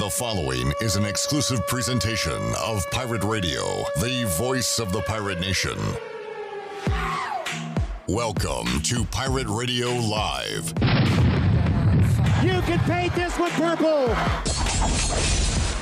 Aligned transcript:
The 0.00 0.08
following 0.08 0.72
is 0.80 0.96
an 0.96 1.04
exclusive 1.04 1.66
presentation 1.66 2.54
of 2.58 2.90
Pirate 2.90 3.22
Radio, 3.22 3.84
the 4.00 4.24
voice 4.38 4.78
of 4.78 4.92
the 4.92 5.02
pirate 5.02 5.40
nation. 5.40 5.76
Welcome 8.08 8.80
to 8.84 9.04
Pirate 9.04 9.46
Radio 9.46 9.90
Live. 9.90 10.72
You 12.42 12.62
can 12.62 12.78
paint 12.86 13.14
this 13.14 13.38
one 13.38 13.50
purple. 13.50 14.06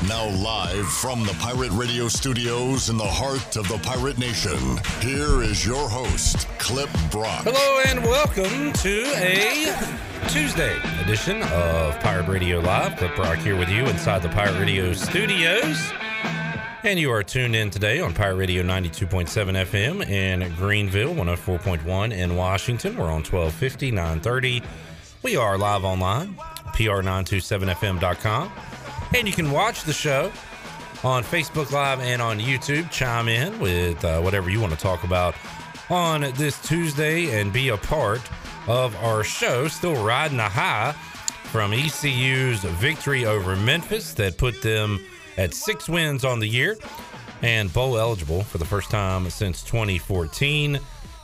Now, 0.08 0.28
live 0.42 0.88
from 0.88 1.22
the 1.24 1.36
Pirate 1.38 1.70
Radio 1.70 2.08
studios 2.08 2.90
in 2.90 2.96
the 2.96 3.06
heart 3.06 3.54
of 3.54 3.68
the 3.68 3.78
pirate 3.84 4.18
nation, 4.18 4.58
here 5.00 5.42
is 5.42 5.64
your 5.64 5.88
host, 5.88 6.48
Clip 6.58 6.90
Brock. 7.12 7.44
Hello 7.44 7.82
and 7.86 8.02
welcome 8.02 8.72
to 8.72 9.04
a 9.14 10.07
Tuesday 10.28 10.76
edition 11.00 11.42
of 11.42 11.98
Pirate 12.00 12.28
Radio 12.28 12.60
Live. 12.60 12.98
Clip 12.98 13.16
Brock 13.16 13.38
here 13.38 13.56
with 13.56 13.70
you 13.70 13.86
inside 13.86 14.20
the 14.20 14.28
Pirate 14.28 14.58
Radio 14.58 14.92
studios. 14.92 15.90
And 16.84 16.98
you 16.98 17.10
are 17.10 17.22
tuned 17.22 17.56
in 17.56 17.70
today 17.70 18.00
on 18.00 18.12
Pirate 18.12 18.36
Radio 18.36 18.62
92.7 18.62 19.26
FM 19.64 20.06
in 20.06 20.54
Greenville, 20.56 21.14
104.1 21.14 22.12
in 22.12 22.36
Washington. 22.36 22.98
We're 22.98 23.06
on 23.06 23.24
1250, 23.24 23.90
930. 23.90 24.62
We 25.22 25.36
are 25.36 25.56
live 25.56 25.84
online, 25.84 26.34
pr927fm.com. 26.74 28.52
And 29.16 29.26
you 29.26 29.32
can 29.32 29.50
watch 29.50 29.84
the 29.84 29.94
show 29.94 30.30
on 31.02 31.24
Facebook 31.24 31.72
Live 31.72 32.00
and 32.00 32.20
on 32.20 32.38
YouTube. 32.38 32.90
Chime 32.90 33.28
in 33.28 33.58
with 33.60 34.04
uh, 34.04 34.20
whatever 34.20 34.50
you 34.50 34.60
want 34.60 34.74
to 34.74 34.78
talk 34.78 35.04
about 35.04 35.34
on 35.88 36.20
this 36.34 36.60
Tuesday 36.60 37.40
and 37.40 37.50
be 37.50 37.70
a 37.70 37.78
part 37.78 38.20
of 38.68 38.94
our 38.96 39.24
show. 39.24 39.66
Still 39.66 40.04
riding 40.04 40.36
the 40.36 40.44
high 40.44 40.92
from 41.50 41.72
ECU's 41.72 42.62
victory 42.62 43.24
over 43.24 43.56
Memphis 43.56 44.12
that 44.14 44.36
put 44.36 44.60
them 44.62 45.04
at 45.38 45.54
six 45.54 45.88
wins 45.88 46.24
on 46.24 46.38
the 46.38 46.46
year 46.46 46.76
and 47.42 47.72
bowl 47.72 47.98
eligible 47.98 48.42
for 48.42 48.58
the 48.58 48.64
first 48.64 48.90
time 48.90 49.28
since 49.30 49.62
2014. 49.62 50.78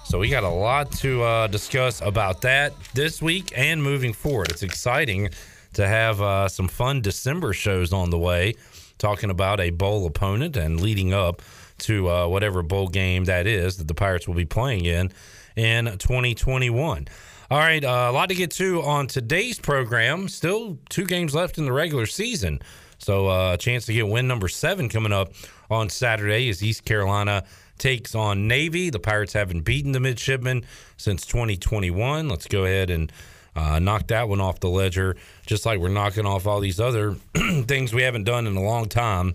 So 0.04 0.18
we 0.18 0.28
got 0.28 0.44
a 0.44 0.48
lot 0.48 0.90
to 0.92 1.22
uh, 1.22 1.46
discuss 1.48 2.00
about 2.00 2.40
that 2.42 2.72
this 2.94 3.20
week 3.20 3.52
and 3.56 3.82
moving 3.82 4.12
forward. 4.12 4.50
It's 4.50 4.62
exciting 4.62 5.30
to 5.74 5.86
have 5.86 6.20
uh, 6.20 6.48
some 6.48 6.68
fun 6.68 7.00
December 7.00 7.52
shows 7.52 7.92
on 7.92 8.10
the 8.10 8.18
way, 8.18 8.54
talking 8.98 9.30
about 9.30 9.60
a 9.60 9.70
bowl 9.70 10.06
opponent 10.06 10.56
and 10.56 10.80
leading 10.80 11.12
up 11.12 11.42
to 11.78 12.08
uh, 12.08 12.26
whatever 12.28 12.62
bowl 12.62 12.88
game 12.88 13.24
that 13.24 13.46
is 13.46 13.76
that 13.78 13.88
the 13.88 13.94
Pirates 13.94 14.28
will 14.28 14.34
be 14.34 14.44
playing 14.44 14.84
in 14.84 15.10
in 15.56 15.86
2021. 15.86 17.08
All 17.50 17.58
right, 17.58 17.84
uh, 17.84 18.06
a 18.08 18.12
lot 18.12 18.30
to 18.30 18.34
get 18.34 18.50
to 18.52 18.80
on 18.80 19.06
today's 19.06 19.58
program. 19.58 20.28
Still 20.28 20.78
two 20.88 21.04
games 21.04 21.34
left 21.34 21.58
in 21.58 21.66
the 21.66 21.72
regular 21.72 22.06
season. 22.06 22.60
So 22.96 23.28
uh, 23.28 23.52
a 23.52 23.58
chance 23.58 23.84
to 23.86 23.92
get 23.92 24.08
win 24.08 24.26
number 24.26 24.48
seven 24.48 24.88
coming 24.88 25.12
up 25.12 25.32
on 25.70 25.90
Saturday 25.90 26.48
as 26.48 26.62
East 26.62 26.86
Carolina 26.86 27.44
takes 27.76 28.14
on 28.14 28.48
Navy. 28.48 28.88
The 28.88 28.98
Pirates 28.98 29.34
haven't 29.34 29.60
beaten 29.60 29.92
the 29.92 30.00
midshipmen 30.00 30.64
since 30.96 31.26
2021. 31.26 32.30
Let's 32.30 32.48
go 32.48 32.64
ahead 32.64 32.88
and 32.88 33.12
uh, 33.54 33.78
knock 33.78 34.06
that 34.06 34.26
one 34.26 34.40
off 34.40 34.60
the 34.60 34.70
ledger, 34.70 35.14
just 35.44 35.66
like 35.66 35.80
we're 35.80 35.88
knocking 35.88 36.24
off 36.24 36.46
all 36.46 36.60
these 36.60 36.80
other 36.80 37.14
things 37.34 37.92
we 37.92 38.02
haven't 38.02 38.24
done 38.24 38.46
in 38.46 38.56
a 38.56 38.62
long 38.62 38.88
time 38.88 39.34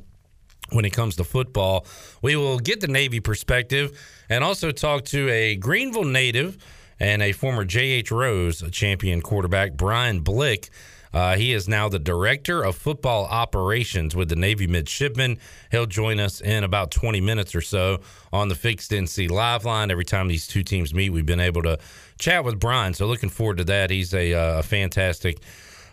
when 0.71 0.83
it 0.83 0.93
comes 0.93 1.15
to 1.17 1.23
football. 1.23 1.85
We 2.23 2.35
will 2.35 2.57
get 2.57 2.81
the 2.81 2.87
Navy 2.87 3.19
perspective 3.19 3.99
and 4.29 4.43
also 4.43 4.71
talk 4.71 5.05
to 5.05 5.29
a 5.29 5.57
Greenville 5.57 6.05
native 6.05 6.57
and 6.99 7.21
a 7.21 7.31
former 7.31 7.65
J.H. 7.65 8.11
Rose 8.11 8.63
champion 8.71 9.21
quarterback, 9.21 9.73
Brian 9.73 10.21
Blick. 10.21 10.69
Uh, 11.11 11.35
he 11.35 11.53
is 11.53 11.67
now 11.67 11.89
the 11.89 11.99
director 11.99 12.63
of 12.63 12.75
football 12.75 13.25
operations 13.25 14.15
with 14.15 14.29
the 14.29 14.35
Navy 14.35 14.67
Midshipmen. 14.67 15.39
He'll 15.71 15.87
join 15.87 16.19
us 16.19 16.39
in 16.39 16.63
about 16.63 16.91
20 16.91 17.19
minutes 17.19 17.55
or 17.55 17.61
so 17.61 18.01
on 18.31 18.47
the 18.49 18.55
Fixed 18.55 18.91
NC 18.91 19.29
Live 19.31 19.65
line. 19.65 19.89
Every 19.89 20.05
time 20.05 20.27
these 20.27 20.47
two 20.47 20.61
teams 20.61 20.93
meet, 20.93 21.09
we've 21.09 21.25
been 21.25 21.39
able 21.39 21.63
to 21.63 21.79
chat 22.19 22.43
with 22.43 22.59
Brian. 22.59 22.93
So 22.93 23.07
looking 23.07 23.29
forward 23.29 23.57
to 23.57 23.63
that. 23.65 23.89
He's 23.89 24.13
a, 24.13 24.33
uh, 24.33 24.61
fantastic 24.61 25.39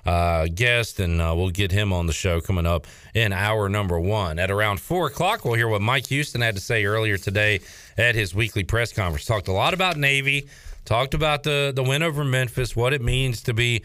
uh, 0.04 0.46
guest, 0.54 1.00
and 1.00 1.20
uh, 1.20 1.34
we'll 1.36 1.50
get 1.50 1.72
him 1.72 1.92
on 1.92 2.06
the 2.06 2.12
show 2.12 2.40
coming 2.40 2.66
up 2.66 2.86
in 3.14 3.32
hour 3.32 3.68
number 3.68 3.98
one. 3.98 4.38
At 4.38 4.50
around 4.50 4.80
four 4.80 5.08
o'clock, 5.08 5.44
we'll 5.44 5.54
hear 5.54 5.68
what 5.68 5.82
Mike 5.82 6.06
Houston 6.06 6.40
had 6.40 6.54
to 6.54 6.60
say 6.60 6.84
earlier 6.84 7.18
today 7.18 7.60
at 7.98 8.14
his 8.14 8.34
weekly 8.34 8.62
press 8.62 8.92
conference. 8.92 9.24
Talked 9.24 9.48
a 9.48 9.52
lot 9.52 9.74
about 9.74 9.96
Navy, 9.96 10.48
talked 10.86 11.14
about 11.14 11.42
the 11.42 11.72
the 11.74 11.82
win 11.82 12.02
over 12.02 12.24
Memphis, 12.24 12.74
what 12.74 12.92
it 12.92 13.02
means 13.02 13.42
to 13.42 13.52
be 13.52 13.82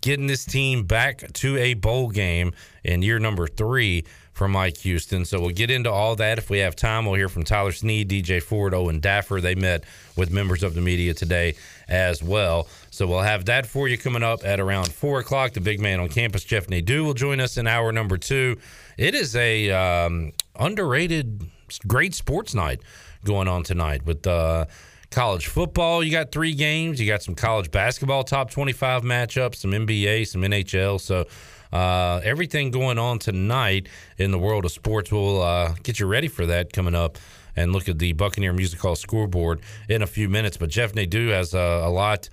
getting 0.00 0.26
this 0.26 0.44
team 0.44 0.84
back 0.84 1.32
to 1.32 1.56
a 1.56 1.74
bowl 1.74 2.08
game 2.08 2.52
in 2.84 3.02
year 3.02 3.18
number 3.18 3.46
three 3.46 4.04
for 4.32 4.48
Mike 4.48 4.78
Houston. 4.78 5.24
So 5.24 5.40
we'll 5.40 5.50
get 5.50 5.70
into 5.70 5.90
all 5.90 6.16
that 6.16 6.38
if 6.38 6.48
we 6.48 6.58
have 6.58 6.74
time. 6.74 7.04
We'll 7.04 7.14
hear 7.14 7.28
from 7.28 7.44
Tyler 7.44 7.72
Snead, 7.72 8.08
DJ 8.08 8.42
Ford, 8.42 8.74
Owen 8.74 9.00
Daffer. 9.00 9.40
They 9.42 9.54
met 9.54 9.84
with 10.16 10.30
members 10.30 10.62
of 10.62 10.74
the 10.74 10.80
media 10.80 11.14
today 11.14 11.54
as 11.88 12.22
well. 12.22 12.66
So 12.90 13.06
we'll 13.06 13.20
have 13.20 13.44
that 13.46 13.66
for 13.66 13.88
you 13.88 13.98
coming 13.98 14.22
up 14.22 14.44
at 14.44 14.58
around 14.58 14.90
four 14.92 15.20
o'clock. 15.20 15.52
The 15.52 15.60
big 15.60 15.80
man 15.80 16.00
on 16.00 16.08
campus, 16.08 16.44
Jeff 16.44 16.68
Nadeau, 16.68 17.04
will 17.04 17.14
join 17.14 17.40
us 17.40 17.56
in 17.56 17.66
hour 17.66 17.92
number 17.92 18.16
two. 18.16 18.56
It 18.96 19.14
is 19.14 19.36
a 19.36 19.70
um, 19.70 20.32
underrated, 20.58 21.46
great 21.86 22.14
sports 22.14 22.54
night 22.54 22.80
going 23.24 23.48
on 23.48 23.62
tonight 23.62 24.04
with 24.06 24.26
uh, 24.26 24.66
college 25.12 25.46
football. 25.46 26.02
You 26.02 26.10
got 26.10 26.32
three 26.32 26.54
games. 26.54 27.00
You 27.00 27.06
got 27.06 27.22
some 27.22 27.34
college 27.34 27.70
basketball 27.70 28.24
top 28.24 28.50
twenty-five 28.50 29.02
matchups, 29.02 29.56
some 29.56 29.70
NBA, 29.70 30.26
some 30.26 30.42
NHL. 30.42 31.00
So. 31.00 31.26
Uh, 31.72 32.20
everything 32.22 32.70
going 32.70 32.98
on 32.98 33.18
tonight 33.18 33.88
in 34.18 34.30
the 34.30 34.38
world 34.38 34.66
of 34.66 34.70
sports. 34.70 35.10
We'll 35.10 35.40
uh, 35.40 35.74
get 35.82 35.98
you 35.98 36.04
ready 36.06 36.28
for 36.28 36.44
that 36.44 36.70
coming 36.70 36.94
up 36.94 37.16
and 37.56 37.72
look 37.72 37.88
at 37.88 37.98
the 37.98 38.12
Buccaneer 38.12 38.52
Music 38.52 38.78
Hall 38.78 38.94
scoreboard 38.94 39.62
in 39.88 40.02
a 40.02 40.06
few 40.06 40.28
minutes. 40.28 40.58
But 40.58 40.68
Jeff 40.68 40.94
Nadeau 40.94 41.30
has 41.30 41.54
uh, 41.54 41.80
a 41.82 41.88
lot 41.88 42.28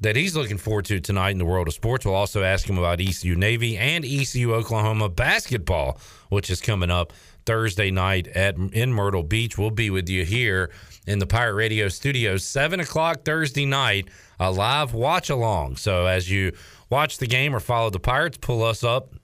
that 0.00 0.16
he's 0.16 0.36
looking 0.36 0.58
forward 0.58 0.84
to 0.86 1.00
tonight 1.00 1.30
in 1.30 1.38
the 1.38 1.44
world 1.44 1.68
of 1.68 1.74
sports. 1.74 2.04
We'll 2.04 2.14
also 2.14 2.42
ask 2.42 2.68
him 2.68 2.78
about 2.78 3.00
ECU 3.00 3.34
Navy 3.36 3.76
and 3.76 4.04
ECU 4.04 4.54
Oklahoma 4.54 5.08
basketball, 5.08 5.98
which 6.28 6.50
is 6.50 6.60
coming 6.60 6.90
up 6.90 7.12
Thursday 7.46 7.90
night 7.90 8.26
at 8.28 8.56
in 8.56 8.92
Myrtle 8.92 9.22
Beach. 9.22 9.58
We'll 9.58 9.70
be 9.70 9.90
with 9.90 10.08
you 10.08 10.24
here 10.24 10.70
in 11.06 11.18
the 11.18 11.26
Pirate 11.26 11.54
Radio 11.54 11.88
studios, 11.88 12.44
seven 12.44 12.80
o'clock 12.80 13.24
Thursday 13.24 13.66
night, 13.66 14.08
a 14.40 14.50
live 14.50 14.94
watch 14.94 15.30
along. 15.30 15.76
So 15.76 16.06
as 16.06 16.30
you 16.30 16.52
watch 16.90 17.18
the 17.18 17.26
game 17.26 17.54
or 17.54 17.60
follow 17.60 17.90
the 17.90 18.00
Pirates, 18.00 18.38
pull 18.38 18.62
us 18.62 18.82
up 18.82 19.14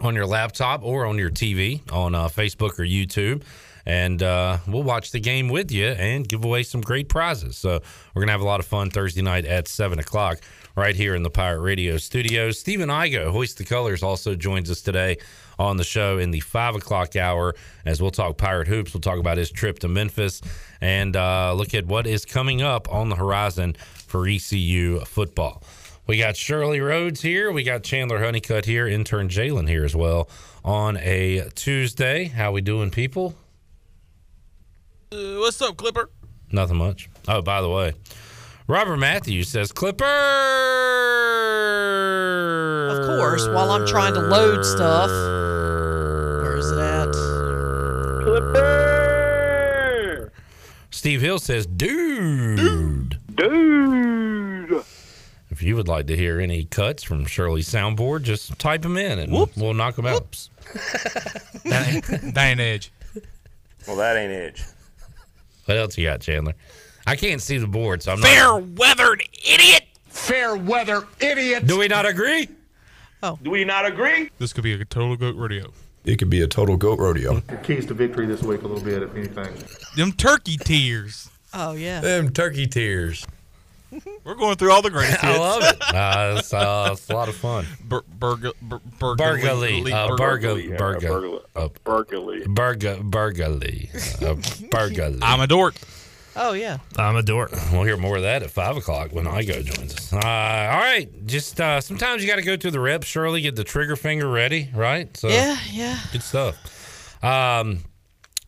on 0.00 0.14
your 0.14 0.26
laptop 0.26 0.82
or 0.82 1.06
on 1.06 1.18
your 1.18 1.30
TV 1.30 1.80
on 1.92 2.14
uh, 2.14 2.28
Facebook 2.28 2.78
or 2.78 2.84
YouTube 2.84 3.42
and 3.86 4.22
uh, 4.22 4.58
we'll 4.66 4.82
watch 4.82 5.10
the 5.10 5.20
game 5.20 5.48
with 5.48 5.70
you 5.70 5.86
and 5.86 6.28
give 6.28 6.44
away 6.44 6.62
some 6.62 6.80
great 6.80 7.08
prizes. 7.08 7.56
So 7.56 7.80
we're 8.14 8.22
gonna 8.22 8.32
have 8.32 8.40
a 8.40 8.44
lot 8.44 8.60
of 8.60 8.66
fun 8.66 8.90
Thursday 8.90 9.22
night 9.22 9.44
at 9.44 9.68
seven 9.68 9.98
o'clock 9.98 10.38
right 10.76 10.94
here 10.94 11.14
in 11.14 11.22
the 11.22 11.30
Pirate 11.30 11.60
Radio 11.60 11.96
studios. 11.96 12.58
Stephen 12.58 12.88
Igo, 12.88 13.30
Hoist 13.30 13.58
the 13.58 13.64
Colors, 13.64 14.02
also 14.02 14.34
joins 14.34 14.70
us 14.70 14.80
today 14.80 15.16
on 15.60 15.76
the 15.76 15.84
show 15.84 16.18
in 16.18 16.30
the 16.30 16.40
five 16.40 16.74
o'clock 16.74 17.14
hour 17.16 17.54
as 17.84 18.00
we'll 18.00 18.10
talk 18.10 18.38
Pirate 18.38 18.66
Hoops. 18.66 18.94
We'll 18.94 19.02
talk 19.02 19.18
about 19.18 19.36
his 19.36 19.50
trip 19.50 19.78
to 19.80 19.88
Memphis 19.88 20.40
and 20.80 21.14
uh, 21.14 21.52
look 21.52 21.74
at 21.74 21.86
what 21.86 22.06
is 22.06 22.24
coming 22.24 22.62
up 22.62 22.92
on 22.92 23.10
the 23.10 23.16
horizon 23.16 23.76
for 24.06 24.26
ECU 24.26 25.00
football. 25.00 25.62
We 26.06 26.16
got 26.18 26.36
Shirley 26.36 26.80
Rhodes 26.80 27.20
here. 27.20 27.52
We 27.52 27.62
got 27.62 27.84
Chandler 27.84 28.24
Honeycutt 28.24 28.64
here. 28.64 28.88
Intern 28.88 29.28
Jalen 29.28 29.68
here 29.68 29.84
as 29.84 29.94
well 29.94 30.28
on 30.64 30.96
a 30.96 31.48
Tuesday. 31.54 32.24
How 32.24 32.52
we 32.52 32.62
doing, 32.62 32.90
people? 32.90 33.34
Uh, 35.12 35.36
what's 35.38 35.60
up, 35.60 35.76
Clipper? 35.76 36.08
Nothing 36.50 36.78
much. 36.78 37.10
Oh, 37.28 37.42
by 37.42 37.60
the 37.60 37.68
way, 37.68 37.92
Robert 38.70 38.98
Matthews 38.98 39.48
says 39.48 39.72
Clipper. 39.72 40.04
Of 42.88 43.04
course, 43.04 43.48
while 43.48 43.72
I'm 43.72 43.84
trying 43.84 44.14
to 44.14 44.20
load 44.20 44.64
stuff. 44.64 45.10
Where 45.10 46.56
is 46.56 46.70
that? 46.70 47.10
Clipper. 48.22 48.72
Steve 50.92 51.20
Hill 51.20 51.40
says, 51.40 51.66
dude. 51.66 53.18
Dude. 53.34 54.84
If 55.50 55.64
you 55.64 55.74
would 55.74 55.88
like 55.88 56.06
to 56.06 56.16
hear 56.16 56.38
any 56.38 56.62
cuts 56.62 57.02
from 57.02 57.26
Shirley's 57.26 57.68
soundboard, 57.68 58.22
just 58.22 58.56
type 58.60 58.82
them 58.82 58.96
in 58.96 59.18
and 59.18 59.32
Whoops. 59.32 59.56
we'll 59.56 59.74
knock 59.74 59.96
them 59.96 60.06
out. 60.06 60.22
Whoops. 60.22 60.48
that, 61.64 61.88
ain't, 61.88 62.34
that 62.34 62.46
ain't 62.46 62.60
edge. 62.60 62.92
Well, 63.88 63.96
that 63.96 64.16
ain't 64.16 64.30
edge. 64.30 64.62
What 65.64 65.76
else 65.76 65.98
you 65.98 66.06
got, 66.06 66.20
Chandler? 66.20 66.54
I 67.06 67.16
can't 67.16 67.40
see 67.42 67.58
the 67.58 67.66
board, 67.66 68.02
so 68.02 68.12
I'm 68.12 68.18
Fair 68.18 68.44
not. 68.44 68.60
Fair 68.62 68.74
weathered 68.76 69.22
idiot. 69.44 69.82
Fair 70.08 70.56
weather 70.56 71.06
idiot. 71.20 71.66
Do 71.66 71.78
we 71.78 71.88
not 71.88 72.06
agree? 72.06 72.48
Oh. 73.22 73.38
Do 73.42 73.50
we 73.50 73.64
not 73.64 73.86
agree? 73.86 74.30
This 74.38 74.52
could 74.52 74.64
be 74.64 74.72
a 74.72 74.84
total 74.84 75.16
goat 75.16 75.36
rodeo. 75.36 75.72
It 76.04 76.16
could 76.18 76.30
be 76.30 76.40
a 76.40 76.46
total 76.46 76.76
goat 76.76 76.98
rodeo. 76.98 77.40
keys 77.62 77.84
to 77.86 77.94
victory 77.94 78.26
this 78.26 78.42
week 78.42 78.62
a 78.62 78.66
little 78.66 78.82
bit, 78.82 79.02
if 79.02 79.14
anything. 79.14 79.52
Them 79.96 80.12
turkey 80.12 80.56
tears. 80.56 81.28
Oh 81.52 81.72
yeah. 81.72 82.00
Them 82.00 82.30
turkey 82.32 82.66
tears. 82.66 83.26
We're 84.24 84.36
going 84.36 84.56
through 84.56 84.70
all 84.70 84.82
the 84.82 84.90
greatest 84.90 85.22
I 85.24 85.36
love 85.36 85.62
it. 85.64 85.76
Uh, 85.94 86.36
it's, 86.38 86.54
uh, 86.54 86.90
it's 86.92 87.10
a 87.10 87.14
lot 87.14 87.28
of 87.28 87.34
fun. 87.34 87.66
Bur- 87.84 88.04
burg- 88.18 88.52
bur- 88.62 88.78
Burgley, 89.00 89.42
burgley- 89.42 89.92
uh, 89.92 90.08
burg- 90.08 90.18
burg- 90.42 90.64
Yeah, 90.64 90.76
burg- 90.76 91.00
burglar- 91.02 91.40
uh, 91.56 91.68
burglary. 91.84 92.44
burg- 92.46 93.10
burgley, 93.10 93.90
uh, 94.24 94.34
burgley. 94.70 95.18
I'm 95.22 95.40
a 95.40 95.46
dork. 95.48 95.74
Oh 96.36 96.52
yeah. 96.52 96.78
I'm 96.96 97.16
a 97.16 97.22
dork. 97.22 97.50
We'll 97.72 97.82
hear 97.82 97.96
more 97.96 98.16
of 98.16 98.22
that 98.22 98.42
at 98.42 98.50
five 98.50 98.76
o'clock 98.76 99.12
when 99.12 99.24
Igo 99.24 99.64
joins 99.64 99.94
us. 99.94 100.12
Uh, 100.12 100.16
all 100.16 100.78
right, 100.80 101.08
just 101.26 101.60
uh, 101.60 101.80
sometimes 101.80 102.22
you 102.22 102.28
got 102.28 102.36
to 102.36 102.42
go 102.42 102.56
through 102.56 102.70
the 102.70 102.80
rep. 102.80 103.02
Shirley, 103.02 103.40
get 103.40 103.56
the 103.56 103.64
trigger 103.64 103.96
finger 103.96 104.28
ready, 104.28 104.70
right? 104.74 105.14
So 105.16 105.28
Yeah, 105.28 105.56
yeah. 105.70 105.98
good 106.12 106.22
stuff. 106.22 107.22
Um, 107.24 107.80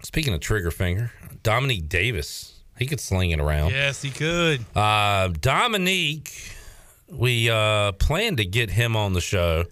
speaking 0.03 0.33
of 0.33 0.41
trigger 0.41 0.71
finger, 0.71 1.11
Dominique 1.43 1.89
Davis, 1.89 2.61
he 2.79 2.87
could 2.87 3.01
sling 3.01 3.31
it 3.33 3.41
around. 3.41 3.71
Yes, 3.73 4.01
he 4.01 4.11
could. 4.11 4.65
Uh, 4.77 5.29
Dominique, 5.41 6.33
we 7.09 7.51
uh, 7.51 7.93
plan 7.93 8.37
to 8.37 8.45
get 8.45 8.71
him 8.71 8.97
on 8.97 9.13
the 9.13 9.21
show 9.21 9.65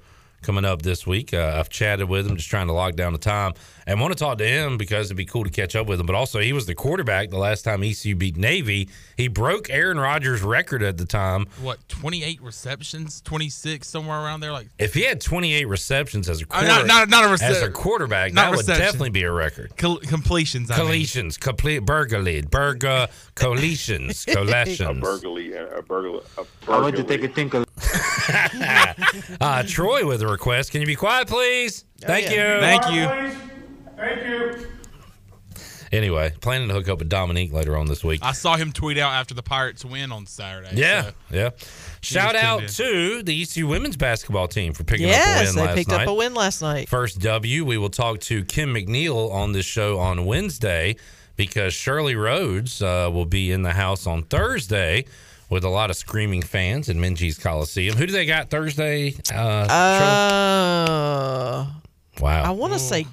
coming 0.42 0.64
up 0.64 0.82
this 0.82 1.06
week. 1.06 1.34
Uh, 1.34 1.54
I've 1.58 1.69
chatted 1.69 2.08
with 2.08 2.26
him, 2.26 2.37
just 2.37 2.48
trying 2.48 2.66
to 2.69 2.72
lock 2.72 2.94
down 2.94 3.12
the 3.12 3.19
time, 3.19 3.52
and 3.87 4.00
want 4.00 4.12
to 4.12 4.19
talk 4.19 4.38
to 4.38 4.46
him 4.46 4.76
because 4.78 5.06
it'd 5.08 5.16
be 5.16 5.25
cool 5.25 5.44
to 5.44 5.50
catch 5.50 5.76
up 5.76 5.87
with 5.87 6.00
him. 6.00 6.06
But 6.06 6.14
also, 6.16 6.40
he 6.40 6.52
was 6.52 6.66
the 6.66 6.75
quarterback 6.75 7.31
the 7.31 7.38
last 7.38 7.62
time 7.62 7.82
ECU 7.82 8.14
beat 8.14 8.37
Navy. 8.37 8.88
He 9.16 9.28
broke 9.28 9.69
Aaron 9.70 9.98
Rodgers' 10.00 10.42
record 10.42 10.82
at 10.82 10.96
the 10.96 11.04
time. 11.04 11.46
What, 11.60 11.87
28 11.88 12.40
receptions, 12.42 13.20
26, 13.22 13.87
somewhere 13.88 14.19
around 14.20 14.40
there? 14.40 14.52
Like, 14.52 14.69
If 14.78 14.94
he 14.94 15.02
had 15.02 15.20
28 15.20 15.66
receptions 15.69 16.28
as 16.28 16.42
a 16.42 16.46
Uh, 16.50 16.62
not- 16.62 16.87
not- 16.87 17.08
not 17.08 17.25
a 17.25 17.28
rece- 17.28 17.42
as 17.42 17.62
a 17.62 17.70
quarterback, 17.70 18.32
not 18.32 18.50
that 18.50 18.56
would 18.56 18.66
definitely 18.66 19.10
be 19.10 19.22
a 19.22 19.31
record. 19.32 19.76
col- 19.76 19.98
completions. 19.98 20.70
I 20.70 20.76
mean. 20.78 20.87
Collations, 20.87 21.37
complete 21.37 21.81
burglary, 21.81 22.42
burger, 22.42 23.08
collations, 23.34 24.25
A 24.28 24.34
collations. 24.34 25.00
burglary. 25.00 25.52
A 25.54 25.82
burglar. 25.82 26.20
A 26.38 26.44
I 26.70 26.81
want 26.81 26.96
to 26.96 27.04
take 27.04 27.22
a 27.25 27.28
think 27.28 27.54
of 27.54 27.64
Uh, 29.40 29.62
Troy 29.66 30.06
with 30.06 30.22
a 30.22 30.26
request. 30.28 30.70
Can 30.72 30.80
you 30.80 30.86
be 30.86 30.94
quiet, 30.94 31.26
please? 31.28 31.84
Thank 32.00 32.28
Oh, 32.30 32.34
yeah. 32.34 32.54
you. 32.54 32.60
Thank 32.60 32.86
you. 32.92 33.36
Thank 33.96 34.26
you. 34.26 34.66
Anyway, 35.92 36.32
planning 36.40 36.68
to 36.68 36.74
hook 36.74 36.88
up 36.88 37.00
with 37.00 37.08
Dominique 37.08 37.52
later 37.52 37.76
on 37.76 37.86
this 37.86 38.04
week. 38.04 38.20
I 38.22 38.30
saw 38.32 38.56
him 38.56 38.70
tweet 38.70 38.96
out 38.96 39.12
after 39.12 39.34
the 39.34 39.42
Pirates 39.42 39.84
win 39.84 40.12
on 40.12 40.24
Saturday. 40.26 40.70
yeah, 40.76 41.02
so- 41.02 41.12
yeah. 41.32 41.50
Shout 42.00 42.36
out 42.36 42.62
in. 42.62 42.68
to 42.68 43.22
the 43.24 43.42
ECU 43.42 43.66
women's 43.66 43.96
basketball 43.96 44.46
team 44.46 44.72
for 44.72 44.84
picking 44.84 45.06
up 45.06 45.12
a 45.12 45.16
Yes, 45.16 45.46
win 45.48 45.56
they 45.56 45.62
last 45.66 45.76
picked 45.76 45.90
night. 45.90 46.02
up 46.02 46.08
a 46.08 46.14
win 46.14 46.34
last 46.34 46.62
night. 46.62 46.88
First 46.88 47.18
W. 47.20 47.64
We 47.64 47.76
will 47.76 47.90
talk 47.90 48.20
to 48.20 48.44
Kim 48.44 48.72
McNeill 48.74 49.32
on 49.32 49.50
this 49.52 49.66
show 49.66 49.98
on 49.98 50.26
Wednesday 50.26 50.94
because 51.36 51.74
Shirley 51.74 52.14
Rhodes 52.14 52.80
uh, 52.80 53.10
will 53.12 53.26
be 53.26 53.50
in 53.50 53.62
the 53.62 53.72
house 53.72 54.06
on 54.06 54.22
Thursday 54.22 55.06
with 55.50 55.64
a 55.64 55.69
lot 55.69 55.91
of 55.91 55.97
screaming 55.97 56.43
fans 56.43 56.88
in 56.88 56.99
Minges 56.99 57.38
Coliseum. 57.41 57.97
Who 57.97 58.06
do 58.06 58.12
they 58.12 58.25
got 58.25 58.49
Thursday? 58.50 59.14
Uh, 59.32 59.67
Uh, 59.70 61.67
wow. 62.20 62.43
I 62.44 62.50
want 62.50 62.73
to 62.73 62.79
say. 62.79 63.06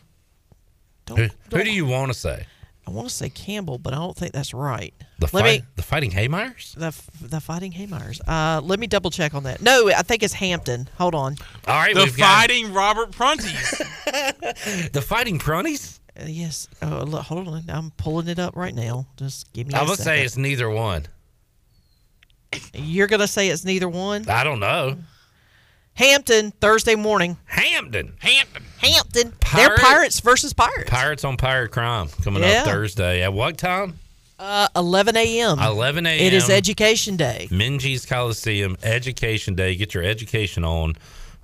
Don't, 1.06 1.18
who, 1.18 1.24
who 1.24 1.30
don't- 1.50 1.66
do 1.66 1.72
you 1.72 1.86
want 1.86 2.12
to 2.12 2.18
say? 2.18 2.46
I 2.86 2.92
want 2.92 3.10
to 3.10 3.14
say 3.14 3.30
Campbell, 3.30 3.78
but 3.80 3.92
I 3.94 3.98
don't 3.98 4.16
think 4.16 4.32
that's 4.32 4.54
right. 4.54 4.94
The 5.20 5.26
Let 5.34 5.44
fight, 5.44 5.44
me 5.62 5.66
the 5.76 5.82
Fighting 5.82 6.12
Haymeyers? 6.12 6.74
the 6.76 6.94
the 7.28 7.42
Fighting 7.42 7.74
Haymeyers. 7.74 8.22
Uh, 8.26 8.62
let 8.62 8.80
me 8.80 8.88
double 8.88 9.10
check 9.12 9.34
on 9.34 9.44
that. 9.44 9.62
No, 9.62 9.90
I 9.90 10.04
think 10.04 10.24
it's 10.24 10.34
Hampton. 10.34 10.88
Hold 10.98 11.14
on. 11.14 11.36
All 11.68 11.76
right, 11.76 11.94
The 11.94 12.04
we've 12.06 12.16
got 12.16 12.40
fighting 12.48 12.72
Robert 12.74 13.12
Prunties. 13.12 14.92
the 14.94 15.02
Fighting 15.02 15.38
Prunties. 15.38 16.00
Uh, 16.18 16.24
yes. 16.28 16.70
Oh, 16.82 17.04
look, 17.06 17.24
hold 17.24 17.50
on. 17.50 17.64
I'm 17.68 17.92
pulling 17.92 18.30
it 18.30 18.40
up 18.40 18.56
right 18.56 18.74
now. 18.74 19.06
Just 19.18 19.52
give 19.52 19.68
me. 19.68 19.74
I 19.74 19.82
a 19.82 19.86
would 19.86 19.98
say 19.98 20.04
second. 20.04 20.26
it's 20.26 20.38
neither 20.38 20.70
one. 20.70 21.08
You're 22.74 23.08
gonna 23.08 23.28
say 23.28 23.50
it's 23.50 23.66
neither 23.66 23.90
one. 23.90 24.30
I 24.30 24.44
don't 24.44 24.60
know. 24.60 24.98
Hampton 25.94 26.52
Thursday 26.62 26.96
morning. 26.96 27.38
Hampton. 27.46 28.14
Hampton. 28.20 28.64
Hampton. 28.78 29.34
Pirate- 29.40 29.68
They're 29.70 29.78
Pirates 29.78 30.20
versus 30.20 30.54
Pirates. 30.54 30.90
Pirates 30.90 31.24
on 31.24 31.38
Pirate 31.38 31.72
Crime 31.72 32.08
coming 32.24 32.44
Yeah. 32.44 32.60
up 32.62 32.66
Thursday. 32.68 33.24
At 33.24 33.34
what 33.34 33.58
time? 33.58 33.98
Uh, 34.38 34.68
11 34.76 35.18
a.m. 35.18 35.58
11 35.58 36.06
a.m. 36.06 36.20
It 36.22 36.34
is 36.34 36.50
Education 36.52 37.18
Day. 37.18 37.48
Minges 37.50 38.08
Coliseum 38.08 38.78
Education 38.84 39.56
Day. 39.56 39.76
Get 39.76 39.96
your 39.96 40.04
education 40.04 40.64
on. 40.64 40.94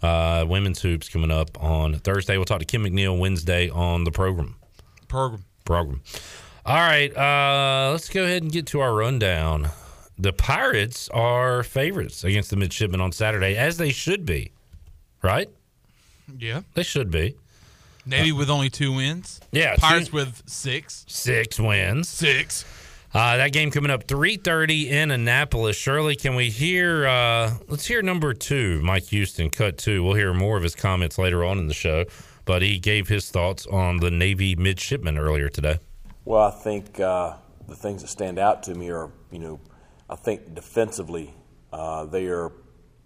Uh, 0.04 0.46
women's 0.48 0.82
hoops 0.82 1.10
coming 1.10 1.32
up 1.32 1.62
on 1.64 1.96
Thursday. 2.00 2.36
We'll 2.38 2.46
talk 2.46 2.60
to 2.60 2.66
Kim 2.66 2.84
McNeill 2.84 3.18
Wednesday 3.18 3.70
on 3.70 4.04
the 4.04 4.12
program. 4.12 4.56
Program. 5.08 5.44
Program. 5.66 6.02
All 6.66 6.76
right, 6.76 7.16
uh, 7.18 7.92
let's 7.92 8.10
go 8.10 8.24
ahead 8.26 8.44
and 8.44 8.52
get 8.52 8.68
to 8.68 8.82
our 8.82 8.94
rundown. 8.94 9.70
The 10.24 10.32
Pirates 10.32 11.10
are 11.10 11.64
favorites 11.64 12.24
against 12.24 12.50
the 12.50 12.56
Midshipmen 12.56 13.02
on 13.02 13.12
Saturday, 13.12 13.58
as 13.58 13.76
they 13.76 13.92
should 13.92 14.26
be. 14.26 14.54
Right? 15.22 15.50
Yeah. 16.40 16.62
They 16.76 16.84
should 16.84 17.12
be. 17.12 17.36
Navy 18.06 18.32
with 18.32 18.50
only 18.50 18.70
two 18.70 18.94
wins. 18.94 19.42
Yeah, 19.52 19.76
Pirates 19.76 20.08
two- 20.08 20.16
with 20.16 20.42
six. 20.46 21.04
Six 21.10 21.60
wins. 21.60 22.08
Six. 22.08 22.64
Uh, 23.14 23.36
that 23.36 23.52
game 23.52 23.70
coming 23.70 23.92
up 23.92 24.08
3.30 24.08 24.92
in 24.92 25.12
Annapolis. 25.12 25.76
Shirley, 25.76 26.16
can 26.16 26.36
we 26.36 26.50
hear, 26.50 27.06
uh, 27.06 27.56
let's 27.68 27.86
hear 27.86 28.02
number 28.02 28.34
two, 28.34 28.80
Mike 28.82 29.08
Houston, 29.08 29.50
cut 29.50 29.78
two. 29.78 30.06
We'll 30.06 30.16
hear 30.16 30.34
more 30.34 30.56
of 30.56 30.64
his 30.64 30.74
comments 30.74 31.18
later 31.18 31.44
on 31.44 31.60
in 31.60 31.68
the 31.68 31.74
show, 31.74 32.06
but 32.46 32.62
he 32.62 32.80
gave 32.80 33.10
his 33.10 33.30
thoughts 33.30 33.68
on 33.68 33.98
the 33.98 34.10
Navy 34.10 34.56
midshipmen 34.56 35.18
earlier 35.18 35.50
today. 35.50 35.80
Well, 36.24 36.44
I 36.44 36.52
think 36.52 37.02
uh, 37.02 37.34
the 37.68 37.76
things 37.76 38.04
that 38.04 38.08
stand 38.08 38.40
out 38.40 38.64
to 38.64 38.74
me 38.74 38.90
are, 38.90 39.12
you 39.30 39.40
know, 39.40 39.60
I 40.10 40.16
think 40.16 40.54
defensively 40.54 41.34
uh, 41.72 42.06
they 42.06 42.28
are 42.28 42.52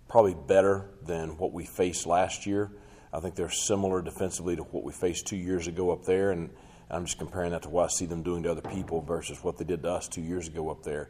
probably 0.09 0.35
better 0.35 0.89
than 1.03 1.38
what 1.38 1.53
we 1.53 1.65
faced 1.65 2.05
last 2.05 2.45
year. 2.45 2.71
I 3.13 3.19
think 3.19 3.35
they're 3.35 3.49
similar 3.49 4.01
defensively 4.01 4.55
to 4.55 4.63
what 4.63 4.83
we 4.83 4.91
faced 4.91 5.27
two 5.27 5.38
years 5.38 5.67
ago 5.67 5.91
up 5.91 6.03
there, 6.03 6.31
and 6.31 6.49
I'm 6.89 7.05
just 7.05 7.17
comparing 7.17 7.51
that 7.51 7.63
to 7.63 7.69
what 7.69 7.85
I 7.85 7.88
see 7.88 8.05
them 8.05 8.23
doing 8.23 8.44
to 8.44 8.51
other 8.51 8.61
people 8.61 9.01
versus 9.01 9.44
what 9.44 9.57
they 9.57 9.65
did 9.65 9.83
to 9.83 9.91
us 9.91 10.07
two 10.07 10.21
years 10.21 10.47
ago 10.47 10.69
up 10.69 10.83
there. 10.83 11.09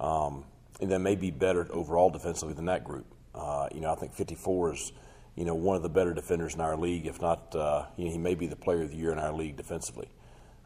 Um, 0.00 0.44
and 0.80 0.90
they 0.90 0.98
may 0.98 1.14
be 1.14 1.30
better 1.30 1.66
overall 1.70 2.10
defensively 2.10 2.54
than 2.54 2.66
that 2.66 2.84
group. 2.84 3.06
Uh, 3.34 3.68
you 3.72 3.80
know, 3.80 3.92
I 3.92 3.94
think 3.94 4.14
54 4.14 4.74
is, 4.74 4.92
you 5.36 5.44
know, 5.44 5.54
one 5.54 5.76
of 5.76 5.82
the 5.82 5.88
better 5.88 6.12
defenders 6.12 6.54
in 6.54 6.60
our 6.60 6.76
league, 6.76 7.06
if 7.06 7.20
not, 7.20 7.54
uh, 7.54 7.86
you 7.96 8.06
know, 8.06 8.10
he 8.10 8.18
may 8.18 8.34
be 8.34 8.46
the 8.46 8.56
player 8.56 8.82
of 8.82 8.90
the 8.90 8.96
year 8.96 9.12
in 9.12 9.18
our 9.18 9.32
league 9.32 9.56
defensively. 9.56 10.08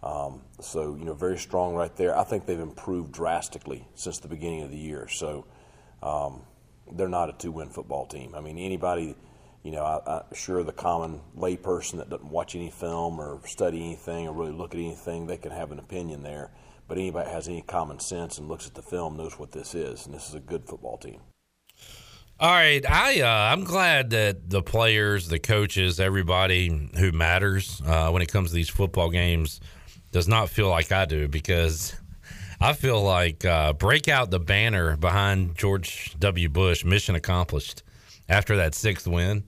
Um, 0.07 0.43
so, 0.61 0.95
you 0.95 1.05
know, 1.05 1.15
very 1.15 1.37
strong 1.37 1.75
right 1.75 1.95
there. 1.97 2.17
I 2.17 2.23
think 2.23 2.47
they've 2.47 2.61
improved 2.61 3.11
drastically 3.13 3.89
since 3.97 4.19
the 4.19 4.29
beginning 4.29 4.63
of 4.63 4.71
the 4.71 4.77
year. 4.77 5.09
So, 5.09 5.47
um, 6.01 6.43
they're 6.93 7.09
not 7.09 7.29
a 7.29 7.33
two 7.33 7.51
win 7.51 7.71
football 7.71 8.07
team. 8.07 8.35
I 8.37 8.41
mean, 8.41 8.57
anybody, 8.57 9.17
you 9.65 9.73
know, 9.73 9.83
I, 9.83 10.19
I, 10.19 10.23
sure 10.33 10.63
the 10.63 10.73
common 10.73 11.21
layperson 11.37 11.97
that 11.97 12.09
doesn't 12.09 12.31
watch 12.31 12.55
any 12.55 12.71
film 12.71 13.21
or 13.21 13.41
study 13.47 13.83
anything 13.85 14.29
or 14.29 14.33
really 14.33 14.53
look 14.53 14.75
at 14.75 14.81
anything, 14.81 15.27
they 15.27 15.39
can 15.39 15.51
have 15.51 15.73
an 15.73 15.81
opinion 15.81 16.23
there. 16.23 16.53
But 16.87 16.99
anybody 16.99 17.29
has 17.29 17.49
any 17.49 17.63
common 17.63 17.99
sense 17.99 18.39
and 18.39 18.47
looks 18.47 18.69
at 18.69 18.75
the 18.75 18.83
film 18.83 19.17
knows 19.17 19.41
what 19.41 19.51
this 19.51 19.75
is, 19.75 20.07
and 20.07 20.15
this 20.15 20.29
is 20.29 20.37
a 20.37 20.41
good 20.41 20.67
football 20.67 20.99
team. 20.99 21.19
All 22.39 22.53
right, 22.53 22.85
I 22.89 23.23
uh, 23.23 23.53
I'm 23.53 23.65
glad 23.65 24.11
that 24.11 24.51
the 24.51 24.63
players, 24.63 25.27
the 25.29 25.39
coaches, 25.39 25.99
everybody 25.99 26.91
who 26.97 27.11
matters 27.11 27.83
uh, 27.85 28.11
when 28.11 28.21
it 28.23 28.31
comes 28.31 28.51
to 28.51 28.55
these 28.55 28.69
football 28.69 29.11
games 29.11 29.59
does 30.17 30.27
not 30.27 30.49
feel 30.49 30.71
like 30.71 30.91
I 30.93 31.05
do 31.05 31.29
because 31.29 31.95
I 32.59 32.73
feel 32.73 33.03
like 33.03 33.45
uh, 33.45 33.75
break 33.75 34.09
out 34.09 34.31
the 34.31 34.41
banner 34.41 34.97
behind 34.97 35.57
George 35.59 36.17
W. 36.19 36.49
Bush, 36.49 36.87
mission 36.87 37.15
accomplished 37.15 37.83
after 38.27 38.57
that 38.57 38.75
sixth 38.75 39.07
win. 39.07 39.45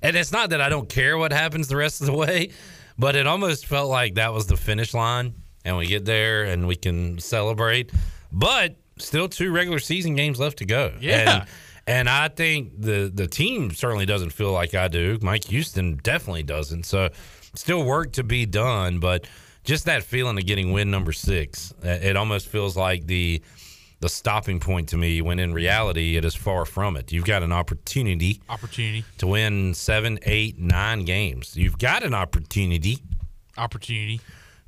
And 0.00 0.16
it's 0.16 0.32
not 0.32 0.48
that 0.50 0.60
I 0.62 0.70
don't 0.70 0.88
care 0.88 1.18
what 1.18 1.34
happens 1.34 1.68
the 1.68 1.76
rest 1.76 2.00
of 2.00 2.06
the 2.06 2.14
way, 2.14 2.52
but 2.98 3.14
it 3.14 3.26
almost 3.26 3.66
felt 3.66 3.90
like 3.90 4.14
that 4.14 4.32
was 4.32 4.46
the 4.46 4.56
finish 4.56 4.94
line, 4.94 5.34
and 5.66 5.76
we 5.76 5.84
get 5.84 6.06
there 6.06 6.44
and 6.44 6.66
we 6.66 6.76
can 6.76 7.18
celebrate. 7.18 7.92
But 8.32 8.76
still, 8.96 9.28
two 9.28 9.52
regular 9.52 9.80
season 9.80 10.14
games 10.14 10.40
left 10.40 10.56
to 10.60 10.64
go. 10.64 10.94
Yeah. 10.98 11.40
And, 11.40 11.48
and 11.86 12.08
I 12.08 12.28
think 12.28 12.72
the 12.80 13.12
the 13.14 13.26
team 13.26 13.70
certainly 13.72 14.06
doesn't 14.06 14.30
feel 14.30 14.52
like 14.52 14.74
I 14.74 14.88
do. 14.88 15.18
Mike 15.20 15.44
Houston 15.44 15.96
definitely 16.02 16.44
doesn't. 16.44 16.86
So 16.86 17.10
still 17.54 17.84
work 17.84 18.12
to 18.12 18.24
be 18.24 18.46
done, 18.46 18.98
but 18.98 19.26
just 19.64 19.84
that 19.86 20.02
feeling 20.02 20.38
of 20.38 20.46
getting 20.46 20.72
win 20.72 20.90
number 20.90 21.12
six, 21.12 21.72
uh, 21.84 21.88
it 21.88 22.16
almost 22.16 22.46
feels 22.48 22.76
like 22.76 23.06
the 23.06 23.42
the 24.00 24.08
stopping 24.08 24.60
point 24.60 24.88
to 24.90 24.96
me. 24.96 25.20
When 25.20 25.38
in 25.38 25.52
reality, 25.52 26.16
it 26.16 26.24
is 26.24 26.34
far 26.34 26.64
from 26.64 26.96
it. 26.96 27.12
You've 27.12 27.26
got 27.26 27.42
an 27.42 27.52
opportunity 27.52 28.40
Opportunity. 28.48 29.04
to 29.18 29.26
win 29.26 29.74
seven, 29.74 30.18
eight, 30.22 30.58
nine 30.58 31.04
games. 31.04 31.54
You've 31.56 31.76
got 31.78 32.02
an 32.02 32.14
opportunity 32.14 32.98
Opportunity. 33.58 34.20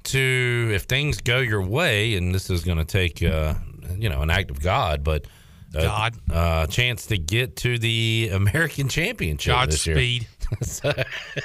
to, 0.04 0.70
if 0.74 0.82
things 0.82 1.20
go 1.22 1.38
your 1.38 1.62
way, 1.62 2.14
and 2.16 2.34
this 2.34 2.50
is 2.50 2.62
going 2.62 2.76
to 2.78 2.84
take, 2.84 3.22
uh, 3.22 3.54
you 3.96 4.10
know, 4.10 4.20
an 4.20 4.28
act 4.28 4.50
of 4.50 4.60
God, 4.60 5.02
but 5.02 5.26
a 5.74 5.80
God. 5.82 6.14
uh, 6.30 6.66
chance 6.66 7.06
to 7.06 7.16
get 7.16 7.56
to 7.56 7.78
the 7.78 8.28
American 8.34 8.88
Championship 8.90 9.54
this 9.70 9.86
year. 9.86 9.94
Godspeed. 9.96 10.26
So, 10.60 10.92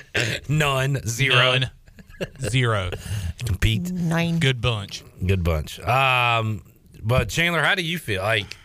none, 0.50 1.00
zero, 1.08 1.36
None. 1.36 1.72
Zero. 2.50 2.90
Compete. 3.46 3.92
Nine. 3.92 4.40
Good 4.40 4.62
bunch. 4.62 5.04
good 5.26 5.44
bunch. 5.44 5.80
Um, 5.80 6.64
but 7.04 7.30
Chandler, 7.30 7.62
how 7.64 7.76
do 7.76 7.84
you 7.84 7.98
feel? 7.98 8.22
Like 8.22 8.58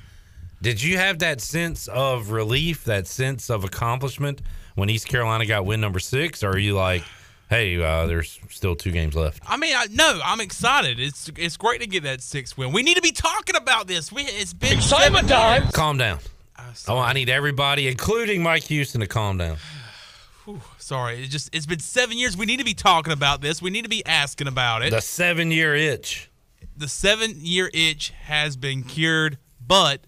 Did 0.63 0.83
you 0.83 0.97
have 0.99 1.21
that 1.21 1.41
sense 1.41 1.89
of 1.89 2.31
relief, 2.31 2.85
that 2.85 3.07
sense 3.07 3.51
of 3.51 3.65
accomplishment 3.65 4.43
when 4.75 4.89
East 4.91 5.07
Carolina 5.09 5.47
got 5.47 5.65
win 5.67 5.81
number 5.81 5.99
six? 5.99 6.43
Or 6.43 6.51
are 6.51 6.59
you 6.59 6.75
like, 6.75 7.03
hey, 7.51 7.81
uh, 7.83 8.07
there's 8.07 8.39
still 8.49 8.75
two 8.75 8.91
games 8.91 9.15
left? 9.15 9.43
I 9.47 9.57
mean, 9.57 9.75
I, 9.77 9.87
no, 9.91 10.21
I'm 10.25 10.41
excited. 10.41 10.99
It's 11.01 11.31
it's 11.37 11.57
great 11.57 11.81
to 11.83 11.87
get 11.87 12.03
that 12.05 12.23
sixth 12.23 12.57
win. 12.57 12.73
We 12.73 12.83
need 12.83 12.97
to 12.97 13.03
be 13.03 13.13
talking 13.13 13.57
about 13.57 13.87
this. 13.87 14.11
We 14.11 14.23
it's 14.23 14.55
been 14.55 14.73
Excitement 14.79 15.29
time. 15.29 15.69
Calm 15.73 15.99
down. 15.99 16.19
Oh, 16.89 16.97
I 16.97 17.13
need 17.13 17.29
everybody, 17.29 17.87
including 17.89 18.43
Mike 18.43 18.63
Houston, 18.65 19.01
to 19.03 19.07
calm 19.07 19.37
down. 19.37 19.57
Sorry, 20.83 21.23
it 21.23 21.29
just 21.31 21.55
it's 21.55 21.67
been 21.67 21.79
seven 21.79 22.19
years. 22.19 22.37
We 22.37 22.45
need 22.45 22.59
to 22.59 22.65
be 22.65 22.75
talking 22.75 23.13
about 23.13 23.41
this. 23.41 23.63
We 23.63 23.71
need 23.71 23.83
to 23.83 23.89
be 23.89 24.05
asking 24.05 24.49
about 24.49 24.83
it. 24.83 24.91
The 24.91 25.01
seven 25.01 25.51
year 25.53 25.75
itch. 25.77 26.29
the 26.77 26.89
seven 26.89 27.37
year 27.39 27.71
itch 27.73 28.11
has 28.25 28.57
been 28.57 28.83
cured, 28.83 29.39
but 29.65 30.01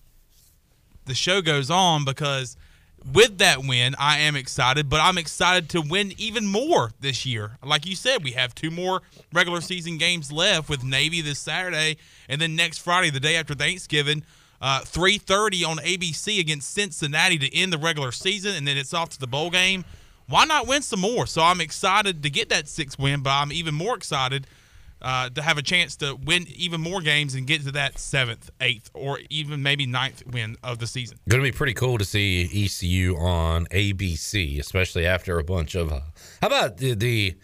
the 1.04 1.14
show 1.14 1.40
goes 1.42 1.70
on 1.70 2.04
because 2.04 2.56
with 3.12 3.38
that 3.38 3.58
win, 3.64 3.94
I 3.98 4.18
am 4.20 4.34
excited, 4.34 4.88
but 4.88 4.98
I'm 5.00 5.18
excited 5.18 5.68
to 5.70 5.80
win 5.82 6.12
even 6.16 6.46
more 6.46 6.90
this 7.00 7.24
year. 7.26 7.58
Like 7.62 7.86
you 7.86 7.94
said, 7.94 8.24
we 8.24 8.32
have 8.32 8.54
two 8.54 8.70
more 8.70 9.02
regular 9.32 9.60
season 9.60 9.98
games 9.98 10.32
left 10.32 10.68
with 10.68 10.82
Navy 10.82 11.20
this 11.20 11.38
Saturday, 11.38 11.98
and 12.28 12.40
then 12.40 12.56
next 12.56 12.78
Friday, 12.78 13.10
the 13.10 13.20
day 13.20 13.36
after 13.36 13.54
Thanksgiving, 13.54 14.24
uh, 14.62 14.80
3.30 14.80 15.68
on 15.68 15.76
ABC 15.78 16.40
against 16.40 16.72
Cincinnati 16.72 17.36
to 17.38 17.54
end 17.54 17.72
the 17.74 17.78
regular 17.78 18.10
season, 18.10 18.54
and 18.54 18.66
then 18.66 18.78
it's 18.78 18.94
off 18.94 19.10
to 19.10 19.20
the 19.20 19.26
bowl 19.26 19.50
game. 19.50 19.84
Why 20.28 20.44
not 20.44 20.66
win 20.66 20.82
some 20.82 21.00
more? 21.00 21.26
So 21.26 21.42
I'm 21.42 21.60
excited 21.60 22.22
to 22.22 22.30
get 22.30 22.48
that 22.48 22.68
sixth 22.68 22.98
win, 22.98 23.22
but 23.22 23.30
I'm 23.30 23.52
even 23.52 23.74
more 23.74 23.96
excited 23.96 24.46
uh, 25.04 25.28
to 25.28 25.42
have 25.42 25.58
a 25.58 25.62
chance 25.62 25.96
to 25.96 26.16
win 26.24 26.46
even 26.48 26.80
more 26.80 27.02
games 27.02 27.34
and 27.34 27.46
get 27.46 27.62
to 27.64 27.72
that 27.72 27.98
seventh, 27.98 28.50
eighth, 28.60 28.90
or 28.94 29.20
even 29.28 29.62
maybe 29.62 29.84
ninth 29.86 30.22
win 30.26 30.56
of 30.62 30.78
the 30.78 30.86
season. 30.86 31.18
Going 31.28 31.42
to 31.42 31.48
be 31.48 31.56
pretty 31.56 31.74
cool 31.74 31.98
to 31.98 32.04
see 32.04 32.44
ECU 32.64 33.14
on 33.16 33.66
ABC, 33.66 34.58
especially 34.58 35.06
after 35.06 35.38
a 35.38 35.44
bunch 35.44 35.74
of. 35.74 35.92
Uh, 35.92 36.00
how 36.40 36.46
about 36.46 36.78
the 36.78 36.94
the, 36.94 37.36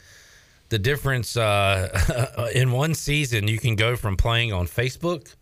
the 0.71 0.79
difference 0.79 1.37
uh, 1.37 2.49
in 2.55 2.73
one 2.73 2.95
season? 2.95 3.47
You 3.47 3.59
can 3.59 3.77
go 3.77 3.95
from 3.95 4.17
playing 4.17 4.55
on 4.55 4.67
Facebook 4.67 5.35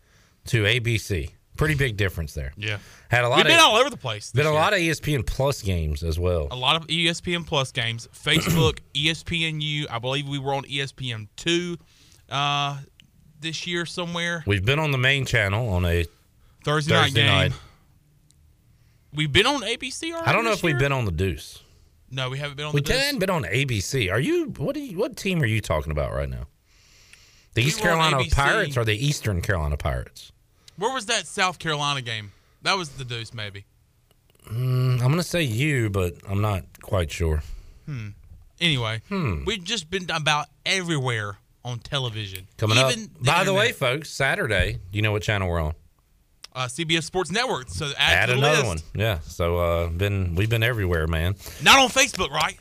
to 0.46 0.64
ABC. 0.64 1.30
Pretty 1.58 1.74
big 1.74 1.96
difference 1.98 2.32
there. 2.32 2.52
Yeah. 2.56 2.78
Had 3.10 3.24
a 3.24 3.28
lot 3.28 3.36
We've 3.36 3.46
of 3.46 3.50
been 3.50 3.60
all 3.60 3.76
over 3.76 3.90
the 3.90 3.96
place. 3.98 4.32
been 4.32 4.46
a 4.46 4.50
year. 4.50 4.58
lot 4.58 4.72
of 4.72 4.78
ESPN 4.78 5.26
Plus 5.26 5.60
games 5.60 6.02
as 6.02 6.18
well. 6.18 6.48
a 6.50 6.56
lot 6.56 6.76
of 6.76 6.86
ESPN 6.86 7.44
Plus 7.46 7.70
games. 7.72 8.08
Facebook, 8.14 8.78
ESPNU. 8.94 9.86
I 9.90 9.98
believe 9.98 10.26
we 10.28 10.38
were 10.38 10.54
on 10.54 10.62
ESPN 10.64 11.28
two 11.36 11.76
uh, 12.30 12.78
this 13.40 13.66
year 13.66 13.84
somewhere. 13.86 14.42
We've 14.46 14.64
been 14.64 14.78
on 14.78 14.90
the 14.92 14.98
main 14.98 15.26
channel 15.26 15.68
on 15.68 15.84
a 15.84 16.06
Thursday, 16.64 16.94
night 16.94 17.02
Thursday 17.06 17.22
game. 17.22 17.26
night. 17.34 17.52
We've 19.14 19.32
been 19.32 19.46
on 19.46 19.62
ABC 19.62 20.12
already. 20.12 20.26
I 20.26 20.32
don't 20.32 20.44
know 20.44 20.52
if 20.52 20.62
we've 20.62 20.78
been 20.78 20.92
on 20.92 21.04
the 21.06 21.10
Deuce. 21.12 21.62
No, 22.10 22.30
we 22.30 22.38
haven't 22.38 22.56
been 22.56 22.66
on 22.66 22.72
We 22.72 22.80
the. 22.80 22.86
Deuce. 22.88 22.96
haven't 23.04 23.18
been 23.18 23.30
on 23.30 23.42
ABC. 23.44 24.12
Are 24.12 24.20
you? 24.20 24.46
What? 24.58 24.76
Are 24.76 24.80
you, 24.80 24.96
what 24.98 25.16
team 25.16 25.42
are 25.42 25.46
you 25.46 25.60
talking 25.60 25.90
about 25.92 26.12
right 26.12 26.28
now? 26.28 26.46
The 27.54 27.62
We 27.62 27.68
East 27.68 27.80
Carolina 27.80 28.22
Pirates 28.30 28.76
or 28.76 28.84
the 28.84 28.94
Eastern 28.94 29.40
Carolina 29.42 29.76
Pirates? 29.76 30.30
Where 30.78 30.92
was 30.94 31.06
that 31.06 31.26
South 31.26 31.58
Carolina 31.58 32.00
game? 32.00 32.32
That 32.62 32.76
was 32.76 32.88
the 32.90 33.04
Deuce, 33.04 33.34
maybe. 33.34 33.64
Mm, 34.50 34.92
I'm 34.94 34.98
going 34.98 35.16
to 35.16 35.22
say 35.22 35.42
you, 35.42 35.90
but 35.90 36.14
I'm 36.28 36.40
not 36.40 36.64
quite 36.80 37.10
sure. 37.10 37.42
Hmm. 37.86 38.08
Anyway, 38.60 39.02
Hmm. 39.08 39.44
we've 39.44 39.62
just 39.62 39.90
been 39.90 40.08
about 40.10 40.46
everywhere 40.64 41.36
on 41.64 41.78
television. 41.80 42.48
Coming 42.56 42.78
up. 42.78 42.92
By 43.20 43.44
the 43.44 43.52
way, 43.54 43.72
folks, 43.72 44.10
Saturday, 44.10 44.72
Do 44.74 44.96
you 44.96 45.02
know 45.02 45.12
what 45.12 45.22
channel 45.22 45.48
we're 45.48 45.60
on? 45.60 45.74
uh, 46.54 46.66
CBS 46.66 47.04
Sports 47.04 47.30
Network. 47.30 47.68
So 47.68 47.86
add, 47.98 48.18
Add 48.24 48.28
the 48.30 48.32
another 48.38 48.56
list. 48.56 48.66
one. 48.66 48.78
Yeah. 48.94 49.18
So 49.20 49.58
uh, 49.58 49.88
been 49.88 50.34
we've 50.34 50.48
been 50.50 50.62
everywhere, 50.64 51.06
man. 51.06 51.36
Not 51.62 51.78
on 51.78 51.88
Facebook, 51.88 52.30
right? 52.30 52.58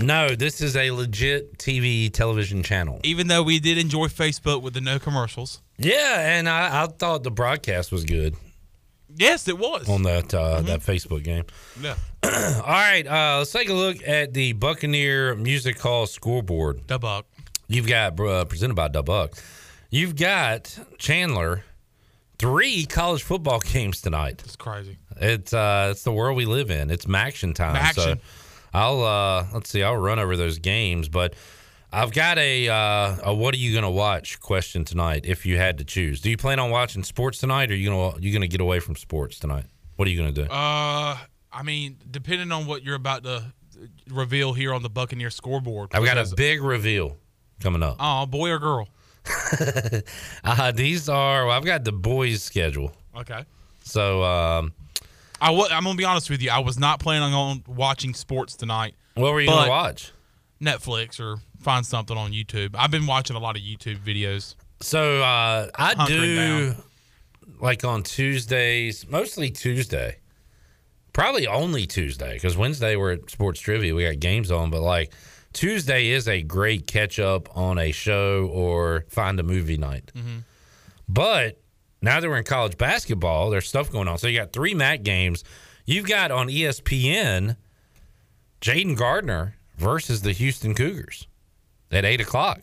No, 0.00 0.34
this 0.34 0.60
is 0.60 0.74
a 0.76 0.90
legit 0.90 1.56
TV 1.58 2.10
television 2.12 2.62
channel. 2.64 2.98
Even 3.04 3.28
though 3.28 3.42
we 3.42 3.60
did 3.60 3.78
enjoy 3.78 4.06
Facebook 4.08 4.62
with 4.62 4.74
the 4.74 4.80
no 4.80 4.98
commercials. 4.98 5.60
Yeah, 5.84 6.36
and 6.38 6.48
I, 6.48 6.84
I 6.84 6.86
thought 6.86 7.22
the 7.22 7.30
broadcast 7.30 7.90
was 7.92 8.04
good 8.04 8.36
Yes, 9.14 9.46
it 9.48 9.58
was. 9.58 9.88
on 9.88 10.04
that 10.04 10.32
uh, 10.32 10.56
Mm-hmm. 10.58 10.66
that 10.66 10.80
Facebook 10.80 11.22
game. 11.22 11.44
yeah. 11.80 11.96
All 12.24 12.62
right, 12.62 13.06
uh, 13.06 13.38
let's 13.38 13.52
take 13.52 13.68
a 13.68 13.74
look 13.74 13.96
at 14.08 14.32
the 14.32 14.52
Buccaneer 14.54 15.34
Music 15.34 15.78
Hall 15.80 16.06
scoreboard. 16.06 16.86
The 16.86 16.98
Buck. 16.98 17.26
You've 17.68 17.86
got 17.86 18.18
uh, 18.20 18.44
presented 18.46 18.74
by 18.74 18.88
Dubuck. 18.88 19.38
You've 19.90 20.16
got 20.16 20.78
Chandler. 20.98 21.64
Three 22.38 22.86
college 22.86 23.22
football 23.22 23.60
games 23.60 24.00
tonight. 24.00 24.42
It's 24.44 24.56
crazy. 24.56 24.96
It's 25.20 25.52
uh, 25.52 25.88
it's 25.92 26.02
the 26.02 26.12
world 26.12 26.36
we 26.36 26.44
live 26.44 26.70
in. 26.70 26.90
It's 26.90 27.04
MACtion 27.06 27.54
time. 27.54 27.92
So 27.94 28.16
I'll 28.74 29.02
uh, 29.04 29.46
let's 29.54 29.70
see. 29.70 29.82
I'll 29.82 29.96
run 29.96 30.18
over 30.18 30.36
those 30.36 30.58
games, 30.58 31.08
but 31.08 31.34
I've 31.92 32.12
got 32.12 32.38
a 32.38 32.68
uh, 32.68 33.16
a 33.24 33.34
what 33.34 33.54
are 33.54 33.58
you 33.58 33.74
gonna 33.74 33.90
watch 33.90 34.40
question 34.40 34.84
tonight 34.84 35.26
if 35.26 35.44
you 35.44 35.58
had 35.58 35.78
to 35.78 35.84
choose. 35.84 36.20
Do 36.20 36.30
you 36.30 36.36
plan 36.36 36.58
on 36.58 36.70
watching 36.70 37.02
sports 37.04 37.38
tonight, 37.38 37.70
or 37.70 37.74
are 37.74 37.76
you 37.76 37.90
gonna 37.90 38.18
you 38.20 38.32
gonna 38.32 38.46
get 38.46 38.60
away 38.60 38.80
from 38.80 38.96
sports 38.96 39.38
tonight? 39.38 39.64
What 39.96 40.08
are 40.08 40.10
you 40.10 40.16
gonna 40.18 40.32
do? 40.32 40.44
Uh, 40.44 41.18
I 41.52 41.62
mean, 41.62 41.98
depending 42.10 42.50
on 42.50 42.66
what 42.66 42.82
you're 42.82 42.94
about 42.94 43.24
to 43.24 43.52
reveal 44.08 44.52
here 44.54 44.72
on 44.72 44.82
the 44.82 44.88
Buccaneer 44.88 45.30
scoreboard. 45.30 45.90
I've 45.92 46.04
got 46.04 46.16
a 46.18 46.34
big 46.34 46.62
reveal 46.62 47.18
coming 47.60 47.82
up. 47.82 47.96
Oh, 48.00 48.26
boy 48.26 48.50
or 48.50 48.58
girl? 48.58 48.88
Uh, 50.44 50.72
these 50.72 51.08
are 51.08 51.46
well, 51.46 51.56
I've 51.56 51.64
got 51.64 51.84
the 51.84 51.92
boys' 51.92 52.42
schedule. 52.42 52.92
Okay. 53.16 53.44
So 53.84 54.22
um, 54.24 54.72
I 55.40 55.46
w- 55.48 55.68
I'm 55.70 55.84
gonna 55.84 55.96
be 55.96 56.04
honest 56.04 56.30
with 56.30 56.42
you. 56.42 56.50
I 56.50 56.58
was 56.58 56.78
not 56.78 56.98
planning 57.00 57.32
on 57.34 57.62
watching 57.66 58.14
sports 58.14 58.56
tonight. 58.56 58.94
what 59.14 59.32
were 59.32 59.40
you 59.40 59.48
gonna 59.48 59.68
watch? 59.68 60.10
Netflix 60.60 61.20
or 61.20 61.36
find 61.62 61.84
something 61.86 62.16
on 62.16 62.32
YouTube. 62.32 62.74
I've 62.76 62.90
been 62.90 63.06
watching 63.06 63.36
a 63.36 63.38
lot 63.38 63.56
of 63.56 63.62
YouTube 63.62 63.98
videos. 63.98 64.54
So 64.80 65.22
uh, 65.22 65.68
I 65.74 66.06
do 66.06 66.36
down. 66.36 66.76
like 67.60 67.84
on 67.84 68.02
Tuesdays, 68.02 69.06
mostly 69.08 69.50
Tuesday. 69.50 70.16
Probably 71.12 71.46
only 71.46 71.86
Tuesday 71.86 72.34
because 72.34 72.56
Wednesday 72.56 72.96
we're 72.96 73.12
at 73.12 73.30
Sports 73.30 73.60
Trivia. 73.60 73.94
We 73.94 74.04
got 74.04 74.18
games 74.18 74.50
on, 74.50 74.70
but 74.70 74.80
like 74.80 75.12
Tuesday 75.52 76.08
is 76.08 76.26
a 76.26 76.40
great 76.42 76.86
catch 76.86 77.18
up 77.18 77.54
on 77.56 77.78
a 77.78 77.92
show 77.92 78.48
or 78.50 79.04
find 79.08 79.38
a 79.38 79.42
movie 79.42 79.76
night. 79.76 80.10
But 81.08 81.60
now 82.00 82.18
that 82.18 82.28
we're 82.28 82.38
in 82.38 82.44
college 82.44 82.78
basketball, 82.78 83.50
there's 83.50 83.68
stuff 83.68 83.92
going 83.92 84.08
on. 84.08 84.16
So 84.18 84.26
you 84.26 84.38
got 84.38 84.52
three 84.54 84.72
MAC 84.74 85.02
games. 85.02 85.44
You've 85.84 86.06
got 86.06 86.30
on 86.30 86.48
ESPN 86.48 87.56
Jayden 88.62 88.96
Gardner 88.96 89.56
versus 89.76 90.22
the 90.22 90.32
Houston 90.32 90.74
Cougars 90.74 91.26
at 91.92 92.04
eight 92.04 92.20
o'clock. 92.20 92.60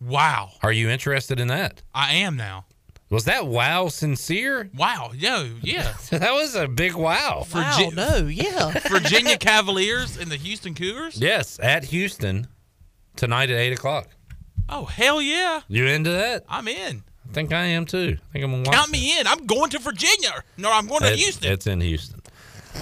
Wow, 0.00 0.50
Are 0.62 0.72
you 0.72 0.90
interested 0.90 1.40
in 1.40 1.48
that? 1.48 1.82
I 1.94 2.14
am 2.14 2.36
now. 2.36 2.66
Was 3.10 3.24
that 3.26 3.46
wow 3.46 3.88
sincere? 3.88 4.68
Wow, 4.76 5.12
yo, 5.14 5.50
yeah. 5.62 5.94
That 6.10 6.32
was 6.32 6.54
a 6.54 6.66
big 6.68 6.94
wow. 6.94 7.46
Wow, 7.54 7.76
Virgi- 7.78 7.94
no, 7.94 8.26
yeah. 8.26 8.70
Virginia 8.90 9.36
Cavaliers 9.38 10.16
and 10.16 10.30
the 10.30 10.36
Houston 10.36 10.74
Cougars. 10.74 11.18
Yes, 11.20 11.58
at 11.62 11.84
Houston 11.84 12.48
tonight 13.16 13.50
at 13.50 13.56
eight 13.56 13.72
o'clock. 13.72 14.08
Oh 14.68 14.84
hell 14.86 15.22
yeah, 15.22 15.60
You 15.68 15.86
into 15.86 16.10
that? 16.10 16.44
I'm 16.48 16.66
in. 16.68 17.04
I 17.28 17.32
think 17.32 17.52
I 17.52 17.64
am 17.66 17.86
too. 17.86 18.16
I 18.18 18.32
think 18.32 18.44
I'm 18.44 18.50
gonna 18.50 18.62
watch 18.66 18.74
Count 18.74 18.90
me 18.90 19.18
in. 19.18 19.26
I'm 19.26 19.46
going 19.46 19.70
to 19.70 19.78
Virginia. 19.78 20.42
No, 20.58 20.70
I'm 20.72 20.86
going 20.86 21.02
to 21.02 21.12
It- 21.12 21.18
Houston. 21.18 21.52
It's 21.52 21.66
in 21.66 21.80
Houston. 21.80 22.20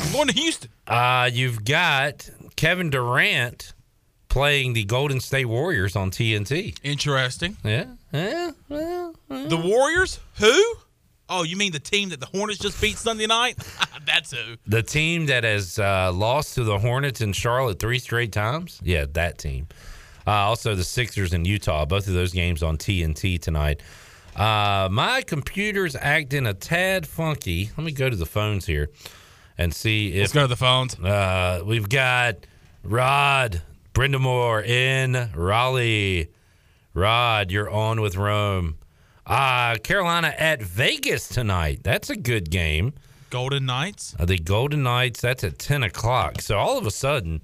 I'm 0.00 0.12
going 0.12 0.28
to 0.28 0.35
Houston. 0.35 0.71
Uh, 0.87 1.28
you've 1.33 1.64
got 1.64 2.28
Kevin 2.57 2.88
Durant 2.90 3.75
playing 4.32 4.72
the 4.72 4.82
Golden 4.84 5.20
State 5.20 5.44
Warriors 5.44 5.94
on 5.94 6.10
TNT. 6.10 6.74
Interesting. 6.82 7.54
Yeah, 7.62 7.84
yeah, 8.14 8.52
well, 8.70 9.14
well. 9.28 9.46
The 9.46 9.58
Warriors? 9.58 10.20
Who? 10.40 10.74
Oh, 11.28 11.42
you 11.42 11.56
mean 11.56 11.72
the 11.72 11.78
team 11.78 12.08
that 12.08 12.18
the 12.20 12.26
Hornets 12.26 12.58
just 12.58 12.80
beat 12.80 12.96
Sunday 12.96 13.26
night? 13.26 13.58
That's 14.06 14.32
who. 14.32 14.56
the 14.66 14.82
team 14.82 15.26
that 15.26 15.44
has 15.44 15.78
uh, 15.78 16.10
lost 16.14 16.54
to 16.54 16.64
the 16.64 16.78
Hornets 16.78 17.20
in 17.20 17.34
Charlotte 17.34 17.78
three 17.78 17.98
straight 17.98 18.32
times. 18.32 18.80
Yeah, 18.82 19.04
that 19.12 19.36
team. 19.36 19.68
Uh, 20.26 20.30
also, 20.30 20.74
the 20.74 20.84
Sixers 20.84 21.34
in 21.34 21.44
Utah. 21.44 21.84
Both 21.84 22.06
of 22.08 22.14
those 22.14 22.32
games 22.32 22.62
on 22.62 22.78
TNT 22.78 23.38
tonight. 23.38 23.82
Uh, 24.34 24.88
my 24.90 25.20
computer's 25.26 25.94
acting 25.94 26.46
a 26.46 26.54
tad 26.54 27.06
funky. 27.06 27.70
Let 27.76 27.84
me 27.84 27.92
go 27.92 28.08
to 28.08 28.16
the 28.16 28.24
phones 28.24 28.64
here 28.64 28.88
and 29.58 29.74
see 29.74 30.18
Let's 30.18 30.32
go 30.32 30.40
to 30.42 30.46
the 30.46 30.56
phones. 30.56 30.98
uh, 30.98 31.62
we've 31.66 31.88
got 31.88 32.36
Rod 32.82 33.60
Brind'Amour 33.94 34.64
in 34.66 35.30
Raleigh. 35.34 36.28
Rod, 36.94 37.50
you're 37.50 37.70
on 37.70 38.00
with 38.00 38.16
Rome. 38.16 38.78
Uh, 39.26 39.76
Carolina 39.76 40.34
at 40.38 40.62
Vegas 40.62 41.28
tonight. 41.28 41.80
That's 41.82 42.11
a 42.11 42.16
good 42.16 42.50
game. 42.50 42.94
Golden 43.30 43.66
Knights. 43.66 44.14
Uh, 44.18 44.25
the 44.25 44.38
Golden 44.38 44.82
Knights, 44.82 45.20
that's 45.20 45.44
at 45.44 45.58
10 45.58 45.82
o'clock. 45.82 46.40
So 46.40 46.56
all 46.58 46.78
of 46.78 46.87
a 46.87 46.90
sudden, 46.90 47.40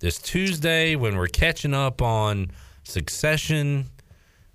this 0.00 0.18
Tuesday, 0.18 0.96
when 0.96 1.16
we're 1.16 1.28
catching 1.28 1.74
up 1.74 2.02
on 2.02 2.50
Succession 2.84 3.86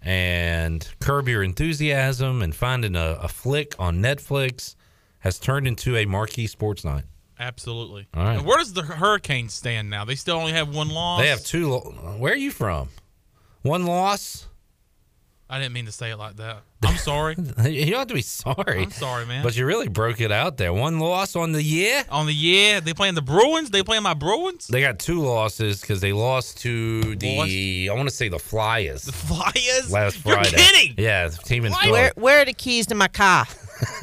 and 0.02 0.88
Curb 1.00 1.28
Your 1.28 1.44
Enthusiasm 1.44 2.42
and 2.42 2.56
finding 2.56 2.96
a, 2.96 3.18
a 3.22 3.28
flick 3.28 3.75
on 3.80 3.98
Netflix, 3.98 4.75
has 5.20 5.40
turned 5.40 5.68
into 5.68 5.96
a 5.96 6.06
marquee 6.06 6.48
sports 6.48 6.84
night. 6.84 7.06
Absolutely. 7.39 8.08
All 8.13 8.24
right. 8.24 8.38
And 8.38 8.46
where 8.46 8.58
does 8.58 8.74
the 8.74 8.84
Hurricanes 8.84 9.54
stand 9.54 9.89
now? 9.89 10.06
They 10.06 10.15
still 10.15 10.38
only 10.38 10.54
have 10.54 10.74
one 10.74 10.89
loss. 10.89 11.22
They 11.22 11.27
have 11.30 11.44
two. 11.44 11.70
lo- 11.70 12.15
Where 12.18 12.34
are 12.34 12.38
you 12.38 12.51
from? 12.51 12.89
One 13.62 13.86
loss. 13.86 14.48
I 15.48 15.60
didn't 15.60 15.74
mean 15.74 15.86
to 15.86 15.92
say 15.92 16.10
it 16.10 16.18
like 16.18 16.38
that. 16.38 16.63
I'm 16.84 16.98
sorry. 16.98 17.36
You 17.65 17.86
don't 17.92 18.00
have 18.00 18.08
to 18.08 18.13
be 18.15 18.22
sorry. 18.22 18.82
I'm 18.84 18.92
sorry, 18.92 19.25
man. 19.27 19.44
But 19.44 19.56
you 19.56 19.65
really 19.65 19.88
broke 19.88 20.20
it 20.22 20.32
out 20.32 20.58
there. 20.58 20.74
One 20.74 21.00
loss 21.00 21.36
on 21.36 21.51
the 21.51 21.62
year. 21.62 22.04
On 22.10 22.25
the 22.25 22.34
year, 22.34 22.82
they 22.82 22.94
playing 22.96 23.13
the 23.15 23.22
Bruins. 23.22 23.70
They 23.70 23.84
playing 23.84 24.01
my 24.04 24.13
Bruins. 24.15 24.65
They 24.68 24.82
got 24.82 24.98
two 24.98 25.22
losses 25.22 25.82
because 25.82 26.01
they 26.01 26.13
lost 26.13 26.60
to 26.60 27.15
the 27.15 27.89
I 27.92 27.94
want 27.94 28.10
to 28.10 28.15
say 28.15 28.27
the 28.30 28.39
Flyers 28.39 29.04
The 29.04 29.12
Flyers. 29.12 29.92
last 29.92 30.18
Friday. 30.18 30.50
You're 30.50 30.58
Friday. 30.58 30.58
kidding. 30.88 30.96
Yeah, 31.04 31.27
the 31.27 31.38
team 31.38 31.65
in 31.65 31.74
Where 31.74 32.12
where 32.15 32.42
are 32.42 32.46
the 32.46 32.54
keys 32.54 32.88
to 32.88 32.96
my 32.96 33.08
car? 33.08 33.46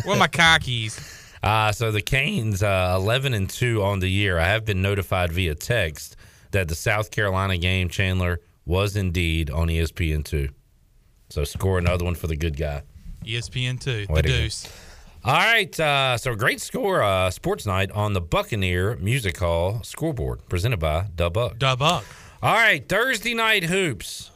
Where 0.04 0.14
are 0.16 0.18
my 0.18 0.28
car 0.28 0.58
keys? 0.60 0.96
Uh, 1.42 1.72
so 1.72 1.90
the 1.90 2.02
Canes, 2.02 2.62
uh, 2.62 2.94
eleven 2.96 3.34
and 3.34 3.50
two 3.50 3.82
on 3.82 3.98
the 3.98 4.08
year. 4.08 4.38
I 4.38 4.46
have 4.46 4.64
been 4.64 4.80
notified 4.80 5.32
via 5.32 5.54
text 5.54 6.16
that 6.52 6.68
the 6.68 6.74
South 6.74 7.10
Carolina 7.10 7.56
game, 7.58 7.88
Chandler, 7.88 8.40
was 8.64 8.96
indeed 8.96 9.50
on 9.50 9.68
E 9.70 9.78
ESPN 9.80 10.24
two. 10.24 10.50
So 11.30 11.44
score 11.44 11.78
another 11.78 12.04
one 12.04 12.14
for 12.14 12.26
the 12.26 12.36
good 12.36 12.56
guy. 12.56 12.82
ESPN 13.24 13.80
two. 13.80 14.06
Way 14.08 14.16
The 14.16 14.22
to 14.22 14.28
go. 14.28 14.36
Deuce. 14.36 14.68
All 15.24 15.34
right, 15.34 15.78
uh, 15.78 16.18
so 16.18 16.34
great 16.34 16.60
score, 16.60 17.00
uh, 17.00 17.30
sports 17.30 17.64
night 17.64 17.92
on 17.92 18.12
the 18.12 18.20
Buccaneer 18.20 18.96
Music 18.96 19.38
Hall 19.38 19.80
scoreboard, 19.84 20.48
presented 20.48 20.78
by 20.80 21.06
Da 21.14 21.28
Buck. 21.30 21.58
Da 21.58 21.76
Buck. 21.76 22.04
All 22.42 22.54
right, 22.54 22.86
Thursday 22.88 23.32
night 23.32 23.64
hoops. 23.64 24.32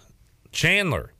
Chandler. 0.52 1.12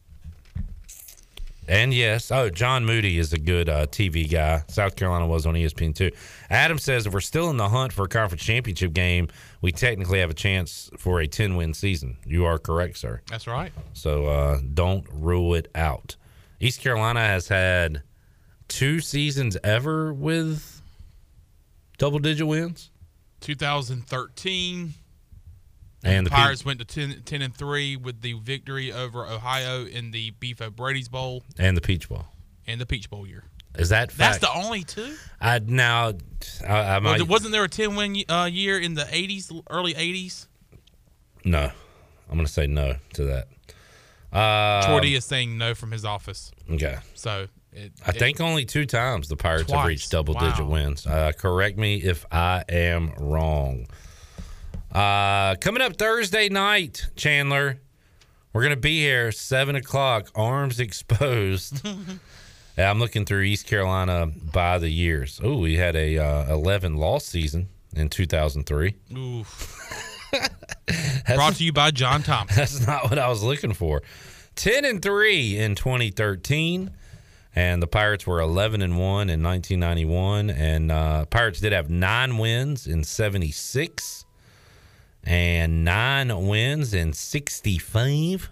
And 1.68 1.92
yes, 1.92 2.30
oh, 2.30 2.49
John 2.49 2.85
Moody 2.85 3.18
is 3.18 3.32
a 3.32 3.38
good 3.38 3.68
uh, 3.68 3.87
TV 3.87 4.30
guy. 4.30 4.62
South 4.68 4.94
Carolina 4.94 5.26
was 5.26 5.46
on 5.46 5.54
ESPN 5.54 5.94
two. 5.94 6.11
Adam 6.49 6.78
says 6.78 7.06
if 7.06 7.12
we're 7.12 7.20
still 7.20 7.50
in 7.50 7.56
the 7.56 7.68
hunt 7.68 7.92
for 7.92 8.04
a 8.04 8.08
conference 8.08 8.42
championship 8.42 8.92
game, 8.92 9.28
we 9.62 9.73
technically 9.73 10.20
have 10.20 10.30
a 10.30 10.35
chance 10.35 10.90
for 10.96 11.20
a 11.20 11.26
10 11.26 11.56
win 11.56 11.75
season. 11.75 12.18
You 12.25 12.44
are 12.44 12.58
correct, 12.58 12.99
sir. 12.99 13.20
That's 13.28 13.46
right. 13.46 13.73
So 13.94 14.26
uh, 14.26 14.61
don't 14.75 15.06
rule 15.11 15.54
it 15.54 15.68
out. 15.75 16.16
East 16.61 16.80
Carolina 16.80 17.20
has 17.20 17.49
had 17.49 18.02
two 18.68 19.00
seasons 19.00 19.56
ever 19.64 20.12
with 20.12 20.82
double 21.99 22.18
digit 22.18 22.46
wins. 22.46 22.90
2013. 23.40 24.94
And 26.05 26.25
the 26.26 26.31
Pirates 26.31 26.65
went 26.65 26.79
to 26.79 26.85
10, 26.85 27.23
10 27.25 27.43
and 27.43 27.55
three 27.55 27.97
with 27.97 28.21
the 28.21 28.35
victory 28.35 28.93
over 28.93 29.26
Ohio 29.26 29.85
in 29.87 30.11
the 30.12 30.31
Beef 30.38 30.61
O'Brady's 30.62 31.09
Bowl 31.09 31.43
and 31.59 31.76
the 31.76 31.81
Peach 31.81 32.09
Bowl. 32.09 32.26
and 32.67 32.81
the 32.81 32.87
Peach 32.87 33.11
Bowl 33.11 33.26
year. 33.26 33.45
Is 33.76 33.88
that 33.91 34.11
That's 34.11 34.38
the 34.38 34.50
only 34.55 34.85
two. 34.85 35.17
I 35.41 35.59
now 35.59 36.12
I, 36.67 36.97
I 36.97 36.99
might, 37.00 37.19
Was, 37.21 37.29
wasn't 37.29 37.53
there 37.53 37.65
a 37.65 37.69
10 37.69 37.97
win 37.97 38.17
uh, 38.29 38.49
year 38.50 38.79
in 38.79 38.95
the 38.95 39.03
80s, 39.03 39.62
early 39.69 39.95
80s? 39.95 40.47
no. 41.45 41.71
I'm 42.29 42.35
going 42.35 42.47
to 42.47 42.53
say 42.53 42.67
no 42.67 42.97
to 43.15 43.25
that. 43.25 43.49
Uh, 44.33 44.85
Jordy 44.88 45.15
is 45.15 45.25
saying 45.25 45.57
no 45.59 45.75
from 45.76 45.93
his 45.93 46.05
office. 46.05 46.50
Okay. 46.71 46.97
So 47.15 47.47
it, 47.73 47.93
I 48.05 48.11
it- 48.11 48.17
think 48.19 48.41
only 48.41 48.65
two 48.65 48.85
times 48.85 49.29
the 49.29 49.37
Pirates 49.37 49.71
have 49.71 49.87
reached 49.87 50.11
double 50.11 50.35
digit 50.35 50.67
wins. 50.67 51.07
Uh, 51.07 51.31
correct 51.38 51.79
me 51.79 51.97
if 52.03 52.26
I 52.33 52.65
am 52.69 53.12
wrong. 53.19 53.87
Uh, 54.97 55.55
coming 55.57 55.83
up 55.83 55.95
Thursday 55.99 56.49
night, 56.49 57.09
Chandler, 57.17 57.79
we're 58.55 58.62
going 58.62 58.75
to 58.75 58.81
be 58.81 59.00
here, 59.00 59.31
7 59.31 59.76
o'clock, 59.76 60.31
arms 60.35 60.81
exposed. 60.81 61.87
Yeah, 62.79 62.91
I'm 62.91 62.99
looking 62.99 63.25
through 63.25 63.41
East 63.41 63.67
Carolina 63.67 64.26
by 64.53 64.76
the 64.76 64.91
years. 64.91 65.41
Oh, 65.43 65.61
we 65.61 65.79
had 65.79 65.97
a 65.97 66.19
uh, 66.19 66.53
11 66.53 66.99
loss 66.99 67.25
season 67.25 67.71
in 67.95 68.11
2003. 68.11 68.95
Oof. 69.17 70.31
Brought 71.35 71.55
to 71.55 71.65
you 71.65 71.73
by 71.73 71.91
John 71.91 72.23
Thompson. 72.23 72.55
That's 72.55 72.87
not 72.87 73.05
what 73.05 73.19
I 73.19 73.29
was 73.29 73.42
looking 73.42 73.73
for. 73.73 74.03
10 74.57 74.85
and 74.85 75.01
3 75.01 75.57
in 75.57 75.75
2013 75.75 76.90
and 77.55 77.83
the 77.83 77.87
Pirates 77.87 78.27
were 78.27 78.40
11 78.40 78.83
and 78.83 78.99
1 78.99 79.31
in 79.31 79.42
1991 79.42 80.51
and 80.51 80.92
uh 80.92 81.25
Pirates 81.25 81.61
did 81.61 81.73
have 81.73 81.88
9 81.88 82.37
wins 82.37 82.87
in 82.87 83.05
76 83.05 84.26
and 85.27 85.85
9 85.85 86.47
wins 86.47 86.95
in 86.95 87.12
65. 87.12 88.51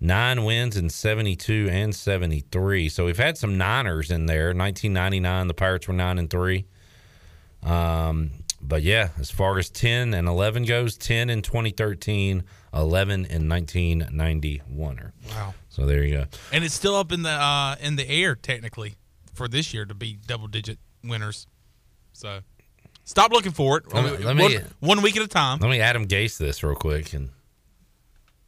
9 0.00 0.44
wins 0.44 0.76
in 0.76 0.90
72 0.90 1.68
and 1.70 1.94
73. 1.94 2.88
So 2.88 3.04
we've 3.06 3.16
had 3.16 3.38
some 3.38 3.56
niners 3.56 4.10
in 4.10 4.26
there. 4.26 4.46
1999 4.48 5.46
the 5.46 5.54
Pirates 5.54 5.88
were 5.88 5.94
9 5.94 6.18
and 6.18 6.28
3. 6.28 6.66
Um, 7.62 8.30
but 8.60 8.82
yeah, 8.82 9.10
as 9.18 9.30
far 9.30 9.58
as 9.58 9.70
10 9.70 10.14
and 10.14 10.26
11 10.28 10.64
goes, 10.64 10.96
10 10.96 11.30
in 11.30 11.42
2013, 11.42 12.42
11 12.74 13.12
in 13.26 13.48
1991. 13.48 15.12
Wow. 15.30 15.54
So 15.68 15.86
there 15.86 16.02
you 16.02 16.18
go. 16.18 16.24
And 16.52 16.64
it's 16.64 16.74
still 16.74 16.96
up 16.96 17.12
in 17.12 17.22
the 17.22 17.30
uh, 17.30 17.76
in 17.80 17.96
the 17.96 18.08
air 18.08 18.34
technically 18.34 18.96
for 19.34 19.46
this 19.46 19.72
year 19.72 19.84
to 19.84 19.94
be 19.94 20.18
double 20.26 20.48
digit 20.48 20.78
winners. 21.04 21.46
So 22.12 22.40
stop 23.08 23.32
looking 23.32 23.52
for 23.52 23.78
it. 23.78 23.92
Let 23.92 24.04
me- 24.04 24.24
let 24.24 24.36
me- 24.36 24.42
one, 24.58 24.64
one 24.80 25.02
week 25.02 25.16
at 25.16 25.22
a 25.22 25.28
time. 25.28 25.58
Let 25.60 25.70
me 25.70 25.80
Adam 25.80 26.06
Gase 26.06 26.36
this 26.38 26.62
real 26.62 26.74
quick. 26.74 27.12
And 27.14 27.30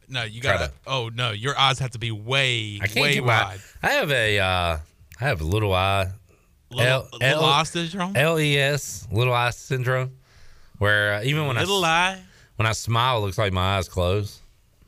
No, 0.07 0.23
you 0.23 0.41
gotta. 0.41 0.67
to- 0.67 0.73
Oh 0.87 1.09
no, 1.13 1.31
your 1.31 1.57
eyes 1.57 1.79
have 1.79 1.91
to 1.91 1.99
be 1.99 2.11
way 2.11 2.79
I 2.81 2.87
can't 2.87 3.01
way 3.03 3.13
get 3.15 3.23
my. 3.25 3.43
wide. 3.43 3.59
I 3.83 3.89
have 3.91 4.11
a. 4.11 4.39
Uh, 4.39 4.77
I 5.19 5.23
have 5.25 5.41
a 5.41 5.45
little 5.45 5.73
eye. 5.73 6.11
Little, 6.69 7.07
little 7.19 7.43
eye 7.43 7.63
syndrome. 7.63 8.13
LES, 8.13 9.05
little 9.11 9.33
eye 9.33 9.49
syndrome, 9.49 10.11
where 10.77 11.15
uh, 11.15 11.23
even 11.23 11.45
when 11.47 11.57
little 11.57 11.83
I 11.83 11.89
eye. 12.13 12.21
when 12.55 12.65
I 12.65 12.71
smile, 12.71 13.17
it 13.17 13.21
looks 13.21 13.37
like 13.37 13.51
my 13.51 13.77
eyes 13.77 13.89
close. 13.89 14.39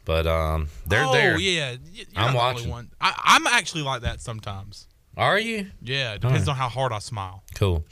But 0.05 0.25
um, 0.27 0.67
they're 0.87 1.05
oh 1.05 1.11
there. 1.13 1.37
yeah, 1.37 1.75
you're 1.91 2.05
I'm 2.15 2.15
not 2.15 2.21
the 2.21 2.27
only 2.27 2.37
watching. 2.37 2.69
One. 2.69 2.89
I, 3.01 3.13
I'm 3.23 3.47
actually 3.47 3.83
like 3.83 4.01
that 4.03 4.21
sometimes. 4.21 4.87
Are 5.17 5.37
you? 5.37 5.67
Yeah, 5.81 6.13
it 6.13 6.21
depends 6.21 6.47
on 6.47 6.55
how 6.55 6.69
hard 6.69 6.91
I 6.93 6.99
smile. 6.99 7.43
Cool. 7.55 7.85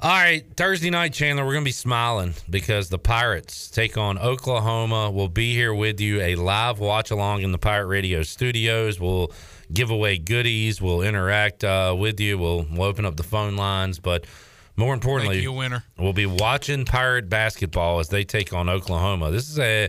All 0.00 0.10
right, 0.10 0.46
Thursday 0.56 0.90
night, 0.90 1.12
Chandler, 1.12 1.44
we're 1.44 1.54
going 1.54 1.64
to 1.64 1.68
be 1.68 1.72
smiling 1.72 2.34
because 2.48 2.88
the 2.88 3.00
Pirates 3.00 3.68
take 3.68 3.98
on 3.98 4.16
Oklahoma. 4.16 5.10
We'll 5.10 5.26
be 5.26 5.54
here 5.54 5.74
with 5.74 6.00
you, 6.00 6.20
a 6.20 6.36
live 6.36 6.78
watch 6.78 7.10
along 7.10 7.42
in 7.42 7.50
the 7.50 7.58
Pirate 7.58 7.88
Radio 7.88 8.22
studios. 8.22 9.00
We'll 9.00 9.32
give 9.72 9.90
away 9.90 10.18
goodies. 10.18 10.80
We'll 10.80 11.02
interact 11.02 11.64
uh, 11.64 11.96
with 11.98 12.20
you. 12.20 12.38
We'll, 12.38 12.64
we'll 12.70 12.84
open 12.84 13.06
up 13.06 13.16
the 13.16 13.24
phone 13.24 13.56
lines. 13.56 13.98
But 13.98 14.24
more 14.76 14.94
importantly, 14.94 15.40
you 15.40 15.52
winner. 15.52 15.82
we'll 15.98 16.12
be 16.12 16.26
watching 16.26 16.84
Pirate 16.84 17.28
basketball 17.28 17.98
as 17.98 18.08
they 18.08 18.22
take 18.22 18.52
on 18.52 18.68
Oklahoma. 18.68 19.32
This 19.32 19.50
is 19.50 19.58
a 19.58 19.88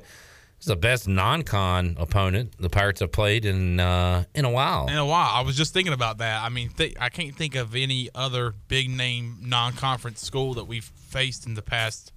is 0.60 0.66
the 0.66 0.76
best 0.76 1.08
non-con 1.08 1.96
opponent 2.00 2.54
the 2.60 2.70
Pirates 2.70 3.00
have 3.00 3.12
played 3.12 3.46
in 3.46 3.80
uh, 3.80 4.24
in 4.36 4.46
a 4.46 4.50
while. 4.50 4.88
In 4.88 4.98
a 4.98 5.06
while, 5.06 5.30
I 5.34 5.42
was 5.42 5.56
just 5.56 5.74
thinking 5.74 5.94
about 5.94 6.18
that. 6.20 6.44
I 6.44 6.50
mean, 6.50 6.70
th- 6.70 6.96
I 7.00 7.10
can't 7.10 7.36
think 7.36 7.56
of 7.56 7.76
any 7.76 8.10
other 8.14 8.54
big 8.68 8.90
name 8.90 9.38
non-conference 9.42 10.22
school 10.22 10.54
that 10.56 10.66
we've 10.66 10.84
faced 10.84 11.46
in 11.46 11.54
the 11.56 11.62
past 11.62 12.12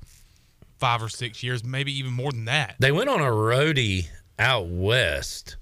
five 0.79 1.03
or 1.03 1.09
six 1.09 1.43
years, 1.43 1.65
maybe 1.65 1.97
even 1.97 2.13
more 2.13 2.33
than 2.33 2.47
that. 2.47 2.77
They 2.81 2.91
went 2.93 3.09
on 3.09 3.21
a 3.21 3.31
roadie 3.31 4.09
out 4.39 4.67
west 4.67 5.57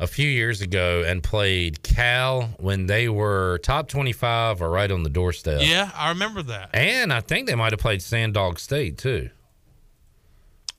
a 0.00 0.06
few 0.06 0.28
years 0.28 0.60
ago 0.62 1.04
and 1.06 1.22
played 1.22 1.82
Cal 1.82 2.54
when 2.58 2.86
they 2.86 3.08
were 3.08 3.58
top 3.58 3.86
25 3.88 4.62
or 4.62 4.70
right 4.70 4.90
on 4.90 5.02
the 5.02 5.10
doorstep. 5.10 5.60
Yeah, 5.62 5.90
I 5.94 6.08
remember 6.08 6.42
that. 6.44 6.70
And 6.74 7.12
I 7.12 7.20
think 7.20 7.46
they 7.46 7.54
might 7.54 7.72
have 7.72 7.80
played 7.80 8.02
Sand 8.02 8.34
Dog 8.34 8.58
State 8.58 8.98
too. 8.98 9.30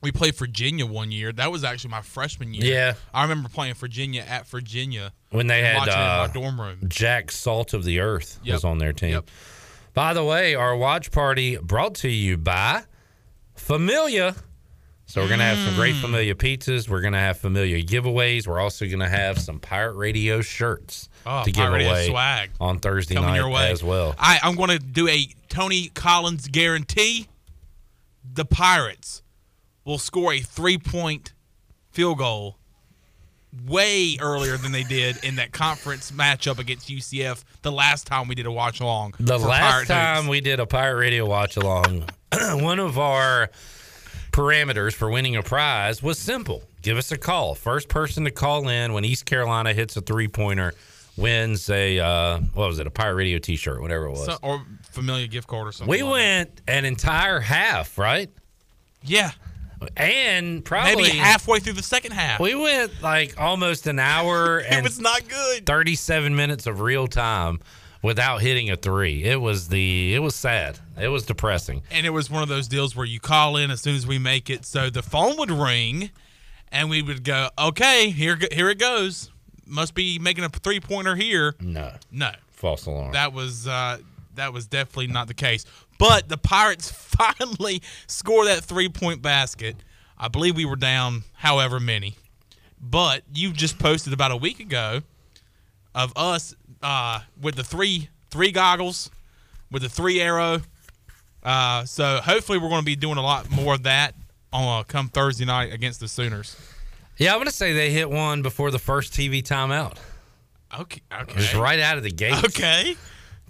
We 0.01 0.11
played 0.11 0.35
Virginia 0.35 0.85
one 0.85 1.11
year. 1.11 1.31
That 1.31 1.51
was 1.51 1.63
actually 1.63 1.91
my 1.91 2.01
freshman 2.01 2.53
year. 2.53 2.73
Yeah. 2.73 2.93
I 3.13 3.21
remember 3.21 3.49
playing 3.49 3.75
Virginia 3.75 4.23
at 4.27 4.47
Virginia. 4.47 5.13
When 5.29 5.47
they 5.47 5.61
had 5.63 5.87
uh, 5.87 6.27
my 6.27 6.33
dorm 6.33 6.59
room. 6.59 6.79
Jack 6.87 7.31
Salt 7.31 7.73
of 7.73 7.83
the 7.83 7.99
Earth 7.99 8.39
was 8.45 8.63
on 8.63 8.79
their 8.79 8.93
team. 8.93 9.11
Yep. 9.11 9.29
By 9.93 10.13
the 10.13 10.23
way, 10.23 10.55
our 10.55 10.75
watch 10.75 11.11
party 11.11 11.57
brought 11.57 11.95
to 11.95 12.09
you 12.09 12.37
by 12.37 12.83
Familia. 13.55 14.35
So 15.05 15.21
we're 15.21 15.27
gonna 15.29 15.43
have 15.43 15.57
some 15.57 15.73
Mm. 15.73 15.77
great 15.77 15.95
Familia 15.95 16.35
pizzas. 16.35 16.87
We're 16.87 17.01
gonna 17.01 17.19
have 17.19 17.37
Familia 17.37 17.83
giveaways. 17.83 18.47
We're 18.47 18.59
also 18.61 18.87
gonna 18.87 19.09
have 19.09 19.37
some 19.39 19.59
Pirate 19.59 19.93
Radio 19.95 20.41
shirts 20.41 21.09
Oh, 21.25 21.43
to 21.43 21.51
give 21.51 21.65
Pirate 21.67 21.85
away 21.85 22.07
swag 22.07 22.51
on 22.61 22.79
Thursday 22.79 23.15
coming 23.15 23.35
night 23.51 23.71
as 23.71 23.83
well. 23.83 24.15
I, 24.17 24.39
I'm 24.41 24.55
going 24.55 24.69
to 24.69 24.79
do 24.79 25.09
a 25.09 25.27
Tony 25.49 25.89
Collins 25.93 26.47
guarantee. 26.47 27.27
The 28.33 28.45
Pirates 28.45 29.21
will 29.85 29.97
score 29.97 30.33
a 30.33 30.39
three 30.39 30.77
point 30.77 31.33
field 31.91 32.17
goal 32.17 32.57
way 33.67 34.17
earlier 34.21 34.55
than 34.57 34.71
they 34.71 34.83
did 34.83 35.21
in 35.23 35.35
that 35.35 35.51
conference 35.51 36.11
matchup 36.11 36.57
against 36.57 36.87
UCF 36.87 37.43
the 37.63 37.71
last 37.71 38.07
time 38.07 38.27
we 38.27 38.35
did 38.35 38.45
a 38.45 38.51
watch 38.51 38.79
along. 38.79 39.13
The 39.19 39.37
last 39.37 39.71
Pirate 39.71 39.87
time 39.87 40.15
Hoops. 40.23 40.29
we 40.29 40.41
did 40.41 40.59
a 40.59 40.65
Pirate 40.65 40.99
Radio 40.99 41.25
watch 41.25 41.57
along, 41.57 42.05
one 42.53 42.79
of 42.79 42.97
our 42.97 43.49
parameters 44.31 44.93
for 44.93 45.09
winning 45.09 45.35
a 45.35 45.43
prize 45.43 46.01
was 46.01 46.17
simple. 46.17 46.63
Give 46.81 46.97
us 46.97 47.11
a 47.11 47.17
call. 47.17 47.53
First 47.55 47.89
person 47.89 48.23
to 48.23 48.31
call 48.31 48.67
in 48.69 48.93
when 48.93 49.03
East 49.03 49.25
Carolina 49.25 49.73
hits 49.73 49.97
a 49.97 50.01
three 50.01 50.27
pointer 50.27 50.73
wins 51.17 51.69
a 51.69 51.99
uh, 51.99 52.39
what 52.53 52.67
was 52.67 52.79
it, 52.79 52.87
a 52.87 52.89
Pirate 52.89 53.15
Radio 53.15 53.37
T-shirt, 53.37 53.81
whatever 53.81 54.05
it 54.05 54.11
was. 54.11 54.25
So, 54.25 54.37
or 54.41 54.65
familiar 54.83 55.27
gift 55.27 55.47
card 55.47 55.67
or 55.67 55.71
something. 55.71 55.89
we 55.89 56.03
like 56.03 56.11
went 56.11 56.61
an 56.67 56.85
entire 56.85 57.39
half, 57.39 57.97
right? 57.97 58.29
Yeah, 59.03 59.31
And 59.97 60.63
probably 60.63 61.03
maybe 61.03 61.17
halfway 61.17 61.59
through 61.59 61.73
the 61.73 61.83
second 61.83 62.11
half. 62.11 62.39
We 62.39 62.55
went 62.55 63.01
like 63.01 63.39
almost 63.39 63.87
an 63.87 63.99
hour 63.99 64.57
and 64.59 64.65
it 64.73 64.73
and 64.77 64.83
was 64.83 64.99
not 64.99 65.27
good. 65.27 65.65
37 65.65 66.35
minutes 66.35 66.67
of 66.67 66.81
real 66.81 67.07
time 67.07 67.59
without 68.03 68.41
hitting 68.41 68.69
a 68.69 68.75
three. 68.75 69.23
It 69.23 69.39
was 69.41 69.67
the 69.69 70.13
it 70.13 70.19
was 70.19 70.35
sad. 70.35 70.79
It 70.99 71.07
was 71.09 71.25
depressing. 71.25 71.83
and 71.91 72.05
it 72.05 72.11
was 72.11 72.29
one 72.29 72.43
of 72.43 72.49
those 72.49 72.67
deals 72.67 72.95
where 72.95 73.05
you 73.05 73.19
call 73.19 73.57
in 73.57 73.71
as 73.71 73.81
soon 73.81 73.95
as 73.95 74.05
we 74.05 74.19
make 74.19 74.49
it. 74.49 74.65
So 74.65 74.89
the 74.89 75.01
phone 75.03 75.37
would 75.37 75.51
ring, 75.51 76.11
and 76.71 76.89
we 76.89 77.01
would 77.01 77.23
go, 77.23 77.49
"Okay, 77.57 78.09
here 78.11 78.37
here 78.51 78.69
it 78.69 78.77
goes. 78.79 79.29
Must 79.65 79.93
be 79.93 80.19
making 80.19 80.43
a 80.43 80.49
three 80.49 80.79
pointer 80.79 81.15
here." 81.15 81.55
No, 81.59 81.93
No, 82.11 82.31
false 82.51 82.85
alarm. 82.85 83.13
that 83.13 83.33
was 83.33 83.67
uh, 83.67 83.97
that 84.35 84.53
was 84.53 84.67
definitely 84.67 85.07
not 85.07 85.27
the 85.27 85.33
case. 85.33 85.65
But 86.01 86.29
the 86.29 86.37
Pirates 86.37 86.89
finally 86.91 87.83
score 88.07 88.45
that 88.45 88.63
three 88.63 88.89
point 88.89 89.21
basket. 89.21 89.75
I 90.17 90.29
believe 90.29 90.55
we 90.55 90.65
were 90.65 90.75
down 90.75 91.23
however 91.33 91.79
many. 91.79 92.15
But 92.81 93.21
you 93.31 93.53
just 93.53 93.77
posted 93.77 94.11
about 94.11 94.31
a 94.31 94.35
week 94.35 94.59
ago 94.59 95.01
of 95.93 96.11
us 96.15 96.55
uh, 96.81 97.19
with 97.39 97.53
the 97.53 97.63
three 97.63 98.09
three 98.31 98.51
goggles, 98.51 99.11
with 99.69 99.83
the 99.83 99.89
three 99.89 100.19
arrow. 100.19 100.61
Uh, 101.43 101.85
so 101.85 102.19
hopefully 102.23 102.57
we're 102.57 102.69
going 102.69 102.81
to 102.81 102.85
be 102.85 102.95
doing 102.95 103.17
a 103.17 103.21
lot 103.21 103.51
more 103.51 103.75
of 103.75 103.83
that 103.83 104.15
on 104.51 104.79
uh, 104.79 104.83
come 104.83 105.07
Thursday 105.07 105.45
night 105.45 105.71
against 105.71 105.99
the 105.99 106.07
Sooners. 106.07 106.55
yeah, 107.17 107.31
I'm 107.31 107.39
gonna 107.39 107.51
say 107.51 107.73
they 107.73 107.91
hit 107.91 108.09
one 108.09 108.41
before 108.41 108.71
the 108.71 108.79
first 108.79 109.13
TV 109.13 109.43
timeout. 109.43 109.97
Okay, 110.79 111.01
okay. 111.13 111.39
Just 111.39 111.53
right 111.53 111.79
out 111.79 111.97
of 111.97 112.03
the 112.03 112.11
gate. 112.11 112.43
okay. 112.43 112.95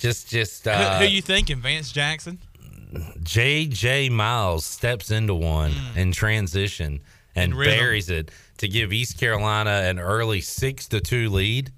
Just 0.02 0.30
just 0.30 0.66
Who- 0.66 0.72
uh, 0.72 1.00
Who 1.00 1.06
you 1.06 1.22
thinking, 1.22 1.62
Vance 1.62 1.92
Jackson? 1.92 2.40
J.J. 3.24 4.10
Miles 4.10 4.66
steps 4.66 5.12
into 5.12 5.34
one 5.34 5.72
in 5.96 6.12
transition 6.12 7.02
and 7.36 7.54
Mm. 7.54 7.64
In 7.64 7.64
buries 7.78 8.10
it 8.10 8.32
to 8.58 8.68
give 8.68 8.92
East 8.92 9.18
Carolina 9.18 9.70
an 9.86 9.98
early 10.00 10.42
six 10.42 10.88
to 10.90 11.00
two 11.00 11.30
lead 11.30 11.72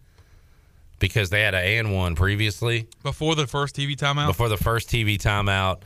because 0.98 1.30
they 1.30 1.42
had 1.42 1.54
an 1.54 1.64
and 1.64 1.94
one 1.94 2.16
previously 2.16 2.88
Before 3.04 3.36
the 3.36 3.46
first 3.46 3.76
TV 3.76 3.96
timeout. 3.96 4.26
before 4.28 4.50
the 4.50 4.58
first 4.58 4.90
TV 4.90 5.18
timeout, 5.20 5.82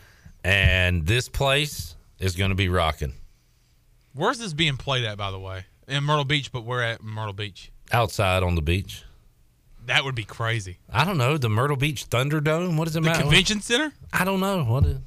and 0.46 1.06
this 1.06 1.28
place 1.28 1.96
is 2.20 2.36
going 2.38 2.50
to 2.52 2.56
be 2.56 2.70
rocking 2.70 3.14
Where's 4.14 4.40
this 4.40 4.54
being 4.54 4.78
played 4.78 5.04
at, 5.04 5.18
by 5.18 5.30
the 5.32 5.40
way? 5.40 5.66
In 5.88 6.04
Myrtle 6.06 6.24
Beach, 6.26 6.52
but 6.52 6.64
we're 6.64 6.82
at 6.82 7.04
Myrtle 7.04 7.34
Beach. 7.34 7.72
outside 7.92 8.44
on 8.44 8.56
the 8.56 8.62
beach. 8.62 9.04
That 9.88 10.04
would 10.06 10.16
be 10.16 10.24
crazy. 10.24 10.78
I 10.92 11.04
don't 11.06 11.18
know 11.18 11.38
the 11.38 11.50
Myrtle 11.50 11.78
Beach 11.78 12.10
Thunderdome. 12.10 12.78
What 12.78 12.86
does 12.86 12.96
it 12.96 13.02
The 13.02 13.10
matter? 13.10 13.22
convention 13.24 13.62
center? 13.62 13.94
I 14.14 14.24
don't 14.26 14.40
know 14.40 14.64
what. 14.64 14.86
Is, 14.86 14.98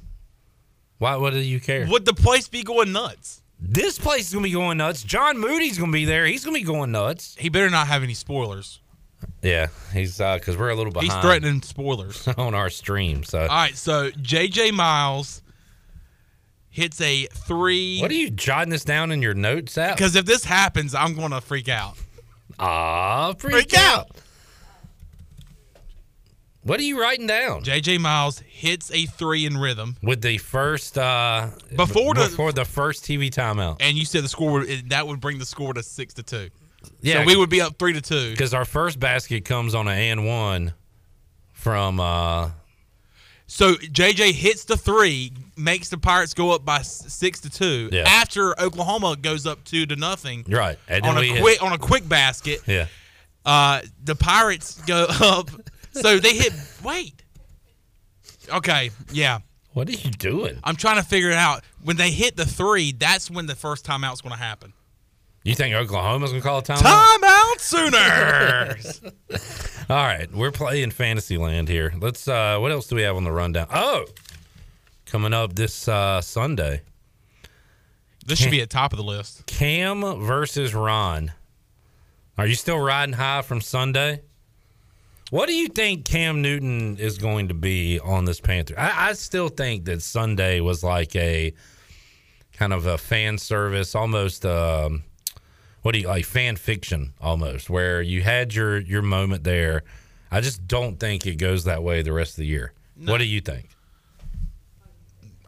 why? 0.97 1.15
What 1.15 1.33
do 1.33 1.39
you 1.39 1.59
care? 1.59 1.87
Would 1.87 2.05
the 2.05 2.13
place 2.13 2.47
be 2.47 2.63
going 2.63 2.91
nuts? 2.91 3.41
This 3.59 3.99
place 3.99 4.27
is 4.27 4.33
gonna 4.33 4.43
be 4.43 4.51
going 4.51 4.77
nuts. 4.79 5.03
John 5.03 5.39
Moody's 5.39 5.77
gonna 5.77 5.91
be 5.91 6.05
there. 6.05 6.25
He's 6.25 6.43
gonna 6.43 6.57
be 6.57 6.63
going 6.63 6.91
nuts. 6.91 7.35
He 7.39 7.49
better 7.49 7.69
not 7.69 7.87
have 7.87 8.01
any 8.03 8.15
spoilers. 8.15 8.79
Yeah, 9.43 9.67
he's 9.93 10.19
uh 10.19 10.35
because 10.39 10.57
we're 10.57 10.69
a 10.69 10.75
little 10.75 10.91
behind. 10.91 11.11
He's 11.11 11.21
threatening 11.21 11.61
spoilers. 11.61 12.27
on 12.37 12.55
our 12.55 12.71
stream. 12.71 13.23
So 13.23 13.39
All 13.41 13.47
right, 13.47 13.75
so 13.77 14.09
JJ 14.11 14.71
Miles 14.73 15.43
hits 16.69 16.99
a 17.01 17.27
three. 17.27 17.99
what 17.99 18.09
are 18.09 18.15
you 18.15 18.31
jotting 18.31 18.71
this 18.71 18.83
down 18.83 19.11
in 19.11 19.21
your 19.21 19.35
notes 19.35 19.77
app? 19.77 19.95
Because 19.97 20.15
if 20.15 20.25
this 20.25 20.43
happens, 20.43 20.95
I'm 20.95 21.13
going 21.15 21.31
to 21.31 21.41
freak 21.41 21.67
out. 21.69 21.97
Ah, 22.59 23.33
freak, 23.37 23.53
Freak 23.53 23.73
out. 23.77 23.99
out. 23.99 24.09
What 26.63 26.79
are 26.79 26.83
you 26.83 27.01
writing 27.01 27.25
down? 27.25 27.63
JJ 27.63 27.99
Miles 27.99 28.39
hits 28.39 28.91
a 28.91 29.05
three 29.07 29.45
in 29.45 29.57
rhythm, 29.57 29.97
With 30.03 30.21
the 30.21 30.37
first 30.37 30.97
uh 30.97 31.47
Before 31.75 32.13
the- 32.13 32.25
before 32.29 32.51
the 32.51 32.65
first 32.65 33.03
TV 33.03 33.29
timeout. 33.31 33.77
and 33.79 33.97
you 33.97 34.05
said 34.05 34.23
the 34.23 34.29
score 34.29 34.51
would, 34.51 34.89
that 34.89 35.07
would 35.07 35.19
bring 35.19 35.39
the 35.39 35.45
score 35.45 35.73
to 35.73 35.81
six 35.83 36.13
to 36.15 36.23
two. 36.23 36.49
Yeah, 37.01 37.21
so 37.21 37.25
we 37.25 37.35
would 37.35 37.49
be 37.49 37.61
up 37.61 37.77
three 37.79 37.93
to 37.93 38.01
two. 38.01 38.31
because 38.31 38.53
our 38.53 38.65
first 38.65 38.99
basket 38.99 39.43
comes 39.45 39.73
on 39.75 39.87
an 39.87 39.97
and 39.97 40.27
one 40.27 40.73
from 41.53 41.99
uh 41.99 42.51
So 43.47 43.73
JJ 43.75 44.31
hits 44.33 44.65
the 44.65 44.77
three, 44.77 45.33
makes 45.57 45.89
the 45.89 45.97
Pirates 45.97 46.33
go 46.35 46.51
up 46.51 46.63
by 46.63 46.83
six 46.83 47.39
to 47.41 47.49
two. 47.49 47.89
Yeah. 47.91 48.03
After 48.07 48.59
Oklahoma 48.61 49.15
goes 49.19 49.47
up 49.47 49.63
two 49.63 49.85
to 49.87 49.95
nothing 49.95 50.45
right, 50.47 50.77
on 51.03 51.17
a 51.17 51.21
we 51.21 51.29
hit- 51.29 51.41
quick 51.41 51.63
on 51.63 51.73
a 51.73 51.77
quick 51.79 52.07
basket. 52.07 52.61
yeah. 52.67 52.85
Uh, 53.43 53.81
the 54.03 54.13
Pirates 54.15 54.79
go 54.85 55.07
up. 55.21 55.49
So 55.91 56.19
they 56.19 56.33
hit. 56.35 56.53
Wait. 56.83 57.23
Okay. 58.53 58.91
Yeah. 59.11 59.39
What 59.73 59.87
are 59.87 59.93
you 59.93 60.11
doing? 60.11 60.59
I'm 60.63 60.75
trying 60.75 60.97
to 60.97 61.03
figure 61.07 61.29
it 61.29 61.37
out. 61.37 61.63
When 61.83 61.95
they 61.97 62.11
hit 62.11 62.35
the 62.35 62.45
three, 62.45 62.91
that's 62.91 63.29
when 63.31 63.45
the 63.45 63.55
first 63.55 63.85
timeout's 63.85 64.21
going 64.21 64.33
to 64.35 64.39
happen. 64.41 64.73
You 65.43 65.55
think 65.55 65.73
Oklahoma's 65.73 66.29
gonna 66.29 66.43
call 66.43 66.59
a 66.59 66.61
timeout? 66.61 66.83
Timeout 66.83 67.59
Sooners. 67.59 69.01
All 69.89 69.95
right, 69.95 70.31
we're 70.31 70.51
playing 70.51 70.91
Fantasyland 70.91 71.67
here. 71.67 71.91
Let's. 71.99 72.27
uh 72.27 72.59
What 72.59 72.71
else 72.71 72.85
do 72.85 72.95
we 72.95 73.01
have 73.01 73.15
on 73.15 73.23
the 73.23 73.31
rundown? 73.31 73.65
Oh, 73.73 74.05
coming 75.07 75.33
up 75.33 75.53
this 75.55 75.87
uh 75.87 76.21
Sunday, 76.21 76.81
this 78.27 78.37
should 78.37 78.51
be 78.51 78.61
at 78.61 78.69
top 78.69 78.93
of 78.93 78.97
the 78.97 79.03
list. 79.03 79.47
Cam 79.47 80.01
versus 80.21 80.75
Ron. 80.75 81.31
Are 82.37 82.45
you 82.45 82.53
still 82.53 82.77
riding 82.77 83.13
high 83.13 83.41
from 83.41 83.61
Sunday? 83.61 84.21
What 85.31 85.47
do 85.47 85.53
you 85.53 85.69
think 85.69 86.03
Cam 86.03 86.41
Newton 86.41 86.97
is 86.97 87.17
going 87.17 87.47
to 87.47 87.53
be 87.53 88.01
on 88.01 88.25
this 88.25 88.41
Panther? 88.41 88.75
I, 88.77 89.11
I 89.11 89.13
still 89.13 89.47
think 89.47 89.85
that 89.85 90.01
Sunday 90.01 90.59
was 90.59 90.83
like 90.83 91.15
a 91.15 91.53
kind 92.51 92.73
of 92.73 92.85
a 92.85 92.97
fan 92.97 93.37
service, 93.37 93.95
almost. 93.95 94.45
Um, 94.45 95.03
what 95.83 95.93
do 95.93 95.99
you 95.99 96.07
like? 96.09 96.25
Fan 96.25 96.57
fiction, 96.57 97.13
almost, 97.21 97.69
where 97.69 98.01
you 98.01 98.21
had 98.21 98.53
your 98.53 98.77
your 98.79 99.01
moment 99.01 99.45
there. 99.45 99.83
I 100.29 100.41
just 100.41 100.67
don't 100.67 100.99
think 100.99 101.25
it 101.25 101.35
goes 101.37 101.63
that 101.63 101.81
way 101.81 102.01
the 102.01 102.11
rest 102.11 102.33
of 102.33 102.37
the 102.37 102.47
year. 102.47 102.73
What 103.05 103.19
do 103.19 103.25
you 103.25 103.39
think? 103.39 103.69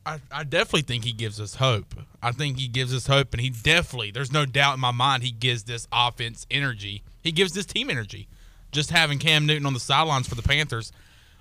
I, 0.06 0.19
I 0.32 0.46
definitely 0.46 0.84
think 0.84 1.04
he 1.04 1.12
gives 1.12 1.41
us 1.41 1.56
hope. 1.56 1.93
I 2.22 2.32
think 2.32 2.58
he 2.58 2.69
gives 2.69 2.93
us 2.93 3.08
hope, 3.08 3.34
and 3.34 3.41
he 3.41 3.50
definitely, 3.50 4.12
there's 4.12 4.32
no 4.32 4.46
doubt 4.46 4.76
in 4.76 4.80
my 4.80 4.91
mind, 4.91 5.24
he 5.24 5.32
gives 5.32 5.63
this 5.63 5.89
offense 5.91 6.48
energy. 6.50 7.04
He 7.22 7.34
gives 7.34 7.52
this 7.52 7.65
team 7.65 7.89
energy. 7.89 8.30
Just 8.74 8.90
having 8.90 9.20
Cam 9.20 9.46
Newton 9.46 9.66
on 9.66 9.74
the 9.74 9.80
sidelines 9.80 10.28
for 10.28 10.36
the 10.36 10.42
Panthers, 10.42 10.92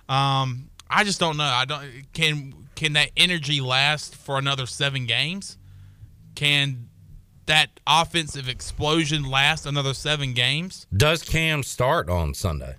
um, 0.09 0.71
I 0.89 1.05
just 1.05 1.19
don't 1.19 1.37
know. 1.37 1.45
I 1.45 1.65
don't 1.65 1.85
can 2.13 2.55
can 2.75 2.93
that 2.95 3.11
energy 3.17 3.61
last 3.61 4.15
for 4.15 4.39
another 4.39 4.67
seven 4.67 5.07
games? 5.07 5.59
Can 6.35 6.89
that 7.47 7.81
offensive 7.87 8.49
explosion 8.49 9.25
last 9.29 9.67
another 9.67 9.95
seven 9.95 10.33
games? 10.33 10.87
Does 10.97 11.23
Cam 11.23 11.63
start 11.63 12.09
on 12.09 12.35
Sunday? 12.35 12.77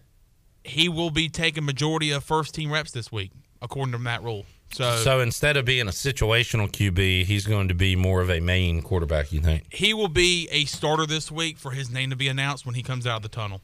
He 0.64 0.88
will 0.88 1.10
be 1.10 1.28
taking 1.28 1.66
majority 1.66 2.12
of 2.12 2.24
first 2.24 2.56
team 2.56 2.72
reps 2.72 2.92
this 2.92 3.12
week, 3.12 3.32
according 3.62 3.92
to 3.94 3.98
that 4.06 4.24
rule. 4.24 4.46
So, 4.72 4.96
So 4.98 5.20
instead 5.20 5.58
of 5.58 5.66
being 5.66 5.88
a 5.88 5.92
situational 5.92 6.72
QB, 6.72 7.26
he's 7.26 7.46
going 7.46 7.68
to 7.68 7.74
be 7.76 7.96
more 7.96 8.22
of 8.22 8.32
a 8.32 8.40
main 8.40 8.82
quarterback. 8.82 9.32
You 9.32 9.42
think? 9.42 9.72
he 9.72 9.94
will 9.94 10.08
be 10.08 10.48
a 10.52 10.66
starter 10.66 11.06
this 11.06 11.32
week 11.32 11.58
for 11.58 11.72
his 11.72 11.92
name 11.92 12.10
to 12.10 12.16
be 12.16 12.28
announced 12.28 12.66
when 12.66 12.74
he 12.76 12.82
comes 12.82 13.06
out 13.06 13.18
of 13.18 13.24
the 13.24 13.30
tunnel. 13.30 13.62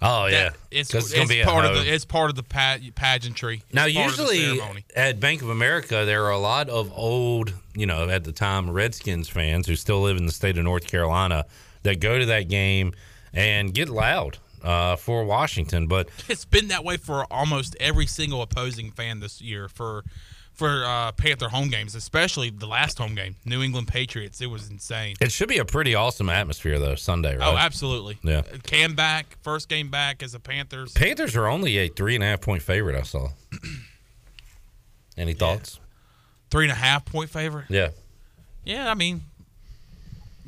Oh 0.00 0.26
yeah, 0.26 0.50
it's, 0.70 0.94
it's, 0.94 1.12
gonna 1.12 1.26
be 1.26 1.40
at 1.40 1.48
part 1.48 1.64
of 1.64 1.74
the 1.74 1.92
it's 1.92 2.04
part 2.04 2.30
of 2.30 2.36
the 2.36 2.44
pa- 2.44 2.78
pageantry. 2.94 3.64
Now, 3.72 3.86
It's 3.86 3.96
usually 3.96 4.60
at 4.94 5.18
Bank 5.18 5.42
of 5.42 5.48
America, 5.48 6.04
there 6.04 6.24
are 6.26 6.30
a 6.30 6.38
lot 6.38 6.68
of 6.68 6.92
old, 6.94 7.52
you 7.74 7.86
know, 7.86 8.08
at 8.08 8.22
the 8.22 8.30
time 8.30 8.70
Redskins 8.70 9.28
fans 9.28 9.66
who 9.66 9.74
still 9.74 10.00
live 10.00 10.16
in 10.16 10.26
the 10.26 10.32
state 10.32 10.56
of 10.56 10.62
North 10.64 10.86
Carolina 10.86 11.46
that 11.82 11.98
go 11.98 12.16
to 12.16 12.26
that 12.26 12.48
game 12.48 12.92
and 13.32 13.74
get 13.74 13.88
loud 13.88 14.38
uh, 14.62 14.94
for 14.94 15.24
Washington. 15.24 15.88
But 15.88 16.08
it's 16.28 16.44
been 16.44 16.68
that 16.68 16.84
way 16.84 16.96
for 16.96 17.24
almost 17.24 17.76
every 17.80 18.06
single 18.06 18.40
opposing 18.40 18.92
fan 18.92 19.18
this 19.18 19.40
year 19.40 19.68
for 19.68 20.04
for 20.58 20.84
uh, 20.84 21.12
Panther 21.12 21.48
home 21.48 21.68
games, 21.68 21.94
especially 21.94 22.50
the 22.50 22.66
last 22.66 22.98
home 22.98 23.14
game, 23.14 23.36
New 23.44 23.62
England 23.62 23.86
Patriots. 23.86 24.40
It 24.40 24.48
was 24.48 24.68
insane. 24.68 25.14
it 25.20 25.30
should 25.30 25.48
be 25.48 25.58
a 25.58 25.64
pretty 25.64 25.94
awesome 25.94 26.28
atmosphere, 26.28 26.80
though, 26.80 26.96
Sunday, 26.96 27.36
right? 27.36 27.46
Oh, 27.46 27.56
absolutely. 27.56 28.18
Yeah. 28.24 28.42
Cam 28.64 28.96
back, 28.96 29.38
first 29.42 29.68
game 29.68 29.88
back 29.88 30.20
as 30.20 30.34
a 30.34 30.40
Panthers. 30.40 30.92
Panthers 30.94 31.36
are 31.36 31.46
only 31.46 31.78
a 31.78 31.86
three 31.88 32.16
and 32.16 32.24
a 32.24 32.26
half 32.26 32.40
point 32.40 32.62
favorite. 32.62 32.96
I 32.96 33.02
saw. 33.02 33.28
Any 35.16 35.32
thoughts? 35.32 35.78
Three 36.50 36.64
and 36.64 36.72
a 36.72 36.76
half 36.76 37.04
point 37.04 37.30
favorite. 37.30 37.66
Yeah, 37.68 37.90
Yeah, 38.64 38.90
I 38.90 38.94
mean, 38.94 39.20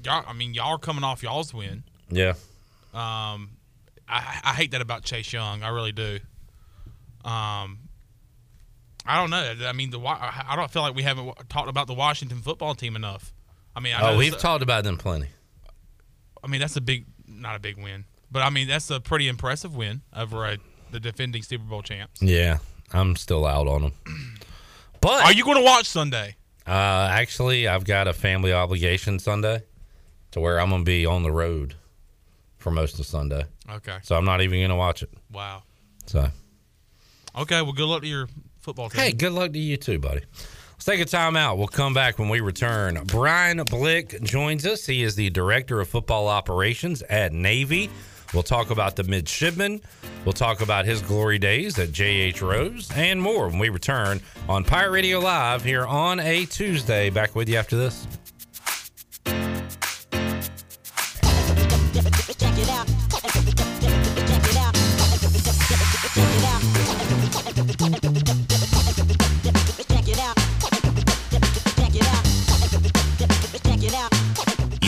y'all. 0.03 0.25
I 0.27 0.33
mean, 0.33 0.55
y'all 0.55 0.75
are 0.75 0.79
coming 0.79 1.05
off 1.05 1.23
y'all's 1.23 1.55
win. 1.55 1.85
yeah. 2.11 2.35
Um, 2.92 3.51
I, 4.09 4.40
I 4.42 4.55
hate 4.55 4.73
that 4.73 4.81
about 4.81 5.05
Chase 5.05 5.33
Young. 5.33 5.62
I 5.62 5.68
really 5.68 5.92
do. 5.92 6.18
Um, 7.25 7.79
I 9.06 9.16
don't 9.20 9.30
know. 9.30 9.54
I 9.66 9.72
mean, 9.72 9.90
the 9.90 9.98
I 10.00 10.54
don't 10.56 10.70
feel 10.70 10.82
like 10.82 10.94
we 10.94 11.02
haven't 11.02 11.32
talked 11.48 11.68
about 11.68 11.86
the 11.86 11.94
Washington 11.94 12.40
football 12.42 12.74
team 12.74 12.96
enough. 12.96 13.32
I 13.74 13.80
mean, 13.80 13.94
I 13.94 14.12
Oh, 14.12 14.16
we've 14.18 14.28
it's- 14.28 14.42
talked 14.42 14.62
about 14.62 14.84
them 14.84 14.96
plenty. 14.98 15.28
I 16.42 16.46
mean, 16.48 16.60
that's 16.60 16.76
a 16.76 16.80
big, 16.80 17.06
not 17.26 17.56
a 17.56 17.58
big 17.58 17.76
win. 17.76 18.04
But 18.30 18.42
I 18.42 18.50
mean, 18.50 18.68
that's 18.68 18.90
a 18.90 19.00
pretty 19.00 19.28
impressive 19.28 19.74
win 19.74 20.02
over 20.14 20.46
a, 20.46 20.58
the 20.90 21.00
defending 21.00 21.42
Super 21.42 21.64
Bowl 21.64 21.82
champs. 21.82 22.22
Yeah, 22.22 22.58
I'm 22.92 23.16
still 23.16 23.44
out 23.46 23.66
on 23.68 23.82
them. 23.82 23.92
But 25.00 25.24
Are 25.24 25.32
you 25.32 25.44
going 25.44 25.56
to 25.56 25.64
watch 25.64 25.86
Sunday? 25.86 26.36
Uh, 26.66 26.70
actually, 27.10 27.66
I've 27.66 27.84
got 27.84 28.06
a 28.06 28.12
family 28.12 28.52
obligation 28.52 29.18
Sunday, 29.18 29.62
to 30.32 30.40
where 30.40 30.60
I'm 30.60 30.68
gonna 30.68 30.84
be 30.84 31.06
on 31.06 31.22
the 31.22 31.32
road 31.32 31.74
for 32.58 32.70
most 32.70 33.00
of 33.00 33.06
Sunday. 33.06 33.44
Okay. 33.68 33.96
So 34.02 34.14
I'm 34.14 34.26
not 34.26 34.42
even 34.42 34.60
gonna 34.60 34.76
watch 34.76 35.02
it. 35.02 35.08
Wow. 35.32 35.62
So 36.04 36.28
Okay. 37.34 37.62
Well, 37.62 37.72
good 37.72 37.86
luck 37.86 38.02
to 38.02 38.08
your 38.08 38.28
football 38.61 38.90
team. 38.90 39.01
hey, 39.01 39.12
good 39.12 39.33
luck 39.33 39.53
to 39.53 39.59
you 39.59 39.77
too, 39.77 39.99
buddy. 39.99 40.23
Let's 40.73 40.85
take 40.87 41.01
a 41.01 41.05
time 41.05 41.37
out. 41.37 41.59
We'll 41.59 41.68
come 41.68 41.92
back 41.92 42.18
when 42.18 42.31
we 42.31 42.40
return. 42.40 42.99
Brian 43.05 43.62
Blick 43.64 44.23
joins 44.23 44.64
us. 44.64 44.87
He 44.87 45.03
is 45.03 45.14
the 45.14 45.29
director 45.29 45.81
of 45.81 45.88
football 45.88 46.27
operations 46.29 47.03
at 47.03 47.33
Navy. 47.33 47.90
We'll 48.33 48.42
talk 48.44 48.70
about 48.70 48.96
the 48.96 49.03
midshipmen. 49.05 49.83
We'll 50.25 50.33
talk 50.33 50.61
about 50.61 50.85
his 50.85 51.03
glory 51.03 51.38
days 51.38 51.79
at 51.79 51.88
JH 51.90 52.40
Rose 52.40 52.90
and 52.94 53.20
more 53.20 53.49
when 53.49 53.59
we 53.59 53.68
return 53.68 54.20
on 54.49 54.64
Pirate 54.64 54.92
Radio 54.92 55.18
Live 55.18 55.64
here 55.64 55.85
on 55.85 56.20
a 56.20 56.46
Tuesday. 56.46 57.11
Back 57.11 57.35
with 57.35 57.49
you 57.49 57.57
after 57.57 57.77
this. 57.77 58.07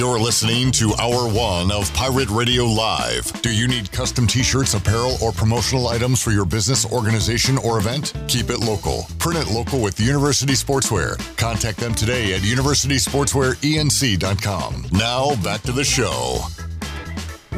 You're 0.02 0.18
listening 0.18 0.72
to 0.72 0.92
Hour 1.00 1.32
One 1.32 1.70
of 1.70 1.94
Pirate 1.94 2.28
Radio 2.28 2.64
Live. 2.64 3.30
Do 3.40 3.54
you 3.54 3.68
need 3.68 3.92
custom 3.92 4.26
t 4.26 4.42
shirts, 4.42 4.74
apparel, 4.74 5.16
or 5.22 5.30
promotional 5.30 5.86
items 5.86 6.20
for 6.20 6.32
your 6.32 6.44
business, 6.44 6.84
organization, 6.84 7.56
or 7.58 7.78
event? 7.78 8.12
Keep 8.26 8.50
it 8.50 8.58
local. 8.58 9.06
Print 9.20 9.46
it 9.46 9.52
local 9.54 9.80
with 9.80 10.00
University 10.00 10.54
Sportswear. 10.54 11.16
Contact 11.36 11.78
them 11.78 11.94
today 11.94 12.34
at 12.34 12.40
universitysportswearenc.com. 12.40 14.86
Now, 14.90 15.40
back 15.40 15.62
to 15.62 15.70
the 15.70 15.84
show. 15.84 16.40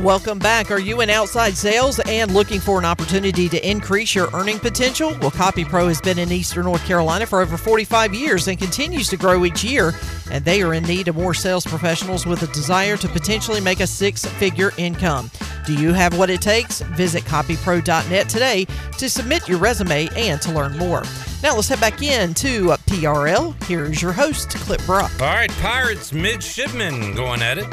Welcome 0.00 0.40
back. 0.40 0.72
Are 0.72 0.80
you 0.80 1.00
in 1.02 1.08
outside 1.08 1.56
sales 1.56 2.00
and 2.00 2.34
looking 2.34 2.60
for 2.60 2.78
an 2.78 2.84
opportunity 2.84 3.48
to 3.48 3.70
increase 3.70 4.14
your 4.14 4.28
earning 4.34 4.58
potential? 4.58 5.16
Well, 5.20 5.30
Copy 5.30 5.64
Pro 5.64 5.86
has 5.86 6.00
been 6.00 6.18
in 6.18 6.32
Eastern 6.32 6.64
North 6.64 6.84
Carolina 6.84 7.26
for 7.26 7.40
over 7.40 7.56
45 7.56 8.12
years 8.12 8.48
and 8.48 8.58
continues 8.58 9.08
to 9.08 9.16
grow 9.16 9.44
each 9.44 9.62
year. 9.62 9.92
And 10.32 10.44
they 10.44 10.62
are 10.62 10.74
in 10.74 10.82
need 10.82 11.06
of 11.08 11.14
more 11.14 11.32
sales 11.32 11.64
professionals 11.64 12.26
with 12.26 12.42
a 12.42 12.48
desire 12.48 12.96
to 12.98 13.08
potentially 13.08 13.60
make 13.60 13.80
a 13.80 13.86
six 13.86 14.24
figure 14.24 14.72
income. 14.76 15.30
Do 15.64 15.72
you 15.74 15.92
have 15.92 16.18
what 16.18 16.28
it 16.28 16.42
takes? 16.42 16.80
Visit 16.80 17.22
copypro.net 17.22 18.28
today 18.28 18.66
to 18.98 19.08
submit 19.08 19.48
your 19.48 19.58
resume 19.58 20.08
and 20.16 20.42
to 20.42 20.52
learn 20.52 20.76
more. 20.76 21.04
Now 21.42 21.54
let's 21.54 21.68
head 21.68 21.80
back 21.80 22.02
in 22.02 22.34
to 22.34 22.70
PRL. 22.88 23.62
Here's 23.64 24.02
your 24.02 24.12
host, 24.12 24.50
Clip 24.50 24.84
Brock. 24.86 25.12
All 25.20 25.28
right, 25.28 25.52
Pirates 25.62 26.12
midshipmen 26.12 27.14
going 27.14 27.42
at 27.42 27.58
it. 27.58 27.70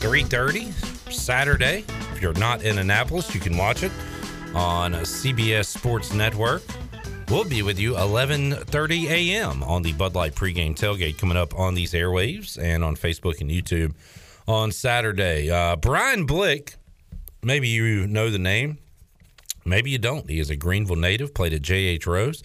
3:30 0.00 0.97
Saturday. 1.12 1.84
If 2.12 2.22
you're 2.22 2.32
not 2.34 2.62
in 2.62 2.78
Annapolis, 2.78 3.34
you 3.34 3.40
can 3.40 3.56
watch 3.56 3.82
it 3.82 3.92
on 4.54 4.92
CBS 4.92 5.66
Sports 5.66 6.12
Network. 6.12 6.62
We'll 7.28 7.44
be 7.44 7.62
with 7.62 7.78
you 7.78 7.92
11:30 7.92 9.10
a.m. 9.10 9.62
on 9.62 9.82
the 9.82 9.92
Bud 9.92 10.14
Light 10.14 10.34
pregame 10.34 10.74
tailgate 10.74 11.18
coming 11.18 11.36
up 11.36 11.58
on 11.58 11.74
these 11.74 11.92
airwaves 11.92 12.58
and 12.60 12.82
on 12.82 12.96
Facebook 12.96 13.40
and 13.40 13.50
YouTube 13.50 13.94
on 14.46 14.72
Saturday. 14.72 15.50
Uh, 15.50 15.76
Brian 15.76 16.24
Blick, 16.24 16.76
maybe 17.42 17.68
you 17.68 18.06
know 18.06 18.30
the 18.30 18.38
name, 18.38 18.78
maybe 19.66 19.90
you 19.90 19.98
don't. 19.98 20.28
He 20.28 20.38
is 20.38 20.48
a 20.48 20.56
Greenville 20.56 20.96
native, 20.96 21.34
played 21.34 21.52
at 21.52 21.60
J.H. 21.60 22.06
Rose, 22.06 22.42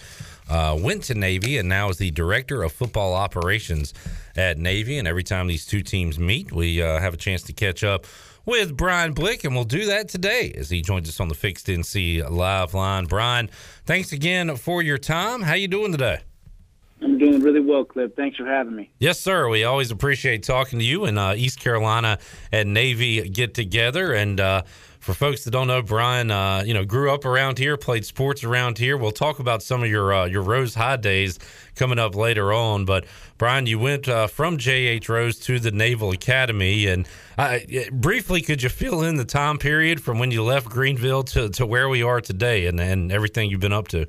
uh, 0.49 0.78
went 0.80 1.04
to 1.04 1.13
Navy, 1.15 1.58
and 1.58 1.69
now 1.69 1.89
is 1.89 1.97
the 1.97 2.12
director 2.12 2.62
of 2.62 2.73
football 2.73 3.13
operations 3.13 3.93
at 4.36 4.58
Navy. 4.58 4.97
And 4.97 5.08
every 5.08 5.23
time 5.23 5.47
these 5.47 5.65
two 5.65 5.82
teams 5.82 6.19
meet, 6.19 6.52
we 6.52 6.82
uh, 6.82 6.99
have 6.99 7.13
a 7.13 7.17
chance 7.17 7.41
to 7.43 7.54
catch 7.54 7.84
up 7.86 8.06
with 8.46 8.76
Brian 8.76 9.14
Blick, 9.14 9.44
and 9.44 9.56
we'll 9.56 9.64
do 9.64 9.86
that 9.86 10.10
today 10.10 10.54
as 10.58 10.70
he 10.70 10.82
joins 10.82 11.08
us 11.08 11.20
on 11.20 11.30
the 11.30 11.36
Fixed 11.36 11.68
NC 11.68 12.30
Live 12.30 12.74
line. 12.74 13.06
Brian, 13.06 13.50
thanks 13.86 14.12
again 14.12 14.56
for 14.56 14.82
your 14.82 14.98
time. 14.98 15.42
How 15.42 15.54
you 15.54 15.68
doing 15.68 15.92
today? 15.92 16.20
I'm 17.02 17.18
doing 17.18 17.42
really 17.42 17.60
well, 17.60 17.84
Clip. 17.84 18.16
Thanks 18.16 18.38
for 18.38 18.46
having 18.46 18.76
me. 18.76 18.90
Yes, 19.00 19.20
sir. 19.20 19.50
We 19.50 19.64
always 19.66 19.92
appreciate 19.92 20.44
talking 20.44 20.80
to 20.80 20.86
you 20.86 21.06
and 21.06 21.20
uh, 21.20 21.34
East 21.36 21.60
Carolina 21.60 22.18
and 22.52 22.74
Navy 22.74 23.28
get 23.28 23.54
together. 23.54 24.14
And 24.14 24.40
uh, 24.40 24.64
for 25.04 25.13
folks 25.13 25.44
that 25.44 25.52
don't 25.52 25.68
know, 25.68 25.82
Brian, 25.82 26.32
uh, 26.32 26.63
you 26.66 26.74
know, 26.74 26.86
grew 26.86 27.13
up 27.13 27.26
around 27.26 27.58
here, 27.58 27.76
played 27.76 28.06
sports 28.06 28.46
around 28.46 28.78
here. 28.78 28.96
We'll 28.96 29.12
talk 29.12 29.39
about 29.39 29.62
some 29.62 29.84
of 29.84 29.89
your 29.89 30.13
uh, 30.13 30.26
your 30.26 30.42
Rose 30.42 30.74
High 30.76 30.96
days 30.96 31.39
coming 31.76 32.00
up 32.00 32.16
later 32.16 32.54
on. 32.54 32.86
But 32.86 33.06
Brian, 33.38 33.66
you 33.66 33.78
went 33.80 34.08
uh, 34.08 34.28
from 34.28 34.58
JH 34.58 35.10
Rose 35.10 35.38
to 35.39 35.60
the 35.60 35.72
Naval 35.72 36.12
Academy, 36.12 36.88
and 36.88 37.06
uh, 37.38 37.60
briefly, 37.92 38.42
could 38.42 38.63
you 38.63 38.70
fill 38.70 39.04
in 39.04 39.18
the 39.18 39.26
time 39.26 39.58
period 39.58 40.02
from 40.02 40.20
when 40.20 40.32
you 40.32 40.42
left 40.42 40.70
Greenville 40.70 41.24
to, 41.24 41.50
to 41.50 41.66
where 41.66 41.89
we 41.89 42.02
are 42.02 42.22
today, 42.22 42.68
and 42.68 42.80
and 42.80 43.12
everything 43.12 43.50
you've 43.50 43.60
been 43.60 43.74
up 43.74 43.89
to? 43.89 44.08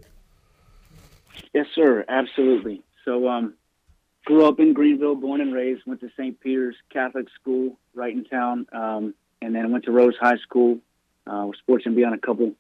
Yes, 1.53 1.67
sir. 1.75 2.05
Absolutely. 2.09 2.83
So, 3.05 3.29
um, 3.29 3.55
grew 4.25 4.47
up 4.47 4.61
in 4.61 4.73
Greenville, 4.73 5.17
born 5.17 5.41
and 5.41 5.53
raised. 5.53 5.83
Went 5.87 6.01
to 6.01 6.11
St. 6.17 6.39
Peter's 6.39 6.77
Catholic 6.93 7.27
School 7.41 7.79
right 7.95 8.13
in 8.15 8.25
town, 8.25 8.67
um, 8.73 9.15
and 9.45 9.55
then 9.55 9.71
went 9.71 9.85
to 9.85 9.93
Rose 9.93 10.15
High 10.19 10.39
School. 10.39 10.79
Uh, 11.27 11.45
was 11.47 11.57
fortunate 11.67 11.93
to 11.93 11.97
be 11.97 12.05
on 12.05 12.15
a 12.15 12.19
couple 12.19 12.53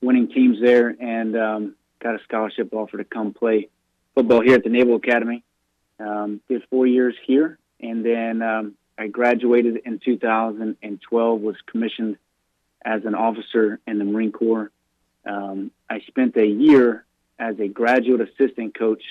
winning 0.00 0.28
teams 0.28 0.58
there, 0.60 0.88
and 0.88 1.36
um, 1.36 1.74
got 2.00 2.16
a 2.16 2.22
scholarship 2.24 2.72
offer 2.72 2.98
to 2.98 3.04
come 3.04 3.32
play 3.32 3.68
football 4.14 4.42
here 4.42 4.56
at 4.56 4.64
the 4.64 4.70
Naval 4.70 4.96
Academy. 4.96 5.44
Um, 6.00 6.40
did 6.48 6.62
four 6.68 6.86
years 6.86 7.14
here, 7.24 7.58
and 7.80 8.04
then 8.04 8.42
um, 8.42 8.74
I 8.98 9.06
graduated 9.06 9.82
in 9.84 10.00
2012. 10.04 11.40
Was 11.40 11.56
commissioned 11.66 12.16
as 12.84 13.04
an 13.04 13.14
officer 13.14 13.78
in 13.86 13.98
the 13.98 14.04
Marine 14.04 14.32
Corps. 14.32 14.72
Um, 15.24 15.70
I 15.88 16.00
spent 16.08 16.36
a 16.36 16.46
year 16.46 17.04
as 17.38 17.58
a 17.60 17.68
graduate 17.68 18.28
assistant 18.28 18.76
coach 18.76 19.02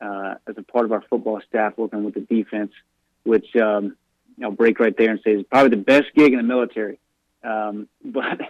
uh, 0.00 0.34
as 0.46 0.56
a 0.58 0.62
part 0.62 0.84
of 0.84 0.92
our 0.92 1.02
football 1.08 1.40
staff 1.48 1.72
working 1.78 2.04
with 2.04 2.14
the 2.14 2.20
defense, 2.20 2.72
which 3.22 3.56
um, 4.40 4.50
I'll 4.50 4.56
break 4.56 4.80
right 4.80 4.96
there 4.96 5.10
and 5.10 5.20
say 5.20 5.32
it's 5.32 5.48
probably 5.48 5.70
the 5.70 5.82
best 5.82 6.06
gig 6.14 6.32
in 6.32 6.38
the 6.38 6.42
military. 6.42 6.98
Um, 7.42 7.88
but 8.04 8.40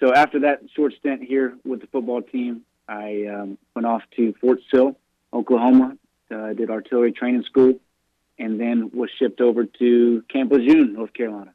so 0.00 0.12
after 0.14 0.40
that 0.40 0.62
short 0.74 0.94
stint 0.98 1.22
here 1.22 1.56
with 1.64 1.80
the 1.80 1.86
football 1.86 2.22
team, 2.22 2.62
I 2.88 3.26
um, 3.26 3.58
went 3.74 3.86
off 3.86 4.02
to 4.16 4.34
Fort 4.40 4.60
Sill, 4.72 4.96
Oklahoma. 5.32 5.96
Uh, 6.30 6.54
did 6.54 6.70
artillery 6.70 7.12
training 7.12 7.42
school, 7.42 7.78
and 8.38 8.58
then 8.58 8.90
was 8.94 9.10
shipped 9.18 9.42
over 9.42 9.66
to 9.66 10.24
Camp 10.30 10.50
Lejeune, 10.50 10.94
North 10.94 11.12
Carolina. 11.12 11.52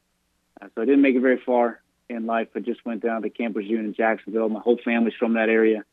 Uh, 0.60 0.68
so 0.72 0.82
I 0.82 0.84
didn't 0.84 1.02
make 1.02 1.16
it 1.16 1.20
very 1.20 1.40
far 1.44 1.80
in 2.08 2.26
life, 2.26 2.48
but 2.52 2.62
just 2.62 2.86
went 2.86 3.02
down 3.02 3.22
to 3.22 3.30
Camp 3.30 3.56
Lejeune 3.56 3.86
in 3.86 3.94
Jacksonville. 3.94 4.48
My 4.48 4.60
whole 4.60 4.78
family's 4.84 5.14
from 5.18 5.34
that 5.34 5.48
area. 5.48 5.84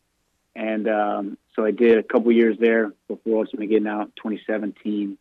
And 0.55 0.87
um, 0.87 1.37
so 1.55 1.65
I 1.65 1.71
did 1.71 1.97
a 1.97 2.03
couple 2.03 2.31
years 2.31 2.57
there 2.59 2.93
before 3.07 3.39
ultimately 3.39 3.67
getting 3.67 3.87
out 3.87 4.15
2017 4.17 5.17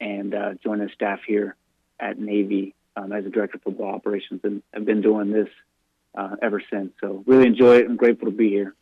and 0.00 0.34
uh, 0.34 0.54
joined 0.62 0.80
the 0.80 0.88
staff 0.94 1.18
here 1.26 1.56
at 2.00 2.18
Navy 2.18 2.74
um, 2.96 3.12
as 3.12 3.24
a 3.24 3.30
director 3.30 3.56
of 3.56 3.62
football 3.62 3.94
operations. 3.94 4.40
And 4.44 4.62
I've 4.74 4.84
been 4.84 5.00
doing 5.00 5.30
this 5.30 5.48
uh, 6.14 6.36
ever 6.42 6.62
since. 6.70 6.92
So 7.00 7.22
really 7.26 7.46
enjoy 7.46 7.78
it. 7.78 7.86
I'm 7.86 7.96
grateful 7.96 8.30
to 8.30 8.36
be 8.36 8.48
here. 8.48 8.74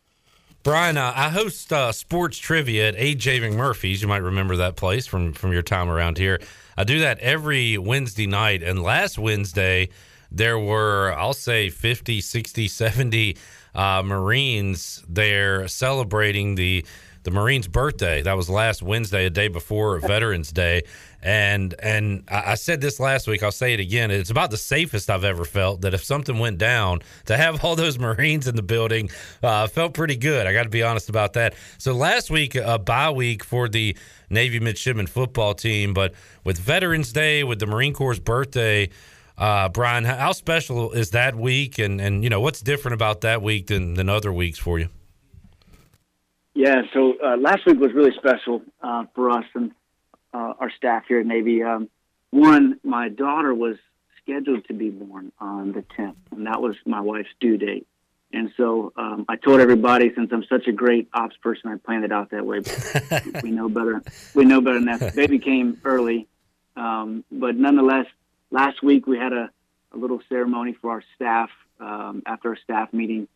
Brian, 0.61 0.97
uh, 0.97 1.13
I 1.15 1.29
host 1.29 1.71
uh, 1.71 1.93
sports 1.93 2.37
trivia 2.37 2.89
at 2.89 2.95
AJ 2.95 3.39
McMurphy's. 3.39 4.01
You 4.01 4.09
might 4.09 4.17
remember 4.17 4.57
that 4.57 4.75
place 4.75 5.07
from 5.07 5.31
from 5.31 5.53
your 5.53 5.61
time 5.61 5.89
around 5.89 6.17
here. 6.17 6.41
I 6.77 6.83
do 6.83 6.99
that 6.99 7.17
every 7.19 7.77
Wednesday 7.77 8.27
night. 8.27 8.61
And 8.61 8.83
last 8.83 9.17
Wednesday, 9.17 9.89
there 10.31 10.59
were, 10.59 11.13
I'll 11.17 11.33
say, 11.33 11.69
50, 11.69 12.19
60, 12.21 12.67
70 12.67 13.37
uh, 13.73 14.03
Marines 14.05 15.03
there 15.07 15.67
celebrating 15.67 16.55
the 16.55 16.85
the 17.23 17.31
Marines' 17.31 17.67
birthday. 17.67 18.21
That 18.21 18.37
was 18.37 18.49
last 18.49 18.81
Wednesday, 18.81 19.25
a 19.25 19.29
day 19.29 19.49
before 19.49 19.99
Veterans 19.99 20.51
Day. 20.51 20.83
And 21.21 21.75
and 21.79 22.23
I 22.29 22.55
said 22.55 22.79
this 22.79 22.99
last 22.99 23.27
week. 23.27 23.43
I'll 23.43 23.51
say 23.51 23.73
it 23.73 23.79
again. 23.81 24.09
It's 24.09 24.29
about 24.29 24.51
the 24.51 24.57
safest 24.57 25.09
I've 25.09 25.25
ever 25.25 25.43
felt. 25.43 25.81
That 25.81 25.93
if 25.93 26.03
something 26.03 26.39
went 26.39 26.57
down, 26.57 27.01
to 27.25 27.35
have 27.35 27.63
all 27.63 27.75
those 27.75 27.99
Marines 27.99 28.47
in 28.47 28.55
the 28.55 28.63
building 28.63 29.09
uh, 29.43 29.67
felt 29.67 29.93
pretty 29.93 30.15
good. 30.15 30.47
I 30.47 30.53
got 30.53 30.63
to 30.63 30.69
be 30.69 30.81
honest 30.81 31.09
about 31.09 31.33
that. 31.33 31.55
So 31.77 31.93
last 31.93 32.29
week, 32.29 32.55
a 32.55 32.79
bye 32.79 33.09
week 33.09 33.43
for 33.43 33.67
the 33.67 33.97
Navy 34.29 34.61
midshipman 34.61 35.07
football 35.07 35.53
team, 35.53 35.93
but 35.93 36.13
with 36.45 36.57
Veterans 36.57 37.11
Day, 37.11 37.43
with 37.43 37.59
the 37.59 37.67
Marine 37.67 37.93
Corps' 37.93 38.19
birthday. 38.19 38.89
Uh, 39.37 39.69
Brian, 39.69 40.03
how 40.03 40.33
special 40.33 40.91
is 40.91 41.11
that 41.11 41.33
week, 41.33 41.79
and 41.79 42.01
and 42.01 42.23
you 42.23 42.29
know 42.29 42.41
what's 42.41 42.61
different 42.61 42.93
about 42.93 43.21
that 43.21 43.41
week 43.41 43.67
than 43.67 43.93
than 43.93 44.09
other 44.09 44.33
weeks 44.33 44.59
for 44.59 44.79
you? 44.79 44.89
Yeah, 46.53 46.81
so 46.93 47.13
uh, 47.23 47.37
last 47.37 47.65
week 47.65 47.79
was 47.79 47.93
really 47.93 48.11
special 48.17 48.61
uh, 48.81 49.05
for 49.15 49.29
us 49.29 49.45
and 49.55 49.71
uh, 50.33 50.53
our 50.59 50.71
staff 50.71 51.03
here 51.07 51.19
at 51.19 51.25
Navy. 51.25 51.63
Um, 51.63 51.89
one, 52.31 52.79
my 52.83 53.09
daughter 53.09 53.53
was 53.53 53.77
scheduled 54.21 54.65
to 54.67 54.73
be 54.73 54.89
born 54.89 55.31
on 55.39 55.71
the 55.71 55.81
10th, 55.97 56.15
and 56.31 56.45
that 56.45 56.61
was 56.61 56.75
my 56.85 57.01
wife's 57.01 57.29
due 57.39 57.57
date. 57.57 57.87
And 58.31 58.51
so 58.57 58.93
um, 58.95 59.25
I 59.27 59.37
told 59.37 59.59
everybody, 59.59 60.11
since 60.13 60.29
I'm 60.31 60.43
such 60.43 60.67
a 60.67 60.71
great 60.71 61.09
ops 61.13 61.35
person, 61.37 61.71
I 61.71 61.77
planned 61.77 62.05
it 62.05 62.11
out 62.11 62.29
that 62.29 62.45
way. 62.45 62.59
But 62.59 63.43
we 63.43 63.49
know 63.49 63.69
better. 63.69 64.03
We 64.35 64.45
know 64.45 64.61
better 64.61 64.75
than 64.75 64.85
that. 64.85 64.99
The 64.99 65.11
baby 65.11 65.39
came 65.39 65.81
early, 65.83 66.27
um, 66.75 67.23
but 67.31 67.55
nonetheless, 67.55 68.05
last 68.51 68.83
week 68.83 69.07
we 69.07 69.17
had 69.17 69.33
a, 69.33 69.49
a 69.93 69.97
little 69.97 70.21
ceremony 70.29 70.75
for 70.79 70.91
our 70.91 71.03
staff 71.15 71.49
um, 71.79 72.21
after 72.27 72.49
our 72.49 72.57
staff 72.57 72.93
meeting, 72.93 73.27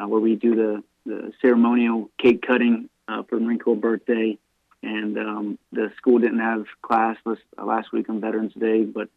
uh, 0.00 0.08
where 0.08 0.20
we 0.20 0.34
do 0.34 0.54
the, 0.54 0.82
the 1.04 1.32
ceremonial 1.42 2.10
cake 2.18 2.40
cutting 2.46 2.88
uh, 3.06 3.24
for 3.24 3.38
Marine 3.38 3.58
Corps 3.58 3.76
birthday. 3.76 4.38
And 4.82 5.18
um, 5.18 5.58
the 5.72 5.90
school 5.96 6.18
didn't 6.18 6.38
have 6.38 6.66
class 6.82 7.16
last, 7.24 7.40
last 7.60 7.92
week 7.92 8.08
on 8.08 8.20
Veterans 8.20 8.52
Day, 8.54 8.84
but 8.84 9.08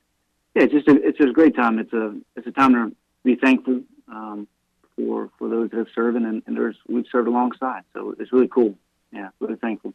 yeah, 0.55 0.63
it's 0.63 0.73
just 0.73 0.87
a, 0.87 0.95
it's 1.07 1.17
just 1.17 1.29
a 1.29 1.33
great 1.33 1.55
time. 1.55 1.79
It's 1.79 1.93
a 1.93 2.15
it's 2.35 2.47
a 2.47 2.51
time 2.51 2.73
to 2.73 2.95
be 3.23 3.35
thankful 3.35 3.81
um, 4.07 4.47
for 4.95 5.29
for 5.37 5.49
those 5.49 5.69
that 5.69 5.77
have 5.77 5.87
served 5.93 6.17
and, 6.17 6.43
and 6.45 6.57
there's 6.57 6.75
we've 6.87 7.05
served 7.11 7.27
alongside. 7.27 7.83
So 7.93 8.15
it's 8.19 8.33
really 8.33 8.47
cool. 8.47 8.75
Yeah, 9.13 9.29
really 9.39 9.55
thankful. 9.55 9.93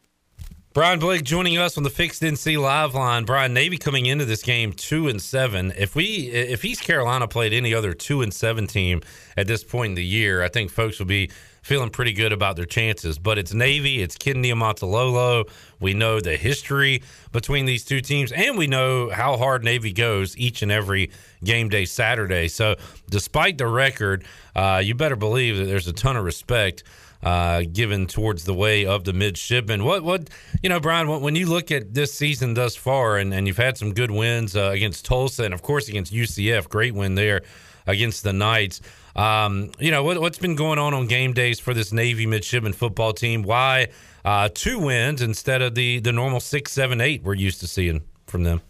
Brian 0.73 0.99
Blake 0.99 1.23
joining 1.23 1.57
us 1.57 1.75
on 1.75 1.83
the 1.83 1.89
Fixed 1.89 2.21
NC 2.21 2.61
Live 2.61 2.93
line. 2.93 3.25
Brian 3.25 3.51
Navy 3.51 3.79
coming 3.79 4.05
into 4.05 4.25
this 4.25 4.43
game 4.43 4.71
two 4.71 5.07
and 5.07 5.19
seven. 5.19 5.73
If 5.75 5.95
we 5.95 6.29
if 6.29 6.63
East 6.63 6.83
Carolina 6.83 7.27
played 7.27 7.51
any 7.51 7.73
other 7.73 7.93
two 7.93 8.21
and 8.21 8.33
seven 8.33 8.67
team 8.67 9.01
at 9.35 9.47
this 9.47 9.63
point 9.63 9.91
in 9.91 9.95
the 9.95 10.05
year, 10.05 10.43
I 10.43 10.49
think 10.49 10.69
folks 10.69 10.99
will 10.99 11.07
be 11.07 11.31
feeling 11.67 11.89
pretty 11.89 12.13
good 12.13 12.31
about 12.31 12.55
their 12.55 12.65
chances. 12.65 13.19
But 13.19 13.37
it's 13.37 13.53
Navy, 13.53 14.01
it's 14.01 14.17
Ken 14.17 14.35
Niumatalolo. 14.35 15.49
We 15.81 15.93
know 15.93 16.21
the 16.21 16.37
history 16.37 17.03
between 17.33 17.65
these 17.65 17.83
two 17.83 17.99
teams, 17.99 18.31
and 18.31 18.57
we 18.57 18.67
know 18.67 19.09
how 19.09 19.35
hard 19.35 19.65
Navy 19.65 19.91
goes 19.91 20.37
each 20.37 20.61
and 20.61 20.71
every 20.71 21.11
game 21.43 21.67
day 21.67 21.83
Saturday. 21.83 22.47
So, 22.47 22.77
despite 23.09 23.57
the 23.57 23.67
record, 23.67 24.23
uh, 24.55 24.81
you 24.83 24.95
better 24.95 25.17
believe 25.17 25.57
that 25.57 25.65
there's 25.65 25.87
a 25.87 25.93
ton 25.93 26.15
of 26.15 26.23
respect 26.23 26.83
uh, 27.21 27.63
given 27.73 28.07
towards 28.07 28.45
the 28.45 28.53
way 28.53 28.85
of 28.85 29.03
the 29.03 29.11
midshipmen. 29.11 29.83
What, 29.83 30.03
what, 30.03 30.29
you 30.63 30.69
know, 30.69 30.79
Brian, 30.79 31.07
when 31.21 31.35
you 31.35 31.47
look 31.47 31.69
at 31.69 31.93
this 31.93 32.13
season 32.13 32.53
thus 32.53 32.77
far, 32.77 33.17
and, 33.17 33.33
and 33.33 33.45
you've 33.45 33.57
had 33.57 33.77
some 33.77 33.93
good 33.93 34.11
wins 34.11 34.55
uh, 34.55 34.69
against 34.73 35.03
Tulsa 35.03 35.43
and, 35.43 35.53
of 35.53 35.63
course, 35.63 35.89
against 35.89 36.13
UCF, 36.13 36.69
great 36.69 36.95
win 36.95 37.15
there 37.15 37.41
against 37.87 38.23
the 38.23 38.33
Knights. 38.33 38.81
Um, 39.17 39.71
you 39.79 39.91
know, 39.91 40.03
what, 40.03 40.21
has 40.21 40.37
been 40.37 40.55
going 40.55 40.79
on 40.79 40.93
on 40.93 41.07
game 41.07 41.33
days 41.33 41.59
for 41.59 41.73
this 41.73 41.91
Navy 41.91 42.25
midshipman 42.25 42.73
football 42.73 43.13
team? 43.13 43.43
Why 43.43 43.87
uh, 44.23 44.49
two 44.53 44.79
wins 44.79 45.21
instead 45.21 45.61
of 45.61 45.75
the, 45.75 45.99
the 45.99 46.11
normal 46.11 46.39
six, 46.39 46.71
seven, 46.71 47.01
eight 47.01 47.23
we're 47.23 47.33
used 47.33 47.59
to 47.61 47.67
seeing 47.67 48.03
from 48.27 48.43
them? 48.43 48.61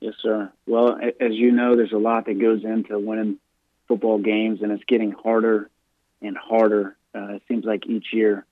Yes, 0.00 0.14
sir. 0.20 0.50
Well, 0.66 0.98
as 0.98 1.32
you 1.32 1.52
know, 1.52 1.76
there's 1.76 1.92
a 1.92 1.98
lot 1.98 2.26
that 2.26 2.40
goes 2.40 2.64
into 2.64 2.98
winning 2.98 3.38
football 3.86 4.18
games, 4.18 4.62
and 4.62 4.72
it's 4.72 4.84
getting 4.84 5.12
harder 5.12 5.70
and 6.22 6.36
harder 6.36 6.96
uh, 7.14 7.34
it 7.34 7.42
seems 7.48 7.64
like 7.64 7.86
each 7.86 8.06
year 8.12 8.46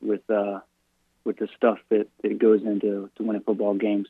with 0.00 0.28
uh, 0.28 0.60
with 1.24 1.36
the 1.38 1.48
stuff 1.56 1.78
that, 1.88 2.08
that 2.22 2.38
goes 2.38 2.62
into 2.62 3.10
to 3.16 3.22
winning 3.22 3.42
football 3.42 3.74
games. 3.74 4.08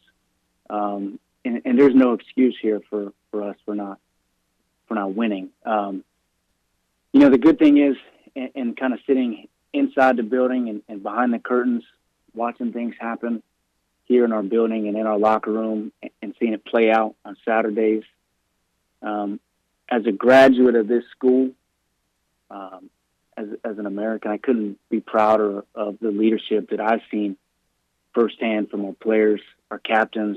Um, 0.70 1.18
and, 1.44 1.60
and, 1.66 1.78
there's 1.78 1.94
no 1.94 2.14
excuse 2.14 2.56
here 2.62 2.80
for, 2.88 3.12
for 3.30 3.42
us 3.42 3.56
for 3.66 3.74
not 3.74 3.98
for 4.92 4.96
not 4.96 5.14
winning. 5.14 5.48
Um, 5.64 6.04
you 7.12 7.20
know, 7.20 7.30
the 7.30 7.38
good 7.38 7.58
thing 7.58 7.78
is, 7.78 7.96
and, 8.36 8.50
and 8.54 8.76
kind 8.76 8.92
of 8.92 9.00
sitting 9.06 9.48
inside 9.72 10.18
the 10.18 10.22
building 10.22 10.68
and, 10.68 10.82
and, 10.86 11.02
behind 11.02 11.32
the 11.32 11.38
curtains, 11.38 11.82
watching 12.34 12.72
things 12.72 12.94
happen 13.00 13.42
here 14.04 14.26
in 14.26 14.32
our 14.32 14.42
building 14.42 14.88
and 14.88 14.96
in 14.98 15.06
our 15.06 15.18
locker 15.18 15.50
room, 15.50 15.92
and, 16.02 16.10
and 16.20 16.34
seeing 16.38 16.52
it 16.52 16.64
play 16.64 16.90
out 16.90 17.14
on 17.24 17.36
Saturdays. 17.44 18.04
Um, 19.00 19.40
as 19.88 20.04
a 20.06 20.12
graduate 20.12 20.74
of 20.74 20.88
this 20.88 21.04
school, 21.10 21.52
um, 22.50 22.90
as 23.36 23.48
as 23.64 23.78
an 23.78 23.86
American, 23.86 24.30
I 24.30 24.36
couldn't 24.36 24.78
be 24.90 25.00
prouder 25.00 25.64
of 25.74 25.98
the 26.00 26.10
leadership 26.10 26.68
that 26.68 26.80
I've 26.80 27.00
seen 27.10 27.38
firsthand 28.14 28.68
from 28.68 28.84
our 28.84 28.92
players, 28.92 29.40
our 29.70 29.78
captains, 29.78 30.36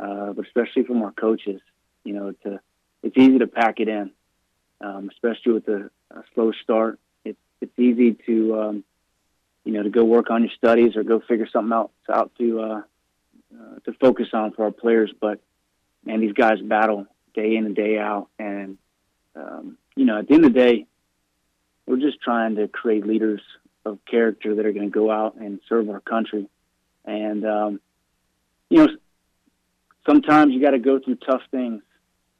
uh, 0.00 0.32
but 0.32 0.46
especially 0.46 0.84
from 0.84 1.02
our 1.02 1.12
coaches. 1.12 1.60
You 2.02 2.14
know, 2.14 2.32
to 2.44 2.60
it's 3.04 3.16
easy 3.16 3.38
to 3.38 3.46
pack 3.46 3.80
it 3.80 3.88
in, 3.88 4.10
um, 4.80 5.10
especially 5.12 5.52
with 5.52 5.68
a, 5.68 5.90
a, 6.10 6.22
slow 6.34 6.52
start. 6.62 6.98
It's 7.24 7.38
it's 7.60 7.78
easy 7.78 8.16
to 8.26 8.60
um, 8.60 8.84
you 9.64 9.72
know 9.72 9.82
to 9.82 9.90
go 9.90 10.04
work 10.04 10.30
on 10.30 10.42
your 10.42 10.52
studies 10.56 10.96
or 10.96 11.04
go 11.04 11.20
figure 11.20 11.48
something 11.52 11.72
else 11.72 11.92
out 12.12 12.32
to 12.38 12.60
uh, 12.60 12.82
uh, 13.54 13.78
to 13.84 13.92
focus 14.00 14.28
on 14.32 14.52
for 14.52 14.64
our 14.64 14.72
players. 14.72 15.12
But 15.20 15.40
man, 16.04 16.20
these 16.20 16.32
guys 16.32 16.60
battle 16.60 17.06
day 17.34 17.56
in 17.56 17.66
and 17.66 17.76
day 17.76 17.98
out, 17.98 18.28
and 18.38 18.78
um, 19.36 19.78
you 19.94 20.04
know, 20.04 20.18
at 20.18 20.28
the 20.28 20.34
end 20.34 20.44
of 20.44 20.54
the 20.54 20.58
day 20.58 20.86
we're 21.86 22.00
just 22.00 22.20
trying 22.20 22.56
to 22.56 22.68
create 22.68 23.06
leaders 23.06 23.40
of 23.84 23.98
character 24.06 24.54
that 24.54 24.64
are 24.64 24.72
going 24.72 24.90
to 24.90 24.94
go 24.94 25.10
out 25.10 25.36
and 25.36 25.60
serve 25.68 25.88
our 25.90 26.00
country. 26.00 26.48
And 27.04 27.44
um, 27.44 27.80
you 28.70 28.78
know, 28.78 28.88
sometimes 30.06 30.54
you 30.54 30.62
got 30.62 30.70
to 30.70 30.78
go 30.78 30.98
through 30.98 31.16
tough 31.16 31.42
things. 31.50 31.82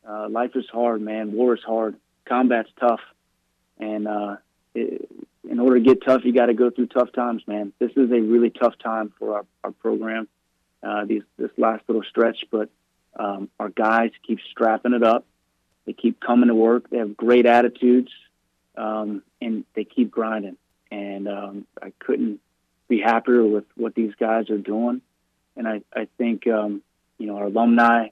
Uh, 0.08 0.28
life 0.28 0.52
is 0.54 0.66
hard, 0.70 1.00
man. 1.00 1.32
War 1.32 1.54
is 1.54 1.62
hard. 1.64 1.96
Combat's 2.26 2.70
tough, 2.78 3.00
and 3.78 4.08
uh, 4.08 4.36
it, 4.74 5.08
in 5.48 5.60
order 5.60 5.78
to 5.78 5.84
get 5.84 6.04
tough, 6.04 6.22
you 6.24 6.32
got 6.32 6.46
to 6.46 6.54
go 6.54 6.70
through 6.70 6.86
tough 6.86 7.12
times, 7.12 7.42
man. 7.46 7.72
This 7.78 7.90
is 7.92 8.10
a 8.10 8.20
really 8.20 8.50
tough 8.50 8.74
time 8.82 9.12
for 9.18 9.36
our, 9.36 9.46
our 9.62 9.70
program. 9.72 10.28
Uh, 10.82 11.04
these 11.04 11.22
this 11.38 11.50
last 11.56 11.82
little 11.88 12.02
stretch, 12.02 12.44
but 12.50 12.68
um, 13.16 13.48
our 13.58 13.68
guys 13.68 14.10
keep 14.26 14.38
strapping 14.50 14.92
it 14.92 15.02
up. 15.02 15.24
They 15.86 15.92
keep 15.92 16.20
coming 16.20 16.48
to 16.48 16.54
work. 16.54 16.90
They 16.90 16.98
have 16.98 17.16
great 17.16 17.46
attitudes 17.46 18.10
um, 18.76 19.22
and 19.40 19.64
they 19.74 19.84
keep 19.84 20.10
grinding. 20.10 20.56
And 20.90 21.28
um, 21.28 21.66
I 21.82 21.92
couldn't 21.98 22.40
be 22.88 23.00
happier 23.00 23.44
with 23.44 23.64
what 23.76 23.94
these 23.94 24.14
guys 24.18 24.50
are 24.50 24.58
doing. 24.58 25.00
And 25.56 25.68
I, 25.68 25.82
I 25.94 26.08
think 26.18 26.46
um, 26.46 26.82
you 27.18 27.26
know 27.26 27.36
our 27.36 27.44
alumni, 27.44 28.08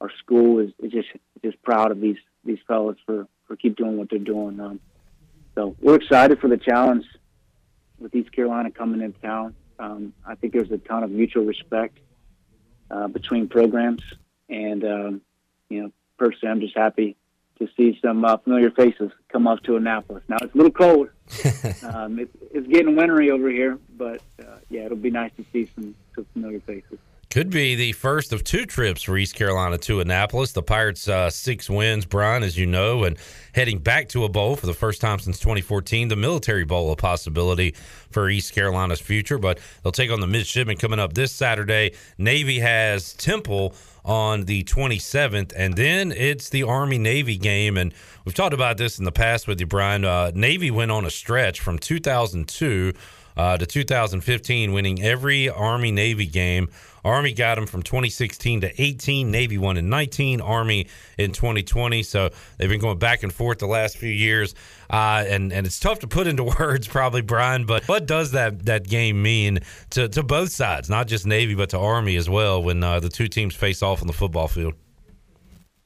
our 0.00 0.10
school 0.18 0.58
is, 0.58 0.70
is 0.78 0.92
just 0.92 1.08
just 1.42 1.62
proud 1.62 1.90
of 1.90 2.00
these 2.00 2.18
these 2.44 2.58
fellows 2.66 2.96
for 3.06 3.26
for 3.46 3.56
keep 3.56 3.76
doing 3.76 3.96
what 3.96 4.10
they're 4.10 4.18
doing. 4.18 4.60
Um, 4.60 4.80
so 5.54 5.76
we're 5.80 5.96
excited 5.96 6.40
for 6.40 6.48
the 6.48 6.56
challenge 6.56 7.04
with 7.98 8.14
East 8.14 8.32
Carolina 8.32 8.70
coming 8.70 9.00
into 9.00 9.20
town. 9.20 9.54
Um, 9.78 10.12
I 10.26 10.34
think 10.34 10.52
there's 10.52 10.70
a 10.70 10.78
ton 10.78 11.02
of 11.02 11.10
mutual 11.10 11.44
respect 11.44 11.98
uh, 12.90 13.08
between 13.08 13.48
programs, 13.48 14.02
and 14.48 14.84
um, 14.84 15.20
you 15.68 15.82
know, 15.82 15.92
personally, 16.18 16.52
I'm 16.52 16.60
just 16.60 16.76
happy 16.76 17.16
to 17.58 17.68
see 17.76 17.98
some 18.02 18.24
uh, 18.24 18.38
familiar 18.38 18.70
faces 18.70 19.10
come 19.28 19.46
up 19.46 19.62
to 19.64 19.76
Annapolis. 19.76 20.22
Now 20.28 20.36
it's 20.40 20.54
a 20.54 20.56
little 20.56 20.72
cold. 20.72 21.08
um, 21.84 22.18
it, 22.18 22.30
it's 22.52 22.66
getting 22.66 22.96
wintry 22.96 23.30
over 23.30 23.50
here, 23.50 23.78
but 23.96 24.22
uh, 24.40 24.56
yeah, 24.70 24.86
it'll 24.86 24.96
be 24.96 25.10
nice 25.10 25.30
to 25.36 25.44
see 25.52 25.70
some, 25.74 25.94
some 26.14 26.26
familiar 26.32 26.60
faces. 26.60 26.98
Could 27.30 27.48
be 27.48 27.76
the 27.76 27.92
first 27.92 28.32
of 28.32 28.42
two 28.42 28.66
trips 28.66 29.04
for 29.04 29.16
East 29.16 29.36
Carolina 29.36 29.78
to 29.78 30.00
Annapolis. 30.00 30.50
The 30.50 30.64
Pirates 30.64 31.06
uh, 31.06 31.30
six 31.30 31.70
wins, 31.70 32.04
Brian, 32.04 32.42
as 32.42 32.58
you 32.58 32.66
know, 32.66 33.04
and 33.04 33.16
heading 33.54 33.78
back 33.78 34.08
to 34.08 34.24
a 34.24 34.28
bowl 34.28 34.56
for 34.56 34.66
the 34.66 34.74
first 34.74 35.00
time 35.00 35.20
since 35.20 35.38
2014. 35.38 36.08
The 36.08 36.16
Military 36.16 36.64
Bowl, 36.64 36.90
a 36.90 36.96
possibility 36.96 37.76
for 38.10 38.28
East 38.28 38.52
Carolina's 38.52 38.98
future, 38.98 39.38
but 39.38 39.60
they'll 39.84 39.92
take 39.92 40.10
on 40.10 40.18
the 40.18 40.26
midshipmen 40.26 40.76
coming 40.76 40.98
up 40.98 41.12
this 41.12 41.30
Saturday. 41.30 41.92
Navy 42.18 42.58
has 42.58 43.12
Temple 43.12 43.76
on 44.04 44.46
the 44.46 44.64
27th, 44.64 45.52
and 45.56 45.76
then 45.76 46.10
it's 46.10 46.48
the 46.48 46.64
Army 46.64 46.98
Navy 46.98 47.36
game. 47.36 47.76
And 47.76 47.94
we've 48.24 48.34
talked 48.34 48.54
about 48.54 48.76
this 48.76 48.98
in 48.98 49.04
the 49.04 49.12
past 49.12 49.46
with 49.46 49.60
you, 49.60 49.66
Brian. 49.66 50.04
Uh, 50.04 50.32
Navy 50.34 50.72
went 50.72 50.90
on 50.90 51.04
a 51.04 51.10
stretch 51.10 51.60
from 51.60 51.78
2002 51.78 52.92
uh, 53.36 53.56
to 53.56 53.66
2015, 53.66 54.72
winning 54.72 55.02
every 55.02 55.48
Army 55.48 55.92
Navy 55.92 56.26
game. 56.26 56.68
Army 57.04 57.32
got 57.32 57.56
them 57.56 57.66
from 57.66 57.82
2016 57.82 58.62
to 58.62 58.82
18. 58.82 59.30
Navy 59.30 59.58
won 59.58 59.76
in 59.76 59.88
19. 59.88 60.40
Army 60.40 60.88
in 61.18 61.32
2020. 61.32 62.02
So 62.02 62.30
they've 62.58 62.68
been 62.68 62.80
going 62.80 62.98
back 62.98 63.22
and 63.22 63.32
forth 63.32 63.58
the 63.58 63.66
last 63.66 63.96
few 63.96 64.10
years. 64.10 64.54
Uh, 64.88 65.24
and 65.26 65.52
and 65.52 65.66
it's 65.66 65.78
tough 65.78 66.00
to 66.00 66.08
put 66.08 66.26
into 66.26 66.44
words, 66.58 66.88
probably, 66.88 67.22
Brian. 67.22 67.66
But 67.66 67.86
what 67.88 68.06
does 68.06 68.32
that 68.32 68.66
that 68.66 68.86
game 68.86 69.22
mean 69.22 69.60
to 69.90 70.08
to 70.08 70.22
both 70.22 70.50
sides, 70.50 70.90
not 70.90 71.06
just 71.06 71.26
Navy 71.26 71.54
but 71.54 71.70
to 71.70 71.78
Army 71.78 72.16
as 72.16 72.28
well, 72.28 72.62
when 72.62 72.82
uh, 72.82 73.00
the 73.00 73.08
two 73.08 73.28
teams 73.28 73.54
face 73.54 73.82
off 73.82 74.00
on 74.00 74.06
the 74.06 74.12
football 74.12 74.48
field? 74.48 74.74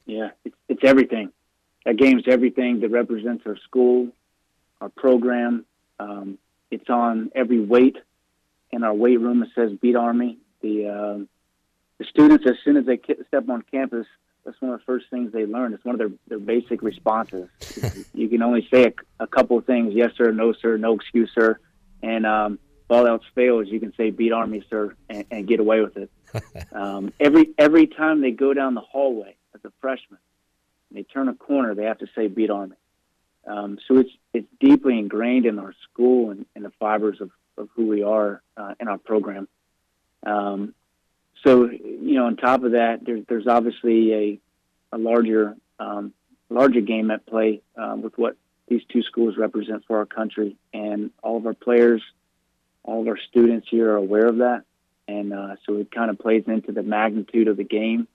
Yeah, 0.05 0.29
it's, 0.43 0.55
it's 0.69 0.83
everything. 0.83 1.31
That 1.85 1.97
game's 1.97 2.23
everything 2.27 2.79
that 2.81 2.89
represents 2.89 3.43
our 3.45 3.57
school, 3.57 4.09
our 4.81 4.89
program. 4.89 5.65
Um, 5.99 6.39
it's 6.71 6.89
on 6.89 7.31
every 7.35 7.59
weight 7.59 7.97
in 8.71 8.83
our 8.83 8.93
weight 8.93 9.19
room. 9.19 9.43
It 9.43 9.49
says 9.55 9.71
"Beat 9.79 9.95
Army." 9.95 10.39
The 10.65 10.87
uh, 10.89 11.25
the 11.99 12.05
students, 12.05 12.45
as 12.47 12.55
soon 12.63 12.75
as 12.75 12.87
they 12.87 12.99
step 13.27 13.47
on 13.49 13.63
campus, 13.71 14.07
that's 14.43 14.59
one 14.59 14.71
of 14.71 14.79
the 14.79 14.85
first 14.85 15.05
things 15.11 15.31
they 15.31 15.45
learn. 15.45 15.73
It's 15.75 15.85
one 15.85 15.93
of 15.93 15.99
their, 15.99 16.09
their 16.27 16.39
basic 16.39 16.81
responses. 16.81 17.49
you 18.15 18.27
can 18.27 18.41
only 18.41 18.67
say 18.73 18.85
a, 18.85 19.23
a, 19.23 19.27
couple 19.27 19.59
of 19.59 19.65
things: 19.65 19.93
yes, 19.93 20.11
sir, 20.17 20.31
no, 20.31 20.53
sir, 20.53 20.77
no 20.77 20.93
excuse, 20.93 21.29
sir. 21.35 21.59
And 22.01 22.25
um, 22.25 22.57
if 22.83 22.89
all 22.89 23.05
else 23.05 23.21
fails, 23.35 23.67
you 23.67 23.79
can 23.79 23.93
say 23.95 24.09
"Beat 24.09 24.31
Army, 24.31 24.65
sir," 24.67 24.95
and, 25.07 25.25
and 25.29 25.47
get 25.47 25.59
away 25.59 25.81
with 25.81 25.97
it. 25.97 26.09
um, 26.71 27.13
every 27.19 27.49
every 27.59 27.85
time 27.85 28.21
they 28.21 28.31
go 28.31 28.51
down 28.55 28.73
the 28.73 28.81
hallway 28.81 29.35
as 29.53 29.61
a 29.65 29.71
freshman, 29.81 30.19
and 30.89 30.97
they 30.97 31.03
turn 31.03 31.27
a 31.27 31.35
corner, 31.35 31.75
they 31.75 31.85
have 31.85 31.99
to 31.99 32.07
say 32.15 32.27
beat 32.27 32.49
Army. 32.49 32.77
Um, 33.45 33.77
so 33.87 33.99
it's 33.99 34.11
it's 34.33 34.47
deeply 34.59 34.97
ingrained 34.97 35.45
in 35.45 35.59
our 35.59 35.75
school 35.83 36.31
and 36.31 36.47
in 36.55 36.63
the 36.63 36.71
fibers 36.79 37.21
of, 37.21 37.29
of 37.55 37.69
who 37.75 37.85
we 37.85 38.01
are 38.01 38.41
uh, 38.57 38.73
in 38.79 38.87
our 38.87 38.97
program. 38.97 39.47
Um, 40.25 40.73
so 41.43 41.69
you 41.69 42.15
know, 42.15 42.25
on 42.25 42.37
top 42.37 42.63
of 42.63 42.71
that, 42.71 43.05
there's 43.05 43.23
there's 43.27 43.47
obviously 43.47 44.13
a 44.13 44.39
a 44.95 44.97
larger 44.97 45.55
um, 45.79 46.13
larger 46.49 46.81
game 46.81 47.11
at 47.11 47.25
play 47.25 47.61
uh, 47.77 47.95
with 48.01 48.17
what 48.17 48.35
these 48.67 48.81
two 48.91 49.03
schools 49.03 49.37
represent 49.37 49.83
for 49.85 49.97
our 49.97 50.05
country, 50.05 50.57
and 50.73 51.11
all 51.21 51.37
of 51.37 51.45
our 51.45 51.53
players, 51.53 52.01
all 52.83 53.01
of 53.01 53.07
our 53.07 53.17
students 53.29 53.67
here 53.69 53.91
are 53.91 53.97
aware 53.97 54.27
of 54.27 54.37
that, 54.37 54.63
and 55.07 55.33
uh, 55.33 55.55
so 55.65 55.77
it 55.77 55.91
kind 55.91 56.09
of 56.09 56.17
plays 56.17 56.43
into 56.47 56.71
the 56.71 56.83
magnitude 56.83 57.47
of 57.47 57.57
the 57.57 57.63
game. 57.63 58.07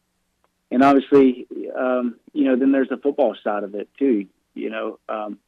And 0.73 0.83
obviously, 0.85 1.47
um, 1.77 2.17
you 2.33 2.45
know, 2.45 2.57
then 2.57 2.73
there's 2.73 2.89
the 2.89 2.97
football 2.97 3.37
side 3.43 3.65
of 3.65 3.75
it 3.75 3.89
too. 3.99 4.27
You 4.55 4.71
know, 4.71 4.99
um, 5.09 5.39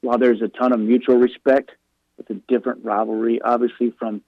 while 0.00 0.18
there's 0.18 0.42
a 0.42 0.48
ton 0.48 0.72
of 0.72 0.80
mutual 0.80 1.16
respect, 1.16 1.70
it's 2.18 2.30
a 2.30 2.34
different 2.34 2.84
rivalry, 2.84 3.40
obviously, 3.42 3.92
from 3.98 4.22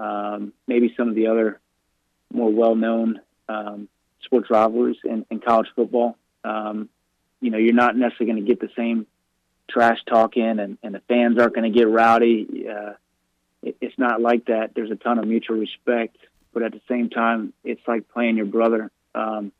um, 0.00 0.52
maybe 0.66 0.94
some 0.96 1.08
of 1.08 1.14
the 1.14 1.26
other 1.26 1.60
more 2.32 2.50
well-known 2.50 3.20
um, 3.48 3.88
sports 4.22 4.48
rivalries 4.50 4.96
in, 5.04 5.26
in 5.30 5.40
college 5.40 5.68
football. 5.76 6.16
Um, 6.42 6.88
you 7.40 7.50
know, 7.50 7.58
you're 7.58 7.74
not 7.74 7.96
necessarily 7.96 8.32
going 8.32 8.44
to 8.46 8.48
get 8.48 8.60
the 8.60 8.70
same 8.76 9.06
trash 9.68 9.98
talking, 10.06 10.58
and, 10.58 10.78
and 10.82 10.94
the 10.94 11.00
fans 11.00 11.38
aren't 11.38 11.54
going 11.54 11.70
to 11.70 11.78
get 11.78 11.88
rowdy. 11.88 12.66
Uh, 12.68 12.92
it, 13.62 13.76
it's 13.80 13.98
not 13.98 14.20
like 14.20 14.46
that. 14.46 14.72
There's 14.74 14.90
a 14.90 14.96
ton 14.96 15.18
of 15.18 15.26
mutual 15.26 15.58
respect, 15.58 16.16
but 16.54 16.62
at 16.62 16.72
the 16.72 16.80
same 16.88 17.10
time, 17.10 17.52
it's 17.62 17.82
like 17.86 18.08
playing 18.08 18.36
your 18.36 18.46
brother. 18.46 18.90
Um, 19.14 19.52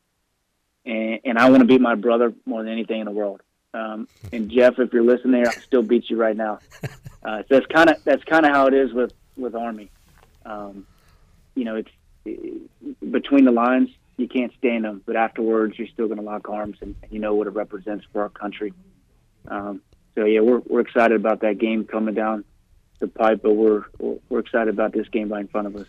and, 0.86 1.20
and 1.24 1.38
I 1.38 1.51
want 1.51 1.61
to 1.61 1.66
beat 1.66 1.82
my 1.82 1.97
brother 1.97 2.32
more 2.47 2.62
than 2.62 2.72
anything 2.72 3.01
in 3.01 3.05
the 3.05 3.12
world. 3.12 3.43
Um, 3.74 4.09
and 4.32 4.51
Jeff, 4.51 4.78
if 4.78 4.93
you're 4.93 5.05
listening 5.05 5.43
there, 5.43 5.49
I 5.49 5.53
still 5.61 5.82
beat 5.82 6.09
you 6.09 6.16
right 6.16 6.36
now. 6.36 6.61
Uh, 7.22 7.41
so 7.41 7.47
that's 7.51 7.66
kind 7.66 7.91
of 7.91 8.03
that's 8.03 8.24
kind 8.24 8.47
of 8.47 8.53
how 8.53 8.66
it 8.66 8.72
is 8.72 8.95
with 8.95 9.12
with 9.36 9.55
Army. 9.55 9.91
Um, 10.45 10.86
you 11.55 11.64
know, 11.64 11.76
it's 11.76 11.91
it, 12.24 12.70
between 13.11 13.45
the 13.45 13.53
lines, 13.53 13.91
you 14.16 14.28
can't 14.28 14.53
stand 14.59 14.84
them, 14.84 15.03
but 15.07 15.16
afterwards, 15.16 15.78
you're 15.78 15.88
still 15.88 16.07
going 16.07 16.18
to 16.18 16.24
lock 16.24 16.49
arms, 16.49 16.78
and 16.80 16.95
you 17.11 17.18
know 17.18 17.34
what 17.34 17.47
it 17.47 17.51
represents 17.51 18.05
for 18.12 18.22
our 18.22 18.28
country. 18.28 18.72
Um, 19.49 19.80
so 20.14 20.24
yeah, 20.24 20.41
we're 20.41 20.61
we're 20.66 20.80
excited 20.80 21.16
about 21.16 21.41
that 21.41 21.59
game 21.59 21.84
coming 21.84 22.14
down 22.14 22.45
the 22.99 23.09
pipe, 23.09 23.41
but 23.43 23.55
we're 23.55 23.84
we're 24.28 24.41
excited 24.41 24.72
about 24.72 24.93
this 24.93 25.09
game 25.09 25.30
right 25.30 25.41
in 25.41 25.49
front 25.49 25.66
of 25.66 25.76
us. 25.76 25.86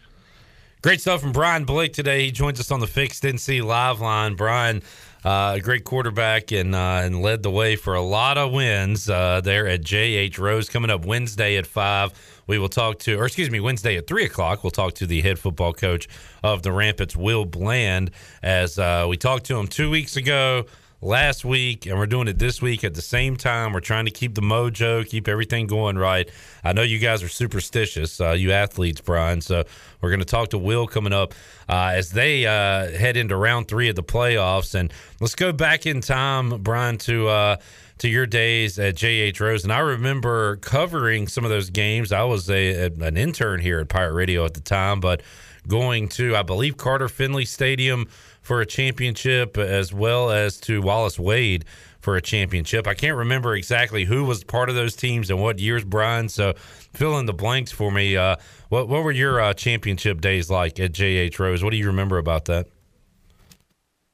Great 0.82 1.00
stuff 1.00 1.22
from 1.22 1.32
Brian 1.32 1.64
Blake 1.64 1.94
today. 1.94 2.26
He 2.26 2.32
joins 2.32 2.60
us 2.60 2.72
on 2.72 2.80
the 2.80 2.88
Fixed 2.88 3.22
NC 3.22 3.64
Live 3.64 4.02
line. 4.02 4.36
Brian, 4.36 4.82
uh, 5.24 5.54
a 5.56 5.60
great 5.62 5.84
quarterback 5.84 6.52
and 6.52 6.74
uh, 6.74 7.02
and 7.04 7.22
led 7.22 7.44
the 7.44 7.52
way 7.52 7.76
for 7.76 7.94
a 7.94 8.02
lot 8.02 8.38
of 8.38 8.52
wins 8.52 9.10
uh, 9.10 9.42
there 9.42 9.68
at 9.68 9.82
JH 9.82 10.38
Rose. 10.40 10.70
Coming 10.70 10.90
up 10.90 11.06
Wednesday 11.06 11.58
at 11.58 11.68
five, 11.68 12.12
we 12.48 12.58
will 12.58 12.70
talk 12.70 13.00
to, 13.00 13.16
or 13.18 13.26
excuse 13.26 13.50
me, 13.50 13.60
Wednesday 13.60 13.98
at 13.98 14.08
three 14.08 14.26
o'clock, 14.26 14.64
we'll 14.64 14.72
talk 14.72 14.94
to 14.96 15.06
the 15.06 15.22
head 15.22 15.38
football 15.38 15.74
coach 15.74 16.08
of 16.44 16.64
the 16.64 16.72
Rampants, 16.72 17.16
Will 17.16 17.46
Bland, 17.46 18.12
as 18.42 18.80
uh, 18.80 19.06
we 19.08 19.18
talked 19.18 19.46
to 19.46 19.58
him 19.58 19.68
two 19.68 19.90
weeks 19.90 20.18
ago 20.18 20.66
last 21.02 21.44
week 21.44 21.88
and 21.88 21.98
we're 21.98 22.06
doing 22.06 22.28
it 22.28 22.38
this 22.38 22.62
week 22.62 22.84
at 22.84 22.94
the 22.94 23.02
same 23.02 23.36
time. 23.36 23.74
We're 23.74 23.80
trying 23.80 24.06
to 24.06 24.12
keep 24.12 24.36
the 24.36 24.42
mojo, 24.42 25.08
keep 25.08 25.28
everything 25.28 25.68
going 25.68 25.98
right. 25.98 26.30
I 26.64 26.74
know 26.74 26.84
you 26.84 27.00
guys 27.00 27.24
are 27.24 27.30
superstitious, 27.30 28.22
uh, 28.22 28.32
you 28.32 28.52
athletes, 28.52 29.02
Brian. 29.02 29.42
So 29.42 29.64
we're 30.02 30.10
going 30.10 30.20
to 30.20 30.26
talk 30.26 30.50
to 30.50 30.58
Will 30.58 30.88
coming 30.88 31.14
up 31.14 31.34
uh, 31.68 31.94
as 31.96 32.12
they 32.12 32.46
uh, 32.46 32.92
head 32.92 33.18
into 33.18 33.36
round 33.36 33.68
three 33.68 33.90
of 33.90 33.96
the 33.96 34.04
playoffs. 34.04 34.76
And 34.76 34.94
let's 35.20 35.36
go 35.36 35.52
back 35.52 35.86
in 35.86 36.02
time, 36.02 36.62
Brian, 36.62 36.98
to 37.00 37.28
uh, 37.28 37.58
to 38.00 38.10
your 38.10 38.26
days 38.26 38.80
at 38.80 38.96
JH 38.96 39.40
Rose. 39.40 39.64
And 39.64 39.72
I 39.72 39.80
remember 39.80 40.56
covering 40.58 41.28
some 41.28 41.44
of 41.44 41.52
those 41.52 41.70
games. 41.70 42.12
I 42.12 42.24
was 42.24 42.50
a, 42.50 42.86
a 42.86 42.86
an 43.02 43.18
intern 43.18 43.60
here 43.60 43.80
at 43.80 43.90
Pirate 43.90 44.14
Radio 44.14 44.46
at 44.46 44.54
the 44.54 44.62
time, 44.62 45.00
but 45.00 45.22
going 45.68 46.10
to 46.10 46.36
I 46.36 46.42
believe 46.42 46.78
Carter 46.78 47.08
Finley 47.08 47.46
Stadium 47.46 48.08
for 48.42 48.60
a 48.62 48.66
championship, 48.66 49.58
as 49.58 49.94
well 49.94 50.32
as 50.32 50.60
to 50.62 50.82
Wallace 50.82 51.20
Wade 51.20 51.66
for 52.00 52.16
a 52.16 52.22
championship. 52.22 52.88
I 52.88 52.96
can't 52.96 53.16
remember 53.16 53.56
exactly 53.56 54.06
who 54.06 54.26
was 54.26 54.44
part 54.44 54.70
of 54.70 54.76
those 54.76 54.96
teams 54.96 55.30
and 55.30 55.40
what 55.40 55.60
years, 55.60 55.84
Brian. 55.84 56.28
So 56.30 56.54
fill 56.56 57.18
in 57.20 57.28
the 57.28 57.34
blanks 57.34 57.72
for 57.72 57.92
me. 57.92 58.18
Uh, 58.18 58.38
what 58.70 58.88
what 58.88 59.04
were 59.04 59.12
your 59.12 59.40
uh, 59.40 59.54
championship 59.54 60.20
days 60.20 60.50
like 60.50 60.80
at 60.80 60.92
JH 60.92 61.38
Rose? 61.40 61.64
What 61.64 61.70
do 61.70 61.78
you 61.78 61.88
remember 61.88 62.18
about 62.18 62.46
that? 62.46 62.68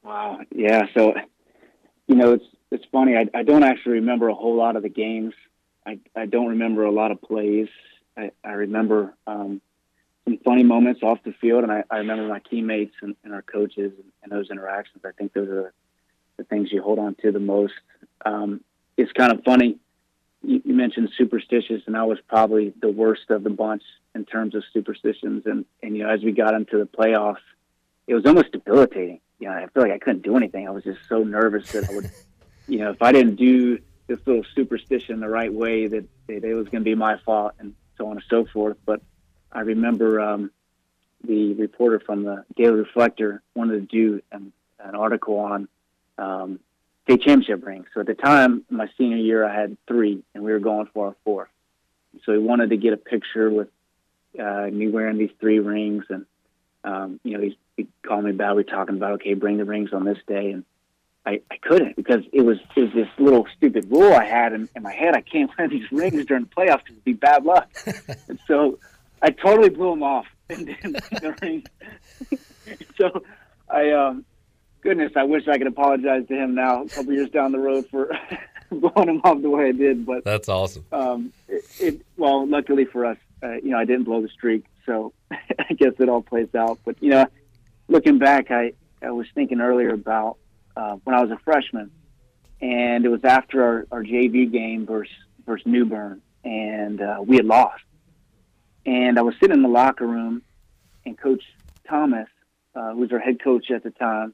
Wow. 0.04 0.40
Yeah. 0.52 0.84
So, 0.96 1.14
you 2.08 2.16
know, 2.16 2.34
it's 2.34 2.46
it's 2.72 2.86
funny. 2.92 3.16
I, 3.16 3.26
I 3.38 3.44
don't 3.44 3.64
actually 3.64 3.94
remember 3.94 4.28
a 4.28 4.36
whole 4.36 4.56
lot 4.56 4.76
of 4.76 4.84
the 4.84 4.90
games. 4.90 5.34
I, 5.86 6.00
I 6.16 6.26
don't 6.26 6.48
remember 6.48 6.84
a 6.84 6.92
lot 6.92 7.12
of 7.12 7.22
plays. 7.22 7.70
I, 8.18 8.32
I 8.44 8.52
remember 8.52 9.16
um, 9.26 9.62
some 10.28 10.38
funny 10.44 10.64
moments 10.64 11.02
off 11.04 11.20
the 11.24 11.32
field, 11.32 11.64
and 11.64 11.72
I, 11.72 11.84
I 11.90 12.00
remember 12.00 12.28
my 12.28 12.40
teammates 12.40 12.94
and, 13.02 13.16
and 13.24 13.34
our 13.34 13.42
coaches 13.42 13.94
and, 13.96 14.12
and, 14.24 14.32
those 14.32 14.52
interactions. 14.52 15.06
I 15.06 15.12
think 15.12 15.32
those 15.32 15.48
are 15.48 15.74
the 16.36 16.44
things 16.44 16.70
you 16.70 16.82
hold 16.82 17.00
on 17.00 17.16
to 17.22 17.32
the 17.32 17.40
most. 17.40 17.76
Um, 18.26 18.60
it's 18.98 19.12
kind 19.14 19.32
of 19.32 19.42
funny. 19.46 19.78
You, 20.44 20.62
you, 20.66 20.74
mentioned 20.74 21.12
superstitious, 21.18 21.84
and 21.88 21.96
I 21.96 22.04
was 22.04 22.20
probably 22.28 22.74
the 22.82 22.90
worst 22.90 23.30
of 23.30 23.44
the 23.44 23.50
bunch 23.50 23.84
in 24.16 24.26
terms 24.26 24.54
of 24.54 24.64
superstitions. 24.74 25.46
And, 25.46 25.64
and 25.82 25.96
you 25.96 26.04
know, 26.04 26.10
as 26.10 26.22
we 26.22 26.34
got 26.34 26.54
into 26.54 26.78
the 26.78 26.86
playoffs, 26.86 27.38
it 28.06 28.14
was 28.14 28.26
almost 28.26 28.52
debilitating. 28.52 29.22
You 29.40 29.48
know, 29.48 29.54
I 29.54 29.68
feel 29.68 29.84
like 29.84 29.94
I 29.94 29.98
couldn't 29.98 30.24
do 30.24 30.36
anything. 30.36 30.68
I 30.68 30.72
was 30.72 30.84
just 30.84 31.00
so 31.08 31.24
nervous 31.24 31.72
that 31.72 31.90
I 31.90 31.96
would, 31.96 32.12
you 32.68 32.80
know, 32.80 32.92
if 32.92 33.02
I 33.02 33.14
didn't 33.14 33.36
do 33.36 33.80
this 34.08 34.20
little 34.26 34.44
superstition 34.56 35.22
the 35.22 35.30
right 35.30 35.54
way, 35.54 35.88
that, 35.88 36.06
that 36.28 36.44
it 36.44 36.54
was 36.54 36.66
going 36.66 36.84
to 36.84 36.90
be 36.90 36.96
my 36.96 37.18
fault, 37.26 37.54
and 37.60 37.74
so 37.98 38.08
on 38.08 38.18
and 38.18 38.24
so 38.30 38.46
forth. 38.46 38.76
But 38.86 39.02
I 39.52 39.62
remember 39.62 40.20
um, 40.20 40.52
the 41.24 41.54
reporter 41.54 42.00
from 42.00 42.24
the 42.24 42.46
Daily 42.56 42.80
Reflector 42.80 43.42
wanted 43.56 43.90
to 43.90 43.98
do 43.98 44.22
an, 44.32 44.52
an 44.80 44.96
article 44.96 45.40
on 45.40 45.68
um, 46.18 46.60
state 47.04 47.22
championship 47.22 47.66
rings. 47.66 47.88
So 47.94 48.02
at 48.02 48.08
the 48.08 48.14
time, 48.14 48.64
my 48.70 48.88
senior 48.98 49.18
year, 49.18 49.48
I 49.48 49.54
had 49.54 49.78
three, 49.88 50.24
and 50.34 50.44
we 50.44 50.52
were 50.52 50.60
going 50.60 50.88
for 50.94 51.10
a 51.10 51.16
fourth. 51.24 51.50
So 52.26 52.34
he 52.34 52.40
wanted 52.40 52.72
to 52.72 52.78
get 52.78 52.94
a 52.94 52.98
picture 52.98 53.50
with 53.50 53.70
uh, 54.40 54.68
me 54.72 54.88
wearing 54.88 55.18
these 55.18 55.32
three 55.40 55.60
rings, 55.60 56.06
and 56.10 56.26
um, 56.84 57.20
you 57.24 57.38
know, 57.38 57.44
he, 57.44 57.58
he 57.76 57.88
called 58.06 58.24
me 58.24 58.32
back. 58.32 58.50
We 58.50 58.56
were 58.56 58.64
talking 58.64 58.96
about 58.96 59.14
okay, 59.14 59.34
bring 59.34 59.58
the 59.58 59.66
rings 59.66 59.94
on 59.94 60.04
this 60.04 60.18
day, 60.28 60.52
and 60.52 60.64
I, 61.26 61.42
I 61.52 61.58
couldn't 61.58 61.96
because 61.96 62.22
it 62.32 62.42
was 62.42 62.58
it 62.76 62.82
was 62.82 62.94
this 62.94 63.08
little 63.20 63.46
stupid 63.58 63.92
rule 63.92 64.14
I 64.14 64.26
had 64.26 64.54
in, 64.54 64.70
in 64.76 64.84
my 64.84 64.94
head. 64.94 65.16
I 65.16 65.22
can't 65.22 65.52
wear 65.58 65.68
these 65.68 65.92
rings 65.92 66.26
during 66.26 66.46
the 66.46 66.50
playoffs 66.50 66.84
because 66.84 66.94
it'd 66.94 67.04
be 67.04 67.14
bad 67.14 67.46
luck. 67.46 67.70
and 68.28 68.40
so 68.48 68.80
I 69.22 69.32
totally 69.32 69.70
blew 69.70 69.94
him 69.94 70.04
off 70.04 70.26
in, 70.50 70.70
in 70.84 70.94
the 70.94 71.36
ring. 71.42 71.66
so 72.98 73.24
I, 73.70 73.92
um, 73.92 74.26
goodness, 74.82 75.14
I 75.16 75.24
wish 75.24 75.48
I 75.48 75.58
could 75.58 75.68
apologize 75.68 76.28
to 76.28 76.36
him 76.36 76.56
now, 76.56 76.84
a 76.84 76.90
couple 76.90 77.14
years 77.14 77.30
down 77.30 77.52
the 77.52 77.60
road 77.60 77.88
for 77.90 78.12
blowing 78.72 79.10
him 79.10 79.22
off 79.24 79.42
the 79.42 79.50
way 79.50 79.70
I 79.70 79.72
did. 79.72 80.06
But 80.06 80.24
that's 80.24 80.50
awesome. 80.50 80.86
Um, 80.92 81.34
it, 81.48 81.66
it, 81.80 82.02
well, 82.18 82.48
luckily 82.48 82.86
for 82.86 83.06
us, 83.06 83.18
uh, 83.44 83.54
you 83.56 83.70
know, 83.72 83.78
I 83.78 83.86
didn't 83.86 84.04
blow 84.04 84.22
the 84.22 84.30
streak, 84.30 84.66
so 84.86 85.14
I 85.32 85.74
guess 85.76 85.94
it 86.00 86.10
all 86.10 86.22
plays 86.22 86.54
out. 86.56 86.80
But 86.86 87.02
you 87.02 87.10
know, 87.10 87.26
looking 87.88 88.18
back, 88.20 88.52
I 88.52 88.74
I 89.02 89.12
was 89.12 89.28
thinking 89.36 89.62
earlier 89.62 89.94
about 89.94 90.38
uh, 90.76 90.98
when 91.04 91.16
I 91.16 91.22
was 91.22 91.32
a 91.32 91.38
freshman, 91.44 91.92
and 92.62 93.06
it 93.06 93.10
was 93.10 93.24
after 93.24 93.64
our, 93.64 93.88
our 93.92 94.04
JV 94.04 94.52
game 94.52 94.86
versus 94.86 95.14
versus 95.46 95.66
New 95.68 95.86
Bern, 95.86 96.22
and 96.44 97.02
uh, 97.02 97.18
we 97.26 97.38
had 97.38 97.46
lost 97.46 97.84
and 98.88 99.20
I 99.20 99.22
was 99.22 99.36
sitting 99.40 99.58
in 99.58 99.62
the 99.62 99.70
locker 99.70 100.08
room, 100.08 100.42
and 101.06 101.18
Coach 101.18 101.44
Thomas, 101.88 102.30
uh, 102.74 102.94
who 102.94 103.02
was 103.02 103.12
our 103.12 103.20
head 103.20 103.44
coach 103.44 103.70
at 103.70 103.84
the 103.84 103.92
time, 103.92 104.34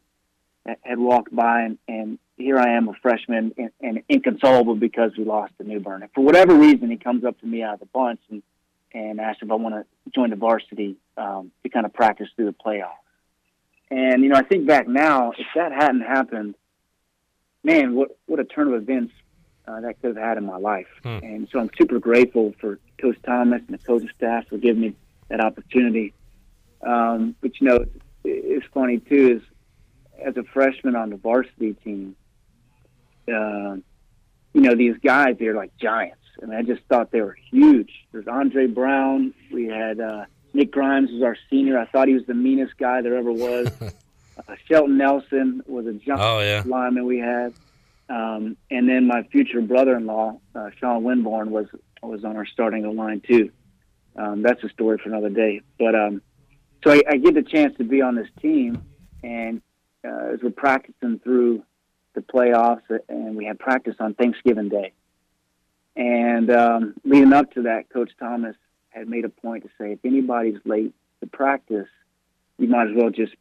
had 0.81 0.99
walked 0.99 1.35
by, 1.35 1.61
and, 1.63 1.77
and 1.87 2.19
here 2.37 2.57
I 2.57 2.77
am, 2.77 2.87
a 2.87 2.93
freshman, 3.01 3.53
and, 3.57 3.71
and 3.81 4.03
inconsolable 4.07 4.75
because 4.75 5.11
we 5.17 5.25
lost 5.25 5.53
to 5.57 5.63
New 5.63 5.79
Bern. 5.79 6.03
And 6.03 6.11
for 6.13 6.23
whatever 6.23 6.55
reason, 6.55 6.89
he 6.89 6.97
comes 6.97 7.25
up 7.25 7.39
to 7.41 7.45
me 7.45 7.63
out 7.63 7.73
of 7.73 7.79
the 7.81 7.87
bunch 7.87 8.21
and, 8.29 8.43
and 8.93 9.19
asks 9.19 9.41
if 9.41 9.51
I 9.51 9.55
want 9.55 9.75
to 9.75 9.85
join 10.13 10.29
the 10.29 10.35
varsity 10.35 10.97
um, 11.17 11.51
to 11.63 11.69
kind 11.69 11.85
of 11.85 11.93
practice 11.93 12.29
through 12.35 12.45
the 12.45 12.53
playoffs. 12.53 12.91
And 13.89 14.23
you 14.23 14.29
know, 14.29 14.35
I 14.35 14.43
think 14.43 14.67
back 14.67 14.87
now, 14.87 15.31
if 15.31 15.47
that 15.55 15.71
hadn't 15.71 16.01
happened, 16.01 16.55
man, 17.63 17.95
what 17.95 18.17
what 18.27 18.39
a 18.39 18.43
turn 18.43 18.67
of 18.67 18.81
events 18.81 19.13
uh, 19.67 19.81
that 19.81 20.01
could 20.01 20.15
have 20.15 20.23
had 20.23 20.37
in 20.37 20.45
my 20.45 20.57
life. 20.57 20.87
Hmm. 21.03 21.19
And 21.23 21.47
so 21.51 21.59
I'm 21.59 21.69
super 21.77 21.99
grateful 21.99 22.53
for 22.59 22.79
Coach 22.99 23.17
Thomas 23.25 23.61
and 23.67 23.79
the 23.79 23.83
coaching 23.83 24.09
staff 24.15 24.47
for 24.47 24.57
giving 24.57 24.81
me 24.81 24.95
that 25.29 25.39
opportunity. 25.39 26.13
Um, 26.85 27.35
but 27.41 27.59
you 27.59 27.67
know, 27.67 27.85
it's 28.23 28.65
funny 28.73 28.99
too 28.99 29.41
is 29.41 29.41
as 30.23 30.37
a 30.37 30.43
freshman 30.43 30.95
on 30.95 31.09
the 31.09 31.17
varsity 31.17 31.73
team, 31.83 32.15
uh, 33.27 33.75
you 34.53 34.61
know 34.61 34.75
these 34.75 34.95
guys 35.03 35.35
they're 35.39 35.55
like 35.55 35.75
giants. 35.77 36.17
I 36.41 36.45
mean, 36.45 36.57
I 36.57 36.61
just 36.61 36.81
thought 36.89 37.11
they 37.11 37.21
were 37.21 37.37
huge. 37.51 37.91
There's 38.11 38.27
Andre 38.27 38.67
Brown. 38.67 39.33
We 39.51 39.67
had 39.67 39.99
uh, 39.99 40.25
Nick 40.53 40.71
Grimes 40.71 41.11
was 41.11 41.21
our 41.23 41.37
senior. 41.49 41.77
I 41.77 41.85
thought 41.85 42.07
he 42.07 42.13
was 42.13 42.25
the 42.25 42.33
meanest 42.33 42.77
guy 42.77 43.01
there 43.01 43.15
ever 43.15 43.31
was. 43.31 43.67
uh, 43.81 44.55
Shelton 44.67 44.97
Nelson 44.97 45.61
was 45.65 45.85
a 45.85 45.93
giant 45.93 46.21
oh, 46.21 46.39
yeah. 46.39 46.63
lineman 46.65 47.05
we 47.05 47.19
had. 47.19 47.53
Um, 48.09 48.57
and 48.69 48.87
then 48.87 49.07
my 49.07 49.23
future 49.31 49.61
brother-in-law, 49.61 50.39
uh, 50.55 50.69
Sean 50.79 51.03
Winborn, 51.03 51.47
was 51.47 51.67
was 52.01 52.25
on 52.25 52.35
our 52.35 52.45
starting 52.45 52.83
line 52.97 53.21
too. 53.25 53.49
Um, 54.17 54.41
that's 54.41 54.61
a 54.63 54.69
story 54.69 54.97
for 55.01 55.09
another 55.09 55.29
day. 55.29 55.61
But 55.79 55.95
um, 55.95 56.21
so 56.83 56.91
I, 56.91 57.01
I 57.09 57.17
get 57.17 57.33
the 57.33 57.43
chance 57.43 57.77
to 57.77 57.83
be 57.83 58.01
on 58.01 58.15
this 58.15 58.27
team, 58.41 58.83
and 59.23 59.61
uh, 60.05 60.33
as 60.33 60.39
we're 60.43 60.51
practicing 60.51 61.19
through 61.19 61.63
the 62.13 62.21
playoffs, 62.21 62.81
and 63.09 63.35
we 63.35 63.45
had 63.45 63.57
practice 63.57 63.95
on 63.99 64.13
Thanksgiving 64.13 64.69
Day. 64.69 64.93
And 65.95 66.51
um, 66.51 66.93
leading 67.03 67.33
up 67.33 67.51
to 67.53 67.63
that, 67.63 67.89
Coach 67.89 68.11
Thomas 68.19 68.55
had 68.89 69.07
made 69.07 69.25
a 69.25 69.29
point 69.29 69.63
to 69.63 69.69
say, 69.79 69.93
if 69.93 69.99
anybody's 70.03 70.59
late 70.65 70.93
to 71.21 71.27
practice, 71.27 71.87
you 72.57 72.67
might 72.67 72.89
as 72.89 72.95
well 72.95 73.09
just 73.09 73.33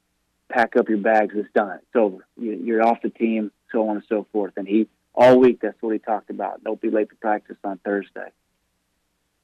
pack 0.51 0.77
up 0.77 0.89
your 0.89 0.99
bags. 0.99 1.35
It's 1.35 1.53
done. 1.55 1.79
It's 1.83 1.97
over. 1.97 2.27
You, 2.39 2.53
you're 2.53 2.83
off 2.83 3.03
the 3.03 3.11
team, 3.11 3.51
so 3.73 3.89
on 3.89 3.97
and 3.97 4.05
so 4.09 4.27
forth. 4.33 4.53
And 4.57 4.69
he 4.69 4.89
all 5.15 5.39
week 5.39 5.61
that's 5.61 5.81
what 5.81 5.93
he 5.93 5.99
talked 5.99 6.31
about. 6.31 6.63
Don't 6.65 6.81
be 6.81 6.91
late 6.91 7.09
for 7.09 7.17
practice 7.17 7.57
on 7.65 7.79
Thursday. 7.79 8.31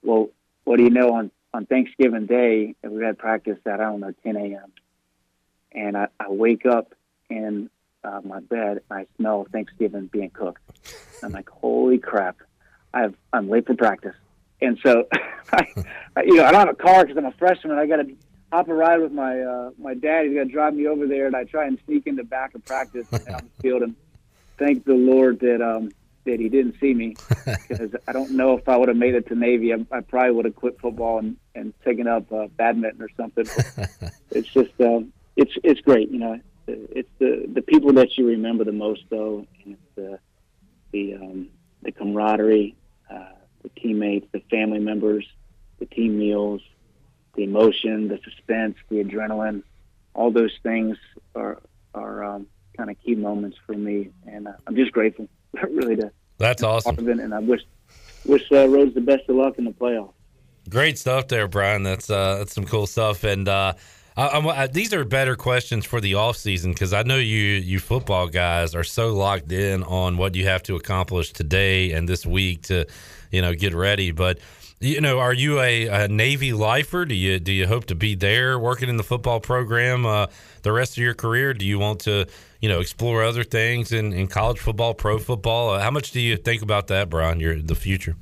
Well, 0.02 0.30
what 0.64 0.76
do 0.76 0.84
you 0.84 0.90
know? 0.90 1.14
On 1.14 1.30
on 1.52 1.66
Thanksgiving 1.66 2.26
Day, 2.26 2.74
we 2.82 3.02
had 3.02 3.18
practice 3.18 3.58
at 3.66 3.80
I 3.80 3.84
don't 3.84 4.00
know 4.00 4.12
10 4.22 4.36
a.m. 4.36 4.72
And 5.72 5.96
I, 5.96 6.08
I 6.18 6.28
wake 6.30 6.66
up 6.66 6.94
in 7.28 7.68
uh, 8.04 8.20
my 8.24 8.40
bed. 8.40 8.82
And 8.90 9.00
I 9.00 9.06
smell 9.16 9.46
Thanksgiving 9.50 10.06
being 10.06 10.30
cooked. 10.30 10.62
I'm 11.22 11.32
like, 11.32 11.48
holy 11.48 11.98
crap! 11.98 12.36
I've 12.94 13.14
I'm 13.32 13.48
late 13.48 13.66
for 13.66 13.74
practice. 13.74 14.14
And 14.60 14.78
so, 14.84 15.06
I, 15.52 15.66
you 16.24 16.34
know, 16.34 16.44
I 16.44 16.52
don't 16.52 16.66
have 16.66 16.68
a 16.68 16.74
car 16.74 17.04
because 17.04 17.16
I'm 17.16 17.26
a 17.26 17.32
freshman. 17.32 17.78
I 17.78 17.86
got 17.86 17.96
to 17.96 18.14
hop 18.52 18.68
a 18.68 18.74
ride 18.74 19.00
with 19.00 19.12
my 19.12 19.40
uh, 19.40 19.70
my 19.78 19.94
dad. 19.94 20.26
He's 20.26 20.34
got 20.34 20.44
to 20.44 20.50
drive 20.50 20.74
me 20.74 20.86
over 20.86 21.06
there, 21.06 21.26
and 21.26 21.36
I 21.36 21.44
try 21.44 21.66
and 21.66 21.78
sneak 21.86 22.06
in 22.06 22.16
the 22.16 22.24
back 22.24 22.54
of 22.54 22.64
practice 22.64 23.06
out 23.12 23.42
the 23.42 23.62
field. 23.62 23.82
Thank 24.58 24.84
the 24.84 24.94
Lord 24.94 25.40
that 25.40 25.62
um, 25.62 25.90
that 26.24 26.40
he 26.40 26.48
didn't 26.48 26.76
see 26.80 26.94
me 26.94 27.16
because 27.68 27.94
I 28.06 28.12
don't 28.12 28.32
know 28.32 28.56
if 28.56 28.68
I 28.68 28.76
would 28.76 28.88
have 28.88 28.96
made 28.96 29.14
it 29.14 29.26
to 29.28 29.34
Navy. 29.34 29.72
I, 29.72 29.84
I 29.90 30.00
probably 30.00 30.32
would 30.32 30.44
have 30.44 30.56
quit 30.56 30.80
football 30.80 31.18
and 31.18 31.36
and 31.54 31.72
taken 31.84 32.06
up 32.06 32.30
uh, 32.32 32.48
badminton 32.56 33.02
or 33.02 33.08
something. 33.16 33.46
it's 34.30 34.48
just 34.48 34.80
uh, 34.80 35.00
it's 35.36 35.52
it's 35.62 35.80
great, 35.80 36.10
you 36.10 36.18
know. 36.18 36.40
It's 36.66 37.08
the 37.18 37.46
the 37.52 37.62
people 37.62 37.92
that 37.94 38.18
you 38.18 38.26
remember 38.26 38.64
the 38.64 38.72
most, 38.72 39.04
though, 39.08 39.46
and 39.64 39.74
it's 39.74 39.94
the 39.96 40.18
the 40.92 41.14
um, 41.14 41.48
the 41.82 41.92
camaraderie, 41.92 42.76
uh, 43.10 43.32
the 43.62 43.70
teammates, 43.80 44.26
the 44.32 44.40
family 44.50 44.80
members, 44.80 45.26
the 45.78 45.86
team 45.86 46.18
meals, 46.18 46.60
the 47.34 47.44
emotion, 47.44 48.08
the 48.08 48.18
suspense, 48.24 48.76
the 48.90 49.02
adrenaline, 49.02 49.62
all 50.14 50.30
those 50.30 50.56
things 50.62 50.98
are 51.34 51.60
are 51.94 52.24
um, 52.24 52.46
kind 52.78 52.88
of 52.90 52.96
key 53.04 53.14
moments 53.14 53.58
for 53.66 53.74
me, 53.74 54.08
and 54.26 54.48
uh, 54.48 54.52
I'm 54.66 54.76
just 54.76 54.92
grateful, 54.92 55.28
really, 55.62 55.96
to 55.96 56.10
that's 56.38 56.62
awesome. 56.62 56.96
And 57.08 57.34
I 57.34 57.40
wish 57.40 57.60
wish 58.24 58.50
uh, 58.50 58.68
Rose 58.68 58.94
the 58.94 59.00
best 59.02 59.28
of 59.28 59.36
luck 59.36 59.58
in 59.58 59.64
the 59.64 59.72
playoffs. 59.72 60.14
Great 60.70 60.96
stuff 60.96 61.28
there, 61.28 61.48
Brian. 61.48 61.82
That's 61.82 62.08
uh, 62.08 62.38
that's 62.38 62.54
some 62.54 62.64
cool 62.64 62.86
stuff, 62.86 63.24
and 63.24 63.48
uh, 63.48 63.74
I, 64.18 64.38
I, 64.40 64.66
these 64.66 64.92
are 64.92 65.04
better 65.04 65.36
questions 65.36 65.86
for 65.86 66.00
the 66.00 66.14
off 66.14 66.36
season 66.36 66.72
because 66.72 66.92
I 66.92 67.02
know 67.02 67.16
you 67.16 67.36
you 67.36 67.78
football 67.78 68.26
guys 68.26 68.74
are 68.74 68.84
so 68.84 69.14
locked 69.14 69.52
in 69.52 69.82
on 69.84 70.16
what 70.16 70.34
you 70.34 70.44
have 70.46 70.62
to 70.64 70.76
accomplish 70.76 71.32
today 71.32 71.92
and 71.92 72.08
this 72.08 72.26
week 72.26 72.62
to 72.62 72.86
you 73.30 73.42
know 73.42 73.54
get 73.54 73.74
ready. 73.74 74.10
But 74.10 74.38
you 74.80 75.00
know, 75.00 75.18
are 75.18 75.32
you 75.32 75.60
a, 75.60 75.86
a 75.86 76.08
Navy 76.08 76.52
lifer? 76.52 77.04
Do 77.04 77.14
you 77.14 77.40
do 77.40 77.52
you 77.52 77.66
hope 77.66 77.86
to 77.86 77.94
be 77.94 78.14
there 78.14 78.58
working 78.58 78.88
in 78.88 78.96
the 78.96 79.02
football 79.02 79.40
program 79.40 80.06
uh, 80.06 80.26
the 80.62 80.72
rest 80.72 80.92
of 80.92 80.98
your 81.02 81.14
career? 81.14 81.52
Do 81.52 81.66
you 81.66 81.78
want 81.78 82.00
to 82.00 82.26
you 82.60 82.68
know 82.68 82.80
explore 82.80 83.24
other 83.24 83.42
things 83.42 83.92
in, 83.92 84.12
in 84.12 84.28
college 84.28 84.58
football, 84.58 84.94
pro 84.94 85.18
football? 85.18 85.70
Uh, 85.70 85.80
how 85.80 85.90
much 85.90 86.12
do 86.12 86.20
you 86.20 86.36
think 86.36 86.62
about 86.62 86.86
that, 86.88 87.10
Brian? 87.10 87.40
Your 87.40 87.60
the 87.60 87.74
future. 87.74 88.16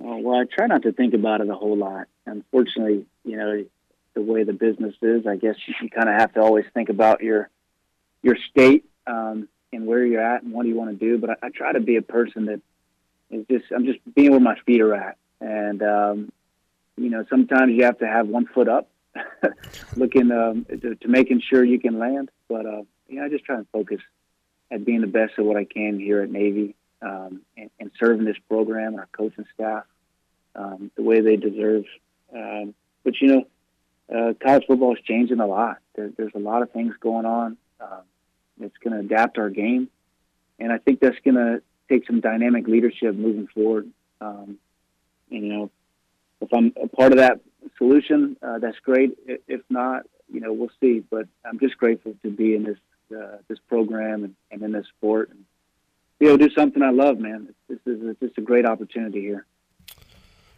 Uh, 0.00 0.16
well, 0.16 0.40
I 0.40 0.44
try 0.44 0.66
not 0.66 0.82
to 0.82 0.92
think 0.92 1.14
about 1.14 1.40
it 1.40 1.48
a 1.48 1.54
whole 1.54 1.76
lot. 1.76 2.08
Unfortunately, 2.26 3.06
you 3.24 3.36
know, 3.36 3.64
the 4.14 4.22
way 4.22 4.42
the 4.42 4.52
business 4.52 4.94
is, 5.00 5.26
I 5.26 5.36
guess 5.36 5.54
you, 5.66 5.88
kind 5.88 6.08
of 6.08 6.16
have 6.16 6.34
to 6.34 6.40
always 6.40 6.64
think 6.74 6.88
about 6.88 7.22
your 7.22 7.48
your 8.22 8.36
state 8.50 8.86
um, 9.06 9.48
and 9.72 9.86
where 9.86 10.04
you're 10.04 10.20
at 10.20 10.42
and 10.42 10.52
what 10.52 10.64
do 10.64 10.68
you 10.68 10.76
want 10.76 10.98
to 10.98 11.04
do. 11.04 11.18
But 11.18 11.30
I, 11.30 11.46
I 11.46 11.50
try 11.50 11.72
to 11.72 11.80
be 11.80 11.94
a 11.94 12.02
person 12.02 12.46
that 12.46 12.60
is 13.32 13.46
just 13.50 13.64
I'm 13.74 13.84
just 13.84 13.98
being 14.14 14.30
where 14.30 14.40
my 14.40 14.56
feet 14.66 14.80
are 14.80 14.94
at, 14.94 15.16
and 15.40 15.82
um, 15.82 16.32
you 16.96 17.10
know 17.10 17.24
sometimes 17.28 17.72
you 17.72 17.84
have 17.84 17.98
to 17.98 18.06
have 18.06 18.28
one 18.28 18.46
foot 18.46 18.68
up, 18.68 18.88
looking 19.96 20.30
um, 20.30 20.66
to, 20.66 20.94
to, 20.94 21.08
making 21.08 21.40
sure 21.40 21.64
you 21.64 21.80
can 21.80 21.98
land. 21.98 22.30
But 22.48 22.66
uh, 22.66 22.82
you 23.08 23.16
know 23.16 23.24
I 23.24 23.28
just 23.28 23.44
try 23.44 23.56
and 23.56 23.66
focus 23.72 24.00
at 24.70 24.84
being 24.84 25.00
the 25.00 25.06
best 25.06 25.38
of 25.38 25.46
what 25.46 25.56
I 25.56 25.64
can 25.64 25.98
here 25.98 26.22
at 26.22 26.30
Navy 26.30 26.74
um, 27.02 27.42
and, 27.56 27.70
and, 27.78 27.90
serving 27.98 28.24
this 28.24 28.38
program 28.48 28.92
and 28.92 29.00
our 29.00 29.08
coaching 29.12 29.44
staff 29.54 29.84
um, 30.54 30.90
the 30.96 31.02
way 31.02 31.20
they 31.20 31.36
deserve. 31.36 31.84
Um, 32.34 32.74
but 33.04 33.20
you 33.20 33.28
know 33.28 33.44
uh, 34.14 34.34
college 34.42 34.64
football 34.66 34.94
is 34.94 35.02
changing 35.04 35.40
a 35.40 35.46
lot. 35.46 35.78
There, 35.94 36.10
there's 36.16 36.34
a 36.34 36.38
lot 36.38 36.62
of 36.62 36.70
things 36.70 36.94
going 37.00 37.26
on. 37.26 37.56
Um, 37.80 38.02
it's 38.60 38.76
going 38.78 38.92
to 38.94 39.00
adapt 39.00 39.38
our 39.38 39.50
game, 39.50 39.88
and 40.58 40.72
I 40.72 40.78
think 40.78 41.00
that's 41.00 41.18
going 41.24 41.34
to 41.34 41.62
take 41.92 42.06
some 42.06 42.20
dynamic 42.20 42.66
leadership 42.66 43.14
moving 43.14 43.46
forward. 43.48 43.88
Um, 44.20 44.58
and 45.30 45.46
you 45.46 45.52
know, 45.52 45.70
if 46.40 46.52
I'm 46.52 46.72
a 46.82 46.88
part 46.88 47.12
of 47.12 47.18
that 47.18 47.40
solution, 47.78 48.36
uh, 48.42 48.58
that's 48.58 48.78
great. 48.80 49.16
If 49.26 49.62
not, 49.68 50.02
you 50.32 50.40
know, 50.40 50.52
we'll 50.52 50.70
see. 50.80 51.00
But 51.00 51.26
I'm 51.44 51.58
just 51.58 51.76
grateful 51.76 52.14
to 52.22 52.30
be 52.30 52.54
in 52.54 52.64
this 52.64 52.78
uh, 53.16 53.38
this 53.48 53.58
program 53.68 54.24
and, 54.24 54.34
and 54.50 54.62
in 54.62 54.72
this 54.72 54.86
sport 54.96 55.30
and 55.30 55.44
be 56.18 56.26
able 56.26 56.38
to 56.38 56.48
do 56.48 56.54
something 56.54 56.82
I 56.82 56.90
love, 56.90 57.18
man. 57.18 57.54
This 57.68 57.78
is 57.86 58.16
just 58.20 58.38
a 58.38 58.40
great 58.40 58.66
opportunity 58.66 59.20
here. 59.20 59.44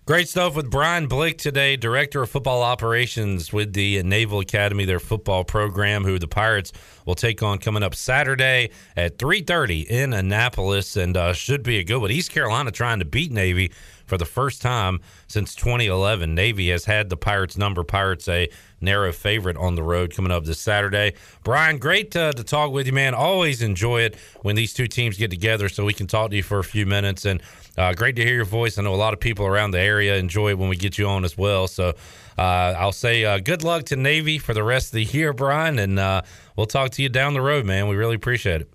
Great 0.06 0.28
stuff 0.28 0.54
with 0.54 0.70
Brian 0.70 1.06
Blick 1.06 1.38
today, 1.38 1.76
Director 1.76 2.20
of 2.20 2.28
Football 2.28 2.60
Operations 2.60 3.54
with 3.54 3.72
the 3.72 4.02
Naval 4.02 4.40
Academy, 4.40 4.84
their 4.84 5.00
football 5.00 5.44
program, 5.44 6.04
who 6.04 6.18
the 6.18 6.28
Pirates 6.28 6.72
will 7.06 7.14
take 7.14 7.42
on 7.42 7.56
coming 7.56 7.82
up 7.82 7.94
Saturday 7.94 8.68
at 8.98 9.16
3.30 9.16 9.86
in 9.86 10.12
Annapolis, 10.12 10.98
and 10.98 11.16
uh, 11.16 11.32
should 11.32 11.62
be 11.62 11.78
a 11.78 11.84
good 11.84 12.02
one. 12.02 12.10
East 12.10 12.32
Carolina 12.32 12.70
trying 12.70 12.98
to 12.98 13.06
beat 13.06 13.32
Navy 13.32 13.72
for 14.06 14.18
the 14.18 14.24
first 14.24 14.62
time 14.62 15.00
since 15.26 15.54
2011. 15.54 16.34
Navy 16.34 16.70
has 16.70 16.84
had 16.84 17.08
the 17.08 17.16
Pirates 17.16 17.56
number. 17.56 17.84
Pirates 17.84 18.28
a 18.28 18.48
narrow 18.80 19.12
favorite 19.12 19.56
on 19.56 19.74
the 19.74 19.82
road 19.82 20.14
coming 20.14 20.30
up 20.30 20.44
this 20.44 20.60
Saturday. 20.60 21.14
Brian, 21.42 21.78
great 21.78 22.14
uh, 22.14 22.32
to 22.32 22.44
talk 22.44 22.70
with 22.70 22.86
you, 22.86 22.92
man. 22.92 23.14
Always 23.14 23.62
enjoy 23.62 24.02
it 24.02 24.16
when 24.42 24.56
these 24.56 24.74
two 24.74 24.86
teams 24.86 25.16
get 25.16 25.30
together 25.30 25.68
so 25.68 25.84
we 25.84 25.94
can 25.94 26.06
talk 26.06 26.30
to 26.30 26.36
you 26.36 26.42
for 26.42 26.58
a 26.58 26.64
few 26.64 26.86
minutes. 26.86 27.24
And 27.24 27.42
uh, 27.76 27.94
great 27.94 28.16
to 28.16 28.24
hear 28.24 28.34
your 28.34 28.44
voice. 28.44 28.78
I 28.78 28.82
know 28.82 28.94
a 28.94 28.96
lot 28.96 29.14
of 29.14 29.20
people 29.20 29.46
around 29.46 29.72
the 29.72 29.80
area 29.80 30.16
enjoy 30.16 30.50
it 30.50 30.58
when 30.58 30.68
we 30.68 30.76
get 30.76 30.98
you 30.98 31.06
on 31.08 31.24
as 31.24 31.36
well. 31.36 31.66
So 31.66 31.94
uh, 32.38 32.40
I'll 32.78 32.92
say 32.92 33.24
uh, 33.24 33.38
good 33.38 33.64
luck 33.64 33.84
to 33.86 33.96
Navy 33.96 34.38
for 34.38 34.54
the 34.54 34.62
rest 34.62 34.88
of 34.88 34.92
the 34.92 35.04
year, 35.04 35.32
Brian, 35.32 35.78
and 35.78 35.98
uh, 35.98 36.22
we'll 36.56 36.66
talk 36.66 36.90
to 36.92 37.02
you 37.02 37.08
down 37.08 37.34
the 37.34 37.40
road, 37.40 37.64
man. 37.64 37.88
We 37.88 37.96
really 37.96 38.16
appreciate 38.16 38.60
it. 38.60 38.70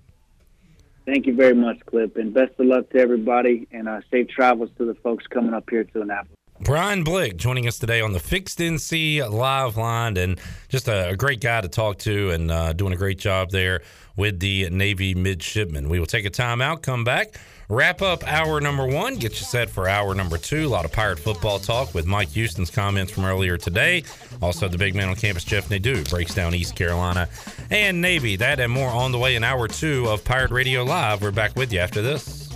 Thank 1.10 1.26
you 1.26 1.34
very 1.34 1.56
much, 1.56 1.80
Clip, 1.88 2.18
and 2.18 2.32
best 2.36 2.52
of 2.60 2.68
luck 2.68 2.92
to 2.92 3.00
everybody, 3.00 3.68
and 3.72 3.90
uh, 3.90 4.02
safe 4.12 4.28
travels 4.28 4.70
to 4.78 4.86
the 4.86 4.94
folks 4.94 5.26
coming 5.26 5.56
up 5.56 5.68
here 5.68 5.84
to 5.84 6.02
Annapolis. 6.04 6.36
Brian 6.60 7.04
Blick 7.04 7.36
joining 7.36 7.68
us 7.68 7.80
today 7.80 8.00
on 8.00 8.14
the 8.14 8.20
Fixed 8.20 8.60
NC 8.60 9.28
live 9.28 9.76
line, 9.76 10.18
and 10.18 10.40
just 10.68 10.88
a, 10.88 11.10
a 11.10 11.16
great 11.18 11.42
guy 11.42 11.62
to 11.62 11.68
talk 11.68 11.98
to, 12.00 12.30
and 12.30 12.52
uh, 12.52 12.74
doing 12.74 12.94
a 12.94 12.96
great 12.96 13.18
job 13.18 13.50
there 13.50 13.82
with 14.18 14.40
the 14.40 14.70
Navy 14.70 15.16
midshipmen. 15.16 15.90
We 15.90 15.98
will 15.98 16.06
take 16.06 16.26
a 16.26 16.30
time 16.30 16.62
out, 16.62 16.84
come 16.84 17.04
back 17.04 17.40
Wrap 17.72 18.02
up 18.02 18.24
hour 18.26 18.60
number 18.60 18.84
one, 18.84 19.18
get 19.18 19.34
you 19.34 19.46
set 19.46 19.70
for 19.70 19.88
hour 19.88 20.16
number 20.16 20.40
two. 20.40 20.66
A 20.66 20.70
lot 20.70 20.86
of 20.86 20.92
Pirate 20.92 21.20
football 21.20 21.60
talk 21.60 21.94
with 21.94 22.08
Mike 22.08 22.30
Houston's 22.30 22.72
comments 22.72 23.12
from 23.12 23.26
earlier 23.26 23.58
today. 23.58 24.04
Also, 24.42 24.68
the 24.68 24.78
big 24.80 24.96
man 24.96 25.08
on 25.08 25.16
campus, 25.16 25.44
Jeff 25.44 25.70
Nadeau, 25.70 26.04
breaks 26.06 26.34
down 26.34 26.56
East 26.56 26.76
Carolina 26.76 27.30
and 27.70 28.02
Navy. 28.02 28.36
That 28.38 28.60
and 28.60 28.74
more 28.74 28.90
on 28.90 29.12
the 29.12 29.20
way 29.20 29.36
in 29.36 29.44
hour 29.44 29.68
two 29.68 30.08
of 30.10 30.24
Pirate 30.24 30.50
Radio 30.50 30.84
Live. 30.84 31.22
We're 31.22 31.30
back 31.30 31.56
with 31.56 31.72
you 31.72 31.78
after 31.78 32.02
this. 32.02 32.49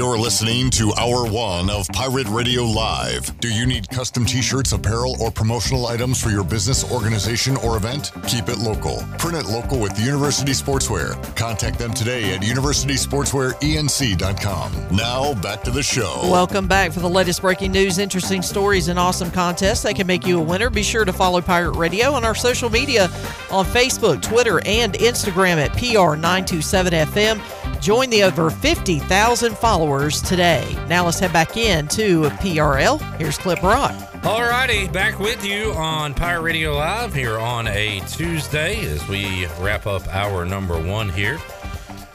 You're 0.00 0.16
listening 0.16 0.70
to 0.70 0.94
Hour 0.94 1.30
One 1.30 1.68
of 1.68 1.86
Pirate 1.88 2.26
Radio 2.28 2.62
Live. 2.62 3.38
Do 3.38 3.52
you 3.52 3.66
need 3.66 3.86
custom 3.90 4.24
t 4.24 4.40
shirts, 4.40 4.72
apparel, 4.72 5.14
or 5.20 5.30
promotional 5.30 5.88
items 5.88 6.22
for 6.22 6.30
your 6.30 6.42
business, 6.42 6.90
organization, 6.90 7.58
or 7.58 7.76
event? 7.76 8.10
Keep 8.26 8.48
it 8.48 8.56
local. 8.56 9.04
Print 9.18 9.36
it 9.36 9.44
local 9.44 9.78
with 9.78 10.00
University 10.00 10.52
Sportswear. 10.52 11.22
Contact 11.36 11.78
them 11.78 11.92
today 11.92 12.32
at 12.32 12.40
universitysportswearenc.com. 12.40 14.96
Now, 14.96 15.34
back 15.42 15.62
to 15.64 15.70
the 15.70 15.82
show. 15.82 16.20
Welcome 16.32 16.66
back 16.66 16.92
for 16.92 17.00
the 17.00 17.10
latest 17.10 17.42
breaking 17.42 17.72
news, 17.72 17.98
interesting 17.98 18.40
stories, 18.40 18.88
and 18.88 18.98
awesome 18.98 19.30
contests 19.30 19.82
that 19.82 19.96
can 19.96 20.06
make 20.06 20.26
you 20.26 20.38
a 20.38 20.42
winner. 20.42 20.70
Be 20.70 20.82
sure 20.82 21.04
to 21.04 21.12
follow 21.12 21.42
Pirate 21.42 21.76
Radio 21.76 22.12
on 22.12 22.24
our 22.24 22.34
social 22.34 22.70
media 22.70 23.10
on 23.50 23.66
Facebook, 23.66 24.22
Twitter, 24.22 24.62
and 24.64 24.94
Instagram 24.94 25.58
at 25.58 25.72
PR927FM. 25.72 27.59
Join 27.80 28.10
the 28.10 28.24
over 28.24 28.50
50,000 28.50 29.56
followers 29.56 30.20
today. 30.20 30.76
Now 30.86 31.06
let's 31.06 31.18
head 31.18 31.32
back 31.32 31.56
in 31.56 31.88
to 31.88 32.24
PRL. 32.24 33.00
Here's 33.16 33.38
Clip 33.38 33.62
Rock. 33.62 33.94
All 34.22 34.42
righty, 34.42 34.86
back 34.88 35.18
with 35.18 35.42
you 35.42 35.72
on 35.72 36.12
Pirate 36.12 36.42
Radio 36.42 36.74
Live 36.74 37.14
here 37.14 37.38
on 37.38 37.66
a 37.68 38.00
Tuesday 38.00 38.84
as 38.84 39.06
we 39.08 39.46
wrap 39.60 39.86
up 39.86 40.06
our 40.08 40.44
number 40.44 40.78
one 40.78 41.08
here. 41.08 41.38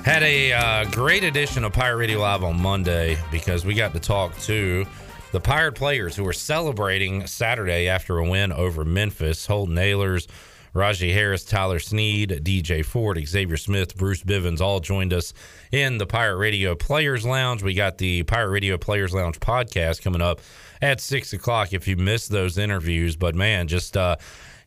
Had 0.04 0.22
a 0.22 0.54
uh, 0.54 0.86
great 0.92 1.24
edition 1.24 1.64
of 1.64 1.74
Pirate 1.74 1.98
Radio 1.98 2.20
Live 2.20 2.44
on 2.44 2.62
Monday 2.62 3.18
because 3.32 3.66
we 3.66 3.74
got 3.74 3.92
to 3.94 4.00
talk 4.00 4.38
to 4.42 4.86
the 5.32 5.40
Pirate 5.40 5.74
players 5.74 6.16
who 6.16 6.24
were 6.24 6.32
celebrating 6.32 7.26
Saturday 7.26 7.88
after 7.88 8.20
a 8.20 8.30
win 8.30 8.52
over 8.52 8.86
Memphis. 8.86 9.48
Holton 9.48 9.76
Ahlers, 9.76 10.28
Rahjai 10.76 11.14
Harris, 11.14 11.46
Tyler 11.46 11.80
Snead, 11.80 12.42
DJ 12.44 12.84
Ford, 12.84 13.18
Xavier 13.26 13.56
Smith, 13.56 13.96
Bruce 13.96 14.22
Bivens 14.22 14.60
all 14.60 14.82
joined 14.82 15.14
us 15.14 15.34
in 15.72 15.98
the 16.00 16.06
Pirate 16.06 16.36
Radio 16.36 16.76
Players 16.76 17.26
Lounge. 17.26 17.64
We 17.64 17.74
got 17.74 17.98
the 17.98 18.24
Pirate 18.24 18.50
Radio 18.50 18.78
Players 18.78 19.14
Lounge 19.14 19.40
podcast 19.40 20.02
coming 20.02 20.22
up 20.22 20.42
at 20.82 21.00
six 21.00 21.32
o'clock 21.32 21.72
if 21.72 21.88
you 21.88 21.96
missed 21.96 22.30
those 22.30 22.58
interviews. 22.58 23.16
But 23.16 23.36
man, 23.36 23.70
just 23.70 23.96
uh, 23.96 24.18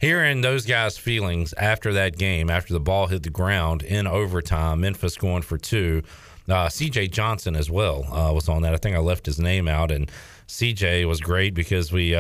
hearing 0.01 0.41
those 0.41 0.65
guys' 0.65 0.97
feelings 0.97 1.53
after 1.59 1.93
that 1.93 2.17
game, 2.17 2.49
after 2.49 2.73
the 2.73 2.81
ball 2.81 3.09
hit 3.09 3.23
the 3.23 3.29
ground 3.29 3.83
in 3.83 4.07
overtime, 4.07 4.81
Memphis 4.81 5.19
going 5.19 5.43
for 5.43 5.59
two. 5.59 6.03
Uh, 6.49 6.69
CJ 6.69 7.11
Johnson 7.11 7.55
as 7.55 7.71
well 7.71 8.05
uh, 8.11 8.33
was 8.33 8.49
on 8.49 8.63
that. 8.63 8.73
I 8.73 8.79
think 8.79 8.97
I 8.97 9.01
left 9.01 9.27
his 9.27 9.39
name 9.39 9.69
out, 9.69 9.91
and 9.91 10.11
CJ 10.47 11.07
was 11.07 11.21
great 11.21 11.53
because 11.53 11.93
we 11.93 12.15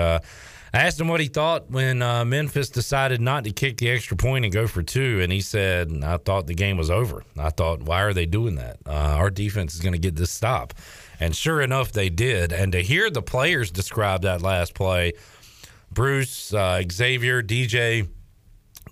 uh, 0.74 0.76
asked 0.76 1.00
him 1.00 1.08
what 1.08 1.20
he 1.20 1.28
thought 1.28 1.70
when 1.70 2.02
uh, 2.02 2.24
Memphis 2.24 2.70
decided 2.70 3.20
not 3.20 3.44
to 3.44 3.52
kick 3.52 3.78
the 3.78 3.90
extra 3.90 4.16
point 4.16 4.44
and 4.44 4.52
go 4.52 4.66
for 4.66 4.82
two, 4.82 5.20
and 5.20 5.32
he 5.32 5.40
said, 5.40 5.92
"I 6.02 6.16
thought 6.16 6.46
the 6.46 6.54
game 6.54 6.76
was 6.76 6.90
over. 6.90 7.24
I 7.38 7.50
thought, 7.50 7.82
why 7.82 8.02
are 8.02 8.12
they 8.12 8.26
doing 8.26 8.56
that? 8.56 8.78
Uh, 8.86 8.90
our 8.90 9.30
defense 9.30 9.74
is 9.74 9.80
going 9.80 9.94
to 9.94 9.98
get 9.98 10.16
this 10.16 10.30
stop." 10.30 10.74
And 11.20 11.34
sure 11.34 11.60
enough, 11.60 11.92
they 11.92 12.10
did. 12.10 12.52
And 12.52 12.72
to 12.72 12.80
hear 12.80 13.10
the 13.10 13.22
players 13.22 13.70
describe 13.70 14.22
that 14.22 14.40
last 14.42 14.74
play, 14.74 15.14
Bruce, 15.92 16.54
uh, 16.54 16.82
Xavier, 16.90 17.42
DJ, 17.42 18.08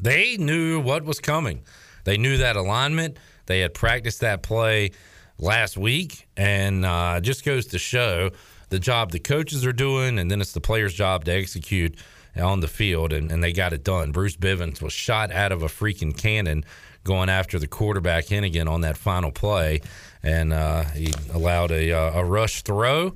they 0.01 0.37
knew 0.37 0.81
what 0.81 1.05
was 1.05 1.21
coming. 1.21 1.63
They 2.05 2.19
knew 2.19 2.39
that 2.39 2.57
alignment. 2.57 3.19
They 3.47 3.61
had 3.61 3.75
practiced 3.75 4.21
that 4.21 4.43
play 4.43 4.91
last 5.39 5.77
week, 5.77 6.27
and 6.37 6.85
uh, 6.85 7.21
just 7.21 7.45
goes 7.45 7.67
to 7.67 7.79
show 7.79 8.31
the 8.69 8.79
job 8.79 9.13
the 9.13 9.19
coaches 9.19 9.65
are 9.65 9.73
doing, 9.73 10.19
and 10.19 10.31
then 10.31 10.41
it's 10.41 10.53
the 10.53 10.61
players' 10.61 10.95
job 10.95 11.25
to 11.25 11.33
execute 11.33 11.97
on 12.37 12.61
the 12.61 12.69
field, 12.69 13.13
and, 13.13 13.31
and 13.31 13.43
they 13.43 13.53
got 13.53 13.73
it 13.73 13.85
done. 13.85 14.13
Bruce 14.13 14.37
Bivens 14.37 14.83
was 14.83 14.93
shot 14.93 15.31
out 15.33 15.53
of 15.53 15.63
a 15.63 15.67
freaking 15.67 16.17
cannon 16.17 16.65
going 17.05 17.29
after 17.29 17.59
the 17.59 17.69
quarterback 17.69 18.27
Henigan 18.27 18.69
on 18.69 18.83
that 18.83 18.97
final 18.97 19.31
play, 19.31 19.81
and 20.23 20.53
uh, 20.53 20.85
he 20.85 21.13
allowed 21.33 21.71
a, 21.71 21.93
uh, 21.93 22.21
a 22.21 22.25
rush 22.25 22.63
throw. 22.63 23.15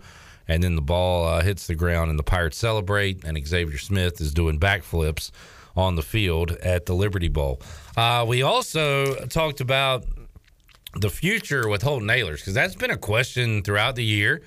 And 0.48 0.64
then 0.64 0.74
the 0.74 0.82
ball 0.82 1.28
uh, 1.28 1.42
hits 1.42 1.66
the 1.68 1.76
ground, 1.76 2.10
and 2.10 2.18
the 2.18 2.24
Pirates 2.24 2.56
celebrate. 2.56 3.24
And 3.24 3.38
Xavier 3.46 3.78
Smith 3.78 4.20
is 4.20 4.34
doing 4.34 4.58
backflips 4.58 5.30
on 5.76 5.94
the 5.94 6.02
field 6.02 6.52
at 6.62 6.86
the 6.86 6.94
Liberty 6.94 7.28
Bowl. 7.28 7.60
Uh, 7.96 8.24
we 8.26 8.42
also 8.42 9.14
talked 9.26 9.60
about 9.60 10.04
the 10.96 11.10
future 11.10 11.68
with 11.68 11.82
Holton 11.82 12.08
Ahlers 12.08 12.38
because 12.38 12.54
that's 12.54 12.74
been 12.74 12.90
a 12.90 12.96
question 12.96 13.62
throughout 13.62 13.94
the 13.94 14.04
year 14.04 14.42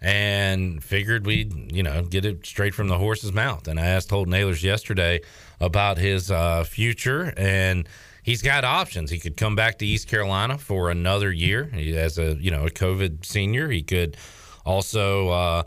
and 0.00 0.82
figured 0.82 1.26
we'd 1.26 1.72
you 1.72 1.82
know 1.82 2.02
get 2.02 2.24
it 2.24 2.44
straight 2.44 2.74
from 2.74 2.88
the 2.88 2.98
horse's 2.98 3.32
mouth. 3.32 3.68
And 3.68 3.78
i 3.80 3.86
asked 3.86 4.10
holton 4.10 4.32
ahlers 4.34 4.62
yesterday 4.62 5.20
about 5.60 5.98
his 5.98 6.30
uh, 6.30 6.64
future 6.64 7.32
and 7.36 7.88
he's 8.22 8.42
got 8.42 8.64
options. 8.64 9.10
He 9.10 9.18
could 9.18 9.36
come 9.36 9.56
back 9.56 9.78
to 9.78 9.86
east 9.86 10.08
carolina 10.08 10.58
for 10.58 10.90
another 10.90 11.32
year. 11.32 11.64
He, 11.64 11.96
as 11.96 12.18
a 12.18 12.34
you 12.34 12.50
know 12.50 12.66
a 12.66 12.70
covid 12.70 13.24
senior 13.24 13.68
he 13.70 13.82
could 13.82 14.16
also 14.64 15.28
uh, 15.28 15.62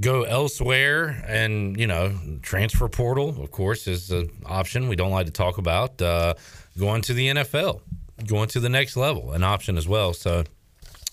go 0.00 0.22
elsewhere 0.22 1.22
and 1.26 1.78
you 1.78 1.86
know 1.86 2.14
transfer 2.42 2.88
portal 2.88 3.30
of 3.42 3.50
course 3.50 3.86
is 3.88 4.10
an 4.10 4.30
option 4.46 4.88
we 4.88 4.94
don't 4.94 5.10
like 5.10 5.26
to 5.26 5.32
talk 5.32 5.58
about 5.58 6.00
uh, 6.00 6.34
going 6.78 7.02
to 7.02 7.12
the 7.12 7.26
nfl 7.28 7.80
going 8.26 8.48
to 8.48 8.60
the 8.60 8.68
next 8.68 8.96
level 8.96 9.32
an 9.32 9.44
option 9.44 9.76
as 9.76 9.86
well. 9.86 10.12
So 10.12 10.44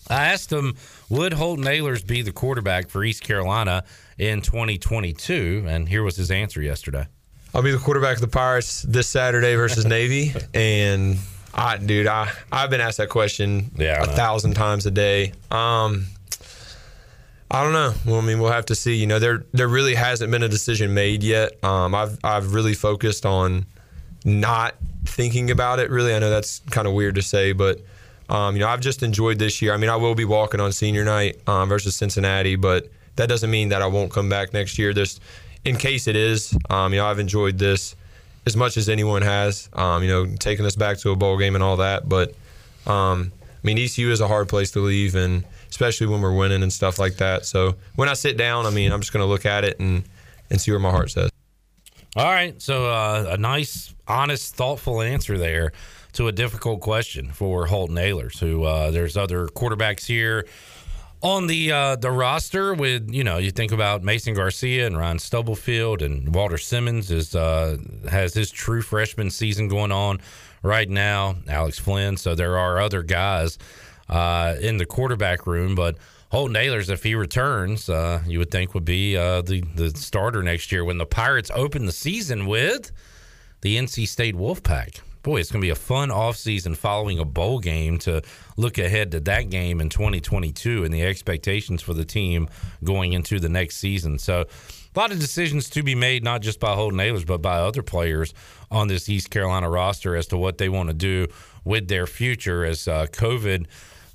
I 0.10 0.26
asked 0.26 0.51
him, 0.51 0.76
would 1.10 1.34
Holton 1.34 1.66
Ahlers 1.66 2.06
be 2.06 2.22
the 2.22 2.32
quarterback 2.32 2.89
for 2.89 3.03
East 3.03 3.24
Carolina 3.24 3.84
in 4.18 4.41
2022? 4.41 5.66
And 5.68 5.89
here 5.89 6.03
was 6.03 6.16
his 6.16 6.32
answer 6.32 6.62
yesterday. 6.62 7.08
I'll 7.53 7.64
be 7.64 7.72
the 7.72 7.78
quarterback 7.78 8.16
of 8.16 8.22
the 8.22 8.28
Pirates 8.28 8.84
this 8.84 9.08
Saturday 9.08 9.56
versus 9.56 9.86
Navy. 9.86 10.34
And 10.53 11.18
I, 11.53 11.78
dude, 11.78 12.08
I, 12.08 12.32
I've 12.51 12.70
been 12.70 12.82
asked 12.82 12.97
that 12.97 13.10
question 13.10 13.72
yeah, 13.78 14.03
a 14.03 14.08
thousand 14.08 14.56
times 14.56 14.86
a 14.86 14.91
day. 14.91 15.32
Um, 15.49 16.08
I 17.49 17.64
don't 17.64 17.74
know. 17.74 17.93
Well, 18.06 18.20
I 18.20 18.22
mean, 18.22 18.39
we'll 18.39 18.51
have 18.51 18.66
to 18.68 18.76
see. 18.76 18.95
You 18.95 19.08
know, 19.08 19.20
there 19.20 19.45
there 19.53 19.68
really 19.68 19.95
hasn't 19.95 20.32
been 20.32 20.43
a 20.43 20.49
decision 20.49 20.93
made 20.93 21.24
yet. 21.24 21.64
Um, 21.64 21.95
I've 21.95 22.18
I've 22.24 22.53
really 22.53 22.74
focused 22.74 23.26
on 23.26 23.66
not 24.26 24.76
thinking 25.06 25.51
about 25.51 25.80
it. 25.80 25.89
Really, 25.89 26.14
I 26.14 26.20
know 26.20 26.30
that's 26.30 26.60
kind 26.72 26.88
of 26.88 26.93
weird 26.93 27.16
to 27.16 27.22
say, 27.22 27.53
but 27.53 27.80
um, 28.30 28.55
you 28.55 28.61
know, 28.61 28.67
I've 28.67 28.82
just 28.82 29.03
enjoyed 29.03 29.39
this 29.39 29.61
year. 29.61 29.73
I 29.73 29.78
mean, 29.78 29.89
I 29.89 29.95
will 29.95 30.15
be 30.15 30.26
walking 30.26 30.59
on 30.59 30.71
senior 30.71 31.03
night 31.03 31.39
um, 31.47 31.69
versus 31.69 31.95
Cincinnati, 31.95 32.55
but 32.55 32.89
that 33.15 33.30
doesn't 33.30 33.51
mean 33.51 33.69
that 33.69 33.82
I 33.82 33.88
won't 33.88 34.11
come 34.11 34.30
back 34.30 34.53
next 34.53 34.78
year. 34.78 34.93
Just 34.93 35.21
in 35.63 35.76
case 35.78 36.07
it 36.07 36.15
is, 36.15 36.57
um, 36.69 36.93
you 36.93 36.99
know, 36.99 37.05
I've 37.05 37.19
enjoyed 37.19 37.57
this 37.57 37.95
as 38.45 38.55
much 38.55 38.78
as 38.78 38.89
anyone 38.89 39.21
has. 39.21 39.69
Um, 39.73 40.03
you 40.03 40.09
know, 40.09 40.26
taking 40.39 40.65
us 40.65 40.76
back 40.76 40.97
to 40.99 41.11
a 41.11 41.15
bowl 41.15 41.38
game 41.38 41.55
and 41.55 41.63
all 41.63 41.78
that. 41.78 42.09
But 42.09 42.30
um, 42.88 43.32
I 43.41 43.67
mean, 43.67 43.78
ECU 43.78 44.11
is 44.11 44.21
a 44.21 44.28
hard 44.28 44.49
place 44.49 44.71
to 44.71 44.80
leave, 44.80 45.15
and 45.15 45.43
especially 45.69 46.07
when 46.07 46.21
we're 46.21 46.36
winning 46.36 46.63
and 46.63 46.73
stuff 46.73 46.97
like 46.97 47.17
that. 47.17 47.45
So 47.45 47.76
when 47.95 48.09
I 48.09 48.13
sit 48.13 48.38
down, 48.38 48.65
I 48.65 48.69
mean, 48.71 48.91
I'm 48.91 49.01
just 49.01 49.13
going 49.13 49.23
to 49.23 49.30
look 49.30 49.45
at 49.45 49.63
it 49.63 49.80
and 49.80 50.03
and 50.49 50.59
see 50.59 50.71
where 50.71 50.80
my 50.80 50.91
heart 50.91 51.11
says. 51.11 51.30
All 52.15 52.32
right, 52.32 52.59
so 52.61 52.89
uh, 52.89 53.26
a 53.32 53.38
nice, 53.38 53.93
honest, 54.07 54.55
thoughtful 54.55 55.01
answer 55.01 55.38
there 55.38 55.73
to 56.16 56.28
a 56.28 56.32
difficult 56.32 56.82
question 56.82 57.32
for 57.32 57.68
Holton 57.68 57.97
Ahlers, 57.97 58.39
who 58.39 58.63
uh, 58.63 58.91
there's 58.91 59.18
other 59.18 59.47
quarterbacks 59.47 60.05
here 60.05 60.45
on 61.22 61.47
the 61.47 61.72
uh, 61.72 61.95
the 61.95 62.11
roster 62.11 62.74
with 62.74 63.09
you 63.11 63.24
know 63.24 63.38
you 63.38 63.51
think 63.51 63.72
about 63.72 64.03
Mason 64.03 64.34
Garcia 64.34 64.88
and 64.88 64.97
Ryan 64.97 65.20
Stubblefield 65.20 66.01
and 66.01 66.34
Walter 66.34 66.57
Simmons 66.57 67.11
is 67.11 67.36
uh, 67.36 67.78
has 68.09 68.34
his 68.34 68.49
true 68.51 68.82
freshman 68.82 69.30
season 69.30 69.68
going 69.68 69.91
on 69.91 70.20
right 70.63 70.89
now. 70.89 71.36
Alex 71.47 71.80
Flynn, 71.80 72.16
so 72.18 72.34
there 72.34 72.57
are 72.57 72.80
other 72.80 73.03
guys 73.03 73.57
uh, 74.07 74.55
in 74.61 74.78
the 74.78 74.86
quarterback 74.86 75.45
room, 75.45 75.76
but 75.76 75.97
Holton 76.32 76.55
Ahlers, 76.55 76.89
if 76.89 77.03
he 77.03 77.16
returns, 77.16 77.89
uh, 77.89 78.22
you 78.26 78.39
would 78.39 78.51
think 78.51 78.74
would 78.74 78.86
be 78.86 79.18
uh, 79.18 79.41
the 79.41 79.61
the 79.76 79.89
starter 79.91 80.41
next 80.43 80.72
year 80.72 80.86
when 80.86 80.97
the 80.97 81.05
Pirates 81.05 81.51
open 81.53 81.86
the 81.86 81.91
season 81.91 82.45
with 82.45 82.91
the 83.61 83.78
NC 83.78 84.07
State 84.07 84.36
Wolfpack 84.36 85.01
boy, 85.26 85.39
it's 85.39 85.51
going 85.51 85.59
to 85.59 85.65
be 85.65 85.71
a 85.71 85.76
fun 85.76 86.09
offseason 86.09 86.78
following 86.78 87.17
a 87.17 87.26
bowl 87.26 87.57
game 87.57 87.97
to 87.97 88.21
look 88.57 88.78
ahead 88.78 89.11
to 89.11 89.19
that 89.19 89.49
game 89.49 89.82
in 89.82 89.89
2022 89.89 90.84
and 90.84 90.93
the 90.93 91.01
expectations 91.01 91.82
for 91.82 91.95
the 91.95 92.05
team 92.05 92.47
going 92.84 93.11
into 93.13 93.39
the 93.39 93.49
next 93.49 93.78
season. 93.78 94.19
So, 94.19 94.41
a 94.95 94.99
lot 94.99 95.11
of 95.11 95.19
decisions 95.19 95.69
to 95.71 95.84
be 95.84 95.95
made, 95.95 96.23
not 96.23 96.41
just 96.41 96.59
by 96.59 96.73
Holton 96.73 96.99
Ahlers, 96.99 97.26
but 97.26 97.41
by 97.41 97.57
other 97.57 97.82
players 97.82 98.34
on 98.71 98.88
this 98.88 99.09
East 99.09 99.32
Carolina 99.32 99.67
roster 99.67 100.15
as 100.15 100.28
to 100.28 100.38
what 100.38 100.59
they 100.59 100.69
want 100.69 100.89
to 100.89 100.93
do 100.93 101.28
with 101.65 101.88
their 101.88 102.05
future 102.05 102.63
as 102.63 102.88
uh, 102.88 103.07
COVID 103.07 103.65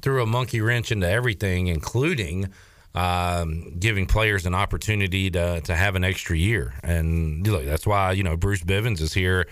threw 0.00 0.22
a 0.22 0.26
monkey 0.26 0.60
wrench 0.60 0.92
into 0.92 1.08
everything, 1.08 1.66
including. 1.66 2.50
Um, 2.92 3.76
giving 3.78 4.06
players 4.06 4.46
an 4.46 4.54
opportunity 4.56 5.30
to, 5.30 5.60
to 5.60 5.76
have 5.76 5.94
an 5.94 6.02
extra 6.02 6.36
year. 6.36 6.74
And 6.82 7.46
look, 7.46 7.64
that's 7.64 7.86
why, 7.86 8.10
you 8.10 8.24
know, 8.24 8.36
Bruce 8.36 8.64
Bivens 8.64 9.00
is 9.00 9.14
here 9.14 9.46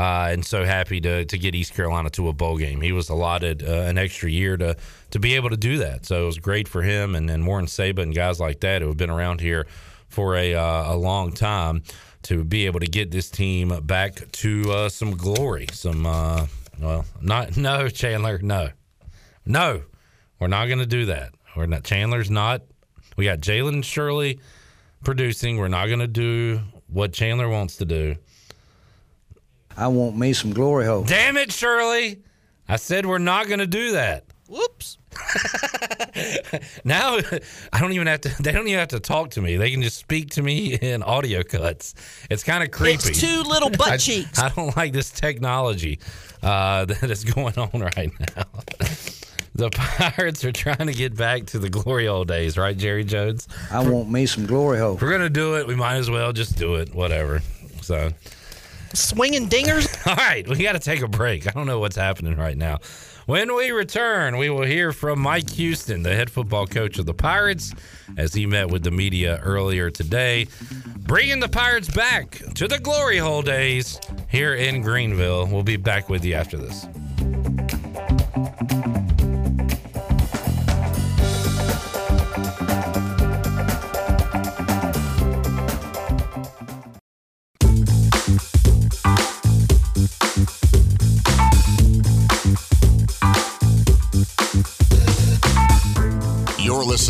uh, 0.00 0.30
and 0.30 0.46
so 0.46 0.64
happy 0.64 0.98
to 0.98 1.26
to 1.26 1.36
get 1.36 1.54
East 1.54 1.74
Carolina 1.74 2.08
to 2.10 2.28
a 2.28 2.32
bowl 2.32 2.56
game. 2.56 2.80
He 2.80 2.90
was 2.90 3.10
allotted 3.10 3.62
uh, 3.62 3.82
an 3.82 3.98
extra 3.98 4.30
year 4.30 4.56
to 4.56 4.74
to 5.10 5.18
be 5.18 5.34
able 5.34 5.50
to 5.50 5.58
do 5.58 5.76
that, 5.78 6.06
so 6.06 6.22
it 6.22 6.26
was 6.26 6.38
great 6.38 6.68
for 6.68 6.80
him 6.80 7.14
and, 7.14 7.28
and 7.28 7.46
Warren 7.46 7.66
Saban 7.66 8.04
and 8.04 8.14
guys 8.14 8.40
like 8.40 8.60
that 8.60 8.80
who 8.80 8.88
have 8.88 8.96
been 8.96 9.10
around 9.10 9.42
here 9.42 9.66
for 10.08 10.36
a 10.36 10.54
uh, 10.54 10.94
a 10.94 10.96
long 10.96 11.32
time 11.32 11.82
to 12.22 12.44
be 12.44 12.64
able 12.64 12.80
to 12.80 12.86
get 12.86 13.10
this 13.10 13.30
team 13.30 13.78
back 13.84 14.14
to 14.32 14.72
uh, 14.72 14.88
some 14.88 15.18
glory. 15.18 15.66
Some 15.70 16.06
uh, 16.06 16.46
well, 16.80 17.04
not 17.20 17.56
no 17.58 17.90
Chandler, 17.90 18.38
no, 18.38 18.70
no, 19.44 19.82
we're 20.38 20.48
not 20.48 20.64
going 20.66 20.78
to 20.78 20.86
do 20.86 21.06
that. 21.06 21.34
We're 21.54 21.66
not 21.66 21.84
Chandler's 21.84 22.30
not. 22.30 22.62
We 23.18 23.26
got 23.26 23.40
Jalen 23.40 23.84
Shirley 23.84 24.40
producing. 25.04 25.58
We're 25.58 25.68
not 25.68 25.88
going 25.88 25.98
to 25.98 26.08
do 26.08 26.62
what 26.86 27.12
Chandler 27.12 27.50
wants 27.50 27.76
to 27.76 27.84
do. 27.84 28.16
I 29.76 29.88
want 29.88 30.16
me 30.16 30.32
some 30.32 30.52
glory 30.52 30.86
hole. 30.86 31.04
Damn 31.04 31.36
it, 31.36 31.52
Shirley. 31.52 32.22
I 32.68 32.76
said 32.76 33.06
we're 33.06 33.18
not 33.18 33.46
going 33.46 33.60
to 33.60 33.66
do 33.66 33.92
that. 33.92 34.24
Whoops. 34.48 34.98
now 36.84 37.18
I 37.72 37.80
don't 37.80 37.92
even 37.92 38.06
have 38.06 38.20
to. 38.22 38.42
They 38.42 38.52
don't 38.52 38.66
even 38.66 38.78
have 38.78 38.88
to 38.88 39.00
talk 39.00 39.30
to 39.30 39.42
me. 39.42 39.56
They 39.56 39.70
can 39.70 39.82
just 39.82 39.96
speak 39.96 40.30
to 40.30 40.42
me 40.42 40.74
in 40.74 41.02
audio 41.02 41.42
cuts. 41.42 41.94
It's 42.30 42.42
kind 42.42 42.62
of 42.62 42.70
creepy. 42.70 43.10
It's 43.10 43.20
two 43.20 43.42
little 43.42 43.70
butt 43.70 43.92
I, 43.92 43.96
cheeks. 43.96 44.38
I 44.38 44.48
don't 44.50 44.76
like 44.76 44.92
this 44.92 45.10
technology 45.10 46.00
uh, 46.42 46.84
that 46.86 47.10
is 47.10 47.24
going 47.24 47.58
on 47.58 47.80
right 47.80 48.10
now. 48.36 48.44
The 49.54 49.70
Pirates 49.70 50.44
are 50.44 50.52
trying 50.52 50.86
to 50.86 50.94
get 50.94 51.16
back 51.16 51.46
to 51.46 51.58
the 51.58 51.68
glory 51.68 52.08
old 52.08 52.28
days, 52.28 52.56
right, 52.56 52.76
Jerry 52.76 53.04
Jones? 53.04 53.48
I 53.70 53.86
want 53.86 54.08
me 54.10 54.26
some 54.26 54.46
glory 54.46 54.78
hole. 54.78 54.94
If 54.94 55.02
we're 55.02 55.10
gonna 55.10 55.28
do 55.28 55.56
it, 55.56 55.66
we 55.66 55.74
might 55.74 55.96
as 55.96 56.08
well 56.08 56.32
just 56.32 56.56
do 56.56 56.76
it. 56.76 56.94
Whatever. 56.94 57.42
So, 57.82 58.10
swinging 58.94 59.48
dingers. 59.48 60.06
All 60.06 60.16
right, 60.16 60.46
we 60.46 60.56
got 60.56 60.72
to 60.72 60.78
take 60.78 61.02
a 61.02 61.08
break. 61.08 61.46
I 61.46 61.50
don't 61.50 61.66
know 61.66 61.78
what's 61.80 61.96
happening 61.96 62.36
right 62.36 62.56
now. 62.56 62.78
When 63.26 63.54
we 63.54 63.70
return, 63.70 64.38
we 64.38 64.50
will 64.50 64.64
hear 64.64 64.92
from 64.92 65.20
Mike 65.20 65.50
Houston, 65.50 66.02
the 66.02 66.14
head 66.14 66.30
football 66.30 66.66
coach 66.66 66.98
of 66.98 67.06
the 67.06 67.14
Pirates, 67.14 67.72
as 68.16 68.34
he 68.34 68.46
met 68.46 68.70
with 68.70 68.82
the 68.82 68.90
media 68.90 69.40
earlier 69.44 69.90
today, 69.90 70.48
bringing 70.96 71.38
the 71.38 71.48
Pirates 71.48 71.88
back 71.88 72.42
to 72.54 72.66
the 72.66 72.78
glory 72.78 73.18
hole 73.18 73.42
days 73.42 74.00
here 74.28 74.54
in 74.54 74.82
Greenville. 74.82 75.46
We'll 75.46 75.62
be 75.62 75.76
back 75.76 76.08
with 76.08 76.24
you 76.24 76.34
after 76.34 76.56
this. 76.56 76.86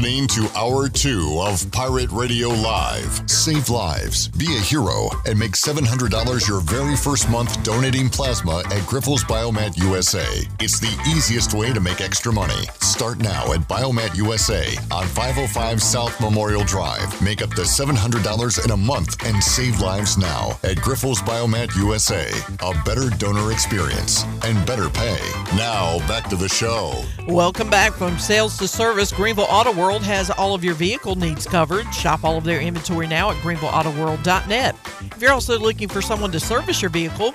Listening 0.01 0.27
to 0.27 0.49
Hour 0.57 0.89
2 0.89 1.43
of 1.43 1.71
Pirate 1.73 2.11
Radio 2.11 2.49
Live. 2.49 3.29
Save 3.29 3.69
lives, 3.69 4.29
be 4.29 4.47
a 4.57 4.61
hero, 4.61 5.11
and 5.27 5.39
make 5.39 5.53
$700 5.53 6.49
your 6.49 6.61
very 6.63 6.97
first 6.97 7.29
month 7.29 7.63
donating 7.63 8.09
plasma 8.09 8.61
at 8.61 8.83
Grifols 8.89 9.25
Biomat 9.25 9.77
USA. 9.77 10.25
It's 10.59 10.81
the 10.81 10.97
easiest 11.07 11.53
way 11.53 11.75
to 11.75 11.81
make 11.81 12.01
extra 12.01 12.33
money. 12.33 12.65
Start 12.81 13.19
now 13.19 13.53
at 13.53 13.61
Biomat 13.69 14.17
USA 14.17 14.75
on 14.91 15.07
505 15.07 15.83
South 15.83 16.19
Memorial 16.19 16.65
Drive. 16.65 17.21
Make 17.21 17.43
up 17.43 17.51
to 17.51 17.63
$700 17.63 18.65
in 18.65 18.71
a 18.71 18.77
month 18.77 19.23
and 19.27 19.43
save 19.43 19.81
lives 19.81 20.17
now 20.17 20.59
at 20.63 20.79
Grifols 20.79 21.19
Biomat 21.19 21.77
USA. 21.77 22.31
A 22.61 22.75
better 22.85 23.11
donor 23.19 23.53
experience 23.53 24.25
and 24.45 24.65
better 24.67 24.89
pay. 24.89 25.19
Now, 25.57 25.99
back 26.09 26.31
to 26.31 26.37
the 26.37 26.49
show. 26.49 26.95
Welcome 27.29 27.69
back 27.69 27.93
from 27.93 28.19
sales 28.19 28.57
to 28.59 28.67
service. 28.67 29.13
Greenville 29.13 29.47
Auto 29.51 29.73
World 29.73 29.90
has 29.99 30.31
all 30.31 30.55
of 30.55 30.65
your 30.65 30.75
vehicle 30.75 31.17
needs 31.17 31.45
covered. 31.47 31.93
Shop 31.93 32.23
all 32.23 32.39
of 32.39 32.45
their 32.45 32.61
inventory 32.61 33.09
now 33.09 33.31
at 33.31 33.37
greenvilleautoworld.net. 33.39 34.77
If 35.01 35.21
you're 35.21 35.33
also 35.33 35.59
looking 35.59 35.89
for 35.89 36.01
someone 36.01 36.31
to 36.31 36.41
service 36.41 36.81
your 36.81 36.91
vehicle, 36.91 37.35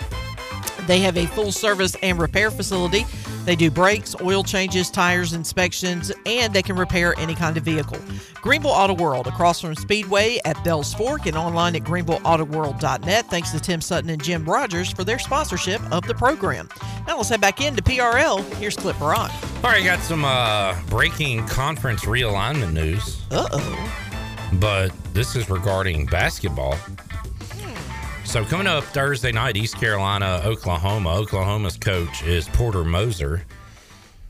they 0.88 1.00
have 1.00 1.18
a 1.18 1.26
full 1.28 1.52
service 1.52 1.96
and 2.02 2.20
repair 2.20 2.52
facility. 2.52 3.06
They 3.46 3.56
do 3.56 3.70
brakes, 3.70 4.16
oil 4.22 4.44
changes, 4.44 4.90
tires 4.90 5.34
inspections, 5.34 6.12
and 6.26 6.54
they 6.54 6.64
can 6.64 6.76
repair 6.76 7.14
any 7.20 7.36
kind 7.36 7.58
of 7.58 7.64
vehicle. 7.64 8.00
Greenville 8.42 8.72
Auto 8.72 8.96
World, 8.96 9.28
across 9.28 9.62
from 9.62 9.76
Speedway 9.76 10.40
at 10.46 10.62
Bells 10.64 10.94
Fork 10.94 11.28
and 11.28 11.38
online 11.38 11.76
at 11.76 11.84
greenvilleautoworld.net. 11.84 13.26
Thanks 13.28 13.52
to 13.52 13.60
Tim 13.60 13.82
Sutton 13.82 14.10
and 14.10 14.24
Jim 14.24 14.46
Rogers 14.46 14.92
for 14.92 15.04
their 15.04 15.20
sponsorship 15.20 15.82
of 15.92 16.06
the 16.08 16.16
program. 16.16 16.70
Now 17.08 17.18
let's 17.18 17.30
head 17.30 17.42
back 17.42 17.62
into 17.62 17.84
PRL. 17.84 18.44
Here's 18.56 18.76
Clip 18.76 19.00
Rock. 19.00 19.32
All 19.64 19.72
right, 19.72 19.84
got 19.84 20.00
some 20.00 20.26
uh, 20.26 20.76
breaking 20.90 21.46
conference 21.48 22.06
realignment 22.06 22.74
news. 22.74 23.22
Uh 23.32 23.48
oh. 23.52 24.02
But 24.54 24.92
this 25.14 25.36
is 25.36 25.50
regarding 25.50 26.06
basketball. 26.08 26.78
So 28.36 28.44
coming 28.44 28.68
up 28.68 28.84
Thursday 28.84 29.32
night, 29.32 29.56
East 29.56 29.78
Carolina, 29.78 30.42
Oklahoma. 30.44 31.12
Oklahoma's 31.12 31.78
coach 31.78 32.22
is 32.24 32.50
Porter 32.50 32.84
Moser. 32.84 33.46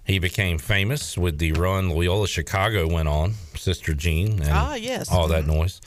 He 0.06 0.20
became 0.20 0.60
famous 0.60 1.18
with 1.18 1.40
the 1.40 1.54
run 1.54 1.90
Loyola 1.90 2.28
Chicago 2.28 2.88
went 2.88 3.08
on, 3.08 3.34
Sister 3.56 3.96
Jean, 3.96 4.34
and 4.42 4.50
Ah, 4.52 4.76
yes. 4.76 5.12
all 5.12 5.28
that 5.30 5.48
noise. 5.48 5.82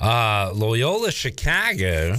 Uh, 0.00 0.50
Loyola 0.54 1.10
Chicago. 1.12 2.16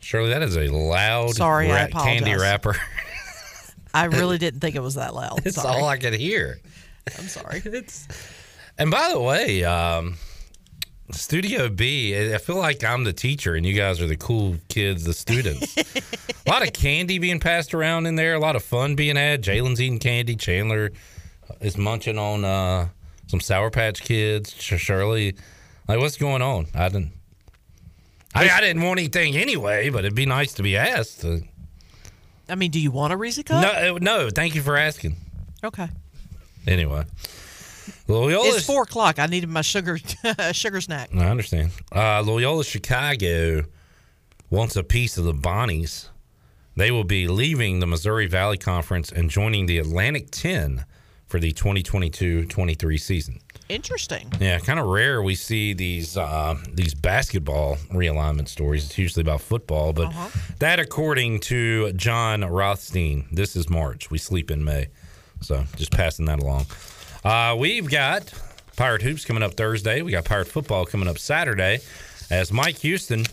Shirley, 0.00 0.30
that 0.30 0.42
is 0.42 0.56
a 0.56 0.66
loud 0.66 1.36
Sorry, 1.36 1.70
I 1.70 1.84
ra- 1.86 2.02
candy 2.02 2.34
wrapper. 2.34 2.74
I 3.94 4.06
really 4.06 4.38
didn't 4.38 4.58
think 4.58 4.74
it 4.74 4.82
was 4.82 4.96
that 4.96 5.14
loud. 5.14 5.42
It's 5.46 5.62
Sorry. 5.62 5.80
all 5.80 5.86
I 5.86 5.96
could 5.96 6.14
hear. 6.14 6.58
I'm 7.16 7.28
sorry. 7.28 7.62
It's, 7.66 8.08
And 8.76 8.90
by 8.90 9.10
the 9.12 9.20
way, 9.20 9.62
um, 9.62 10.16
Studio 11.12 11.68
B, 11.68 12.34
I 12.34 12.38
feel 12.38 12.56
like 12.56 12.84
I'm 12.84 13.04
the 13.04 13.12
teacher 13.12 13.54
and 13.54 13.64
you 13.66 13.74
guys 13.74 14.00
are 14.00 14.06
the 14.06 14.16
cool 14.16 14.56
kids, 14.68 15.04
the 15.04 15.12
students. 15.12 15.76
a 16.46 16.50
lot 16.50 16.66
of 16.66 16.72
candy 16.72 17.18
being 17.18 17.40
passed 17.40 17.74
around 17.74 18.06
in 18.06 18.16
there, 18.16 18.34
a 18.34 18.38
lot 18.38 18.56
of 18.56 18.62
fun 18.62 18.94
being 18.94 19.16
had. 19.16 19.42
Jalen's 19.42 19.80
eating 19.80 19.98
candy. 19.98 20.36
Chandler 20.36 20.92
is 21.60 21.76
munching 21.76 22.18
on 22.18 22.44
uh, 22.44 22.88
some 23.26 23.40
Sour 23.40 23.70
Patch 23.70 24.02
Kids. 24.02 24.52
Shirley, 24.52 25.34
like, 25.88 25.98
what's 25.98 26.16
going 26.16 26.42
on? 26.42 26.66
I 26.74 26.88
didn't. 26.88 27.12
I, 28.34 28.48
I 28.48 28.60
didn't 28.60 28.82
want 28.82 29.00
anything 29.00 29.36
anyway, 29.36 29.90
but 29.90 30.00
it'd 30.00 30.14
be 30.14 30.26
nice 30.26 30.54
to 30.54 30.62
be 30.62 30.76
asked. 30.76 31.24
Uh, 31.24 31.38
I 32.48 32.54
mean, 32.54 32.70
do 32.70 32.78
you 32.78 32.90
want 32.90 33.12
a 33.12 33.16
Reese 33.16 33.42
cup? 33.42 33.62
no, 33.62 33.94
uh, 33.94 33.98
no, 34.00 34.30
thank 34.30 34.54
you 34.54 34.62
for 34.62 34.76
asking. 34.76 35.16
Okay. 35.64 35.88
Anyway, 36.66 37.04
Loyola. 38.10 38.48
It's 38.48 38.66
four 38.66 38.82
o'clock. 38.82 39.18
I 39.18 39.26
needed 39.26 39.48
my 39.48 39.62
sugar 39.62 39.98
sugar 40.52 40.80
snack. 40.80 41.10
I 41.14 41.26
understand. 41.26 41.70
Uh, 41.94 42.22
Loyola 42.22 42.64
Chicago 42.64 43.64
wants 44.50 44.76
a 44.76 44.82
piece 44.82 45.16
of 45.16 45.24
the 45.24 45.34
Bonnies. 45.34 46.08
They 46.76 46.90
will 46.90 47.04
be 47.04 47.28
leaving 47.28 47.80
the 47.80 47.86
Missouri 47.86 48.26
Valley 48.26 48.56
Conference 48.56 49.10
and 49.10 49.28
joining 49.28 49.66
the 49.66 49.78
Atlantic 49.78 50.30
10 50.30 50.84
for 51.26 51.38
the 51.38 51.52
2022-23 51.52 53.00
season. 53.00 53.38
Interesting. 53.68 54.32
Yeah, 54.40 54.58
kind 54.58 54.80
of 54.80 54.86
rare 54.86 55.22
we 55.22 55.36
see 55.36 55.74
these 55.74 56.16
uh, 56.16 56.56
these 56.72 56.92
basketball 56.94 57.76
realignment 57.92 58.48
stories. 58.48 58.84
It's 58.84 58.98
usually 58.98 59.20
about 59.22 59.40
football, 59.40 59.92
but 59.92 60.12
that, 60.58 60.80
according 60.80 61.40
to 61.40 61.92
Jon 61.92 62.44
Rothstein, 62.44 63.28
this 63.30 63.54
is 63.54 63.70
March. 63.70 64.10
We 64.10 64.18
sleep 64.18 64.50
in 64.50 64.64
May, 64.64 64.88
so 65.40 65.64
just 65.76 65.92
passing 65.92 66.24
that 66.24 66.40
along. 66.40 66.66
Uh, 67.24 67.54
we've 67.58 67.90
got 67.90 68.32
Pirate 68.76 69.02
hoops 69.02 69.24
coming 69.24 69.42
up 69.42 69.54
Thursday. 69.54 70.00
We 70.00 70.12
got 70.12 70.24
Pirate 70.24 70.48
football 70.48 70.86
coming 70.86 71.06
up 71.06 71.18
Saturday, 71.18 71.80
as 72.30 72.50
Mike 72.50 72.78
Houston 72.78 73.24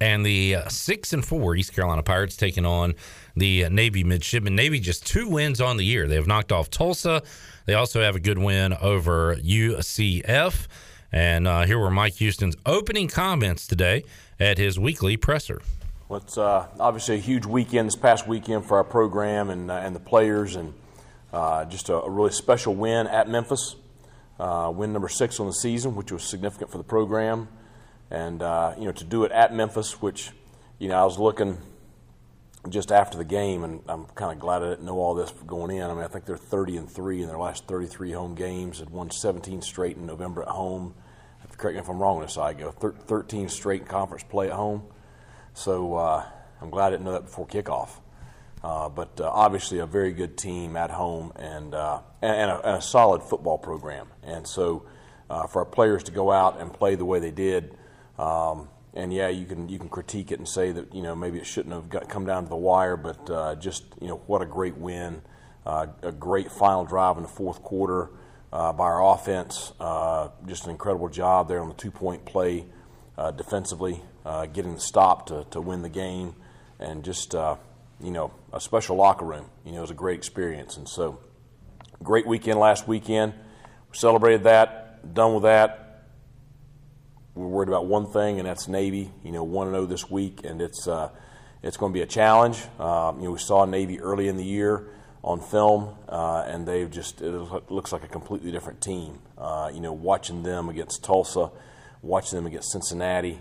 and 0.00 0.24
the 0.24 0.56
uh, 0.56 0.68
six 0.68 1.12
and 1.12 1.24
four 1.24 1.56
East 1.56 1.74
Carolina 1.74 2.02
Pirates 2.02 2.36
taking 2.36 2.64
on 2.64 2.94
the 3.36 3.64
uh, 3.64 3.68
Navy 3.68 4.04
midshipmen. 4.04 4.54
Navy 4.54 4.78
just 4.78 5.04
two 5.04 5.28
wins 5.28 5.60
on 5.60 5.78
the 5.78 5.84
year. 5.84 6.06
They 6.06 6.14
have 6.14 6.28
knocked 6.28 6.52
off 6.52 6.70
Tulsa. 6.70 7.22
They 7.66 7.74
also 7.74 8.02
have 8.02 8.14
a 8.14 8.20
good 8.20 8.38
win 8.38 8.72
over 8.74 9.36
UCF. 9.36 10.66
And 11.10 11.46
uh, 11.46 11.66
here 11.66 11.78
were 11.78 11.90
Mike 11.90 12.14
Houston's 12.14 12.56
opening 12.64 13.08
comments 13.08 13.66
today 13.66 14.04
at 14.38 14.58
his 14.58 14.78
weekly 14.78 15.16
presser. 15.16 15.60
Well, 16.08 16.20
it's 16.20 16.38
uh, 16.38 16.68
obviously 16.78 17.16
a 17.16 17.20
huge 17.20 17.46
weekend 17.46 17.88
this 17.88 17.96
past 17.96 18.28
weekend 18.28 18.64
for 18.64 18.76
our 18.76 18.84
program 18.84 19.50
and, 19.50 19.70
uh, 19.70 19.74
and 19.74 19.94
the 19.94 20.00
players, 20.00 20.56
and 20.56 20.74
uh, 21.32 21.64
just 21.64 21.88
a, 21.88 21.94
a 21.94 22.10
really 22.10 22.32
special 22.32 22.74
win 22.74 23.06
at 23.06 23.28
Memphis. 23.28 23.76
Uh, 24.38 24.72
win 24.74 24.92
number 24.92 25.08
six 25.08 25.40
on 25.40 25.46
the 25.46 25.52
season, 25.52 25.94
which 25.94 26.10
was 26.10 26.22
significant 26.24 26.70
for 26.70 26.78
the 26.78 26.84
program. 26.84 27.48
And, 28.10 28.42
uh, 28.42 28.74
you 28.78 28.84
know, 28.84 28.92
to 28.92 29.04
do 29.04 29.24
it 29.24 29.32
at 29.32 29.54
Memphis, 29.54 30.02
which, 30.02 30.30
you 30.78 30.88
know, 30.88 30.96
I 30.96 31.04
was 31.04 31.18
looking 31.18 31.58
just 32.68 32.92
after 32.92 33.18
the 33.18 33.24
game, 33.24 33.64
and 33.64 33.80
I'm 33.88 34.06
kind 34.06 34.32
of 34.32 34.38
glad 34.38 34.62
I 34.62 34.70
didn't 34.70 34.84
know 34.84 34.98
all 34.98 35.14
this 35.14 35.32
going 35.46 35.76
in. 35.76 35.82
I 35.82 35.94
mean, 35.94 36.04
I 36.04 36.08
think 36.08 36.26
they're 36.26 36.36
30 36.36 36.76
and 36.76 36.90
3 36.90 37.22
in 37.22 37.28
their 37.28 37.38
last 37.38 37.66
33 37.66 38.12
home 38.12 38.34
games, 38.34 38.78
had 38.78 38.90
won 38.90 39.10
17 39.10 39.62
straight 39.62 39.96
in 39.96 40.06
November 40.06 40.42
at 40.42 40.48
home. 40.48 40.94
Correct 41.56 41.76
me 41.76 41.80
if 41.80 41.88
I'm 41.88 41.98
wrong 41.98 42.16
on 42.16 42.22
this, 42.22 42.38
I 42.38 42.54
go 42.54 42.70
13 42.70 43.48
straight 43.48 43.86
conference 43.86 44.24
play 44.24 44.48
at 44.48 44.54
home. 44.54 44.82
So 45.54 45.94
uh, 45.94 46.24
I'm 46.60 46.70
glad 46.70 46.88
I 46.88 46.90
didn't 46.90 47.04
know 47.04 47.12
that 47.12 47.26
before 47.26 47.46
kickoff. 47.46 47.90
Uh, 48.62 48.88
but 48.88 49.20
uh, 49.20 49.28
obviously, 49.28 49.78
a 49.78 49.86
very 49.86 50.12
good 50.12 50.38
team 50.38 50.76
at 50.76 50.90
home 50.90 51.32
and, 51.36 51.74
uh, 51.74 52.00
and, 52.20 52.50
a, 52.50 52.68
and 52.68 52.76
a 52.76 52.80
solid 52.80 53.22
football 53.22 53.58
program. 53.58 54.06
And 54.22 54.46
so, 54.46 54.86
uh, 55.28 55.46
for 55.46 55.60
our 55.60 55.64
players 55.64 56.04
to 56.04 56.12
go 56.12 56.30
out 56.30 56.60
and 56.60 56.72
play 56.72 56.94
the 56.94 57.04
way 57.04 57.18
they 57.18 57.32
did, 57.32 57.76
um, 58.18 58.68
and 58.94 59.12
yeah, 59.12 59.28
you 59.28 59.46
can 59.46 59.68
you 59.68 59.78
can 59.78 59.88
critique 59.88 60.30
it 60.30 60.38
and 60.38 60.46
say 60.46 60.70
that 60.70 60.94
you 60.94 61.02
know 61.02 61.16
maybe 61.16 61.38
it 61.38 61.46
shouldn't 61.46 61.74
have 61.74 61.88
got, 61.88 62.08
come 62.08 62.26
down 62.26 62.44
to 62.44 62.50
the 62.50 62.56
wire, 62.56 62.96
but 62.96 63.30
uh, 63.30 63.54
just 63.56 63.84
you 64.00 64.08
know 64.08 64.22
what 64.26 64.42
a 64.42 64.46
great 64.46 64.76
win, 64.76 65.22
uh, 65.64 65.86
a 66.02 66.12
great 66.12 66.52
final 66.52 66.84
drive 66.84 67.16
in 67.16 67.22
the 67.22 67.28
fourth 67.28 67.62
quarter 67.62 68.10
by 68.50 68.84
our 68.84 69.14
offense. 69.14 69.72
Just 70.46 70.66
an 70.66 70.70
incredible 70.70 71.08
job 71.08 71.48
there 71.48 71.60
on 71.60 71.68
the 71.68 71.74
two 71.74 71.90
point 71.90 72.26
play 72.26 72.66
defensively, 73.36 74.02
getting 74.52 74.74
the 74.74 74.80
stop 74.80 75.26
to, 75.28 75.46
to 75.50 75.60
win 75.62 75.80
the 75.80 75.88
game, 75.88 76.34
and 76.78 77.02
just 77.02 77.34
you 78.02 78.10
know 78.10 78.32
a 78.52 78.60
special 78.60 78.96
locker 78.96 79.24
room. 79.24 79.46
You 79.64 79.72
know, 79.72 79.78
it 79.78 79.82
was 79.82 79.90
a 79.90 79.94
great 79.94 80.18
experience, 80.18 80.76
and 80.76 80.88
so 80.88 81.20
great 82.02 82.26
weekend 82.26 82.58
last 82.58 82.88
weekend. 82.88 83.32
We 83.90 83.96
celebrated 83.96 84.44
that, 84.44 85.14
done 85.14 85.34
with 85.34 85.44
that. 85.44 86.04
We're 87.34 87.46
worried 87.46 87.68
about 87.68 87.86
one 87.86 88.06
thing, 88.06 88.38
and 88.38 88.46
that's 88.46 88.68
Navy. 88.68 89.10
You 89.24 89.32
know, 89.32 89.44
one 89.44 89.68
to 89.68 89.72
zero 89.72 89.86
this 89.86 90.10
week, 90.10 90.40
and 90.44 90.60
it's 90.60 90.86
uh, 90.86 91.10
it's 91.62 91.76
going 91.76 91.92
to 91.92 91.94
be 91.94 92.02
a 92.02 92.06
challenge. 92.06 92.58
Um, 92.78 93.20
you 93.20 93.24
know, 93.26 93.32
we 93.32 93.38
saw 93.38 93.64
Navy 93.64 94.00
early 94.00 94.28
in 94.28 94.36
the 94.36 94.44
year 94.44 94.88
on 95.22 95.40
film, 95.40 95.94
uh, 96.08 96.44
and 96.46 96.66
they've 96.66 96.90
just 96.90 97.22
it 97.22 97.32
looks 97.70 97.92
like 97.92 98.04
a 98.04 98.08
completely 98.08 98.50
different 98.50 98.80
team. 98.80 99.20
Uh, 99.38 99.70
you 99.72 99.80
know, 99.80 99.92
watching 99.92 100.42
them 100.42 100.68
against 100.68 101.04
Tulsa, 101.04 101.50
watching 102.02 102.36
them 102.36 102.46
against 102.46 102.72
Cincinnati, 102.72 103.38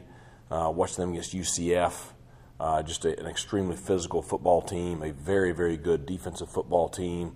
uh, 0.50 0.72
watching 0.74 0.98
them 0.98 1.12
against 1.12 1.34
UCF. 1.34 1.94
Uh, 2.62 2.84
just 2.84 3.06
a, 3.06 3.20
an 3.20 3.26
extremely 3.26 3.76
physical 3.76 4.22
football 4.22 4.62
team, 4.62 5.02
a 5.02 5.12
very, 5.12 5.52
very 5.52 5.78
good 5.78 6.06
defensive 6.06 6.48
football 6.48 6.88
team, 6.88 7.36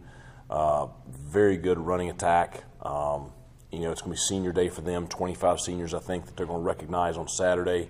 uh, 0.52 0.86
very 1.10 1.58
good 1.58 1.80
running 1.80 2.12
attack. 2.12 2.64
Um, 2.84 3.32
you 3.72 3.80
know, 3.80 3.92
it's 3.92 4.02
going 4.02 4.16
to 4.16 4.22
be 4.22 4.28
senior 4.28 4.52
day 4.52 4.70
for 4.70 4.82
them. 4.82 5.08
25 5.08 5.60
seniors, 5.60 5.96
I 5.96 6.00
think, 6.00 6.28
that 6.28 6.38
they're 6.38 6.46
going 6.46 6.60
to 6.60 6.64
recognize 6.64 7.18
on 7.18 7.28
Saturday. 7.28 7.90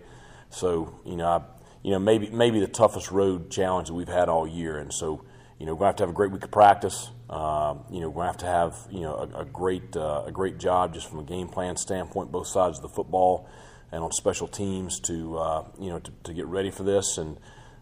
So, 0.49 0.97
you 1.05 1.17
know, 1.17 1.27
I, 1.27 1.41
you 1.83 1.91
know, 1.91 1.99
maybe 1.99 2.29
maybe 2.29 2.61
the 2.61 2.67
toughest 2.67 3.11
road 3.11 3.51
challenge 3.51 3.89
that 3.89 3.95
we've 3.95 4.07
had 4.07 4.29
all 4.29 4.47
year. 4.47 4.77
And 4.77 4.93
so, 4.93 5.25
you 5.59 5.65
know, 5.65 5.73
we're 5.73 5.79
going 5.79 5.79
to 5.79 5.87
have 5.87 5.95
to 5.97 6.03
have 6.03 6.09
a 6.11 6.13
great 6.13 6.31
week 6.31 6.45
of 6.45 6.51
practice. 6.51 7.09
Um, 7.29 7.83
you 7.91 7.99
know, 7.99 8.07
we're 8.07 8.23
going 8.23 8.33
to 8.37 8.45
have 8.45 8.73
to 8.73 8.79
have 8.79 8.93
you 8.93 9.01
know 9.01 9.15
a, 9.15 9.41
a 9.41 9.45
great 9.45 9.97
uh, 9.97 10.23
a 10.25 10.31
great 10.31 10.57
job 10.57 10.93
just 10.93 11.09
from 11.09 11.19
a 11.19 11.23
game 11.23 11.49
plan 11.49 11.75
standpoint, 11.75 12.31
both 12.31 12.47
sides 12.47 12.77
of 12.77 12.83
the 12.83 12.87
football, 12.87 13.49
and 13.91 14.03
on 14.03 14.11
special 14.11 14.47
teams 14.47 14.99
to 15.01 15.37
uh, 15.37 15.63
you 15.79 15.89
know 15.89 15.99
to, 15.99 16.11
to, 16.23 16.33
get 16.33 16.45
ready 16.47 16.71
for 16.71 16.83
this. 16.83 17.17
And 17.17 17.37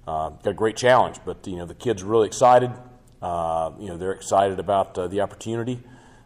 uh, 0.08 0.30
got 0.30 0.51
a 0.51 0.54
great 0.54 0.76
challenge. 0.76 1.18
But 1.26 1.45
you 1.47 1.58
know, 1.58 1.66
the 1.66 1.76
kids 1.76 2.04
are 2.04 2.08
really 2.08 2.28
excited. 2.28 2.72
Uh, 3.22 3.72
you 3.80 3.88
know, 3.88 3.97
they're 3.97 4.12
excited 4.12 4.60
about 4.60 4.97
uh, 4.97 5.08
the 5.08 5.22
opportunity. 5.22 5.82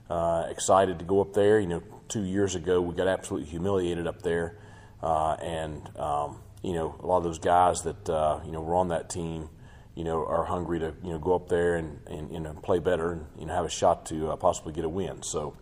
Uh, 0.09 0.45
excited 0.49 0.99
to 0.99 1.05
go 1.05 1.21
up 1.21 1.34
there. 1.34 1.59
You 1.59 1.67
know, 1.67 1.84
two 2.07 2.23
years 2.23 2.55
ago 2.55 2.82
we 2.82 2.95
got 2.95 3.07
absolutely 3.07 3.49
humiliated 3.49 4.07
up 4.07 4.21
there, 4.21 4.57
and 5.01 5.82
um, 5.97 6.39
you 6.63 6.73
know 6.73 6.95
a 7.01 7.05
lot 7.05 7.17
of 7.17 7.23
those 7.23 7.39
guys 7.39 7.82
that 7.84 8.41
you 8.45 8.51
know 8.51 8.61
were 8.61 8.75
on 8.75 8.89
that 8.89 9.09
team 9.09 9.49
you 9.97 10.03
know, 10.03 10.23
are 10.28 10.45
hungry 10.45 10.78
to 10.78 10.93
you 11.03 11.09
know 11.09 11.17
go 11.17 11.34
up 11.34 11.49
there 11.49 11.75
and, 11.75 11.99
and 12.05 12.32
you 12.32 12.39
know 12.39 12.53
play 12.61 12.78
better 12.78 13.13
and 13.13 13.25
you 13.39 13.47
know 13.47 13.53
have 13.53 13.65
a 13.65 13.69
shot 13.69 14.05
to 14.05 14.30
uh, 14.30 14.36
possibly 14.36 14.71
get 14.71 14.86
a 14.86 14.89
win. 14.89 15.23
So, 15.23 15.57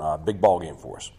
uh, 0.00 0.16
big 0.16 0.40
ball 0.40 0.58
game 0.58 0.74
for 0.76 0.96
us. 0.96 1.12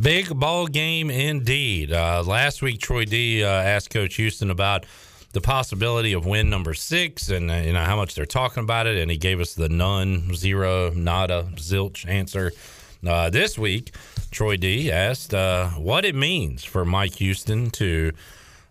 Big 0.00 0.38
ball 0.38 0.66
game 0.66 1.10
indeed. 1.10 1.92
Uh, 1.92 2.22
last 2.24 2.62
week, 2.62 2.80
Troy 2.80 3.04
D 3.04 3.42
uh, 3.42 3.48
asked 3.48 3.90
Coach 3.90 4.16
Houston 4.16 4.50
about 4.50 4.86
the 5.32 5.40
possibility 5.40 6.12
of 6.12 6.24
win 6.24 6.48
number 6.48 6.74
six 6.74 7.28
and 7.28 7.50
uh, 7.50 7.54
you 7.54 7.72
know 7.72 7.84
how 7.84 7.96
much 7.96 8.14
they're 8.14 8.26
talking 8.26 8.62
about 8.62 8.86
it, 8.86 8.96
and 8.98 9.10
he 9.10 9.16
gave 9.16 9.40
us 9.40 9.54
the 9.54 9.68
none, 9.68 10.34
zero, 10.34 10.90
nada, 10.90 11.48
zilch 11.54 12.06
answer. 12.08 12.52
Uh, 13.06 13.30
this 13.30 13.58
week, 13.58 13.94
Troy 14.30 14.56
D 14.56 14.90
asked 14.92 15.32
what 15.32 16.04
it 16.04 16.14
means 16.14 16.64
for 16.64 16.84
Mike 16.84 17.14
Houston 17.14 17.70
to 17.70 18.12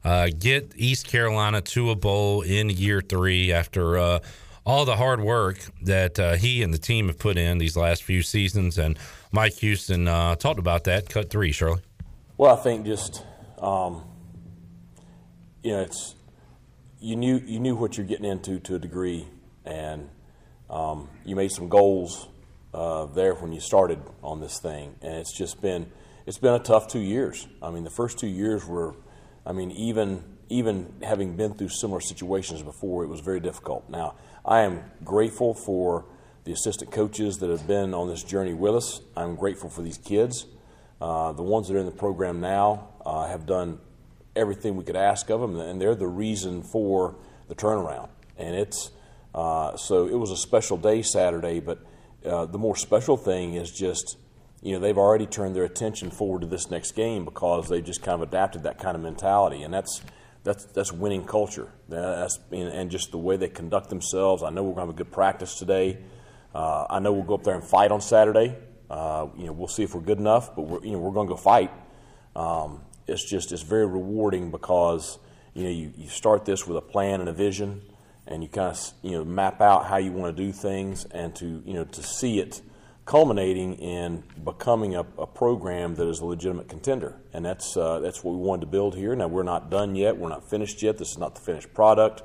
uh, 0.07 0.29
get 0.39 0.71
East 0.77 1.07
Carolina 1.07 1.59
to 1.61 1.91
a 1.91 1.95
bowl 1.95 2.41
in 2.41 2.69
year 2.69 3.01
three 3.01 3.51
after 3.51 3.97
uh, 3.97 4.19
all 4.67 4.83
the 4.83 4.97
hard 4.97 5.21
work 5.21 5.57
that 5.81 6.19
uh, 6.19 6.35
he 6.35 6.61
and 6.61 6.73
the 6.73 6.77
team 6.77 7.07
have 7.07 7.17
put 7.17 7.37
in 7.37 7.57
these 7.57 7.77
last 7.77 8.03
few 8.03 8.21
seasons. 8.21 8.77
And 8.77 8.99
Mike 9.31 9.53
Houston 9.53 10.09
uh, 10.09 10.35
talked 10.35 10.59
about 10.59 10.83
that. 10.83 11.09
Cut 11.09 11.29
three, 11.29 11.53
Shirley. 11.53 11.81
Well, 12.37 12.55
I 12.55 12.61
think 12.61 12.85
just 12.85 13.23
um, 13.59 14.03
you 15.63 15.71
know 15.71 15.81
it's 15.81 16.15
you 16.99 17.15
knew 17.15 17.41
you 17.45 17.61
knew 17.61 17.75
what 17.75 17.97
you're 17.97 18.05
getting 18.05 18.25
into 18.25 18.59
to 18.59 18.75
a 18.75 18.79
degree, 18.79 19.25
and 19.63 20.09
um, 20.69 21.07
you 21.25 21.37
made 21.37 21.51
some 21.51 21.69
goals 21.69 22.27
uh, 22.73 23.05
there 23.05 23.35
when 23.35 23.53
you 23.53 23.61
started 23.61 23.99
on 24.21 24.41
this 24.41 24.59
thing, 24.59 24.95
and 25.01 25.13
it's 25.15 25.35
just 25.35 25.61
been 25.61 25.89
it's 26.25 26.39
been 26.39 26.53
a 26.53 26.59
tough 26.59 26.89
two 26.89 26.99
years. 26.99 27.47
I 27.63 27.71
mean, 27.71 27.85
the 27.85 27.89
first 27.89 28.19
two 28.19 28.27
years 28.27 28.65
were 28.65 28.95
I 29.45 29.53
mean, 29.53 29.71
even 29.71 30.23
even 30.49 30.93
having 31.01 31.37
been 31.37 31.53
through 31.53 31.69
similar 31.69 32.01
situations 32.01 32.61
before, 32.61 33.03
it 33.03 33.07
was 33.07 33.21
very 33.21 33.39
difficult. 33.39 33.89
Now, 33.89 34.15
I 34.47 34.61
am 34.61 34.81
grateful 35.03 35.53
for 35.53 36.05
the 36.45 36.53
assistant 36.53 36.89
coaches 36.89 37.39
that 37.39 37.49
have 37.49 37.67
been 37.67 37.93
on 37.93 38.07
this 38.07 38.23
journey 38.23 38.53
with 38.53 38.75
us. 38.75 39.01
I'm 39.13 39.35
grateful 39.35 39.69
for 39.69 39.81
these 39.81 39.97
kids. 39.97 40.45
Uh, 41.01 41.33
the 41.33 41.43
ones 41.43 41.67
that 41.67 41.75
are 41.75 41.79
in 41.79 41.85
the 41.85 41.91
program 41.91 42.39
now 42.39 42.87
uh, 43.05 43.27
have 43.27 43.45
done 43.45 43.79
everything 44.37 44.77
we 44.77 44.85
could 44.85 44.95
ask 44.95 45.29
of 45.29 45.41
them, 45.41 45.59
and 45.59 45.81
they're 45.81 45.95
the 45.95 46.07
reason 46.07 46.63
for 46.63 47.17
the 47.49 47.55
turnaround. 47.55 48.07
And 48.37 48.55
it's 48.55 48.91
uh, 49.35 49.75
so 49.75 50.07
it 50.07 50.15
was 50.15 50.31
a 50.31 50.37
special 50.37 50.77
day 50.77 51.01
Saturday, 51.01 51.59
but 51.59 51.85
uh, 52.25 52.45
the 52.45 52.57
more 52.57 52.77
special 52.77 53.17
thing 53.17 53.55
is 53.55 53.69
just 53.69 54.17
you 54.61 54.71
know 54.71 54.79
they've 54.79 54.97
already 54.97 55.25
turned 55.25 55.57
their 55.57 55.65
attention 55.65 56.09
forward 56.09 56.41
to 56.41 56.47
this 56.47 56.71
next 56.71 56.93
game 56.93 57.25
because 57.25 57.67
they've 57.67 57.83
just 57.83 58.01
kind 58.01 58.21
of 58.21 58.27
adapted 58.27 58.63
that 58.63 58.79
kind 58.79 58.95
of 58.95 59.01
mentality, 59.01 59.61
and 59.63 59.73
that's 59.73 60.01
that's 60.47 60.63
that's 60.65 60.93
winning 60.93 61.25
culture. 61.25 61.67
That's 61.89 62.39
and 62.51 62.89
just 62.89 63.11
the 63.11 63.17
way 63.17 63.35
they 63.35 63.49
conduct 63.49 63.89
themselves. 63.89 64.43
I 64.43 64.49
know 64.49 64.63
we're 64.63 64.75
going 64.75 64.87
to 64.87 64.93
have 64.93 64.95
a 64.95 65.03
good 65.03 65.11
practice 65.11 65.55
today. 65.55 65.97
Uh, 66.55 66.85
I 66.89 66.99
know 66.99 67.11
we'll 67.11 67.23
go 67.23 67.35
up 67.35 67.43
there 67.43 67.53
and 67.53 67.63
fight 67.63 67.91
on 67.91 67.99
Saturday. 67.99 68.55
Uh, 68.89 69.27
you 69.37 69.45
know, 69.45 69.51
we'll 69.51 69.67
see 69.67 69.83
if 69.83 69.93
we're 69.93 70.01
good 70.01 70.19
enough, 70.19 70.55
but 70.55 70.61
we're 70.61 70.83
you 70.85 70.93
know 70.93 70.99
we're 70.99 71.11
going 71.11 71.27
to 71.27 71.33
go 71.33 71.37
fight. 71.37 71.71
Um, 72.33 72.81
it's 73.07 73.29
just 73.29 73.51
it's 73.51 73.61
very 73.61 73.85
rewarding 73.85 74.49
because 74.49 75.19
you 75.53 75.65
know 75.65 75.69
you, 75.69 75.91
you 75.97 76.07
start 76.07 76.45
this 76.45 76.65
with 76.65 76.77
a 76.77 76.81
plan 76.81 77.19
and 77.19 77.27
a 77.27 77.33
vision, 77.33 77.81
and 78.25 78.41
you 78.41 78.47
kind 78.47 78.71
of 78.71 78.79
you 79.01 79.11
know 79.11 79.25
map 79.25 79.59
out 79.59 79.85
how 79.85 79.97
you 79.97 80.13
want 80.13 80.35
to 80.35 80.43
do 80.43 80.53
things, 80.53 81.03
and 81.11 81.35
to 81.35 81.61
you 81.65 81.73
know 81.73 81.83
to 81.83 82.01
see 82.01 82.39
it 82.39 82.61
culminating 83.07 83.75
in 83.75 84.21
becoming 84.43 84.93
a, 84.93 84.99
a, 85.17 85.25
program 85.25 85.95
that 85.95 86.07
is 86.09 86.19
a 86.19 86.25
legitimate 86.25 86.67
contender. 86.67 87.15
And 87.31 87.43
that's, 87.43 87.77
uh, 87.77 88.01
that's 88.01 88.21
what 88.21 88.33
we 88.33 88.41
wanted 88.41 88.61
to 88.61 88.67
build 88.67 88.95
here. 88.95 89.15
Now, 89.15 89.27
we're 89.27 89.43
not 89.43 89.71
done 89.71 89.95
yet. 89.95 90.17
We're 90.17 90.27
not 90.27 90.49
finished 90.49 90.83
yet. 90.83 90.97
This 90.97 91.11
is 91.11 91.17
not 91.17 91.33
the 91.33 91.39
finished 91.39 91.73
product. 91.73 92.21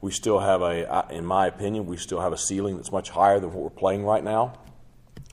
We 0.00 0.10
still 0.10 0.38
have 0.38 0.62
a, 0.62 1.06
in 1.10 1.26
my 1.26 1.46
opinion, 1.48 1.84
we 1.84 1.98
still 1.98 2.18
have 2.18 2.32
a 2.32 2.38
ceiling 2.38 2.76
that's 2.76 2.90
much 2.90 3.10
higher 3.10 3.40
than 3.40 3.52
what 3.52 3.62
we're 3.62 3.78
playing 3.78 4.04
right 4.04 4.24
now. 4.24 4.58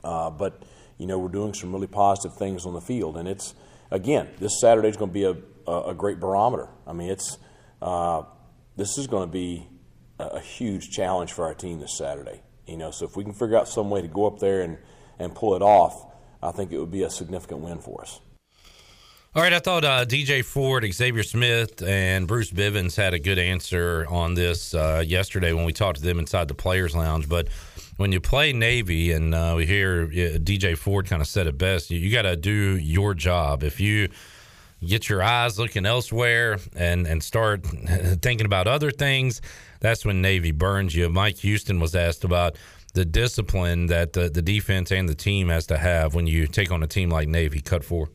Uh, 0.04 0.28
but, 0.28 0.62
you 0.98 1.06
know, 1.06 1.18
we're 1.18 1.28
doing 1.28 1.54
some 1.54 1.72
really 1.72 1.86
positive 1.86 2.36
things 2.36 2.66
on 2.66 2.74
the 2.74 2.80
field. 2.82 3.16
And 3.16 3.26
it's, 3.26 3.54
again, 3.90 4.28
this 4.38 4.60
Saturday 4.60 4.88
is 4.90 4.98
going 4.98 5.10
to 5.10 5.14
be 5.14 5.24
a, 5.24 5.72
a, 5.72 5.94
great 5.94 6.20
barometer. 6.20 6.68
I 6.86 6.92
mean, 6.92 7.08
it's, 7.08 7.38
uh, 7.80 8.24
this 8.76 8.98
is 8.98 9.06
going 9.06 9.26
to 9.26 9.32
be 9.32 9.66
a, 10.18 10.24
a 10.24 10.40
huge 10.40 10.90
challenge 10.90 11.32
for 11.32 11.46
our 11.46 11.54
team 11.54 11.80
this 11.80 11.96
Saturday. 11.96 12.42
You 12.66 12.76
know, 12.76 12.90
so 12.90 13.06
if 13.06 13.16
we 13.16 13.24
can 13.24 13.32
figure 13.32 13.56
out 13.56 13.66
some 13.66 13.88
way 13.88 14.02
to 14.02 14.08
go 14.08 14.26
up 14.26 14.38
there 14.38 14.60
and, 14.60 14.76
and 15.20 15.34
pull 15.34 15.54
it 15.54 15.62
off, 15.62 16.06
I 16.42 16.50
think 16.50 16.72
it 16.72 16.78
would 16.78 16.90
be 16.90 17.04
a 17.04 17.10
significant 17.10 17.60
win 17.60 17.78
for 17.78 18.00
us. 18.00 18.20
All 19.32 19.44
right, 19.44 19.52
I 19.52 19.60
thought 19.60 19.84
uh, 19.84 20.04
DJ 20.04 20.44
Ford, 20.44 20.84
Xavier 20.92 21.22
Smith, 21.22 21.82
and 21.82 22.26
Bruce 22.26 22.50
Bivens 22.50 22.96
had 22.96 23.14
a 23.14 23.18
good 23.20 23.38
answer 23.38 24.04
on 24.08 24.34
this 24.34 24.74
uh, 24.74 25.04
yesterday 25.06 25.52
when 25.52 25.64
we 25.64 25.72
talked 25.72 25.98
to 25.98 26.02
them 26.02 26.18
inside 26.18 26.48
the 26.48 26.54
Players 26.54 26.96
Lounge. 26.96 27.28
But 27.28 27.46
when 27.96 28.10
you 28.10 28.20
play 28.20 28.52
Navy, 28.52 29.12
and 29.12 29.32
uh, 29.32 29.54
we 29.56 29.66
hear 29.66 30.08
DJ 30.08 30.76
Ford 30.76 31.06
kind 31.06 31.22
of 31.22 31.28
said 31.28 31.46
it 31.46 31.56
best, 31.56 31.92
you, 31.92 31.98
you 32.00 32.10
got 32.10 32.22
to 32.22 32.34
do 32.34 32.76
your 32.76 33.14
job. 33.14 33.62
If 33.62 33.78
you 33.78 34.08
get 34.84 35.08
your 35.08 35.22
eyes 35.22 35.58
looking 35.58 35.86
elsewhere 35.86 36.58
and 36.74 37.06
and 37.06 37.22
start 37.22 37.64
thinking 38.22 38.46
about 38.46 38.66
other 38.66 38.90
things, 38.90 39.40
that's 39.78 40.04
when 40.04 40.20
Navy 40.22 40.50
burns 40.50 40.96
you. 40.96 41.08
Mike 41.08 41.38
Houston 41.38 41.78
was 41.78 41.94
asked 41.94 42.24
about 42.24 42.56
the 42.92 43.04
discipline 43.04 43.86
that 43.86 44.12
the, 44.12 44.28
the 44.28 44.42
defense 44.42 44.90
and 44.90 45.08
the 45.08 45.14
team 45.14 45.48
has 45.48 45.66
to 45.66 45.78
have 45.78 46.14
when 46.14 46.26
you 46.26 46.46
take 46.46 46.70
on 46.70 46.82
a 46.82 46.86
team 46.86 47.10
like 47.10 47.28
Navy. 47.28 47.60
Cut 47.60 47.84
four. 47.84 48.10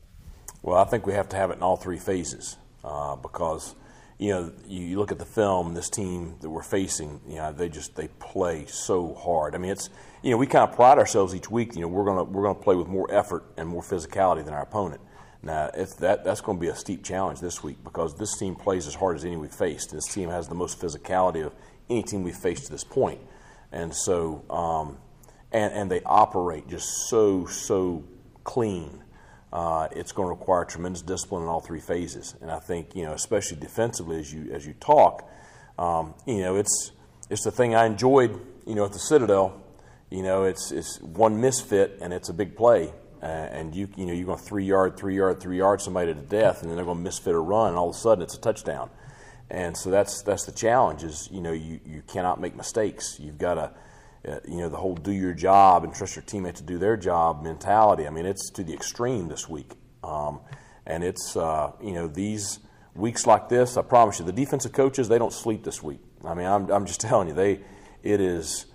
Well, 0.61 0.78
I 0.78 0.86
think 0.86 1.05
we 1.05 1.13
have 1.13 1.30
to 1.30 1.36
have 1.36 1.51
it 1.51 1.57
in 1.57 1.63
all 1.63 1.78
three 1.78 1.99
phases 1.99 2.57
uh, 2.84 3.15
because 3.15 3.76
you 4.17 4.30
know 4.32 4.51
you, 4.67 4.97
look 4.97 5.11
at 5.11 5.19
the 5.19 5.26
film. 5.26 5.73
This 5.73 5.89
team 5.89 6.36
that 6.41 6.49
we're 6.49 6.63
facing, 6.63 7.21
you 7.28 7.36
know, 7.36 7.51
they 7.51 7.69
just 7.69 7.95
they 7.95 8.07
play 8.19 8.65
so 8.65 9.13
hard. 9.13 9.55
I 9.55 9.57
mean, 9.57 9.71
it's 9.71 9.89
you 10.23 10.32
know 10.32 10.38
we 10.38 10.47
kind 10.47 10.67
of 10.67 10.76
pride 10.76 10.97
ourselves 10.97 11.36
each 11.36 11.51
week. 11.51 11.76
You 11.76 11.82
know, 11.82 11.88
we're 11.88 12.05
gonna 12.05 12.23
we're 12.23 12.43
gonna 12.43 12.55
play 12.55 12.76
with 12.76 12.88
more 12.88 13.11
effort 13.11 13.43
and 13.57 13.67
more 13.67 13.82
physicality 13.82 14.43
than 14.43 14.53
our 14.53 14.63
opponent. 14.63 15.01
Now, 15.45 15.69
it's 15.76 15.93
that 15.95 16.23
that's 16.23 16.41
going 16.41 16.57
to 16.57 16.61
be 16.61 16.69
a 16.69 16.76
steep 16.76 17.03
challenge 17.03 17.39
this 17.39 17.63
week 17.63 17.84
because 17.84 18.15
this 18.15 18.36
team 18.36 18.55
plays 18.55 18.88
as 18.88 18.95
hard 18.95 19.15
as 19.15 19.23
any 19.23 19.38
we've 19.38 19.53
faced. 19.53 19.91
This 19.91 20.07
team 20.07 20.30
has 20.30 20.47
the 20.47 20.55
most 20.55 20.82
physicality 20.82 21.45
of 21.45 21.53
any 21.88 22.01
team 22.01 22.23
we've 22.23 22.36
faced 22.36 22.65
to 22.65 22.71
this 22.71 22.84
point, 22.84 23.19
and 23.76 23.93
so 23.95 24.43
um, 24.49 24.97
and 25.51 25.73
and 25.73 25.91
they 25.91 26.01
operate 26.03 26.67
just 26.67 26.88
so 27.09 27.45
so 27.45 28.03
clean. 28.43 29.03
Uh, 29.53 29.88
it's 29.91 30.11
going 30.11 30.26
to 30.26 30.32
require 30.32 30.65
tremendous 30.65 31.01
discipline 31.01 31.43
in 31.43 31.47
all 31.47 31.61
three 31.61 31.80
phases, 31.80 32.36
and 32.41 32.51
I 32.51 32.59
think 32.59 32.95
you 32.95 33.03
know, 33.03 33.13
especially 33.13 33.57
defensively, 33.57 34.19
as 34.19 34.34
you 34.34 34.51
as 34.51 34.65
you 34.65 34.73
talk, 34.73 35.30
um, 35.78 36.13
you 36.26 36.41
know, 36.41 36.55
it's 36.55 36.91
it's 37.30 37.43
the 37.43 37.51
thing 37.51 37.76
I 37.76 37.86
enjoyed, 37.86 38.39
you 38.65 38.76
know, 38.76 38.86
at 38.86 38.93
the 38.93 38.99
Citadel. 38.99 39.61
You 40.09 40.23
know, 40.23 40.43
it's 40.43 40.71
it's 40.71 40.99
one 41.01 41.41
misfit 41.41 41.99
and 42.01 42.13
it's 42.13 42.30
a 42.30 42.34
big 42.34 42.55
play 42.55 42.91
uh, 43.26 43.26
and 43.26 43.76
you 43.76 43.89
you 43.95 44.05
know 44.05 44.13
you're 44.13 44.28
going 44.28 44.38
three 44.38 44.65
yard, 44.65 44.97
three 44.97 45.15
yard, 45.15 45.39
three 45.39 45.57
yard 45.57 45.82
somebody 45.82 46.13
to 46.13 46.21
death, 46.21 46.61
and 46.61 46.69
then 46.69 46.76
they're 46.76 46.86
going 46.86 46.97
to 46.97 47.03
misfit 47.03 47.34
a 47.34 47.39
run, 47.39 47.69
and 47.69 47.78
all 47.78 47.89
of 47.89 47.95
a 47.95 47.97
sudden 47.97 48.23
it's 48.23 48.36
a 48.36 48.39
touchdown. 48.39 48.89
And 49.50 49.78
so 49.78 49.91
that's 49.91 50.22
that's 50.24 50.46
the 50.46 50.52
challenge 50.52 51.04
is 51.04 51.30
you 51.32 51.41
know 51.41 51.52
you, 51.52 51.80
you 51.86 52.02
cannot 52.08 52.41
make 52.41 52.56
mistakes. 52.56 53.20
You've 53.20 53.38
got 53.38 53.54
to 53.56 54.32
uh, 54.32 54.39
you 54.48 54.58
know 54.58 54.70
the 54.70 54.78
whole 54.78 54.96
do 54.96 55.12
your 55.12 55.34
job 55.34 55.84
and 55.84 55.93
trust 55.93 56.16
your 56.16 56.24
teammate 56.24 56.56
to 56.56 56.64
do 56.64 56.78
their 56.78 56.98
job 56.98 57.43
mentality. 57.43 58.08
I 58.08 58.10
mean 58.10 58.26
it's 58.26 58.50
to 58.52 58.64
the 58.64 58.74
extreme 58.74 59.28
this 59.28 59.48
week, 59.48 59.74
um, 60.04 60.39
and 60.86 61.04
it's 61.04 61.38
uh, 61.38 61.72
you 61.82 61.93
know 61.93 62.08
these 62.08 62.60
weeks 62.96 63.28
like 63.28 63.50
this. 63.50 63.78
I 63.78 63.84
promise 63.84 64.20
you, 64.20 64.26
the 64.26 64.34
defensive 64.34 64.72
coaches 64.72 65.10
they 65.10 65.20
don't 65.20 65.34
sleep 65.34 65.64
this 65.64 65.84
week. 65.84 66.00
I 66.24 66.34
mean 66.34 66.48
I'm 66.48 66.72
I'm 66.72 66.86
just 66.86 67.02
telling 67.10 67.28
you 67.28 67.34
they 67.36 67.62
it 68.02 68.20
is 68.20 68.66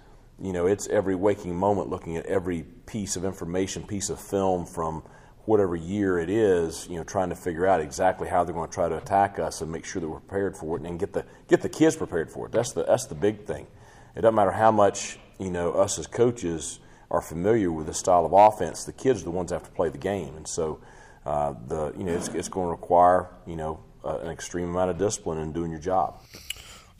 you 0.41 0.53
know, 0.53 0.67
it's 0.67 0.89
every 0.89 1.15
waking 1.15 1.55
moment 1.55 1.91
looking 1.91 2.17
at 2.17 2.25
every 2.27 2.63
piece 2.63 3.17
of 3.17 3.25
information, 3.25 3.83
piece 3.83 4.09
of 4.09 4.19
film 4.19 4.65
from 4.65 5.03
whatever 5.51 5.75
year 5.75 6.17
it 6.21 6.31
is, 6.31 6.87
you 6.89 6.95
know, 6.95 7.03
trying 7.03 7.29
to 7.29 7.35
figure 7.35 7.67
out 7.67 7.81
exactly 7.81 8.29
how 8.29 8.45
they're 8.45 8.55
going 8.55 8.69
to 8.69 8.73
try 8.73 8.89
to 8.89 8.97
attack 8.97 9.41
us 9.41 9.61
and 9.61 9.71
make 9.71 9.85
sure 9.85 10.01
that 10.01 10.09
we're 10.09 10.21
prepared 10.21 10.57
for 10.57 10.77
it 10.77 10.85
and 10.85 10.97
get 11.01 11.13
the 11.13 11.25
get 11.49 11.61
the 11.61 11.69
kids 11.69 11.97
prepared 11.97 12.31
for 12.31 12.47
it. 12.47 12.53
That's 12.53 12.71
the 12.71 12.85
that's 12.85 13.07
the 13.07 13.17
big 13.17 13.47
thing. 13.47 13.67
It 14.15 14.21
doesn't 14.21 14.37
matter 14.37 14.53
how 14.53 14.71
much 14.71 15.19
you 15.41 15.51
know 15.51 15.73
us 15.73 15.99
as 15.99 16.07
coaches 16.07 16.79
are 17.11 17.21
familiar 17.21 17.73
with 17.73 17.89
the 17.89 17.95
style 17.95 18.25
of 18.25 18.33
offense. 18.33 18.85
The 18.85 18.93
kids 18.93 19.23
are 19.23 19.25
the 19.25 19.33
ones 19.33 19.51
that 19.51 19.57
have 19.57 19.65
to 19.65 19.73
play 19.73 19.89
the 19.89 19.99
game, 19.99 20.37
and 20.37 20.47
so 20.47 20.79
uh, 21.27 21.55
the 21.67 21.93
you 21.99 22.05
know 22.05 22.13
it's, 22.13 22.29
it's 22.29 22.49
going 22.49 22.69
to 22.69 22.71
require 22.71 23.29
you 23.45 23.57
know 23.57 23.81
uh, 24.05 24.19
an 24.19 24.31
extreme 24.31 24.69
amount 24.69 24.91
of 24.91 24.99
discipline 24.99 25.39
in 25.39 25.51
doing 25.53 25.73
your 25.73 25.81
job. 25.81 26.21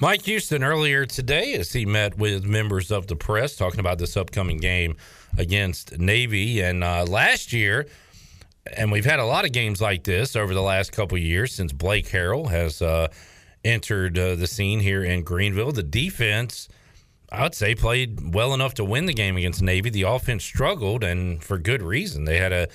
Mike 0.01 0.23
Houston 0.23 0.65
earlier 0.65 1.07
today, 1.07 1.53
as 1.53 1.73
he 1.73 1.87
met 1.87 2.19
with 2.19 2.43
members 2.43 2.91
of 2.91 3.07
the 3.07 3.15
press, 3.15 3.55
talking 3.55 3.79
about 3.79 3.99
this 3.99 4.17
upcoming 4.17 4.57
game 4.57 4.97
against 5.39 6.01
Navy, 6.01 6.61
and 6.61 6.83
uh, 6.83 7.05
last 7.05 7.53
year 7.53 7.87
and 8.67 8.93
we've 8.93 9.05
had 9.05 9.19
a 9.19 9.25
lot 9.25 9.45
of 9.45 9.53
games 9.53 9.81
like 9.81 10.05
this 10.05 10.37
over 10.37 10.55
the 10.55 10.63
last 10.63 10.93
couple 10.93 11.17
years 11.19 11.53
since 11.53 11.73
Blake 11.73 12.09
Harrell 12.09 12.51
has 12.51 12.83
uh, 12.83 13.09
entered 13.65 14.19
uh, 14.19 14.35
the 14.35 14.47
scene 14.47 14.81
here 14.81 15.03
in 15.03 15.23
Greenville. 15.23 15.73
The 15.73 15.83
defense, 15.83 16.69
I 17.31 17.43
would 17.43 17.55
say, 17.55 17.75
played 17.75 18.35
well 18.35 18.55
enough 18.55 18.75
to 18.75 18.85
win 18.85 19.07
the 19.07 19.15
game 19.15 19.37
against 19.37 19.63
Navy. 19.63 19.91
The 19.91 20.03
offense 20.03 20.45
struggled, 20.45 21.03
and 21.05 21.43
for 21.43 21.59
good 21.59 21.83
reason. 21.83 22.25
They 22.25 22.39
had 22.39 22.53
a, 22.53 22.69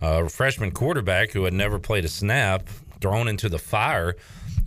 a 0.00 0.28
freshman 0.28 0.72
quarterback 0.72 1.32
who 1.32 1.44
had 1.44 1.54
never 1.54 1.78
played 1.78 2.04
a 2.04 2.08
snap 2.08 2.68
thrown 3.00 3.28
into 3.28 3.48
the 3.48 3.58
fire 3.58 4.16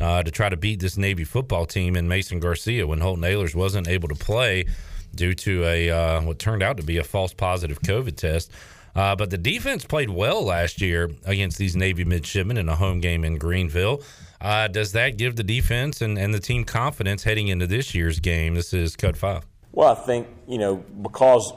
uh, 0.02 0.24
to 0.24 0.32
try 0.32 0.50
to 0.50 0.58
beat 0.58 0.80
this 0.80 0.98
Navy 0.98 1.24
football 1.24 1.66
team 1.66 1.96
in 1.96 2.08
Mason 2.08 2.40
Garcia 2.40 2.88
when 2.88 3.00
Holton 3.00 3.24
Ahlers 3.24 3.54
wasn't 3.56 3.88
able 3.88 4.10
to 4.10 4.16
play 4.16 4.66
due 5.14 5.36
to 5.36 5.64
a 5.66 5.90
uh, 5.92 6.22
what 6.22 6.40
turned 6.40 6.64
out 6.64 6.78
to 6.78 6.84
be 6.84 6.98
a 6.98 7.04
false 7.04 7.34
positive 7.34 7.82
COVID 7.82 8.16
test. 8.16 8.52
Uh, 8.96 9.16
but 9.16 9.30
the 9.30 9.38
defense 9.38 9.86
played 9.86 10.10
well 10.10 10.44
last 10.44 10.82
year 10.82 11.10
against 11.26 11.58
these 11.58 11.76
Navy 11.76 12.06
midshipmen 12.06 12.58
in 12.58 12.70
a 12.70 12.76
home 12.76 13.00
game 13.00 13.24
in 13.24 13.38
Greenville. 13.38 14.02
Uh, 14.40 14.68
does 14.68 14.92
that 14.92 15.18
give 15.18 15.36
the 15.36 15.44
defense 15.44 16.02
and, 16.02 16.18
and 16.18 16.34
the 16.34 16.40
team 16.40 16.64
confidence 16.64 17.24
heading 17.24 17.48
into 17.48 17.66
this 17.66 17.96
year's 17.96 18.20
game? 18.20 18.56
This 18.56 18.74
is 18.74 18.96
Cut 18.96 19.18
5. 19.18 19.46
Well, 19.72 19.90
I 19.90 19.96
think, 19.96 20.28
you 20.48 20.60
know, 20.60 20.76
because 20.76 21.52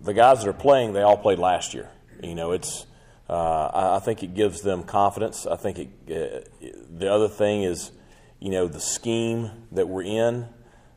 the 0.00 0.14
guys 0.14 0.40
that 0.40 0.48
are 0.48 0.52
playing, 0.52 0.92
they 0.92 1.02
all 1.02 1.16
played 1.16 1.38
last 1.38 1.74
year. 1.74 1.88
You 2.22 2.34
know, 2.34 2.52
it's, 2.52 2.86
uh, 3.28 3.96
I 3.96 4.00
think 4.04 4.22
it 4.22 4.34
gives 4.34 4.62
them 4.62 4.84
confidence. 4.84 5.46
I 5.46 5.56
think 5.56 5.78
it, 5.78 6.48
uh, 6.62 6.68
the 6.90 7.12
other 7.12 7.28
thing 7.28 7.62
is, 7.62 7.90
you 8.38 8.50
know, 8.50 8.68
the 8.68 8.80
scheme 8.80 9.50
that 9.72 9.88
we're 9.88 10.04
in 10.04 10.48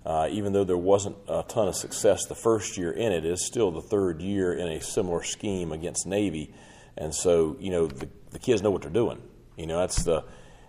uh, 0.05 0.27
even 0.31 0.53
though 0.53 0.63
there 0.63 0.77
wasn't 0.77 1.15
a 1.27 1.43
ton 1.43 1.67
of 1.67 1.75
success 1.75 2.25
the 2.25 2.35
first 2.35 2.77
year 2.77 2.91
in 2.91 3.11
it, 3.11 3.23
it's 3.23 3.45
still 3.45 3.71
the 3.71 3.81
third 3.81 4.21
year 4.21 4.53
in 4.53 4.67
a 4.67 4.81
similar 4.81 5.23
scheme 5.23 5.71
against 5.71 6.07
Navy, 6.07 6.53
and 6.97 7.13
so 7.13 7.55
you 7.59 7.69
know 7.69 7.85
the, 7.87 8.09
the 8.31 8.39
kids 8.39 8.61
know 8.61 8.71
what 8.71 8.81
they're 8.81 8.89
doing. 8.89 9.21
You 9.57 9.67
know 9.67 9.77
that's 9.77 10.03
the 10.03 10.23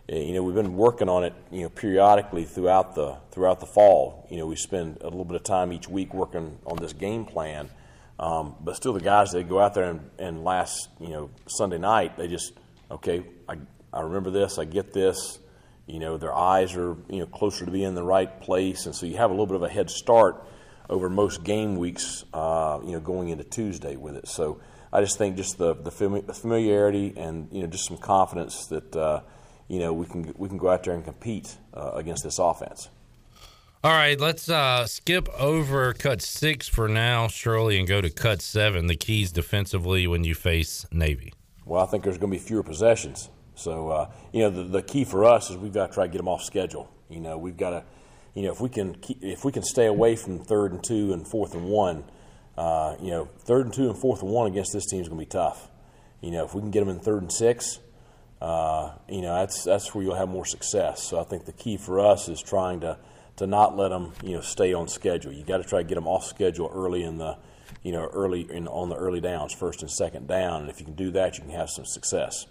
eh, 0.08 0.18
you 0.18 0.34
know 0.34 0.42
we've 0.42 0.54
been 0.54 0.76
working 0.76 1.08
on 1.08 1.24
it 1.24 1.32
you 1.50 1.62
know 1.62 1.70
periodically 1.70 2.44
throughout 2.44 2.94
the 2.94 3.16
throughout 3.30 3.60
the 3.60 3.66
fall. 3.66 4.26
You 4.30 4.36
know 4.36 4.46
we 4.46 4.56
spend 4.56 4.98
a 5.00 5.04
little 5.04 5.24
bit 5.24 5.36
of 5.36 5.44
time 5.44 5.72
each 5.72 5.88
week 5.88 6.12
working 6.12 6.58
on 6.66 6.76
this 6.76 6.92
game 6.92 7.24
plan, 7.24 7.70
um, 8.18 8.54
but 8.60 8.76
still 8.76 8.92
the 8.92 9.00
guys 9.00 9.32
they 9.32 9.44
go 9.44 9.60
out 9.60 9.72
there 9.72 9.90
and, 9.90 10.10
and 10.18 10.44
last 10.44 10.90
you 11.00 11.08
know 11.08 11.30
Sunday 11.46 11.78
night 11.78 12.18
they 12.18 12.28
just 12.28 12.52
okay 12.90 13.24
I 13.48 13.56
I 13.94 14.02
remember 14.02 14.30
this 14.30 14.58
I 14.58 14.66
get 14.66 14.92
this 14.92 15.38
you 15.86 15.98
know, 15.98 16.16
their 16.16 16.34
eyes 16.34 16.74
are 16.76 16.96
you 17.08 17.18
know 17.18 17.26
closer 17.26 17.64
to 17.64 17.70
being 17.70 17.88
in 17.88 17.94
the 17.94 18.02
right 18.02 18.40
place, 18.40 18.86
and 18.86 18.94
so 18.94 19.06
you 19.06 19.16
have 19.16 19.30
a 19.30 19.32
little 19.32 19.46
bit 19.46 19.56
of 19.56 19.62
a 19.62 19.68
head 19.68 19.90
start 19.90 20.44
over 20.88 21.08
most 21.08 21.44
game 21.44 21.76
weeks. 21.76 22.24
Uh, 22.32 22.80
you 22.84 22.92
know, 22.92 23.00
going 23.00 23.28
into 23.28 23.44
Tuesday 23.44 23.96
with 23.96 24.16
it. 24.16 24.28
So 24.28 24.60
I 24.92 25.00
just 25.00 25.18
think 25.18 25.36
just 25.36 25.58
the 25.58 25.74
the 25.74 25.90
familiarity 25.90 27.14
and 27.16 27.48
you 27.50 27.62
know 27.62 27.66
just 27.66 27.86
some 27.86 27.98
confidence 27.98 28.66
that 28.66 28.94
uh, 28.94 29.20
you 29.68 29.78
know 29.78 29.92
we 29.92 30.06
can 30.06 30.32
we 30.36 30.48
can 30.48 30.58
go 30.58 30.68
out 30.68 30.84
there 30.84 30.94
and 30.94 31.04
compete 31.04 31.56
uh, 31.74 31.92
against 31.94 32.24
this 32.24 32.38
offense. 32.38 32.88
All 33.84 33.90
right, 33.90 34.20
let's 34.20 34.48
uh, 34.48 34.86
skip 34.86 35.28
over 35.40 35.92
cut 35.92 36.22
six 36.22 36.68
for 36.68 36.86
now, 36.86 37.26
Shirley, 37.26 37.80
and 37.80 37.88
go 37.88 38.00
to 38.00 38.10
cut 38.10 38.40
seven. 38.40 38.86
The 38.86 38.94
keys 38.94 39.32
defensively 39.32 40.06
when 40.06 40.22
you 40.22 40.36
face 40.36 40.86
Navy. 40.92 41.32
Well, 41.64 41.82
I 41.82 41.86
think 41.86 42.04
there's 42.04 42.18
going 42.18 42.32
to 42.32 42.38
be 42.38 42.44
fewer 42.44 42.62
possessions. 42.62 43.28
So, 43.54 43.90
uh, 43.90 44.10
you 44.32 44.40
know, 44.40 44.50
the, 44.50 44.64
the 44.64 44.82
key 44.82 45.04
for 45.04 45.24
us 45.24 45.50
is 45.50 45.56
we've 45.56 45.72
got 45.72 45.88
to 45.88 45.92
try 45.92 46.06
to 46.06 46.12
get 46.12 46.18
them 46.18 46.28
off 46.28 46.42
schedule. 46.42 46.90
You 47.08 47.20
know, 47.20 47.38
we've 47.38 47.56
got 47.56 47.70
to, 47.70 47.84
you 48.34 48.42
know, 48.42 48.52
if 48.52 48.60
we 48.60 48.68
can 48.68 48.94
keep, 48.94 49.22
if 49.22 49.44
we 49.44 49.52
can 49.52 49.62
stay 49.62 49.86
away 49.86 50.16
from 50.16 50.38
third 50.38 50.72
and 50.72 50.82
two 50.82 51.12
and 51.12 51.26
fourth 51.26 51.54
and 51.54 51.66
one, 51.66 52.04
uh, 52.56 52.96
you 53.00 53.10
know, 53.10 53.28
third 53.40 53.66
and 53.66 53.74
two 53.74 53.90
and 53.90 53.98
fourth 53.98 54.22
and 54.22 54.30
one 54.30 54.46
against 54.46 54.72
this 54.72 54.86
team 54.86 55.00
is 55.00 55.08
going 55.08 55.18
to 55.18 55.26
be 55.26 55.28
tough. 55.28 55.68
You 56.20 56.30
know, 56.30 56.44
if 56.44 56.54
we 56.54 56.60
can 56.60 56.70
get 56.70 56.80
them 56.80 56.88
in 56.88 57.00
third 57.00 57.22
and 57.22 57.32
six, 57.32 57.78
uh, 58.40 58.92
you 59.08 59.20
know, 59.20 59.34
that's 59.34 59.64
that's 59.64 59.94
where 59.94 60.02
you'll 60.02 60.16
have 60.16 60.28
more 60.28 60.46
success. 60.46 61.02
So 61.02 61.20
I 61.20 61.24
think 61.24 61.44
the 61.44 61.52
key 61.52 61.76
for 61.76 62.00
us 62.00 62.28
is 62.28 62.40
trying 62.42 62.80
to 62.80 62.98
to 63.36 63.46
not 63.46 63.76
let 63.76 63.88
them, 63.88 64.12
you 64.22 64.34
know, 64.34 64.40
stay 64.40 64.72
on 64.72 64.88
schedule. 64.88 65.32
You 65.32 65.44
got 65.44 65.58
to 65.58 65.64
try 65.64 65.82
to 65.82 65.88
get 65.88 65.94
them 65.94 66.06
off 66.06 66.24
schedule 66.24 66.70
early 66.72 67.02
in 67.02 67.18
the, 67.18 67.38
you 67.82 67.92
know, 67.92 68.06
early 68.12 68.50
in 68.50 68.68
on 68.68 68.88
the 68.88 68.96
early 68.96 69.20
downs, 69.20 69.54
first 69.54 69.82
and 69.82 69.90
second 69.90 70.26
down. 70.26 70.62
And 70.62 70.70
if 70.70 70.80
you 70.80 70.86
can 70.86 70.94
do 70.94 71.10
that, 71.12 71.38
you 71.38 71.44
can 71.44 71.52
have 71.52 71.70
some 71.70 71.84
success. 71.84 72.46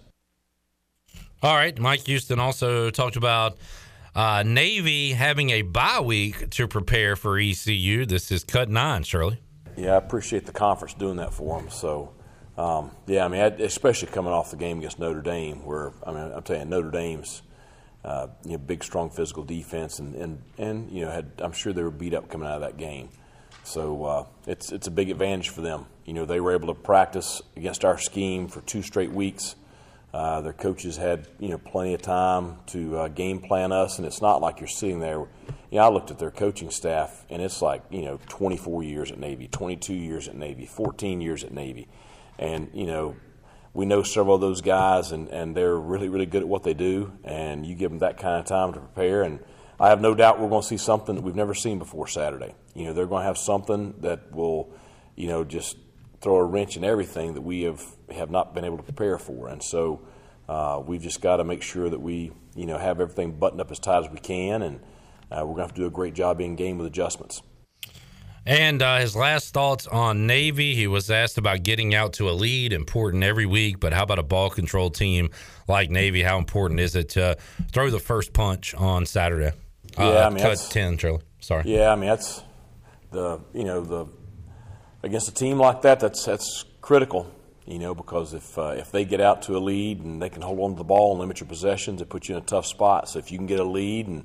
All 1.42 1.56
right. 1.56 1.76
Mike 1.76 2.06
Houston 2.06 2.38
also 2.38 2.90
talked 2.90 3.16
about 3.16 3.58
uh, 4.14 4.44
Navy 4.46 5.12
having 5.12 5.50
a 5.50 5.62
bye 5.62 5.98
week 5.98 6.50
to 6.50 6.68
prepare 6.68 7.16
for 7.16 7.36
ECU. 7.36 8.06
This 8.06 8.30
is 8.30 8.44
cut 8.44 8.68
nine, 8.68 9.02
Shirley. 9.02 9.40
Yeah, 9.76 9.94
I 9.94 9.96
appreciate 9.96 10.46
the 10.46 10.52
conference 10.52 10.94
doing 10.94 11.16
that 11.16 11.34
for 11.34 11.58
them. 11.58 11.68
So, 11.68 12.12
um, 12.56 12.92
yeah, 13.08 13.24
I 13.24 13.28
mean, 13.28 13.40
especially 13.40 14.08
coming 14.12 14.32
off 14.32 14.52
the 14.52 14.56
game 14.56 14.78
against 14.78 15.00
Notre 15.00 15.20
Dame, 15.20 15.64
where 15.64 15.92
I 16.06 16.12
mean, 16.12 16.30
I'm 16.32 16.42
telling 16.44 16.62
you, 16.62 16.68
Notre 16.68 16.92
Dame's 16.92 17.42
uh, 18.04 18.28
you 18.44 18.52
know 18.52 18.58
big, 18.58 18.84
strong 18.84 19.10
physical 19.10 19.42
defense, 19.42 19.98
and, 19.98 20.14
and 20.14 20.42
and 20.58 20.92
you 20.92 21.04
know 21.04 21.10
had 21.10 21.32
I'm 21.38 21.52
sure 21.52 21.72
they 21.72 21.82
were 21.82 21.90
beat 21.90 22.14
up 22.14 22.28
coming 22.28 22.46
out 22.46 22.54
of 22.54 22.60
that 22.60 22.76
game. 22.76 23.08
So 23.64 24.04
uh, 24.04 24.26
it's 24.46 24.70
it's 24.70 24.86
a 24.86 24.92
big 24.92 25.10
advantage 25.10 25.48
for 25.48 25.60
them. 25.60 25.86
You 26.04 26.12
know, 26.12 26.24
they 26.24 26.38
were 26.38 26.52
able 26.52 26.72
to 26.72 26.80
practice 26.80 27.42
against 27.56 27.84
our 27.84 27.98
scheme 27.98 28.46
for 28.46 28.60
two 28.60 28.82
straight 28.82 29.10
weeks. 29.10 29.56
Uh, 30.12 30.42
their 30.42 30.52
coaches 30.52 30.96
had 30.96 31.26
you 31.38 31.48
know 31.48 31.58
plenty 31.58 31.94
of 31.94 32.02
time 32.02 32.56
to 32.66 32.98
uh, 32.98 33.08
game 33.08 33.40
plan 33.40 33.72
us, 33.72 33.98
and 33.98 34.06
it's 34.06 34.20
not 34.20 34.42
like 34.42 34.60
you're 34.60 34.68
sitting 34.68 35.00
there. 35.00 35.26
You 35.70 35.78
know, 35.78 35.84
I 35.84 35.88
looked 35.88 36.10
at 36.10 36.18
their 36.18 36.30
coaching 36.30 36.70
staff, 36.70 37.24
and 37.30 37.40
it's 37.40 37.62
like 37.62 37.82
you 37.90 38.02
know 38.02 38.18
24 38.28 38.82
years 38.82 39.10
at 39.10 39.18
Navy, 39.18 39.48
22 39.48 39.94
years 39.94 40.28
at 40.28 40.36
Navy, 40.36 40.66
14 40.66 41.20
years 41.22 41.44
at 41.44 41.52
Navy, 41.52 41.88
and 42.38 42.70
you 42.74 42.86
know 42.86 43.16
we 43.72 43.86
know 43.86 44.02
several 44.02 44.34
of 44.34 44.42
those 44.42 44.60
guys, 44.60 45.12
and, 45.12 45.28
and 45.28 45.56
they're 45.56 45.76
really 45.76 46.10
really 46.10 46.26
good 46.26 46.42
at 46.42 46.48
what 46.48 46.62
they 46.62 46.74
do. 46.74 47.12
And 47.24 47.64
you 47.64 47.74
give 47.74 47.90
them 47.90 48.00
that 48.00 48.18
kind 48.18 48.38
of 48.38 48.44
time 48.44 48.74
to 48.74 48.80
prepare, 48.80 49.22
and 49.22 49.40
I 49.80 49.88
have 49.88 50.00
no 50.00 50.14
doubt 50.14 50.38
we're 50.38 50.50
going 50.50 50.62
to 50.62 50.68
see 50.68 50.76
something 50.76 51.14
that 51.14 51.24
we've 51.24 51.34
never 51.34 51.54
seen 51.54 51.78
before 51.78 52.06
Saturday. 52.06 52.54
You 52.74 52.84
know, 52.84 52.92
they're 52.92 53.06
going 53.06 53.22
to 53.22 53.26
have 53.26 53.38
something 53.38 53.94
that 54.00 54.30
will, 54.30 54.70
you 55.16 55.26
know, 55.26 55.42
just 55.42 55.76
throw 56.20 56.36
a 56.36 56.44
wrench 56.44 56.76
in 56.76 56.84
everything 56.84 57.34
that 57.34 57.40
we 57.40 57.62
have 57.62 57.84
have 58.12 58.30
not 58.30 58.54
been 58.54 58.64
able 58.64 58.76
to 58.76 58.82
prepare 58.82 59.18
for. 59.18 59.48
And 59.48 59.62
so 59.62 60.00
uh, 60.48 60.82
we've 60.84 61.02
just 61.02 61.20
got 61.20 61.36
to 61.36 61.44
make 61.44 61.62
sure 61.62 61.88
that 61.88 62.00
we, 62.00 62.32
you 62.54 62.66
know, 62.66 62.78
have 62.78 63.00
everything 63.00 63.32
buttoned 63.32 63.60
up 63.60 63.70
as 63.70 63.78
tight 63.78 64.04
as 64.04 64.10
we 64.10 64.18
can, 64.18 64.62
and 64.62 64.80
uh, 65.30 65.38
we're 65.40 65.54
going 65.54 65.56
to 65.56 65.62
have 65.62 65.74
to 65.74 65.80
do 65.80 65.86
a 65.86 65.90
great 65.90 66.14
job 66.14 66.40
in 66.40 66.56
game 66.56 66.78
with 66.78 66.86
adjustments. 66.86 67.42
And 68.44 68.82
uh, 68.82 68.98
his 68.98 69.14
last 69.14 69.54
thoughts 69.54 69.86
on 69.86 70.26
Navy, 70.26 70.74
he 70.74 70.88
was 70.88 71.10
asked 71.12 71.38
about 71.38 71.62
getting 71.62 71.94
out 71.94 72.14
to 72.14 72.28
a 72.28 72.32
lead, 72.32 72.72
important 72.72 73.22
every 73.22 73.46
week, 73.46 73.78
but 73.78 73.92
how 73.92 74.02
about 74.02 74.18
a 74.18 74.24
ball 74.24 74.50
control 74.50 74.90
team 74.90 75.30
like 75.68 75.90
Navy? 75.90 76.22
How 76.22 76.38
important 76.38 76.80
is 76.80 76.96
it 76.96 77.10
to 77.10 77.36
throw 77.70 77.88
the 77.88 78.00
first 78.00 78.32
punch 78.32 78.74
on 78.74 79.06
Saturday? 79.06 79.56
Yeah, 79.96 80.04
uh, 80.04 80.26
I 80.26 80.30
mean, 80.30 80.42
cut 80.42 80.66
ten, 80.70 80.96
Charlie. 80.96 81.20
Sorry. 81.38 81.62
Yeah, 81.66 81.92
I 81.92 81.94
mean 81.94 82.08
that's 82.08 82.42
the 83.12 83.40
you 83.52 83.64
know 83.64 83.80
the 83.82 84.06
against 85.02 85.28
a 85.28 85.34
team 85.34 85.58
like 85.58 85.82
that, 85.82 86.00
that's 86.00 86.24
that's 86.24 86.64
critical. 86.80 87.30
You 87.66 87.78
know, 87.78 87.94
because 87.94 88.34
if 88.34 88.58
uh, 88.58 88.74
if 88.76 88.90
they 88.90 89.04
get 89.04 89.20
out 89.20 89.42
to 89.42 89.56
a 89.56 89.60
lead 89.60 90.00
and 90.00 90.20
they 90.20 90.28
can 90.28 90.42
hold 90.42 90.58
on 90.60 90.70
to 90.72 90.76
the 90.76 90.84
ball 90.84 91.12
and 91.12 91.20
limit 91.20 91.38
your 91.38 91.48
possessions, 91.48 92.02
it 92.02 92.08
puts 92.08 92.28
you 92.28 92.36
in 92.36 92.42
a 92.42 92.44
tough 92.44 92.66
spot. 92.66 93.08
So 93.08 93.20
if 93.20 93.30
you 93.30 93.38
can 93.38 93.46
get 93.46 93.60
a 93.60 93.64
lead 93.64 94.08
and 94.08 94.24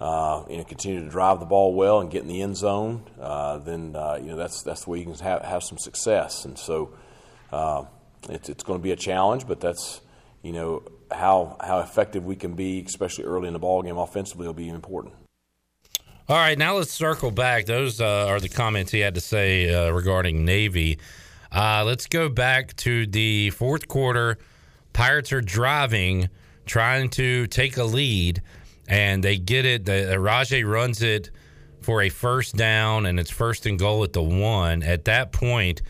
uh, 0.00 0.44
you 0.48 0.58
know 0.58 0.64
continue 0.64 1.02
to 1.02 1.10
drive 1.10 1.40
the 1.40 1.46
ball 1.46 1.74
well 1.74 2.00
and 2.00 2.08
get 2.08 2.22
in 2.22 2.28
the 2.28 2.40
end 2.40 2.56
zone, 2.56 3.02
uh, 3.20 3.58
then 3.58 3.96
uh, 3.96 4.18
you 4.20 4.28
know 4.28 4.36
that's 4.36 4.62
that's 4.62 4.84
the 4.84 4.90
way 4.90 4.98
you 5.00 5.04
can 5.04 5.14
have 5.14 5.42
have 5.42 5.62
some 5.64 5.76
success. 5.76 6.44
And 6.44 6.56
so 6.56 6.94
uh, 7.52 7.84
it's 8.28 8.48
it's 8.48 8.62
going 8.62 8.78
to 8.78 8.82
be 8.82 8.92
a 8.92 8.96
challenge, 8.96 9.48
but 9.48 9.60
that's 9.60 10.00
you 10.42 10.52
know 10.52 10.84
how 11.10 11.56
how 11.60 11.80
effective 11.80 12.24
we 12.24 12.36
can 12.36 12.54
be, 12.54 12.84
especially 12.86 13.24
early 13.24 13.48
in 13.48 13.54
the 13.54 13.58
ball 13.58 13.82
game 13.82 13.96
offensively, 13.96 14.46
will 14.46 14.54
be 14.54 14.68
important. 14.68 15.14
All 16.28 16.36
right, 16.36 16.58
now 16.58 16.76
let's 16.76 16.92
circle 16.92 17.30
back. 17.30 17.64
Those 17.64 18.00
uh, 18.00 18.26
are 18.28 18.38
the 18.38 18.50
comments 18.50 18.92
he 18.92 19.00
had 19.00 19.14
to 19.14 19.20
say 19.20 19.72
uh, 19.74 19.90
regarding 19.90 20.44
Navy. 20.44 20.98
Uh, 21.50 21.82
let's 21.86 22.06
go 22.06 22.28
back 22.28 22.76
to 22.76 23.06
the 23.06 23.50
fourth 23.50 23.88
quarter. 23.88 24.38
Pirates 24.92 25.32
are 25.32 25.40
driving, 25.40 26.28
trying 26.66 27.08
to 27.10 27.46
take 27.46 27.76
a 27.76 27.84
lead, 27.84 28.42
and 28.86 29.22
they 29.22 29.38
get 29.38 29.64
it. 29.64 29.84
The, 29.84 30.16
Rahjai 30.18 30.68
runs 30.68 31.02
it 31.02 31.30
for 31.80 32.02
a 32.02 32.08
first 32.08 32.56
down 32.56 33.06
and 33.06 33.18
it's 33.18 33.30
first 33.30 33.64
and 33.66 33.78
goal 33.78 34.04
at 34.04 34.12
the 34.12 34.22
one, 34.22 34.82
at 34.82 35.06
that 35.06 35.32
point, 35.32 35.82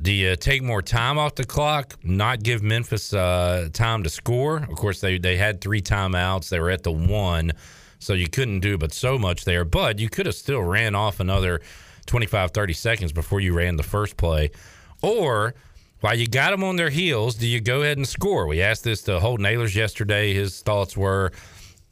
do 0.00 0.12
you 0.12 0.36
take 0.36 0.62
more 0.62 0.82
time 0.82 1.18
off 1.18 1.34
the 1.34 1.44
clock, 1.44 1.94
not 2.04 2.42
give 2.42 2.62
Memphis 2.62 3.14
uh, 3.14 3.68
time 3.72 4.02
to 4.02 4.10
score? 4.10 4.58
Of 4.58 4.76
course, 4.76 5.00
they, 5.00 5.18
they 5.18 5.36
had 5.36 5.60
three 5.60 5.80
timeouts. 5.80 6.50
They 6.50 6.60
were 6.60 6.70
at 6.70 6.82
the 6.82 6.92
one, 6.92 7.52
so 7.98 8.12
you 8.12 8.28
couldn't 8.28 8.60
do 8.60 8.76
but 8.76 8.92
so 8.92 9.18
much 9.18 9.44
there. 9.44 9.64
But 9.64 9.98
you 9.98 10.10
could 10.10 10.26
have 10.26 10.34
still 10.34 10.60
ran 10.60 10.94
off 10.94 11.20
another 11.20 11.62
25, 12.06 12.50
30 12.50 12.72
seconds 12.74 13.12
before 13.12 13.40
you 13.40 13.54
ran 13.54 13.76
the 13.76 13.82
first 13.82 14.18
play. 14.18 14.50
Or 15.04 15.54
while 16.00 16.16
you 16.16 16.26
got 16.26 16.50
them 16.50 16.64
on 16.64 16.76
their 16.76 16.88
heels, 16.88 17.34
do 17.34 17.46
you 17.46 17.60
go 17.60 17.82
ahead 17.82 17.98
and 17.98 18.08
score? 18.08 18.46
We 18.46 18.62
asked 18.62 18.84
this 18.84 19.02
to 19.02 19.20
Holton 19.20 19.44
Ahlers 19.44 19.74
yesterday. 19.74 20.32
His 20.32 20.62
thoughts 20.62 20.96
were 20.96 21.30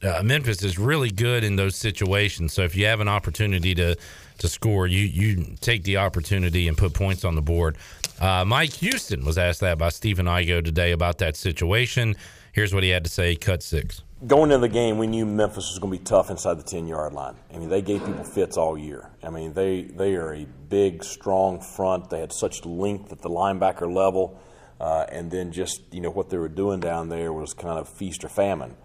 uh, 0.03 0.23
Memphis 0.25 0.63
is 0.63 0.79
really 0.79 1.11
good 1.11 1.45
in 1.45 1.57
those 1.57 1.77
situations. 1.77 2.55
So 2.55 2.63
if 2.63 2.75
you 2.75 2.87
have 2.87 3.01
an 3.01 3.09
opportunity 3.09 3.75
to 3.75 3.97
to 4.39 4.49
score, 4.49 4.87
you 4.87 5.05
you 5.05 5.57
take 5.61 5.85
the 5.85 5.99
opportunity 5.99 6.69
and 6.69 6.77
put 6.77 6.95
points 6.95 7.23
on 7.23 7.35
the 7.35 7.43
board. 7.43 7.77
Uh, 8.19 8.45
Mike 8.47 8.73
Houston 8.75 9.25
was 9.27 9.37
asked 9.37 9.61
that 9.61 9.77
by 9.77 9.91
Stephen 9.91 10.27
Igo 10.27 10.65
today 10.65 10.93
about 10.93 11.19
that 11.19 11.37
situation. 11.37 12.17
Here's 12.53 12.73
what 12.73 12.83
he 12.83 12.89
had 12.89 13.05
to 13.05 13.11
say. 13.11 13.37
Cut 13.37 13.63
six. 13.63 14.03
Going 14.25 14.53
into 14.53 14.59
the 14.59 14.68
game, 14.68 14.99
we 14.99 15.09
knew 15.09 15.27
Memphis 15.27 15.70
was 15.70 15.81
going 15.81 15.93
to 15.93 15.99
be 15.99 16.05
tough 16.05 16.31
inside 16.31 16.59
the 16.59 16.62
10 16.62 16.87
yard 16.87 17.12
line. 17.12 17.35
I 17.53 17.59
mean, 17.59 17.68
they 17.68 17.83
gave 17.83 18.05
people 18.05 18.23
fits 18.23 18.57
all 18.57 18.79
year. 18.79 19.11
I 19.23 19.31
mean, 19.31 19.53
they, 19.53 19.83
they 19.83 20.14
are 20.14 20.33
a 20.33 20.47
big, 20.68 21.03
strong 21.03 21.61
front. 21.61 22.09
They 22.09 22.20
had 22.20 22.33
such 22.33 22.64
length 22.64 23.11
at 23.11 23.20
the 23.20 23.29
linebacker 23.29 23.93
level. 23.93 24.41
Uh, 24.81 25.07
and 25.11 25.31
then 25.31 25.51
just, 25.51 25.83
you 25.93 26.01
know, 26.01 26.11
what 26.11 26.31
they 26.31 26.39
were 26.39 26.49
doing 26.49 26.79
down 26.79 27.09
there 27.09 27.33
was 27.33 27.53
kind 27.53 27.79
of 27.79 27.89
feast 27.89 28.23
or 28.25 28.29
famine. 28.29 28.77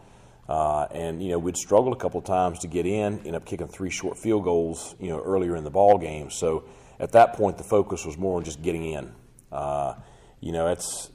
Uh, 0.48 0.88
and 0.92 1.22
you 1.22 1.30
know 1.30 1.40
we'd 1.40 1.58
struggled 1.58 1.94
a 1.94 2.00
couple 2.00 2.20
of 2.20 2.26
times 2.26 2.60
to 2.60 2.68
get 2.68 2.86
in, 2.86 3.20
end 3.26 3.36
up 3.36 3.46
kicking 3.46 3.68
three 3.68 3.90
short 3.90 4.18
field 4.18 4.44
goals, 4.46 4.96
you 5.00 5.10
know, 5.10 5.22
earlier 5.22 5.56
in 5.56 5.64
the 5.64 5.70
ball 5.70 5.98
game. 5.98 6.30
So 6.30 6.64
at 7.00 7.12
that 7.12 7.34
point, 7.34 7.58
the 7.58 7.66
focus 7.66 8.06
was 8.06 8.18
more 8.18 8.38
on 8.38 8.46
just 8.46 8.62
getting 8.62 8.86
in. 8.86 9.12
Uh, 9.52 9.96
you 10.40 10.52
know, 10.52 10.68
it's 10.68 11.10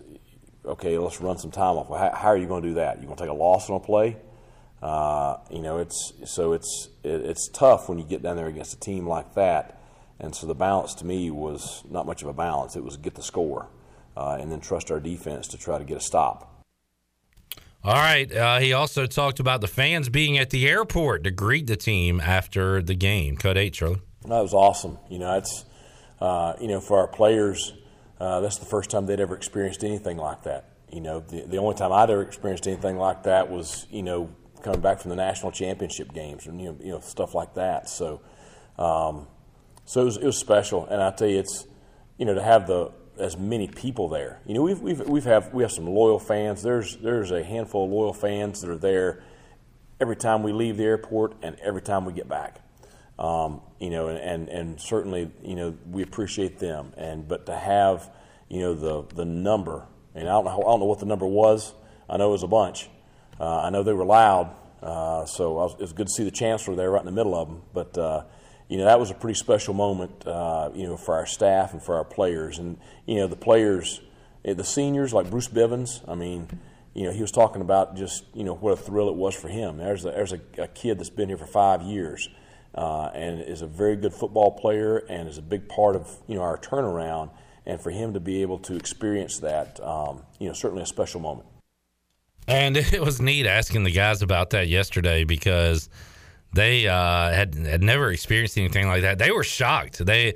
okay. 0.65 0.99
Let's 0.99 1.21
run 1.21 1.39
some 1.39 1.51
time 1.51 1.77
off. 1.77 1.89
Well, 1.89 1.99
how, 1.99 2.17
how, 2.17 2.29
are 2.29 2.37
you 2.37 2.47
going 2.47 2.63
to 2.63 2.69
do 2.71 2.75
that? 2.75 2.99
You're 2.99 3.07
going 3.07 3.17
to 3.17 3.23
take 3.23 3.31
a 3.31 3.35
loss 3.35 3.71
on 3.71 3.77
a 3.77 3.81
play? 3.81 4.17
Uh, 4.83 5.37
you 5.51 5.61
know, 5.61 5.79
it's 5.79 6.13
so 6.25 6.53
it's 6.53 6.89
it, 7.05 7.21
it's 7.23 7.49
tough 7.49 7.89
when 7.89 7.99
you 7.99 8.05
get 8.05 8.23
down 8.23 8.37
there 8.37 8.49
against 8.49 8.75
a 8.75 8.81
team 8.81 9.07
like 9.07 9.35
that. 9.35 9.81
And 10.19 10.35
so 10.35 10.47
the 10.47 10.55
balance 10.55 10.95
to 10.97 11.07
me 11.07 11.31
was 11.31 11.83
not 11.89 12.07
much 12.07 12.23
of 12.23 12.29
a 12.29 12.33
balance. 12.33 12.77
It 12.77 12.85
was 12.85 12.97
get 12.97 13.15
the 13.15 13.23
score, 13.23 13.69
uh, 14.17 14.39
and 14.41 14.51
then 14.51 14.61
trust 14.61 14.91
our 14.91 15.01
defense 15.01 15.49
to 15.49 15.59
try 15.59 15.79
to 15.79 15.85
get 15.85 15.97
a 15.97 16.01
stop. 16.01 16.65
All 17.85 17.95
right. 17.95 18.33
Uh, 18.33 18.61
he 18.61 18.73
also 18.73 19.07
talked 19.07 19.41
about 19.41 19.61
the 19.61 19.69
fans 19.69 20.09
being 20.09 20.39
at 20.39 20.51
the 20.51 20.69
airport 20.69 21.25
to 21.25 21.33
greet 21.33 21.67
the 21.67 21.77
team 21.77 22.21
after 22.21 22.81
the 22.81 22.95
game. 22.95 23.37
Cut 23.37 23.59
eight, 23.59 23.75
Charlie. 23.75 24.01
That 24.23 24.41
was 24.41 24.55
awesome. 24.55 24.99
You 25.11 25.19
know, 25.19 25.37
it's 25.37 25.65
uh, 26.21 26.55
you 26.61 26.69
know 26.69 26.81
for 26.81 26.99
our 26.99 27.09
players, 27.09 27.73
uh, 28.23 28.41
that's 28.41 28.59
the 28.59 28.67
first 28.67 28.89
time 28.89 29.07
they'd 29.07 29.19
ever 29.19 29.35
experienced 29.35 29.83
anything 29.83 30.17
like 30.17 30.45
that. 30.45 30.69
You 30.93 31.01
know, 31.01 31.19
the, 31.19 31.43
the 31.43 31.57
only 31.57 31.75
time 31.75 31.91
I'd 31.91 32.09
ever 32.09 32.23
experienced 32.23 32.69
anything 32.69 32.97
like 32.97 33.25
that 33.25 33.51
was 33.51 33.89
you 33.91 34.05
know 34.05 34.31
coming 34.63 34.81
back 34.81 35.01
from 35.01 35.09
the 35.09 35.17
national 35.17 35.51
championship 35.51 36.13
games 36.13 36.47
and 36.47 36.61
you 36.61 36.67
know, 36.69 36.79
you 36.81 36.93
know 36.93 37.01
stuff 37.01 37.35
like 37.35 37.55
that. 37.55 37.89
So, 37.89 38.21
um, 38.79 39.27
so 39.85 40.03
it 40.03 40.05
was, 40.05 40.17
it 40.19 40.25
was 40.25 40.39
special, 40.39 40.87
and 40.87 41.03
I 41.03 41.11
tell 41.11 41.27
you, 41.27 41.41
it's 41.41 41.67
you 42.17 42.25
know 42.25 42.35
to 42.35 42.43
have 42.43 42.69
the 42.69 42.93
as 43.19 43.37
many 43.37 43.67
people 43.67 44.09
there. 44.09 44.41
You 44.47 44.55
know, 44.55 44.63
we've 44.63 44.81
we've 44.81 45.01
we've 45.01 45.25
have 45.25 45.53
we 45.53 45.65
have 45.65 45.73
some 45.73 45.89
loyal 45.89 46.21
fans. 46.21 46.63
There's 46.63 46.99
there's 46.99 47.33
a 47.33 47.43
handful 47.43 47.87
of 47.87 47.91
loyal 47.91 48.13
fans 48.13 48.61
that 48.61 48.71
are 48.71 48.79
there 48.79 49.25
every 50.01 50.17
time 50.17 50.45
we 50.45 50.53
leave 50.53 50.77
the 50.77 50.85
airport 50.85 51.35
and 51.43 51.57
every 51.61 51.83
time 51.83 52.05
we 52.05 52.13
get 52.13 52.29
back. 52.29 52.61
Um, 53.23 53.61
you 53.79 53.91
know, 53.91 54.09
and, 54.09 54.19
and 54.19 54.49
and 54.49 54.81
certainly 54.81 55.31
you 55.45 55.55
know 55.55 55.77
we 55.89 56.03
appreciate 56.03 56.59
them. 56.59 56.93
And 56.97 57.27
but 57.29 57.47
to 57.47 57.57
have 57.57 58.11
you 58.49 58.59
know 58.61 58.75
the 58.75 59.15
the 59.15 59.25
number, 59.25 59.87
and 60.15 60.29
I 60.29 60.33
don't 60.33 60.45
know 60.45 60.51
I 60.51 60.63
don't 60.63 60.81
know 60.81 60.87
what 60.87 60.99
the 60.99 61.07
number 61.07 61.27
was. 61.27 61.73
I 62.11 62.17
know 62.17 62.31
it 62.31 62.33
was 62.33 62.43
a 62.43 62.49
bunch. 62.49 62.91
Uh, 63.39 63.61
I 63.61 63.71
know 63.71 63.85
they 63.85 63.93
were 63.93 64.05
loud, 64.05 64.55
uh, 64.83 65.25
so 65.25 65.53
was, 65.53 65.75
it 65.75 65.81
was 65.81 65.93
good 65.93 66.09
to 66.09 66.13
see 66.13 66.25
the 66.25 66.33
chancellor 66.33 66.75
there 66.75 66.91
right 66.91 67.01
in 67.01 67.07
the 67.07 67.13
middle 67.13 67.35
of 67.35 67.49
them. 67.49 67.63
But 67.73 67.97
uh, 67.97 68.25
you 68.69 68.77
know 68.77 68.87
that 68.87 68.99
was 68.99 69.13
a 69.13 69.15
pretty 69.15 69.39
special 69.39 69.73
moment, 69.73 70.27
uh, 70.27 70.71
you 70.75 70.87
know, 70.87 70.97
for 70.97 71.15
our 71.15 71.27
staff 71.27 71.73
and 71.75 71.83
for 71.83 71.95
our 71.95 72.05
players, 72.05 72.59
and 72.59 72.77
you 73.07 73.17
know 73.17 73.29
the 73.29 73.37
players, 73.37 74.01
eh, 74.45 74.55
the 74.55 74.65
seniors 74.65 75.13
like 75.13 75.31
Bruce 75.31 75.49
Bivens. 75.49 76.03
I 76.09 76.17
mean, 76.17 76.49
you 76.93 77.05
know, 77.05 77.13
he 77.13 77.21
was 77.21 77.31
talking 77.31 77.63
about 77.63 77.95
just 77.95 78.25
you 78.35 78.43
know 78.43 78.55
what 78.55 78.73
a 78.73 78.77
thrill 78.77 79.09
it 79.09 79.15
was 79.15 79.37
for 79.37 79.49
him. 79.49 79.77
There's 79.77 80.05
a, 80.05 80.11
there's 80.11 80.33
a, 80.33 80.41
a 80.59 80.69
kid 80.69 80.99
that's 80.99 81.11
been 81.11 81.29
here 81.29 81.39
for 81.39 81.47
five 81.47 81.83
years, 81.83 82.29
uh, 82.75 83.11
and 83.15 83.41
is 83.43 83.63
a 83.63 83.67
very 83.67 83.97
good 83.97 84.15
football 84.15 84.53
player, 84.53 84.99
and 85.09 85.29
is 85.29 85.39
a 85.39 85.43
big 85.43 85.69
part 85.69 85.97
of 85.97 86.09
you 86.27 86.37
know 86.37 86.43
our 86.43 86.59
turnaround. 86.59 87.31
And 87.65 87.81
for 87.81 87.91
him 87.93 88.15
to 88.15 88.21
be 88.21 88.43
able 88.43 88.59
to 88.61 88.75
experience 88.75 89.39
that, 89.39 89.79
um, 89.85 90.25
you 90.41 90.49
know, 90.49 90.53
certainly 90.53 90.83
a 90.83 90.87
special 90.87 91.21
moment. 91.21 91.47
And 92.49 92.77
it 92.93 93.01
was 93.01 93.21
neat 93.21 93.47
asking 93.47 93.85
the 93.85 93.93
guys 93.93 94.21
about 94.23 94.51
that 94.51 94.67
yesterday 94.69 95.23
because 95.25 95.89
they 96.53 96.87
uh, 96.89 97.31
had 97.31 97.55
had 97.55 97.83
never 97.83 98.11
experienced 98.11 98.59
anything 98.59 98.89
like 98.89 99.03
that. 99.03 99.19
They 99.19 99.31
were 99.31 99.45
shocked. 99.45 100.05
They 100.05 100.35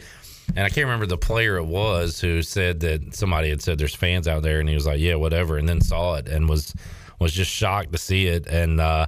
and 0.55 0.61
I 0.61 0.68
can't 0.68 0.87
remember 0.87 1.07
the 1.07 1.18
player 1.18 1.57
it 1.57 1.66
was 1.66 2.20
who 2.20 2.43
said 2.43 2.80
that 2.80 3.14
somebody 3.14 3.51
had 3.51 3.61
said 3.61 3.78
there's 3.78 3.95
fans 3.95 4.28
out 4.28 4.43
there, 4.43 4.61
and 4.61 4.68
he 4.68 4.74
was 4.74 4.87
like, 4.87 5.01
yeah, 5.01 5.16
whatever, 5.16 5.59
and 5.59 5.68
then 5.68 5.80
saw 5.80 6.14
it 6.14 6.28
and 6.28 6.49
was 6.49 6.74
was 7.18 7.32
just 7.32 7.51
shocked 7.51 7.93
to 7.93 7.99
see 7.99 8.26
it. 8.26 8.47
And 8.47 8.80
uh, 8.80 9.07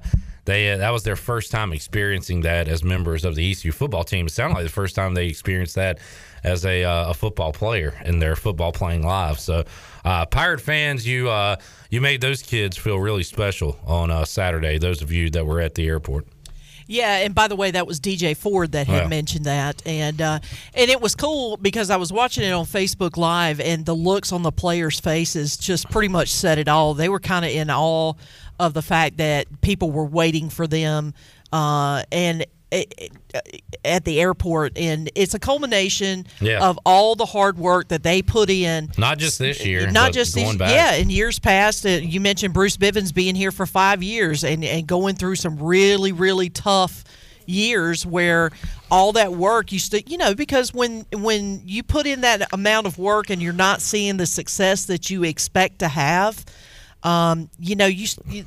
they 0.49 0.75
that 0.75 0.91
was 0.91 1.05
their 1.05 1.15
first 1.15 1.53
time 1.53 1.73
experiencing 1.73 2.41
that 2.41 2.69
as 2.69 2.83
members 2.83 3.25
of 3.25 3.35
the 3.35 3.51
ECU 3.51 3.71
football 3.71 4.03
team. 4.03 4.27
It 4.27 4.31
sounded 4.31 4.55
like 4.55 4.65
the 4.65 4.71
first 4.71 4.97
time 4.97 5.15
they 5.15 5.27
experienced 5.27 5.75
that 5.77 5.99
as 6.43 6.65
a, 6.65 6.85
uh, 6.85 7.11
a 7.11 7.15
football 7.15 7.53
player 7.53 7.95
in 8.05 8.19
their 8.19 8.35
football 8.35 8.73
playing 8.73 9.05
live. 9.05 9.39
So, 9.39 9.65
uh, 10.05 10.25
Pirate 10.27 10.61
fans, 10.61 11.07
you 11.07 11.29
uh, 11.29 11.57
you 11.91 12.01
made 12.01 12.23
those 12.23 12.43
kids 12.43 12.77
feel 12.77 12.99
really 12.99 13.23
special 13.23 13.79
on 13.87 14.11
uh, 14.11 14.25
Saturday. 14.25 14.79
Those 14.79 15.03
of 15.03 15.13
you 15.13 15.31
that 15.31 15.47
were 15.47 15.61
at 15.61 15.75
the 15.75 15.87
airport. 15.87 16.27
Yeah, 16.91 17.19
and 17.19 17.35
by 17.35 17.49
the 17.49 17.57
way, 17.57 17.71
that 17.73 17.87
was 17.87 18.01
DJ 18.01 18.35
Ford 18.35 18.73
that 18.73 18.87
had 18.87 19.11
mentioned 19.11 19.45
that, 19.45 19.87
and 19.87 20.23
uh, 20.23 20.39
and 20.73 20.91
it 20.91 21.03
was 21.03 21.15
cool 21.15 21.59
because 21.59 21.91
I 21.91 21.97
was 21.97 22.11
watching 22.11 22.45
it 22.45 22.53
on 22.53 22.65
Facebook 22.65 23.19
Live, 23.19 23.61
and 23.61 23.85
the 23.85 23.93
looks 23.93 24.33
on 24.33 24.43
the 24.43 24.51
players' 24.51 24.99
faces 24.99 25.59
just 25.59 25.91
pretty 25.91 26.09
much 26.09 26.33
said 26.33 26.59
it 26.59 26.67
all. 26.67 26.95
They 26.95 27.11
were 27.11 27.21
kind 27.21 27.45
of 27.45 27.51
in 27.51 27.69
awe 27.69 28.15
of 28.59 28.75
the 28.75 28.83
fact 28.83 29.19
that 29.19 29.61
people 29.61 29.91
were 29.91 30.05
waiting 30.05 30.49
for 30.51 30.67
them, 30.67 31.15
uh, 31.53 32.03
and 32.13 32.45
at 33.85 34.05
the 34.05 34.21
airport, 34.21 34.77
and 34.77 35.11
it's 35.15 35.33
a 35.33 35.39
culmination 35.39 36.27
yeah. 36.41 36.67
of 36.67 36.79
all 36.85 37.15
the 37.15 37.25
hard 37.25 37.59
work 37.59 37.89
that 37.89 38.03
they 38.03 38.21
put 38.21 38.51
in. 38.51 38.91
Not 38.99 39.19
just 39.19 39.39
this 39.39 39.65
year, 39.65 39.91
not 39.91 40.13
just 40.13 40.35
these, 40.35 40.57
back. 40.57 40.71
yeah. 40.71 40.95
In 40.95 41.09
years 41.09 41.39
past, 41.39 41.87
uh, 41.87 41.91
you 41.91 42.21
mentioned 42.21 42.53
Bruce 42.53 42.77
Bivens 42.77 43.15
being 43.15 43.35
here 43.35 43.53
for 43.53 43.67
five 43.67 44.03
years 44.03 44.45
and 44.45 44.65
and 44.65 44.87
going 44.87 45.15
through 45.15 45.37
some 45.37 45.59
really 45.63 46.13
really 46.13 46.51
tough 46.51 47.05
years 47.47 48.05
where 48.05 48.51
all 48.91 49.13
that 49.13 49.33
work 49.33 49.73
you 49.73 49.79
still 49.79 50.03
you 50.07 50.19
know 50.19 50.35
because 50.35 50.75
when 50.75 51.07
when 51.15 51.63
you 51.65 51.83
put 51.83 52.07
in 52.07 52.21
that 52.21 52.53
amount 52.53 52.87
of 52.87 52.99
work 52.99 53.31
and 53.31 53.41
you're 53.41 53.55
not 53.55 53.81
seeing 53.81 54.19
the 54.19 54.27
success 54.27 54.85
that 54.85 55.09
you 55.09 55.25
expect 55.25 55.79
to 55.79 55.89
have 55.89 56.45
um, 57.05 57.49
you 57.61 57.77
know, 57.77 57.87
you, 57.87 58.09
you 58.29 58.45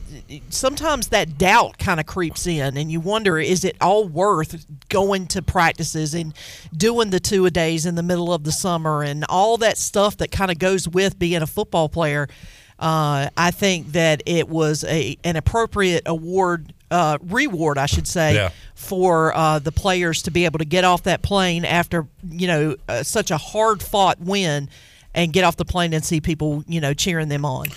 sometimes 0.50 1.08
that 1.10 1.38
doubt 1.38 1.78
kind 1.78 2.00
of 2.00 2.06
creeps 2.06 2.46
in, 2.48 2.76
and 2.78 2.92
you 2.92 3.00
wonder, 3.00 3.40
is 3.40 3.64
it 3.64 3.78
all 3.80 4.08
worth 4.08 4.66
going 4.90 5.28
to 5.28 5.42
practices 5.42 6.14
and 6.14 6.34
doing 6.76 7.12
the 7.12 7.20
two 7.20 7.46
a 7.46 7.52
days 7.52 7.86
in 7.86 7.96
the 7.96 8.04
middle 8.04 8.34
of 8.34 8.44
the 8.44 8.52
summer 8.52 9.04
and 9.04 9.24
all 9.30 9.58
that 9.58 9.78
stuff 9.78 10.18
that 10.18 10.32
kind 10.32 10.52
of 10.52 10.60
goes 10.60 10.88
with 10.88 11.18
being 11.18 11.42
a 11.42 11.48
football 11.48 11.88
player? 11.88 12.28
Uh, 12.78 13.30
I 13.38 13.52
think 13.52 13.92
that 13.94 14.24
it 14.26 14.50
was 14.50 14.84
a 14.86 15.16
an 15.24 15.36
appropriate 15.36 16.04
award 16.08 16.74
uh, 16.90 17.20
reward, 17.22 17.78
I 17.78 17.86
should 17.86 18.08
say, 18.08 18.34
Yeah. 18.36 18.50
for 18.76 19.34
uh, 19.38 19.60
the 19.60 19.72
players 19.72 20.24
to 20.24 20.32
be 20.32 20.44
able 20.46 20.60
to 20.60 20.66
get 20.66 20.84
off 20.84 21.04
that 21.04 21.22
plane 21.22 21.64
after 21.64 22.08
you 22.30 22.48
know 22.48 22.76
uh, 22.90 23.04
such 23.04 23.30
a 23.32 23.38
hard 23.38 23.82
fought 23.84 24.20
win 24.20 24.68
and 25.14 25.32
get 25.32 25.44
off 25.46 25.56
the 25.58 25.64
plane 25.66 25.94
and 25.94 26.04
see 26.04 26.20
people 26.22 26.64
you 26.68 26.82
know 26.82 26.94
cheering 26.94 27.30
them 27.30 27.46
on. 27.46 27.68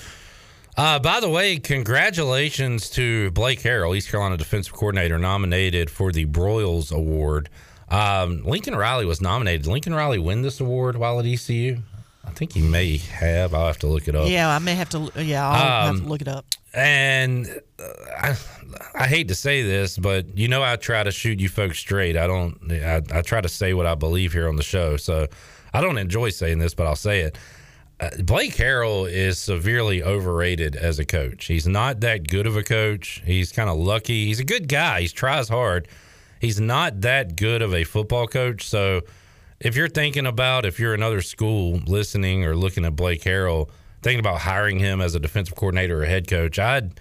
Uh, 0.77 0.99
by 0.99 1.21
the 1.21 1.29
way, 1.29 1.57
congratulations 1.59 2.91
to 2.91 3.31
Blake 3.31 3.61
Harrell, 3.61 3.97
East 3.97 4.11
Carolina 4.11 4.37
defensive 4.37 4.73
coordinator, 4.73 5.19
nominated 5.19 5.89
for 5.91 6.11
the 6.11 6.27
Broyles 6.27 6.93
Award. 6.93 7.49
Um, 7.89 8.43
Lincoln 8.45 8.75
Riley 8.75 9.07
was 9.07 9.21
nominated. 9.21 9.67
Lincoln 9.69 9.95
Riley 9.95 10.19
win 10.19 10.43
this 10.43 10.61
award 10.61 10.97
while 10.97 11.21
at 11.21 11.27
ECU? 11.27 11.79
I 12.27 12.31
think 12.31 12.55
he 12.55 12.63
may 12.63 12.97
have. 12.97 13.55
I'll 13.55 13.67
have 13.69 13.79
to 13.81 13.87
look 13.87 14.09
it 14.09 14.17
up. 14.17 14.29
Yeah, 14.29 14.49
I 14.49 14.59
may 14.59 14.75
have 14.75 14.89
to. 14.91 15.11
Yeah, 15.17 15.49
I'll 15.49 15.55
have 15.85 15.91
Um, 15.95 16.01
to 16.03 16.09
look 16.09 16.21
it 16.23 16.29
up. 16.29 16.45
And 16.73 17.47
uh, 17.79 17.83
I, 18.19 18.37
I 18.95 19.07
hate 19.07 19.29
to 19.29 19.35
say 19.37 19.63
this, 19.63 19.97
but 19.97 20.37
you 20.37 20.49
know 20.49 20.63
I 20.63 20.75
try 20.77 21.05
to 21.05 21.13
shoot 21.13 21.39
you 21.39 21.49
folks 21.49 21.79
straight. 21.79 22.17
I 22.17 22.27
don't. 22.27 22.59
I, 22.73 23.03
I 23.13 23.23
try 23.23 23.41
to 23.41 23.49
say 23.49 23.75
what 23.75 23.87
I 23.87 23.95
believe 23.95 24.33
here 24.33 24.49
on 24.49 24.57
the 24.57 24.63
show. 24.65 24.97
So 24.97 25.29
I 25.73 25.81
don't 25.83 25.99
enjoy 25.99 26.31
saying 26.31 26.59
this, 26.59 26.75
but 26.75 26.87
I'll 26.87 26.97
say 26.97 27.21
it. 27.21 27.37
Uh, 28.05 28.10
Blake 28.22 28.55
Harrell 28.56 29.10
is 29.10 29.39
severely 29.39 30.02
overrated 30.02 30.76
as 30.76 30.98
a 30.98 31.06
coach. 31.06 31.47
He's 31.47 31.66
not 31.66 32.01
that 32.01 32.28
good 32.28 32.47
of 32.47 32.55
a 32.55 32.62
coach. 32.62 33.22
He's 33.24 33.51
kind 33.51 33.70
of 33.70 33.78
lucky. 33.78 34.26
He's 34.26 34.40
a 34.40 34.44
good 34.44 34.68
guy. 34.68 35.02
He 35.02 35.09
tries 35.09 35.48
hard. 35.48 35.89
he's 36.39 36.60
not 36.60 37.01
that 37.01 37.36
good 37.36 37.62
of 37.62 37.72
a 37.72 37.85
football 37.85 38.26
coach. 38.26 38.66
So 38.66 39.01
if 39.59 39.74
you're 39.74 39.89
thinking 39.89 40.26
about 40.26 40.66
if 40.66 40.78
you're 40.78 40.93
another 40.93 41.22
school 41.22 41.81
listening 41.86 42.44
or 42.44 42.55
looking 42.55 42.85
at 42.85 42.94
Blake 42.94 43.22
Harrell, 43.22 43.70
thinking 44.02 44.20
about 44.20 44.40
hiring 44.40 44.78
him 44.78 45.01
as 45.01 45.14
a 45.14 45.20
defensive 45.20 45.55
coordinator 45.55 46.02
or 46.02 46.05
head 46.05 46.28
coach, 46.28 46.59
I'd 46.59 47.01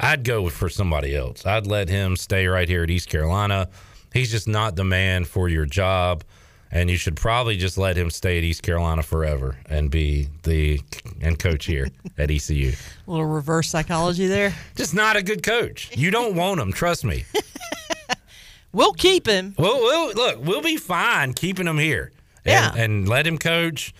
I'd 0.00 0.24
go 0.24 0.48
for 0.48 0.68
somebody 0.68 1.14
else. 1.14 1.46
I'd 1.46 1.68
let 1.68 1.88
him 1.88 2.16
stay 2.16 2.48
right 2.48 2.68
here 2.68 2.82
at 2.82 2.90
East 2.90 3.08
Carolina. 3.08 3.68
He's 4.12 4.32
just 4.32 4.48
not 4.48 4.74
the 4.74 4.82
man 4.82 5.24
for 5.24 5.48
your 5.48 5.66
job 5.66 6.24
and 6.72 6.88
you 6.90 6.96
should 6.96 7.16
probably 7.16 7.56
just 7.56 7.76
let 7.78 7.96
him 7.96 8.10
stay 8.10 8.38
at 8.38 8.44
East 8.44 8.62
Carolina 8.62 9.02
forever 9.02 9.56
and 9.66 9.90
be 9.90 10.28
the 10.44 10.80
and 11.20 11.38
coach 11.38 11.66
here 11.66 11.88
at 12.18 12.30
ECU. 12.30 12.72
A 13.06 13.10
little 13.10 13.26
reverse 13.26 13.68
psychology 13.68 14.26
there. 14.26 14.54
Just 14.76 14.94
not 14.94 15.16
a 15.16 15.22
good 15.22 15.42
coach. 15.42 15.90
You 15.96 16.10
don't 16.10 16.34
want 16.34 16.60
him, 16.60 16.72
trust 16.72 17.04
me. 17.04 17.24
we'll 18.72 18.92
keep 18.92 19.26
him. 19.26 19.54
Well, 19.58 19.80
we'll 19.80 20.12
look, 20.14 20.44
we'll 20.44 20.62
be 20.62 20.76
fine 20.76 21.32
keeping 21.34 21.66
him 21.66 21.78
here. 21.78 22.12
And, 22.44 22.76
Yeah. 22.76 22.82
and 22.82 23.08
let 23.08 23.26
him 23.26 23.38
coach. 23.38 23.92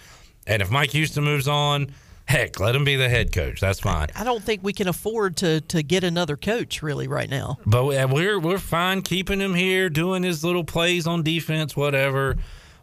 And 0.47 0.63
if 0.63 0.71
Mike 0.71 0.91
Houston 0.93 1.25
moves 1.25 1.47
on, 1.47 1.93
heck, 2.25 2.59
let 2.59 2.75
him 2.75 2.85
be 2.85 2.97
the 2.97 3.09
head 3.09 3.33
coach. 3.33 3.61
That's 3.61 3.81
fine. 3.81 4.09
I 4.17 4.25
don't 4.25 4.43
think 4.43 4.63
we 4.63 4.73
can 4.73 4.89
afford 4.89 5.37
to 5.39 5.61
to 5.63 5.83
get 5.83 6.05
another 6.05 6.37
coach 6.37 6.83
really 6.83 7.09
right 7.09 7.29
now. 7.29 7.59
But 7.67 7.85
we- 7.85 8.05
we're 8.07 8.39
we're 8.39 8.59
fine 8.59 9.03
keeping 9.03 9.41
him 9.41 9.55
here, 9.55 9.91
doing 9.91 10.23
his 10.23 10.43
little 10.45 10.65
plays 10.65 11.07
on 11.07 11.23
defense, 11.23 11.77
whatever. 11.77 12.37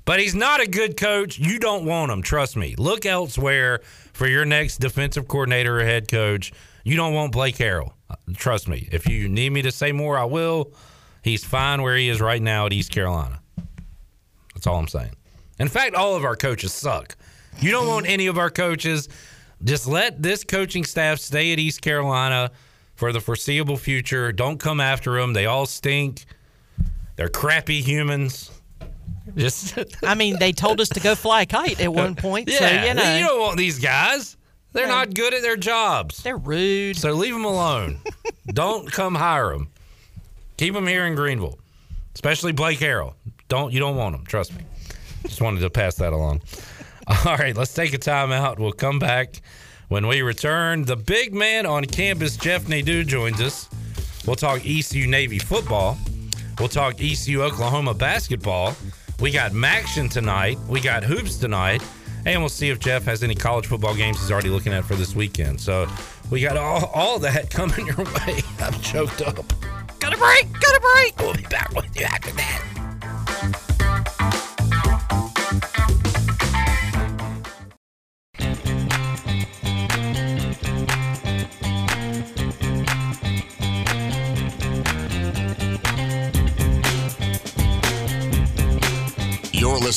But 0.08 0.22
he's 0.22 0.34
not 0.34 0.62
a 0.62 0.68
good 0.68 0.96
coach. 0.96 1.38
You 1.38 1.60
don't 1.60 1.84
want 1.84 2.14
him. 2.14 2.22
Trust 2.22 2.56
me. 2.56 2.76
Look 2.78 3.06
elsewhere 3.06 3.82
for 4.14 4.26
your 4.26 4.46
next 4.46 4.78
defensive 4.78 5.28
coordinator 5.28 5.82
or 5.82 5.84
head 5.84 6.10
coach. 6.10 6.54
You 6.86 6.96
don't 6.96 7.14
want 7.14 7.34
Blake 7.34 7.58
Harrell. 7.58 7.92
Trust 8.38 8.70
me. 8.70 8.88
If 8.90 9.10
you 9.10 9.28
need 9.28 9.52
me 9.52 9.64
to 9.64 9.72
say 9.72 9.92
more, 9.92 10.18
I 10.18 10.24
will. 10.24 10.72
He's 11.24 11.44
fine 11.44 11.82
where 11.82 11.98
he 11.98 12.08
is 12.08 12.22
right 12.22 12.42
now 12.42 12.68
at 12.68 12.72
East 12.72 12.90
Carolina. 12.90 13.42
That's 14.54 14.66
all 14.66 14.80
I'm 14.80 14.88
saying. 14.88 15.12
In 15.60 15.68
fact, 15.68 15.94
all 15.94 16.16
of 16.16 16.24
our 16.24 16.38
coaches 16.38 16.72
suck. 16.72 17.18
You 17.60 17.72
don't 17.72 17.88
want 17.88 18.08
any 18.08 18.28
of 18.28 18.38
our 18.38 18.50
coaches. 18.50 19.10
Just 19.62 19.90
let 19.90 20.24
this 20.24 20.46
coaching 20.46 20.86
staff 20.86 21.20
stay 21.20 21.52
at 21.52 21.60
East 21.60 21.82
Carolina 21.82 22.52
for 22.96 23.12
the 23.12 23.20
foreseeable 23.20 23.76
future. 23.76 24.32
Don't 24.32 24.58
come 24.58 24.80
after 24.80 25.20
them. 25.20 25.34
They 25.34 25.48
all 25.48 25.66
stink. 25.66 26.24
They're 27.18 27.28
crappy 27.28 27.82
humans. 27.82 28.57
Just 29.36 29.78
I 30.04 30.16
mean, 30.16 30.38
they 30.40 30.52
told 30.52 30.80
us 30.80 30.90
to 30.90 31.00
go 31.00 31.16
fly 31.16 31.42
a 31.42 31.46
kite 31.46 31.80
at 31.80 31.94
one 31.94 32.16
point. 32.16 32.50
yeah, 32.50 32.58
so, 32.58 32.88
you 32.88 32.94
know. 32.94 33.16
you 33.18 33.26
don't 33.26 33.40
want 33.40 33.58
these 33.58 33.80
guys. 33.80 34.38
They're 34.74 34.88
not 34.88 35.14
good 35.14 35.34
at 35.34 35.42
their 35.42 35.58
jobs. 35.58 36.22
They're 36.22 36.38
rude. 36.38 36.98
So 36.98 37.14
leave 37.14 37.34
them 37.34 37.46
alone. 37.46 38.00
don't 38.48 38.92
come 38.92 39.16
hire 39.16 39.52
them. 39.52 39.70
Keep 40.58 40.74
them 40.74 40.88
here 40.88 41.06
in 41.06 41.16
Greenville, 41.16 41.58
especially 42.14 42.52
Blake 42.52 42.80
Harrell. 42.80 43.14
Don't 43.48 43.74
you 43.74 43.80
don't 43.80 43.96
want 43.96 44.16
them? 44.16 44.26
Trust 44.26 44.56
me. 44.56 44.64
Just 45.24 45.42
wanted 45.42 45.62
to 45.62 45.70
pass 45.70 45.96
that 45.96 46.14
along. 46.14 46.42
All 47.26 47.38
right, 47.38 47.56
let's 47.56 47.74
take 47.74 47.94
a 47.94 47.98
time 47.98 48.32
out. 48.32 48.60
We'll 48.60 48.72
come 48.72 49.00
back 49.00 49.42
when 49.88 50.08
we 50.08 50.22
return. 50.22 50.84
The 50.84 50.96
big 50.96 51.34
man 51.34 51.66
on 51.66 51.86
campus, 51.86 52.38
Jeff 52.38 52.68
Nadeau, 52.68 53.04
joins 53.04 53.40
us. 53.42 53.70
We'll 54.26 54.36
talk 54.36 54.62
ECU 54.66 55.08
Navy 55.08 55.40
football. 55.40 55.98
We'll 56.60 56.68
talk 56.68 56.96
ECU 57.00 57.44
Oklahoma 57.44 57.94
basketball. 57.94 58.76
We 59.20 59.32
got 59.32 59.52
MACtion 59.52 60.12
tonight. 60.12 60.60
We 60.70 60.80
got 60.80 61.04
hoops 61.04 61.38
tonight. 61.38 61.82
And 62.26 62.42
we'll 62.42 62.50
see 62.50 62.70
if 62.70 62.80
Jeff 62.80 63.06
has 63.06 63.24
any 63.24 63.36
college 63.36 63.66
football 63.66 63.96
games 63.96 64.20
he's 64.20 64.32
already 64.32 64.50
looking 64.50 64.74
at 64.74 64.84
for 64.86 64.96
this 64.96 65.16
weekend. 65.16 65.60
So 65.62 65.88
we 66.30 66.42
got 66.42 66.58
all, 66.58 66.86
all 66.94 67.20
that 67.20 67.50
coming 67.50 67.88
your 67.88 67.96
way. 67.96 68.42
I'm 68.60 68.74
choked 68.82 69.22
up. 69.22 69.36
Got 70.00 70.14
a 70.14 70.18
break. 70.18 70.52
Got 70.60 70.76
a 70.76 70.80
break. 70.94 71.20
We'll 71.20 71.34
be 71.34 71.44
back 71.44 71.74
with 71.74 71.96
you 71.98 72.06
after 72.06 72.32
that. 72.32 72.67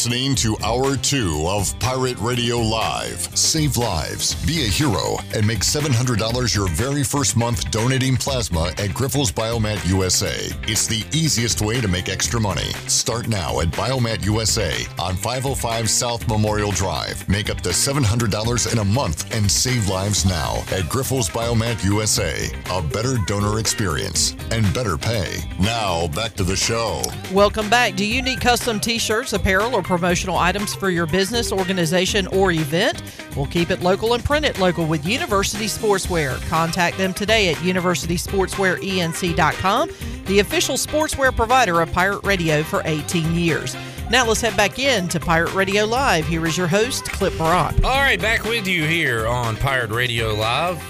Listening 0.01 0.35
to 0.35 0.57
Hour 0.65 0.97
2 0.97 1.45
of 1.47 1.79
Pirate 1.79 2.17
Radio 2.21 2.57
Live. 2.59 3.19
Save 3.37 3.77
lives, 3.77 4.35
be 4.47 4.65
a 4.65 4.67
hero, 4.67 5.19
and 5.35 5.47
make 5.47 5.59
$700 5.59 6.55
your 6.55 6.69
very 6.69 7.05
first 7.05 7.37
month 7.37 7.71
donating 7.71 8.17
plasma 8.17 8.69
at 8.79 8.95
Grifols 8.97 9.31
Biomat 9.31 9.87
USA. 9.87 10.49
It's 10.63 10.87
the 10.87 11.05
easiest 11.13 11.61
way 11.61 11.83
to 11.83 11.87
make 11.89 12.09
extra 12.09 12.41
money. 12.41 12.71
Start 12.87 13.29
now 13.29 13.61
at 13.61 13.69
Biomat 13.73 14.25
USA 14.25 14.73
on 14.99 15.17
505 15.17 15.91
South 15.91 16.27
Memorial 16.27 16.71
Drive. 16.71 17.29
Make 17.29 17.51
up 17.51 17.61
to 17.61 17.69
$700 17.69 18.73
in 18.73 18.79
a 18.79 18.85
month 18.85 19.31
and 19.35 19.51
save 19.51 19.87
lives 19.91 20.25
now 20.25 20.61
at 20.73 20.89
Grifols 20.89 21.31
Biomat 21.31 21.85
USA. 21.85 22.49
A 22.71 22.81
better 22.81 23.19
donor 23.27 23.59
experience 23.59 24.35
and 24.51 24.73
better 24.73 24.97
pay. 24.97 25.43
Now, 25.59 26.09
back 26.09 26.37
to 26.37 26.45
the 26.45 26.57
show. 26.57 27.03
Welcome 27.35 27.69
back. 27.69 27.97
Do 27.97 28.07
you 28.07 28.23
need 28.23 28.41
custom 28.41 28.81
t 28.81 28.97
shirts, 28.97 29.35
apparel, 29.35 29.75
or 29.75 29.83
promotional 29.91 30.37
items 30.37 30.73
for 30.73 30.89
your 30.89 31.07
business, 31.07 31.51
organization, 31.51 32.29
or 32.29 32.53
event? 32.53 33.03
We'll 33.37 33.47
keep 33.47 33.71
it 33.71 33.83
local 33.83 34.15
and 34.15 34.25
print 34.25 34.47
it 34.47 34.61
local 34.61 34.87
with 34.87 35.05
University 35.05 35.65
Sportswear. 35.67 36.41
Contact 36.49 36.97
them 36.97 37.13
today 37.13 37.51
at 37.51 37.57
universitysportswearenc.com, 37.57 39.91
the 40.27 40.39
official 40.39 40.77
sportswear 40.77 41.35
provider 41.35 41.81
of 41.81 41.91
Pirate 41.93 42.25
Radio 42.25 42.63
for 42.63 42.83
18 42.85 43.35
years. 43.35 43.75
Now 44.11 44.25
let's 44.27 44.41
head 44.41 44.57
back 44.57 44.79
in 44.79 45.09
to 45.09 45.19
Pirate 45.19 45.55
Radio 45.55 45.87
Live. 45.87 46.25
Here 46.27 46.47
is 46.47 46.57
your 46.57 46.69
host, 46.69 47.07
Clip 47.07 47.37
Brock. 47.37 47.75
All 47.83 47.99
right, 47.99 48.21
back 48.21 48.45
with 48.45 48.69
you 48.69 48.85
here 48.85 49.27
on 49.27 49.57
Pirate 49.57 49.91
Radio 49.91 50.35
Live. 50.35 50.81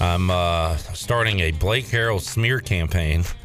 I'm 0.00 0.30
uh, 0.30 0.76
starting 0.76 1.40
a 1.40 1.50
Blake 1.52 1.86
Harrell 1.86 2.20
smear 2.20 2.60
campaign 2.60 3.24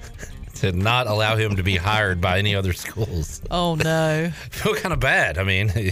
to 0.63 0.71
not 0.71 1.07
allow 1.07 1.35
him 1.35 1.57
to 1.57 1.63
be 1.63 1.75
hired 1.75 2.21
by 2.21 2.39
any 2.39 2.55
other 2.55 2.71
schools. 2.71 3.41
Oh, 3.51 3.75
no. 3.75 4.31
feel 4.49 4.73
kind 4.75 4.93
of 4.93 5.01
bad. 5.01 5.37
I 5.37 5.43
mean, 5.43 5.67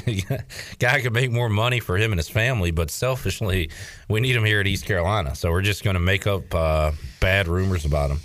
guy 0.80 1.02
could 1.02 1.12
make 1.12 1.30
more 1.30 1.50
money 1.50 1.82
for 1.82 1.98
him 1.98 2.14
and 2.14 2.20
his 2.20 2.30
family, 2.30 2.72
but 2.72 2.90
selfishly, 2.90 3.70
we 4.08 4.22
need 4.22 4.34
him 4.34 4.46
here 4.46 4.62
at 4.62 4.68
East 4.68 4.86
Carolina. 4.86 5.36
So 5.36 5.52
we're 5.52 5.62
just 5.62 5.84
going 5.84 5.96
to 5.96 6.00
make 6.00 6.26
up 6.26 6.56
uh, 6.56 6.94
bad 7.20 7.50
rumors 7.50 7.84
about 7.84 8.12
him. 8.12 8.20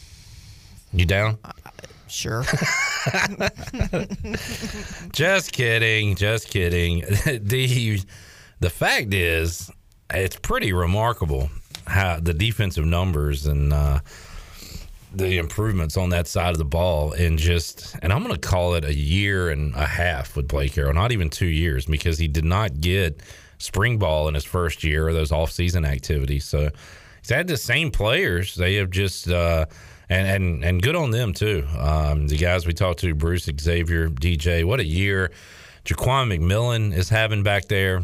You 0.92 1.04
down? 1.04 1.38
Sure. 2.06 2.42
just 5.12 5.50
kidding. 5.50 6.14
Just 6.14 6.48
kidding. 6.48 7.00
the 7.00 8.00
The 8.60 8.70
fact 8.70 9.12
is, 9.12 9.68
it's 10.10 10.36
pretty 10.36 10.72
remarkable 10.72 11.50
how 11.88 12.20
the 12.20 12.34
defensive 12.34 12.84
numbers 12.84 13.46
and 13.46 13.72
uh, 13.72 13.98
the 15.16 15.38
improvements 15.38 15.96
on 15.96 16.10
that 16.10 16.26
side 16.26 16.50
of 16.50 16.58
the 16.58 16.64
ball 16.64 17.12
in 17.12 17.36
just, 17.38 17.96
and 18.02 18.12
I'm 18.12 18.22
going 18.22 18.34
to 18.34 18.48
call 18.48 18.74
it 18.74 18.84
a 18.84 18.94
year 18.94 19.50
and 19.50 19.74
a 19.74 19.86
half 19.86 20.36
with 20.36 20.48
Blake 20.48 20.72
Harrell, 20.72 20.94
not 20.94 21.12
even 21.12 21.30
two 21.30 21.46
years, 21.46 21.86
because 21.86 22.18
he 22.18 22.28
did 22.28 22.44
not 22.44 22.80
get 22.80 23.22
spring 23.58 23.98
ball 23.98 24.28
in 24.28 24.34
his 24.34 24.44
first 24.44 24.84
year 24.84 25.08
or 25.08 25.12
those 25.12 25.30
offseason 25.30 25.86
activities. 25.86 26.44
So 26.44 26.70
he's 27.20 27.30
had 27.30 27.46
the 27.46 27.56
same 27.56 27.90
players. 27.90 28.54
They 28.54 28.74
have 28.74 28.90
just, 28.90 29.28
uh, 29.28 29.66
and, 30.08 30.28
and, 30.28 30.64
and 30.64 30.82
good 30.82 30.96
on 30.96 31.10
them 31.10 31.32
too. 31.32 31.66
Um, 31.78 32.28
the 32.28 32.36
guys 32.36 32.66
we 32.66 32.72
talked 32.72 33.00
to, 33.00 33.14
Bruce, 33.14 33.48
Xavier, 33.60 34.08
DJ, 34.08 34.64
what 34.64 34.80
a 34.80 34.84
year. 34.84 35.30
Jaquan 35.84 36.36
McMillan 36.36 36.94
is 36.94 37.08
having 37.08 37.42
back 37.42 37.66
there. 37.68 38.02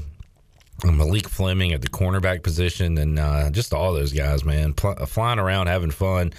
Malik 0.84 1.28
Fleming 1.28 1.72
at 1.72 1.80
the 1.80 1.88
cornerback 1.88 2.42
position, 2.42 2.98
and 2.98 3.18
uh, 3.18 3.50
just 3.50 3.72
all 3.72 3.92
those 3.92 4.12
guys, 4.12 4.44
man, 4.44 4.72
pl- 4.72 5.06
flying 5.06 5.38
around, 5.38 5.68
having 5.68 5.90
fun, 5.90 6.32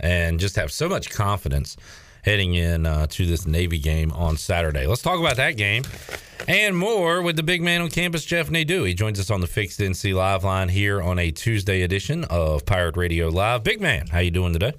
and 0.00 0.38
just 0.40 0.56
have 0.56 0.72
so 0.72 0.88
much 0.88 1.10
confidence 1.10 1.76
heading 2.22 2.54
in 2.54 2.86
uh, 2.86 3.06
to 3.06 3.26
this 3.26 3.46
Navy 3.46 3.78
game 3.78 4.12
on 4.12 4.36
Saturday. 4.36 4.86
Let's 4.86 5.02
talk 5.02 5.18
about 5.18 5.36
that 5.36 5.56
game 5.56 5.84
and 6.46 6.76
more 6.76 7.22
with 7.22 7.36
the 7.36 7.42
big 7.42 7.62
man 7.62 7.80
on 7.80 7.90
campus, 7.90 8.24
Jeff 8.24 8.50
Nadeau. 8.50 8.84
He 8.84 8.94
joins 8.94 9.18
us 9.18 9.30
on 9.30 9.40
the 9.40 9.46
Fixed 9.46 9.80
NC 9.80 10.14
Live 10.14 10.44
line 10.44 10.68
here 10.68 11.02
on 11.02 11.18
a 11.18 11.30
Tuesday 11.30 11.82
edition 11.82 12.24
of 12.24 12.64
Pirate 12.64 12.96
Radio 12.96 13.28
Live. 13.28 13.64
Big 13.64 13.80
man, 13.80 14.06
how 14.08 14.20
you 14.20 14.30
doing 14.30 14.52
today? 14.52 14.72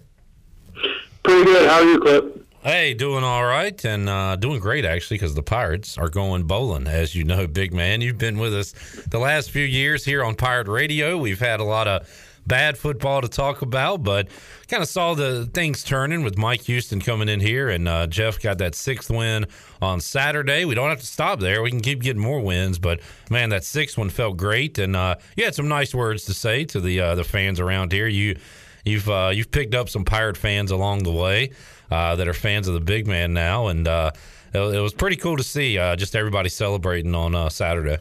Pretty 1.23 1.45
good. 1.45 1.69
How 1.69 1.77
are 1.77 1.83
you, 1.83 1.99
Clip? 1.99 2.45
Hey, 2.61 2.93
doing 2.93 3.23
all 3.23 3.45
right 3.45 3.85
and 3.85 4.09
uh, 4.09 4.35
doing 4.35 4.59
great 4.59 4.83
actually 4.83 5.15
because 5.15 5.33
the 5.33 5.43
Pirates 5.43 5.97
are 5.97 6.09
going 6.09 6.43
bowling. 6.43 6.87
As 6.87 7.15
you 7.15 7.23
know, 7.23 7.47
big 7.47 7.73
man, 7.73 8.01
you've 8.01 8.17
been 8.17 8.37
with 8.37 8.53
us 8.53 8.73
the 9.07 9.19
last 9.19 9.51
few 9.51 9.63
years 9.63 10.03
here 10.03 10.23
on 10.23 10.35
Pirate 10.35 10.67
Radio. 10.67 11.17
We've 11.17 11.39
had 11.39 11.61
a 11.61 11.63
lot 11.63 11.87
of 11.87 12.07
bad 12.45 12.77
football 12.77 13.21
to 13.21 13.27
talk 13.27 13.61
about, 13.61 14.03
but 14.03 14.27
kind 14.67 14.83
of 14.83 14.89
saw 14.89 15.13
the 15.13 15.45
things 15.53 15.83
turning 15.83 16.23
with 16.23 16.37
Mike 16.37 16.61
Houston 16.63 16.99
coming 17.01 17.29
in 17.29 17.39
here, 17.39 17.69
and 17.69 17.87
uh, 17.87 18.07
Jeff 18.07 18.41
got 18.41 18.57
that 18.59 18.75
sixth 18.75 19.09
win 19.09 19.45
on 19.81 20.01
Saturday. 20.01 20.65
We 20.65 20.75
don't 20.75 20.89
have 20.89 20.99
to 20.99 21.05
stop 21.05 21.39
there; 21.39 21.61
we 21.61 21.69
can 21.69 21.81
keep 21.81 22.01
getting 22.01 22.21
more 22.21 22.39
wins. 22.39 22.79
But 22.79 23.01
man, 23.29 23.49
that 23.49 23.63
sixth 23.63 23.97
one 23.97 24.09
felt 24.09 24.37
great, 24.37 24.77
and 24.77 24.95
uh, 24.95 25.15
you 25.35 25.45
had 25.45 25.55
some 25.55 25.67
nice 25.67 25.93
words 25.93 26.25
to 26.25 26.33
say 26.33 26.65
to 26.65 26.79
the 26.79 26.99
uh, 26.99 27.15
the 27.15 27.23
fans 27.23 27.59
around 27.59 27.91
here. 27.91 28.07
You 28.07 28.37
you've 28.85 29.09
uh, 29.09 29.31
you've 29.33 29.51
picked 29.51 29.75
up 29.75 29.89
some 29.89 30.05
Pirate 30.05 30.37
fans 30.37 30.71
along 30.71 31.03
the 31.03 31.11
way. 31.11 31.51
uh, 31.91 32.15
that 32.15 32.27
are 32.27 32.33
fans 32.33 32.67
of 32.67 32.73
the 32.73 32.79
big 32.79 33.07
man 33.07 33.33
now, 33.33 33.67
and 33.67 33.87
uh, 33.87 34.11
it, 34.53 34.59
was 34.59 34.93
pretty 34.93 35.15
cool 35.15 35.37
to 35.37 35.43
see 35.43 35.75
just 35.97 36.15
everybody 36.15 36.49
celebrating 36.49 37.15
on 37.15 37.49
Saturday. 37.49 37.97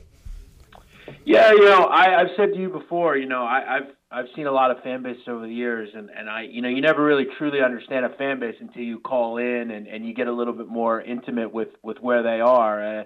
Yeah, 1.24 1.52
you 1.52 1.64
know, 1.64 1.84
I, 1.84 2.20
I've 2.20 2.30
said 2.36 2.52
to 2.52 2.58
you 2.58 2.68
before, 2.68 3.16
you 3.16 3.26
know, 3.26 3.42
I, 3.42 3.76
I've 3.76 3.88
I've 4.10 4.26
seen 4.34 4.46
a 4.46 4.52
lot 4.52 4.70
of 4.70 4.82
fan 4.82 5.02
bases 5.02 5.22
over 5.28 5.46
the 5.46 5.52
years, 5.52 5.90
and, 5.94 6.08
and 6.08 6.30
I, 6.30 6.42
you 6.42 6.62
know, 6.62 6.68
you 6.70 6.80
never 6.80 7.04
really 7.04 7.26
truly 7.36 7.60
understand 7.60 8.06
a 8.06 8.08
fan 8.16 8.40
base 8.40 8.54
until 8.58 8.82
you 8.82 9.00
call 9.00 9.36
in 9.36 9.70
and, 9.70 9.86
and 9.86 10.06
you 10.06 10.14
get 10.14 10.28
a 10.28 10.32
little 10.32 10.54
bit 10.54 10.66
more 10.66 11.02
intimate 11.02 11.52
with, 11.52 11.68
with 11.82 11.98
where 11.98 12.22
they 12.22 12.40
are. 12.40 13.00
Uh, 13.00 13.04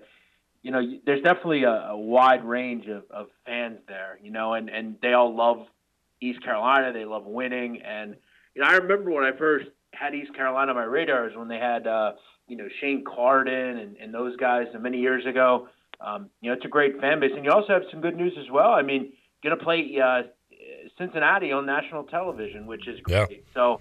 you 0.62 0.70
know, 0.70 0.80
there's 1.04 1.22
definitely 1.22 1.64
a, 1.64 1.88
a 1.90 1.98
wide 1.98 2.44
range 2.44 2.86
of, 2.86 3.02
of 3.10 3.26
fans 3.44 3.78
there, 3.88 4.16
you 4.22 4.30
know, 4.30 4.54
and, 4.54 4.68
and 4.68 4.94
they 5.02 5.12
all 5.12 5.34
love 5.34 5.66
East 6.20 6.44
Carolina. 6.44 6.92
They 6.92 7.04
love 7.04 7.24
winning. 7.26 7.82
And, 7.82 8.14
you 8.54 8.62
know, 8.62 8.68
I 8.68 8.74
remember 8.74 9.10
when 9.10 9.24
I 9.24 9.36
first 9.36 9.66
had 9.92 10.14
East 10.14 10.32
Carolina 10.36 10.70
on 10.70 10.76
my 10.76 10.84
radars 10.84 11.36
when 11.36 11.48
they 11.48 11.58
had, 11.58 11.88
uh, 11.88 12.12
you 12.46 12.56
know, 12.56 12.68
Shane 12.80 13.02
Carden 13.02 13.78
and, 13.78 13.96
and 13.96 14.14
those 14.14 14.36
guys 14.36 14.66
many 14.78 14.98
years 14.98 15.26
ago. 15.26 15.66
Um, 16.04 16.30
you 16.40 16.50
know, 16.50 16.56
it's 16.56 16.64
a 16.64 16.68
great 16.68 17.00
fan 17.00 17.20
base. 17.20 17.32
And 17.36 17.44
you 17.44 17.52
also 17.52 17.72
have 17.72 17.82
some 17.90 18.00
good 18.00 18.16
news 18.16 18.32
as 18.38 18.50
well. 18.50 18.70
I 18.70 18.82
mean, 18.82 19.12
going 19.42 19.56
to 19.56 19.62
play 19.62 19.98
uh, 20.02 20.22
Cincinnati 20.98 21.52
on 21.52 21.66
national 21.66 22.04
television, 22.04 22.66
which 22.66 22.88
is 22.88 23.00
great. 23.00 23.30
Yeah. 23.30 23.36
So, 23.54 23.80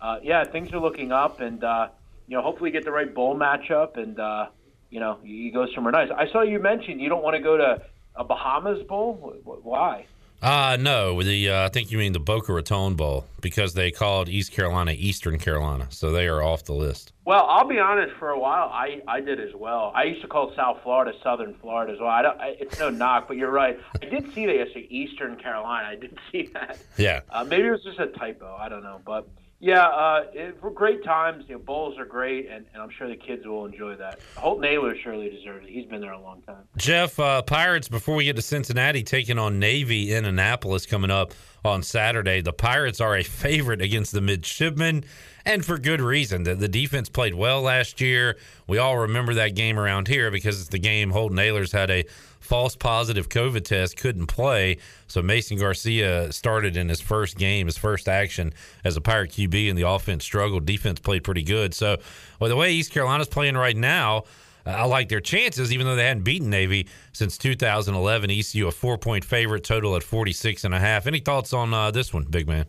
uh, 0.00 0.18
yeah, 0.22 0.44
things 0.44 0.72
are 0.72 0.80
looking 0.80 1.12
up. 1.12 1.40
And, 1.40 1.64
uh, 1.64 1.88
you 2.26 2.36
know, 2.36 2.42
hopefully 2.42 2.70
get 2.70 2.84
the 2.84 2.92
right 2.92 3.12
bowl 3.12 3.36
matchup 3.38 3.96
and, 3.96 4.18
uh, 4.18 4.46
you 4.90 5.00
know, 5.00 5.18
you 5.24 5.50
go 5.52 5.66
somewhere 5.74 5.92
nice. 5.92 6.10
I 6.14 6.30
saw 6.30 6.42
you 6.42 6.58
mention 6.58 7.00
you 7.00 7.08
don't 7.08 7.22
want 7.22 7.36
to 7.36 7.42
go 7.42 7.56
to 7.56 7.82
a 8.14 8.24
Bahamas 8.24 8.86
Bowl. 8.86 9.34
Why? 9.44 10.06
Uh 10.42 10.76
no, 10.80 11.22
the 11.22 11.50
uh, 11.50 11.66
I 11.66 11.68
think 11.68 11.92
you 11.92 11.98
mean 11.98 12.12
the 12.12 12.18
Boca 12.18 12.52
Raton 12.52 12.96
Bowl 12.96 13.26
because 13.40 13.74
they 13.74 13.92
called 13.92 14.28
East 14.28 14.50
Carolina 14.50 14.90
Eastern 14.90 15.38
Carolina, 15.38 15.86
so 15.90 16.10
they 16.10 16.26
are 16.26 16.42
off 16.42 16.64
the 16.64 16.72
list. 16.72 17.12
Well, 17.24 17.46
I'll 17.48 17.68
be 17.68 17.78
honest. 17.78 18.16
For 18.18 18.30
a 18.30 18.38
while, 18.38 18.68
I 18.68 19.00
I 19.06 19.20
did 19.20 19.38
as 19.38 19.54
well. 19.54 19.92
I 19.94 20.02
used 20.02 20.20
to 20.22 20.26
call 20.26 20.52
South 20.56 20.80
Florida 20.82 21.12
Southern 21.22 21.54
Florida 21.60 21.92
as 21.92 22.00
well. 22.00 22.08
I 22.08 22.22
don't. 22.22 22.40
I, 22.40 22.56
it's 22.58 22.76
no 22.80 22.90
knock, 22.90 23.28
but 23.28 23.36
you're 23.36 23.52
right. 23.52 23.78
I 24.02 24.06
did 24.06 24.34
see 24.34 24.46
that 24.46 24.56
yesterday, 24.56 24.88
Eastern 24.90 25.36
Carolina. 25.36 25.86
I 25.86 25.94
did 25.94 26.18
see 26.32 26.50
that. 26.54 26.76
Yeah. 26.98 27.20
Uh, 27.30 27.44
maybe 27.44 27.68
it 27.68 27.70
was 27.70 27.84
just 27.84 28.00
a 28.00 28.08
typo. 28.08 28.56
I 28.58 28.68
don't 28.68 28.82
know, 28.82 29.00
but 29.06 29.28
yeah, 29.62 29.86
uh, 29.86 30.24
it, 30.34 30.60
great 30.74 31.04
times. 31.04 31.44
You 31.46 31.54
know, 31.54 31.60
bowls 31.60 31.96
are 31.96 32.04
great, 32.04 32.48
and, 32.50 32.66
and 32.74 32.82
I'm 32.82 32.90
sure 32.90 33.08
the 33.08 33.14
kids 33.14 33.46
will 33.46 33.64
enjoy 33.64 33.94
that. 33.94 34.18
Holton 34.34 34.64
Ahlers 34.64 35.00
surely 35.00 35.30
deserves 35.30 35.64
it. 35.64 35.70
He's 35.70 35.86
been 35.86 36.00
there 36.00 36.10
a 36.10 36.20
long 36.20 36.42
time. 36.42 36.64
Jeff, 36.76 37.20
uh, 37.20 37.42
Pirates. 37.42 37.88
Before 37.88 38.16
we 38.16 38.24
get 38.24 38.34
to 38.34 38.42
Cincinnati, 38.42 39.04
taking 39.04 39.38
on 39.38 39.60
Navy 39.60 40.12
in 40.12 40.24
Annapolis 40.24 40.84
coming 40.84 41.12
up 41.12 41.32
on 41.64 41.84
Saturday. 41.84 42.40
The 42.40 42.52
Pirates 42.52 43.00
are 43.00 43.16
a 43.16 43.22
favorite 43.22 43.80
against 43.80 44.10
the 44.10 44.20
Midshipmen, 44.20 45.04
and 45.44 45.64
for 45.64 45.78
good 45.78 46.00
reason. 46.00 46.44
The, 46.44 46.54
the 46.54 46.68
defense 46.68 47.08
played 47.08 47.34
well 47.34 47.62
last 47.62 48.00
year. 48.00 48.36
We 48.66 48.78
all 48.78 48.98
remember 48.98 49.34
that 49.34 49.54
game 49.54 49.78
around 49.78 50.08
here 50.08 50.30
because 50.30 50.60
it's 50.60 50.70
the 50.70 50.78
game 50.78 51.10
Holton 51.10 51.38
Ahlers 51.38 51.72
had 51.72 51.90
a 51.90 52.04
false 52.40 52.76
positive 52.76 53.28
COVID 53.28 53.64
test, 53.64 53.96
couldn't 53.96 54.26
play. 54.26 54.78
So 55.06 55.22
Mason 55.22 55.58
Garcia 55.58 56.32
started 56.32 56.76
in 56.76 56.88
his 56.88 57.00
first 57.00 57.38
game, 57.38 57.66
his 57.66 57.78
first 57.78 58.08
action 58.08 58.52
as 58.84 58.96
a 58.96 59.00
Pirate 59.00 59.30
QB, 59.30 59.68
and 59.70 59.78
the 59.78 59.88
offense 59.88 60.24
struggled. 60.24 60.66
Defense 60.66 61.00
played 61.00 61.24
pretty 61.24 61.42
good. 61.42 61.72
So, 61.74 61.98
well, 62.40 62.50
the 62.50 62.56
way 62.56 62.72
East 62.72 62.92
Carolina's 62.92 63.28
playing 63.28 63.56
right 63.56 63.76
now, 63.76 64.24
I 64.66 64.84
like 64.84 65.08
their 65.08 65.20
chances, 65.20 65.72
even 65.72 65.86
though 65.86 65.96
they 65.96 66.06
hadn't 66.06 66.22
beaten 66.22 66.50
Navy 66.50 66.86
since 67.12 67.36
2011. 67.38 68.30
ECU 68.30 68.68
a 68.68 68.70
four 68.70 68.98
point 68.98 69.24
favorite, 69.24 69.64
total 69.64 69.96
at 69.96 70.02
46 70.02 70.64
and 70.64 70.74
a 70.74 70.78
half. 70.78 71.06
Any 71.06 71.18
thoughts 71.20 71.52
on 71.52 71.74
uh, 71.74 71.90
this 71.90 72.12
one, 72.12 72.24
big 72.24 72.46
man? 72.46 72.66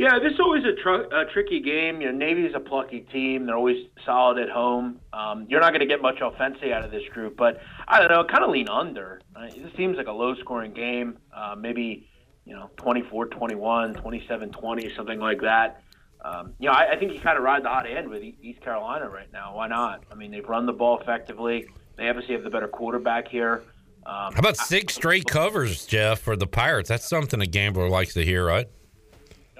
Yeah, 0.00 0.18
this 0.18 0.32
is 0.32 0.40
always 0.40 0.64
a, 0.64 0.72
tr- 0.72 1.14
a 1.14 1.26
tricky 1.30 1.60
game. 1.60 2.00
You 2.00 2.10
know, 2.10 2.16
Navy 2.16 2.46
is 2.46 2.54
a 2.54 2.58
plucky 2.58 3.00
team. 3.00 3.44
They're 3.44 3.54
always 3.54 3.84
solid 4.06 4.38
at 4.38 4.48
home. 4.48 4.98
Um, 5.12 5.44
you're 5.50 5.60
not 5.60 5.72
going 5.72 5.80
to 5.80 5.86
get 5.86 6.00
much 6.00 6.22
offense 6.22 6.56
out 6.72 6.86
of 6.86 6.90
this 6.90 7.06
group, 7.12 7.36
but 7.36 7.60
I 7.86 7.98
don't 8.00 8.10
know. 8.10 8.24
Kind 8.24 8.42
of 8.42 8.48
lean 8.48 8.70
under. 8.70 9.20
Uh, 9.36 9.48
this 9.48 9.70
seems 9.76 9.98
like 9.98 10.06
a 10.06 10.12
low-scoring 10.12 10.72
game. 10.72 11.18
Uh, 11.36 11.54
maybe 11.54 12.08
you 12.46 12.54
know, 12.54 12.70
24-21, 12.78 14.02
27-20, 14.02 14.96
something 14.96 15.18
like 15.20 15.42
that. 15.42 15.82
Um, 16.24 16.54
you 16.58 16.68
know, 16.68 16.72
I, 16.72 16.92
I 16.92 16.96
think 16.96 17.12
you 17.12 17.20
kind 17.20 17.36
of 17.36 17.44
ride 17.44 17.62
the 17.62 17.68
hot 17.68 17.86
end 17.86 18.08
with 18.08 18.22
East 18.22 18.62
Carolina 18.62 19.06
right 19.06 19.30
now. 19.34 19.54
Why 19.54 19.68
not? 19.68 20.04
I 20.10 20.14
mean, 20.14 20.30
they've 20.30 20.48
run 20.48 20.64
the 20.64 20.72
ball 20.72 20.98
effectively. 20.98 21.66
They 21.98 22.08
obviously 22.08 22.34
have 22.34 22.42
the 22.42 22.48
better 22.48 22.68
quarterback 22.68 23.28
here. 23.28 23.64
Um, 24.06 24.32
How 24.32 24.38
about 24.38 24.56
six 24.56 24.94
straight 24.94 25.26
covers, 25.26 25.84
Jeff, 25.84 26.20
for 26.20 26.36
the 26.36 26.46
Pirates? 26.46 26.88
That's 26.88 27.06
something 27.06 27.42
a 27.42 27.46
gambler 27.46 27.90
likes 27.90 28.14
to 28.14 28.24
hear, 28.24 28.46
right? 28.46 28.66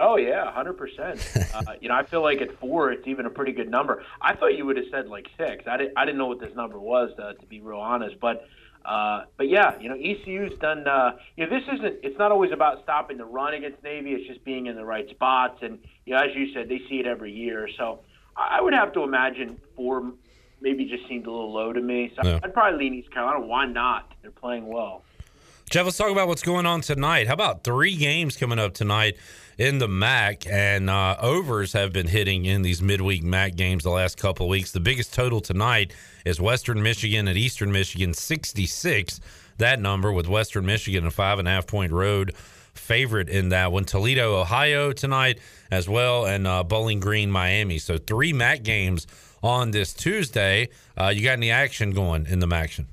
Oh 0.01 0.17
yeah, 0.17 0.51
hundred 0.51 0.75
percent. 0.75 1.21
Uh, 1.53 1.75
you 1.81 1.89
know, 1.89 1.97
I 1.97 2.05
feel 2.05 2.23
like 2.23 2.41
at 2.41 2.59
four, 2.61 2.93
it's 2.93 3.07
even 3.09 3.27
a 3.27 3.31
pretty 3.31 3.51
good 3.51 3.69
number. 3.69 4.05
I 4.21 4.37
thought 4.37 4.57
you 4.57 4.65
would 4.65 4.77
have 4.77 4.87
said 4.91 5.09
like 5.09 5.27
six. 5.37 5.65
I 5.67 5.77
didn't. 5.77 5.95
I 5.97 6.05
didn't 6.05 6.19
know 6.19 6.27
what 6.27 6.39
this 6.39 6.55
number 6.55 6.79
was, 6.79 7.11
uh, 7.19 7.33
to 7.33 7.47
be 7.47 7.61
real 7.61 7.81
honest. 7.81 8.21
But, 8.21 8.47
uh, 8.85 9.25
but 9.37 9.49
yeah, 9.49 9.79
you 9.81 9.89
know, 9.89 9.97
ECU's 9.97 10.57
done. 10.61 10.87
Uh, 10.87 11.17
you 11.37 11.45
know, 11.45 11.51
this 11.51 11.67
isn't. 11.75 11.99
It's 12.05 12.17
not 12.19 12.31
always 12.31 12.53
about 12.53 12.83
stopping 12.85 13.19
the 13.19 13.25
run 13.25 13.55
against 13.55 13.83
Navy. 13.83 14.13
It's 14.13 14.29
just 14.29 14.45
being 14.45 14.67
in 14.67 14.77
the 14.77 14.85
right 14.85 15.09
spots. 15.11 15.59
And 15.63 15.81
you 16.07 16.15
know, 16.15 16.21
as 16.21 16.35
you 16.37 16.53
said, 16.55 16.69
they 16.69 16.81
see 16.89 17.01
it 17.01 17.07
every 17.07 17.33
year. 17.33 17.69
So 17.77 18.01
I 18.37 18.61
would 18.61 18.75
have 18.75 18.93
to 18.93 19.03
imagine 19.03 19.61
four 19.75 20.13
maybe 20.61 20.85
just 20.85 21.09
seemed 21.09 21.27
a 21.27 21.31
little 21.31 21.53
low 21.53 21.73
to 21.73 21.81
me. 21.81 22.13
So 22.17 22.29
yeah. 22.29 22.41
I'd 22.43 22.55
probably 22.55 22.79
lean 22.79 22.95
East 22.95 23.11
Carolina. 23.11 23.41
Why 23.41 23.67
not? 23.67 24.13
They're 24.23 24.31
playing 24.31 24.67
well. 24.67 25.03
Jeff, 25.71 25.85
let's 25.85 25.97
talk 25.97 26.11
about 26.11 26.27
what's 26.27 26.43
going 26.43 26.67
on 26.67 26.81
tonight. 26.81 27.29
How 27.29 27.35
about 27.35 27.63
three 27.63 27.95
games 27.97 28.37
coming 28.37 28.59
up 28.59 28.75
tonight? 28.75 29.17
In 29.61 29.77
the 29.77 29.87
MAC, 29.87 30.47
and 30.47 30.89
uh, 30.89 31.17
overs 31.21 31.75
have 31.75 31.93
been 31.93 32.07
hitting 32.07 32.47
in 32.47 32.63
these 32.63 32.81
midweek 32.81 33.23
MAC 33.23 33.57
games 33.57 33.85
the 33.85 33.91
last 33.91 34.17
couple 34.17 34.49
weeks. 34.49 34.73
The 34.73 34.81
biggest 34.81 35.13
total 35.13 35.39
tonight 35.43 35.93
is 36.25 36.41
Western 36.41 36.83
Michigan 36.83 37.29
at 37.29 37.37
Eastern 37.37 37.71
Michigan, 37.71 38.15
66. 38.15 39.21
That 39.59 39.79
number 39.79 40.13
with 40.13 40.27
Western 40.27 40.65
Michigan 40.65 41.07
a 41.07 41.11
five 41.11 41.39
and 41.39 41.47
a 41.47 41.51
half 41.51 41.67
point 41.67 41.93
road 41.93 42.35
favorite 42.73 43.29
in 43.29 43.51
that 43.51 43.71
one. 43.71 43.85
Toledo, 43.85 44.41
Ohio 44.41 44.93
tonight 44.93 45.39
as 45.71 45.87
well, 45.87 46.25
and 46.25 46.47
uh, 46.47 46.65
Bowling 46.65 46.99
Green, 46.99 47.31
Miami. 47.31 47.77
So 47.77 47.99
three 47.99 48.33
MAC 48.33 48.63
games 48.63 49.07
on 49.43 49.73
this 49.73 49.93
Tuesday. 49.93 50.71
Uh, 50.99 51.09
you 51.09 51.23
got 51.23 51.33
any 51.33 51.51
action 51.51 51.91
going 51.91 52.25
in 52.25 52.39
the 52.39 52.49
action? 52.51 52.87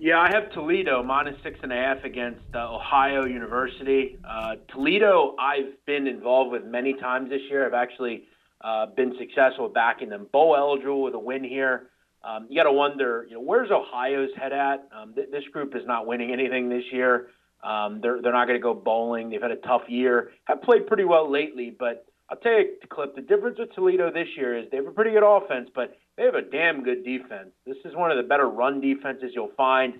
Yeah, 0.00 0.20
I 0.20 0.30
have 0.30 0.52
Toledo 0.52 1.02
minus 1.02 1.34
six 1.42 1.58
and 1.60 1.72
a 1.72 1.74
half 1.74 2.04
against 2.04 2.40
uh, 2.54 2.72
Ohio 2.72 3.24
University. 3.24 4.16
Uh, 4.24 4.54
Toledo, 4.72 5.34
I've 5.40 5.84
been 5.86 6.06
involved 6.06 6.52
with 6.52 6.64
many 6.64 6.94
times 6.94 7.30
this 7.30 7.40
year. 7.50 7.66
I've 7.66 7.74
actually 7.74 8.22
uh, 8.60 8.86
been 8.96 9.14
successful 9.18 9.68
backing 9.68 10.08
them 10.08 10.28
bowl 10.32 10.54
eligible 10.56 11.02
with 11.02 11.14
a 11.14 11.18
win 11.18 11.42
here. 11.42 11.90
Um, 12.22 12.46
you 12.48 12.56
got 12.56 12.68
to 12.68 12.72
wonder, 12.72 13.26
you 13.28 13.34
know, 13.34 13.40
where's 13.40 13.72
Ohio's 13.72 14.30
head 14.36 14.52
at? 14.52 14.88
Um, 14.96 15.14
th- 15.14 15.30
this 15.32 15.42
group 15.52 15.74
is 15.74 15.82
not 15.84 16.06
winning 16.06 16.32
anything 16.32 16.68
this 16.68 16.84
year. 16.92 17.30
Um, 17.64 18.00
they're 18.00 18.22
they're 18.22 18.32
not 18.32 18.46
going 18.46 18.58
to 18.58 18.62
go 18.62 18.74
bowling. 18.74 19.30
They've 19.30 19.42
had 19.42 19.50
a 19.50 19.56
tough 19.56 19.82
year. 19.88 20.30
Have 20.44 20.62
played 20.62 20.86
pretty 20.86 21.04
well 21.04 21.28
lately, 21.28 21.74
but 21.76 22.06
I'll 22.30 22.36
tell 22.38 22.52
you, 22.52 22.74
Clip, 22.90 23.14
the 23.14 23.22
difference 23.22 23.58
with 23.58 23.72
Toledo 23.74 24.12
this 24.12 24.28
year 24.36 24.58
is 24.58 24.66
they 24.70 24.76
have 24.76 24.86
a 24.86 24.90
pretty 24.90 25.12
good 25.12 25.24
offense, 25.24 25.70
but 25.74 25.96
they 26.16 26.24
have 26.24 26.34
a 26.34 26.42
damn 26.42 26.82
good 26.82 27.04
defense. 27.04 27.50
This 27.66 27.76
is 27.84 27.94
one 27.94 28.10
of 28.10 28.18
the 28.18 28.22
better 28.22 28.48
run 28.48 28.80
defenses 28.80 29.32
you'll 29.34 29.52
find. 29.56 29.94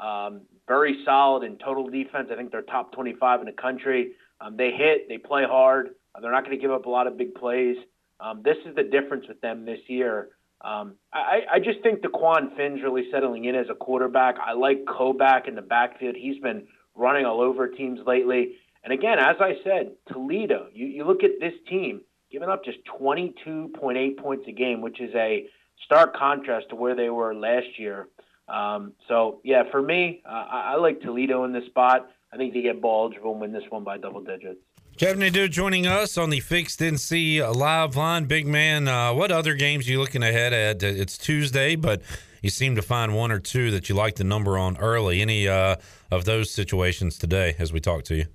Um, 0.00 0.42
very 0.66 1.02
solid 1.04 1.44
in 1.44 1.58
total 1.58 1.88
defense. 1.88 2.28
I 2.32 2.36
think 2.36 2.50
they're 2.50 2.62
top 2.62 2.92
25 2.92 3.40
in 3.40 3.46
the 3.46 3.52
country. 3.52 4.12
Um, 4.40 4.56
they 4.56 4.70
hit, 4.70 5.08
they 5.08 5.18
play 5.18 5.44
hard. 5.44 5.90
Uh, 6.14 6.20
they're 6.20 6.32
not 6.32 6.44
going 6.44 6.56
to 6.56 6.62
give 6.62 6.70
up 6.70 6.86
a 6.86 6.90
lot 6.90 7.06
of 7.06 7.18
big 7.18 7.34
plays. 7.34 7.76
Um, 8.18 8.42
this 8.42 8.56
is 8.66 8.74
the 8.74 8.82
difference 8.82 9.26
with 9.28 9.40
them 9.40 9.66
this 9.66 9.80
year. 9.86 10.30
Um, 10.62 10.94
I, 11.12 11.40
I 11.52 11.58
just 11.58 11.82
think 11.82 12.00
Dequan 12.00 12.56
Finn's 12.56 12.82
really 12.82 13.04
settling 13.12 13.44
in 13.44 13.54
as 13.54 13.66
a 13.70 13.74
quarterback. 13.74 14.36
I 14.44 14.54
like 14.54 14.86
Koback 14.86 15.46
in 15.46 15.54
the 15.54 15.62
backfield. 15.62 16.16
He's 16.16 16.40
been 16.40 16.66
running 16.94 17.26
all 17.26 17.42
over 17.42 17.68
teams 17.68 18.00
lately. 18.06 18.52
And 18.84 18.92
again, 18.92 19.18
as 19.18 19.36
I 19.40 19.54
said, 19.64 19.92
Toledo, 20.12 20.68
you, 20.72 20.86
you 20.86 21.04
look 21.04 21.24
at 21.24 21.40
this 21.40 21.54
team 21.68 22.02
giving 22.30 22.50
up 22.50 22.64
just 22.64 22.78
22.8 23.00 24.18
points 24.18 24.44
a 24.46 24.52
game, 24.52 24.82
which 24.82 25.00
is 25.00 25.14
a 25.14 25.46
stark 25.86 26.14
contrast 26.14 26.68
to 26.68 26.76
where 26.76 26.94
they 26.94 27.08
were 27.08 27.34
last 27.34 27.78
year. 27.78 28.08
Um, 28.46 28.92
so, 29.08 29.40
yeah, 29.42 29.62
for 29.70 29.80
me, 29.80 30.20
uh, 30.28 30.32
I, 30.32 30.72
I, 30.72 30.76
like 30.76 31.00
Toledo 31.00 31.44
in 31.44 31.52
this 31.52 31.64
spot. 31.66 32.10
I 32.30 32.36
think 32.36 32.52
they 32.52 32.60
get 32.60 32.82
ball 32.82 33.06
eligible 33.06 33.32
and 33.32 33.40
win 33.40 33.52
this 33.52 33.62
one 33.70 33.84
by 33.84 33.96
double 33.96 34.20
digits. 34.20 34.58
Kevin 34.98 35.20
Nadeau 35.20 35.48
joining 35.48 35.86
us 35.86 36.18
on 36.18 36.30
the 36.30 36.40
Fixed 36.40 36.80
NC 36.80 37.54
live 37.54 37.96
line. 37.96 38.26
Big 38.26 38.46
man, 38.46 38.86
uh, 38.86 39.14
what 39.14 39.32
other 39.32 39.54
games 39.54 39.88
are 39.88 39.92
you 39.92 39.98
looking 39.98 40.22
ahead 40.22 40.52
at? 40.52 40.82
It's 40.82 41.16
Tuesday, 41.16 41.74
but 41.74 42.02
you 42.42 42.50
seem 42.50 42.76
to 42.76 42.82
find 42.82 43.14
one 43.14 43.32
or 43.32 43.40
two 43.40 43.70
that 43.70 43.88
you 43.88 43.94
like 43.94 44.16
the 44.16 44.24
number 44.24 44.58
on 44.58 44.76
early. 44.76 45.22
Any 45.22 45.48
uh, 45.48 45.76
of 46.10 46.26
those 46.26 46.50
situations 46.50 47.18
today 47.18 47.56
as 47.58 47.72
we 47.72 47.80
talk 47.80 48.04
to 48.04 48.14
you? 48.14 48.26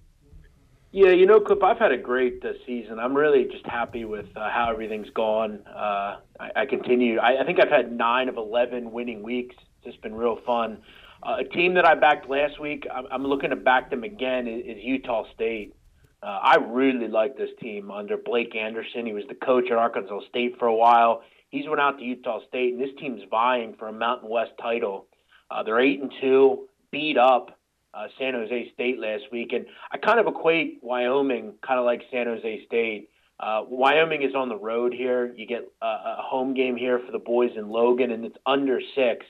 Yeah, 0.91 1.11
you 1.11 1.28
know, 1.28 1.40
Clip, 1.40 1.64
I've 1.64 1.78
had 1.78 1.91
a 1.91 1.98
great 1.98 2.44
uh, 2.44 2.53
season. 2.66 2.98
I'm 2.98 3.16
really 3.16 3.44
just 3.44 3.66
happy 3.68 4.06
with 4.06 4.26
uh, 4.36 4.49
how 4.49 4.72
everything's 4.72 5.10
gone. 5.11 5.60
Uh, 5.68 6.18
I, 6.40 6.52
I 6.56 6.66
continue. 6.66 7.20
I, 7.20 7.41
I 7.41 7.45
think 7.45 7.60
I've 7.61 7.70
had 7.70 7.91
nine 7.91 8.28
of 8.28 8.38
11 8.38 8.91
winning 8.91 9.22
weeks. 9.22 9.56
It's 9.60 9.86
just 9.86 10.02
been 10.02 10.16
real 10.16 10.40
fun. 10.48 10.80
Uh, 11.22 11.38
a 11.41 11.44
team 11.44 11.76
that 11.76 11.86
I 11.86 11.94
backed 11.94 12.28
last 12.28 12.60
week, 12.60 12.88
I'm, 12.91 13.06
I'm 13.11 13.24
looking 13.24 13.52
to 13.52 13.56
back 13.56 13.91
them 13.91 14.03
again, 14.03 14.48
is, 14.48 14.66
is 14.66 14.84
Utah 14.84 15.26
State. 15.36 15.76
Uh, 16.24 16.40
I 16.41 16.56
really 16.56 17.07
like 17.07 17.38
this 17.38 17.52
team 17.61 17.91
under 17.91 18.18
Blake 18.18 18.56
Anderson. 18.56 19.06
He 19.06 19.14
was 19.14 19.26
the 19.30 19.36
coach 19.36 19.66
at 19.70 19.78
Arkansas 19.78 20.22
State 20.30 20.56
for 20.57 20.66
a 20.66 20.76
while. 20.76 21.22
He's 21.49 21.68
went 21.68 21.82
out 21.82 21.99
to 21.99 22.03
Utah 22.03 22.40
State, 22.48 22.74
and 22.74 22.82
this 22.82 22.95
team's 22.99 23.22
vying 23.30 23.76
for 23.78 23.90
a 23.90 23.94
Mountain 23.94 24.30
West 24.30 24.52
title. 24.60 25.06
Uh, 25.52 25.61
they're 25.61 25.80
eight 25.80 26.02
and 26.02 26.11
two, 26.20 26.68
beat 26.90 27.18
up 27.18 27.59
uh, 27.94 28.07
San 28.18 28.34
Jose 28.34 28.72
State 28.74 28.99
last 28.99 29.24
week, 29.32 29.53
and 29.53 29.66
I 29.91 29.98
kind 29.98 30.20
of 30.20 30.28
equate 30.28 30.80
Wyoming 30.82 31.53
kind 31.66 31.80
of 31.80 31.86
like 31.86 32.02
San 32.11 32.28
Jose 32.28 32.66
State. 32.66 33.10
Uh, 33.40 33.64
Wyoming 33.68 34.24
is 34.24 34.36
on 34.36 34.49
the 34.49 34.57
road 34.57 34.94
here. 34.94 35.34
You 35.36 35.48
get 35.48 35.64
a, 35.82 35.86
a 35.86 36.18
home 36.20 36.53
game 36.53 36.76
here 36.76 36.99
for 37.06 37.11
the 37.11 37.20
boys 37.20 37.52
in 37.56 37.70
Logan, 37.70 38.11
and 38.11 38.26
it's 38.26 38.38
under 38.45 38.80
six. 38.95 39.26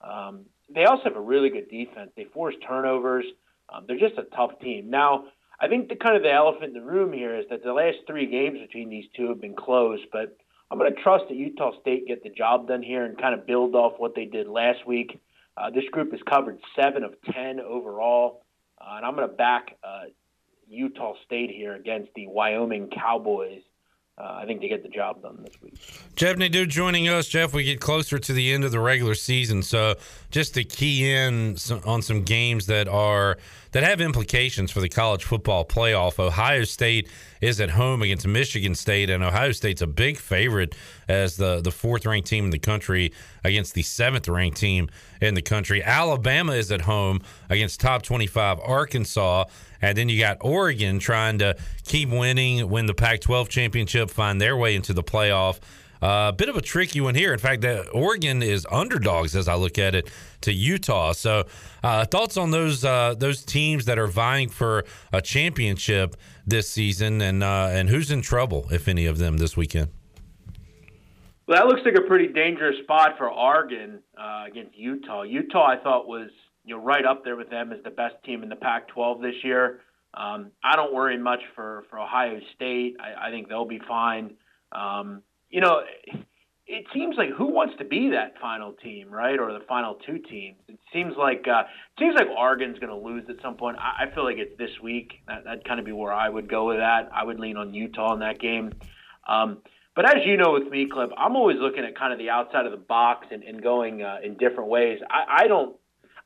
Um, 0.00 0.46
they 0.74 0.84
also 0.84 1.04
have 1.04 1.16
a 1.16 1.20
really 1.20 1.50
good 1.50 1.68
defense. 1.70 2.10
They 2.16 2.24
force 2.24 2.54
turnovers. 2.66 3.24
Um, 3.72 3.84
they're 3.86 3.98
just 3.98 4.18
a 4.18 4.36
tough 4.36 4.58
team. 4.60 4.90
Now, 4.90 5.26
I 5.60 5.68
think 5.68 5.88
the 5.88 5.96
kind 5.96 6.16
of 6.16 6.22
the 6.22 6.32
elephant 6.32 6.64
in 6.64 6.72
the 6.74 6.86
room 6.86 7.12
here 7.12 7.38
is 7.38 7.46
that 7.48 7.62
the 7.62 7.72
last 7.72 7.98
three 8.06 8.26
games 8.26 8.58
between 8.58 8.90
these 8.90 9.04
two 9.16 9.28
have 9.28 9.40
been 9.40 9.54
close, 9.54 10.00
but 10.12 10.36
I'm 10.70 10.78
going 10.78 10.92
to 10.92 11.02
trust 11.02 11.24
that 11.28 11.36
Utah 11.36 11.70
State 11.80 12.08
get 12.08 12.22
the 12.22 12.30
job 12.30 12.66
done 12.66 12.82
here 12.82 13.04
and 13.04 13.16
kind 13.16 13.38
of 13.38 13.46
build 13.46 13.74
off 13.74 13.92
what 13.98 14.14
they 14.14 14.24
did 14.24 14.48
last 14.48 14.86
week. 14.86 15.20
Uh, 15.56 15.70
this 15.70 15.84
group 15.92 16.10
has 16.12 16.20
covered 16.28 16.58
seven 16.74 17.04
of 17.04 17.14
ten 17.32 17.60
overall, 17.60 18.44
uh, 18.80 18.96
and 18.96 19.06
I'm 19.06 19.14
going 19.14 19.28
to 19.28 19.34
back 19.34 19.76
uh, 19.84 20.04
Utah 20.68 21.14
State 21.24 21.50
here 21.50 21.74
against 21.74 22.10
the 22.14 22.26
Wyoming 22.26 22.90
Cowboys. 22.90 23.62
Uh, 24.16 24.38
I 24.42 24.46
think 24.46 24.60
they 24.60 24.68
get 24.68 24.84
the 24.84 24.88
job 24.88 25.22
done 25.22 25.42
this 25.42 25.60
week. 25.60 25.74
Jeff 26.14 26.36
Nadeau 26.36 26.66
joining 26.66 27.08
us. 27.08 27.26
Jeff, 27.26 27.52
we 27.52 27.64
get 27.64 27.80
closer 27.80 28.16
to 28.16 28.32
the 28.32 28.52
end 28.52 28.62
of 28.62 28.70
the 28.70 28.78
regular 28.78 29.16
season, 29.16 29.60
so 29.60 29.96
just 30.30 30.54
to 30.54 30.62
key 30.62 31.10
in 31.10 31.56
on 31.84 32.00
some 32.00 32.22
games 32.22 32.66
that 32.66 32.86
are 32.86 33.38
that 33.72 33.82
have 33.82 34.00
implications 34.00 34.70
for 34.70 34.80
the 34.80 34.88
college 34.88 35.24
football 35.24 35.64
playoff. 35.64 36.20
Ohio 36.20 36.62
State 36.62 37.08
is 37.40 37.60
at 37.60 37.70
home 37.70 38.02
against 38.02 38.26
Michigan 38.26 38.74
State, 38.74 39.10
and 39.10 39.22
Ohio 39.22 39.52
State's 39.52 39.82
a 39.82 39.86
big 39.86 40.18
favorite 40.18 40.74
as 41.08 41.36
the 41.36 41.60
the 41.60 41.70
fourth 41.70 42.06
ranked 42.06 42.28
team 42.28 42.44
in 42.44 42.50
the 42.50 42.58
country 42.58 43.12
against 43.44 43.74
the 43.74 43.82
seventh 43.82 44.28
ranked 44.28 44.56
team 44.56 44.88
in 45.20 45.34
the 45.34 45.42
country. 45.42 45.82
Alabama 45.82 46.52
is 46.52 46.70
at 46.72 46.82
home 46.82 47.20
against 47.50 47.80
top 47.80 48.02
twenty 48.02 48.26
five 48.26 48.58
Arkansas. 48.60 49.44
And 49.82 49.98
then 49.98 50.08
you 50.08 50.18
got 50.18 50.38
Oregon 50.40 50.98
trying 50.98 51.40
to 51.40 51.56
keep 51.84 52.08
winning, 52.08 52.70
win 52.70 52.86
the 52.86 52.94
Pac 52.94 53.20
12 53.20 53.50
championship, 53.50 54.08
find 54.08 54.40
their 54.40 54.56
way 54.56 54.74
into 54.74 54.94
the 54.94 55.02
playoff. 55.02 55.60
A 56.04 56.06
uh, 56.06 56.32
bit 56.32 56.50
of 56.50 56.56
a 56.56 56.60
tricky 56.60 57.00
one 57.00 57.14
here. 57.14 57.32
In 57.32 57.38
fact, 57.38 57.64
uh, 57.64 57.84
Oregon 57.94 58.42
is 58.42 58.66
underdogs 58.70 59.34
as 59.34 59.48
I 59.48 59.54
look 59.54 59.78
at 59.78 59.94
it 59.94 60.10
to 60.42 60.52
Utah. 60.52 61.12
So, 61.12 61.44
uh, 61.82 62.04
thoughts 62.04 62.36
on 62.36 62.50
those 62.50 62.84
uh, 62.84 63.14
those 63.16 63.42
teams 63.42 63.86
that 63.86 63.98
are 63.98 64.06
vying 64.06 64.50
for 64.50 64.84
a 65.14 65.22
championship 65.22 66.14
this 66.46 66.68
season, 66.68 67.22
and 67.22 67.42
uh, 67.42 67.70
and 67.72 67.88
who's 67.88 68.10
in 68.10 68.20
trouble, 68.20 68.66
if 68.70 68.86
any 68.86 69.06
of 69.06 69.16
them, 69.16 69.38
this 69.38 69.56
weekend? 69.56 69.88
Well, 71.48 71.56
that 71.56 71.68
looks 71.68 71.80
like 71.86 71.94
a 71.94 72.06
pretty 72.06 72.28
dangerous 72.34 72.76
spot 72.82 73.16
for 73.16 73.30
Oregon 73.30 74.00
uh, 74.18 74.44
against 74.46 74.76
Utah. 74.76 75.22
Utah, 75.22 75.68
I 75.68 75.78
thought 75.82 76.06
was 76.06 76.28
you 76.66 76.76
know 76.76 76.82
right 76.82 77.06
up 77.06 77.24
there 77.24 77.36
with 77.36 77.48
them 77.48 77.72
as 77.72 77.82
the 77.82 77.88
best 77.88 78.16
team 78.26 78.42
in 78.42 78.50
the 78.50 78.56
Pac-12 78.56 79.22
this 79.22 79.42
year. 79.42 79.80
Um, 80.12 80.50
I 80.62 80.76
don't 80.76 80.92
worry 80.92 81.16
much 81.16 81.40
for 81.54 81.84
for 81.88 81.98
Ohio 81.98 82.40
State. 82.54 82.96
I, 83.00 83.28
I 83.28 83.30
think 83.30 83.48
they'll 83.48 83.64
be 83.64 83.80
fine. 83.88 84.34
Um, 84.70 85.22
you 85.54 85.60
know, 85.60 85.82
it 86.66 86.84
seems 86.92 87.14
like 87.16 87.28
who 87.30 87.46
wants 87.46 87.74
to 87.78 87.84
be 87.84 88.10
that 88.10 88.34
final 88.40 88.72
team, 88.72 89.08
right, 89.08 89.38
or 89.38 89.52
the 89.52 89.64
final 89.68 89.94
two 90.04 90.18
teams? 90.18 90.56
It 90.66 90.80
seems 90.92 91.14
like 91.16 91.44
uh, 91.46 91.60
it 91.60 92.00
seems 92.00 92.16
like 92.16 92.26
Oregon's 92.36 92.80
going 92.80 92.90
to 92.90 93.06
lose 93.08 93.22
at 93.28 93.36
some 93.40 93.54
point. 93.54 93.76
I, 93.78 94.06
I 94.06 94.14
feel 94.14 94.24
like 94.24 94.38
it's 94.38 94.58
this 94.58 94.72
week. 94.82 95.12
That, 95.28 95.44
that'd 95.44 95.64
kind 95.64 95.78
of 95.78 95.86
be 95.86 95.92
where 95.92 96.12
I 96.12 96.28
would 96.28 96.50
go 96.50 96.66
with 96.66 96.78
that. 96.78 97.08
I 97.14 97.22
would 97.22 97.38
lean 97.38 97.56
on 97.56 97.72
Utah 97.72 98.14
in 98.14 98.18
that 98.18 98.40
game. 98.40 98.72
Um, 99.28 99.58
but 99.94 100.06
as 100.08 100.26
you 100.26 100.36
know 100.36 100.54
with 100.54 100.68
me, 100.68 100.88
Clip, 100.92 101.10
I'm 101.16 101.36
always 101.36 101.58
looking 101.60 101.84
at 101.84 101.96
kind 101.96 102.12
of 102.12 102.18
the 102.18 102.30
outside 102.30 102.66
of 102.66 102.72
the 102.72 102.78
box 102.78 103.28
and, 103.30 103.44
and 103.44 103.62
going 103.62 104.02
uh, 104.02 104.16
in 104.24 104.36
different 104.36 104.68
ways. 104.70 104.98
I, 105.08 105.44
I 105.44 105.46
don't 105.46 105.76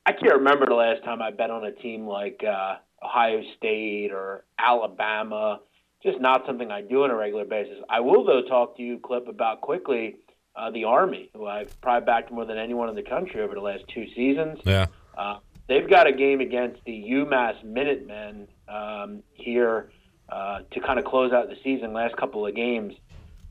I 0.07 0.13
can't 0.13 0.37
remember 0.37 0.65
the 0.65 0.73
last 0.73 1.03
time 1.03 1.21
I 1.21 1.29
bet 1.29 1.51
on 1.51 1.63
a 1.65 1.71
team 1.71 2.07
like 2.07 2.41
uh, 2.43 2.77
Ohio 3.05 3.43
State 3.57 4.09
or 4.11 4.45
Alabama. 4.57 5.59
Just 6.01 6.19
not 6.21 6.45
something 6.45 6.71
I 6.71 6.81
do 6.81 7.03
on 7.03 7.11
a 7.11 7.15
regular 7.15 7.45
basis. 7.45 7.77
I 7.89 7.99
will, 7.99 8.23
though, 8.23 8.41
talk 8.41 8.77
to 8.77 8.83
you, 8.83 8.99
Clip, 8.99 9.27
about 9.27 9.61
quickly 9.61 10.15
uh, 10.55 10.71
the 10.71 10.85
Army, 10.85 11.29
who 11.33 11.45
I've 11.45 11.79
probably 11.81 12.05
backed 12.05 12.31
more 12.31 12.45
than 12.45 12.57
anyone 12.57 12.89
in 12.89 12.95
the 12.95 13.03
country 13.03 13.41
over 13.41 13.53
the 13.53 13.61
last 13.61 13.83
two 13.93 14.05
seasons. 14.15 14.59
Yeah. 14.63 14.87
Uh, 15.17 15.39
they've 15.67 15.89
got 15.89 16.07
a 16.07 16.13
game 16.13 16.39
against 16.39 16.83
the 16.85 17.03
UMass 17.11 17.63
Minutemen 17.63 18.47
um, 18.67 19.23
here 19.33 19.91
uh, 20.29 20.59
to 20.71 20.79
kind 20.79 20.99
of 20.99 21.05
close 21.05 21.33
out 21.33 21.49
the 21.49 21.57
season. 21.63 21.93
Last 21.93 22.15
couple 22.15 22.45
of 22.45 22.55
games. 22.55 22.93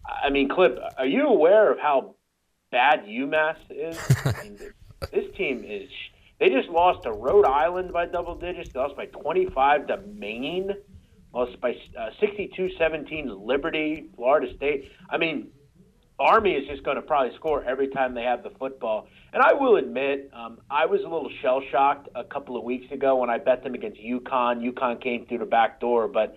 I 0.06 0.30
mean, 0.30 0.48
Clip, 0.48 0.78
are 0.96 1.06
you 1.06 1.26
aware 1.26 1.70
of 1.70 1.78
how 1.78 2.14
bad 2.70 3.04
UMass 3.04 3.56
is? 3.70 3.98
I 4.24 4.42
mean, 4.42 4.58
this 5.12 5.24
team 5.36 5.64
is 5.66 5.88
they 6.38 6.50
just 6.50 6.68
lost 6.68 7.02
to 7.02 7.12
Rhode 7.12 7.46
Island 7.46 7.92
by 7.92 8.06
double 8.06 8.34
digits. 8.34 8.72
They 8.72 8.80
lost 8.80 8.96
by 8.96 9.06
25 9.06 9.88
to 9.88 9.96
Maine. 9.98 10.72
Lost 11.38 11.60
by 11.60 11.70
uh, 11.96 12.10
62-17 12.20 13.46
Liberty, 13.46 14.08
Florida 14.16 14.52
State. 14.56 14.90
I 15.08 15.18
mean, 15.18 15.52
Army 16.18 16.54
is 16.54 16.66
just 16.66 16.82
going 16.82 16.96
to 16.96 17.02
probably 17.02 17.32
score 17.36 17.62
every 17.62 17.86
time 17.86 18.12
they 18.12 18.24
have 18.24 18.42
the 18.42 18.50
football. 18.58 19.06
And 19.32 19.40
I 19.40 19.52
will 19.52 19.76
admit, 19.76 20.30
um, 20.34 20.58
I 20.68 20.86
was 20.86 21.00
a 21.02 21.04
little 21.04 21.30
shell 21.40 21.62
shocked 21.70 22.08
a 22.16 22.24
couple 22.24 22.56
of 22.56 22.64
weeks 22.64 22.90
ago 22.90 23.14
when 23.18 23.30
I 23.30 23.38
bet 23.38 23.62
them 23.62 23.74
against 23.74 24.00
UConn. 24.00 24.68
UConn 24.68 25.00
came 25.00 25.26
through 25.26 25.38
the 25.38 25.46
back 25.46 25.78
door, 25.78 26.08
but 26.08 26.36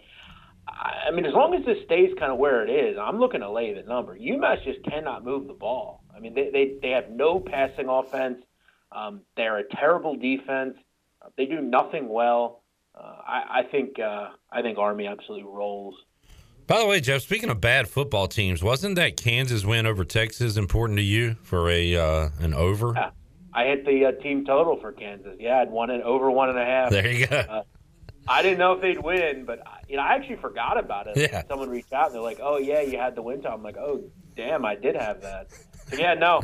I 0.67 1.09
mean, 1.09 1.25
as 1.25 1.33
long 1.33 1.55
as 1.55 1.65
this 1.65 1.83
stays 1.83 2.11
kind 2.19 2.31
of 2.31 2.37
where 2.37 2.63
it 2.63 2.69
is, 2.69 2.95
I'm 3.01 3.19
looking 3.19 3.39
to 3.39 3.49
lay 3.49 3.73
the 3.73 3.81
number. 3.81 4.15
UMass 4.15 4.63
just 4.63 4.83
cannot 4.83 5.25
move 5.25 5.47
the 5.47 5.53
ball. 5.53 6.03
I 6.15 6.19
mean, 6.19 6.35
they 6.35 6.51
they, 6.51 6.73
they 6.79 6.89
have 6.91 7.09
no 7.09 7.39
passing 7.39 7.87
offense. 7.89 8.37
Um, 8.91 9.21
they're 9.35 9.57
a 9.57 9.67
terrible 9.67 10.15
defense. 10.15 10.75
They 11.37 11.47
do 11.47 11.59
nothing 11.59 12.07
well. 12.07 12.60
Uh, 13.01 13.15
I, 13.25 13.59
I, 13.59 13.63
think 13.63 13.99
uh, 13.99 14.29
I 14.51 14.61
think 14.61 14.77
Army 14.77 15.07
absolutely 15.07 15.47
rolls. 15.47 15.95
By 16.67 16.79
the 16.79 16.85
way, 16.85 16.99
Jeff, 17.01 17.21
speaking 17.21 17.49
of 17.49 17.59
bad 17.59 17.87
football 17.87 18.27
teams, 18.27 18.63
wasn't 18.63 18.95
that 18.95 19.17
Kansas 19.17 19.65
win 19.65 19.85
over 19.85 20.05
Texas 20.05 20.55
important 20.55 20.97
to 20.97 21.03
you 21.03 21.35
for 21.41 21.69
a 21.69 21.95
uh, 21.95 22.29
an 22.39 22.53
over? 22.53 22.93
Yeah. 22.95 23.09
I 23.53 23.65
hit 23.65 23.85
the 23.85 24.05
uh, 24.05 24.11
team 24.21 24.45
total 24.45 24.79
for 24.79 24.93
Kansas. 24.93 25.35
Yeah, 25.39 25.59
I'd 25.59 25.71
won 25.71 25.89
it 25.89 26.01
over 26.03 26.31
one 26.31 26.49
and 26.49 26.57
a 26.57 26.63
half. 26.63 26.91
There 26.91 27.11
you 27.11 27.27
go. 27.27 27.35
Uh, 27.35 27.63
I 28.27 28.41
didn't 28.43 28.59
know 28.59 28.73
if 28.73 28.81
they'd 28.81 29.03
win, 29.03 29.45
but 29.45 29.59
you 29.89 29.97
know, 29.97 30.03
I 30.03 30.13
actually 30.13 30.37
forgot 30.37 30.77
about 30.77 31.07
it. 31.07 31.17
Yeah. 31.17 31.43
Someone 31.47 31.69
reached 31.69 31.91
out 31.91 32.07
and 32.07 32.15
they're 32.15 32.21
like, 32.21 32.39
"Oh 32.41 32.57
yeah, 32.57 32.81
you 32.81 32.97
had 32.97 33.15
the 33.15 33.21
win 33.21 33.41
total." 33.41 33.57
I'm 33.57 33.63
like, 33.63 33.77
"Oh 33.77 34.03
damn, 34.37 34.63
I 34.63 34.75
did 34.75 34.95
have 34.95 35.21
that." 35.21 35.47
So 35.87 35.97
yeah, 35.97 36.13
no, 36.13 36.39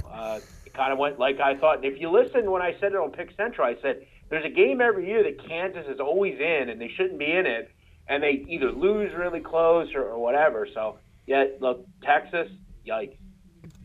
it 0.65 0.73
kind 0.73 0.91
of 0.91 0.97
went 0.97 1.19
like 1.19 1.39
I 1.39 1.55
thought. 1.55 1.85
If 1.85 2.01
you 2.01 2.09
listen 2.09 2.51
when 2.51 2.61
I 2.61 2.75
said 2.79 2.93
it 2.93 2.97
on 2.97 3.11
Pick 3.11 3.29
Central, 3.37 3.67
I 3.67 3.79
said 3.81 4.05
there's 4.29 4.45
a 4.45 4.49
game 4.49 4.81
every 4.81 5.07
year 5.07 5.23
that 5.23 5.47
Kansas 5.47 5.85
is 5.87 5.99
always 5.99 6.39
in, 6.39 6.69
and 6.69 6.79
they 6.79 6.89
shouldn't 6.89 7.19
be 7.19 7.31
in 7.31 7.45
it, 7.45 7.71
and 8.07 8.21
they 8.21 8.45
either 8.47 8.71
lose 8.71 9.13
really 9.15 9.39
close 9.39 9.93
or, 9.95 10.03
or 10.03 10.19
whatever. 10.19 10.67
So 10.73 10.99
yeah, 11.25 11.45
look, 11.59 11.85
Texas, 12.03 12.49
yikes. 12.85 13.17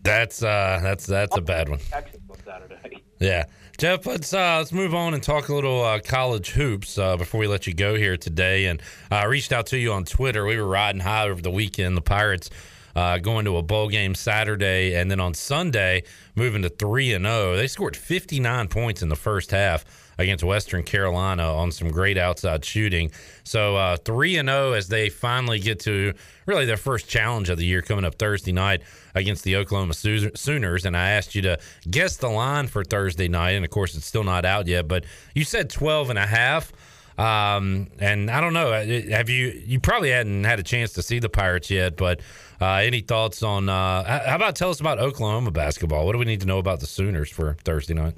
That's 0.03 0.43
uh, 0.43 0.81
that's 0.83 1.07
that's 1.07 1.37
a 1.37 1.41
bad 1.41 1.69
one. 1.69 1.79
Texas 1.79 2.21
on 2.31 2.37
Saturday. 2.45 3.03
Yeah, 3.21 3.45
Jeff. 3.79 4.05
Let's 4.05 4.35
uh, 4.35 4.57
let's 4.59 4.73
move 4.73 4.97
on 4.97 5.15
and 5.15 5.23
talk 5.23 5.49
a 5.49 5.55
little 5.55 5.85
uh, 5.85 6.01
college 6.01 6.51
hoops 6.51 6.99
uh, 6.99 7.17
before 7.17 7.39
we 7.39 7.47
let 7.47 7.69
you 7.69 7.73
go 7.73 7.95
here 7.95 8.17
today. 8.17 8.67
And 8.67 8.83
I 9.13 9.27
reached 9.27 9.53
out 9.53 9.67
to 9.67 9.79
you 9.79 9.93
on 9.93 10.05
Twitter. 10.05 10.45
We 10.45 10.57
were 10.57 10.67
riding 10.67 11.01
high 11.01 11.29
over 11.29 11.41
the 11.41 11.53
weekend. 11.53 11.97
The 11.97 12.03
Pirates 12.03 12.51
uh, 12.97 13.19
going 13.19 13.45
to 13.45 13.59
a 13.59 13.63
bowl 13.63 13.89
game 13.89 14.17
Saturday, 14.17 14.97
and 14.97 15.09
then 15.09 15.21
on 15.21 15.35
Sunday 15.35 16.03
moving 16.35 16.63
to 16.63 16.69
three 16.69 17.13
and 17.13 17.25
zero. 17.25 17.53
Oh. 17.53 17.57
They 17.57 17.69
scored 17.69 17.97
59 17.97 18.67
points 18.67 19.03
in 19.03 19.09
the 19.09 19.15
first 19.15 19.53
half 19.53 19.85
against 20.23 20.45
Western 20.45 20.83
Carolina 20.83 21.43
on 21.43 21.73
some 21.73 21.91
great 21.91 22.17
outside 22.17 22.65
shooting. 22.65 23.11
So 23.45 23.77
uh, 23.77 23.97
three 23.97 24.37
and 24.37 24.49
zero 24.49 24.71
oh 24.71 24.73
as 24.73 24.89
they 24.89 25.09
finally 25.09 25.59
get 25.59 25.81
to 25.81 26.15
really 26.47 26.65
their 26.65 26.77
first 26.77 27.09
challenge 27.09 27.49
of 27.51 27.59
the 27.59 27.67
year 27.67 27.83
coming 27.83 28.05
up 28.05 28.15
Thursday 28.17 28.53
night 28.53 28.83
against 29.15 29.45
the 29.45 29.57
Oklahoma 29.57 29.95
Sooners. 29.95 30.87
And 30.87 30.97
I 30.97 31.11
asked 31.11 31.35
you 31.35 31.43
to 31.43 31.59
guess 31.91 32.17
the 32.17 32.29
line 32.29 32.67
for 32.67 32.85
Thursday 32.85 33.29
night, 33.29 33.53
and 33.53 33.65
of 33.65 33.71
course 33.71 33.95
it's 33.95 34.07
still 34.07 34.25
not 34.25 34.45
out 34.45 34.67
yet. 34.67 34.89
But 34.89 35.05
you 35.35 35.45
said 35.45 35.71
12 35.71 36.11
and 36.11 36.19
a 36.19 36.27
half. 36.27 36.73
Um, 37.19 37.89
and 37.99 38.31
I 38.31 38.41
don't 38.41 38.55
know. 38.55 38.73
Uh, 38.73 38.85
have 39.11 39.29
you? 39.29 39.63
You 39.67 39.81
probably 39.81 40.11
hadn't 40.11 40.45
had 40.45 40.59
a 40.59 40.63
chance 40.63 40.95
to 40.95 41.03
see 41.03 41.19
the 41.19 41.29
Pirates 41.29 41.71
yet, 41.71 41.97
but 41.97 42.21
uh, 42.61 42.77
any 42.77 43.01
thoughts 43.01 43.43
on? 43.43 43.69
Uh, 43.69 44.21
how 44.27 44.37
about 44.37 44.57
tell 44.57 44.71
us 44.71 44.81
about 44.81 44.99
Oklahoma 44.99 45.51
basketball? 45.51 46.07
What 46.07 46.13
do 46.13 46.19
we 46.19 46.25
need 46.25 46.41
to 46.41 46.47
know 46.47 46.59
about 46.59 46.81
the 46.81 46.87
Sooners 46.87 47.29
for 47.29 47.57
Thursday 47.65 47.95
night? 47.95 48.15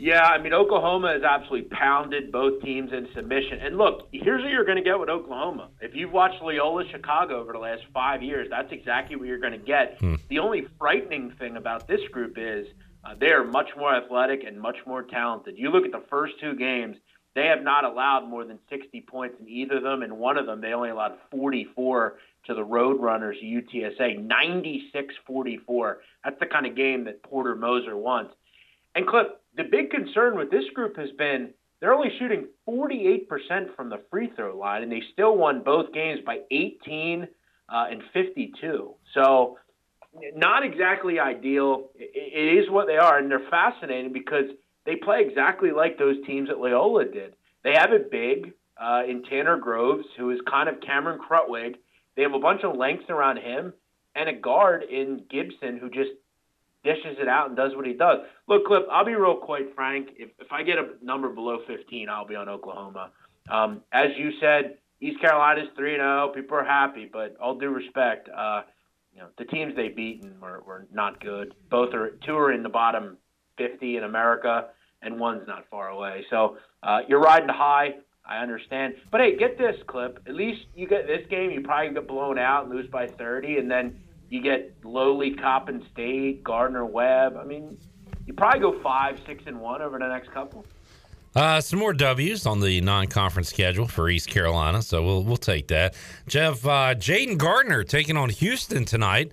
Yeah, 0.00 0.22
I 0.22 0.40
mean 0.40 0.54
Oklahoma 0.54 1.12
has 1.12 1.22
absolutely 1.22 1.68
pounded 1.68 2.32
both 2.32 2.62
teams 2.62 2.90
in 2.90 3.06
submission. 3.14 3.58
And 3.60 3.76
look, 3.76 4.08
here's 4.12 4.42
what 4.42 4.50
you're 4.50 4.64
going 4.64 4.78
to 4.78 4.82
get 4.82 4.98
with 4.98 5.10
Oklahoma. 5.10 5.68
If 5.82 5.94
you've 5.94 6.10
watched 6.10 6.42
Loyola 6.42 6.84
Chicago 6.90 7.38
over 7.38 7.52
the 7.52 7.58
last 7.58 7.82
five 7.92 8.22
years, 8.22 8.48
that's 8.48 8.72
exactly 8.72 9.16
what 9.16 9.26
you're 9.28 9.38
going 9.38 9.52
to 9.52 9.58
get. 9.58 9.98
Hmm. 10.00 10.14
The 10.30 10.38
only 10.38 10.66
frightening 10.78 11.32
thing 11.38 11.58
about 11.58 11.86
this 11.86 12.00
group 12.12 12.38
is 12.38 12.66
uh, 13.04 13.14
they 13.20 13.28
are 13.28 13.44
much 13.44 13.68
more 13.76 13.94
athletic 13.94 14.42
and 14.42 14.58
much 14.58 14.78
more 14.86 15.02
talented. 15.02 15.58
You 15.58 15.70
look 15.70 15.84
at 15.84 15.92
the 15.92 16.06
first 16.08 16.34
two 16.40 16.54
games, 16.54 16.96
They 17.34 17.46
have 17.46 17.62
not 17.62 17.84
allowed 17.84 18.26
more 18.26 18.44
than 18.46 18.58
60 18.70 19.02
points 19.02 19.36
in 19.38 19.48
either 19.48 19.76
of 19.76 19.82
them. 19.82 20.02
In 20.02 20.16
one 20.16 20.38
of 20.38 20.46
them, 20.46 20.60
they 20.62 20.72
only 20.72 20.90
allowed 20.90 21.18
44 21.30 22.18
to 22.46 22.54
the 22.54 22.64
Roadrunners 22.64 23.36
UTSA, 23.44 24.26
96-44. 25.28 25.96
That's 26.24 26.40
the 26.40 26.46
kind 26.46 26.66
of 26.66 26.74
game 26.74 27.04
that 27.04 27.22
Porter 27.22 27.54
Moser 27.54 27.96
wants. 27.96 28.34
And 28.94 29.06
Clip, 29.06 29.39
the 29.60 29.68
big 29.68 29.90
concern 29.90 30.36
with 30.36 30.50
this 30.50 30.64
group 30.74 30.96
has 30.96 31.10
been 31.18 31.50
they're 31.80 31.92
only 31.94 32.10
shooting 32.18 32.46
48% 32.68 33.26
from 33.74 33.88
the 33.88 34.02
free 34.10 34.30
throw 34.36 34.56
line, 34.56 34.82
and 34.82 34.92
they 34.92 35.02
still 35.12 35.36
won 35.36 35.62
both 35.62 35.92
games 35.92 36.20
by 36.24 36.40
18 36.50 37.26
uh, 37.68 37.86
and 37.90 38.02
52. 38.12 38.94
So, 39.14 39.58
not 40.34 40.64
exactly 40.64 41.18
ideal. 41.18 41.90
It 41.94 42.58
is 42.58 42.70
what 42.70 42.86
they 42.86 42.96
are, 42.96 43.18
and 43.18 43.30
they're 43.30 43.48
fascinating 43.50 44.12
because 44.12 44.46
they 44.84 44.96
play 44.96 45.24
exactly 45.26 45.70
like 45.70 45.98
those 45.98 46.16
teams 46.26 46.48
that 46.48 46.58
Loyola 46.58 47.04
did. 47.04 47.34
They 47.62 47.72
have 47.74 47.92
it 47.92 48.10
big 48.10 48.52
uh, 48.80 49.02
in 49.08 49.22
Tanner 49.22 49.56
Groves, 49.56 50.06
who 50.18 50.30
is 50.30 50.40
kind 50.50 50.68
of 50.68 50.80
Cameron 50.80 51.18
Krutwig. 51.18 51.76
They 52.16 52.22
have 52.22 52.34
a 52.34 52.40
bunch 52.40 52.62
of 52.64 52.76
length 52.76 53.08
around 53.08 53.38
him, 53.38 53.72
and 54.14 54.28
a 54.28 54.34
guard 54.34 54.82
in 54.82 55.24
Gibson 55.30 55.78
who 55.78 55.88
just 55.88 56.10
dishes 56.82 57.18
it 57.20 57.28
out 57.28 57.48
and 57.48 57.56
does 57.56 57.72
what 57.76 57.86
he 57.86 57.92
does. 57.92 58.18
Look, 58.48 58.66
Clip, 58.66 58.86
I'll 58.90 59.04
be 59.04 59.14
real 59.14 59.36
quite 59.36 59.74
frank. 59.74 60.08
If, 60.16 60.30
if 60.38 60.50
I 60.52 60.62
get 60.62 60.78
a 60.78 60.88
number 61.02 61.28
below 61.28 61.58
15, 61.66 62.08
I'll 62.08 62.26
be 62.26 62.36
on 62.36 62.48
Oklahoma. 62.48 63.10
Um, 63.50 63.82
as 63.92 64.08
you 64.16 64.30
said, 64.40 64.78
East 65.00 65.20
Carolina's 65.20 65.68
3 65.76 65.96
0. 65.96 66.32
People 66.34 66.56
are 66.58 66.64
happy, 66.64 67.08
but 67.10 67.36
all 67.40 67.58
due 67.58 67.70
respect, 67.70 68.28
uh, 68.28 68.62
you 69.14 69.20
know, 69.20 69.28
the 69.38 69.44
teams 69.44 69.74
they've 69.74 69.94
beaten 69.94 70.34
were, 70.40 70.62
were 70.66 70.86
not 70.92 71.20
good. 71.20 71.54
Both 71.70 71.94
are 71.94 72.10
two 72.24 72.36
are 72.36 72.52
in 72.52 72.62
the 72.62 72.68
bottom 72.68 73.16
50 73.58 73.96
in 73.96 74.04
America, 74.04 74.68
and 75.02 75.18
one's 75.18 75.46
not 75.46 75.64
far 75.70 75.88
away. 75.88 76.24
So 76.30 76.58
uh, 76.82 77.00
you're 77.08 77.20
riding 77.20 77.48
high. 77.48 77.94
I 78.24 78.38
understand. 78.38 78.94
But 79.10 79.22
hey, 79.22 79.36
get 79.36 79.58
this 79.58 79.76
clip. 79.88 80.22
At 80.28 80.34
least 80.34 80.60
you 80.76 80.86
get 80.86 81.06
this 81.06 81.26
game, 81.28 81.50
you 81.50 81.62
probably 81.62 81.92
get 81.92 82.06
blown 82.06 82.38
out 82.38 82.66
and 82.66 82.72
lose 82.72 82.88
by 82.88 83.06
30, 83.06 83.56
and 83.56 83.70
then 83.70 83.98
you 84.30 84.40
get 84.40 84.72
lowly 84.84 85.34
Coppin 85.34 85.84
State, 85.92 86.42
Gardner 86.42 86.86
Webb. 86.86 87.36
I 87.36 87.44
mean, 87.44 87.76
you 88.26 88.32
probably 88.32 88.60
go 88.60 88.80
five, 88.80 89.20
six, 89.26 89.42
and 89.46 89.60
one 89.60 89.82
over 89.82 89.98
the 89.98 90.08
next 90.08 90.32
couple. 90.32 90.64
Uh, 91.34 91.60
some 91.60 91.78
more 91.78 91.92
W's 91.92 92.46
on 92.46 92.60
the 92.60 92.80
non-conference 92.80 93.50
schedule 93.50 93.86
for 93.86 94.08
East 94.08 94.28
Carolina, 94.28 94.82
so 94.82 95.04
we'll 95.04 95.22
we'll 95.22 95.36
take 95.36 95.68
that. 95.68 95.94
Jeff, 96.26 96.64
uh, 96.64 96.94
Jayden 96.94 97.38
Gardner 97.38 97.84
taking 97.84 98.16
on 98.16 98.30
Houston 98.30 98.84
tonight. 98.84 99.30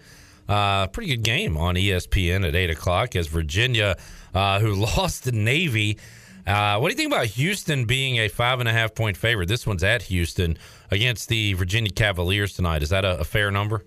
Uh, 0.48 0.88
pretty 0.88 1.10
good 1.10 1.24
game 1.24 1.58
on 1.58 1.76
ESPN 1.76 2.48
at 2.48 2.56
eight 2.56 2.70
o'clock 2.70 3.16
as 3.16 3.28
Virginia, 3.28 3.98
uh, 4.34 4.60
who 4.60 4.74
lost 4.98 5.24
to 5.24 5.32
Navy. 5.32 5.98
Uh, 6.46 6.80
what 6.80 6.90
do 6.90 6.94
you 6.94 6.98
think 6.98 7.12
about 7.12 7.26
Houston 7.26 7.86
being 7.86 8.18
a 8.18 8.30
five 8.30 8.60
and 8.60 8.70
a 8.70 8.74
half 8.74 8.96
point 8.96 9.18
favorite? 9.18 9.48
This 9.48 9.68
one's 9.68 9.84
at 9.84 10.04
Houston 10.04 10.58
against 10.92 11.30
the 11.30 11.54
Virginia 11.54 11.92
Cavaliers 11.92 12.54
tonight. 12.54 12.84
Is 12.84 12.90
that 12.90 13.06
a, 13.06 13.20
a 13.20 13.24
fair 13.24 13.52
number? 13.52 13.84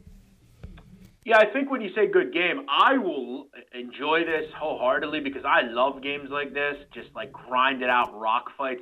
Yeah, 1.31 1.39
I 1.39 1.47
think 1.47 1.71
when 1.71 1.81
you 1.81 1.95
say 1.95 2.09
good 2.09 2.33
game, 2.33 2.67
I 2.69 2.99
will 2.99 3.51
enjoy 3.73 4.25
this 4.25 4.51
wholeheartedly 4.59 5.21
because 5.21 5.45
I 5.45 5.63
love 5.63 6.03
games 6.03 6.29
like 6.29 6.53
this, 6.53 6.75
just 6.93 7.07
like 7.15 7.33
grind 7.33 7.85
it 7.85 7.89
out 7.89 8.19
rock 8.19 8.47
fights. 8.59 8.81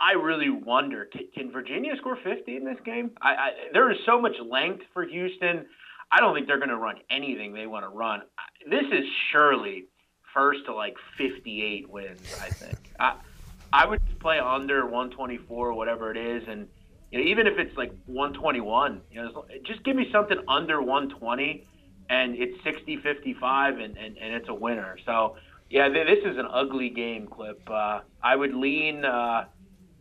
I 0.00 0.12
really 0.12 0.48
wonder 0.48 1.04
can, 1.04 1.28
can 1.34 1.52
Virginia 1.52 1.92
score 1.98 2.16
50 2.16 2.56
in 2.56 2.64
this 2.64 2.78
game? 2.86 3.10
I, 3.20 3.28
I, 3.28 3.50
there 3.74 3.90
is 3.90 3.98
so 4.06 4.18
much 4.18 4.32
length 4.50 4.84
for 4.94 5.04
Houston. 5.04 5.66
I 6.10 6.20
don't 6.20 6.34
think 6.34 6.46
they're 6.46 6.56
going 6.56 6.70
to 6.70 6.78
run 6.78 6.96
anything 7.10 7.52
they 7.52 7.66
want 7.66 7.84
to 7.84 7.90
run. 7.90 8.22
This 8.66 8.86
is 8.90 9.04
surely 9.30 9.84
first 10.32 10.64
to 10.64 10.74
like 10.74 10.94
58 11.18 11.90
wins. 11.90 12.34
I 12.40 12.48
think 12.48 12.78
I, 12.98 13.16
I 13.74 13.84
would 13.84 14.00
play 14.20 14.38
under 14.38 14.86
124, 14.86 15.74
whatever 15.74 16.10
it 16.10 16.16
is, 16.16 16.48
and 16.48 16.66
you 17.10 17.18
know, 17.18 17.26
even 17.26 17.46
if 17.46 17.58
it's 17.58 17.76
like 17.76 17.92
121, 18.06 19.02
you 19.10 19.22
know, 19.22 19.44
just 19.66 19.84
give 19.84 19.96
me 19.96 20.08
something 20.10 20.38
under 20.48 20.80
120 20.80 21.66
and 22.10 22.34
it's 22.36 22.62
60 22.64 22.98
55 22.98 23.78
and, 23.78 23.96
and, 23.96 24.18
and 24.18 24.34
it's 24.34 24.48
a 24.48 24.54
winner. 24.54 24.96
So, 25.04 25.36
yeah, 25.70 25.88
this 25.88 26.18
is 26.24 26.36
an 26.36 26.46
ugly 26.50 26.90
game 26.90 27.26
clip. 27.26 27.60
Uh, 27.68 28.00
I 28.22 28.36
would 28.36 28.54
lean 28.54 29.04
uh, 29.04 29.46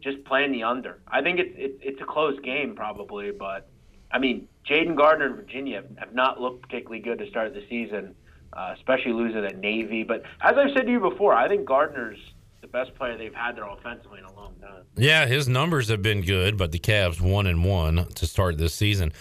just 0.02 0.24
playing 0.26 0.52
the 0.52 0.64
under. 0.64 1.00
I 1.08 1.22
think 1.22 1.40
it's, 1.40 1.54
it, 1.56 1.80
it's 1.82 2.02
a 2.02 2.06
close 2.06 2.40
game 2.42 2.76
probably, 2.76 3.32
but 3.32 3.70
I 4.12 4.20
mean, 4.20 4.48
Jayden 4.70 4.96
Gardner 4.96 5.26
and 5.26 5.36
Virginia 5.36 5.84
have 5.98 6.14
not 6.14 6.40
looked 6.40 6.62
particularly 6.62 7.02
good 7.02 7.18
to 7.20 7.28
start 7.30 7.54
the 7.54 7.64
season, 7.70 8.16
uh, 8.54 8.74
especially 8.78 9.14
losing 9.14 9.44
at 9.44 9.58
Navy. 9.58 10.04
But 10.04 10.24
as 10.42 10.56
I've 10.58 10.72
said 10.76 10.86
to 10.86 10.92
you 10.92 11.00
before, 11.00 11.34
I 11.34 11.48
think 11.48 11.66
Gardner's 11.66 12.20
the 12.62 12.68
best 12.68 12.96
player 12.96 13.18
they've 13.18 13.34
had 13.34 13.58
there 13.58 13.68
offensively 13.68 14.20
in 14.20 14.26
a 14.26 14.34
long 14.36 14.54
time. 14.62 14.84
Yeah, 14.96 15.26
his 15.26 15.50
numbers 15.50 15.90
have 15.90 16.02
been 16.02 16.22
good, 16.22 16.58
but 16.58 16.72
the 16.72 16.80
Cavs 16.80 17.20
one 17.20 17.48
and 17.48 17.66
one 17.66 18.06
to 18.16 18.26
start 18.26 18.58
this 18.58 18.74
season. 18.74 19.12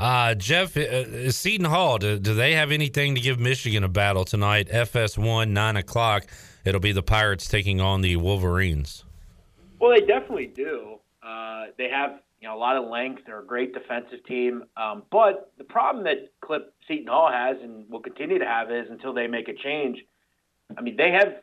Uh, 0.00 0.34
Jeff, 0.34 0.78
uh, 0.78 1.30
Seton 1.30 1.66
Hall, 1.66 1.98
do, 1.98 2.18
do, 2.18 2.32
they 2.32 2.54
have 2.54 2.72
anything 2.72 3.14
to 3.14 3.20
give 3.20 3.38
Michigan 3.38 3.84
a 3.84 3.88
battle 3.88 4.24
tonight? 4.24 4.68
FS1, 4.70 5.50
9 5.50 5.76
o'clock. 5.76 6.24
It'll 6.64 6.80
be 6.80 6.92
the 6.92 7.02
Pirates 7.02 7.46
taking 7.46 7.82
on 7.82 8.00
the 8.00 8.16
Wolverines. 8.16 9.04
Well, 9.78 9.90
they 9.90 10.00
definitely 10.00 10.46
do. 10.46 11.00
Uh, 11.22 11.66
they 11.76 11.90
have 11.90 12.20
you 12.40 12.48
know 12.48 12.56
a 12.56 12.58
lot 12.58 12.78
of 12.78 12.88
length. 12.88 13.24
They're 13.26 13.40
a 13.40 13.44
great 13.44 13.74
defensive 13.74 14.24
team. 14.26 14.64
Um, 14.74 15.02
but 15.12 15.52
the 15.58 15.64
problem 15.64 16.04
that 16.04 16.32
Clip 16.40 16.72
Seton 16.88 17.06
Hall 17.06 17.30
has 17.30 17.58
and 17.62 17.88
will 17.90 18.00
continue 18.00 18.38
to 18.38 18.46
have 18.46 18.70
is 18.70 18.86
until 18.90 19.12
they 19.12 19.26
make 19.26 19.48
a 19.48 19.54
change. 19.54 19.98
I 20.78 20.80
mean, 20.80 20.96
they 20.96 21.10
have 21.10 21.42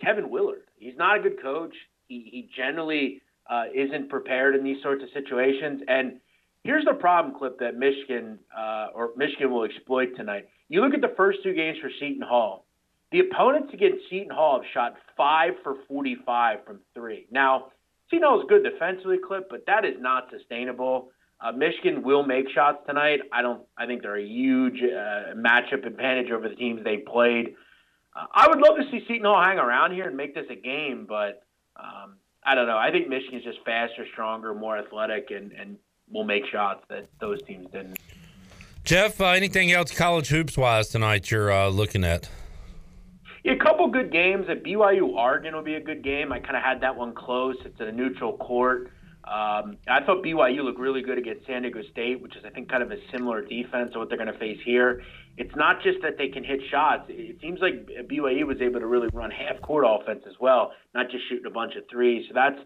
Kevin 0.00 0.30
Willard. 0.30 0.62
He's 0.78 0.96
not 0.96 1.18
a 1.18 1.22
good 1.22 1.42
coach. 1.42 1.74
He, 2.06 2.28
he 2.30 2.50
generally 2.56 3.20
uh, 3.48 3.64
isn't 3.74 4.10
prepared 4.10 4.54
in 4.54 4.62
these 4.62 4.80
sorts 4.80 5.02
of 5.02 5.08
situations. 5.12 5.82
And 5.88 6.20
here's 6.64 6.84
the 6.84 6.94
problem 6.94 7.34
clip 7.38 7.58
that 7.60 7.76
Michigan 7.76 8.38
uh, 8.56 8.88
or 8.94 9.10
Michigan 9.16 9.50
will 9.50 9.64
exploit 9.64 10.16
tonight. 10.16 10.48
You 10.68 10.82
look 10.82 10.94
at 10.94 11.00
the 11.00 11.14
first 11.16 11.38
two 11.42 11.54
games 11.54 11.78
for 11.80 11.90
Seton 11.98 12.22
Hall. 12.22 12.66
The 13.12 13.20
opponents 13.20 13.72
against 13.74 14.04
Seton 14.08 14.30
Hall 14.30 14.60
have 14.60 14.70
shot 14.72 14.94
five 15.16 15.54
for 15.64 15.76
45 15.88 16.64
from 16.64 16.80
three. 16.94 17.26
Now, 17.30 17.72
Seton 18.08 18.26
Hall 18.26 18.40
is 18.40 18.46
good 18.48 18.62
defensively, 18.62 19.18
clip, 19.18 19.48
but 19.50 19.66
that 19.66 19.84
is 19.84 19.94
not 19.98 20.28
sustainable. 20.30 21.10
Uh, 21.40 21.52
Michigan 21.52 22.02
will 22.02 22.22
make 22.22 22.50
shots 22.50 22.78
tonight. 22.86 23.20
I 23.32 23.40
don't. 23.42 23.62
I 23.76 23.86
think 23.86 24.02
they're 24.02 24.18
a 24.18 24.24
huge 24.24 24.80
uh, 24.82 25.34
matchup 25.34 25.86
advantage 25.86 26.30
over 26.30 26.48
the 26.48 26.54
teams 26.54 26.84
they 26.84 26.98
played. 26.98 27.54
Uh, 28.14 28.26
I 28.34 28.46
would 28.48 28.58
love 28.58 28.76
to 28.76 28.84
see 28.90 29.04
Seton 29.08 29.24
Hall 29.24 29.42
hang 29.42 29.58
around 29.58 29.92
here 29.92 30.06
and 30.06 30.16
make 30.16 30.34
this 30.34 30.46
a 30.50 30.56
game, 30.56 31.06
but 31.08 31.42
um, 31.76 32.16
I 32.44 32.54
don't 32.54 32.66
know. 32.66 32.76
I 32.76 32.90
think 32.90 33.08
Michigan's 33.08 33.44
just 33.44 33.58
faster, 33.64 34.04
stronger, 34.12 34.54
more 34.54 34.76
athletic, 34.76 35.30
and, 35.30 35.52
and 35.52 35.76
will 36.10 36.24
make 36.24 36.44
shots 36.50 36.82
that 36.88 37.06
those 37.20 37.42
teams 37.42 37.66
didn't. 37.72 37.98
Jeff, 38.84 39.20
uh, 39.20 39.26
anything 39.26 39.70
else 39.72 39.92
college 39.92 40.28
hoops 40.28 40.56
wise 40.56 40.88
tonight 40.88 41.30
you're 41.30 41.52
uh, 41.52 41.68
looking 41.68 42.02
at? 42.02 42.28
Yeah, 43.44 43.52
a 43.52 43.56
couple 43.56 43.88
good 43.88 44.12
games. 44.12 44.46
At 44.48 44.64
BYU 44.64 45.08
Oregon 45.08 45.54
will 45.54 45.62
be 45.62 45.74
a 45.74 45.80
good 45.80 46.02
game. 46.02 46.32
I 46.32 46.40
kind 46.40 46.56
of 46.56 46.62
had 46.62 46.80
that 46.82 46.96
one 46.96 47.14
close. 47.14 47.56
It's 47.64 47.80
at 47.80 47.88
a 47.88 47.92
neutral 47.92 48.36
court. 48.36 48.90
Um, 49.24 49.76
I 49.86 50.02
thought 50.04 50.24
BYU 50.24 50.64
looked 50.64 50.80
really 50.80 51.02
good 51.02 51.18
against 51.18 51.46
San 51.46 51.62
Diego 51.62 51.82
State, 51.92 52.20
which 52.20 52.36
is 52.36 52.44
I 52.44 52.50
think 52.50 52.68
kind 52.68 52.82
of 52.82 52.90
a 52.90 52.96
similar 53.12 53.42
defense 53.42 53.92
to 53.92 53.98
what 53.98 54.08
they're 54.08 54.18
going 54.18 54.32
to 54.32 54.38
face 54.38 54.58
here. 54.64 55.02
It's 55.36 55.54
not 55.54 55.82
just 55.82 55.98
that 56.02 56.18
they 56.18 56.28
can 56.28 56.42
hit 56.42 56.60
shots. 56.70 57.04
It 57.08 57.38
seems 57.40 57.60
like 57.60 57.86
BYU 58.10 58.46
was 58.46 58.60
able 58.60 58.80
to 58.80 58.86
really 58.86 59.08
run 59.12 59.30
half 59.30 59.60
court 59.62 59.84
offense 59.86 60.22
as 60.26 60.34
well, 60.40 60.72
not 60.94 61.10
just 61.10 61.28
shooting 61.28 61.46
a 61.46 61.50
bunch 61.50 61.76
of 61.76 61.84
threes. 61.88 62.24
So 62.28 62.34
that's 62.34 62.58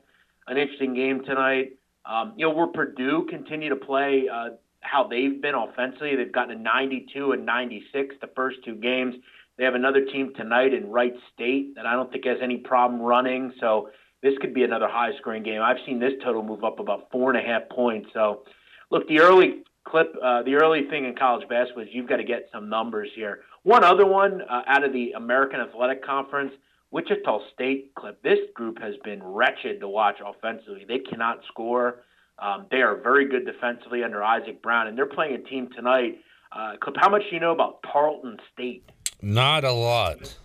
an 0.47 0.57
interesting 0.57 0.95
game 0.95 1.23
tonight. 1.25 1.77
Um, 2.07 2.35
you 2.37 2.47
know, 2.47 2.55
where 2.55 2.67
Purdue 2.67 3.27
continue 3.31 3.71
to 3.71 3.77
play 3.77 4.25
uh, 4.33 4.51
how 4.81 5.09
they've 5.09 5.41
been 5.41 5.55
offensively, 5.55 6.17
they've 6.17 6.33
gotten 6.33 6.59
a 6.59 6.63
92 6.63 7.33
and 7.33 7.47
96 7.47 8.17
the 8.21 8.29
first 8.37 8.59
two 8.65 8.75
games. 8.75 9.15
They 9.57 9.65
have 9.65 9.75
another 9.75 10.05
team 10.05 10.33
tonight 10.37 10.75
in 10.75 10.91
Wright 10.91 11.15
State 11.33 11.77
that 11.77 11.87
I 11.87 11.95
don't 11.95 12.11
think 12.11 12.27
has 12.27 12.39
any 12.43 12.59
problem 12.59 13.01
running. 13.01 13.53
So 13.61 13.91
this 14.23 14.35
could 14.41 14.53
be 14.53 14.65
another 14.65 14.89
high 14.89 15.11
scoring 15.21 15.43
game. 15.43 15.63
I've 15.63 15.77
seen 15.87 16.01
this 16.01 16.13
total 16.25 16.43
move 16.43 16.65
up 16.65 16.81
about 16.81 17.11
four 17.13 17.31
and 17.31 17.39
a 17.39 17.47
half 17.47 17.69
points. 17.69 18.09
So, 18.13 18.45
look, 18.91 19.07
the 19.07 19.21
early 19.21 19.63
clip, 19.85 20.15
uh, 20.23 20.43
the 20.43 20.55
early 20.57 20.89
thing 20.89 21.05
in 21.05 21.15
college 21.15 21.47
basketball 21.49 21.85
is 21.85 21.91
you've 21.93 22.09
got 22.09 22.17
to 22.17 22.25
get 22.25 22.49
some 22.53 22.69
numbers 22.69 23.11
here. 23.15 23.41
One 23.63 23.85
other 23.85 24.07
one 24.07 24.43
uh, 24.43 24.63
out 24.67 24.83
of 24.83 24.93
the 24.93 25.13
American 25.13 25.61
Athletic 25.61 26.05
Conference, 26.05 26.53
Wichita 26.95 27.41
State 27.53 27.93
clip. 27.97 28.23
This 28.23 28.39
group 28.55 28.81
has 28.81 28.95
been 29.03 29.21
wretched 29.21 29.81
to 29.81 29.89
watch 29.89 30.19
offensively. 30.25 30.85
They 30.87 31.01
cannot 31.01 31.41
score. 31.49 32.05
Um, 32.39 32.67
they 32.71 32.83
are 32.83 32.95
very 32.95 33.29
good 33.29 33.45
defensively 33.45 34.05
under 34.05 34.23
Isaac 34.23 34.63
Brown, 34.63 34.87
and 34.87 34.97
they're 34.97 35.05
playing 35.05 35.35
a 35.35 35.39
team 35.39 35.71
tonight. 35.75 36.21
Uh, 36.53 36.75
clip, 36.81 36.95
how 36.97 37.11
much 37.11 37.23
do 37.29 37.35
you 37.35 37.41
know 37.41 37.51
about 37.51 37.83
Tarleton 37.83 38.37
State? 38.53 38.89
Not 39.21 39.65
a 39.65 39.73
lot. 39.73 40.39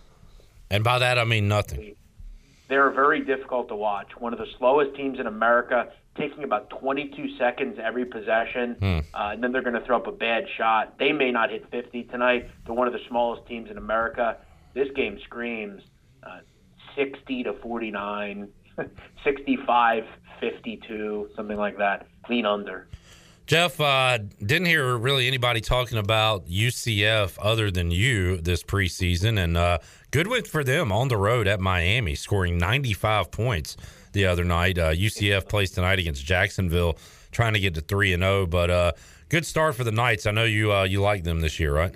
And 0.72 0.84
by 0.84 0.98
that, 0.98 1.20
I 1.20 1.24
mean 1.24 1.48
nothing. 1.48 1.96
They're 2.68 2.90
very 2.90 3.24
difficult 3.24 3.68
to 3.68 3.76
watch. 3.76 4.08
One 4.18 4.34
of 4.34 4.40
the 4.40 4.48
slowest 4.58 4.96
teams 4.96 5.20
in 5.20 5.28
America, 5.28 5.92
taking 6.18 6.44
about 6.44 6.72
22 6.72 7.38
seconds 7.38 7.78
every 7.80 8.06
possession, 8.06 8.76
hmm. 8.80 9.00
uh, 9.14 9.34
and 9.34 9.44
then 9.44 9.52
they're 9.52 9.62
going 9.62 9.80
to 9.80 9.86
throw 9.86 9.98
up 9.98 10.08
a 10.08 10.12
bad 10.12 10.46
shot. 10.58 10.98
They 10.98 11.12
may 11.12 11.30
not 11.30 11.52
hit 11.52 11.70
50 11.70 12.06
tonight. 12.06 12.50
They're 12.66 12.74
one 12.74 12.88
of 12.88 12.94
the 12.94 13.02
smallest 13.08 13.48
teams 13.48 13.70
in 13.70 13.78
America. 13.78 14.38
This 14.74 14.88
game 14.96 15.20
screams 15.26 15.84
uh, 16.24 16.40
60 16.96 17.44
to 17.44 17.54
49. 17.54 18.50
65 19.24 20.04
52, 20.40 21.30
something 21.36 21.58
like 21.58 21.78
that. 21.78 22.08
Lean 22.30 22.46
under. 22.46 22.88
Jeff, 23.46 23.82
uh, 23.82 24.20
didn't 24.46 24.68
hear 24.68 24.96
really 24.98 25.28
anybody 25.28 25.60
talking 25.60 25.98
about 25.98 26.46
UCF 26.46 27.38
other 27.41 27.72
than 27.72 27.90
you 27.90 28.38
this 28.38 28.62
preseason, 28.62 29.44
and 29.44 29.58
uh, 29.58 29.80
good 30.12 30.28
win 30.28 30.44
for 30.44 30.64
them 30.64 30.91
on 30.91 31.08
the 31.08 31.18
road 31.18 31.48
at 31.48 31.60
Miami, 31.60 32.14
scoring 32.14 32.60
95 32.60 33.32
points 33.32 33.76
the 34.14 34.28
other 34.28 34.44
night. 34.44 34.78
Uh, 34.78 34.91
UCF 34.91 35.50
plays 35.50 35.72
tonight 35.72 35.98
against 35.98 36.24
Jacksonville, 36.24 36.98
trying 37.32 37.54
to 37.54 37.60
get 37.60 37.74
to 37.74 37.82
three 37.82 38.14
and 38.14 38.22
zero, 38.22 38.46
but 38.46 38.70
uh, 38.70 38.91
good 39.30 39.48
start 39.48 39.74
for 39.74 39.84
the 39.84 39.91
Knights. 39.91 40.28
I 40.28 40.32
know 40.32 40.44
you 40.44 40.72
uh, 40.72 40.84
you 40.84 41.02
like 41.02 41.24
them 41.24 41.40
this 41.40 41.60
year, 41.60 41.74
right? 41.74 41.96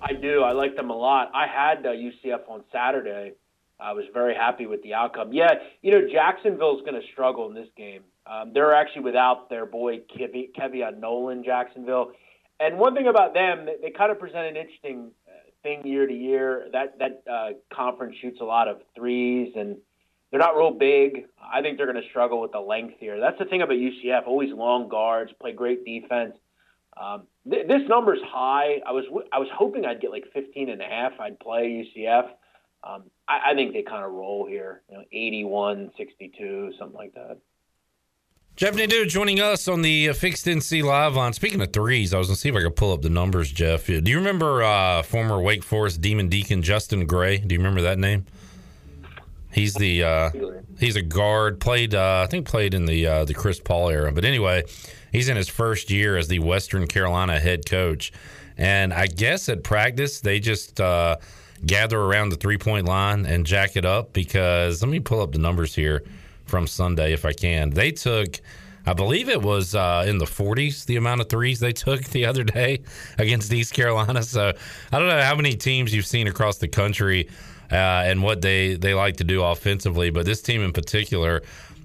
I 0.00 0.12
do. 0.12 0.42
I 0.42 0.52
like 0.52 0.76
them 0.76 0.90
a 0.90 0.96
lot. 0.96 1.32
I 1.34 1.46
had 1.48 1.82
UCF 1.82 2.48
on 2.48 2.62
Saturday. 2.70 3.32
I 3.80 3.92
was 3.92 4.04
very 4.12 4.34
happy 4.34 4.66
with 4.66 4.82
the 4.82 4.94
outcome. 4.94 5.32
Yeah, 5.32 5.54
you 5.82 5.92
know 5.92 6.06
Jacksonville's 6.10 6.82
going 6.82 7.00
to 7.00 7.06
struggle 7.12 7.48
in 7.48 7.54
this 7.54 7.68
game. 7.76 8.02
Um, 8.26 8.52
they're 8.54 8.74
actually 8.74 9.02
without 9.02 9.50
their 9.50 9.66
boy 9.66 9.98
Kevi- 9.98 10.52
Kevion 10.58 10.98
Nolan, 11.00 11.44
Jacksonville. 11.44 12.12
And 12.60 12.78
one 12.78 12.94
thing 12.94 13.08
about 13.08 13.34
them, 13.34 13.66
they, 13.66 13.74
they 13.82 13.90
kind 13.90 14.10
of 14.10 14.18
present 14.18 14.46
an 14.46 14.56
interesting 14.56 15.10
uh, 15.28 15.32
thing 15.62 15.86
year 15.86 16.06
to 16.06 16.14
year. 16.14 16.68
That 16.72 16.98
that 16.98 17.22
uh, 17.30 17.48
conference 17.74 18.16
shoots 18.20 18.38
a 18.40 18.44
lot 18.44 18.68
of 18.68 18.80
threes, 18.96 19.52
and 19.56 19.76
they're 20.30 20.40
not 20.40 20.56
real 20.56 20.70
big. 20.70 21.26
I 21.42 21.60
think 21.60 21.76
they're 21.76 21.90
going 21.90 22.02
to 22.02 22.08
struggle 22.08 22.40
with 22.40 22.52
the 22.52 22.60
length 22.60 22.94
here. 23.00 23.20
That's 23.20 23.38
the 23.38 23.44
thing 23.44 23.62
about 23.62 23.76
UCF. 23.76 24.26
Always 24.26 24.52
long 24.52 24.88
guards, 24.88 25.32
play 25.40 25.52
great 25.52 25.84
defense. 25.84 26.34
Um, 26.96 27.24
th- 27.50 27.66
this 27.66 27.82
number's 27.88 28.20
high. 28.24 28.80
I 28.86 28.92
was 28.92 29.04
w- 29.06 29.26
I 29.32 29.38
was 29.38 29.48
hoping 29.52 29.84
I'd 29.84 30.00
get 30.00 30.10
like 30.10 30.24
15 30.32 30.70
and 30.70 30.80
a 30.80 30.84
half. 30.84 31.12
I'd 31.20 31.38
play 31.40 31.84
UCF. 31.96 32.28
Um, 32.86 33.04
I, 33.28 33.52
I 33.52 33.54
think 33.54 33.72
they 33.72 33.82
kind 33.82 34.04
of 34.04 34.12
roll 34.12 34.46
here, 34.46 34.82
you 34.90 34.98
know, 34.98 35.04
81, 35.10 35.92
62, 35.96 36.72
something 36.78 36.96
like 36.96 37.14
that. 37.14 37.38
Jeff 38.56 38.76
Nadeau 38.76 39.04
joining 39.04 39.40
us 39.40 39.66
on 39.66 39.82
the 39.82 40.10
uh, 40.10 40.12
Fixed 40.12 40.46
NC 40.46 40.84
Live 40.84 41.16
on. 41.16 41.32
Speaking 41.32 41.60
of 41.60 41.72
threes, 41.72 42.14
I 42.14 42.18
was 42.18 42.28
going 42.28 42.36
to 42.36 42.40
see 42.40 42.50
if 42.50 42.54
I 42.54 42.60
could 42.60 42.76
pull 42.76 42.92
up 42.92 43.02
the 43.02 43.10
numbers, 43.10 43.50
Jeff. 43.50 43.86
Do 43.86 44.00
you 44.00 44.16
remember 44.16 44.62
uh, 44.62 45.02
former 45.02 45.40
Wake 45.40 45.64
Forest 45.64 46.00
Demon 46.00 46.28
Deacon 46.28 46.62
Justin 46.62 47.06
Gray? 47.06 47.38
Do 47.38 47.52
you 47.52 47.58
remember 47.58 47.80
that 47.80 47.98
name? 47.98 48.26
He's 49.50 49.74
the 49.74 50.04
uh, 50.04 50.30
he's 50.78 50.96
a 50.96 51.02
guard. 51.02 51.60
Played 51.60 51.94
uh, 51.94 52.22
I 52.24 52.26
think 52.26 52.46
played 52.46 52.74
in 52.74 52.86
the 52.86 53.06
uh, 53.06 53.24
the 53.24 53.34
Chris 53.34 53.60
Paul 53.60 53.88
era. 53.88 54.12
But 54.12 54.24
anyway, 54.24 54.64
he's 55.10 55.28
in 55.28 55.36
his 55.36 55.48
first 55.48 55.90
year 55.90 56.16
as 56.16 56.28
the 56.28 56.40
Western 56.40 56.86
Carolina 56.86 57.38
head 57.38 57.64
coach, 57.64 58.12
and 58.56 58.92
I 58.92 59.06
guess 59.06 59.48
at 59.48 59.62
practice 59.62 60.20
they 60.20 60.40
just 60.40 60.80
uh, 60.80 61.16
gather 61.66 62.00
around 62.00 62.30
the 62.30 62.36
three 62.36 62.58
point 62.58 62.86
line 62.86 63.26
and 63.26 63.46
jack 63.46 63.76
it 63.76 63.84
up 63.84 64.12
because 64.12 64.82
let 64.82 64.90
me 64.90 65.00
pull 65.00 65.20
up 65.20 65.32
the 65.32 65.38
numbers 65.38 65.74
here 65.74 66.02
from 66.44 66.66
Sunday 66.66 67.12
if 67.12 67.24
I 67.24 67.32
can. 67.32 67.70
They 67.70 67.90
took, 67.90 68.40
I 68.86 68.92
believe 68.92 69.28
it 69.28 69.40
was 69.40 69.74
uh, 69.74 70.04
in 70.06 70.18
the 70.18 70.26
40s, 70.26 70.86
the 70.86 70.96
amount 70.96 71.20
of 71.20 71.28
threes 71.28 71.60
they 71.60 71.72
took 71.72 72.04
the 72.10 72.26
other 72.26 72.44
day 72.44 72.82
against 73.18 73.52
East 73.52 73.74
Carolina. 73.74 74.22
So 74.22 74.52
I 74.92 74.98
don't 74.98 75.08
know 75.08 75.22
how 75.22 75.34
many 75.34 75.54
teams 75.54 75.94
you've 75.94 76.06
seen 76.06 76.26
across 76.26 76.58
the 76.58 76.68
country 76.68 77.28
uh, 77.70 77.74
and 77.74 78.22
what 78.22 78.42
they, 78.42 78.74
they 78.74 78.94
like 78.94 79.16
to 79.16 79.24
do 79.24 79.42
offensively, 79.42 80.10
but 80.10 80.26
this 80.26 80.42
team 80.42 80.62
in 80.62 80.72
particular, 80.72 81.42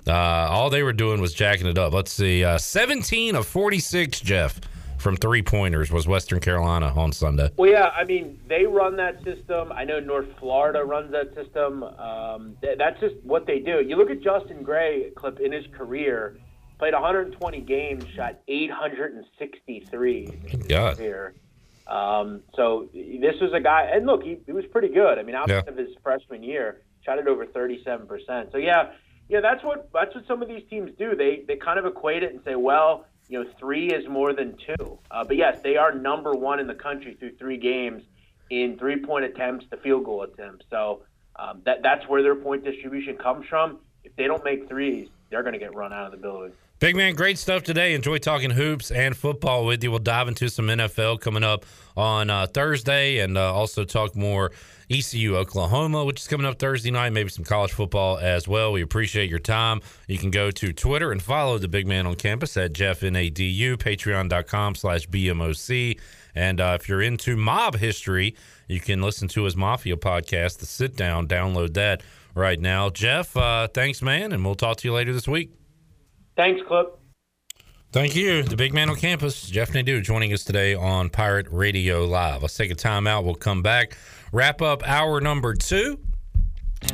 uh, 0.07 0.13
all 0.13 0.69
they 0.69 0.83
were 0.83 0.93
doing 0.93 1.21
was 1.21 1.33
jacking 1.33 1.67
it 1.67 1.77
up. 1.77 1.93
Let's 1.93 2.11
see, 2.11 2.43
uh, 2.43 2.57
17 2.57 3.35
of 3.35 3.47
46, 3.47 4.19
Jeff 4.19 4.59
from 4.99 5.15
three 5.15 5.41
pointers 5.41 5.91
was 5.91 6.07
Western 6.07 6.39
Carolina 6.39 6.93
on 6.95 7.11
Sunday. 7.11 7.49
Well, 7.57 7.69
yeah, 7.71 7.87
I 7.95 8.03
mean 8.05 8.39
they 8.47 8.65
run 8.65 8.95
that 8.97 9.23
system. 9.23 9.71
I 9.71 9.83
know 9.85 9.99
North 9.99 10.27
Florida 10.39 10.83
runs 10.83 11.11
that 11.11 11.33
system. 11.35 11.83
Um, 11.83 12.55
th- 12.61 12.77
that's 12.77 12.99
just 12.99 13.15
what 13.23 13.47
they 13.47 13.59
do. 13.59 13.81
You 13.81 13.95
look 13.95 14.09
at 14.09 14.21
Justin 14.21 14.63
Gray 14.63 15.11
clip 15.15 15.39
in 15.39 15.51
his 15.51 15.65
career, 15.75 16.37
played 16.77 16.93
120 16.93 17.61
games, 17.61 18.03
shot 18.15 18.39
863 18.47 20.25
in 20.25 20.49
his 20.59 20.67
God. 20.67 20.97
career. 20.97 21.33
Um, 21.87 22.41
so 22.55 22.87
this 22.93 23.35
was 23.41 23.51
a 23.53 23.59
guy, 23.59 23.89
and 23.91 24.05
look, 24.05 24.21
he, 24.23 24.37
he 24.45 24.51
was 24.51 24.65
pretty 24.67 24.89
good. 24.89 25.17
I 25.17 25.23
mean, 25.23 25.35
outside 25.35 25.63
Yeah. 25.65 25.71
of 25.71 25.77
his 25.77 25.89
freshman 26.03 26.43
year, 26.43 26.81
shot 27.03 27.17
it 27.17 27.27
over 27.27 27.45
37 27.47 28.05
percent. 28.05 28.49
So 28.51 28.57
yeah, 28.59 28.91
yeah, 29.27 29.41
that's 29.41 29.63
what 29.63 29.89
that's 29.93 30.13
what 30.13 30.27
some 30.27 30.41
of 30.43 30.47
these 30.47 30.63
teams 30.69 30.91
do. 30.99 31.15
They 31.15 31.43
they 31.47 31.55
kind 31.55 31.79
of 31.79 31.85
equate 31.85 32.21
it 32.23 32.31
and 32.33 32.41
say, 32.45 32.55
well, 32.55 33.05
you 33.29 33.41
know, 33.41 33.49
three 33.59 33.87
is 33.91 34.07
more 34.09 34.33
than 34.33 34.57
two. 34.57 34.99
Uh, 35.11 35.23
but 35.23 35.37
yes, 35.37 35.59
they 35.63 35.77
are 35.77 35.93
number 35.93 36.33
one 36.33 36.59
in 36.59 36.67
the 36.67 36.73
country 36.73 37.15
through 37.17 37.35
three 37.37 37.57
games 37.57 38.03
in 38.49 38.77
three 38.77 38.97
point 38.97 39.23
attempts 39.23 39.65
to 39.69 39.77
field 39.77 40.03
goal 40.03 40.23
attempts. 40.23 40.65
So 40.69 41.03
um, 41.35 41.61
that 41.65 41.83
that's 41.83 42.07
where 42.07 42.23
their 42.23 42.35
point 42.35 42.63
distribution 42.65 43.15
comes 43.15 43.45
from. 43.47 43.79
If 44.03 44.15
they 44.15 44.25
don't 44.25 44.43
make 44.43 44.67
threes, 44.67 45.09
they're 45.29 45.43
going 45.43 45.53
to 45.53 45.59
get 45.59 45.75
run 45.75 45.93
out 45.93 46.07
of 46.07 46.11
the 46.11 46.17
building. 46.17 46.51
Big 46.79 46.95
man, 46.95 47.13
great 47.13 47.37
stuff 47.37 47.63
today. 47.63 47.93
Enjoy 47.93 48.17
talking 48.17 48.51
hoops 48.51 48.89
and 48.89 49.15
football 49.15 49.65
with 49.65 49.83
you. 49.83 49.91
We'll 49.91 49.99
dive 49.99 50.29
into 50.29 50.49
some 50.49 50.67
NFL 50.67 51.19
coming 51.19 51.43
up 51.43 51.65
on 51.97 52.29
uh, 52.29 52.47
Thursday 52.47 53.19
and 53.19 53.37
uh, 53.37 53.53
also 53.53 53.83
talk 53.83 54.15
more 54.15 54.51
ECU 54.89 55.35
Oklahoma, 55.35 56.03
which 56.03 56.21
is 56.21 56.27
coming 56.27 56.47
up 56.47 56.57
Thursday 56.57 56.91
night, 56.91 57.11
maybe 57.11 57.29
some 57.29 57.45
college 57.45 57.71
football 57.71 58.17
as 58.17 58.47
well. 58.47 58.71
We 58.71 58.81
appreciate 58.81 59.29
your 59.29 59.39
time. 59.39 59.81
You 60.07 60.17
can 60.17 60.31
go 60.31 60.49
to 60.51 60.73
Twitter 60.73 61.11
and 61.11 61.21
follow 61.21 61.57
the 61.57 61.67
big 61.67 61.87
man 61.87 62.07
on 62.07 62.15
campus 62.15 62.57
at 62.57 62.73
Jeff 62.73 63.01
Nadu, 63.01 63.77
patreon.com 63.77 64.75
slash 64.75 65.07
BMOC. 65.07 65.99
And 66.35 66.59
uh, 66.61 66.77
if 66.79 66.89
you're 66.89 67.01
into 67.01 67.35
mob 67.35 67.75
history, 67.75 68.35
you 68.67 68.79
can 68.79 69.01
listen 69.01 69.27
to 69.29 69.43
his 69.43 69.55
Mafia 69.55 69.97
podcast, 69.97 70.59
The 70.59 70.65
Sit 70.65 70.95
Down. 70.95 71.27
Download 71.27 71.73
that 71.73 72.01
right 72.35 72.59
now. 72.59 72.89
Jeff, 72.89 73.35
uh, 73.37 73.67
thanks, 73.67 74.01
man, 74.01 74.31
and 74.31 74.43
we'll 74.43 74.55
talk 74.55 74.77
to 74.77 74.87
you 74.87 74.93
later 74.93 75.13
this 75.13 75.27
week. 75.27 75.51
Thanks, 76.35 76.61
Clip. 76.67 76.99
Thank 77.91 78.15
you. 78.15 78.43
The 78.43 78.55
big 78.55 78.71
man 78.71 78.87
on 78.89 78.97
campus, 78.97 79.49
Jeff 79.49 79.73
Nadeau, 79.73 79.99
joining 79.99 80.31
us 80.31 80.43
today 80.43 80.75
on 80.75 81.09
Pirate 81.09 81.47
Radio 81.49 82.05
Live. 82.05 82.43
Let's 82.43 82.55
take 82.55 82.69
a 82.69 82.75
time 82.75 83.07
out. 83.07 83.25
We'll 83.25 83.33
come 83.33 83.63
back, 83.63 83.97
wrap 84.31 84.61
up 84.61 84.87
hour 84.87 85.21
number 85.21 85.53
two. 85.53 85.99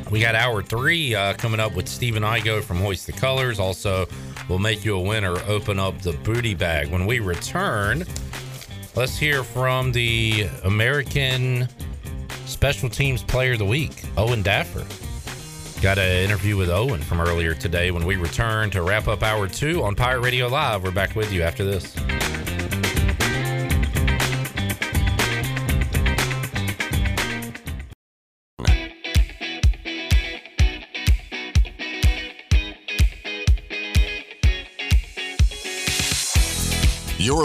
We 0.09 0.19
got 0.19 0.35
hour 0.35 0.63
three 0.63 1.13
uh, 1.13 1.33
coming 1.35 1.59
up 1.59 1.75
with 1.75 1.87
Stephen 1.87 2.23
Igo 2.23 2.63
from 2.63 2.77
Hoist 2.77 3.05
the 3.05 3.11
Colors. 3.13 3.59
Also, 3.59 4.07
we'll 4.49 4.59
make 4.59 4.83
you 4.83 4.95
a 4.95 5.01
winner, 5.01 5.35
open 5.47 5.79
up 5.79 6.01
the 6.01 6.13
booty 6.13 6.55
bag. 6.55 6.89
When 6.89 7.05
we 7.05 7.19
return, 7.19 8.03
let's 8.95 9.17
hear 9.17 9.43
from 9.43 9.91
the 9.91 10.49
American 10.63 11.67
Special 12.45 12.89
Teams 12.89 13.21
Player 13.21 13.53
of 13.53 13.59
the 13.59 13.65
Week, 13.65 14.03
Owen 14.17 14.43
Daffer. 14.43 14.85
Got 15.81 15.99
an 15.99 16.23
interview 16.23 16.57
with 16.57 16.69
Owen 16.69 17.01
from 17.01 17.21
earlier 17.21 17.53
today 17.53 17.91
when 17.91 18.05
we 18.05 18.15
return 18.15 18.71
to 18.71 18.81
wrap 18.81 19.07
up 19.07 19.21
hour 19.21 19.47
two 19.47 19.83
on 19.83 19.93
Pirate 19.93 20.21
Radio 20.21 20.47
Live. 20.47 20.83
We're 20.83 20.91
back 20.91 21.15
with 21.15 21.31
you 21.31 21.43
after 21.43 21.63
this. 21.63 21.95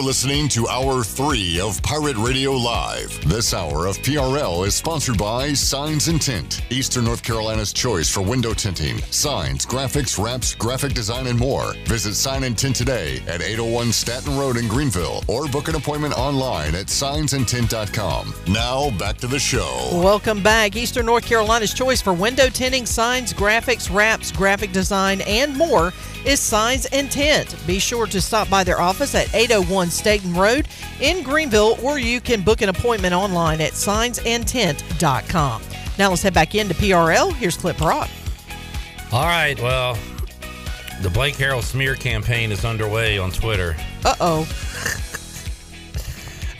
Listening 0.01 0.49
to 0.49 0.67
Hour 0.67 1.05
3 1.05 1.61
of 1.61 1.81
Pirate 1.83 2.17
Radio 2.17 2.53
Live. 2.53 3.29
This 3.29 3.53
hour 3.53 3.87
of 3.87 3.99
PRL 3.99 4.67
is 4.67 4.75
sponsored 4.75 5.19
by 5.19 5.53
Signs 5.53 6.09
and 6.09 6.21
Tint, 6.21 6.63
Eastern 6.71 7.05
North 7.05 7.23
Carolina's 7.23 7.73
choice 7.73 8.09
for 8.09 8.23
window 8.23 8.55
tinting, 8.55 8.99
signs, 9.11 9.67
graphics, 9.67 10.23
wraps, 10.23 10.55
graphic 10.55 10.95
design, 10.95 11.27
and 11.27 11.39
more. 11.39 11.75
Visit 11.85 12.15
Sign 12.15 12.45
and 12.45 12.57
Tint 12.57 12.77
today 12.77 13.19
at 13.29 13.43
801 13.43 13.93
Staten 13.93 14.37
Road 14.39 14.57
in 14.57 14.69
Greenville 14.69 15.23
or 15.29 15.47
book 15.49 15.69
an 15.69 15.75
appointment 15.75 16.15
online 16.15 16.75
at 16.75 16.87
signsandtint.com. 16.87 18.35
Now, 18.49 18.91
back 18.99 19.19
to 19.19 19.27
the 19.27 19.39
show. 19.39 19.91
Welcome 19.93 20.43
back. 20.43 20.77
Eastern 20.77 21.07
North 21.07 21.27
Carolina's 21.27 21.75
choice 21.75 22.01
for 22.01 22.15
window 22.15 22.49
tinting, 22.49 22.87
signs, 22.87 23.33
graphics, 23.35 23.95
wraps, 23.95 24.33
graphic 24.33 24.73
design, 24.73 25.21
and 25.21 25.57
more 25.57 25.93
is 26.25 26.41
Signs 26.41 26.87
and 26.87 27.11
Tint. 27.11 27.55
Be 27.67 27.79
sure 27.79 28.07
to 28.07 28.21
stop 28.21 28.49
by 28.51 28.65
their 28.65 28.81
office 28.81 29.15
at 29.15 29.33
801 29.35 29.90
Staten 29.91 30.35
Road 30.35 30.69
in 31.01 31.23
Greenville, 31.23 31.77
or 31.83 31.99
you 31.99 32.21
can 32.21 32.43
book 32.43 32.62
an 32.62 32.69
appointment 32.69 33.15
online 33.15 33.61
at 33.61 33.73
signsandtint.com. 33.73 35.62
Now 35.99 36.09
let's 36.11 36.23
head 36.23 36.35
back 36.35 36.55
into 36.55 36.75
PRL. 36.75 37.35
Here's 37.35 37.57
Clip 37.57 37.79
Rock. 37.81 38.09
All 39.12 39.25
right. 39.25 39.61
Well, 39.61 39.99
the 41.03 41.11
Blake 41.11 41.35
Harrell 41.35 41.62
smear 41.62 41.95
campaign 41.95 42.53
is 42.53 42.65
underway 42.65 43.19
on 43.19 43.31
Twitter. 43.31 43.77
Uh 44.05 44.15
oh. 44.21 44.41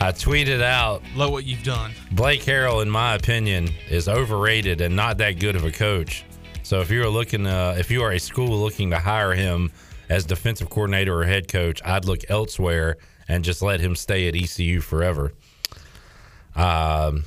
I 0.01 0.11
tweeted 0.11 0.63
out 0.63 1.03
Look 1.15 1.31
what 1.31 1.45
you've 1.45 1.63
done. 1.63 1.91
Blake 2.11 2.41
Harrell, 2.41 2.81
in 2.81 2.89
my 2.89 3.13
opinion, 3.13 3.69
is 3.89 4.09
overrated 4.09 4.81
and 4.81 4.95
not 4.95 5.19
that 5.19 5.39
good 5.39 5.55
of 5.55 5.63
a 5.63 5.71
coach. 5.71 6.25
So 6.63 6.81
if 6.81 6.89
you 6.89 7.03
are 7.03 7.09
looking, 7.09 7.45
uh, 7.45 7.75
if 7.77 7.91
you 7.91 8.01
are 8.01 8.11
a 8.11 8.19
school 8.19 8.59
looking 8.59 8.89
to 8.91 8.97
hire 8.97 9.33
him 9.33 9.71
as 10.09 10.25
defensive 10.25 10.69
coordinator 10.69 11.19
or 11.19 11.23
head 11.23 11.47
coach, 11.47 11.81
I'd 11.85 12.05
look 12.05 12.21
elsewhere 12.29 12.97
and 13.31 13.45
just 13.45 13.61
let 13.61 13.79
him 13.79 13.95
stay 13.95 14.27
at 14.27 14.35
ECU 14.35 14.81
forever. 14.81 15.31
Um, 16.53 17.23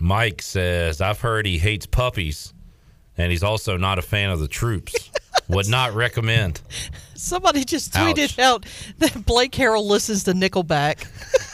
Mike 0.00 0.42
says 0.42 1.00
I've 1.00 1.20
heard 1.20 1.46
he 1.46 1.56
hates 1.56 1.86
puppies, 1.86 2.52
and 3.16 3.30
he's 3.30 3.44
also 3.44 3.76
not 3.76 4.00
a 4.00 4.02
fan 4.02 4.30
of 4.30 4.40
the 4.40 4.48
troops. 4.48 5.10
Would 5.48 5.68
not 5.68 5.94
recommend. 5.94 6.60
Somebody 7.14 7.64
just 7.64 7.92
tweeted 7.92 8.36
out 8.40 8.66
that 8.98 9.24
Blake 9.24 9.52
Harrell 9.52 9.86
listens 9.86 10.24
to 10.24 10.32
Nickelback. 10.32 11.06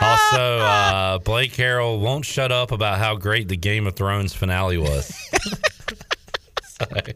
Also, 0.00 0.58
uh, 0.58 1.18
Blake 1.18 1.52
Harrell 1.52 2.00
won't 2.00 2.24
shut 2.24 2.50
up 2.50 2.72
about 2.72 2.98
how 2.98 3.14
great 3.14 3.46
the 3.46 3.56
Game 3.56 3.86
of 3.86 3.94
Thrones 3.94 4.34
finale 4.34 4.76
was. 4.76 5.16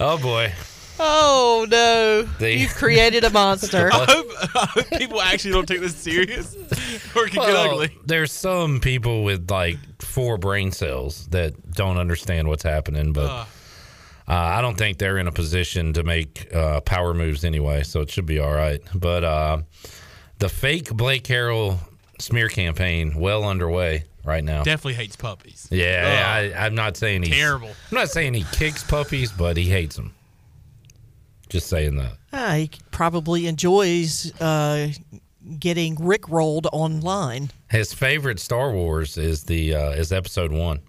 Oh 0.00 0.18
boy. 0.18 0.52
Oh 1.00 1.66
no! 1.68 2.22
The- 2.38 2.56
You've 2.56 2.74
created 2.74 3.24
a 3.24 3.30
monster. 3.30 3.88
I 3.92 4.04
hope, 4.04 4.26
I 4.54 4.66
hope 4.66 4.90
people 4.98 5.20
actually 5.20 5.52
don't 5.52 5.66
take 5.66 5.80
this 5.80 5.96
serious 5.96 6.54
or 7.16 7.26
it 7.26 7.32
can 7.32 7.42
get 7.46 7.56
ugly. 7.56 7.96
There's 8.04 8.32
some 8.32 8.80
people 8.80 9.24
with 9.24 9.50
like 9.50 9.78
four 10.00 10.38
brain 10.38 10.70
cells 10.72 11.26
that 11.28 11.72
don't 11.72 11.96
understand 11.98 12.48
what's 12.48 12.62
happening, 12.62 13.12
but 13.12 13.24
Ugh. 13.30 13.46
uh, 14.28 14.32
I 14.32 14.60
don't 14.60 14.76
think 14.78 14.98
they're 14.98 15.18
in 15.18 15.26
a 15.26 15.32
position 15.32 15.92
to 15.94 16.04
make 16.04 16.54
uh, 16.54 16.80
power 16.82 17.12
moves 17.12 17.44
anyway, 17.44 17.82
so 17.82 18.00
it 18.00 18.10
should 18.10 18.26
be 18.26 18.38
all 18.38 18.52
right. 18.52 18.80
But 18.94 19.24
uh, 19.24 19.62
the 20.38 20.48
fake 20.48 20.90
Blake 20.90 21.24
Harrell 21.24 21.78
smear 22.20 22.48
campaign 22.48 23.18
well 23.18 23.42
underway 23.44 24.04
right 24.24 24.44
now. 24.44 24.62
Definitely 24.62 24.94
hates 24.94 25.16
puppies. 25.16 25.66
Yeah, 25.72 26.52
Ugh. 26.52 26.54
I, 26.54 26.66
I'm 26.66 26.74
not 26.76 26.96
saying 26.96 27.24
he's 27.24 27.34
Terrible. 27.34 27.68
I'm 27.90 27.94
not 27.96 28.10
saying 28.10 28.34
he 28.34 28.44
kicks 28.52 28.84
puppies, 28.84 29.32
but 29.32 29.56
he 29.56 29.64
hates 29.64 29.96
them. 29.96 30.14
Just 31.54 31.68
saying 31.68 31.94
that. 31.98 32.14
Ah, 32.32 32.54
he 32.54 32.68
probably 32.90 33.46
enjoys 33.46 34.32
uh, 34.40 34.88
getting 35.60 35.94
rickrolled 35.94 36.66
online. 36.72 37.52
His 37.70 37.94
favorite 37.94 38.40
Star 38.40 38.72
Wars 38.72 39.16
is 39.16 39.44
the 39.44 39.72
uh, 39.76 39.90
is 39.90 40.10
Episode 40.10 40.50
One. 40.50 40.80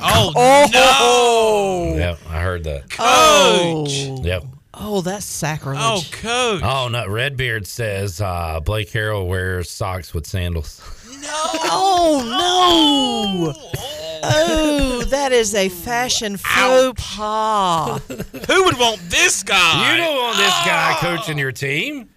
Oh, 0.00 0.32
Oh! 0.74 1.94
Yep, 1.98 2.18
I 2.30 2.40
heard 2.40 2.64
that. 2.64 2.84
Oh! 2.98 3.84
Yep. 4.22 4.44
Oh, 4.72 5.02
that's 5.02 5.26
sacrilege. 5.26 5.80
Oh, 5.82 6.02
coach. 6.12 6.62
Oh 6.64 6.88
no, 6.90 7.06
Redbeard 7.06 7.66
says 7.66 8.18
uh, 8.18 8.60
Blake 8.60 8.90
Harrell 8.90 9.26
wears 9.28 9.68
socks 9.68 10.14
with 10.14 10.26
sandals. 10.26 10.80
No. 11.20 11.28
Oh 11.28 12.22
no! 12.24 13.52
Oh, 13.54 14.05
Oh, 14.34 15.04
that 15.08 15.32
is 15.32 15.54
a 15.54 15.68
fashion 15.68 16.36
faux 16.36 17.16
pas. 17.16 18.00
Who 18.08 18.64
would 18.64 18.78
want 18.78 19.00
this 19.08 19.42
guy? 19.42 19.92
You 19.92 19.98
don't 19.98 20.16
want 20.16 20.36
this 20.36 20.54
guy 20.64 20.96
oh. 20.96 21.00
coaching 21.00 21.38
your 21.38 21.52
team. 21.52 22.10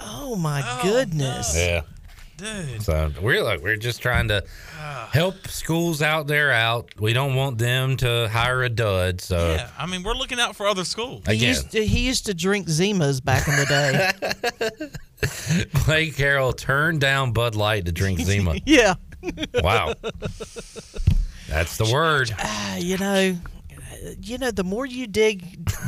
Oh 0.00 0.36
my 0.36 0.62
oh, 0.64 0.82
goodness! 0.82 1.56
Yeah. 1.56 1.82
Dude. 2.36 2.82
So 2.82 3.10
we're 3.22 3.42
like 3.42 3.62
we're 3.62 3.76
just 3.76 4.02
trying 4.02 4.28
to 4.28 4.44
help 5.10 5.48
schools 5.48 6.02
out 6.02 6.26
there 6.26 6.52
out. 6.52 6.90
We 6.98 7.12
don't 7.12 7.34
want 7.34 7.58
them 7.58 7.96
to 7.98 8.28
hire 8.28 8.62
a 8.62 8.68
dud. 8.68 9.20
So 9.20 9.54
Yeah, 9.54 9.70
I 9.78 9.86
mean, 9.86 10.02
we're 10.02 10.14
looking 10.14 10.38
out 10.38 10.56
for 10.56 10.66
other 10.66 10.84
schools. 10.84 11.22
He 11.26 11.36
again, 11.36 11.48
used, 11.48 11.70
to, 11.72 11.86
he 11.86 12.00
used 12.00 12.26
to 12.26 12.34
drink 12.34 12.66
Zimas 12.66 13.24
back 13.24 13.48
in 13.48 13.56
the 13.56 13.66
day. 13.66 14.10
Blake 15.86 16.14
Harrell 16.16 16.56
turned 16.56 17.00
down 17.00 17.32
Bud 17.32 17.54
Light 17.54 17.86
to 17.86 17.92
drink 17.92 18.20
Zima. 18.20 18.56
yeah. 18.66 18.94
Wow. 19.54 19.94
That's 21.48 21.76
the 21.76 21.90
word. 21.92 22.32
Ah, 22.38 22.76
you 22.76 22.98
know, 22.98 23.36
you 24.20 24.38
know, 24.38 24.50
the 24.50 24.64
more 24.64 24.86
you 24.86 25.06
dig, 25.06 25.44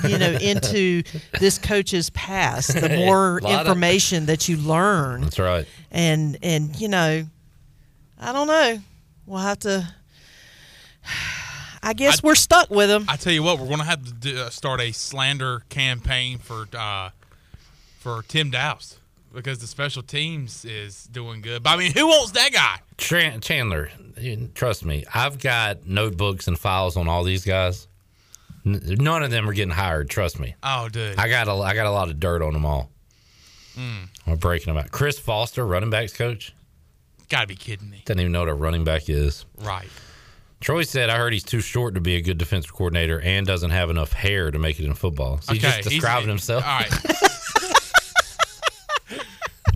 you 0.06 0.18
know, 0.18 0.30
into 0.40 1.02
this 1.40 1.58
coach's 1.58 2.10
past, 2.10 2.74
the 2.80 2.88
more 3.06 3.40
Lot 3.40 3.52
of- 3.52 3.66
information 3.66 4.26
that 4.26 4.48
you 4.48 4.56
learn. 4.56 5.22
That's 5.22 5.38
right. 5.38 5.66
And 5.90 6.38
and 6.42 6.78
you 6.80 6.88
know, 6.88 7.24
I 8.18 8.32
don't 8.32 8.46
know. 8.46 8.78
We'll 9.26 9.40
have 9.40 9.58
to. 9.60 9.88
I 11.82 11.92
guess 11.92 12.22
we're 12.22 12.34
stuck 12.34 12.70
with 12.70 12.90
him. 12.90 13.04
I 13.08 13.16
tell 13.16 13.32
you 13.32 13.42
what, 13.42 13.58
we're 13.58 13.66
going 13.66 13.78
to 13.78 13.84
have 13.84 14.04
to 14.04 14.12
do, 14.12 14.36
uh, 14.38 14.50
start 14.50 14.80
a 14.80 14.92
slander 14.92 15.62
campaign 15.68 16.38
for 16.38 16.66
uh, 16.76 17.10
for 17.98 18.22
Tim 18.28 18.50
Daoust 18.50 18.97
because 19.32 19.58
the 19.58 19.66
special 19.66 20.02
teams 20.02 20.64
is 20.64 21.04
doing 21.04 21.40
good. 21.42 21.62
But 21.62 21.70
I 21.70 21.76
mean, 21.76 21.92
who 21.92 22.06
wants 22.06 22.32
that 22.32 22.52
guy? 22.52 22.80
Chandler, 22.96 23.90
trust 24.54 24.84
me, 24.84 25.04
I've 25.14 25.38
got 25.38 25.86
notebooks 25.86 26.48
and 26.48 26.58
files 26.58 26.96
on 26.96 27.08
all 27.08 27.24
these 27.24 27.44
guys. 27.44 27.86
None 28.64 29.22
of 29.22 29.30
them 29.30 29.48
are 29.48 29.52
getting 29.52 29.70
hired. 29.72 30.10
Trust 30.10 30.38
me. 30.38 30.54
Oh, 30.62 30.88
dude. 30.88 31.18
I 31.18 31.28
got 31.28 31.48
a, 31.48 31.52
I 31.52 31.74
got 31.74 31.86
a 31.86 31.90
lot 31.90 32.08
of 32.10 32.20
dirt 32.20 32.42
on 32.42 32.52
them 32.52 32.66
all. 32.66 32.90
Mm. 33.76 34.08
We're 34.26 34.36
breaking 34.36 34.74
them 34.74 34.82
out. 34.82 34.90
Chris 34.90 35.18
Foster, 35.18 35.64
running 35.66 35.90
backs 35.90 36.12
coach, 36.12 36.52
Gotta 37.28 37.46
be 37.46 37.54
kidding 37.56 37.88
me. 37.88 38.02
doesn't 38.04 38.20
even 38.20 38.32
know 38.32 38.40
what 38.40 38.48
a 38.48 38.54
running 38.54 38.84
back 38.84 39.08
is. 39.08 39.44
Right. 39.58 39.86
Troy 40.60 40.82
said, 40.82 41.08
"I 41.08 41.16
heard 41.18 41.32
he's 41.32 41.44
too 41.44 41.60
short 41.60 41.94
to 41.94 42.00
be 42.00 42.16
a 42.16 42.20
good 42.20 42.36
defensive 42.36 42.72
coordinator 42.72 43.20
and 43.20 43.46
doesn't 43.46 43.70
have 43.70 43.90
enough 43.90 44.12
hair 44.12 44.50
to 44.50 44.58
make 44.58 44.80
it 44.80 44.86
in 44.86 44.94
football." 44.94 45.40
So 45.42 45.52
he's 45.52 45.62
Okay, 45.64 45.76
just 45.76 45.88
he's- 45.90 46.00
describing 46.02 46.28
himself. 46.28 46.64
All 46.66 46.80
right. 46.80 46.90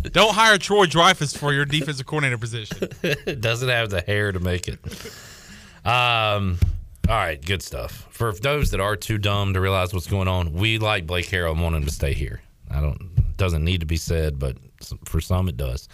Don't 0.13 0.35
hire 0.35 0.59
Troy 0.59 0.87
Dreyfus 0.87 1.37
for 1.37 1.53
your 1.53 1.65
defensive 1.65 2.07
coordinator 2.07 2.39
position. 2.39 2.89
doesn't 3.41 3.69
have 3.69 3.91
the 3.91 4.01
hair 4.01 4.33
to 4.33 4.41
make 4.41 4.69
it. 4.69 4.79
Um. 5.85 6.59
All 7.09 7.17
right, 7.17 7.45
good 7.45 7.63
stuff. 7.63 8.07
For 8.11 8.33
those 8.33 8.71
that 8.71 8.81
are 8.81 8.95
too 8.95 9.19
dumb 9.19 9.55
to 9.55 9.61
realize 9.61 9.93
what's 9.93 10.07
going 10.07 10.29
on, 10.29 10.53
we 10.53 10.79
like 10.79 11.05
Blake 11.05 11.27
Harrell 11.27 11.51
and 11.51 11.61
want 11.61 11.75
him 11.75 11.85
to 11.85 11.91
stay 11.91 12.15
here. 12.15 12.41
I 12.71 12.81
don't 12.81 13.37
doesn't 13.37 13.65
need 13.65 13.81
to 13.81 13.87
be 13.87 13.97
said, 13.97 14.39
but 14.39 14.57
for 15.05 15.21
some 15.21 15.49
it 15.49 15.57
does. 15.57 15.89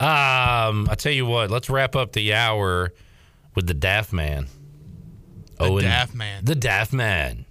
Um, 0.00 0.88
I 0.90 0.96
tell 0.98 1.12
you 1.12 1.24
what, 1.24 1.50
let's 1.50 1.70
wrap 1.70 1.94
up 1.94 2.12
the 2.12 2.34
hour 2.34 2.92
with 3.54 3.68
the 3.68 3.74
Daft 3.74 4.12
Man. 4.12 4.48
Oh, 5.60 5.76
the 5.76 5.82
Daft 5.82 6.14
Man. 6.14 6.44
The 6.44 6.56
Daft 6.56 6.92
Man. 6.92 7.46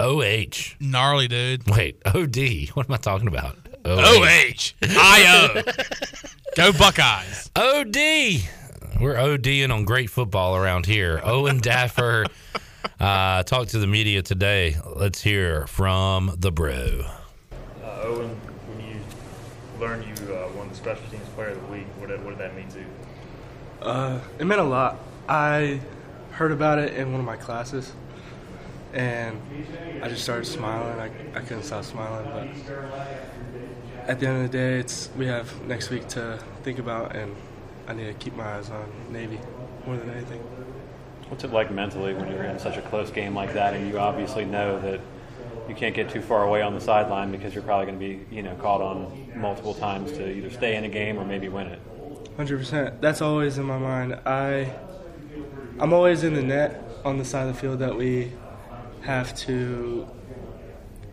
OH. 0.00 0.22
H. 0.22 0.76
Gnarly, 0.80 1.28
dude. 1.28 1.68
Wait, 1.68 2.02
OD. 2.04 2.68
What 2.74 2.86
am 2.88 2.94
I 2.94 2.96
talking 2.96 3.28
about? 3.28 3.56
OH. 3.84 4.72
IO. 4.82 5.62
Go 6.56 6.72
Buckeyes. 6.72 7.50
OD. 7.56 7.96
We're 9.00 9.14
ODing 9.14 9.72
on 9.72 9.84
great 9.84 10.10
football 10.10 10.56
around 10.56 10.86
here. 10.86 11.20
Owen 11.24 11.60
Daffer 11.60 12.26
uh, 13.00 13.42
talked 13.42 13.70
to 13.70 13.78
the 13.78 13.86
media 13.86 14.22
today. 14.22 14.76
Let's 14.94 15.20
hear 15.22 15.66
from 15.66 16.34
the 16.38 16.52
bro. 16.52 17.02
Uh, 17.82 18.00
Owen, 18.02 18.28
when 18.68 18.88
you 18.88 19.00
learned 19.80 20.04
you 20.04 20.34
uh, 20.34 20.48
won 20.56 20.68
the 20.68 20.74
Special 20.74 21.04
Teams 21.10 21.28
Player 21.34 21.48
of 21.48 21.60
the 21.62 21.72
Week, 21.72 21.86
what 21.98 22.08
did, 22.08 22.24
what 22.24 22.30
did 22.30 22.38
that 22.38 22.54
mean 22.54 22.68
to 22.68 22.78
you? 22.78 22.86
Uh, 23.80 24.20
it 24.38 24.44
meant 24.44 24.60
a 24.60 24.64
lot. 24.64 24.98
I 25.28 25.80
heard 26.32 26.52
about 26.52 26.78
it 26.78 26.94
in 26.94 27.10
one 27.10 27.20
of 27.20 27.26
my 27.26 27.36
classes, 27.36 27.92
and 28.92 29.40
I 30.02 30.08
just 30.08 30.22
started 30.22 30.44
smiling. 30.44 31.00
I, 31.00 31.38
I 31.38 31.40
couldn't 31.40 31.64
stop 31.64 31.84
smiling. 31.84 32.24
But 32.30 32.48
at 34.08 34.20
the 34.20 34.26
end 34.26 34.44
of 34.44 34.50
the 34.50 34.58
day, 34.58 34.78
it's 34.78 35.10
we 35.16 35.26
have 35.26 35.62
next 35.66 35.90
week 35.90 36.08
to 36.08 36.38
think 36.62 36.78
about, 36.78 37.14
and 37.14 37.34
I 37.88 37.94
need 37.94 38.06
to 38.06 38.14
keep 38.14 38.34
my 38.34 38.56
eyes 38.56 38.70
on 38.70 38.90
Navy 39.10 39.38
more 39.86 39.96
than 39.96 40.10
anything. 40.10 40.40
What's 41.28 41.44
it 41.44 41.52
like 41.52 41.70
mentally 41.70 42.14
when 42.14 42.30
you're 42.30 42.44
in 42.44 42.58
such 42.58 42.76
a 42.76 42.82
close 42.82 43.10
game 43.10 43.34
like 43.34 43.54
that, 43.54 43.74
and 43.74 43.88
you 43.88 43.98
obviously 43.98 44.44
know 44.44 44.80
that 44.80 45.00
you 45.68 45.74
can't 45.74 45.94
get 45.94 46.10
too 46.10 46.20
far 46.20 46.44
away 46.44 46.60
on 46.62 46.74
the 46.74 46.80
sideline 46.80 47.30
because 47.30 47.54
you're 47.54 47.62
probably 47.62 47.86
going 47.86 47.98
to 47.98 48.04
be, 48.04 48.34
you 48.34 48.42
know, 48.42 48.54
called 48.56 48.82
on 48.82 49.32
multiple 49.36 49.74
times 49.74 50.12
to 50.12 50.30
either 50.30 50.50
stay 50.50 50.76
in 50.76 50.84
a 50.84 50.88
game 50.88 51.18
or 51.18 51.24
maybe 51.24 51.48
win 51.48 51.68
it. 51.68 51.80
Hundred 52.36 52.58
percent. 52.58 53.00
That's 53.00 53.22
always 53.22 53.58
in 53.58 53.64
my 53.64 53.78
mind. 53.78 54.14
I, 54.26 54.72
I'm 55.78 55.92
always 55.92 56.24
in 56.24 56.34
the 56.34 56.42
net 56.42 56.82
on 57.04 57.18
the 57.18 57.24
side 57.24 57.46
of 57.46 57.54
the 57.54 57.60
field 57.60 57.78
that 57.78 57.96
we 57.96 58.32
have 59.02 59.34
to 59.36 60.08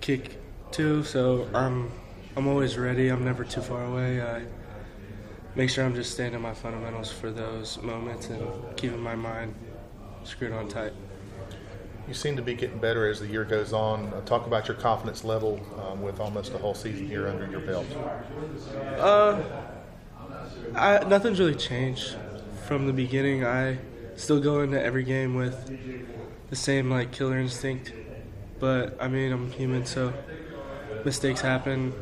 kick 0.02 0.38
to. 0.72 1.04
So 1.04 1.48
I'm, 1.54 1.92
I'm 2.40 2.48
always 2.48 2.78
ready. 2.78 3.10
I'm 3.10 3.26
never 3.26 3.44
too 3.44 3.60
far 3.60 3.84
away. 3.84 4.22
I 4.22 4.44
make 5.56 5.70
sure 5.70 5.84
I'm 5.84 5.94
just 5.94 6.12
staying 6.12 6.34
in 6.34 6.42
my 6.42 6.54
fundamentals 6.54 7.12
for 7.12 7.32
those 7.32 7.78
moments 7.82 8.30
and 8.30 8.42
keeping 8.78 9.02
my 9.02 9.14
mind 9.14 9.54
screwed 10.24 10.54
on 10.54 10.70
tight. 10.70 10.94
You 12.08 12.14
seem 12.14 12.38
to 12.38 12.42
be 12.42 12.54
getting 12.54 12.80
better 12.80 13.10
as 13.10 13.20
the 13.20 13.28
year 13.28 13.44
goes 13.44 13.74
on. 13.74 14.14
Uh, 14.14 14.22
talk 14.22 14.48
about 14.48 14.70
your 14.70 14.78
confidence 14.78 15.26
level 15.26 15.60
um, 15.84 16.02
with 16.02 16.22
almost 16.22 16.54
a 16.54 16.58
whole 16.58 16.74
season 16.74 17.10
here 17.10 17.28
under 17.28 17.46
your 17.52 17.60
belt. 17.60 17.86
Uh, 18.98 19.44
I, 20.74 21.04
nothing's 21.10 21.42
really 21.42 21.56
changed 21.56 22.16
from 22.66 22.88
the 22.88 22.94
beginning. 22.94 23.46
I 23.46 23.80
still 24.16 24.40
go 24.40 24.62
into 24.62 24.82
every 24.82 25.04
game 25.04 25.36
with 25.36 25.78
the 26.50 26.56
same 26.56 26.90
like 26.90 27.12
killer 27.12 27.38
instinct, 27.38 27.92
but 28.62 28.96
I 28.98 29.10
mean 29.10 29.34
I'm 29.34 29.52
human, 29.52 29.86
so 29.86 30.14
mistakes 31.04 31.42
happen. 31.42 31.94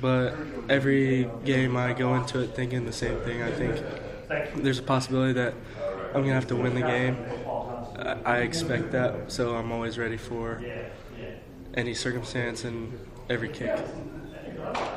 But 0.00 0.34
every 0.68 1.28
game 1.44 1.76
I 1.76 1.92
go 1.92 2.14
into 2.14 2.40
it 2.40 2.54
thinking 2.54 2.84
the 2.84 2.92
same 2.92 3.18
thing. 3.20 3.42
I 3.42 3.50
think 3.50 3.82
there's 4.56 4.78
a 4.78 4.82
possibility 4.82 5.32
that 5.34 5.54
I'm 6.14 6.22
gonna 6.22 6.34
have 6.34 6.46
to 6.48 6.56
win 6.56 6.74
the 6.74 6.82
game. 6.82 7.16
I, 8.24 8.38
expect 8.38 8.92
that, 8.92 9.32
so 9.32 9.56
I'm 9.56 9.72
always 9.72 9.98
ready 9.98 10.16
for 10.16 10.62
any 11.74 11.94
circumstance 11.94 12.64
and 12.64 12.98
every 13.28 13.48
kick. 13.48 13.76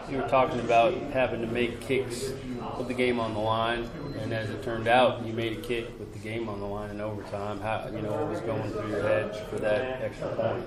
You 0.09 0.18
were 0.18 0.27
talking 0.27 0.59
about 0.59 0.93
having 1.11 1.41
to 1.41 1.47
make 1.47 1.81
kicks 1.81 2.31
with 2.77 2.88
the 2.88 2.93
game 2.93 3.19
on 3.19 3.34
the 3.34 3.39
line. 3.39 3.89
and 4.19 4.34
as 4.34 4.49
it 4.49 4.61
turned 4.63 4.88
out, 4.88 5.26
you 5.26 5.34
made 5.34 5.57
a 5.57 5.61
kick 5.61 5.88
with 5.99 6.13
the 6.13 6.19
game 6.19 6.47
on 6.47 6.59
the 6.59 6.65
line 6.65 6.89
in 6.89 7.01
overtime. 7.01 7.59
How 7.59 7.89
you 7.93 8.01
know 8.01 8.11
what 8.11 8.30
was 8.30 8.39
going 8.41 8.69
through 8.72 8.89
your 8.89 9.01
head 9.01 9.35
for 9.49 9.57
that 9.57 10.01
extra 10.01 10.27
point? 10.35 10.65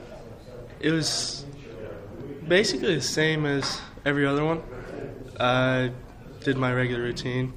It 0.81 0.91
was 0.91 1.45
basically 2.49 2.97
the 2.97 3.01
same 3.01 3.47
as 3.47 3.81
every 4.05 4.27
other 4.27 4.45
one. 4.45 4.63
I 5.41 5.91
did 6.41 6.57
my 6.57 6.73
regular 6.73 7.03
routine. 7.03 7.53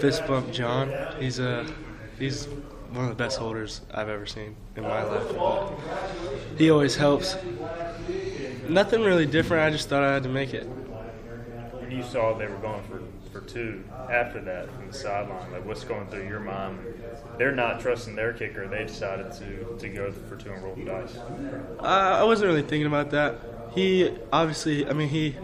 Fist 0.00 0.26
bump 0.26 0.52
John. 0.52 0.92
He's 1.18 1.38
a 1.38 1.66
he's 2.18 2.46
one 2.90 3.04
of 3.04 3.10
the 3.10 3.16
best 3.16 3.38
holders 3.38 3.80
I've 3.92 4.08
ever 4.08 4.26
seen 4.26 4.56
in 4.76 4.84
my 4.84 5.02
life. 5.02 5.36
But 5.36 6.58
he 6.58 6.70
always 6.70 6.96
helps. 6.96 7.36
Nothing 8.68 9.02
really 9.02 9.26
different. 9.26 9.62
I 9.64 9.70
just 9.70 9.88
thought 9.88 10.02
I 10.02 10.12
had 10.14 10.22
to 10.22 10.28
make 10.28 10.54
it. 10.54 10.64
When 10.64 11.90
you 11.90 12.02
saw 12.02 12.32
they 12.38 12.46
were 12.46 12.56
going 12.56 12.82
for, 12.84 13.02
for 13.30 13.44
two 13.46 13.84
after 14.08 14.40
that 14.40 14.72
from 14.74 14.86
the 14.86 14.92
sideline, 14.92 15.52
like 15.52 15.66
what's 15.66 15.84
going 15.84 16.06
through 16.06 16.26
your 16.28 16.40
mind? 16.40 16.78
They're 17.36 17.54
not 17.54 17.80
trusting 17.80 18.14
their 18.14 18.32
kicker. 18.32 18.68
They 18.68 18.84
decided 18.84 19.32
to, 19.32 19.76
to 19.78 19.88
go 19.88 20.12
for 20.12 20.36
two 20.36 20.52
and 20.52 20.62
roll 20.62 20.74
the 20.76 20.84
dice. 20.84 21.16
Uh, 21.80 21.82
I 21.82 22.22
wasn't 22.22 22.48
really 22.48 22.62
thinking 22.62 22.86
about 22.86 23.10
that. 23.10 23.38
He 23.74 24.10
obviously, 24.32 24.86
I 24.86 24.92
mean, 24.92 25.08
he 25.08 25.36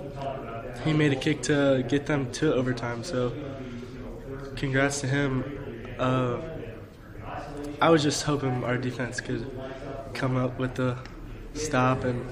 he 0.85 0.93
made 0.93 1.13
a 1.13 1.17
kick 1.17 1.43
to 1.43 1.85
get 1.89 2.07
them 2.07 2.31
to 2.33 2.55
overtime. 2.55 3.05
So, 3.05 3.33
congrats 4.57 5.01
to 5.01 5.07
him. 5.07 5.45
Uh, 5.99 6.39
I 7.81 7.91
was 7.91 8.03
just 8.03 8.23
hoping 8.23 8.63
our 8.65 8.77
defense 8.77 9.21
could 9.21 9.51
come 10.15 10.37
up 10.37 10.59
with 10.59 10.75
the 10.75 10.97
stop 11.55 12.05
and 12.05 12.25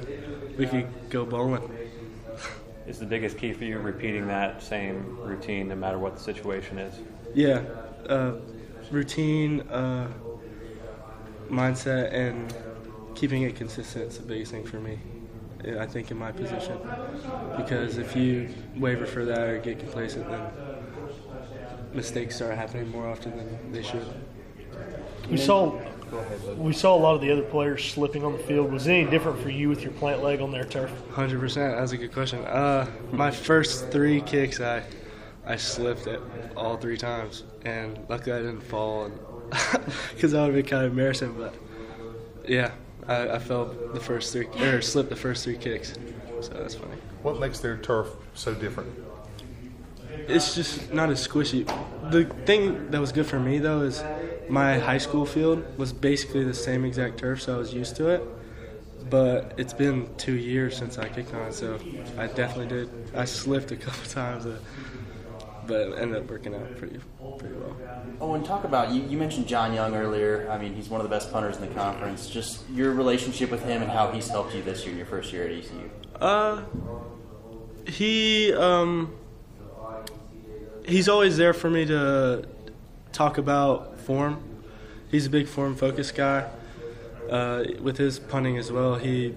we 0.57 0.66
could 0.66 0.89
go 1.11 1.25
bowling. 1.25 1.75
Is 2.87 2.99
the 2.99 3.07
biggest 3.07 3.37
key 3.37 3.53
for 3.53 3.65
you 3.65 3.79
repeating 3.79 4.27
that 4.29 4.62
same 4.62 5.19
routine 5.20 5.69
no 5.69 5.75
matter 5.75 5.99
what 5.99 6.16
the 6.16 6.23
situation 6.23 6.79
is? 6.79 6.95
Yeah, 7.35 7.62
uh, 8.09 8.37
routine, 8.91 9.61
uh, 9.69 10.09
mindset, 11.51 12.12
and 12.12 12.55
keeping 13.15 13.43
it 13.43 13.57
consistent 13.57 14.12
is 14.12 14.19
the 14.19 14.25
biggest 14.25 14.53
thing 14.53 14.65
for 14.65 14.81
me. 14.81 14.99
I 15.79 15.87
think 15.87 16.11
in 16.11 16.17
my 16.17 16.31
position, 16.31 16.79
because 17.57 17.99
if 17.99 18.15
you 18.15 18.49
waver 18.77 19.07
for 19.07 19.25
that 19.25 19.49
or 19.49 19.59
get 19.59 19.79
complacent, 19.81 20.29
then 20.31 20.47
mistakes 21.93 22.37
start 22.37 22.57
happening 22.57 22.89
more 22.89 23.09
often 23.09 23.37
than 23.37 23.73
they 23.73 23.83
should. 23.83 24.07
We 25.31 25.37
saw 25.37 25.79
we 26.57 26.73
saw 26.73 26.97
a 26.97 27.01
lot 27.01 27.15
of 27.15 27.21
the 27.21 27.31
other 27.31 27.43
players 27.43 27.85
slipping 27.85 28.25
on 28.25 28.33
the 28.33 28.39
field. 28.39 28.73
Was 28.73 28.87
it 28.87 28.93
any 28.93 29.11
different 29.11 29.41
for 29.41 29.51
you 29.51 29.69
with 29.69 29.83
your 29.83 29.93
plant 29.93 30.23
leg 30.23 30.41
on 30.41 30.51
their 30.51 30.65
turf? 30.65 30.91
Hundred 31.11 31.41
percent. 31.41 31.77
That's 31.77 31.93
a 31.93 31.97
good 31.97 32.13
question. 32.13 32.45
Uh, 32.45 32.89
my 33.13 33.31
first 33.31 33.91
three 33.91 34.21
kicks, 34.23 34.61
I 34.61 34.83
I 35.45 35.57
slipped 35.57 36.07
it 36.07 36.21
all 36.57 36.77
three 36.77 36.97
times, 36.97 37.45
and 37.65 37.99
luckily 38.09 38.37
I 38.37 38.39
didn't 38.41 38.63
fall, 38.63 39.11
because 40.15 40.33
that 40.33 40.41
would 40.41 40.55
have 40.55 40.55
been 40.55 40.67
kind 40.67 40.85
of 40.87 40.93
embarrassing. 40.93 41.35
But 41.37 41.55
yeah, 42.49 42.73
I, 43.09 43.29
I 43.31 43.39
fell 43.39 43.77
the 43.93 44.01
first 44.01 44.33
three 44.33 44.49
or 44.61 44.83
slipped 44.83 45.11
the 45.11 45.17
first 45.17 45.45
three 45.45 45.57
kicks, 45.57 45.95
so 46.41 46.55
that's 46.55 46.75
funny. 46.75 46.97
What 47.23 47.39
makes 47.39 47.61
their 47.61 47.77
turf 47.79 48.09
so 48.35 48.55
different? 48.55 48.91
It's 50.27 50.55
just 50.55 50.93
not 50.93 51.11
as 51.11 51.27
squishy. 51.27 51.67
The 52.03 52.25
thing 52.45 52.91
that 52.91 53.01
was 53.01 53.13
good 53.13 53.27
for 53.27 53.41
me 53.41 53.59
though 53.59 53.83
is 53.83 54.05
my 54.49 54.79
high 54.79 54.99
school 54.99 55.27
field 55.27 55.65
was 55.79 55.93
basically 55.93 56.45
the 56.45 56.55
same 56.55 56.85
exact 56.85 57.19
turf, 57.19 57.43
so 57.43 57.55
I 57.55 57.59
was 57.59 57.73
used 57.75 57.97
to 57.97 58.09
it. 58.09 58.23
But 59.11 59.55
it's 59.57 59.73
been 59.73 60.15
two 60.17 60.35
years 60.35 60.77
since 60.77 60.99
I 60.99 61.09
kicked 61.09 61.35
on 61.35 61.53
so 61.53 61.81
I 62.17 62.27
definitely 62.27 62.67
did. 62.67 62.91
I 63.15 63.25
slipped 63.25 63.71
a 63.73 63.77
couple 63.77 64.05
times, 64.11 64.47
uh, 64.47 64.59
but 65.69 65.81
it 65.81 65.99
ended 65.99 66.23
up 66.23 66.31
working 66.31 66.55
out 66.55 66.77
pretty 66.78 66.99
pretty 67.39 67.55
well. 67.55 67.77
Oh, 68.20 68.35
and 68.35 68.45
talk 68.45 68.65
about 68.65 68.90
you. 68.90 69.03
You 69.03 69.19
mentioned 69.19 69.47
John 69.47 69.74
Young 69.74 69.95
earlier. 69.95 70.49
I 70.51 70.59
mean, 70.59 70.74
he's 70.74 70.89
one 70.89 71.01
of 71.01 71.09
the 71.09 71.15
best 71.15 71.31
punters 71.31 71.57
in 71.57 71.69
the 71.69 71.74
conference. 71.74 72.28
Just 72.28 72.69
your 72.70 72.93
relationship 72.93 73.51
with 73.51 73.62
him 73.62 73.82
and 73.82 73.90
how 73.90 74.11
he's 74.11 74.28
helped 74.28 74.55
you 74.55 74.62
this 74.62 74.82
year, 74.82 74.93
in 74.93 74.97
your 74.97 75.07
first 75.07 75.32
year 75.32 75.45
at 75.45 75.53
ECU. 75.53 75.90
Uh, 76.20 76.62
he 77.86 78.53
um, 78.55 79.15
he's 80.86 81.09
always 81.09 81.36
there 81.36 81.53
for 81.53 81.70
me 81.70 81.85
to 81.86 82.45
talk 83.12 83.39
about 83.39 84.01
form. 84.01 84.43
He's 85.11 85.27
a 85.27 85.31
big 85.31 85.47
form 85.47 85.77
focused 85.77 86.16
guy. 86.16 86.49
Uh, 87.31 87.65
with 87.82 87.99
his 87.99 88.19
punting 88.19 88.57
as 88.57 88.73
well, 88.73 88.97
he 88.97 89.35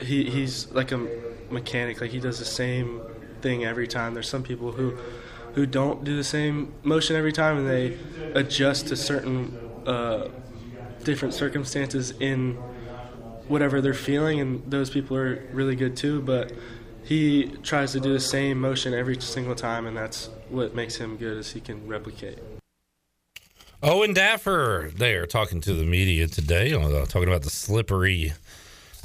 he 0.00 0.24
he's 0.24 0.70
like 0.72 0.90
a 0.90 1.06
mechanic. 1.50 2.00
Like 2.00 2.10
he 2.10 2.18
does 2.18 2.38
the 2.38 2.46
same 2.46 3.02
thing 3.42 3.64
every 3.64 3.86
time. 3.86 4.14
There's 4.14 4.28
some 4.28 4.42
people 4.42 4.72
who 4.72 4.96
who 5.54 5.66
don't 5.66 6.04
do 6.04 6.16
the 6.16 6.24
same 6.24 6.72
motion 6.82 7.16
every 7.16 7.32
time, 7.32 7.58
and 7.58 7.68
they 7.68 7.98
adjust 8.34 8.88
to 8.88 8.96
certain 8.96 9.58
uh, 9.86 10.28
different 11.04 11.34
circumstances 11.34 12.12
in 12.20 12.54
whatever 13.48 13.80
they're 13.80 13.94
feeling, 13.94 14.40
and 14.40 14.70
those 14.70 14.90
people 14.90 15.16
are 15.16 15.44
really 15.52 15.74
good 15.74 15.96
too. 15.96 16.20
But 16.22 16.52
he 17.04 17.48
tries 17.62 17.92
to 17.92 18.00
do 18.00 18.12
the 18.12 18.20
same 18.20 18.60
motion 18.60 18.94
every 18.94 19.20
single 19.20 19.54
time, 19.54 19.86
and 19.86 19.96
that's 19.96 20.30
what 20.48 20.74
makes 20.74 20.96
him 20.96 21.16
good. 21.16 21.38
Is 21.38 21.52
he 21.52 21.60
can 21.60 21.86
replicate. 21.86 22.38
Owen 23.82 24.14
Daffer 24.14 24.92
there 24.92 25.24
talking 25.24 25.60
to 25.62 25.72
the 25.72 25.84
media 25.84 26.28
today, 26.28 26.72
uh, 26.74 27.06
talking 27.06 27.28
about 27.28 27.42
the 27.42 27.50
slippery 27.50 28.34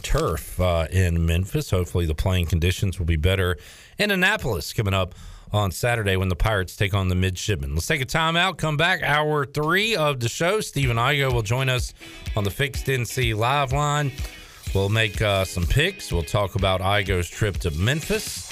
turf 0.03 0.59
uh, 0.59 0.87
in 0.91 1.25
Memphis. 1.25 1.71
Hopefully, 1.71 2.05
the 2.05 2.13
playing 2.13 2.45
conditions 2.45 2.99
will 2.99 3.05
be 3.05 3.15
better 3.15 3.57
in 3.97 4.11
Annapolis 4.11 4.73
coming 4.73 4.93
up 4.93 5.15
on 5.51 5.71
Saturday 5.71 6.17
when 6.17 6.29
the 6.29 6.35
Pirates 6.35 6.75
take 6.75 6.93
on 6.93 7.07
the 7.07 7.15
Midshipmen. 7.15 7.73
Let's 7.73 7.87
take 7.87 8.01
a 8.01 8.05
timeout, 8.05 8.57
come 8.57 8.77
back. 8.77 9.03
Hour 9.03 9.45
three 9.45 9.95
of 9.95 10.19
the 10.19 10.29
show. 10.29 10.61
Stephen 10.61 10.97
Igo 10.97 11.33
will 11.33 11.41
join 11.41 11.69
us 11.69 11.93
on 12.35 12.43
the 12.43 12.51
Fixed 12.51 12.85
NC 12.85 13.35
live 13.35 13.71
line. 13.71 14.11
We'll 14.73 14.89
make 14.89 15.21
uh, 15.21 15.45
some 15.45 15.65
picks. 15.65 16.11
We'll 16.11 16.23
talk 16.23 16.55
about 16.55 16.81
Igo's 16.81 17.29
trip 17.29 17.57
to 17.59 17.71
Memphis. 17.71 18.51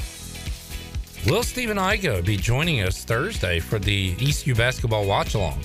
Will 1.26 1.44
Stephen 1.44 1.78
Igo 1.78 2.26
be 2.26 2.38
joining 2.38 2.82
us 2.82 3.04
Thursday 3.04 3.60
for 3.60 3.80
the 3.80 4.16
ECU 4.20 4.56
basketball 4.56 5.06
watch 5.06 5.36
along? 5.36 5.60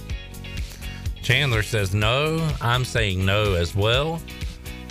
Chandler 1.22 1.62
says 1.62 1.94
no. 1.94 2.48
I'm 2.60 2.84
saying 2.84 3.24
no 3.24 3.54
as 3.54 3.74
well. 3.74 4.20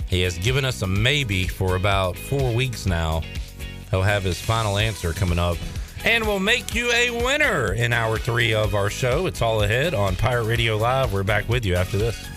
He 0.08 0.22
has 0.22 0.38
given 0.38 0.64
us 0.64 0.82
a 0.82 0.86
maybe 0.86 1.46
for 1.46 1.76
about 1.76 2.16
four 2.16 2.54
weeks 2.54 2.86
now. 2.86 3.22
He'll 3.90 4.02
have 4.02 4.22
his 4.22 4.40
final 4.40 4.78
answer 4.78 5.12
coming 5.12 5.38
up. 5.38 5.56
And 6.04 6.26
we'll 6.26 6.40
make 6.40 6.74
you 6.74 6.90
a 6.92 7.10
winner 7.10 7.72
in 7.72 7.92
hour 7.92 8.18
three 8.18 8.54
of 8.54 8.74
our 8.74 8.88
show. 8.88 9.26
It's 9.26 9.42
all 9.42 9.62
ahead 9.62 9.94
on 9.94 10.16
Pirate 10.16 10.44
Radio 10.44 10.76
Live. 10.76 11.12
We're 11.12 11.22
back 11.24 11.48
with 11.48 11.64
you 11.64 11.74
after 11.74 11.98
this. 11.98 12.28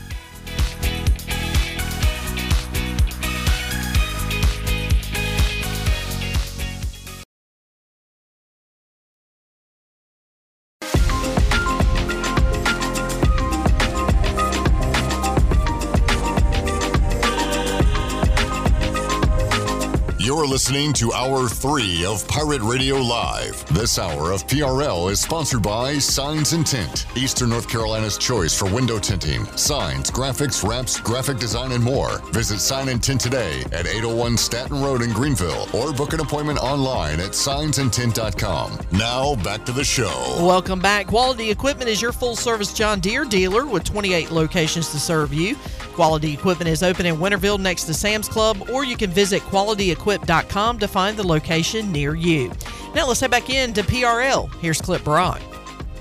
Listening 20.52 20.92
to 20.92 21.14
Hour 21.14 21.48
3 21.48 22.04
of 22.04 22.28
Pirate 22.28 22.62
Radio 22.62 22.98
Live. 22.98 23.66
This 23.74 23.98
hour 23.98 24.34
of 24.34 24.46
PRL 24.48 25.10
is 25.10 25.22
sponsored 25.22 25.62
by 25.62 25.98
Signs 25.98 26.52
and 26.52 26.68
Tint, 26.68 27.06
Eastern 27.16 27.52
North 27.52 27.70
Carolina's 27.70 28.18
choice 28.18 28.54
for 28.54 28.66
window 28.66 29.00
tinting, 29.00 29.46
signs, 29.56 30.12
graphics, 30.12 30.68
wraps, 30.68 31.00
graphic 31.00 31.38
design, 31.38 31.72
and 31.72 31.82
more. 31.82 32.18
Visit 32.34 32.60
Sign 32.60 32.90
and 32.90 33.02
Tint 33.02 33.22
today 33.22 33.62
at 33.72 33.88
801 33.88 34.36
Staten 34.36 34.82
Road 34.82 35.04
in 35.04 35.14
Greenville 35.14 35.70
or 35.74 35.94
book 35.94 36.12
an 36.12 36.20
appointment 36.20 36.60
online 36.60 37.22
at 37.22 37.32
signsandtint.com. 37.32 38.78
Now, 38.92 39.36
back 39.36 39.66
to 39.68 39.72
the 39.72 39.86
show. 39.86 40.36
Welcome 40.46 40.82
back. 40.82 41.08
Quality 41.08 41.50
Equipment 41.50 41.90
is 41.90 42.02
your 42.02 42.12
full 42.12 42.36
service 42.36 42.74
John 42.74 43.00
Deere 43.00 43.24
dealer 43.24 43.66
with 43.66 43.86
28 43.86 44.32
locations 44.32 44.92
to 44.92 45.00
serve 45.00 45.34
you. 45.34 45.56
Quality 45.94 46.34
Equipment 46.34 46.70
is 46.70 46.84
open 46.84 47.06
in 47.06 47.18
Winterville 47.18 47.60
next 47.60 47.84
to 47.86 47.94
Sam's 47.94 48.28
Club, 48.28 48.70
or 48.70 48.84
you 48.84 48.98
can 48.98 49.10
visit 49.10 49.42
qualityequip.com 49.44 50.80
to 50.80 50.88
find 50.88 51.18
the 51.18 51.28
location 51.28 51.92
near 51.92 52.16
you. 52.16 52.52
Now 52.96 53.08
let's 53.08 53.20
head 53.20 53.32
back 53.32 53.50
in 53.50 53.74
to 53.74 53.84
PRL. 53.84 54.54
Here's 54.56 54.82
Clip 54.82 55.04
Broad. 55.04 55.42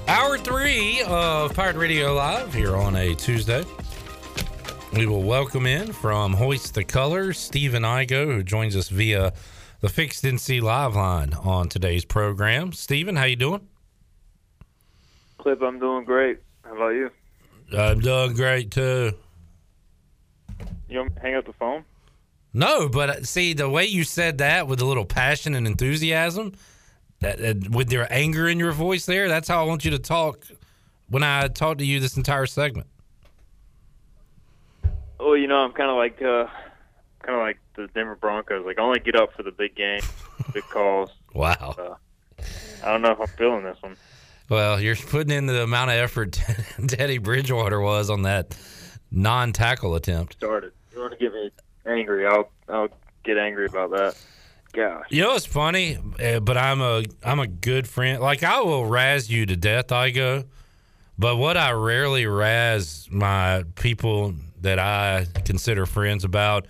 Hour 0.08 0.38
three 0.38 1.02
of 1.02 1.54
Pirate 1.54 1.76
Radio 1.76 2.14
Live 2.14 2.52
here 2.52 2.74
on 2.74 2.96
a 2.96 3.14
Tuesday. 3.14 3.64
We 4.92 5.06
will 5.06 5.22
welcome 5.22 5.66
in 5.66 5.92
from 5.92 6.34
Hoist 6.34 6.74
the 6.74 6.82
Colors, 6.82 7.38
Stephen 7.38 7.84
Igo, 7.84 8.26
who 8.34 8.42
joins 8.42 8.74
us 8.74 8.88
via 8.88 9.32
the 9.80 9.88
Fixed 9.88 10.24
NC 10.24 10.60
Live 10.60 10.96
line 10.96 11.32
on 11.32 11.68
today's 11.68 12.04
program. 12.04 12.72
Stephen, 12.72 13.14
how 13.14 13.24
you 13.24 13.36
doing? 13.36 13.68
Clip, 15.38 15.62
I'm 15.62 15.78
doing 15.78 16.04
great. 16.04 16.40
How 16.64 16.74
about 16.74 16.88
you? 16.88 17.10
I'm 17.72 18.00
doing 18.00 18.34
great 18.34 18.72
too. 18.72 19.12
You 20.90 20.98
want 20.98 21.10
me 21.10 21.14
to 21.16 21.20
hang 21.22 21.34
up 21.36 21.46
the 21.46 21.52
phone? 21.52 21.84
No, 22.52 22.88
but 22.88 23.10
uh, 23.10 23.22
see 23.22 23.52
the 23.52 23.68
way 23.70 23.86
you 23.86 24.02
said 24.04 24.38
that 24.38 24.66
with 24.66 24.80
a 24.80 24.84
little 24.84 25.04
passion 25.04 25.54
and 25.54 25.66
enthusiasm, 25.66 26.52
That, 27.20 27.38
that- 27.38 27.70
with 27.70 27.92
your 27.92 28.06
anger 28.10 28.48
in 28.48 28.58
your 28.58 28.72
voice 28.72 29.06
there, 29.06 29.28
that's 29.28 29.46
how 29.48 29.62
I 29.62 29.66
want 29.66 29.84
you 29.84 29.92
to 29.92 29.98
talk 29.98 30.46
when 31.08 31.22
I 31.22 31.46
talk 31.48 31.78
to 31.78 31.84
you 31.86 32.00
this 32.00 32.16
entire 32.16 32.46
segment. 32.46 32.88
Well, 35.18 35.36
you 35.36 35.46
know, 35.46 35.56
I'm 35.58 35.72
kind 35.72 35.90
of 35.90 35.96
like 35.96 36.20
uh, 36.22 36.46
kind 37.22 37.38
of 37.38 37.40
like 37.40 37.58
the 37.76 37.88
Denver 37.94 38.16
Broncos. 38.16 38.64
Like, 38.64 38.78
I 38.78 38.82
only 38.82 39.00
get 39.00 39.14
up 39.16 39.32
for 39.34 39.42
the 39.42 39.52
big 39.52 39.74
game, 39.74 40.00
big 40.54 40.64
calls. 40.64 41.10
Wow. 41.34 41.74
Uh, 41.78 42.42
I 42.82 42.90
don't 42.90 43.02
know 43.02 43.12
if 43.12 43.20
I'm 43.20 43.26
feeling 43.36 43.62
this 43.62 43.76
one. 43.80 43.96
Well, 44.48 44.80
you're 44.80 44.96
putting 44.96 45.30
in 45.36 45.46
the 45.46 45.62
amount 45.62 45.90
of 45.90 45.96
effort 45.96 46.32
Teddy 46.88 47.18
Bridgewater 47.18 47.80
was 47.80 48.10
on 48.10 48.22
that 48.22 48.56
non-tackle 49.12 49.94
attempt. 49.94 50.32
Started. 50.32 50.72
You 51.00 51.04
want 51.04 51.18
to 51.18 51.24
get 51.24 51.32
me 51.32 51.50
angry? 51.86 52.26
I'll 52.26 52.50
I'll 52.68 52.88
get 53.24 53.38
angry 53.38 53.64
about 53.64 53.90
that. 53.92 54.22
Gosh. 54.74 55.06
You 55.08 55.22
know 55.22 55.34
it's 55.34 55.46
funny? 55.46 55.96
Uh, 56.22 56.40
but 56.40 56.58
I'm 56.58 56.82
a 56.82 57.04
I'm 57.24 57.40
a 57.40 57.46
good 57.46 57.88
friend. 57.88 58.20
Like 58.20 58.42
I 58.42 58.60
will 58.60 58.84
razz 58.84 59.30
you 59.30 59.46
to 59.46 59.56
death, 59.56 59.92
I 59.92 60.10
go. 60.10 60.44
But 61.18 61.36
what 61.36 61.56
I 61.56 61.72
rarely 61.72 62.26
razz 62.26 63.08
my 63.10 63.64
people 63.76 64.34
that 64.60 64.78
I 64.78 65.24
consider 65.46 65.86
friends 65.86 66.22
about 66.22 66.66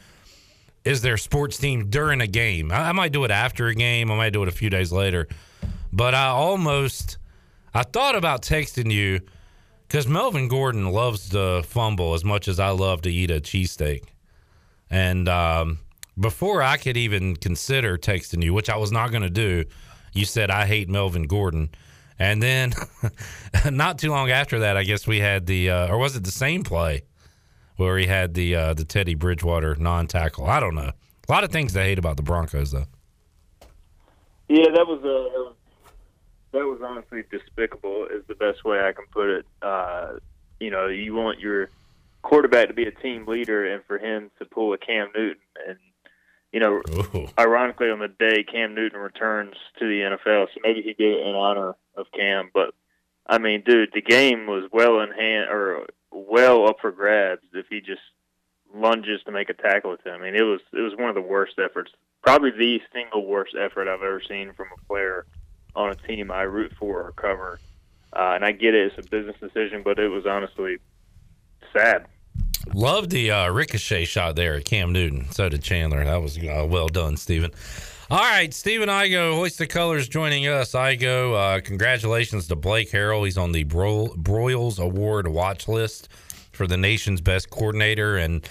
is 0.85 1.03
their 1.03 1.17
sports 1.17 1.59
team 1.59 1.91
during 1.91 2.21
a 2.21 2.29
game. 2.29 2.71
I, 2.71 2.91
I 2.91 2.93
might 2.93 3.11
do 3.11 3.25
it 3.25 3.33
after 3.33 3.67
a 3.67 3.75
game. 3.75 4.13
I 4.13 4.17
might 4.17 4.33
do 4.33 4.45
it 4.45 4.49
a 4.49 4.53
few 4.53 4.71
days 4.71 4.93
later. 4.93 5.27
But 5.93 6.15
I 6.15 6.27
almost 6.27 7.19
I 7.75 7.83
thought 7.83 8.15
about 8.15 8.43
texting 8.43 8.93
you 8.93 9.23
because 9.89 10.07
Melvin 10.07 10.47
Gordon 10.47 10.93
loves 10.93 11.31
to 11.31 11.65
fumble 11.65 12.15
as 12.15 12.25
much 12.25 12.47
as 12.47 12.61
I 12.61 12.71
love 12.71 13.03
to 13.03 13.11
eat 13.11 13.33
a 13.33 13.41
cheesesteak. 13.41 14.05
And 14.91 15.29
um, 15.29 15.79
before 16.19 16.63
I 16.63 16.77
could 16.77 16.97
even 16.97 17.37
consider 17.37 17.97
texting 17.97 18.43
you, 18.43 18.53
which 18.53 18.69
I 18.69 18.77
was 18.77 18.91
not 18.91 19.11
going 19.11 19.23
to 19.23 19.31
do, 19.31 19.65
you 20.13 20.25
said, 20.25 20.51
I 20.51 20.67
hate 20.67 20.89
Melvin 20.89 21.25
Gordon. 21.25 21.71
And 22.19 22.43
then 22.43 22.75
not 23.71 23.99
too 23.99 24.11
long 24.11 24.31
after 24.31 24.59
that, 24.61 24.77
I 24.77 24.83
guess 24.83 25.07
we 25.07 25.21
had 25.21 25.47
the, 25.47 25.71
uh, 25.71 25.89
or 25.89 25.99
was 25.99 26.17
it 26.17 26.25
the 26.25 26.31
same 26.31 26.65
play 26.65 27.03
where 27.77 27.97
he 27.97 28.07
had 28.07 28.35
the 28.35 28.55
uh, 28.55 28.75
the 28.75 28.85
Teddy 28.85 29.15
Bridgewater 29.15 29.75
non 29.77 30.07
tackle? 30.07 30.47
I 30.47 30.61
don't 30.61 30.75
know. 30.75 30.91
A 31.29 31.33
lot 31.33 31.45
of 31.45 31.51
things 31.51 31.73
to 31.73 31.81
hate 31.81 31.99
about 31.99 32.17
the 32.17 32.23
Broncos, 32.23 32.73
though. 32.73 32.87
Yeah, 34.49 34.67
that 34.75 34.87
was 34.87 34.99
uh, 34.99 35.33
that 35.33 35.45
was 35.45 35.55
that 36.53 36.67
was 36.67 36.81
honestly 36.85 37.23
despicable. 37.31 38.07
Is 38.11 38.23
the 38.27 38.35
best 38.35 38.65
way 38.65 38.81
I 38.81 38.93
can 38.93 39.07
put 39.13 39.31
it. 39.31 39.47
Uh, 39.63 40.19
you 40.59 40.71
know, 40.71 40.89
you 40.89 41.15
want 41.15 41.39
your 41.39 41.71
quarterback 42.23 42.69
to 42.69 42.75
be 42.75 42.85
a 42.85 42.91
team 42.91 43.27
leader, 43.27 43.73
and 43.73 43.85
for 43.85 43.99
him 43.99 44.31
to 44.39 44.45
pull 44.45 44.73
a 44.73 44.79
Cam 44.79 45.09
Newton, 45.15 45.43
and 45.69 45.79
you 46.53 46.59
know, 46.59 46.83
ironically, 47.39 47.91
on 47.91 48.01
the 48.01 48.09
day 48.09 48.43
Cam 48.43 48.75
Newton 48.75 48.99
returns 48.99 49.55
to 49.79 49.87
the 49.87 50.17
NFL, 50.17 50.47
so 50.47 50.61
maybe 50.63 50.83
he 50.83 50.95
did 50.95 51.19
it 51.19 51.27
in 51.27 51.35
honor 51.35 51.77
of 51.97 52.07
Cam. 52.13 52.51
But 52.53 52.75
I 53.27 53.39
mean, 53.39 53.63
dude, 53.65 53.91
the 53.95 54.03
game 54.03 54.47
was 54.47 54.69
well 54.73 55.01
in 55.01 55.13
hand 55.13 55.51
or 55.51 55.87
well 56.11 56.69
up 56.69 56.77
for 56.81 56.91
grabs 56.91 57.43
if 57.53 57.67
he 57.71 57.81
just 57.81 58.01
lunges 58.75 59.21
to 59.25 59.33
make 59.33 59.49
a 59.49 59.55
tackle 59.55 59.93
with 59.93 60.05
him. 60.05 60.21
I 60.21 60.25
mean, 60.25 60.35
it 60.35 60.43
was 60.43 60.61
it 60.73 60.81
was 60.81 60.95
one 60.97 61.09
of 61.09 61.15
the 61.15 61.21
worst 61.21 61.55
efforts, 61.59 61.93
probably 62.23 62.51
the 62.51 62.81
single 62.93 63.27
worst 63.27 63.55
effort 63.59 63.89
I've 63.89 64.03
ever 64.03 64.23
seen 64.29 64.53
from 64.55 64.69
a 64.77 64.87
player 64.87 65.27
on 65.77 65.91
a 65.91 65.95
team 65.95 66.31
I 66.31 66.43
root 66.43 66.73
for 66.79 67.03
or 67.03 67.13
cover. 67.13 67.61
Uh, 68.13 68.33
and 68.35 68.45
I 68.45 68.51
get 68.51 68.75
it; 68.75 68.93
it's 68.93 69.07
a 69.07 69.09
business 69.09 69.37
decision, 69.41 69.83
but 69.85 70.01
it 70.01 70.09
was 70.09 70.27
honestly 70.27 70.79
sad. 71.73 72.07
Love 72.75 73.09
the 73.09 73.31
uh, 73.31 73.51
ricochet 73.51 74.05
shot 74.05 74.37
there 74.37 74.55
at 74.55 74.65
Cam 74.65 74.93
Newton. 74.93 75.31
So 75.31 75.49
did 75.49 75.63
Chandler. 75.63 76.05
That 76.05 76.23
was 76.23 76.39
uh, 76.39 76.67
well 76.69 76.89
done, 76.89 77.17
Stephen. 77.17 77.51
All 78.11 78.19
right, 78.19 78.53
Stephen 78.53 78.89
Igo, 78.89 79.37
Hoist 79.37 79.59
the 79.59 79.69
Colors 79.69 80.09
joining 80.09 80.47
us. 80.49 80.73
Igo, 80.73 81.35
uh, 81.35 81.61
congratulations 81.61 82.49
to 82.49 82.57
Blake 82.57 82.91
Harrell. 82.91 83.25
He's 83.25 83.39
on 83.39 83.53
the 83.53 83.63
Bro- 83.63 84.15
Broyles 84.17 84.81
Award 84.81 85.29
watch 85.29 85.69
list 85.69 86.09
for 86.51 86.67
the 86.67 86.77
nation's 86.77 87.21
best 87.21 87.51
coordinator. 87.51 88.17
And 88.17 88.49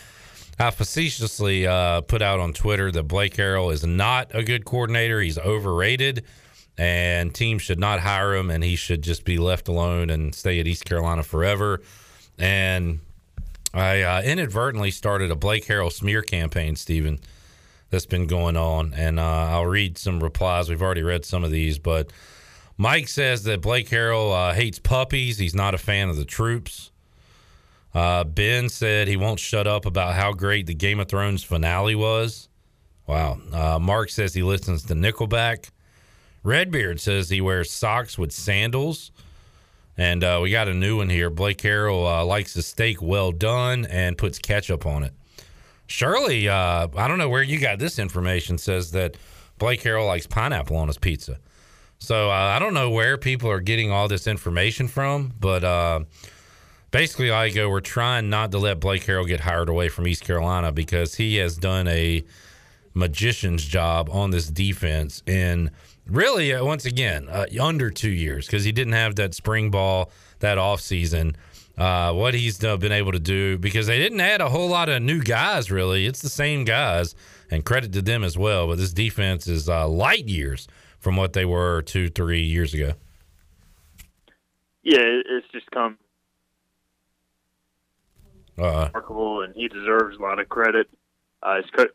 I 0.60 0.72
facetiously 0.72 1.68
uh, 1.68 2.02
put 2.02 2.22
out 2.22 2.40
on 2.40 2.54
Twitter 2.54 2.90
that 2.92 3.04
Blake 3.04 3.36
Harrell 3.36 3.72
is 3.72 3.86
not 3.86 4.34
a 4.34 4.44
good 4.44 4.64
coordinator. 4.66 5.20
He's 5.22 5.38
overrated, 5.38 6.24
and 6.78 7.36
teams 7.36 7.62
should 7.62 7.80
not 7.80 8.00
hire 8.00 8.36
him, 8.36 8.50
and 8.50 8.64
he 8.64 8.78
should 8.78 9.02
just 9.02 9.26
be 9.26 9.38
left 9.38 9.68
alone 9.68 10.10
and 10.10 10.34
stay 10.34 10.60
at 10.60 10.68
East 10.68 10.86
Carolina 10.86 11.22
forever. 11.22 11.82
And 12.38 13.02
I 13.74 14.02
uh, 14.02 14.22
inadvertently 14.22 14.92
started 14.92 15.32
a 15.32 15.36
Blake 15.36 15.66
Harrell 15.66 15.92
smear 15.92 16.22
campaign, 16.22 16.76
Stephen, 16.76 17.20
that's 17.90 18.06
been 18.06 18.28
going 18.28 18.58
on. 18.58 18.94
And 18.94 19.20
uh, 19.20 19.24
I'll 19.24 19.66
read 19.66 19.98
some 19.98 20.22
replies. 20.22 20.70
We've 20.70 20.82
already 20.82 21.04
read 21.04 21.26
some 21.26 21.44
of 21.44 21.52
these, 21.52 21.78
but 21.78 22.12
Mike 22.78 23.08
says 23.08 23.44
that 23.44 23.62
Blake 23.62 23.90
Harrell 23.90 24.34
uh, 24.34 24.54
hates 24.54 24.80
puppies. 24.80 25.38
He's 25.38 25.56
not 25.56 25.74
a 25.74 25.78
fan 25.78 26.10
of 26.10 26.16
the 26.16 26.26
troops. 26.26 26.92
Uh, 27.94 28.24
ben 28.24 28.70
said 28.70 29.08
he 29.08 29.18
won't 29.18 29.40
shut 29.40 29.68
up 29.68 29.86
about 29.86 30.14
how 30.14 30.32
great 30.32 30.68
the 30.68 30.76
Game 30.76 31.00
of 31.00 31.08
Thrones 31.08 31.44
finale 31.44 31.96
was. 31.96 32.48
Wow. 33.08 33.40
Uh, 33.52 33.80
Mark 33.80 34.10
says 34.10 34.34
he 34.34 34.44
listens 34.44 34.84
to 34.86 34.94
Nickelback. 34.94 35.72
Redbeard 36.44 37.02
says 37.02 37.30
he 37.30 37.42
wears 37.42 37.72
socks 37.72 38.18
with 38.18 38.32
sandals. 38.32 39.12
And 40.00 40.24
uh, 40.24 40.40
we 40.42 40.50
got 40.50 40.70
a 40.70 40.74
new 40.74 40.96
one 40.96 41.10
here. 41.10 41.30
Blake 41.30 41.58
Harrell 41.58 42.06
uh, 42.06 42.24
likes 42.24 42.54
the 42.54 42.62
steak 42.62 43.02
well 43.02 43.34
done 43.34 43.86
and 43.86 44.18
puts 44.18 44.40
ketchup 44.40 44.86
on 44.86 45.04
it. 45.04 45.12
Shirley, 45.88 46.48
uh, 46.48 46.88
I 46.96 47.08
don't 47.10 47.18
know 47.18 47.28
where 47.28 47.44
you 47.44 47.60
got 47.60 47.80
this 47.80 48.00
information, 48.00 48.58
says 48.58 48.92
that 48.92 49.18
Blake 49.58 49.82
Harrell 49.82 50.08
likes 50.08 50.26
pineapple 50.26 50.78
on 50.78 50.88
his 50.88 50.98
pizza. 50.98 51.38
So 51.98 52.30
uh, 52.30 52.34
I 52.34 52.60
don't 52.60 52.74
know 52.74 52.90
where 52.90 53.18
people 53.18 53.52
are 53.52 53.60
getting 53.60 53.92
all 53.92 54.08
this 54.08 54.26
information 54.26 54.88
from, 54.88 55.34
but 55.38 55.66
uh, 55.66 56.06
basically, 56.92 57.30
I 57.30 57.50
go, 57.50 57.70
we're 57.70 57.82
trying 57.82 58.30
not 58.30 58.52
to 58.52 58.58
let 58.58 58.80
Blake 58.80 59.04
Harrell 59.04 59.28
get 59.28 59.42
hired 59.42 59.68
away 59.68 59.90
from 59.90 60.08
East 60.08 60.24
Carolina 60.24 60.72
because 60.72 61.16
he 61.16 61.36
has 61.36 61.58
done 61.58 61.90
a 61.90 62.24
magician's 63.00 63.66
job 63.66 64.10
on 64.12 64.30
this 64.32 64.50
defense 64.50 65.24
in 65.26 65.72
really, 66.06 66.54
uh, 66.54 66.64
once 66.64 66.86
again, 66.86 67.28
uh, 67.30 67.46
under 67.60 67.90
two 67.90 68.12
years 68.12 68.46
because 68.46 68.64
he 68.64 68.72
didn't 68.72 68.94
have 68.94 69.16
that 69.16 69.34
spring 69.34 69.72
ball 69.72 70.12
that 70.40 70.58
offseason. 70.58 71.36
Uh, 71.78 72.12
what 72.12 72.34
he's 72.34 72.62
uh, 72.62 72.76
been 72.76 72.92
able 72.92 73.14
to 73.14 73.20
do 73.20 73.58
because 73.58 73.88
they 73.88 73.98
didn't 73.98 74.20
add 74.20 74.42
a 74.42 74.50
whole 74.50 74.68
lot 74.68 74.90
of 74.90 75.02
new 75.02 75.22
guys, 75.22 75.72
really. 75.72 76.06
It's 76.06 76.22
the 76.22 76.28
same 76.30 76.66
guys, 76.66 77.16
and 77.50 77.64
credit 77.64 77.94
to 77.94 78.02
them 78.02 78.22
as 78.22 78.38
well. 78.38 78.68
But 78.68 78.78
this 78.78 78.92
defense 78.92 79.48
is 79.48 79.70
uh, 79.70 79.88
light 79.88 80.28
years 80.28 80.68
from 81.00 81.16
what 81.16 81.32
they 81.32 81.46
were 81.46 81.82
two, 81.82 82.10
three 82.10 82.44
years 82.44 82.74
ago. 82.74 82.94
Yeah, 84.84 85.00
it's 85.02 85.48
just 85.54 85.72
come 85.72 85.98
Uh, 88.58 88.90
remarkable, 88.94 89.42
and 89.44 89.56
he 89.56 89.70
deserves 89.70 90.18
a 90.18 90.22
lot 90.22 90.40
of 90.40 90.50
credit. 90.50 90.90
Uh, 91.42 91.58
his, 91.62 91.66
co- 91.72 91.88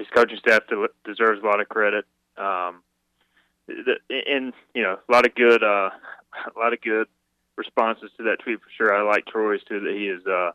his 0.00 0.08
coaching 0.14 0.38
staff 0.38 0.62
de- 0.68 0.88
deserves 1.04 1.42
a 1.42 1.46
lot 1.46 1.60
of 1.60 1.68
credit. 1.68 2.06
Um, 2.36 2.82
and 3.68 4.52
you 4.74 4.82
know, 4.82 4.98
a 5.08 5.12
lot 5.12 5.26
of 5.26 5.34
good, 5.34 5.62
uh, 5.62 5.90
a 6.56 6.58
lot 6.58 6.72
of 6.72 6.80
good 6.80 7.06
responses 7.56 8.10
to 8.16 8.24
that 8.24 8.38
tweet 8.42 8.60
for 8.60 8.70
sure. 8.76 8.94
I 8.94 9.02
like 9.02 9.26
Troy's 9.26 9.62
too 9.68 9.80
that 9.80 9.94
he 9.94 10.08
is 10.08 10.26
uh, 10.26 10.52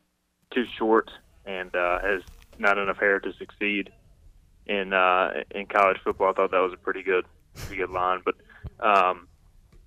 too 0.51 0.65
short 0.77 1.09
and 1.45 1.73
uh, 1.75 1.99
has 2.01 2.21
not 2.57 2.77
enough 2.77 2.97
hair 2.97 3.19
to 3.19 3.33
succeed 3.33 3.91
in 4.65 4.93
uh, 4.93 5.43
in 5.51 5.67
college 5.67 5.97
football. 6.03 6.31
I 6.31 6.33
thought 6.33 6.51
that 6.51 6.59
was 6.59 6.73
a 6.73 6.77
pretty 6.77 7.03
good, 7.03 7.25
pretty 7.55 7.77
good 7.77 7.91
line. 7.91 8.21
But 8.25 8.35
um, 8.85 9.27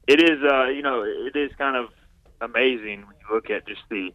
it 0.06 0.22
is, 0.22 0.38
uh, 0.42 0.66
you 0.66 0.82
know, 0.82 1.02
it 1.02 1.36
is 1.36 1.50
kind 1.58 1.76
of 1.76 1.90
amazing 2.40 3.06
when 3.06 3.16
you 3.20 3.34
look 3.34 3.50
at 3.50 3.66
just 3.66 3.82
the 3.90 4.12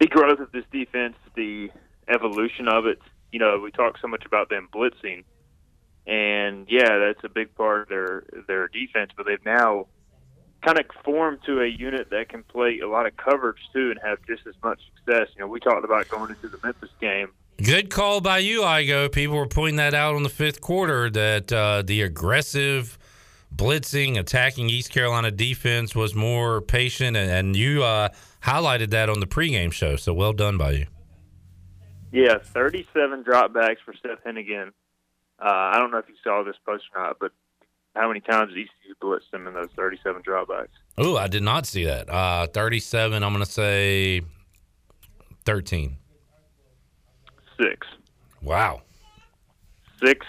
the 0.00 0.06
growth 0.06 0.40
of 0.40 0.50
this 0.52 0.64
defense, 0.72 1.16
the 1.34 1.70
evolution 2.08 2.68
of 2.68 2.86
it. 2.86 2.98
You 3.32 3.38
know, 3.38 3.58
we 3.62 3.70
talk 3.70 3.98
so 4.00 4.08
much 4.08 4.24
about 4.24 4.48
them 4.48 4.68
blitzing, 4.72 5.24
and 6.06 6.66
yeah, 6.68 6.98
that's 6.98 7.24
a 7.24 7.28
big 7.28 7.54
part 7.54 7.82
of 7.82 7.88
their 7.88 8.24
their 8.46 8.68
defense. 8.68 9.10
But 9.16 9.26
they've 9.26 9.44
now 9.44 9.86
kind 10.64 10.78
of 10.78 10.86
formed 11.04 11.38
to 11.46 11.60
a 11.60 11.66
unit 11.66 12.10
that 12.10 12.28
can 12.28 12.42
play 12.44 12.80
a 12.80 12.88
lot 12.88 13.06
of 13.06 13.16
coverage 13.16 13.60
too 13.72 13.90
and 13.90 14.00
have 14.04 14.18
just 14.26 14.46
as 14.46 14.54
much 14.62 14.80
success. 14.96 15.28
You 15.36 15.42
know, 15.42 15.48
we 15.48 15.60
talked 15.60 15.84
about 15.84 16.08
going 16.08 16.30
into 16.30 16.48
the 16.48 16.58
Memphis 16.62 16.90
game. 17.00 17.28
Good 17.62 17.88
call 17.88 18.20
by 18.20 18.38
you, 18.38 18.60
Igo. 18.62 19.10
People 19.10 19.36
were 19.36 19.46
pointing 19.46 19.76
that 19.76 19.94
out 19.94 20.14
in 20.16 20.22
the 20.22 20.28
fifth 20.28 20.60
quarter 20.60 21.08
that 21.10 21.52
uh, 21.52 21.82
the 21.82 22.02
aggressive 22.02 22.98
blitzing, 23.54 24.18
attacking 24.18 24.68
East 24.68 24.90
Carolina 24.90 25.30
defense 25.30 25.94
was 25.94 26.14
more 26.14 26.60
patient, 26.60 27.16
and, 27.16 27.30
and 27.30 27.56
you 27.56 27.82
uh, 27.82 28.10
highlighted 28.42 28.90
that 28.90 29.08
on 29.08 29.20
the 29.20 29.26
pregame 29.26 29.72
show. 29.72 29.96
So 29.96 30.12
well 30.12 30.34
done 30.34 30.58
by 30.58 30.72
you. 30.72 30.86
Yeah, 32.12 32.38
37 32.38 33.24
dropbacks 33.24 33.78
for 33.84 33.94
Seth 33.94 34.24
Henigan. 34.26 34.68
Uh, 35.38 35.44
I 35.44 35.78
don't 35.78 35.90
know 35.90 35.98
if 35.98 36.08
you 36.08 36.14
saw 36.24 36.42
this 36.44 36.56
post 36.64 36.84
or 36.94 37.02
not, 37.02 37.18
but 37.20 37.32
how 37.94 38.08
many 38.08 38.20
times 38.20 38.54
did 38.54 38.60
ECU 38.60 38.94
blitz 39.00 39.26
him 39.32 39.46
in 39.46 39.54
those 39.54 39.68
37 39.76 40.22
dropbacks? 40.22 40.68
Oh, 40.98 41.16
I 41.16 41.28
did 41.28 41.42
not 41.42 41.66
see 41.66 41.84
that. 41.84 42.08
Uh, 42.08 42.46
37, 42.46 43.22
I'm 43.22 43.32
going 43.32 43.44
to 43.44 43.50
say 43.50 44.22
13. 45.44 45.96
Six. 47.58 47.86
Wow. 48.42 48.82
Six 50.02 50.26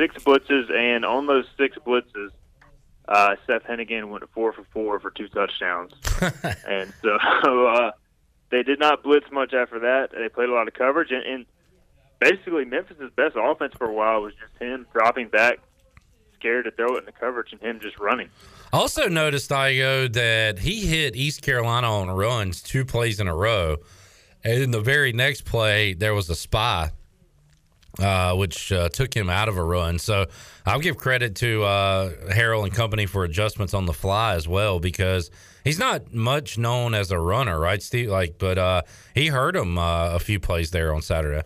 six 0.00 0.14
blitzes, 0.24 0.72
and 0.72 1.04
on 1.04 1.26
those 1.26 1.44
six 1.58 1.76
blitzes, 1.86 2.30
uh, 3.08 3.36
Seth 3.46 3.64
Henigan 3.64 4.08
went 4.08 4.24
four 4.32 4.52
for 4.52 4.64
four 4.72 5.00
for 5.00 5.10
two 5.10 5.28
touchdowns, 5.28 5.92
and 6.66 6.92
so 7.02 7.18
uh, 7.66 7.90
they 8.50 8.62
did 8.62 8.78
not 8.78 9.02
blitz 9.02 9.26
much 9.30 9.54
after 9.54 9.78
that. 9.80 10.10
They 10.12 10.28
played 10.28 10.48
a 10.48 10.52
lot 10.52 10.68
of 10.68 10.74
coverage, 10.74 11.10
and, 11.10 11.24
and 11.24 11.46
basically 12.18 12.64
Memphis's 12.64 13.10
best 13.16 13.36
offense 13.40 13.74
for 13.76 13.88
a 13.88 13.92
while 13.92 14.22
was 14.22 14.34
just 14.34 14.60
him 14.60 14.86
dropping 14.92 15.28
back, 15.28 15.58
scared 16.34 16.64
to 16.64 16.70
throw 16.72 16.96
it 16.96 17.00
in 17.00 17.04
the 17.06 17.12
coverage, 17.12 17.52
and 17.52 17.60
him 17.60 17.80
just 17.80 17.98
running. 17.98 18.28
Also 18.72 19.08
noticed 19.08 19.50
Igo 19.50 20.12
that 20.12 20.60
he 20.60 20.86
hit 20.86 21.16
East 21.16 21.42
Carolina 21.42 21.88
on 21.88 22.10
runs 22.10 22.62
two 22.62 22.84
plays 22.84 23.20
in 23.20 23.28
a 23.28 23.34
row, 23.34 23.76
and 24.44 24.62
in 24.62 24.70
the 24.70 24.80
very 24.80 25.12
next 25.12 25.44
play 25.44 25.94
there 25.94 26.14
was 26.14 26.28
a 26.28 26.36
spy, 26.36 26.90
uh, 27.98 28.34
which 28.34 28.72
uh, 28.72 28.88
took 28.88 29.14
him 29.14 29.30
out 29.30 29.48
of 29.48 29.56
a 29.56 29.64
run. 29.64 29.98
So 29.98 30.26
I'll 30.66 30.80
give 30.80 30.96
credit 30.96 31.36
to 31.36 31.64
uh, 31.64 32.10
Harrell 32.30 32.64
and 32.64 32.72
company 32.72 33.06
for 33.06 33.24
adjustments 33.24 33.74
on 33.74 33.86
the 33.86 33.92
fly 33.92 34.34
as 34.34 34.46
well 34.46 34.80
because 34.80 35.30
he's 35.64 35.78
not 35.78 36.12
much 36.12 36.58
known 36.58 36.94
as 36.94 37.10
a 37.10 37.18
runner, 37.18 37.58
right, 37.58 37.82
Steve? 37.82 38.10
Like, 38.10 38.36
but 38.38 38.58
uh, 38.58 38.82
he 39.14 39.28
hurt 39.28 39.56
him 39.56 39.78
uh, 39.78 40.14
a 40.14 40.18
few 40.18 40.40
plays 40.40 40.70
there 40.70 40.94
on 40.94 41.02
Saturday. 41.02 41.42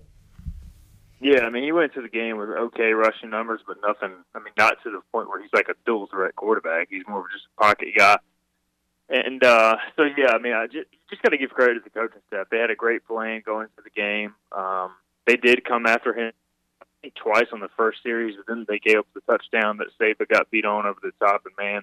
Yeah, 1.21 1.41
I 1.41 1.51
mean, 1.51 1.65
he 1.65 1.73
went 1.73 1.95
to 1.95 2.03
the 2.03 2.09
game 2.09 2.37
with 2.37 2.51
okay 2.51 2.93
rushing 2.93 3.31
numbers, 3.31 3.61
but 3.67 3.79
nothing. 3.81 4.15
I 4.35 4.41
mean, 4.41 4.53
not 4.59 4.83
to 4.83 4.91
the 4.91 5.01
point 5.11 5.29
where 5.29 5.41
he's 5.41 5.53
like 5.55 5.69
a 5.69 5.75
dual 5.87 6.07
threat 6.07 6.37
quarterback. 6.37 6.89
He's 6.91 7.05
more 7.09 7.21
of 7.21 7.27
just 7.33 7.47
a 7.57 7.63
pocket 7.63 7.89
guy. 7.97 8.19
And 9.09 9.43
uh, 9.43 9.77
so, 9.97 10.05
yeah, 10.17 10.33
I 10.33 10.39
mean, 10.39 10.53
I 10.53 10.67
just 10.67 10.89
just 11.09 11.23
got 11.23 11.31
to 11.31 11.39
give 11.39 11.51
credit 11.51 11.75
to 11.75 11.81
the 11.81 11.91
coaching 11.91 12.21
staff. 12.29 12.49
They 12.51 12.59
had 12.59 12.71
a 12.71 12.77
great 12.77 13.07
plan 13.07 13.43
going 13.45 13.69
into 13.69 13.83
the 13.83 13.91
game. 13.91 14.35
Um, 14.53 14.93
they 15.27 15.37
did 15.37 15.65
come 15.65 15.87
after 15.87 16.13
him 16.13 16.33
twice 17.15 17.47
on 17.53 17.61
the 17.61 17.69
first 17.77 18.03
series, 18.03 18.37
but 18.37 18.47
then 18.47 18.67
they 18.69 18.79
gave 18.79 18.99
up 18.99 19.07
the 19.15 19.21
touchdown 19.23 19.79
that 19.79 19.89
Saba 19.99 20.27
got 20.27 20.51
beat 20.51 20.65
on 20.65 20.87
over 20.87 20.99
the 21.03 21.13
top 21.21 21.45
and 21.47 21.55
man 21.59 21.83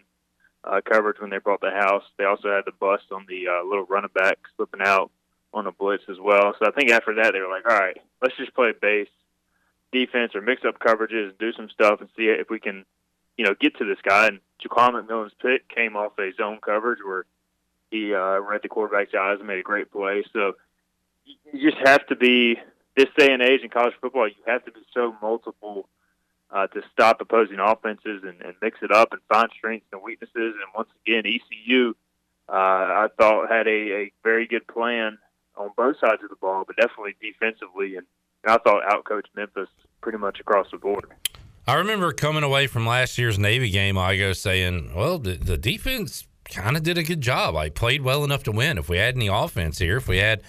uh, 0.64 0.82
coverage 0.84 1.20
when 1.20 1.30
they 1.30 1.38
brought 1.38 1.62
the 1.62 1.72
house. 1.72 2.04
They 2.18 2.26
also 2.26 2.50
had 2.50 2.66
the 2.66 2.72
bust 2.80 3.06
on 3.12 3.26
the 3.28 3.48
uh, 3.48 3.64
little 3.68 3.86
running 3.86 4.12
back 4.14 4.38
slipping 4.56 4.82
out 4.82 5.12
on 5.54 5.68
a 5.68 5.72
blitz 5.72 6.04
as 6.10 6.20
well. 6.20 6.54
So 6.60 6.68
I 6.68 6.72
think 6.72 6.92
after 6.92 7.16
that 7.16 7.34
they 7.34 7.40
were 7.40 7.50
like, 7.50 7.66
all 7.70 7.78
right, 7.78 7.98
let's 8.22 8.38
just 8.38 8.54
play 8.54 8.72
base 8.80 9.10
defense 9.92 10.34
or 10.36 10.42
mix 10.42 10.64
up 10.66 10.80
coverages 10.80 11.38
do 11.38 11.52
some 11.54 11.70
stuff 11.70 12.00
and 12.00 12.10
see 12.16 12.24
if 12.24 12.50
we 12.50 12.60
can, 12.60 12.86
you 13.38 13.46
know, 13.46 13.54
get 13.60 13.78
to 13.78 13.86
this 13.86 13.98
guy. 14.04 14.28
And 14.28 14.40
Jaquan 14.64 14.92
McMillian's 14.92 15.34
pick 15.42 15.68
came 15.68 15.96
off 15.96 16.18
a 16.18 16.32
zone 16.38 16.60
coverage 16.64 17.00
where 17.04 17.26
he 17.90 18.14
uh, 18.14 18.40
read 18.40 18.62
the 18.64 18.70
quarterback's 18.70 19.14
eyes 19.14 19.38
and 19.40 19.48
made 19.48 19.60
a 19.60 19.64
great 19.64 19.92
play. 19.92 20.24
So 20.32 20.54
you 21.26 21.70
just 21.72 21.86
have 21.86 22.06
to 22.08 22.16
be 22.16 22.58
this 22.96 23.08
day 23.18 23.32
and 23.34 23.42
age 23.42 23.62
in 23.62 23.70
college 23.70 23.94
football. 24.00 24.28
You 24.28 24.36
have 24.48 24.64
to 24.66 24.72
be 24.72 24.80
so 24.94 25.16
multiple 25.22 25.90
uh, 26.52 26.68
to 26.68 26.82
stop 26.92 27.22
opposing 27.22 27.60
offenses 27.60 28.24
and, 28.24 28.42
and 28.42 28.56
mix 28.62 28.80
it 28.82 28.92
up 28.92 29.14
and 29.14 29.22
find 29.32 29.50
strengths 29.58 29.88
and 29.92 30.02
weaknesses. 30.04 30.34
And 30.36 30.68
once 30.76 30.90
again, 31.06 31.24
ECU, 31.26 31.94
uh, 32.50 32.54
I 32.54 33.08
thought 33.18 33.50
had 33.50 33.68
a, 33.68 33.72
a 33.72 34.14
very 34.24 34.48
good 34.48 34.68
plan 34.68 35.18
on 35.56 35.70
both 35.78 35.98
sides 36.00 36.24
of 36.24 36.30
the 36.30 36.36
ball, 36.36 36.64
but 36.66 36.76
definitely 36.76 37.16
defensively 37.22 37.96
and 37.96 38.06
I 38.46 38.58
thought 38.58 38.84
outcoached 38.84 39.36
Memphis 39.36 39.70
pretty 40.02 40.18
much 40.18 40.40
across 40.40 40.72
the 40.72 40.78
board. 40.78 41.06
I 41.68 41.76
remember 41.76 42.12
coming 42.12 42.44
away 42.44 42.68
from 42.68 42.88
last 42.88 43.18
year's 43.18 43.38
Navy 43.38 43.70
game, 43.70 43.98
I 43.98 44.18
go 44.18 44.34
saying, 44.34 44.94
well, 44.96 45.20
the, 45.20 45.34
the 45.34 45.58
defense 45.58 46.28
kind 46.46 46.76
of 46.76 46.84
did 46.84 46.98
a 46.98 47.04
good 47.04 47.22
job. 47.22 47.56
I 47.56 47.70
played 47.70 48.02
well 48.02 48.24
enough 48.24 48.44
to 48.44 48.52
win. 48.52 48.78
If 48.78 48.90
we 48.90 48.98
had 48.98 49.16
any 49.16 49.28
offense 49.28 49.78
here, 49.78 49.98
if 49.98 50.08
we 50.08 50.18
had 50.18 50.42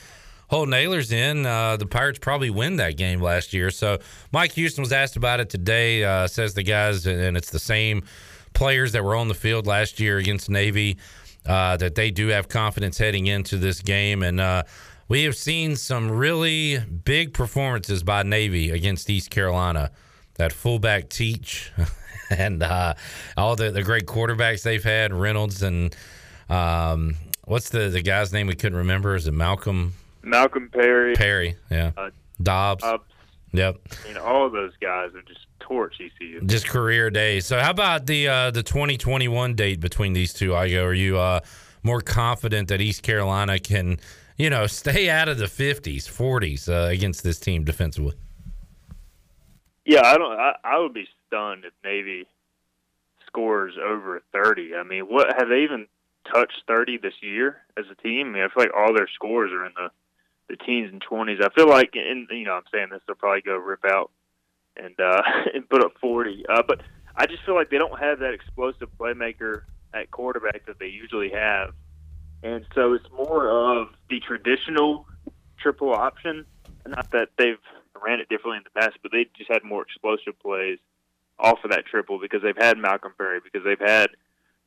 Holton 0.53 0.75
Ahlers 0.75 1.11
in, 1.11 1.47
uh, 1.47 1.79
the 1.79 1.87
Pirates 1.87 2.19
probably 2.19 2.51
win 2.51 2.77
that 2.77 2.99
game 2.99 3.23
last 3.23 3.55
year. 3.55 3.71
So 3.71 4.01
Mike 4.33 4.53
Houston 4.53 4.83
was 4.83 4.93
asked 4.93 5.17
about 5.17 5.41
it 5.41 5.49
today. 5.49 6.05
Uh, 6.05 6.27
says 6.27 6.53
the 6.53 6.63
guys, 6.63 7.07
and 7.07 7.39
it's 7.39 7.49
the 7.49 7.59
same 7.59 8.03
players 8.53 8.93
that 8.93 9.03
were 9.03 9.17
on 9.17 9.29
the 9.29 9.35
field 9.35 9.67
last 9.67 9.99
year 9.99 10.19
against 10.19 10.51
Navy, 10.51 10.99
uh, 11.47 11.79
that 11.79 11.95
they 11.95 12.11
do 12.11 12.27
have 12.27 12.49
confidence 12.49 12.99
heading 12.99 13.29
into 13.29 13.57
this 13.57 13.81
game. 13.81 14.23
And 14.23 14.43
uh, 14.43 14.65
we 15.09 15.25
have 15.25 15.37
seen 15.37 15.75
some 15.75 16.11
really 16.11 16.81
big 16.81 17.33
performances 17.33 18.03
by 18.03 18.23
Navy 18.23 18.73
against 18.73 19.09
East 19.09 19.31
Carolina. 19.31 19.91
That 20.35 20.53
fullback 20.53 21.09
Teich 21.09 21.71
and 22.31 22.63
uh, 22.63 22.93
all 23.39 23.57
the, 23.57 23.71
the 23.71 23.83
great 23.83 24.05
quarterbacks 24.05 24.65
they've 24.65 24.85
had, 24.85 25.15
Reynolds 25.15 25.63
and 25.63 25.97
um, 26.51 27.17
what's 27.47 27.71
the, 27.71 27.89
the 27.89 28.03
guy's 28.03 28.35
name 28.35 28.49
we 28.49 28.55
couldn't 28.55 28.77
remember? 28.77 29.15
Is 29.15 29.27
it 29.27 29.33
Malcolm? 29.33 29.95
Malcolm 30.23 30.71
Perry. 30.73 31.15
Perry, 31.15 31.57
yeah. 31.71 31.93
Uh, 31.97 32.11
Dobbs. 32.43 32.83
Dobbs. 32.83 33.05
Yep. 33.53 33.77
You 34.09 34.15
know, 34.15 34.25
all 34.25 34.47
of 34.47 34.53
those 34.53 34.73
guys 34.81 35.11
are 35.15 35.23
just 35.23 35.47
torch 35.61 36.01
ECU. 36.01 36.41
Just 36.47 36.67
career 36.67 37.11
days. 37.11 37.45
So, 37.45 37.61
how 37.61 37.71
about 37.71 38.07
the 38.07 38.29
uh, 38.29 38.51
the 38.51 38.63
2021 38.63 39.55
date 39.55 39.81
between 39.81 40.15
these 40.15 40.33
two? 40.33 40.51
Igo, 40.51 40.85
are 40.85 40.95
you 40.95 41.19
uh, 41.19 41.41
more 41.83 42.01
confident 42.01 42.69
that 42.69 42.81
East 42.81 43.03
Carolina 43.03 43.59
can 43.59 43.99
you 44.37 44.51
know, 44.51 44.67
stay 44.67 45.09
out 45.09 45.29
of 45.29 45.39
the 45.39 45.47
50s, 45.47 46.05
40s 46.05 46.69
uh, 46.69 46.89
against 46.89 47.23
this 47.23 47.39
team 47.39 47.65
defensively. 47.65 48.15
Yeah, 49.85 50.03
I 50.05 50.19
don't. 50.19 50.33
I, 50.33 50.55
I 50.65 50.79
would 50.79 50.95
be 50.95 51.07
stunned 51.27 51.65
if 51.65 51.73
Navy 51.85 52.27
scores 53.27 53.75
over 53.83 54.23
30. 54.33 54.75
I 54.75 54.83
mean, 54.83 55.03
what 55.03 55.29
have 55.39 55.49
they 55.49 55.63
even 55.63 55.87
touched 56.33 56.63
30 56.69 56.99
this 56.99 57.15
year 57.21 57.63
as 57.77 57.85
a 57.91 58.01
team? 58.03 58.29
I 58.29 58.31
mean, 58.31 58.43
I 58.43 58.49
feel 58.49 58.65
like 58.65 58.75
all 58.77 58.95
their 58.95 59.09
scores 59.15 59.53
are 59.53 59.67
in 59.67 59.73
the 59.77 59.91
the 60.53 60.65
teens 60.65 60.91
and 60.93 61.03
20s. 61.03 61.43
I 61.43 61.49
feel 61.55 61.69
like, 61.69 61.95
and 61.95 62.29
you 62.31 62.45
know, 62.45 62.53
I'm 62.53 62.63
saying 62.73 62.89
this, 62.91 63.01
they'll 63.07 63.17
probably 63.17 63.41
go 63.41 63.57
rip 63.57 63.85
out 63.85 64.11
and 64.77 64.95
uh, 65.01 65.23
and 65.55 65.69
put 65.69 65.83
up 65.83 65.95
40. 66.01 66.45
Uh, 66.49 66.63
but 66.67 66.83
I 67.17 67.27
just 67.27 67.45
feel 67.45 67.55
like 67.55 67.71
they 67.71 67.79
don't 67.79 67.99
have 67.99 68.21
that 68.21 68.35
explosive 68.35 68.89
playmaker 68.99 69.63
at 69.95 70.11
quarterback 70.11 70.67
that 70.67 70.79
they 70.79 70.87
usually 70.87 71.31
have. 71.31 71.75
And 72.43 72.67
so 72.75 72.93
it's 72.93 73.07
more 73.17 73.49
of 73.49 73.89
the 74.11 74.21
traditional 74.21 75.07
triple 75.59 75.93
option. 75.93 76.45
Not 76.87 77.11
that 77.13 77.29
they've 77.39 77.59
ran 78.05 78.21
it 78.21 78.29
differently 78.29 78.59
in 78.59 78.65
the 78.65 78.81
past, 78.81 78.99
but 79.03 79.13
they 79.13 79.27
just 79.37 79.51
had 79.51 79.65
more 79.65 79.83
explosive 79.83 80.39
plays 80.41 80.79
off 81.39 81.65
of 81.65 81.71
that 81.71 81.87
triple 81.87 82.19
because 82.19 82.43
they've 82.43 82.57
had 82.57 82.79
Malcolm 82.79 83.13
Perry, 83.17 83.41
because 83.43 83.65
they've 83.65 83.89
had 83.89 84.09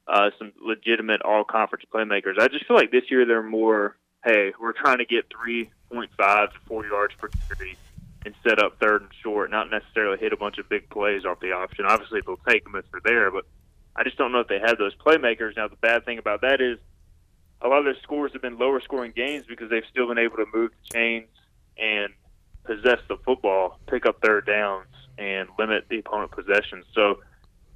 uh, 0.08 0.30
some 0.40 0.54
legitimate 0.62 1.22
all 1.22 1.44
conference 1.44 1.86
playmakers. 1.94 2.40
I 2.40 2.48
just 2.48 2.66
feel 2.66 2.78
like 2.78 2.92
this 2.92 3.10
year 3.10 3.26
they're 3.26 3.44
more, 3.44 3.98
hey, 4.26 4.54
we're 4.60 4.74
trying 4.74 4.98
to 4.98 5.06
get 5.06 5.30
3.5 5.30 6.52
to 6.52 6.60
4 6.68 6.86
yards 6.88 7.14
per 7.18 7.30
carry 7.48 7.78
and 8.26 8.34
set 8.44 8.58
up 8.58 8.80
third 8.80 9.04
and 9.04 9.12
short, 9.22 9.52
not 9.52 9.70
necessarily 9.70 10.18
hit 10.18 10.34
a 10.34 10.38
bunch 10.38 10.58
of 10.58 10.68
big 10.68 10.90
plays 10.90 11.26
off 11.26 11.40
the 11.40 11.52
option. 11.52 11.86
Obviously, 11.86 12.22
they'll 12.26 12.40
take 12.50 12.64
them 12.64 12.76
if 12.76 12.84
they're 12.92 13.02
there, 13.04 13.30
but 13.30 13.46
I 13.96 14.04
just 14.04 14.18
don't 14.18 14.32
know 14.32 14.40
if 14.40 14.48
they 14.48 14.60
have 14.60 14.80
those 14.80 14.96
playmakers. 14.96 15.56
Now, 15.56 15.68
the 15.68 15.76
bad 15.76 16.06
thing 16.06 16.18
about 16.18 16.42
that 16.42 16.60
is 16.60 16.80
a 17.62 17.68
lot 17.68 17.78
of 17.78 17.86
their 17.86 18.02
scores 18.02 18.34
have 18.34 18.42
been 18.42 18.58
lower 18.58 18.82
scoring 18.82 19.14
games 19.16 19.46
because 19.48 19.70
they've 19.70 19.86
still 19.92 20.08
been 20.08 20.18
able 20.18 20.38
to 20.38 20.46
move 20.52 20.72
the 20.72 20.94
chains 20.98 21.30
and 21.78 22.12
possess 22.64 23.00
the 23.08 23.18
football, 23.18 23.80
pick 23.88 24.08
up 24.08 24.22
third 24.22 24.48
downs, 24.48 24.88
and 25.20 25.48
limit 25.60 25.86
the 25.88 26.00
opponent 26.00 26.32
possessions. 26.32 26.86
So 26.96 27.20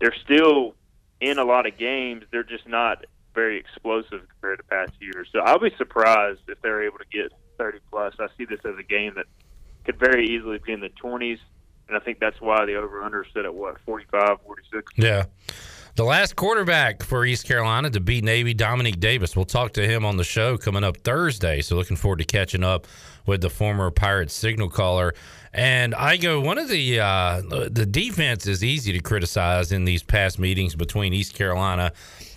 they're 0.01 0.15
still 0.25 0.73
in 1.21 1.37
a 1.37 1.43
lot 1.43 1.67
of 1.67 1.77
games. 1.77 2.25
They're 2.31 2.43
just 2.43 2.67
not 2.67 3.05
very 3.39 3.57
explosive 3.57 4.27
compared 4.29 4.57
to 4.57 4.63
past 4.65 4.91
years. 4.99 5.29
So 5.31 5.39
I'll 5.39 5.59
be 5.59 5.71
surprised 5.77 6.41
if 6.49 6.61
they're 6.61 6.83
able 6.83 6.97
to 6.97 7.05
get 7.11 7.31
30 7.57 7.79
plus. 7.89 8.13
I 8.19 8.27
see 8.37 8.43
this 8.43 8.59
as 8.65 8.77
a 8.77 8.83
game 8.83 9.13
that 9.15 9.27
could 9.85 9.97
very 9.97 10.27
easily 10.27 10.59
be 10.65 10.73
in 10.73 10.81
the 10.81 10.89
20s, 11.01 11.39
and 11.87 11.95
I 11.95 12.01
think 12.01 12.19
that's 12.19 12.41
why 12.41 12.65
the 12.65 12.75
over 12.75 13.01
under 13.01 13.25
set 13.33 13.45
at 13.45 13.53
what 13.53 13.77
45, 13.85 14.41
46. 14.45 14.93
Yeah. 14.97 15.25
The 15.95 16.03
last 16.03 16.35
quarterback 16.35 17.01
for 17.03 17.25
East 17.25 17.45
Carolina 17.45 17.89
to 17.89 17.99
beat 17.99 18.23
Navy, 18.23 18.53
Dominique 18.53 18.99
Davis. 18.99 19.35
We'll 19.35 19.45
talk 19.45 19.73
to 19.73 19.87
him 19.87 20.05
on 20.05 20.17
the 20.17 20.23
show 20.23 20.57
coming 20.57 20.83
up 20.83 20.97
Thursday. 20.97 21.61
So 21.61 21.75
looking 21.75 21.97
forward 21.97 22.19
to 22.19 22.25
catching 22.25 22.63
up 22.63 22.87
with 23.25 23.41
the 23.41 23.49
former 23.49 23.89
Pirate 23.89 24.31
signal 24.31 24.69
caller. 24.69 25.13
And 25.53 25.95
I 25.95 26.17
go, 26.17 26.39
one 26.41 26.57
of 26.57 26.69
the 26.69 26.99
uh, 26.99 27.41
the 27.69 27.85
defense 27.85 28.47
is 28.47 28.63
easy 28.63 28.93
to 28.93 28.99
criticize 28.99 29.71
in 29.71 29.83
these 29.83 30.03
past 30.03 30.39
meetings 30.39 30.75
between 30.75 31.13
East 31.13 31.33
Carolina 31.33 31.91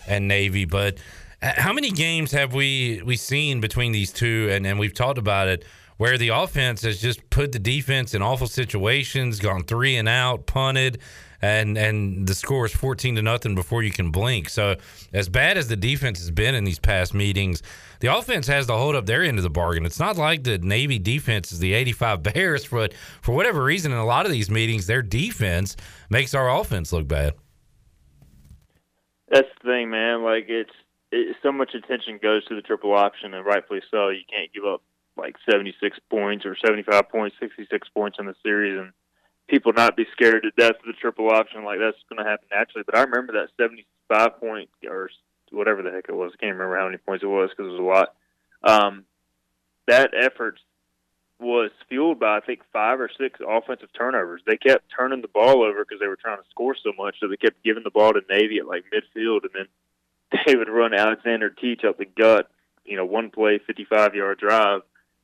and 0.06 0.28
Navy, 0.28 0.64
but 0.64 0.98
uh, 1.42 1.52
how 1.56 1.72
many 1.72 1.90
games 1.90 2.32
have 2.32 2.54
we 2.54 3.02
we 3.04 3.16
seen 3.16 3.60
between 3.60 3.92
these 3.92 4.12
two? 4.12 4.48
And 4.50 4.66
and 4.66 4.78
we've 4.78 4.94
talked 4.94 5.18
about 5.18 5.48
it 5.48 5.64
where 5.96 6.18
the 6.18 6.28
offense 6.28 6.82
has 6.82 7.00
just 7.00 7.28
put 7.30 7.52
the 7.52 7.58
defense 7.58 8.14
in 8.14 8.22
awful 8.22 8.46
situations, 8.46 9.38
gone 9.38 9.62
three 9.64 9.96
and 9.96 10.08
out, 10.08 10.46
punted 10.46 10.98
and 11.42 11.76
and 11.76 12.26
the 12.26 12.34
score 12.34 12.64
is 12.64 12.72
14 12.72 13.16
to 13.16 13.22
nothing 13.22 13.54
before 13.54 13.82
you 13.82 13.90
can 13.90 14.10
blink. 14.10 14.48
So 14.48 14.76
as 15.12 15.28
bad 15.28 15.58
as 15.58 15.68
the 15.68 15.76
defense 15.76 16.20
has 16.20 16.30
been 16.30 16.54
in 16.54 16.64
these 16.64 16.78
past 16.78 17.12
meetings, 17.12 17.62
the 18.00 18.16
offense 18.16 18.46
has 18.46 18.66
to 18.66 18.74
hold 18.74 18.94
up 18.94 19.06
their 19.06 19.24
end 19.24 19.38
of 19.38 19.42
the 19.42 19.50
bargain. 19.50 19.84
It's 19.84 19.98
not 19.98 20.16
like 20.16 20.44
the 20.44 20.58
Navy 20.58 21.00
defense 21.00 21.52
is 21.52 21.58
the 21.58 21.74
85 21.74 22.22
Bears, 22.34 22.68
but 22.68 22.94
for 23.20 23.34
whatever 23.34 23.62
reason, 23.62 23.92
in 23.92 23.98
a 23.98 24.06
lot 24.06 24.24
of 24.24 24.32
these 24.32 24.48
meetings, 24.48 24.86
their 24.86 25.02
defense 25.02 25.76
makes 26.08 26.32
our 26.32 26.48
offense 26.48 26.92
look 26.92 27.08
bad. 27.08 27.34
That's 29.32 29.48
the 29.62 29.68
thing, 29.68 29.90
man. 29.90 30.22
Like 30.22 30.44
it's 30.48 30.70
it, 31.10 31.36
so 31.42 31.50
much 31.50 31.74
attention 31.74 32.20
goes 32.22 32.44
to 32.46 32.54
the 32.54 32.60
triple 32.60 32.94
option, 32.94 33.32
and 33.32 33.44
rightfully 33.46 33.80
so. 33.90 34.10
You 34.10 34.24
can't 34.30 34.52
give 34.52 34.64
up 34.64 34.82
like 35.16 35.36
76 35.50 35.98
points 36.10 36.44
or 36.44 36.54
75 36.54 37.08
points, 37.08 37.36
66 37.40 37.88
points 37.94 38.18
in 38.20 38.26
the 38.26 38.34
series, 38.42 38.78
and 38.78 38.92
people 39.48 39.72
not 39.72 39.96
be 39.96 40.04
scared 40.12 40.42
to 40.42 40.50
death 40.50 40.76
of 40.80 40.86
the 40.86 40.92
triple 41.00 41.30
option 41.30 41.64
like 41.64 41.78
that's 41.78 41.96
going 42.10 42.22
to 42.22 42.30
happen 42.30 42.46
naturally. 42.54 42.84
But 42.84 42.98
I 42.98 43.02
remember 43.02 43.32
that 43.32 43.48
70, 43.58 43.86
five 44.06 44.38
point 44.38 44.68
or 44.86 45.08
whatever 45.50 45.82
the 45.82 45.90
heck 45.90 46.06
it 46.08 46.14
was. 46.14 46.32
I 46.34 46.40
can't 46.40 46.52
remember 46.52 46.76
how 46.76 46.86
many 46.86 46.98
points 46.98 47.24
it 47.24 47.26
was 47.26 47.50
because 47.50 47.72
it 47.72 47.80
was 47.80 47.80
a 47.80 47.82
lot. 47.82 48.14
Um, 48.64 49.04
that 49.88 50.10
effort 50.14 50.60
was 51.42 51.70
fueled 51.88 52.20
by 52.20 52.38
I 52.38 52.40
think 52.40 52.60
five 52.72 53.00
or 53.00 53.10
six 53.18 53.40
offensive 53.46 53.88
turnovers. 53.96 54.42
They 54.46 54.56
kept 54.56 54.84
turning 54.96 55.22
the 55.22 55.28
ball 55.28 55.62
over 55.62 55.84
because 55.84 56.00
they 56.00 56.06
were 56.06 56.16
trying 56.16 56.38
to 56.38 56.48
score 56.50 56.74
so 56.82 56.92
much, 56.96 57.16
so 57.20 57.28
they 57.28 57.36
kept 57.36 57.62
giving 57.62 57.82
the 57.82 57.90
ball 57.90 58.12
to 58.12 58.20
Navy 58.30 58.58
at 58.58 58.66
like 58.66 58.84
midfield, 58.92 59.40
and 59.42 59.52
then 59.54 59.66
they 60.46 60.56
would 60.56 60.68
run 60.68 60.94
Alexander 60.94 61.50
Teich 61.50 61.84
up 61.84 61.98
the 61.98 62.06
gut. 62.06 62.50
You 62.84 62.96
know, 62.96 63.04
one 63.04 63.30
play, 63.30 63.60
fifty-five 63.66 64.14
yard 64.14 64.38
drive 64.38 64.82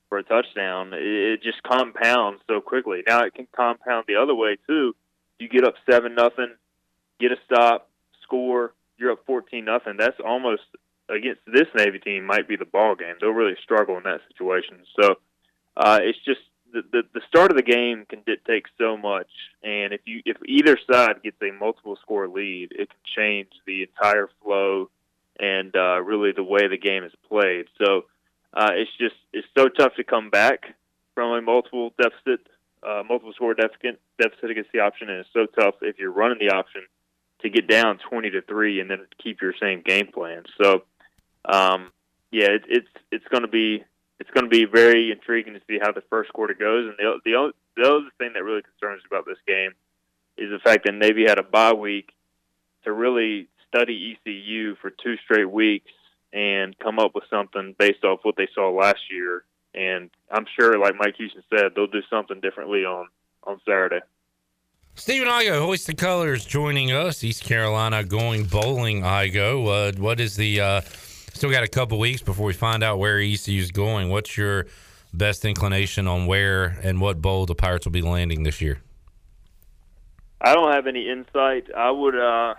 for 0.09 0.19
a 0.19 0.23
touchdown. 0.23 0.91
It, 0.93 1.43
just 1.43 1.63
compounds 1.63 2.43
so 2.47 2.61
quickly. 2.61 3.03
Now 3.07 3.25
it 3.25 3.35
can 3.35 3.47
compound 3.55 4.05
the 4.07 4.17
other 4.17 4.35
way 4.35 4.57
too. 4.67 4.95
You 5.39 5.49
get 5.49 5.65
up 5.65 5.75
seven 5.91 6.15
nothing, 6.15 6.55
get 7.21 7.33
a 7.33 7.37
stop, 7.45 7.89
score. 8.23 8.75
You're 8.99 9.13
up 9.13 9.25
fourteen 9.27 9.65
nothing. 9.65 9.97
That's 9.99 10.19
almost 10.25 10.63
against 11.09 11.41
this 11.47 11.67
Navy 11.75 11.99
team 11.99 12.25
might 12.25 12.49
be 12.49 12.57
the 12.57 12.65
ball 12.65 12.95
game. 12.95 13.15
They'll 13.21 13.31
really 13.31 13.57
struggle 13.63 13.97
in 13.97 14.03
that 14.05 14.21
situation. 14.29 14.81
So 15.01 15.17
uh, 15.79 16.01
it's 16.03 16.19
just 16.25 16.41
the, 16.73 16.83
the 16.93 17.03
the 17.15 17.21
start 17.29 17.51
of 17.51 17.57
the 17.57 17.63
game 17.63 18.05
can 18.11 18.21
dictate 18.27 18.67
so 18.77 18.97
much, 18.97 19.31
and 19.63 19.95
if 19.95 20.03
you 20.05 20.21
if 20.27 20.37
either 20.45 20.77
side 20.91 21.23
gets 21.23 21.41
a 21.41 21.53
multiple 21.53 21.97
score 22.03 22.29
lead, 22.29 22.73
it 22.73 22.89
can 22.91 23.05
change 23.17 23.49
the 23.67 23.83
entire 23.83 24.29
flow 24.43 24.91
and 25.41 25.75
uh, 25.77 26.01
really 26.03 26.33
the 26.33 26.43
way 26.43 26.67
the 26.69 26.77
game 26.77 27.05
is 27.05 27.13
played. 27.29 27.67
So 27.83 28.07
uh, 28.53 28.73
it's 28.75 28.91
just 28.99 29.15
it's 29.33 29.47
so 29.57 29.69
tough 29.69 29.95
to 29.97 30.05
come 30.05 30.31
back 30.31 30.75
from 31.15 31.33
a 31.33 31.41
multiple 31.41 31.93
deficit, 32.01 32.47
uh, 32.83 33.03
multiple 33.09 33.33
score 33.35 33.55
deficit 33.55 34.01
deficit 34.21 34.51
against 34.51 34.73
the 34.73 34.81
option, 34.81 35.09
and 35.09 35.21
it's 35.21 35.31
so 35.33 35.47
tough 35.47 35.77
if 35.83 35.99
you're 35.99 36.13
running 36.13 36.39
the 36.39 36.55
option 36.55 36.83
to 37.43 37.49
get 37.49 37.69
down 37.69 37.99
twenty 37.99 38.31
to 38.31 38.43
three 38.43 38.81
and 38.81 38.91
then 38.91 39.07
keep 39.23 39.41
your 39.41 39.55
same 39.61 39.81
game 39.83 40.09
plan. 40.13 40.43
So 40.61 40.83
um, 41.45 41.93
yeah, 42.31 42.51
it, 42.51 42.65
it's 42.69 42.89
it's 43.11 43.29
going 43.29 43.43
to 43.43 43.49
be 43.49 43.85
it's 44.21 44.31
going 44.31 44.45
to 44.45 44.51
be 44.51 44.65
very 44.65 45.11
intriguing 45.11 45.55
to 45.55 45.61
see 45.67 45.79
how 45.81 45.93
the 45.93 46.03
first 46.11 46.33
quarter 46.33 46.55
goes. 46.55 46.89
And 46.89 46.97
the 46.99 47.21
the, 47.25 47.53
the 47.77 47.89
other 47.89 48.11
thing 48.19 48.33
that 48.35 48.45
really 48.45 48.63
concerns 48.63 49.03
about 49.07 49.27
this 49.27 49.39
game 49.47 49.73
is 50.37 50.51
the 50.51 50.59
fact 50.59 50.85
that 50.85 50.95
Navy 50.95 51.25
had 51.27 51.39
a 51.39 51.43
bye 51.43 51.73
week 51.73 52.13
to 52.85 52.93
really 52.93 53.49
study 53.69 54.17
ECU 54.27 54.77
for 54.77 54.91
two 54.91 55.17
straight 55.25 55.51
weeks 55.51 55.91
and 56.33 56.79
come 56.79 56.99
up 56.99 57.15
with 57.15 57.25
something 57.31 57.75
based 57.79 58.05
off 58.05 58.21
what 58.23 58.37
they 58.37 58.49
saw 58.55 58.71
last 58.71 59.01
year. 59.11 59.45
And 59.75 60.11
I'm 60.31 60.47
sure, 60.59 60.79
like 60.79 60.95
Mike 60.99 61.17
Houston 61.17 61.43
said, 61.51 61.73
they'll 61.75 61.87
do 61.87 62.03
something 62.11 62.41
differently 62.41 62.85
on 62.85 63.09
on 63.45 63.61
Saturday. 63.65 64.01
Stephen 64.95 65.29
Igo, 65.29 65.65
Hoist 65.65 65.87
the 65.87 65.95
Colors, 65.95 66.45
joining 66.45 66.91
us. 66.91 67.23
East 67.23 67.45
Carolina 67.45 68.03
going 68.03 68.45
bowling. 68.45 69.03
Igo, 69.03 69.93
uh, 69.95 70.01
what 70.01 70.19
is 70.19 70.35
the 70.35 70.61
uh, 70.61 70.81
Still 71.39 71.53
got 71.53 71.63
a 71.63 71.69
couple 71.69 72.01
weeks 72.01 72.21
before 72.21 72.47
we 72.47 72.53
find 72.53 72.83
out 72.83 72.99
where 72.99 73.21
ECU 73.21 73.61
is 73.61 73.71
going. 73.71 74.09
What's 74.09 74.37
your 74.37 74.67
best 75.15 75.45
inclination 75.45 76.09
on 76.09 76.27
where 76.27 76.77
and 76.83 77.01
what 77.01 77.23
bowl 77.23 77.47
the 77.47 77.55
Pirates 77.55 77.87
will 77.87 77.93
be 77.93 78.03
landing 78.03 78.43
this 78.43 78.61
year? 78.61 78.81
I 80.41 80.53
don't 80.53 80.73
have 80.73 80.89
any 80.89 81.09
insight. 81.09 81.69
I 81.73 81.93
would, 81.93 82.17
uh, 82.17 82.55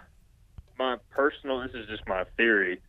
my 0.78 0.96
personal, 1.10 1.60
this 1.60 1.74
is 1.74 1.90
just 1.90 2.08
my 2.08 2.24
theory. 2.38 2.80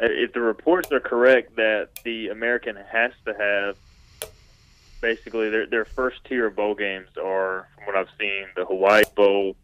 Uh, 0.00 0.06
if 0.10 0.32
the 0.32 0.40
reports 0.40 0.92
are 0.92 1.00
correct 1.00 1.56
that 1.56 1.88
the 2.04 2.28
American 2.28 2.76
has 2.76 3.10
to 3.24 3.34
have 3.34 4.30
basically 5.00 5.50
their 5.50 5.66
their 5.66 5.84
first 5.84 6.24
tier 6.24 6.46
of 6.46 6.54
bowl 6.54 6.76
games 6.76 7.08
are, 7.20 7.66
from 7.74 7.86
what 7.86 7.96
I've 7.96 8.14
seen, 8.16 8.44
the 8.54 8.64
Hawaii 8.64 9.02
Bowl, 9.16 9.56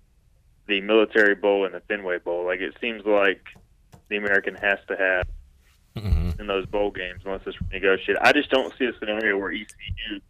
the 0.67 0.81
Military 0.81 1.37
Bowl, 1.37 1.67
and 1.67 1.73
the 1.73 1.81
Fenway 1.83 2.19
Bowl. 2.19 2.45
Like 2.45 2.59
it 2.59 2.75
seems 2.81 3.07
like 3.07 3.47
the 4.09 4.17
American 4.17 4.57
has 4.57 4.81
to 4.89 4.97
have 4.97 5.29
mm-hmm. 6.03 6.41
in 6.41 6.47
those 6.47 6.67
bowl 6.67 6.91
games 6.91 7.23
unless 7.25 7.43
it's 7.47 7.57
renegotiated. 7.57 8.19
I 8.21 8.33
just 8.33 8.51
don't 8.51 8.73
see 8.79 8.87
a 8.87 8.93
scenario 8.99 9.37
where 9.37 9.53
ECU, 9.53 10.21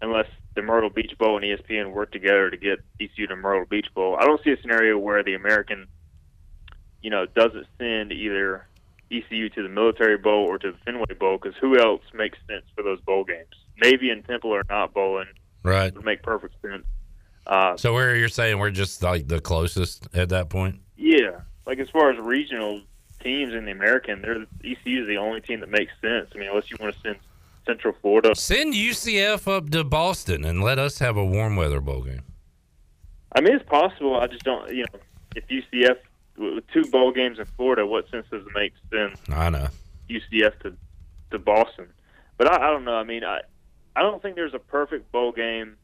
unless 0.00 0.26
the 0.54 0.62
Myrtle 0.62 0.90
Beach 0.90 1.16
Bowl 1.18 1.36
and 1.36 1.44
ESPN 1.44 1.92
work 1.92 2.10
together 2.10 2.50
to 2.50 2.56
get 2.56 2.80
ECU 3.00 3.26
to 3.28 3.36
Myrtle 3.36 3.66
Beach 3.66 3.88
Bowl. 3.94 4.16
I 4.18 4.24
don't 4.24 4.42
see 4.42 4.50
a 4.50 4.60
scenario 4.60 4.98
where 4.98 5.22
the 5.22 5.34
American, 5.34 5.86
you 7.02 7.10
know, 7.10 7.26
doesn't 7.26 7.66
send 7.78 8.10
either 8.12 8.66
ECU 9.12 9.48
to 9.50 9.62
the 9.62 9.68
Military 9.68 10.16
Bowl 10.16 10.46
or 10.48 10.58
to 10.58 10.72
the 10.72 10.78
Fenway 10.84 11.14
Bowl 11.18 11.38
because 11.40 11.56
who 11.60 11.78
else 11.78 12.02
makes 12.14 12.38
sense 12.48 12.64
for 12.74 12.82
those 12.82 13.00
bowl 13.02 13.24
games? 13.24 13.54
Navy 13.82 14.10
and 14.10 14.24
Temple 14.24 14.54
are 14.54 14.64
not 14.68 14.94
bowling. 14.94 15.28
Right. 15.62 15.94
Would 15.94 16.04
make 16.04 16.22
perfect 16.22 16.54
sense. 16.62 16.84
Uh, 17.46 17.76
so 17.76 17.92
where 17.92 18.16
you're 18.16 18.28
saying 18.28 18.58
we're 18.58 18.70
just 18.70 19.02
like 19.02 19.28
the 19.28 19.40
closest 19.40 20.08
at 20.14 20.30
that 20.30 20.48
point? 20.48 20.80
Yeah. 20.96 21.40
Like 21.66 21.78
as 21.78 21.88
far 21.90 22.10
as 22.10 22.18
regional 22.18 22.80
teams 23.26 23.52
in 23.52 23.64
the 23.64 23.72
American, 23.72 24.22
they're 24.22 24.46
ECU 24.64 25.02
is 25.02 25.08
the 25.08 25.16
only 25.16 25.40
team 25.40 25.60
that 25.60 25.68
makes 25.68 25.92
sense. 26.00 26.30
I 26.34 26.38
mean, 26.38 26.48
unless 26.48 26.70
you 26.70 26.76
want 26.78 26.94
to 26.94 27.00
send 27.00 27.16
Central 27.66 27.92
Florida, 28.00 28.34
send 28.36 28.74
UCF 28.74 29.48
up 29.48 29.70
to 29.70 29.82
Boston 29.82 30.44
and 30.44 30.62
let 30.62 30.78
us 30.78 31.00
have 31.00 31.16
a 31.16 31.24
warm 31.24 31.56
weather 31.56 31.80
bowl 31.80 32.02
game. 32.02 32.22
I 33.34 33.40
mean, 33.40 33.56
it's 33.56 33.68
possible. 33.68 34.18
I 34.20 34.28
just 34.28 34.44
don't. 34.44 34.72
You 34.72 34.84
know, 34.84 35.00
if 35.34 35.44
UCF 35.48 35.96
with 36.38 36.64
two 36.72 36.84
bowl 36.90 37.10
games 37.12 37.38
in 37.38 37.46
Florida, 37.56 37.84
what 37.84 38.08
sense 38.10 38.26
does 38.30 38.46
it 38.46 38.52
make 38.54 38.72
send? 38.90 39.16
I 39.36 39.50
know 39.50 39.68
UCF 40.08 40.58
to 40.60 40.76
to 41.32 41.38
Boston, 41.40 41.88
but 42.38 42.50
I, 42.50 42.68
I 42.68 42.70
don't 42.70 42.84
know. 42.84 42.94
I 42.94 43.04
mean, 43.04 43.24
I 43.24 43.40
I 43.96 44.02
don't 44.02 44.22
think 44.22 44.36
there's 44.36 44.54
a 44.54 44.60
perfect 44.60 45.10
bowl 45.10 45.32
game 45.32 45.76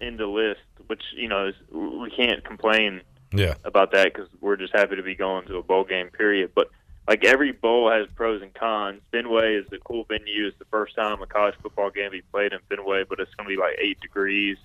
in 0.00 0.16
the 0.16 0.26
list, 0.26 0.60
which 0.86 1.02
you 1.16 1.28
know 1.28 1.48
is, 1.48 1.54
we 1.72 2.10
can't 2.10 2.44
complain 2.44 3.02
yeah. 3.32 3.54
about 3.64 3.92
that 3.92 4.12
because 4.12 4.28
we're 4.40 4.56
just 4.56 4.72
happy 4.74 4.96
to 4.96 5.02
be 5.02 5.14
going 5.14 5.46
to 5.46 5.56
a 5.56 5.62
bowl 5.62 5.84
game. 5.84 6.08
Period. 6.10 6.52
But 6.54 6.70
like 7.08 7.24
every 7.24 7.52
bowl 7.52 7.90
has 7.90 8.06
pros 8.14 8.42
and 8.42 8.54
cons. 8.54 9.00
Fenway 9.10 9.56
is 9.56 9.66
a 9.72 9.78
cool 9.78 10.04
venue. 10.04 10.46
It's 10.46 10.58
the 10.58 10.64
first 10.66 10.94
time 10.94 11.20
a 11.22 11.26
college 11.26 11.54
football 11.62 11.90
game 11.90 12.12
be 12.12 12.22
played 12.22 12.52
in 12.52 12.60
Fenway, 12.68 13.04
but 13.08 13.20
it's 13.20 13.34
going 13.34 13.48
to 13.48 13.54
be 13.54 13.60
like 13.60 13.76
eight 13.78 14.00
degrees. 14.00 14.58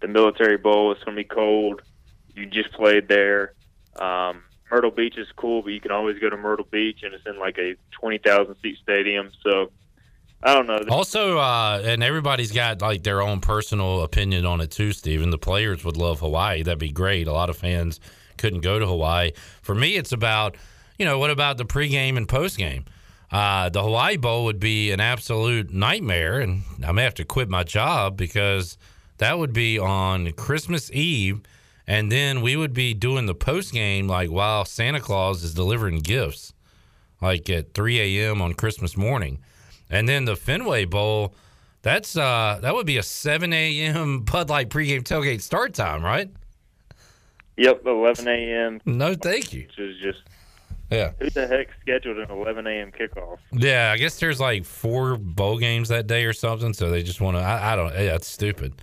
The 0.00 0.08
Military 0.08 0.56
Bowl 0.56 0.92
is 0.92 1.02
going 1.04 1.16
to 1.16 1.22
be 1.22 1.28
cold. 1.28 1.82
You 2.34 2.46
just 2.46 2.72
played 2.72 3.08
there. 3.08 3.52
Um, 3.96 4.42
Myrtle 4.70 4.90
Beach 4.90 5.18
is 5.18 5.28
cool, 5.36 5.62
but 5.62 5.72
you 5.72 5.80
can 5.80 5.90
always 5.90 6.18
go 6.18 6.30
to 6.30 6.36
Myrtle 6.36 6.66
Beach, 6.70 7.02
and 7.02 7.12
it's 7.12 7.26
in 7.26 7.38
like 7.38 7.58
a 7.58 7.76
twenty 7.90 8.16
thousand 8.16 8.56
seat 8.62 8.78
stadium. 8.82 9.30
So 9.42 9.70
I 10.42 10.54
don't 10.54 10.66
know. 10.66 10.80
Also, 10.90 11.38
uh, 11.38 11.80
and 11.84 12.02
everybody's 12.02 12.50
got 12.50 12.82
like 12.82 13.04
their 13.04 13.22
own 13.22 13.40
personal 13.40 14.02
opinion 14.02 14.44
on 14.44 14.60
it 14.60 14.70
too, 14.70 14.92
Stephen. 14.92 15.30
The 15.30 15.38
players 15.38 15.84
would 15.84 15.96
love 15.96 16.20
Hawaii. 16.20 16.62
That'd 16.62 16.78
be 16.78 16.90
great. 16.90 17.28
A 17.28 17.32
lot 17.32 17.48
of 17.48 17.56
fans 17.56 18.00
couldn't 18.38 18.60
go 18.60 18.78
to 18.78 18.86
Hawaii. 18.86 19.32
For 19.62 19.74
me, 19.74 19.96
it's 19.96 20.10
about, 20.10 20.56
you 20.98 21.04
know, 21.04 21.18
what 21.18 21.30
about 21.30 21.58
the 21.58 21.64
pregame 21.64 22.16
and 22.16 22.26
postgame? 22.26 22.84
Uh, 23.30 23.68
the 23.70 23.82
Hawaii 23.82 24.16
Bowl 24.16 24.44
would 24.44 24.60
be 24.60 24.90
an 24.90 25.00
absolute 25.00 25.72
nightmare, 25.72 26.40
and 26.40 26.62
I 26.84 26.92
may 26.92 27.04
have 27.04 27.14
to 27.14 27.24
quit 27.24 27.48
my 27.48 27.62
job 27.62 28.16
because 28.16 28.76
that 29.18 29.38
would 29.38 29.52
be 29.52 29.78
on 29.78 30.32
Christmas 30.32 30.90
Eve, 30.90 31.40
and 31.86 32.12
then 32.12 32.42
we 32.42 32.56
would 32.56 32.74
be 32.74 32.92
doing 32.92 33.26
the 33.26 33.34
postgame 33.34 34.08
like 34.08 34.28
while 34.30 34.64
Santa 34.64 35.00
Claus 35.00 35.44
is 35.44 35.54
delivering 35.54 36.00
gifts, 36.00 36.52
like 37.22 37.48
at 37.48 37.72
3 37.72 38.18
a.m. 38.18 38.42
on 38.42 38.52
Christmas 38.52 38.96
morning. 38.96 39.38
And 39.92 40.08
then 40.08 40.24
the 40.24 40.34
Fenway 40.34 40.86
Bowl, 40.86 41.34
that's 41.82 42.16
uh 42.16 42.58
that 42.62 42.74
would 42.74 42.86
be 42.86 42.96
a 42.96 43.02
7 43.02 43.52
a.m. 43.52 44.20
Bud 44.24 44.48
Light 44.48 44.70
pregame 44.70 45.02
tailgate 45.02 45.42
start 45.42 45.74
time, 45.74 46.02
right? 46.02 46.30
Yep, 47.58 47.86
11 47.86 48.26
a.m. 48.26 48.80
No, 48.86 49.14
thank 49.14 49.52
you. 49.52 49.66
Which 49.66 49.78
is 49.78 49.98
just 50.00 50.20
yeah. 50.90 51.12
Who 51.20 51.30
the 51.30 51.46
heck 51.46 51.68
scheduled 51.80 52.18
an 52.18 52.30
11 52.30 52.66
a.m. 52.66 52.92
kickoff? 52.92 53.38
Yeah, 53.52 53.92
I 53.92 53.98
guess 53.98 54.18
there's 54.18 54.40
like 54.40 54.64
four 54.64 55.16
bowl 55.16 55.58
games 55.58 55.88
that 55.88 56.06
day 56.06 56.24
or 56.24 56.32
something, 56.32 56.72
so 56.72 56.90
they 56.90 57.02
just 57.02 57.20
want 57.20 57.36
to. 57.36 57.42
I, 57.42 57.72
I, 57.72 57.76
don't. 57.76 57.92
Yeah, 57.92 58.14
it's 58.14 58.28
stupid. 58.28 58.74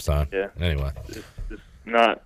So 0.00 0.26
yeah. 0.32 0.48
Anyway, 0.60 0.90
it's, 1.08 1.18
it's 1.50 1.62
not 1.84 2.22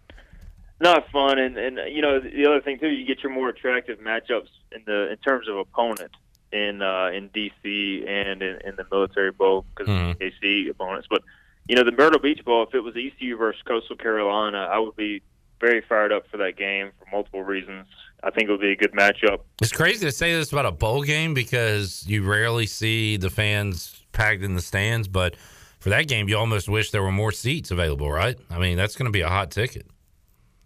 not 0.80 1.10
fun, 1.10 1.38
and 1.38 1.58
and 1.58 1.78
you 1.90 2.00
know 2.00 2.20
the 2.20 2.46
other 2.46 2.60
thing 2.60 2.78
too, 2.78 2.88
you 2.88 3.06
get 3.06 3.22
your 3.22 3.32
more 3.32 3.48
attractive 3.48 3.98
matchups 3.98 4.48
in 4.72 4.82
the 4.86 5.10
in 5.10 5.16
terms 5.18 5.46
of 5.48 5.56
opponent 5.56 6.12
in 6.52 6.82
uh, 6.82 7.10
in 7.12 7.28
DC 7.30 8.08
and 8.08 8.42
in, 8.42 8.58
in 8.64 8.76
the 8.76 8.86
Military 8.90 9.32
Bowl 9.32 9.64
because 9.74 9.92
mm-hmm. 9.92 10.22
AC 10.22 10.68
opponents. 10.68 11.08
But 11.10 11.22
you 11.68 11.76
know, 11.76 11.84
the 11.84 11.92
Myrtle 11.92 12.20
Beach 12.20 12.44
Bowl, 12.44 12.62
if 12.62 12.74
it 12.74 12.80
was 12.80 12.94
ECU 12.96 13.36
versus 13.36 13.60
Coastal 13.62 13.96
Carolina, 13.96 14.68
I 14.70 14.78
would 14.78 14.96
be 14.96 15.22
very 15.60 15.82
fired 15.88 16.12
up 16.12 16.28
for 16.30 16.36
that 16.36 16.56
game 16.56 16.90
for 16.98 17.06
multiple 17.10 17.42
reasons. 17.42 17.86
I 18.22 18.30
think 18.30 18.48
it 18.48 18.52
would 18.52 18.60
be 18.60 18.72
a 18.72 18.76
good 18.76 18.92
matchup. 18.92 19.40
It's 19.60 19.72
crazy 19.72 20.04
to 20.06 20.12
say 20.12 20.32
this 20.32 20.52
about 20.52 20.66
a 20.66 20.72
bowl 20.72 21.02
game 21.02 21.34
because 21.34 22.04
you 22.06 22.24
rarely 22.24 22.66
see 22.66 23.16
the 23.16 23.30
fans 23.30 24.02
packed 24.12 24.42
in 24.42 24.54
the 24.54 24.62
stands, 24.62 25.08
but 25.08 25.36
for 25.78 25.90
that 25.90 26.08
game, 26.08 26.28
you 26.28 26.36
almost 26.36 26.68
wish 26.68 26.90
there 26.90 27.02
were 27.02 27.12
more 27.12 27.32
seats 27.32 27.70
available, 27.70 28.10
right? 28.10 28.36
I 28.50 28.58
mean, 28.58 28.76
that's 28.76 28.96
going 28.96 29.06
to 29.06 29.12
be 29.12 29.20
a 29.20 29.28
hot 29.28 29.50
ticket. 29.50 29.86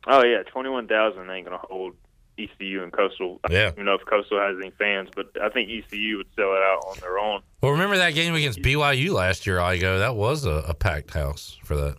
Oh 0.07 0.25
yeah, 0.25 0.43
twenty 0.45 0.71
one 0.71 0.89
thousand 0.89 1.29
ain't 1.31 1.47
going 1.47 1.59
to 1.59 1.67
hold 1.67 1.95
ECU 2.41 2.83
and 2.83 2.93
Coastal. 2.93 3.41
Yeah. 3.49 3.59
I 3.59 3.63
don't 3.63 3.73
even 3.75 3.85
know 3.87 3.95
if 3.95 4.05
Coastal 4.07 4.39
has 4.39 4.57
any 4.59 4.71
fans, 4.71 5.09
but 5.15 5.31
I 5.41 5.49
think 5.49 5.71
ECU 5.71 6.19
would 6.19 6.29
sell 6.37 6.53
it 6.55 6.63
out 6.63 6.85
on 6.89 6.99
their 7.01 7.19
own. 7.19 7.43
Well, 7.63 7.73
remember 7.73 7.97
that 7.97 8.15
game 8.15 8.35
against 8.35 8.61
BYU 8.61 9.13
last 9.13 9.47
year, 9.47 9.59
Igo? 9.59 9.99
That 9.99 10.17
was 10.17 10.45
a, 10.45 10.65
a 10.69 10.75
packed 10.75 11.13
house 11.13 11.59
for 11.65 11.77
that. 11.77 11.97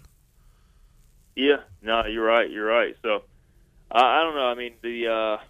Yeah, 1.35 1.57
no, 1.81 2.05
you're 2.05 2.25
right. 2.25 2.49
You're 2.49 2.65
right. 2.65 2.95
So, 3.01 3.23
I, 3.91 4.01
I 4.01 4.23
don't 4.23 4.35
know. 4.35 4.47
I 4.47 4.55
mean, 4.55 4.73
the 4.81 5.07
uh, 5.07 5.43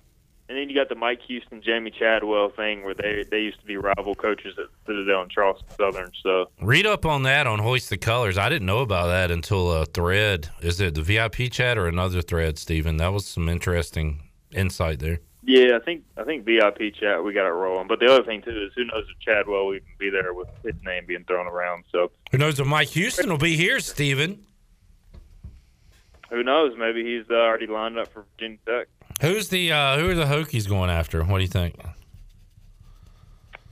and 0.52 0.60
then 0.60 0.70
you 0.70 0.76
got 0.76 0.90
the 0.90 0.96
Mike 0.96 1.22
Houston, 1.30 1.62
Jamey 1.62 1.94
Chadwell 1.94 2.50
thing, 2.50 2.84
where 2.84 2.94
they 2.94 3.24
they 3.32 3.40
used 3.40 3.62
to 3.62 3.66
be 3.66 3.78
rival 3.78 4.14
coaches 4.14 4.54
at 4.60 4.66
Citadel 4.86 5.22
and 5.22 5.32
Charleston 5.32 5.70
Southern. 5.78 6.12
So 6.22 6.50
Read 6.62 6.86
up 6.86 7.06
on 7.06 7.24
that 7.24 7.48
on 7.48 7.60
Hoist 7.60 7.90
the 7.90 7.98
Colors. 7.98 8.38
I 8.38 8.50
didn't 8.50 8.66
know 8.66 8.80
about 8.80 9.08
that 9.08 9.32
until 9.32 9.72
a 9.72 9.86
thread. 9.86 10.50
Is 10.62 10.82
it 10.82 10.96
the 10.96 11.02
VIP 11.02 11.50
chat 11.54 11.78
or 11.78 11.88
another 11.88 12.22
thread, 12.22 12.60
Stephen? 12.60 12.98
That 12.98 13.14
was 13.14 13.26
some 13.26 13.48
interesting 13.48 14.24
insight 14.54 15.00
there. 15.00 15.20
yeah, 15.44 15.76
I 15.76 15.84
think 15.84 16.04
I 16.18 16.24
think 16.24 16.46
VIP 16.46 16.94
chat 17.00 17.24
we 17.24 17.34
got 17.34 17.48
it 17.48 17.52
rolling. 17.52 17.88
But 17.88 18.00
the 18.00 18.06
other 18.08 18.24
thing 18.24 18.42
too 18.42 18.52
is 18.52 18.72
who 18.76 18.86
knows 18.86 19.06
if 19.12 19.20
Chadwell 19.20 19.66
will 19.68 19.76
even 19.76 19.88
be 19.98 20.10
there 20.10 20.34
with 20.34 20.48
his 20.64 20.76
name 20.84 21.06
being 21.08 21.24
thrown 21.26 21.48
around. 21.48 21.84
So 21.92 22.12
Who 22.32 22.38
knows 22.38 22.60
if 22.60 22.68
Mike 22.68 22.90
Houston 22.90 23.30
will 23.30 23.38
be 23.38 23.56
here, 23.56 23.80
Stephen? 23.80 24.46
who 26.30 26.44
knows? 26.44 26.74
Maybe 26.78 27.04
he's 27.04 27.30
uh, 27.30 27.34
already 27.34 27.68
lined 27.68 27.98
up 27.98 28.08
for 28.14 28.26
Virginia 28.38 28.58
Tech. 28.66 28.88
Who's 29.22 29.50
the 29.50 29.72
uh, 29.72 29.98
who 29.98 30.10
are 30.10 30.16
the 30.16 30.26
Hokies 30.26 30.68
going 30.68 30.90
after? 30.90 31.24
What 31.24 31.38
do 31.38 31.44
you 31.44 31.50
think? 31.50 31.76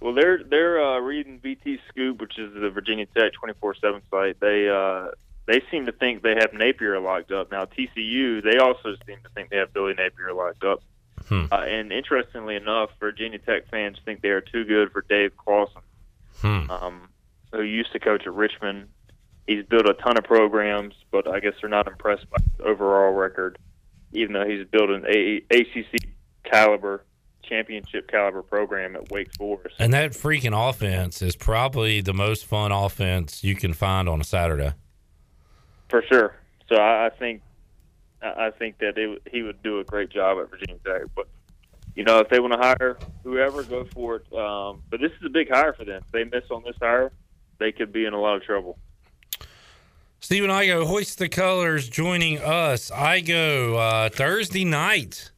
Well, 0.02 0.14
they're 0.14 0.44
they're 0.44 0.82
uh, 0.84 1.00
reading 1.00 1.40
VT 1.40 1.80
Scoop, 1.90 2.20
which 2.22 2.38
is 2.38 2.54
the 2.54 2.70
Virginia 2.70 3.06
Tech 3.18 3.34
twenty 3.34 3.54
four 3.60 3.76
seven 3.76 4.02
site. 4.12 4.40
They 4.40 4.70
uh, 4.70 5.10
they 5.50 5.62
seem 5.72 5.86
to 5.88 5.92
think 5.92 6.22
they 6.24 6.36
have 6.36 6.54
Napier 6.54 7.00
locked 7.00 7.32
up. 7.32 7.52
Now 7.52 7.66
TCU, 7.66 8.44
they 8.44 8.58
also 8.60 8.96
seem 9.08 9.18
to 9.24 9.30
think 9.36 9.50
they 9.50 9.58
have 9.58 9.74
Billy 9.74 9.94
Napier 9.94 10.34
locked 10.34 10.64
up. 10.64 10.82
Hmm. 11.28 11.46
Uh, 11.52 11.56
and 11.58 11.92
interestingly 11.92 12.56
enough, 12.56 12.90
Virginia 13.00 13.40
Tech 13.40 13.68
fans 13.70 13.98
think 14.06 14.22
they 14.22 14.30
are 14.30 14.42
too 14.42 14.64
good 14.66 14.92
for 14.92 15.04
Dave 15.10 15.36
Clawson, 15.38 15.82
Hmm. 16.42 16.70
um, 16.72 17.10
who 17.52 17.62
used 17.62 17.92
to 17.94 18.00
coach 18.00 18.26
at 18.26 18.34
Richmond. 18.34 18.88
He's 19.48 19.66
built 19.66 19.90
a 19.90 19.94
ton 19.96 20.18
of 20.18 20.24
programs, 20.24 20.94
but 21.12 21.28
I 21.28 21.40
guess 21.40 21.54
they're 21.60 21.70
not 21.70 21.88
impressed 21.88 22.30
by 22.30 22.38
his 22.42 22.66
overall 22.66 23.12
record, 23.14 23.58
even 24.14 24.34
though 24.34 24.46
he's 24.48 24.66
built 24.68 24.90
an 24.92 25.06
A- 25.08 25.42
ACC 25.52 25.98
caliber, 26.44 27.04
championship 27.44 28.08
caliber 28.10 28.44
program 28.44 28.96
at 28.96 29.10
Wake 29.12 29.34
Forest. 29.36 29.76
And 29.80 29.92
that 29.94 30.12
freaking 30.12 30.54
offense 30.70 31.22
is 31.24 31.36
probably 31.36 32.00
the 32.02 32.14
most 32.14 32.46
fun 32.46 32.72
offense 32.72 33.44
you 33.44 33.56
can 33.56 33.74
find 33.74 34.08
on 34.08 34.22
a 34.22 34.24
Saturday. 34.24 34.74
For 35.90 36.04
sure. 36.04 36.36
So 36.68 36.76
I, 36.76 37.08
I 37.08 37.10
think 37.10 37.42
I 38.22 38.52
think 38.52 38.78
that 38.80 38.98
it, 38.98 39.22
he 39.32 39.44
would 39.44 39.62
do 39.64 39.80
a 39.80 39.84
great 39.84 40.10
job 40.10 40.38
at 40.40 40.50
Virginia 40.50 40.80
Tech. 40.86 41.04
But 41.16 41.28
you 41.96 42.04
know, 42.04 42.20
if 42.20 42.30
they 42.30 42.40
want 42.40 42.54
to 42.54 42.60
hire 42.60 42.98
whoever, 43.24 43.64
go 43.64 43.86
for 43.86 44.18
it. 44.18 44.34
Um, 44.34 44.84
but 44.90 45.00
this 45.00 45.12
is 45.12 45.26
a 45.26 45.30
big 45.30 45.50
hire 45.50 45.74
for 45.74 45.86
them. 45.86 46.02
If 46.06 46.12
they 46.12 46.24
miss 46.24 46.50
on 46.52 46.64
this 46.64 46.76
hire, 46.80 47.12
they 47.58 47.72
could 47.72 47.92
be 47.92 48.06
in 48.06 48.14
a 48.14 48.20
lot 48.20 48.36
of 48.36 48.44
trouble. 48.44 48.78
Stephen 50.22 50.50
Igo, 50.50 50.86
hoist 50.86 51.18
the 51.18 51.30
colors, 51.30 51.88
joining 51.90 52.40
us. 52.40 52.92
Igo 52.92 53.78
uh, 53.78 54.10
Thursday 54.10 54.66
night, 54.66 55.32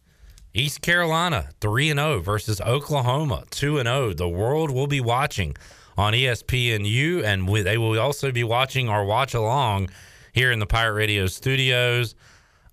East 0.53 0.82
Carolina 0.82 1.49
three 1.61 1.90
and 1.90 1.99
zero 1.99 2.19
versus 2.19 2.60
Oklahoma 2.61 3.44
two 3.52 3.78
and 3.78 3.88
zero. 3.88 4.14
The 4.14 4.28
world 4.28 4.72
will 4.72 4.88
be 4.88 4.99
watching 4.99 5.56
on 5.98 6.14
ESPNU, 6.14 7.23
and 7.23 7.48
we, 7.48 7.61
they 7.61 7.78
will 7.78 7.99
also 7.99 8.32
be 8.32 8.44
watching 8.44 8.90
our 8.90 9.06
watch 9.06 9.34
along 9.34 9.90
here 10.34 10.52
in 10.52 10.60
the 10.60 10.66
Pirate 10.66 10.94
Radio 10.94 11.28
studios. 11.28 12.16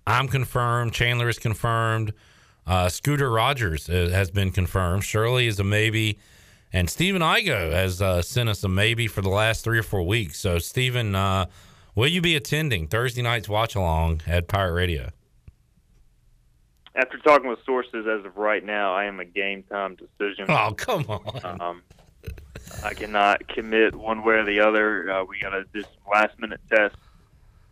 I'm 0.07 0.27
confirmed. 0.27 0.93
Chandler 0.93 1.29
is 1.29 1.39
confirmed. 1.39 2.13
Uh, 2.65 2.89
Scooter 2.89 3.29
Rogers 3.29 3.89
uh, 3.89 4.09
has 4.11 4.31
been 4.31 4.51
confirmed. 4.51 5.03
Shirley 5.03 5.47
is 5.47 5.59
a 5.59 5.63
maybe. 5.63 6.19
And 6.71 6.89
Stephen 6.89 7.21
Igo 7.21 7.71
has 7.71 8.01
uh, 8.01 8.21
sent 8.21 8.47
us 8.47 8.63
a 8.63 8.69
maybe 8.69 9.07
for 9.07 9.21
the 9.21 9.29
last 9.29 9.63
three 9.63 9.79
or 9.79 9.83
four 9.83 10.03
weeks. 10.03 10.39
So, 10.39 10.59
Stephen, 10.59 11.15
uh, 11.15 11.47
will 11.95 12.07
you 12.07 12.21
be 12.21 12.35
attending 12.35 12.87
Thursday 12.87 13.23
night's 13.23 13.49
watch 13.49 13.75
along 13.75 14.21
at 14.27 14.47
Pirate 14.47 14.73
Radio? 14.73 15.09
After 16.95 17.17
talking 17.19 17.49
with 17.49 17.59
sources 17.65 18.05
as 18.07 18.25
of 18.25 18.37
right 18.37 18.63
now, 18.63 18.93
I 18.93 19.05
am 19.05 19.19
a 19.19 19.25
game 19.25 19.63
time 19.63 19.95
decision. 19.95 20.45
Oh, 20.49 20.73
come 20.77 21.05
on. 21.07 21.61
Um, 21.61 21.81
I 22.83 22.93
cannot 22.93 23.47
commit 23.47 23.95
one 23.95 24.23
way 24.23 24.35
or 24.35 24.45
the 24.45 24.59
other. 24.59 25.09
Uh, 25.11 25.23
we 25.23 25.39
got 25.39 25.51
to 25.51 25.63
do 25.73 25.81
some 25.81 25.91
last 26.11 26.37
minute 26.39 26.61
tests. 26.69 26.97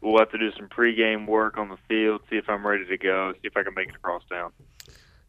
We'll 0.02 0.20
have 0.20 0.32
to 0.32 0.38
do 0.38 0.52
some 0.52 0.68
pregame 0.68 1.28
work 1.28 1.58
on 1.58 1.70
the 1.70 1.78
field, 1.88 2.22
see 2.30 2.38
if 2.38 2.50
I'm 2.50 2.66
ready 2.66 2.86
to 2.86 2.98
go, 2.98 3.34
see 3.34 3.48
if 3.48 3.58
I 3.58 3.64
can 3.64 3.74
make 3.74 3.90
it 3.90 3.96
across 3.96 4.24
town. 4.30 4.52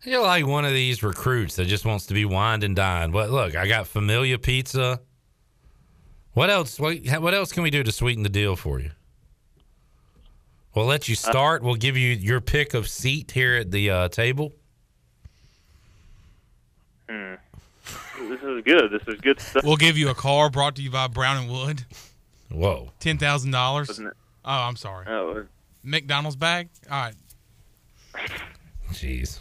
You're 0.04 0.22
like 0.22 0.46
one 0.46 0.64
of 0.64 0.72
these 0.72 1.02
recruits 1.02 1.56
that 1.56 1.64
just 1.64 1.84
wants 1.84 2.06
to 2.06 2.14
be 2.14 2.24
wined 2.24 2.62
and 2.62 2.76
dined. 2.76 3.12
But 3.12 3.30
look, 3.30 3.56
I 3.56 3.66
got 3.66 3.86
Familia 3.86 4.38
Pizza. 4.38 5.00
What 6.34 6.50
else? 6.50 6.78
What, 6.78 6.98
what 7.20 7.34
else 7.34 7.52
can 7.52 7.62
we 7.64 7.70
do 7.70 7.82
to 7.82 7.90
sweeten 7.90 8.22
the 8.22 8.28
deal 8.28 8.54
for 8.54 8.78
you? 8.78 8.90
We'll 10.74 10.86
let 10.86 11.08
you 11.08 11.16
start. 11.16 11.62
We'll 11.62 11.74
give 11.74 11.96
you 11.96 12.10
your 12.10 12.40
pick 12.40 12.74
of 12.74 12.88
seat 12.88 13.32
here 13.32 13.56
at 13.56 13.72
the 13.72 13.90
uh, 13.90 14.08
table. 14.08 14.52
Hmm. 17.08 17.34
This 18.28 18.40
is 18.42 18.62
good. 18.62 18.90
This 18.92 19.02
is 19.08 19.20
good 19.20 19.40
stuff. 19.40 19.64
We'll 19.64 19.76
give 19.76 19.98
you 19.98 20.10
a 20.10 20.14
car 20.14 20.50
brought 20.50 20.76
to 20.76 20.82
you 20.82 20.90
by 20.90 21.08
Brown 21.08 21.42
and 21.42 21.50
Wood. 21.50 21.84
Whoa. 22.50 22.92
Ten 23.00 23.18
thousand 23.18 23.50
dollars. 23.50 24.00
Wasn't 24.48 24.60
it? 24.60 24.64
Oh, 24.64 24.68
I'm 24.68 24.76
sorry. 24.76 25.06
Oh, 25.08 25.46
McDonald's 25.82 26.36
bag. 26.36 26.68
All 26.90 26.98
right. 27.00 27.14
Jeez. 28.92 29.38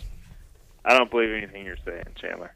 I 0.86 0.98
don't 0.98 1.10
believe 1.10 1.32
anything 1.32 1.66
you're 1.66 1.78
saying, 1.86 2.04
Chandler. 2.16 2.54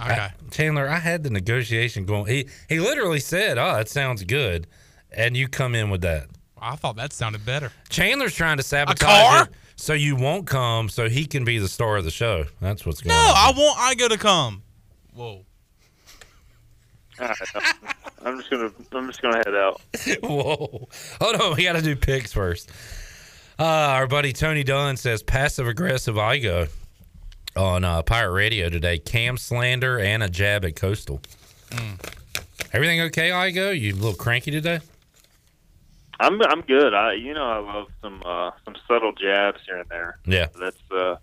Okay. 0.00 0.28
Chandler, 0.50 0.88
I 0.88 0.98
had 0.98 1.22
the 1.22 1.30
negotiation 1.30 2.04
going. 2.04 2.26
He 2.26 2.48
he 2.68 2.80
literally 2.80 3.20
said, 3.20 3.58
"Oh, 3.58 3.74
that 3.74 3.88
sounds 3.88 4.24
good," 4.24 4.66
and 5.12 5.36
you 5.36 5.48
come 5.48 5.74
in 5.74 5.90
with 5.90 6.00
that. 6.02 6.26
I 6.60 6.76
thought 6.76 6.96
that 6.96 7.12
sounded 7.12 7.44
better. 7.44 7.72
Chandler's 7.88 8.34
trying 8.34 8.56
to 8.56 8.62
sabotage 8.62 8.98
car? 9.00 9.44
it 9.44 9.48
so 9.76 9.92
you 9.92 10.14
won't 10.16 10.46
come, 10.46 10.88
so 10.88 11.08
he 11.08 11.26
can 11.26 11.44
be 11.44 11.58
the 11.58 11.68
star 11.68 11.96
of 11.96 12.04
the 12.04 12.10
show. 12.10 12.44
That's 12.60 12.86
what's 12.86 13.00
going 13.00 13.16
No, 13.16 13.20
on. 13.20 13.34
I 13.36 13.52
want 13.56 13.98
Igo 13.98 14.08
to 14.10 14.18
come. 14.18 14.62
Whoa. 15.14 15.44
All 17.22 17.28
right, 17.28 17.74
I'm 18.24 18.38
just 18.38 18.50
gonna 18.50 18.70
I'm 18.92 19.06
just 19.06 19.22
gonna 19.22 19.36
head 19.38 19.54
out. 19.54 19.80
Whoa. 20.22 20.88
Hold 21.20 21.40
on. 21.40 21.56
We 21.56 21.64
got 21.64 21.76
to 21.76 21.82
do 21.82 21.94
picks 21.96 22.32
first. 22.32 22.70
Uh, 23.58 23.64
our 23.64 24.06
buddy 24.06 24.32
Tony 24.32 24.64
Dunn 24.64 24.96
says 24.96 25.22
passive 25.22 25.68
aggressive 25.68 26.16
Igo 26.16 26.68
on 27.56 27.84
uh, 27.84 28.02
Pirate 28.02 28.32
Radio 28.32 28.68
today. 28.68 28.98
Cam 28.98 29.36
slander 29.36 29.98
and 30.00 30.22
a 30.22 30.28
jab 30.28 30.64
at 30.64 30.74
Coastal. 30.76 31.20
Everything 32.72 33.00
okay, 33.02 33.30
Igo? 33.30 33.78
You 33.78 33.92
a 33.92 33.96
little 33.96 34.14
cranky 34.14 34.50
today? 34.50 34.80
I'm 36.18 36.40
I'm 36.42 36.62
good. 36.62 36.94
I 36.94 37.14
you 37.14 37.34
know 37.34 37.44
I 37.44 37.58
love 37.58 37.88
some 38.00 38.22
uh, 38.24 38.50
some 38.64 38.74
subtle 38.88 39.12
jabs 39.12 39.60
here 39.66 39.78
and 39.78 39.88
there. 39.88 40.18
Yeah. 40.26 40.46
That's 40.58 40.80
uh 40.90 40.96
All 40.96 41.16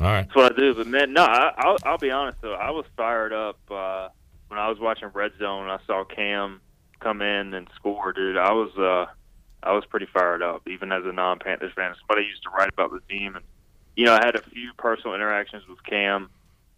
right. 0.00 0.22
that's 0.22 0.34
what 0.34 0.52
I 0.52 0.56
do. 0.58 0.74
But 0.74 0.86
man, 0.86 1.12
no, 1.12 1.24
I, 1.24 1.52
I'll 1.56 1.76
I'll 1.84 1.98
be 1.98 2.10
honest 2.10 2.38
though. 2.42 2.54
I 2.54 2.70
was 2.70 2.84
fired 2.96 3.32
up 3.32 3.58
uh, 3.70 4.08
when 4.52 4.60
I 4.60 4.68
was 4.68 4.78
watching 4.78 5.08
Red 5.14 5.32
Zone. 5.38 5.68
I 5.68 5.78
saw 5.86 6.04
Cam 6.04 6.60
come 7.00 7.22
in 7.22 7.54
and 7.54 7.66
score, 7.74 8.12
dude. 8.12 8.36
I 8.36 8.52
was 8.52 8.70
uh 8.76 9.10
I 9.62 9.72
was 9.72 9.84
pretty 9.86 10.06
fired 10.12 10.42
up, 10.42 10.68
even 10.68 10.92
as 10.92 11.04
a 11.06 11.12
non-Panthers 11.12 11.72
fan. 11.74 11.94
Somebody 12.00 12.26
used 12.26 12.42
to 12.42 12.50
write 12.50 12.68
about 12.68 12.90
the 12.90 13.00
team, 13.08 13.34
and 13.34 13.44
you 13.96 14.04
know 14.04 14.12
I 14.12 14.20
had 14.24 14.36
a 14.36 14.42
few 14.42 14.72
personal 14.76 15.14
interactions 15.14 15.66
with 15.66 15.82
Cam 15.84 16.28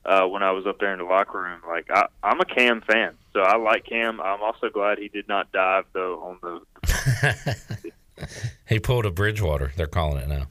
uh, 0.04 0.24
when 0.26 0.44
I 0.44 0.52
was 0.52 0.66
up 0.66 0.78
there 0.78 0.92
in 0.92 1.00
the 1.00 1.04
locker 1.04 1.42
room. 1.42 1.60
Like 1.66 1.90
I, 1.90 2.06
I'm 2.22 2.40
a 2.40 2.44
Cam 2.44 2.80
fan, 2.82 3.14
so 3.32 3.40
I 3.40 3.56
like 3.56 3.86
Cam. 3.86 4.20
I'm 4.20 4.40
also 4.40 4.68
glad 4.68 4.98
he 4.98 5.08
did 5.08 5.26
not 5.26 5.50
dive 5.50 5.86
though 5.92 6.22
on 6.22 6.38
the 6.42 7.92
He 8.68 8.78
pulled 8.78 9.04
a 9.04 9.10
Bridgewater. 9.10 9.72
They're 9.76 9.88
calling 9.88 10.22
it 10.22 10.28
now. 10.28 10.46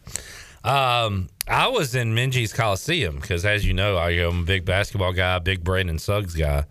Um, 0.65 1.29
I 1.47 1.67
was 1.67 1.95
in 1.95 2.13
Minges 2.13 2.53
Coliseum 2.53 3.19
because, 3.19 3.45
as 3.45 3.65
you 3.65 3.73
know, 3.73 3.95
I 3.95 4.11
am 4.11 4.41
a 4.41 4.45
big 4.45 4.65
basketball 4.65 5.13
guy, 5.13 5.39
big 5.39 5.63
Brandon 5.63 5.99
Suggs 5.99 6.35
guy, 6.35 6.65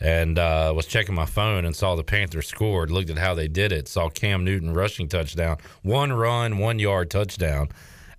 and 0.00 0.38
uh, 0.38 0.72
was 0.74 0.86
checking 0.86 1.14
my 1.14 1.26
phone 1.26 1.64
and 1.64 1.74
saw 1.74 1.94
the 1.94 2.04
Panthers 2.04 2.46
scored. 2.46 2.90
Looked 2.90 3.10
at 3.10 3.18
how 3.18 3.34
they 3.34 3.48
did 3.48 3.72
it. 3.72 3.88
Saw 3.88 4.08
Cam 4.08 4.44
Newton 4.44 4.74
rushing 4.74 5.08
touchdown, 5.08 5.58
one 5.82 6.12
run, 6.12 6.58
one 6.58 6.78
yard 6.78 7.10
touchdown, 7.10 7.68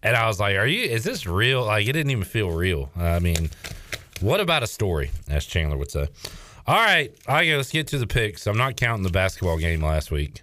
and 0.02 0.16
I 0.16 0.28
was 0.28 0.40
like, 0.40 0.56
"Are 0.56 0.68
you? 0.68 0.84
Is 0.84 1.04
this 1.04 1.26
real? 1.26 1.66
Like, 1.66 1.88
it 1.88 1.94
didn't 1.94 2.12
even 2.12 2.24
feel 2.24 2.50
real. 2.50 2.90
I 2.96 3.20
mean, 3.20 3.50
what 4.22 4.40
about 4.40 4.64
a 4.64 4.68
story?" 4.68 5.12
As 5.30 5.46
Chandler 5.46 5.78
would 5.78 5.92
say. 5.92 6.08
All 6.66 6.76
right, 6.76 7.16
I 7.26 7.34
right, 7.34 7.56
let's 7.56 7.72
get 7.72 7.88
to 7.88 7.98
the 7.98 8.08
picks. 8.08 8.46
I'm 8.46 8.58
not 8.58 8.76
counting 8.76 9.04
the 9.04 9.10
basketball 9.10 9.58
game 9.58 9.82
last 9.82 10.12
week 10.12 10.42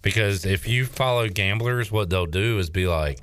because 0.00 0.46
if 0.46 0.66
you 0.66 0.86
follow 0.86 1.28
gamblers, 1.28 1.92
what 1.92 2.08
they'll 2.08 2.24
do 2.24 2.58
is 2.58 2.70
be 2.70 2.86
like, 2.86 3.18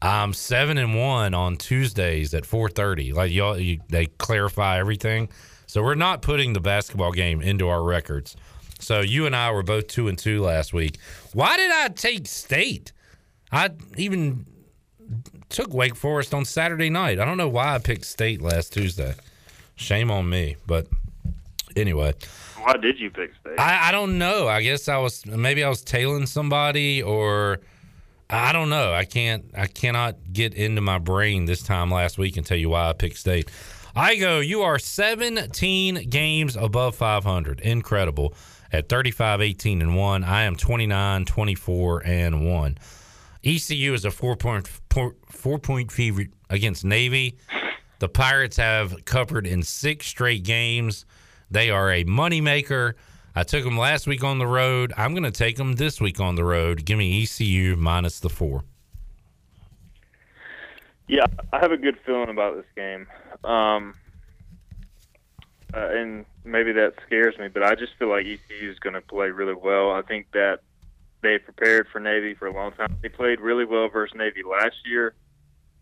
"I'm 0.00 0.32
seven 0.32 0.78
and 0.78 0.96
one 0.96 1.34
on 1.34 1.56
Tuesdays 1.56 2.34
at 2.34 2.44
4:30." 2.44 3.12
Like 3.12 3.32
y'all, 3.32 3.58
you, 3.58 3.80
they 3.88 4.06
clarify 4.06 4.78
everything. 4.78 5.28
So 5.66 5.82
we're 5.82 5.94
not 5.94 6.22
putting 6.22 6.52
the 6.52 6.60
basketball 6.60 7.12
game 7.12 7.40
into 7.40 7.68
our 7.68 7.82
records. 7.82 8.36
So 8.78 9.00
you 9.00 9.26
and 9.26 9.34
I 9.34 9.50
were 9.50 9.62
both 9.62 9.88
two 9.88 10.08
and 10.08 10.18
two 10.18 10.42
last 10.42 10.72
week. 10.72 10.98
Why 11.32 11.56
did 11.56 11.70
I 11.70 11.88
take 11.88 12.26
State? 12.26 12.92
I 13.50 13.70
even 13.96 14.46
took 15.48 15.72
Wake 15.72 15.96
Forest 15.96 16.34
on 16.34 16.44
Saturday 16.44 16.90
night. 16.90 17.18
I 17.18 17.24
don't 17.24 17.36
know 17.36 17.48
why 17.48 17.74
I 17.74 17.78
picked 17.78 18.04
State 18.04 18.42
last 18.42 18.72
Tuesday. 18.72 19.14
Shame 19.76 20.10
on 20.10 20.28
me. 20.28 20.56
But 20.66 20.86
anyway, 21.74 22.14
Why 22.60 22.74
did 22.76 22.98
you 22.98 23.10
pick 23.10 23.32
State? 23.40 23.58
I, 23.58 23.88
I 23.88 23.92
don't 23.92 24.18
know. 24.18 24.48
I 24.48 24.62
guess 24.62 24.88
I 24.88 24.98
was 24.98 25.24
maybe 25.26 25.64
I 25.64 25.68
was 25.68 25.82
tailing 25.82 26.26
somebody 26.26 27.02
or 27.02 27.60
I 28.28 28.52
don't 28.52 28.70
know. 28.70 28.92
I 28.92 29.04
can't. 29.04 29.44
I 29.56 29.66
cannot 29.66 30.16
get 30.32 30.54
into 30.54 30.80
my 30.80 30.98
brain 30.98 31.44
this 31.44 31.62
time 31.62 31.90
last 31.90 32.18
week 32.18 32.36
and 32.36 32.44
tell 32.44 32.58
you 32.58 32.68
why 32.68 32.88
I 32.88 32.92
picked 32.92 33.18
State. 33.18 33.50
Igo. 33.96 34.46
You 34.46 34.60
are 34.60 34.78
17 34.78 36.10
games 36.10 36.54
above 36.54 36.96
500. 36.96 37.60
Incredible. 37.60 38.34
At 38.70 38.90
35, 38.90 39.40
18 39.40 39.80
and 39.80 39.96
one. 39.96 40.22
I 40.22 40.42
am 40.42 40.54
29, 40.54 41.24
24 41.24 42.02
and 42.04 42.46
one. 42.46 42.76
ECU 43.42 43.94
is 43.94 44.04
a 44.04 44.10
four 44.10 44.36
point 44.36 44.68
four 45.30 45.58
point 45.58 45.90
favorite 45.90 46.28
against 46.50 46.84
Navy. 46.84 47.38
The 48.00 48.08
Pirates 48.10 48.58
have 48.58 49.06
covered 49.06 49.46
in 49.46 49.62
six 49.62 50.06
straight 50.06 50.44
games. 50.44 51.06
They 51.50 51.70
are 51.70 51.90
a 51.90 52.04
moneymaker. 52.04 52.94
I 53.34 53.44
took 53.44 53.64
them 53.64 53.78
last 53.78 54.06
week 54.06 54.22
on 54.22 54.38
the 54.38 54.46
road. 54.46 54.92
I'm 54.98 55.12
going 55.12 55.22
to 55.22 55.30
take 55.30 55.56
them 55.56 55.76
this 55.76 56.02
week 56.02 56.20
on 56.20 56.34
the 56.34 56.44
road. 56.44 56.84
Give 56.84 56.98
me 56.98 57.22
ECU 57.22 57.76
minus 57.76 58.20
the 58.20 58.28
four. 58.28 58.64
Yeah, 61.08 61.26
I 61.52 61.60
have 61.60 61.72
a 61.72 61.76
good 61.76 61.98
feeling 62.04 62.30
about 62.30 62.56
this 62.56 62.66
game. 62.74 63.06
Um, 63.44 63.94
uh, 65.72 65.88
and 65.90 66.24
maybe 66.44 66.72
that 66.72 66.94
scares 67.06 67.38
me, 67.38 67.48
but 67.48 67.62
I 67.62 67.74
just 67.74 67.92
feel 67.98 68.08
like 68.08 68.26
ECU 68.26 68.70
is 68.70 68.78
going 68.78 68.94
to 68.94 69.00
play 69.00 69.28
really 69.28 69.54
well. 69.54 69.92
I 69.92 70.02
think 70.02 70.26
that 70.32 70.60
they 71.22 71.38
prepared 71.38 71.86
for 71.92 72.00
Navy 72.00 72.34
for 72.34 72.46
a 72.46 72.52
long 72.52 72.72
time. 72.72 72.96
They 73.02 73.08
played 73.08 73.40
really 73.40 73.64
well 73.64 73.88
versus 73.88 74.16
Navy 74.16 74.42
last 74.48 74.76
year. 74.84 75.14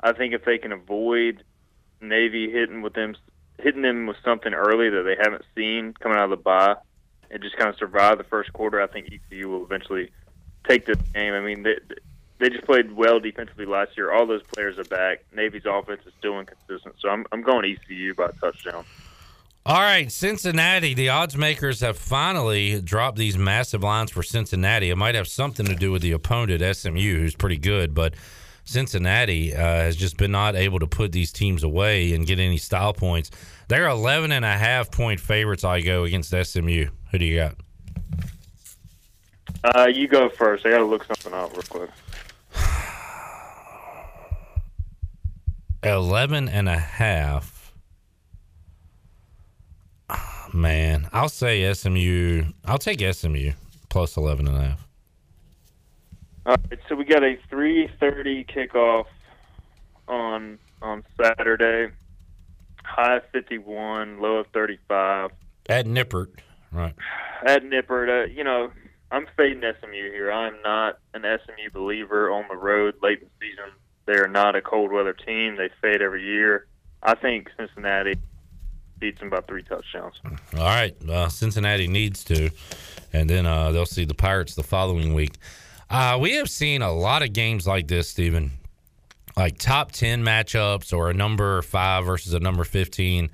I 0.00 0.12
think 0.12 0.34
if 0.34 0.44
they 0.44 0.58
can 0.58 0.72
avoid 0.72 1.42
Navy 2.00 2.50
hitting 2.50 2.82
with 2.82 2.94
them, 2.94 3.14
hitting 3.58 3.82
them 3.82 4.06
with 4.06 4.16
something 4.24 4.52
early 4.52 4.90
that 4.90 5.02
they 5.02 5.16
haven't 5.22 5.44
seen 5.54 5.94
coming 5.94 6.18
out 6.18 6.24
of 6.24 6.30
the 6.30 6.36
bye, 6.36 6.76
and 7.30 7.42
just 7.42 7.56
kind 7.56 7.70
of 7.70 7.76
survive 7.76 8.18
the 8.18 8.24
first 8.24 8.52
quarter, 8.52 8.80
I 8.80 8.86
think 8.86 9.08
ECU 9.12 9.48
will 9.48 9.64
eventually 9.64 10.10
take 10.68 10.86
this 10.86 10.98
game. 11.14 11.32
I 11.32 11.40
mean, 11.40 11.62
they 11.62 11.76
they 12.38 12.50
just 12.50 12.64
played 12.64 12.92
well 12.92 13.20
defensively 13.20 13.66
last 13.66 13.96
year. 13.96 14.12
All 14.12 14.26
those 14.26 14.42
players 14.42 14.78
are 14.78 14.84
back. 14.84 15.24
Navy's 15.34 15.66
offense 15.66 16.02
is 16.06 16.12
still 16.18 16.38
inconsistent, 16.38 16.96
so 17.00 17.08
I'm 17.08 17.24
I'm 17.32 17.42
going 17.42 17.64
ECU 17.64 18.14
by 18.14 18.26
a 18.26 18.32
touchdown. 18.32 18.84
All 19.66 19.80
right, 19.80 20.12
Cincinnati. 20.12 20.92
The 20.92 21.08
odds 21.08 21.38
makers 21.38 21.80
have 21.80 21.96
finally 21.96 22.82
dropped 22.82 23.16
these 23.16 23.38
massive 23.38 23.82
lines 23.82 24.10
for 24.10 24.22
Cincinnati. 24.22 24.90
It 24.90 24.96
might 24.96 25.14
have 25.14 25.26
something 25.26 25.64
to 25.64 25.74
do 25.74 25.90
with 25.90 26.02
the 26.02 26.12
opponent, 26.12 26.76
SMU, 26.76 27.18
who's 27.18 27.34
pretty 27.34 27.56
good, 27.56 27.94
but 27.94 28.12
Cincinnati 28.64 29.54
uh, 29.54 29.58
has 29.58 29.96
just 29.96 30.18
been 30.18 30.32
not 30.32 30.54
able 30.54 30.80
to 30.80 30.86
put 30.86 31.12
these 31.12 31.32
teams 31.32 31.62
away 31.62 32.12
and 32.12 32.26
get 32.26 32.38
any 32.38 32.58
style 32.58 32.92
points. 32.92 33.30
They're 33.68 33.88
11 33.88 34.32
and 34.32 34.44
a 34.44 34.52
half 34.52 34.90
point 34.90 35.20
favorites. 35.20 35.64
Igo 35.64 36.06
against 36.06 36.30
SMU. 36.30 36.88
Who 37.10 37.18
do 37.18 37.24
you 37.24 37.36
got? 37.36 37.56
Uh, 39.64 39.86
you 39.86 40.08
go 40.08 40.28
first. 40.28 40.66
I 40.66 40.70
got 40.70 40.78
to 40.78 40.84
look 40.84 41.04
something 41.04 41.32
up 41.32 41.52
real 41.52 41.62
quick. 41.62 41.90
11 45.84 46.48
and 46.48 46.68
a 46.68 46.78
half. 46.78 47.72
man, 50.52 51.08
I'll 51.12 51.28
say 51.28 51.72
SMU. 51.72 52.44
I'll 52.64 52.78
take 52.78 53.00
SMU 53.00 53.52
plus 53.88 54.16
11 54.16 54.48
and 54.48 54.56
a 54.56 54.60
half. 54.60 54.88
All 56.46 56.56
right, 56.70 56.78
so 56.88 56.94
we 56.94 57.04
got 57.04 57.22
a 57.22 57.38
3:30 57.50 58.44
kickoff 58.46 59.06
on 60.08 60.58
on 60.82 61.04
Saturday. 61.20 61.92
High 62.84 63.16
of 63.16 63.22
51, 63.32 64.20
low 64.20 64.36
of 64.36 64.46
35. 64.48 65.30
At 65.70 65.86
Nippert, 65.86 66.28
right? 66.70 66.94
At 67.46 67.62
Nippert, 67.62 68.10
uh, 68.10 68.26
you 68.30 68.44
know, 68.44 68.70
I'm 69.10 69.26
fading 69.38 69.62
SMU 69.62 70.10
here. 70.10 70.30
I'm 70.30 70.60
not 70.62 70.98
an 71.14 71.22
SMU 71.22 71.70
believer 71.72 72.30
on 72.30 72.44
the 72.50 72.56
road 72.56 72.96
late 73.02 73.20
in 73.22 73.28
the 73.40 73.46
season. 73.46 73.70
They're 74.06 74.28
not 74.28 74.56
a 74.56 74.62
cold 74.62 74.92
weather 74.92 75.12
team. 75.12 75.56
They 75.56 75.70
fade 75.80 76.02
every 76.02 76.24
year. 76.24 76.66
I 77.02 77.14
think 77.14 77.50
Cincinnati 77.56 78.14
beats 78.98 79.20
them 79.20 79.30
by 79.30 79.40
three 79.42 79.62
touchdowns. 79.62 80.14
All 80.24 80.64
right, 80.64 80.94
uh, 81.08 81.28
Cincinnati 81.28 81.86
needs 81.86 82.24
to, 82.24 82.50
and 83.12 83.28
then 83.28 83.46
uh, 83.46 83.72
they'll 83.72 83.86
see 83.86 84.04
the 84.04 84.14
Pirates 84.14 84.54
the 84.54 84.62
following 84.62 85.14
week. 85.14 85.34
Uh, 85.90 86.18
we 86.20 86.32
have 86.32 86.48
seen 86.48 86.82
a 86.82 86.92
lot 86.92 87.22
of 87.22 87.32
games 87.32 87.66
like 87.66 87.88
this, 87.88 88.08
Stephen, 88.08 88.52
like 89.36 89.58
top 89.58 89.92
10 89.92 90.24
matchups 90.24 90.96
or 90.96 91.10
a 91.10 91.14
number 91.14 91.60
five 91.62 92.04
versus 92.06 92.32
a 92.32 92.40
number 92.40 92.64
15, 92.64 93.30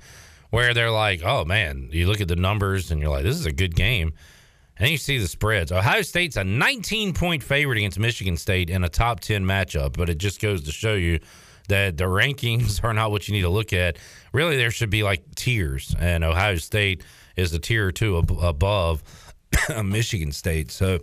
where 0.49 0.73
they're 0.73 0.91
like, 0.91 1.21
oh 1.23 1.45
man, 1.45 1.89
you 1.91 2.07
look 2.07 2.21
at 2.21 2.27
the 2.27 2.35
numbers 2.35 2.91
and 2.91 2.99
you're 2.99 3.09
like, 3.09 3.23
this 3.23 3.35
is 3.35 3.45
a 3.45 3.53
good 3.53 3.75
game. 3.75 4.13
And 4.81 4.89
you 4.89 4.97
see 4.97 5.19
the 5.19 5.27
spreads. 5.27 5.71
Ohio 5.71 6.01
State's 6.01 6.37
a 6.37 6.43
19 6.43 7.13
point 7.13 7.43
favorite 7.43 7.77
against 7.77 7.99
Michigan 7.99 8.35
State 8.35 8.71
in 8.71 8.83
a 8.83 8.89
top 8.89 9.19
10 9.19 9.45
matchup, 9.45 9.95
but 9.95 10.09
it 10.09 10.17
just 10.17 10.41
goes 10.41 10.63
to 10.63 10.71
show 10.71 10.95
you 10.95 11.19
that 11.67 11.97
the 11.97 12.05
rankings 12.05 12.83
are 12.83 12.91
not 12.91 13.11
what 13.11 13.27
you 13.27 13.35
need 13.35 13.43
to 13.43 13.49
look 13.49 13.73
at. 13.73 13.99
Really, 14.33 14.57
there 14.57 14.71
should 14.71 14.89
be 14.89 15.03
like 15.03 15.35
tiers, 15.35 15.95
and 15.99 16.23
Ohio 16.23 16.55
State 16.55 17.03
is 17.35 17.53
a 17.53 17.59
tier 17.59 17.85
or 17.85 17.91
two 17.91 18.17
ab- 18.17 18.31
above 18.41 19.03
Michigan 19.85 20.31
State. 20.31 20.71
So 20.71 20.97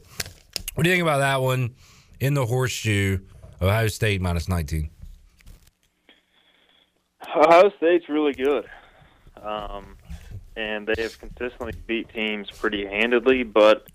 what 0.74 0.82
do 0.82 0.90
you 0.90 0.96
think 0.96 1.02
about 1.02 1.18
that 1.18 1.40
one 1.40 1.76
in 2.18 2.34
the 2.34 2.46
horseshoe? 2.46 3.20
Ohio 3.62 3.86
State 3.86 4.20
minus 4.20 4.48
19. 4.48 4.90
Ohio 7.36 7.70
State's 7.76 8.09
really 8.09 8.32
good. 8.32 8.64
Um, 9.40 9.97
and 10.59 10.89
they 10.89 11.01
have 11.01 11.18
consistently 11.20 11.72
beat 11.86 12.09
teams 12.12 12.51
pretty 12.51 12.85
handedly, 12.85 13.44
but 13.44 13.86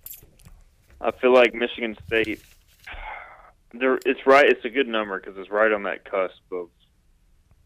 I 1.01 1.11
feel 1.11 1.33
like 1.33 1.53
Michigan 1.53 1.97
State, 2.07 2.41
there 3.73 3.99
it's 4.05 4.25
right. 4.25 4.45
It's 4.45 4.63
a 4.63 4.69
good 4.69 4.87
number 4.87 5.19
because 5.19 5.37
it's 5.37 5.51
right 5.51 5.71
on 5.71 5.83
that 5.83 6.05
cusp 6.09 6.39
of 6.53 6.69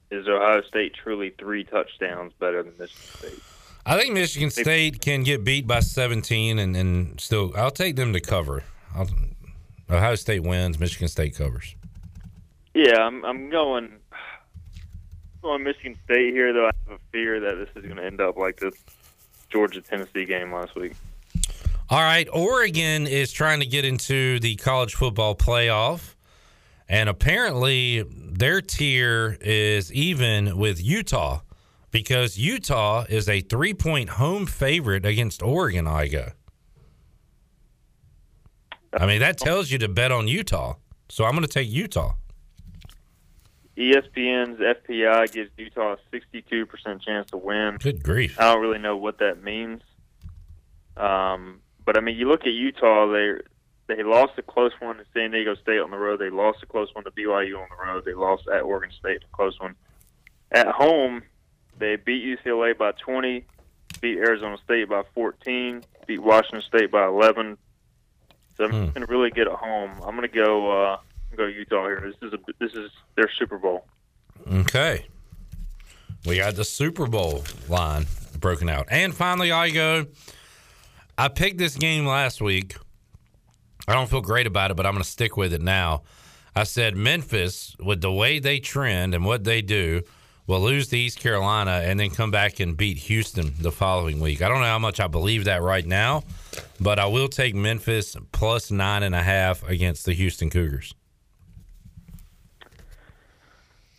is 0.10 0.28
Ohio 0.28 0.64
State 0.64 0.95
truly 0.95 1.32
three 1.38 1.64
touchdowns 1.64 2.34
better 2.40 2.64
than 2.64 2.74
Michigan 2.80 3.07
State? 3.19 3.44
I 3.86 3.99
think 3.99 4.14
Michigan 4.14 4.49
State 4.49 4.99
can 4.99 5.24
get 5.24 5.44
beat 5.44 5.68
by 5.68 5.82
17 5.82 6.57
and, 6.60 6.76
and 6.76 7.22
still, 7.22 7.53
I'll 7.56 7.72
take 7.72 7.98
them 7.98 8.14
to 8.14 8.19
cover. 8.19 8.64
I'll, 8.95 9.07
Ohio 9.90 10.15
State 10.15 10.44
wins. 10.44 10.80
Michigan 10.80 11.07
State 11.07 11.36
covers. 11.36 11.76
Yeah, 12.74 12.99
I'm, 12.99 13.24
I'm 13.24 13.49
going 13.49 13.91
going 15.48 15.64
Michigan 15.64 15.98
State 16.03 16.34
here, 16.34 16.52
though. 16.52 16.68
I 16.68 16.72
have 16.88 16.99
a 16.99 17.11
fear 17.11 17.40
that 17.40 17.56
this 17.56 17.69
is 17.76 17.84
going 17.84 17.98
to 17.98 18.06
end 18.06 18.19
up 18.19 18.36
like 18.36 18.60
this 18.60 18.74
Georgia 19.49 19.82
Tennessee 19.82 20.26
game 20.26 20.53
last 20.53 20.76
week. 20.76 20.94
All 21.90 22.02
right, 22.02 22.28
Oregon 22.34 23.07
is 23.07 23.32
trying 23.32 23.61
to 23.61 23.65
get 23.65 23.86
into 23.86 24.41
the 24.41 24.57
college 24.57 24.95
football 24.95 25.36
playoff, 25.36 26.15
and 26.90 27.07
apparently 27.07 28.03
their 28.10 28.60
tier 28.60 29.38
is 29.40 29.91
even 29.94 30.57
with 30.57 30.84
Utah 30.84 31.40
because 31.91 32.38
Utah 32.38 33.06
is 33.07 33.30
a 33.30 33.40
three 33.40 33.74
point 33.74 34.10
home 34.10 34.45
favorite 34.45 35.06
against 35.06 35.41
Oregon. 35.41 35.86
Igo. 35.86 36.34
I 38.94 39.06
mean, 39.06 39.22
that 39.22 39.38
tells 39.38 39.72
you 39.72 39.78
to 39.78 39.88
bet 39.88 40.11
on 40.11 40.28
Utah. 40.28 40.76
So 41.07 41.24
I'm 41.24 41.32
going 41.32 41.44
to 41.44 41.48
take 41.48 41.69
Utah. 41.69 42.15
ESPN's 43.78 44.60
FPI 44.60 45.32
gives 45.32 45.52
Utah 45.58 45.95
a 45.95 46.16
62% 46.16 47.02
chance 47.02 47.30
to 47.30 47.38
win. 47.38 47.78
Good 47.80 48.02
grief. 48.02 48.40
I 48.40 48.54
don't 48.54 48.62
really 48.62 48.80
know 48.80 48.98
what 48.98 49.20
that 49.20 49.44
means. 49.44 49.82
Um, 50.95 51.62
but 51.86 51.95
I 51.95 52.02
mean, 52.02 52.18
you 52.18 52.28
look 52.28 52.41
at 52.41 52.54
Utah, 52.54 53.12
they 53.12 53.34
they 53.88 54.04
lost 54.04 54.34
a 54.38 54.41
close 54.41 54.74
one 54.80 54.98
to 54.98 55.06
San 55.14 55.32
Diego 55.32 55.56
State 55.56 55.80
on 55.80 55.91
the 55.91 55.98
road. 55.98 56.20
They 56.20 56.30
lost 56.30 56.62
a 56.64 56.66
close 56.66 56.94
one 56.94 57.06
to 57.06 57.12
BYU 57.12 57.58
on 57.58 57.68
the 57.70 57.86
road. 57.86 58.04
They 58.04 58.14
lost 58.14 58.48
at 58.48 58.64
Oregon 58.64 58.91
State, 58.99 59.24
a 59.24 59.36
close 59.36 59.58
one. 59.60 59.76
At 60.52 60.68
home, 60.68 61.22
they 61.78 61.95
beat 61.95 62.24
UCLA 62.24 62.78
by 62.78 62.91
20, 62.91 63.45
beat 64.02 64.18
Arizona 64.18 64.58
State 64.64 64.90
by 64.90 65.04
14, 65.14 65.84
beat 66.06 66.20
Washington 66.20 66.62
State 66.62 66.91
by 66.91 67.06
11, 67.06 67.58
so 68.58 68.66
I'm 68.66 68.72
hmm. 68.72 68.78
going 68.88 69.06
to 69.06 69.06
really 69.06 69.30
get 69.30 69.48
at 69.48 69.54
home. 69.54 69.91
I'm 70.04 70.16
going 70.16 70.28
to 70.28 70.36
go 70.36 70.72
uh, 70.72 70.98
go 71.38 71.45
Utah 71.45 71.85
here. 71.85 72.03
This 72.22 72.27
is 72.27 72.34
a 72.34 72.39
this 72.59 72.73
is 72.73 72.91
their 73.15 73.30
Super 73.38 73.57
Bowl. 73.57 73.85
Okay, 74.51 75.05
we 76.26 76.38
got 76.38 76.55
the 76.55 76.65
Super 76.65 77.07
Bowl 77.07 77.43
line 77.69 78.05
broken 78.39 78.69
out, 78.69 78.88
and 78.89 79.15
finally 79.15 79.49
Igo. 79.49 80.07
I 81.19 81.30
picked 81.30 81.57
this 81.57 81.76
game 81.76 82.05
last 82.05 82.41
week. 82.41 82.76
I 83.88 83.93
don't 83.93 84.09
feel 84.09 84.22
great 84.22 84.45
about 84.45 84.69
it, 84.69 84.77
but 84.77 84.85
I'm 84.85 84.93
going 84.93 85.03
to 85.03 85.09
stick 85.09 85.35
with 85.35 85.51
it 85.51 85.61
now. 85.61 86.03
I 86.55 86.64
said 86.64 86.95
Memphis, 86.95 87.76
with 87.80 88.01
the 88.01 88.11
way 88.11 88.38
they 88.38 88.59
trend 88.59 89.15
and 89.15 89.26
what 89.26 89.43
they 89.43 89.61
do, 89.61 90.01
will 90.47 90.61
lose 90.61 90.88
to 90.89 90.97
East 90.97 91.19
Carolina 91.19 91.81
and 91.84 91.99
then 91.99 92.09
come 92.09 92.31
back 92.31 92.59
and 92.59 92.76
beat 92.76 92.97
Houston 92.97 93.53
the 93.59 93.72
following 93.72 94.19
week. 94.19 94.41
I 94.41 94.47
don't 94.47 94.59
know 94.59 94.65
how 94.65 94.80
much 94.80 94.99
I 94.99 95.07
believe 95.07 95.45
that 95.45 95.61
right 95.61 95.85
now, 95.85 96.23
but 96.80 96.99
I 96.99 97.05
will 97.05 97.27
take 97.27 97.55
Memphis 97.55 98.15
plus 98.31 98.72
nine 98.72 99.03
and 99.03 99.15
a 99.15 99.22
half 99.22 99.68
against 99.68 100.05
the 100.05 100.14
Houston 100.14 100.49
Cougars. 100.49 100.93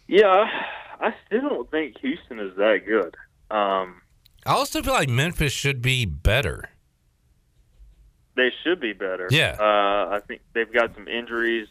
Yeah, 0.08 0.46
I 1.00 1.14
still 1.26 1.48
don't 1.48 1.70
think 1.70 1.98
Houston 2.00 2.40
is 2.40 2.56
that 2.56 2.80
good. 2.86 3.14
Um, 3.54 4.00
I 4.46 4.52
also 4.52 4.82
feel 4.82 4.94
like 4.94 5.08
Memphis 5.08 5.52
should 5.52 5.82
be 5.82 6.04
better. 6.06 6.70
They 8.34 8.50
should 8.62 8.80
be 8.80 8.92
better. 8.94 9.28
Yeah. 9.30 9.56
Uh, 9.58 10.14
I 10.14 10.20
think 10.26 10.40
they've 10.54 10.72
got 10.72 10.94
some 10.94 11.08
injuries. 11.08 11.68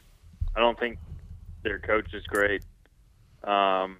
I 0.55 0.59
don't 0.59 0.79
think 0.79 0.99
their 1.63 1.79
coach 1.79 2.13
is 2.13 2.23
great. 2.27 2.63
Um, 3.43 3.97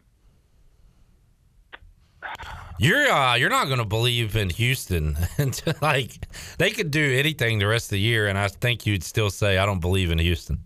You're 2.80 3.10
uh, 3.10 3.36
you're 3.36 3.50
not 3.50 3.66
going 3.68 3.80
to 3.80 3.86
believe 3.86 4.36
in 4.36 4.50
Houston 4.52 5.18
until 5.38 5.74
like 5.82 6.12
they 6.58 6.70
could 6.72 6.92
do 6.92 7.16
anything 7.18 7.58
the 7.60 7.68
rest 7.68 7.88
of 7.88 7.92
the 7.92 8.00
year, 8.00 8.28
and 8.28 8.38
I 8.38 8.48
think 8.50 8.86
you'd 8.86 9.04
still 9.04 9.30
say 9.30 9.58
I 9.58 9.66
don't 9.66 9.80
believe 9.80 10.12
in 10.12 10.20
Houston. 10.20 10.60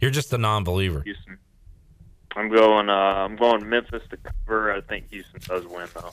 You're 0.00 0.10
just 0.10 0.32
a 0.32 0.38
non-believer. 0.38 1.02
Houston. 1.02 1.38
I'm 2.36 2.50
going. 2.50 2.90
Uh, 2.90 2.92
I'm 2.92 3.34
going 3.34 3.68
Memphis 3.68 4.02
to 4.10 4.18
cover. 4.18 4.72
I 4.72 4.82
think 4.82 5.10
Houston 5.10 5.40
does 5.46 5.66
win 5.66 5.88
though. 5.94 6.12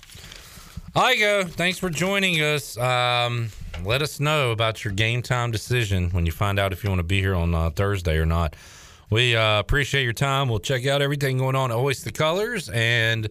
Igo, 0.95 1.49
thanks 1.49 1.79
for 1.79 1.89
joining 1.89 2.35
us. 2.35 2.77
Um, 2.77 3.49
let 3.83 4.01
us 4.01 4.19
know 4.19 4.51
about 4.51 4.85
your 4.85 4.93
game 4.93 5.21
time 5.21 5.51
decision 5.51 6.11
when 6.11 6.25
you 6.25 6.31
find 6.31 6.59
out 6.59 6.71
if 6.71 6.83
you 6.83 6.89
want 6.89 6.99
to 6.99 7.03
be 7.03 7.19
here 7.19 7.35
on 7.35 7.53
uh, 7.53 7.71
Thursday 7.71 8.17
or 8.17 8.25
not. 8.25 8.55
We 9.09 9.35
uh, 9.35 9.59
appreciate 9.59 10.03
your 10.03 10.13
time. 10.13 10.49
We'll 10.49 10.59
check 10.59 10.85
out 10.85 11.01
everything 11.01 11.39
going 11.39 11.55
on 11.55 11.71
at 11.71 11.77
Hoist 11.77 12.05
the 12.05 12.11
Colors, 12.11 12.69
and 12.69 13.27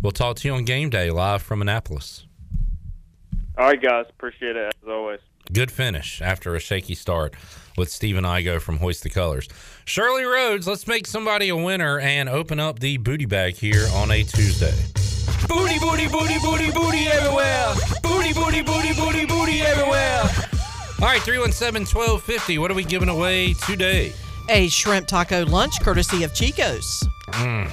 we'll 0.00 0.12
talk 0.12 0.36
to 0.36 0.48
you 0.48 0.54
on 0.54 0.64
game 0.64 0.90
day 0.90 1.10
live 1.10 1.42
from 1.42 1.60
Annapolis. 1.60 2.26
All 3.56 3.66
right, 3.66 3.82
guys. 3.82 4.06
Appreciate 4.10 4.56
it 4.56 4.72
as 4.82 4.88
always. 4.88 5.20
Good 5.50 5.70
finish 5.70 6.20
after 6.20 6.54
a 6.54 6.60
shaky 6.60 6.94
start 6.94 7.32
with 7.76 7.90
Stephen 7.90 8.24
Igo 8.24 8.60
from 8.60 8.78
Hoist 8.78 9.02
the 9.02 9.08
Colors. 9.08 9.48
Shirley 9.86 10.24
Rhodes, 10.24 10.68
let's 10.68 10.86
make 10.86 11.06
somebody 11.06 11.48
a 11.48 11.56
winner 11.56 11.98
and 11.98 12.28
open 12.28 12.60
up 12.60 12.80
the 12.80 12.98
booty 12.98 13.24
bag 13.24 13.54
here 13.54 13.86
on 13.94 14.10
a 14.10 14.22
Tuesday. 14.24 14.74
Booty, 15.48 15.78
booty, 15.78 16.06
booty, 16.06 16.38
booty, 16.40 16.70
booty 16.70 17.06
everywhere. 17.06 17.72
Booty, 18.02 18.34
booty, 18.34 18.62
booty, 18.62 18.92
booty, 18.92 19.24
booty 19.24 19.62
everywhere. 19.62 20.22
All 21.00 21.06
right, 21.06 21.22
317 21.22 21.86
1250. 21.86 22.58
What 22.58 22.70
are 22.70 22.74
we 22.74 22.84
giving 22.84 23.08
away 23.08 23.54
today? 23.54 24.12
A 24.50 24.68
shrimp 24.68 25.06
taco 25.06 25.46
lunch 25.46 25.80
courtesy 25.80 26.24
of 26.24 26.34
Chico's. 26.34 27.08
Mm. 27.28 27.70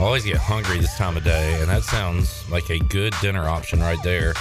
Always 0.00 0.24
get 0.24 0.36
hungry 0.38 0.78
this 0.78 0.96
time 0.96 1.18
of 1.18 1.24
day, 1.24 1.60
and 1.60 1.68
that 1.68 1.82
sounds 1.82 2.48
like 2.50 2.70
a 2.70 2.78
good 2.78 3.14
dinner 3.20 3.48
option 3.48 3.80
right 3.80 4.02
there. 4.02 4.32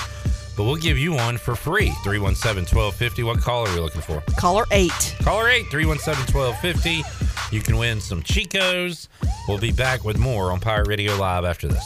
But 0.55 0.63
we'll 0.63 0.75
give 0.75 0.97
you 0.97 1.13
one 1.13 1.37
for 1.37 1.55
free. 1.55 1.91
317 2.03 2.75
1250. 2.75 3.23
What 3.23 3.39
caller 3.39 3.69
are 3.69 3.73
we 3.73 3.79
looking 3.79 4.01
for? 4.01 4.21
Caller 4.37 4.65
8. 4.71 4.91
Caller 5.21 5.49
8 5.49 5.67
317 5.71 6.35
1250. 6.35 7.55
You 7.55 7.61
can 7.61 7.77
win 7.77 7.99
some 7.99 8.21
Chicos. 8.21 9.07
We'll 9.47 9.57
be 9.57 9.71
back 9.71 10.03
with 10.03 10.17
more 10.17 10.51
on 10.51 10.59
Pirate 10.59 10.87
Radio 10.87 11.15
Live 11.17 11.45
after 11.45 11.67
this. 11.67 11.85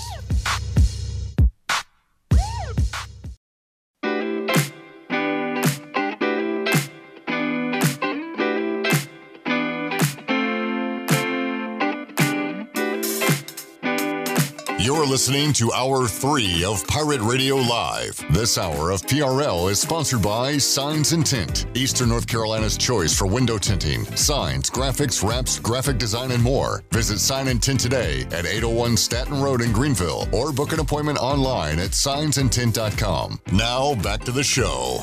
Listening 15.15 15.53
to 15.53 15.71
Hour 15.71 16.09
3 16.09 16.65
of 16.65 16.85
Pirate 16.87 17.21
Radio 17.21 17.55
Live. 17.55 18.21
This 18.33 18.57
hour 18.57 18.91
of 18.91 19.01
PRL 19.03 19.71
is 19.71 19.79
sponsored 19.79 20.21
by 20.21 20.57
Signs 20.57 21.13
and 21.13 21.25
Tint, 21.25 21.67
Eastern 21.73 22.09
North 22.09 22.27
Carolina's 22.27 22.75
choice 22.75 23.17
for 23.17 23.25
window 23.25 23.57
tinting, 23.57 24.03
signs, 24.17 24.69
graphics, 24.69 25.25
wraps, 25.25 25.57
graphic 25.57 25.97
design, 25.99 26.31
and 26.31 26.43
more. 26.43 26.83
Visit 26.91 27.19
Sign 27.19 27.47
and 27.47 27.63
Tint 27.63 27.79
today 27.79 28.23
at 28.33 28.45
801 28.45 28.97
Staten 28.97 29.41
Road 29.41 29.61
in 29.61 29.71
Greenville 29.71 30.27
or 30.33 30.51
book 30.51 30.73
an 30.73 30.81
appointment 30.81 31.17
online 31.19 31.79
at 31.79 31.91
signsandtint.com. 31.91 33.39
Now, 33.53 33.95
back 33.95 34.19
to 34.25 34.33
the 34.33 34.43
show. 34.43 34.99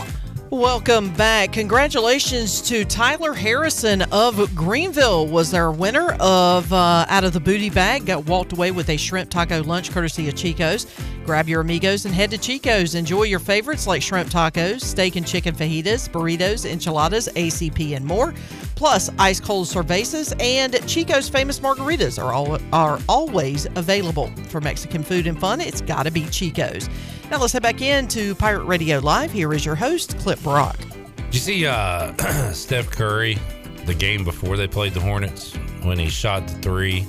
Welcome 0.53 1.15
back. 1.15 1.55
Congratulations 1.55 2.61
to 2.69 2.85
Tyler 2.85 3.33
Harrison 3.33 4.03
of 4.12 4.55
Greenville 4.55 5.27
was 5.27 5.55
our 5.55 5.73
winner 5.73 6.15
of 6.20 6.70
uh, 6.70 7.07
out 7.09 7.24
of 7.24 7.33
the 7.33 7.41
booty 7.41 7.70
bag. 7.70 8.05
Got 8.05 8.27
walked 8.27 8.53
away 8.53 8.70
with 8.70 8.91
a 8.91 8.99
shrimp 8.99 9.31
taco 9.31 9.62
lunch 9.62 9.93
courtesy 9.93 10.29
of 10.29 10.35
Chico's. 10.35 10.87
Grab 11.24 11.49
your 11.49 11.61
amigos 11.61 12.05
and 12.05 12.15
head 12.15 12.31
to 12.32 12.39
Chico's. 12.39 12.94
Enjoy 12.94 13.23
your 13.23 13.39
favorites 13.39 13.86
like 13.86 14.03
shrimp 14.03 14.28
tacos, 14.28 14.81
steak 14.81 15.16
and 15.16 15.27
chicken 15.27 15.55
fajitas, 15.55 16.11
burritos, 16.11 16.69
enchiladas, 16.69 17.28
ACP, 17.28 17.94
and 17.94 18.05
more. 18.05 18.35
Plus, 18.74 19.11
ice 19.19 19.39
cold 19.39 19.69
cervezas 19.69 20.35
and 20.43 20.74
Chico's 20.89 21.28
famous 21.28 21.61
margaritas 21.61 22.20
are 22.23 22.32
all 22.32 22.59
are 22.73 22.99
always 23.09 23.66
available 23.77 24.27
for 24.49 24.61
Mexican 24.61 25.05
food 25.05 25.27
and 25.28 25.39
fun. 25.39 25.61
It's 25.61 25.81
got 25.81 26.05
to 26.05 26.11
be 26.11 26.27
Chico's. 26.27 26.89
Now 27.31 27.39
let's 27.39 27.53
head 27.53 27.62
back 27.62 27.81
into 27.81 28.35
Pirate 28.35 28.65
Radio 28.65 28.99
Live. 28.99 29.31
Here 29.31 29.53
is 29.55 29.65
your 29.65 29.77
host, 29.77 30.19
Clip 30.19 30.43
Brock. 30.43 30.77
Did 30.78 31.35
you 31.35 31.40
see 31.40 31.66
uh, 31.66 32.12
Steph 32.53 32.90
Curry, 32.90 33.39
the 33.86 33.94
game 33.94 34.24
before 34.24 34.57
they 34.57 34.66
played 34.66 34.93
the 34.93 35.01
Hornets, 35.01 35.55
when 35.82 35.99
he 35.99 36.09
shot 36.11 36.49
the 36.49 36.55
three? 36.55 37.07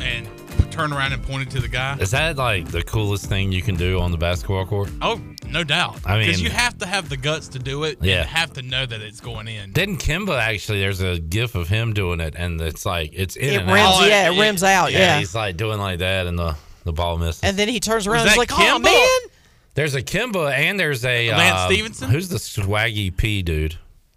And 0.00 0.28
turned 0.76 0.92
around 0.92 1.12
and 1.12 1.22
pointed 1.22 1.50
to 1.52 1.60
the 1.60 1.68
guy. 1.68 1.96
Is 1.98 2.10
that 2.12 2.36
like 2.36 2.68
the 2.68 2.82
coolest 2.82 3.26
thing 3.26 3.50
you 3.52 3.62
can 3.62 3.74
do 3.76 4.00
on 4.00 4.10
the 4.12 4.18
basketball 4.18 4.66
court? 4.66 4.90
Oh, 5.02 5.20
no 5.48 5.64
doubt. 5.64 5.98
I 6.04 6.18
mean- 6.18 6.26
because 6.26 6.42
you 6.42 6.50
have 6.50 6.76
to 6.78 6.86
have 6.86 7.08
the 7.08 7.16
guts 7.16 7.48
to 7.48 7.58
do 7.58 7.84
it. 7.84 7.98
Yeah. 8.02 8.20
and 8.20 8.28
have 8.28 8.52
to 8.54 8.62
know 8.62 8.84
that 8.86 9.00
it's 9.00 9.20
going 9.20 9.48
in. 9.48 9.72
Didn't 9.72 9.98
Kemba 9.98 10.38
actually? 10.38 10.80
There's 10.80 11.00
a 11.00 11.18
gif 11.18 11.54
of 11.54 11.68
him 11.68 11.92
doing 11.94 12.20
it, 12.20 12.34
and 12.36 12.60
it's 12.60 12.84
like 12.86 13.10
it's 13.14 13.36
in 13.36 13.54
It 13.54 13.62
and 13.62 13.66
rims- 13.72 13.80
out. 13.88 14.06
yeah, 14.08 14.30
it 14.30 14.38
rims 14.38 14.62
out, 14.62 14.92
yeah. 14.92 15.18
he's 15.18 15.34
like 15.34 15.56
doing 15.56 15.78
like 15.78 15.98
that, 16.00 16.26
and 16.26 16.38
the 16.38 16.54
the 16.84 16.92
ball 16.92 17.16
misses. 17.18 17.42
And 17.42 17.56
then 17.56 17.68
he 17.68 17.80
turns 17.80 18.06
around 18.06 18.24
Was 18.24 18.32
and 18.32 18.40
he's 18.40 18.48
that 18.48 18.60
like, 18.60 18.72
oh, 18.72 18.78
Kemba? 18.78 18.84
man. 18.84 19.30
There's 19.74 19.94
a 19.94 20.02
Kemba, 20.02 20.52
and 20.52 20.78
there's 20.78 21.04
a 21.04 21.30
Lance 21.32 21.60
um, 21.62 21.70
Stephenson? 21.72 22.10
Who's 22.10 22.28
the 22.28 22.36
swaggy 22.38 23.14
P 23.16 23.42
dude? 23.42 23.76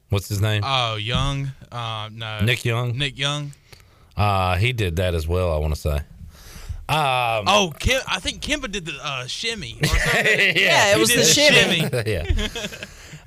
What's 0.09 0.29
his 0.29 0.39
name? 0.41 0.61
Oh, 0.65 0.95
Young. 0.95 1.51
Uh, 1.71 2.09
no. 2.13 2.39
Nick 2.41 2.63
Young. 2.65 2.97
Nick 2.97 3.17
Young. 3.17 3.51
Uh, 4.15 4.55
he 4.57 4.71
did 4.73 4.95
that 4.97 5.13
as 5.15 5.27
well. 5.27 5.53
I 5.53 5.57
want 5.57 5.73
to 5.75 5.79
say. 5.79 6.01
Um, 6.89 7.45
Oh, 7.47 7.73
Kim, 7.77 8.01
I 8.07 8.19
think 8.19 8.41
Kemba 8.41 8.71
did 8.71 8.85
the 8.85 8.97
uh, 9.01 9.27
shimmy. 9.27 9.77
Or 9.81 9.87
something. 9.87 10.25
Yeah, 10.55 10.95
it 10.95 10.99
was 10.99 11.09
did 11.09 11.19
the 11.19 11.23
shimmy. 11.25 11.79
yeah. 12.11 12.25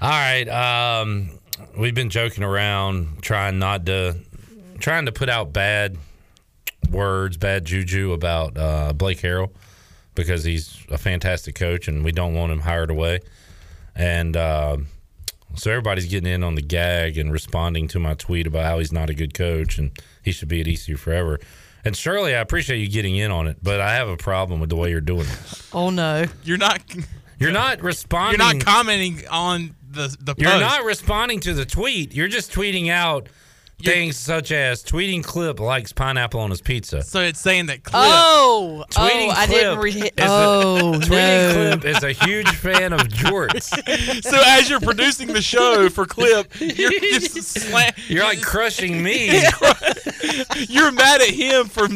All 0.00 0.10
right. 0.10 0.48
Um, 0.48 1.30
we've 1.78 1.94
been 1.94 2.10
joking 2.10 2.42
around, 2.42 3.22
trying 3.22 3.60
not 3.60 3.86
to, 3.86 4.16
trying 4.80 5.06
to 5.06 5.12
put 5.12 5.28
out 5.28 5.52
bad 5.52 5.96
words, 6.90 7.36
bad 7.36 7.64
juju 7.64 8.12
about 8.12 8.58
uh, 8.58 8.92
Blake 8.94 9.18
Harrell 9.20 9.52
because 10.16 10.42
he's 10.42 10.76
a 10.90 10.98
fantastic 10.98 11.54
coach 11.54 11.86
and 11.86 12.04
we 12.04 12.10
don't 12.10 12.34
want 12.34 12.50
him 12.50 12.58
hired 12.60 12.90
away. 12.90 13.20
And 13.94 14.36
uh, 14.36 14.78
so 15.54 15.70
everybody's 15.70 16.06
getting 16.06 16.30
in 16.32 16.42
on 16.42 16.56
the 16.56 16.62
gag 16.62 17.16
and 17.16 17.32
responding 17.32 17.86
to 17.88 18.00
my 18.00 18.14
tweet 18.14 18.48
about 18.48 18.64
how 18.64 18.80
he's 18.80 18.92
not 18.92 19.08
a 19.08 19.14
good 19.14 19.34
coach 19.34 19.78
and 19.78 19.92
he 20.22 20.32
should 20.32 20.48
be 20.48 20.60
at 20.60 20.66
ECU 20.66 20.96
forever. 20.96 21.38
And 21.84 21.96
Shirley, 21.96 22.34
I 22.34 22.40
appreciate 22.40 22.78
you 22.78 22.88
getting 22.88 23.16
in 23.16 23.30
on 23.30 23.48
it, 23.48 23.58
but 23.62 23.80
I 23.80 23.94
have 23.94 24.08
a 24.08 24.16
problem 24.16 24.60
with 24.60 24.70
the 24.70 24.76
way 24.76 24.90
you're 24.90 25.00
doing 25.00 25.26
it. 25.26 25.62
Oh, 25.72 25.90
no. 25.90 26.26
You're 26.44 26.58
not. 26.58 26.80
You're 27.38 27.50
not 27.50 27.82
responding. 27.82 28.40
You're 28.40 28.54
not 28.54 28.64
commenting 28.64 29.26
on 29.28 29.74
the 29.90 30.16
the 30.20 30.34
You're 30.38 30.60
not 30.60 30.84
responding 30.84 31.40
to 31.40 31.54
the 31.54 31.64
tweet. 31.64 32.14
You're 32.14 32.28
just 32.28 32.52
tweeting 32.52 32.88
out 32.88 33.28
things 33.84 34.16
such 34.16 34.52
as 34.52 34.82
tweeting 34.84 35.22
clip 35.24 35.60
likes 35.60 35.92
pineapple 35.92 36.40
on 36.40 36.50
his 36.50 36.60
pizza. 36.60 37.02
So 37.02 37.20
it's 37.20 37.40
saying 37.40 37.66
that 37.66 37.82
clip. 37.82 38.02
Oh, 38.04 38.82
oh 38.82 38.84
Tweeting 38.90 39.28
oh, 39.28 39.34
I 39.36 39.46
didn't 39.46 39.78
Clip 39.78 39.84
read. 39.94 39.96
is 39.96 40.04
a- 40.04 40.12
Oh, 40.26 40.92
tweeting 41.02 41.10
no. 41.70 41.76
clip 41.80 41.84
is 41.96 42.02
a 42.02 42.12
huge 42.12 42.48
fan 42.56 42.92
of 42.92 43.00
jorts. 43.02 44.22
so 44.22 44.40
as 44.46 44.68
you're 44.70 44.80
producing 44.80 45.28
the 45.28 45.42
show 45.42 45.88
for 45.88 46.04
clip, 46.06 46.48
you're 46.60 46.90
just 47.00 47.56
sla- 47.56 47.92
You're 48.08 48.24
like 48.24 48.40
crushing 48.42 49.02
me. 49.02 49.28
you're 50.68 50.92
mad 50.92 51.20
at 51.20 51.30
him 51.30 51.66
for 51.66 51.88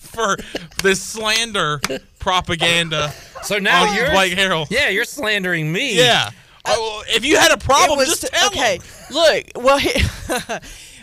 for 0.00 0.36
this 0.82 1.00
slander 1.02 1.80
propaganda. 2.18 3.12
So 3.42 3.58
now 3.58 3.86
on 3.88 3.94
you're 3.96 4.10
Blake 4.10 4.32
Harrell. 4.34 4.66
Yeah, 4.70 4.88
you're 4.88 5.04
slandering 5.04 5.70
me. 5.72 5.96
Yeah. 5.96 6.30
Uh, 6.64 6.74
oh, 6.76 7.04
if 7.08 7.24
you 7.24 7.36
had 7.36 7.52
a 7.52 7.58
problem, 7.58 7.98
was- 7.98 8.08
just 8.08 8.32
tell 8.32 8.48
okay. 8.48 8.76
him. 8.76 8.82
Look, 9.10 9.44
well, 9.56 9.78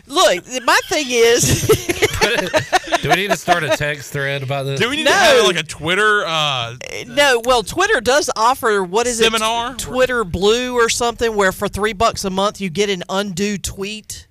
look. 0.08 0.44
My 0.64 0.80
thing 0.86 1.06
is, 1.10 1.68
Do 3.02 3.10
we 3.10 3.16
need 3.16 3.32
to 3.32 3.38
start 3.38 3.64
a 3.64 3.76
text 3.76 4.14
thread 4.14 4.44
about 4.44 4.64
this? 4.64 4.80
Do 4.80 4.90
we 4.90 4.98
need 4.98 5.06
No. 5.06 5.12
to 5.12 5.16
have 5.18 5.46
like 5.48 5.58
a 5.58 5.64
Twitter? 5.64 6.24
Uh, 6.26 6.76
no. 7.08 7.42
Well, 7.44 7.64
Twitter 7.64 8.00
does 8.02 8.30
offer 8.36 8.84
what 8.84 9.08
is 9.08 9.18
Seminar? 9.20 9.74
it? 9.74 9.80
Twitter 9.80 10.24
Blue 10.24 10.74
or 10.76 10.90
something, 10.90 11.36
where 11.36 11.52
for 11.52 11.68
three 11.68 11.94
bucks 11.94 12.24
a 12.26 12.30
month 12.30 12.62
you 12.62 12.70
get 12.70 12.90
an 12.90 13.04
undo 13.10 13.58
tweet 13.58 14.28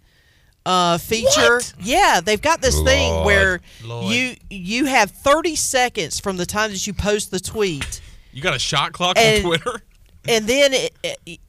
uh, 0.65 0.97
feature. 0.99 1.61
Yeah, 1.81 2.21
they've 2.25 2.41
got 2.41 2.63
this 2.63 2.81
thing 2.83 3.25
where 3.25 3.61
Lord. 3.85 4.13
you 4.15 4.37
you 4.49 4.85
have 4.87 5.11
thirty 5.11 5.57
seconds 5.57 6.19
from 6.21 6.37
the 6.39 6.47
time 6.47 6.71
that 6.71 6.87
you 6.87 6.95
post 6.95 7.31
the 7.31 7.41
tweet. 7.41 8.01
you 8.33 8.41
got 8.43 8.55
a 8.55 8.59
shot 8.59 8.93
clock 8.93 9.17
And- 9.19 9.45
on 9.45 9.49
Twitter. 9.51 9.83
and 10.29 10.47
then 10.47 10.73
it, 10.73 10.95
it 11.27 11.41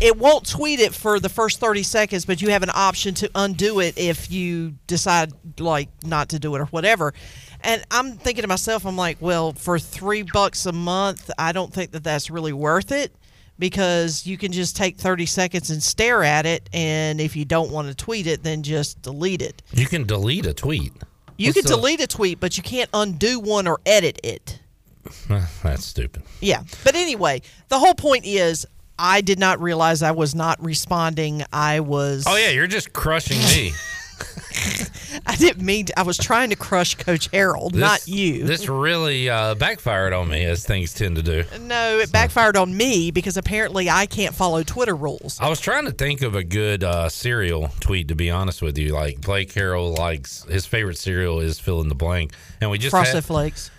it 0.00 0.16
won't 0.18 0.46
tweet 0.48 0.80
it 0.80 0.94
for 0.94 1.18
the 1.18 1.28
first 1.28 1.58
30 1.60 1.82
seconds 1.82 2.24
but 2.26 2.42
you 2.42 2.50
have 2.50 2.62
an 2.62 2.70
option 2.74 3.14
to 3.14 3.30
undo 3.34 3.80
it 3.80 3.96
if 3.96 4.30
you 4.30 4.74
decide 4.86 5.32
like 5.58 5.88
not 6.04 6.28
to 6.28 6.38
do 6.38 6.54
it 6.54 6.60
or 6.60 6.66
whatever 6.66 7.14
and 7.62 7.82
i'm 7.90 8.12
thinking 8.12 8.42
to 8.42 8.48
myself 8.48 8.84
i'm 8.84 8.96
like 8.96 9.16
well 9.20 9.52
for 9.52 9.78
three 9.78 10.22
bucks 10.22 10.66
a 10.66 10.72
month 10.72 11.30
i 11.38 11.52
don't 11.52 11.72
think 11.72 11.90
that 11.92 12.04
that's 12.04 12.30
really 12.30 12.52
worth 12.52 12.92
it 12.92 13.14
because 13.58 14.26
you 14.26 14.36
can 14.36 14.50
just 14.50 14.76
take 14.76 14.96
30 14.96 15.24
seconds 15.26 15.70
and 15.70 15.80
stare 15.80 16.24
at 16.24 16.46
it. 16.46 16.68
And 16.72 17.20
if 17.20 17.36
you 17.36 17.44
don't 17.44 17.70
want 17.70 17.86
to 17.86 17.94
tweet 17.94 18.26
it, 18.26 18.42
then 18.42 18.62
just 18.64 19.00
delete 19.02 19.40
it. 19.42 19.62
You 19.72 19.86
can 19.86 20.04
delete 20.04 20.46
a 20.46 20.54
tweet. 20.54 20.92
You 21.36 21.48
What's 21.50 21.60
can 21.60 21.70
the- 21.70 21.76
delete 21.76 22.00
a 22.00 22.06
tweet, 22.08 22.40
but 22.40 22.56
you 22.56 22.62
can't 22.64 22.90
undo 22.92 23.38
one 23.38 23.68
or 23.68 23.78
edit 23.86 24.18
it. 24.24 24.58
That's 25.62 25.84
stupid. 25.84 26.22
Yeah. 26.40 26.62
But 26.82 26.96
anyway, 26.96 27.42
the 27.68 27.78
whole 27.78 27.94
point 27.94 28.24
is 28.26 28.66
I 29.02 29.20
did 29.20 29.40
not 29.40 29.60
realize 29.60 30.00
I 30.00 30.12
was 30.12 30.32
not 30.32 30.62
responding. 30.62 31.42
I 31.52 31.80
was. 31.80 32.24
Oh 32.24 32.36
yeah, 32.36 32.50
you're 32.50 32.68
just 32.68 32.92
crushing 32.92 33.38
me. 33.38 33.72
I 35.26 35.34
didn't 35.34 35.64
mean 35.64 35.86
to, 35.86 35.98
I 35.98 36.02
was 36.02 36.16
trying 36.16 36.50
to 36.50 36.56
crush 36.56 36.94
Coach 36.94 37.28
Harrell, 37.32 37.74
not 37.74 38.06
you. 38.06 38.44
This 38.44 38.68
really 38.68 39.28
uh, 39.28 39.56
backfired 39.56 40.12
on 40.12 40.28
me, 40.28 40.44
as 40.44 40.64
things 40.64 40.94
tend 40.94 41.16
to 41.16 41.22
do. 41.22 41.42
no, 41.62 41.98
it 41.98 42.12
backfired 42.12 42.56
on 42.56 42.76
me 42.76 43.10
because 43.10 43.36
apparently 43.36 43.90
I 43.90 44.06
can't 44.06 44.36
follow 44.36 44.62
Twitter 44.62 44.94
rules. 44.94 45.40
I 45.40 45.48
was 45.48 45.58
trying 45.58 45.86
to 45.86 45.90
think 45.92 46.22
of 46.22 46.36
a 46.36 46.44
good 46.44 46.84
uh, 46.84 47.08
cereal 47.08 47.70
tweet, 47.80 48.06
to 48.08 48.14
be 48.14 48.30
honest 48.30 48.62
with 48.62 48.78
you. 48.78 48.92
Like 48.92 49.20
Blake 49.20 49.52
Harrell 49.52 49.98
likes 49.98 50.44
his 50.44 50.64
favorite 50.64 50.96
cereal 50.96 51.40
is 51.40 51.58
fill 51.58 51.80
in 51.80 51.88
the 51.88 51.96
blank, 51.96 52.32
and 52.60 52.70
we 52.70 52.78
just 52.78 52.92
Frosted 52.92 53.16
had, 53.16 53.24
Flakes. 53.24 53.72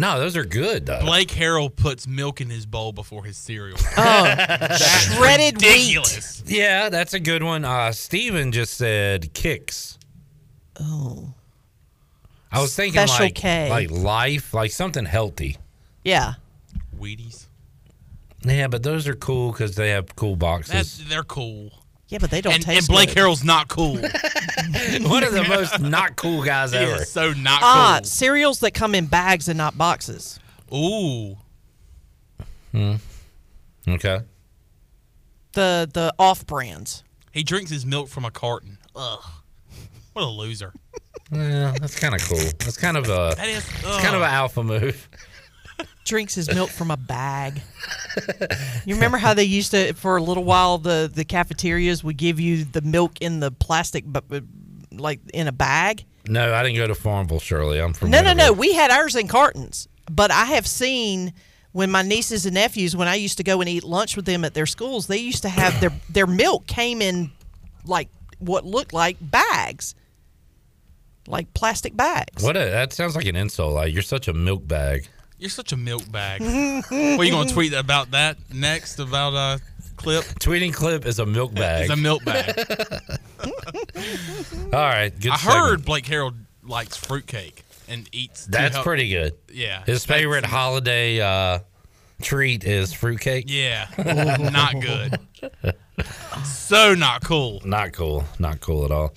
No, 0.00 0.18
those 0.18 0.34
are 0.34 0.46
good. 0.46 0.86
Though. 0.86 1.00
Blake 1.00 1.28
Harrell 1.28 1.74
puts 1.74 2.06
milk 2.06 2.40
in 2.40 2.48
his 2.48 2.64
bowl 2.64 2.92
before 2.92 3.22
his 3.24 3.36
cereal. 3.36 3.76
Oh, 3.98 4.24
shredded 5.14 5.54
ridiculous. 5.54 6.42
Yeah, 6.46 6.88
that's 6.88 7.12
a 7.12 7.20
good 7.20 7.42
one. 7.42 7.66
Uh, 7.66 7.92
Steven 7.92 8.50
just 8.50 8.74
said 8.74 9.34
Kix. 9.34 9.98
Oh. 10.80 11.34
I 12.50 12.62
was 12.62 12.74
thinking 12.74 13.06
Special 13.06 13.26
like 13.26 13.34
K. 13.34 13.68
like 13.68 13.90
life, 13.90 14.54
like 14.54 14.70
something 14.70 15.04
healthy. 15.04 15.58
Yeah. 16.02 16.34
Wheaties. 16.98 17.46
Yeah, 18.42 18.68
but 18.68 18.82
those 18.82 19.06
are 19.06 19.14
cool 19.14 19.52
because 19.52 19.76
they 19.76 19.90
have 19.90 20.16
cool 20.16 20.34
boxes. 20.34 20.72
That's, 20.72 20.98
they're 21.10 21.22
cool. 21.22 21.72
Yeah, 22.10 22.18
but 22.18 22.30
they 22.30 22.40
don't 22.40 22.54
and, 22.54 22.62
taste 22.62 22.88
And 22.88 22.94
Blake 22.94 23.08
good. 23.08 23.18
Harrell's 23.18 23.42
not 23.44 23.68
cool. 23.68 23.94
One 23.96 25.22
of 25.24 25.32
the 25.32 25.44
most 25.48 25.80
not 25.80 26.16
cool 26.16 26.42
guys 26.44 26.72
He 26.72 26.78
ever. 26.78 27.02
is 27.02 27.10
so 27.10 27.32
not 27.32 27.60
cool. 27.60 27.68
Ah, 27.70 28.00
cereals 28.02 28.60
that 28.60 28.72
come 28.74 28.94
in 28.94 29.06
bags 29.06 29.48
and 29.48 29.56
not 29.56 29.78
boxes. 29.78 30.38
Ooh. 30.74 31.36
Hmm. 32.72 32.96
Okay. 33.88 34.20
The 35.52 35.88
the 35.92 36.12
off 36.18 36.46
brands. 36.46 37.02
He 37.32 37.42
drinks 37.42 37.70
his 37.70 37.86
milk 37.86 38.08
from 38.08 38.24
a 38.24 38.30
carton. 38.30 38.78
Ugh. 38.94 39.22
What 40.12 40.22
a 40.24 40.26
loser. 40.28 40.72
Yeah, 41.32 41.74
that's 41.80 41.98
kind 41.98 42.14
of 42.14 42.20
cool. 42.22 42.38
That's 42.58 42.76
kind 42.76 42.96
of 42.96 43.04
a 43.04 43.34
That 43.36 43.48
is- 43.48 43.64
it's 43.68 43.82
kind 44.02 44.16
of 44.16 44.22
an 44.22 44.30
alpha 44.30 44.62
move. 44.64 45.08
Drinks 46.04 46.34
his 46.34 46.52
milk 46.52 46.70
from 46.70 46.90
a 46.90 46.96
bag. 46.96 47.60
You 48.84 48.94
remember 48.94 49.18
how 49.18 49.34
they 49.34 49.44
used 49.44 49.70
to 49.70 49.92
for 49.94 50.16
a 50.16 50.22
little 50.22 50.44
while 50.44 50.78
the 50.78 51.10
the 51.12 51.24
cafeterias 51.24 52.02
would 52.02 52.16
give 52.16 52.40
you 52.40 52.64
the 52.64 52.80
milk 52.80 53.12
in 53.20 53.40
the 53.40 53.50
plastic 53.50 54.04
but 54.06 54.24
like 54.92 55.20
in 55.32 55.48
a 55.48 55.52
bag? 55.52 56.04
No, 56.28 56.52
I 56.54 56.62
didn't 56.62 56.76
go 56.76 56.86
to 56.86 56.94
Farmville, 56.94 57.40
Shirley. 57.40 57.80
I'm 57.80 57.92
from 57.92 58.10
No, 58.10 58.22
no, 58.22 58.32
no. 58.32 58.52
We 58.52 58.74
had 58.74 58.90
ours 58.90 59.16
in 59.16 59.28
cartons, 59.28 59.88
but 60.10 60.30
I 60.30 60.44
have 60.46 60.66
seen 60.66 61.32
when 61.72 61.90
my 61.90 62.02
nieces 62.02 62.46
and 62.46 62.54
nephews, 62.54 62.96
when 62.96 63.08
I 63.08 63.14
used 63.14 63.36
to 63.38 63.44
go 63.44 63.60
and 63.60 63.68
eat 63.68 63.84
lunch 63.84 64.16
with 64.16 64.24
them 64.24 64.44
at 64.44 64.54
their 64.54 64.66
schools, 64.66 65.06
they 65.06 65.18
used 65.18 65.42
to 65.42 65.48
have 65.48 65.80
their 65.80 65.92
their 66.08 66.26
milk 66.26 66.66
came 66.66 67.00
in 67.00 67.30
like 67.84 68.08
what 68.38 68.64
looked 68.64 68.92
like 68.92 69.16
bags, 69.20 69.94
like 71.26 71.52
plastic 71.54 71.96
bags. 71.96 72.42
What 72.42 72.56
a, 72.56 72.60
that 72.60 72.92
sounds 72.92 73.14
like 73.14 73.26
an 73.26 73.36
insult. 73.36 73.74
Like 73.74 73.92
you're 73.92 74.02
such 74.02 74.28
a 74.28 74.32
milk 74.32 74.66
bag. 74.66 75.08
You're 75.40 75.50
such 75.50 75.72
a 75.72 75.76
milk 75.76 76.10
bag. 76.12 76.40
what 76.42 76.92
are 76.92 77.24
you 77.24 77.30
going 77.32 77.48
to 77.48 77.54
tweet 77.54 77.72
about 77.72 78.10
that 78.12 78.36
next 78.52 78.98
about 78.98 79.34
uh 79.34 79.58
clip? 79.96 80.24
Tweeting 80.38 80.72
clip 80.72 81.06
is 81.06 81.18
a 81.18 81.26
milk 81.26 81.54
bag. 81.54 81.82
It's 81.82 81.90
a 81.92 81.96
milk 81.96 82.24
bag. 82.24 82.54
All 84.72 84.80
right, 84.80 85.10
good. 85.18 85.32
I 85.32 85.36
segment. 85.36 85.58
heard 85.68 85.84
Blake 85.84 86.04
Harrell 86.04 86.34
likes 86.62 86.96
fruitcake 86.96 87.62
and 87.88 88.08
eats. 88.12 88.44
to 88.44 88.50
that's 88.50 88.74
help- 88.74 88.84
pretty 88.86 89.08
good. 89.08 89.34
Yeah. 89.52 89.82
His 89.84 90.04
favorite 90.04 90.44
holiday 90.44 91.20
uh, 91.20 91.60
treat 92.22 92.64
is 92.64 92.92
fruitcake. 92.92 93.46
Yeah. 93.48 93.88
not 93.98 94.80
good. 94.80 95.18
So 96.44 96.94
not 96.94 97.22
cool. 97.24 97.60
Not 97.62 97.92
cool. 97.92 98.24
Not 98.38 98.60
cool 98.60 98.86
at 98.86 98.90
all. 98.90 99.12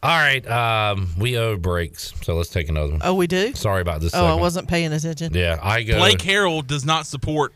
All 0.00 0.16
right, 0.16 0.46
um, 0.48 1.10
we 1.18 1.36
owe 1.36 1.56
breaks, 1.56 2.14
so 2.22 2.36
let's 2.36 2.50
take 2.50 2.68
another 2.68 2.92
one. 2.92 3.00
Oh, 3.02 3.14
we 3.14 3.26
do. 3.26 3.52
Sorry 3.54 3.82
about 3.82 4.00
this. 4.00 4.14
Oh, 4.14 4.24
I 4.24 4.34
wasn't 4.34 4.68
paying 4.68 4.92
attention. 4.92 5.34
Yeah, 5.34 5.58
I 5.60 5.82
go. 5.82 5.98
Blake 5.98 6.18
Harrell 6.18 6.64
does 6.64 6.84
not 6.84 7.04
support 7.04 7.52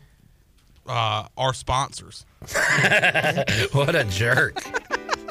uh, 0.85 1.27
our 1.37 1.53
sponsors. 1.53 2.25
what 3.71 3.95
a 3.95 4.05
jerk. 4.09 4.61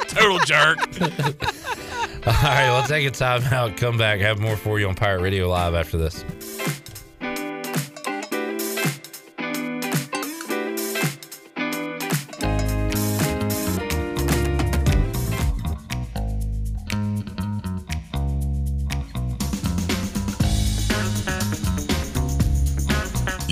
Total 0.08 0.39
jerk. 0.41 0.78
All 2.24 2.32
right, 2.32 2.70
let's 2.70 2.89
take 2.89 3.07
a 3.07 3.10
time 3.10 3.42
out. 3.52 3.76
Come 3.76 3.99
back. 3.99 4.20
Have 4.20 4.39
more 4.39 4.57
for 4.57 4.81
you 4.81 4.89
on 4.89 4.94
Pirate 4.94 5.20
Radio 5.20 5.49
Live 5.49 5.74
after 5.74 5.99
this. 5.99 6.24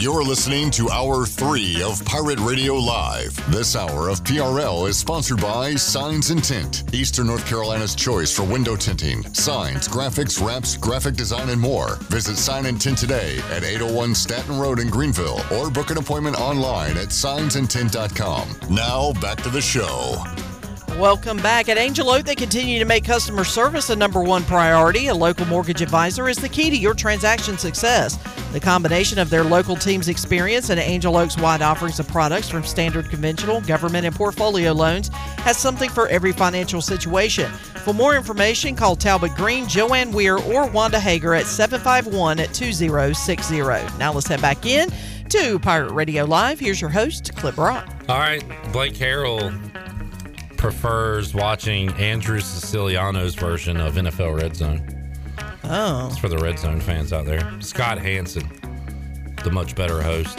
You're 0.00 0.24
listening 0.24 0.70
to 0.70 0.88
Hour 0.88 1.26
3 1.26 1.82
of 1.82 2.02
Pirate 2.06 2.38
Radio 2.40 2.72
Live. 2.74 3.36
This 3.52 3.76
hour 3.76 4.08
of 4.08 4.24
PRL 4.24 4.88
is 4.88 4.98
sponsored 4.98 5.42
by 5.42 5.74
Signs 5.74 6.30
and 6.30 6.42
Tint, 6.42 6.84
Eastern 6.94 7.26
North 7.26 7.46
Carolina's 7.46 7.94
choice 7.94 8.34
for 8.34 8.44
window 8.44 8.76
tinting, 8.76 9.22
signs, 9.34 9.86
graphics, 9.88 10.42
wraps, 10.42 10.78
graphic 10.78 11.16
design, 11.16 11.50
and 11.50 11.60
more. 11.60 11.96
Visit 12.08 12.38
Sign 12.38 12.64
and 12.64 12.80
Tint 12.80 12.96
today 12.96 13.40
at 13.50 13.62
801 13.62 14.14
Staten 14.14 14.58
Road 14.58 14.78
in 14.78 14.88
Greenville 14.88 15.42
or 15.52 15.70
book 15.70 15.90
an 15.90 15.98
appointment 15.98 16.40
online 16.40 16.96
at 16.96 17.08
signsandtint.com. 17.08 18.74
Now, 18.74 19.12
back 19.20 19.42
to 19.42 19.50
the 19.50 19.60
show. 19.60 20.16
Welcome 21.00 21.38
back. 21.38 21.70
At 21.70 21.78
Angel 21.78 22.10
Oak, 22.10 22.26
they 22.26 22.34
continue 22.34 22.78
to 22.78 22.84
make 22.84 23.04
customer 23.04 23.42
service 23.42 23.88
a 23.88 23.96
number 23.96 24.22
one 24.22 24.44
priority. 24.44 25.06
A 25.06 25.14
local 25.14 25.46
mortgage 25.46 25.80
advisor 25.80 26.28
is 26.28 26.36
the 26.36 26.48
key 26.48 26.68
to 26.68 26.76
your 26.76 26.92
transaction 26.92 27.56
success. 27.56 28.18
The 28.52 28.60
combination 28.60 29.18
of 29.18 29.30
their 29.30 29.42
local 29.42 29.76
team's 29.76 30.08
experience 30.08 30.68
and 30.68 30.78
Angel 30.78 31.16
Oak's 31.16 31.38
wide 31.38 31.62
offerings 31.62 32.00
of 32.00 32.08
products 32.08 32.50
from 32.50 32.64
standard 32.64 33.08
conventional, 33.08 33.62
government, 33.62 34.04
and 34.04 34.14
portfolio 34.14 34.72
loans 34.72 35.08
has 35.38 35.56
something 35.56 35.88
for 35.88 36.06
every 36.08 36.32
financial 36.32 36.82
situation. 36.82 37.50
For 37.50 37.94
more 37.94 38.14
information, 38.14 38.76
call 38.76 38.94
Talbot 38.94 39.34
Green, 39.36 39.66
Joanne 39.66 40.12
Weir, 40.12 40.36
or 40.36 40.68
Wanda 40.68 41.00
Hager 41.00 41.32
at 41.32 41.46
751 41.46 42.36
2060. 42.52 43.58
Now 43.98 44.12
let's 44.12 44.28
head 44.28 44.42
back 44.42 44.66
in 44.66 44.90
to 45.30 45.58
Pirate 45.60 45.94
Radio 45.94 46.26
Live. 46.26 46.60
Here's 46.60 46.78
your 46.78 46.90
host, 46.90 47.34
Clip 47.36 47.56
Rock. 47.56 47.88
All 48.06 48.18
right, 48.18 48.44
Blake 48.70 48.96
Harrell 48.96 49.50
prefers 50.60 51.32
watching 51.32 51.90
Andrew 51.94 52.38
Siciliano's 52.38 53.34
version 53.34 53.78
of 53.78 53.94
NFL 53.94 54.42
Red 54.42 54.54
Zone. 54.54 54.86
Oh. 55.64 56.08
It's 56.08 56.18
for 56.18 56.28
the 56.28 56.36
Red 56.36 56.58
Zone 56.58 56.82
fans 56.82 57.14
out 57.14 57.24
there. 57.24 57.50
Scott 57.62 57.96
Hanson, 57.96 58.46
the 59.42 59.50
much 59.50 59.74
better 59.74 60.02
host. 60.02 60.38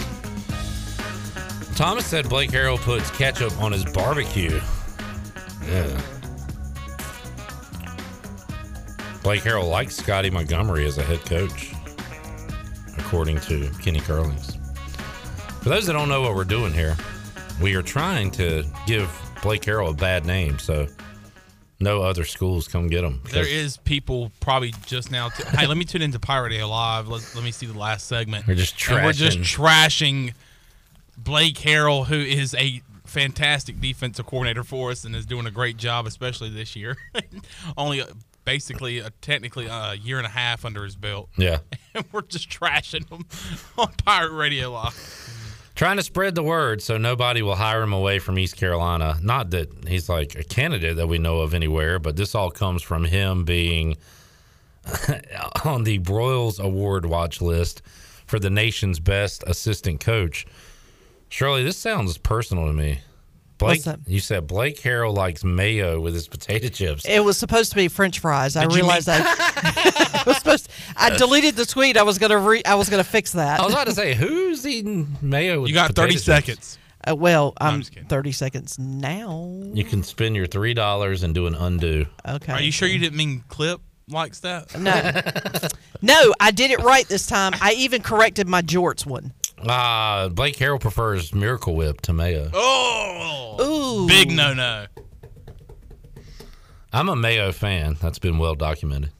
Thomas 1.76 2.06
said 2.06 2.30
Blake 2.30 2.52
Harrell 2.52 2.78
puts 2.78 3.10
ketchup 3.18 3.60
on 3.60 3.72
his 3.72 3.84
barbecue. 3.84 4.62
Yeah. 5.66 6.02
Blake 9.24 9.42
Harrell 9.42 9.68
likes 9.68 9.96
Scottie 9.96 10.30
Montgomery 10.30 10.86
as 10.86 11.00
a 11.00 11.04
head 11.04 11.22
coach, 11.26 11.74
according 13.00 13.40
to 13.42 13.72
Kenny 13.82 14.02
Curlings. 14.02 14.56
For 15.64 15.70
those 15.70 15.88
that 15.88 15.94
don't 15.94 16.10
know 16.10 16.22
what 16.22 16.36
we're 16.36 16.44
doing 16.44 16.74
here, 16.74 16.96
we 17.60 17.74
are 17.74 17.82
trying 17.82 18.30
to 18.32 18.64
give 18.86 19.10
Blake 19.42 19.62
Harrell 19.64 19.92
a 19.92 19.94
bad 19.94 20.26
name, 20.26 20.60
so 20.60 20.88
no 21.80 22.02
other 22.04 22.26
schools 22.26 22.68
come 22.68 22.88
get 22.88 23.04
him. 23.04 23.22
There 23.32 23.48
is 23.48 23.78
people 23.78 24.32
probably 24.40 24.74
just 24.86 25.12
now. 25.12 25.30
T- 25.30 25.44
hey, 25.58 25.68
let 25.68 25.78
me 25.78 25.84
tune 25.86 26.02
into 26.02 26.20
Pirate 26.20 26.50
Radio 26.52 26.68
Live. 26.70 27.08
Let, 27.08 27.30
let 27.36 27.44
me 27.44 27.52
see 27.52 27.66
the 27.66 27.78
last 27.78 28.08
segment. 28.08 28.48
We're 28.48 28.56
just 28.56 28.90
And 28.90 29.04
we're 29.04 29.14
just 29.14 29.40
trashing. 29.40 30.30
trashing 30.30 30.34
Blake 31.18 31.56
Harrell, 31.56 32.06
who 32.06 32.16
is 32.20 32.54
a 32.56 32.82
fantastic 33.06 33.80
defensive 33.82 34.26
coordinator 34.26 34.64
for 34.64 34.92
us 34.92 35.04
and 35.04 35.16
is 35.16 35.26
doing 35.26 35.46
a 35.46 35.52
great 35.52 35.78
job, 35.78 36.06
especially 36.06 36.50
this 36.50 36.76
year. 36.76 36.98
Only 37.78 38.04
basically, 38.46 39.00
a, 39.00 39.10
technically, 39.22 39.68
a 39.68 39.94
year 39.96 40.18
and 40.18 40.26
a 40.26 40.30
half 40.32 40.66
under 40.66 40.84
his 40.84 40.96
belt. 40.96 41.30
Yeah. 41.38 41.58
And 41.94 42.06
we're 42.14 42.22
just 42.22 42.50
trashing 42.50 43.10
him 43.10 43.26
on 43.78 43.92
Pirate 44.06 44.32
Radio 44.32 44.72
Live. 44.72 44.94
Trying 45.82 45.98
to 45.98 46.04
spread 46.04 46.36
the 46.36 46.44
word 46.44 46.80
so 46.80 47.00
nobody 47.00 47.42
will 47.42 47.56
hire 47.56 47.82
him 47.82 47.92
away 47.92 48.20
from 48.20 48.38
East 48.38 48.56
Carolina. 48.56 49.18
Not 49.20 49.50
that 49.50 49.88
he's 49.88 50.10
like 50.10 50.36
a 50.36 50.44
candidate 50.44 50.98
that 50.98 51.08
we 51.08 51.18
know 51.18 51.40
of 51.40 51.56
anywhere, 51.56 51.98
but 51.98 52.16
this 52.16 52.36
all 52.36 52.52
comes 52.52 52.84
from 52.84 53.04
him 53.04 53.46
being 53.46 53.98
on 55.66 55.84
the 55.84 55.98
Broyles 55.98 56.60
Award 56.60 57.08
watch 57.08 57.42
list 57.42 57.82
for 58.28 58.38
the 58.38 58.52
nation's 58.52 59.00
best 59.00 59.44
assistant 59.48 60.00
coach. 60.00 60.46
Shirley, 61.30 61.64
this 61.64 61.80
sounds 61.80 62.16
personal 62.20 62.68
to 62.68 62.74
me. 62.74 63.00
Blake, 63.62 63.86
What's 63.86 63.86
that? 63.86 64.00
you 64.08 64.20
said 64.20 64.48
Blake 64.48 64.80
Harrell 64.82 65.16
likes 65.16 65.44
mayo 65.44 66.02
with 66.02 66.14
his 66.14 66.28
potato 66.28 66.68
chips. 66.68 67.06
It 67.08 67.24
was 67.24 67.38
supposed 67.38 67.70
to 67.72 67.76
be 67.78 67.88
French 67.88 68.20
fries. 68.20 68.56
I 68.58 68.64
Did 68.64 68.72
you 68.72 68.76
realized 68.78 69.08
mean- 69.08 69.22
I, 69.22 70.14
I 70.22 70.24
was 70.28 70.38
supposed. 70.38 70.70
I 70.98 71.16
deleted 71.16 71.56
the 71.56 71.66
tweet. 71.66 71.96
I 71.98 72.04
was 72.04 72.18
gonna 72.18 72.38
re, 72.38 72.62
I 72.66 72.76
was 72.76 72.90
gonna 72.90 73.04
fix 73.04 73.32
that. 73.34 73.60
I 73.60 73.64
was 73.64 73.74
about 73.74 73.88
to 73.88 73.94
say, 73.94 74.14
who's 74.14 74.66
eating 74.68 75.16
mayo 75.22 75.62
with 75.62 75.70
You 75.70 75.76
got 75.76 75.88
potato 75.88 76.08
30 76.08 76.14
chips? 76.16 76.24
seconds. 76.26 76.78
Uh, 77.08 77.16
well, 77.16 77.54
I'm 77.60 77.82
30 77.82 78.32
seconds 78.32 78.78
now. 78.78 79.60
You 79.74 79.84
can 79.84 80.04
spend 80.04 80.36
your 80.36 80.46
three 80.48 80.74
dollars 80.76 81.24
and 81.24 81.34
do 81.34 81.48
an 81.48 81.56
undo. 81.56 82.06
Okay. 82.28 82.54
Are 82.54 82.62
you 82.62 82.72
sure 82.72 82.88
you 82.88 83.00
didn't 83.00 83.18
mean 83.18 83.44
Clip 83.48 83.82
likes 84.08 84.42
that? 84.42 84.78
No. 84.78 85.70
no, 86.02 86.34
I 86.40 86.52
did 86.52 86.70
it 86.72 86.80
right 86.80 87.08
this 87.08 87.26
time. 87.26 87.54
I 87.62 87.74
even 87.74 88.02
corrected 88.02 88.48
my 88.48 88.62
jorts 88.62 89.06
one. 89.06 89.34
Uh, 89.68 90.30
Blake 90.30 90.56
Harrell 90.58 90.80
prefers 90.80 91.34
Miracle 91.34 91.76
Whip 91.76 92.02
to 92.02 92.14
mayo. 92.14 92.50
Oh, 92.54 93.58
Ooh. 94.04 94.08
big 94.08 94.32
no 94.32 94.54
no. 94.54 94.86
I'm 96.94 97.10
a 97.10 97.16
mayo 97.16 97.52
fan. 97.52 97.98
That's 98.02 98.20
been 98.20 98.38
well 98.38 98.56
documented. 98.56 99.12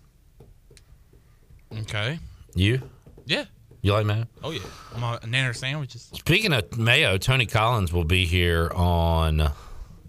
Okay. 1.80 2.20
You? 2.54 2.82
Yeah. 3.26 3.46
You 3.82 3.94
like 3.94 4.06
mayo? 4.06 4.26
Oh 4.44 4.52
yeah. 4.52 4.62
I'm 4.96 5.04
a 5.04 5.20
nanner 5.20 5.56
sandwiches. 5.56 6.10
Speaking 6.14 6.54
of 6.54 6.78
mayo, 6.78 7.18
Tony 7.18 7.46
Collins 7.46 7.94
will 7.94 8.04
be 8.04 8.26
here 8.26 8.72
on 8.76 9.52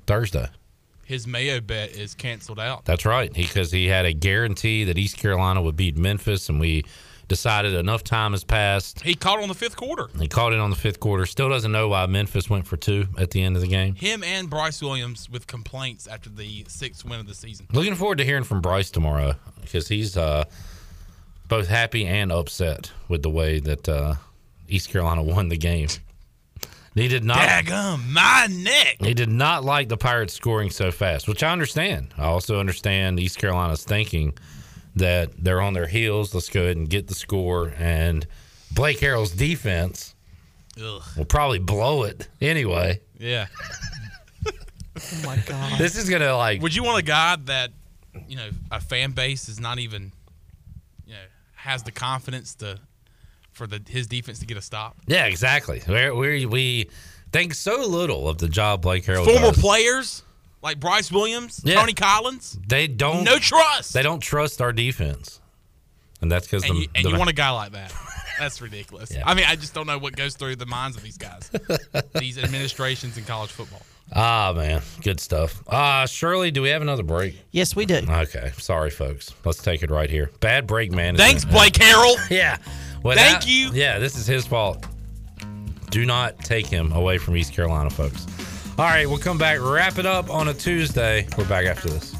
Thursday. 0.06 0.48
His 1.04 1.26
mayo 1.26 1.60
bet 1.60 1.90
is 1.90 2.14
canceled 2.14 2.58
out. 2.58 2.84
That's 2.84 3.04
right, 3.04 3.32
because 3.32 3.70
he, 3.70 3.86
had 3.86 4.06
a 4.06 4.12
guarantee 4.12 4.84
that 4.84 4.96
East 4.96 5.18
Carolina 5.18 5.60
would 5.60 5.76
beat 5.76 5.96
Memphis, 5.96 6.48
and 6.48 6.58
we 6.58 6.84
decided 7.32 7.72
enough 7.72 8.04
time 8.04 8.32
has 8.32 8.44
passed. 8.44 9.00
He 9.00 9.14
caught 9.14 9.38
on 9.38 9.48
the 9.48 9.54
fifth 9.54 9.74
quarter. 9.74 10.08
He 10.20 10.28
caught 10.28 10.52
it 10.52 10.58
on 10.58 10.68
the 10.68 10.76
fifth 10.76 11.00
quarter. 11.00 11.24
Still 11.24 11.48
doesn't 11.48 11.72
know 11.72 11.88
why 11.88 12.04
Memphis 12.04 12.50
went 12.50 12.66
for 12.66 12.76
two 12.76 13.06
at 13.16 13.30
the 13.30 13.42
end 13.42 13.56
of 13.56 13.62
the 13.62 13.68
game. 13.68 13.94
Him 13.94 14.22
and 14.22 14.50
Bryce 14.50 14.82
Williams 14.82 15.30
with 15.30 15.46
complaints 15.46 16.06
after 16.06 16.28
the 16.28 16.66
sixth 16.68 17.06
win 17.06 17.20
of 17.20 17.26
the 17.26 17.34
season. 17.34 17.68
Looking 17.72 17.94
forward 17.94 18.18
to 18.18 18.24
hearing 18.26 18.44
from 18.44 18.60
Bryce 18.60 18.90
tomorrow 18.90 19.36
because 19.62 19.88
he's 19.88 20.14
uh, 20.14 20.44
both 21.48 21.68
happy 21.68 22.04
and 22.04 22.30
upset 22.30 22.92
with 23.08 23.22
the 23.22 23.30
way 23.30 23.60
that 23.60 23.88
uh, 23.88 24.16
East 24.68 24.90
Carolina 24.90 25.22
won 25.22 25.48
the 25.48 25.56
game. 25.56 25.88
He 26.94 27.08
did 27.08 27.24
not. 27.24 27.38
Daggum, 27.38 28.06
my 28.10 28.48
neck. 28.50 28.98
He 29.00 29.14
did 29.14 29.30
not 29.30 29.64
like 29.64 29.88
the 29.88 29.96
Pirates 29.96 30.34
scoring 30.34 30.68
so 30.68 30.90
fast, 30.90 31.26
which 31.26 31.42
I 31.42 31.50
understand. 31.50 32.12
I 32.18 32.24
also 32.24 32.60
understand 32.60 33.18
East 33.18 33.38
Carolina's 33.38 33.82
thinking 33.82 34.34
that 34.96 35.32
they're 35.42 35.60
on 35.60 35.72
their 35.74 35.86
heels. 35.86 36.34
Let's 36.34 36.48
go 36.48 36.62
ahead 36.62 36.76
and 36.76 36.88
get 36.88 37.08
the 37.08 37.14
score. 37.14 37.72
And 37.78 38.26
Blake 38.72 38.98
Harrell's 39.00 39.32
defense 39.32 40.14
Ugh. 40.82 41.02
will 41.16 41.24
probably 41.24 41.58
blow 41.58 42.02
it 42.04 42.28
anyway. 42.40 43.00
Yeah. 43.18 43.46
Oh 44.94 45.22
my 45.24 45.36
god. 45.46 45.78
This 45.78 45.96
is 45.96 46.08
gonna 46.10 46.36
like. 46.36 46.60
Would 46.60 46.74
you 46.74 46.84
want 46.84 46.98
a 46.98 47.02
guy 47.02 47.36
that, 47.46 47.70
you 48.28 48.36
know, 48.36 48.50
a 48.70 48.78
fan 48.78 49.12
base 49.12 49.48
is 49.48 49.58
not 49.58 49.78
even, 49.78 50.12
you 51.06 51.14
know, 51.14 51.20
has 51.54 51.82
the 51.82 51.90
confidence 51.90 52.54
to, 52.56 52.78
for 53.52 53.66
the 53.66 53.80
his 53.88 54.06
defense 54.06 54.38
to 54.40 54.46
get 54.46 54.58
a 54.58 54.62
stop? 54.62 54.96
Yeah, 55.06 55.24
exactly. 55.24 55.82
We're, 55.88 56.14
we 56.14 56.44
we 56.44 56.90
think 57.32 57.54
so 57.54 57.80
little 57.86 58.28
of 58.28 58.36
the 58.36 58.48
job 58.48 58.82
Blake 58.82 59.04
Harrell 59.06 59.24
Former 59.24 59.52
does. 59.52 59.58
players 59.58 60.22
like 60.62 60.78
Bryce 60.80 61.10
Williams, 61.12 61.60
Yeah. 61.64 61.74
Tony 61.80 61.92
Collins. 61.94 62.58
They 62.66 62.86
don't 62.86 63.24
No 63.24 63.38
trust. 63.38 63.92
They 63.94 64.02
don't 64.02 64.20
trust 64.20 64.60
our 64.62 64.72
defense, 64.72 65.40
and 66.20 66.30
that's 66.30 66.46
because 66.46 66.64
And, 66.64 66.76
the, 66.76 66.80
you, 66.82 66.88
and 66.94 67.04
the- 67.04 67.10
you 67.10 67.16
want 67.16 67.30
a 67.30 67.34
guy 67.34 67.50
like 67.50 67.72
that. 67.72 67.92
That's 68.38 68.60
ridiculous. 68.62 69.12
I 69.24 69.34
mean, 69.34 69.44
I 69.46 69.54
just 69.56 69.72
don't 69.74 69.86
know 69.86 69.98
what 69.98 70.16
goes 70.16 70.34
through 70.34 70.56
the 70.56 70.66
minds 70.66 70.96
of 70.96 71.02
these 71.04 71.18
guys, 71.18 71.48
these 72.14 72.38
administrations 72.38 73.16
in 73.16 73.24
college 73.24 73.50
football. 73.50 73.82
ah 74.16 74.52
man, 74.56 74.80
good 75.02 75.20
stuff. 75.20 75.62
Uh 75.68 76.06
Shirley, 76.06 76.50
do 76.50 76.60
we 76.62 76.70
have 76.70 76.82
another 76.82 77.02
break? 77.04 77.38
Yes, 77.52 77.76
we 77.76 77.86
do. 77.86 78.00
Okay, 78.08 78.50
sorry 78.56 78.90
folks. 78.90 79.32
Let's 79.44 79.62
take 79.62 79.82
it 79.84 79.90
right 79.90 80.10
here. 80.10 80.30
Bad 80.40 80.66
break 80.66 80.90
man. 80.90 81.14
Thanks, 81.16 81.44
Blake 81.44 81.74
Harrell. 81.74 82.16
yeah. 82.30 82.56
Thank 83.04 83.46
you. 83.46 83.70
Yeah, 83.72 83.98
this 84.00 84.16
is 84.16 84.26
his 84.26 84.44
fault. 84.46 84.86
Do 85.90 86.04
not 86.06 86.38
take 86.40 86.66
him 86.66 86.90
away 86.92 87.18
from 87.18 87.36
East 87.36 87.52
Carolina, 87.52 87.90
folks. 87.90 88.26
All 88.78 88.86
right, 88.86 89.06
we'll 89.06 89.18
come 89.18 89.36
back, 89.36 89.60
wrap 89.60 89.98
it 89.98 90.06
up 90.06 90.30
on 90.30 90.48
a 90.48 90.54
Tuesday. 90.54 91.28
We're 91.36 91.46
back 91.46 91.66
after 91.66 91.90
this. 91.90 92.14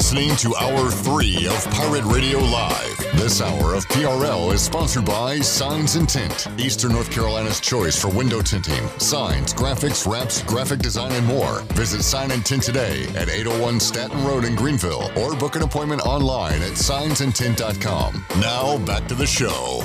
Listening 0.00 0.34
to 0.34 0.56
Hour 0.56 0.90
3 0.90 1.46
of 1.48 1.70
Pirate 1.72 2.04
Radio 2.04 2.38
Live. 2.38 2.96
This 3.16 3.42
hour 3.42 3.74
of 3.74 3.86
PRL 3.88 4.50
is 4.54 4.62
sponsored 4.62 5.04
by 5.04 5.40
Signs 5.40 5.94
and 5.94 6.08
Tint, 6.08 6.48
Eastern 6.58 6.92
North 6.92 7.10
Carolina's 7.10 7.60
choice 7.60 8.00
for 8.00 8.08
window 8.08 8.40
tinting, 8.40 8.88
signs, 8.98 9.52
graphics, 9.52 10.10
wraps, 10.10 10.42
graphic 10.44 10.78
design, 10.78 11.12
and 11.12 11.26
more. 11.26 11.60
Visit 11.74 12.02
Sign 12.02 12.30
and 12.30 12.46
Tint 12.46 12.62
today 12.62 13.02
at 13.14 13.28
801 13.28 13.78
Staten 13.78 14.24
Road 14.24 14.46
in 14.46 14.54
Greenville 14.54 15.10
or 15.18 15.36
book 15.36 15.54
an 15.54 15.62
appointment 15.62 16.00
online 16.06 16.62
at 16.62 16.78
signsandtint.com. 16.78 18.24
Now, 18.40 18.78
back 18.86 19.06
to 19.08 19.14
the 19.14 19.26
show. 19.26 19.82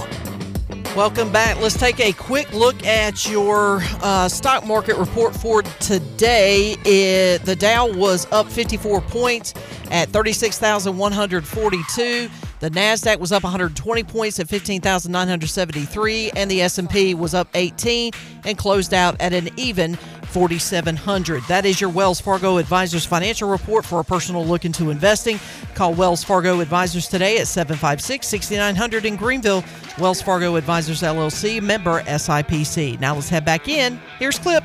Welcome 0.96 1.30
back. 1.30 1.60
Let's 1.60 1.78
take 1.78 2.00
a 2.00 2.14
quick 2.14 2.54
look 2.54 2.86
at 2.86 3.30
your 3.30 3.82
uh, 4.02 4.30
stock 4.30 4.66
market 4.66 4.96
report 4.96 5.36
for 5.36 5.62
today. 5.62 6.78
It, 6.86 7.44
the 7.44 7.54
Dow 7.54 7.92
was 7.92 8.26
up 8.32 8.50
54 8.50 9.02
points 9.02 9.54
at 9.92 10.08
36,142. 10.12 12.30
The 12.60 12.70
Nasdaq 12.70 13.20
was 13.20 13.34
up 13.34 13.44
120 13.44 14.04
points 14.04 14.40
at 14.40 14.48
15,973, 14.48 16.32
and 16.36 16.50
the 16.50 16.62
S&P 16.62 17.14
was 17.14 17.34
up 17.34 17.50
18 17.54 18.14
and 18.46 18.58
closed 18.58 18.94
out 18.94 19.20
at 19.20 19.34
an 19.34 19.50
even 19.58 19.96
4,700. 19.96 21.44
That 21.44 21.66
is 21.66 21.82
your 21.82 21.90
Wells 21.90 22.22
Fargo 22.22 22.58
Advisors 22.58 23.06
financial 23.06 23.50
report 23.50 23.86
for 23.86 24.00
a 24.00 24.06
personal 24.06 24.46
look 24.46 24.64
into 24.64 24.90
investing. 24.90 25.40
Call 25.74 25.94
Wells 25.94 26.24
Fargo 26.24 26.62
Advisors 26.62 27.08
today 27.10 27.40
at 27.40 27.48
756 27.48 28.26
6900 28.26 29.06
in 29.06 29.18
Greenville. 29.18 29.64
Wells 30.00 30.22
Fargo 30.22 30.56
Advisors 30.56 31.02
LLC, 31.02 31.62
member 31.62 32.02
SIPC. 32.04 33.00
Now 33.02 33.16
let's 33.16 33.30
head 33.30 33.44
back 33.44 33.68
in. 33.68 34.00
Here's 34.18 34.40
Clip. 34.40 34.64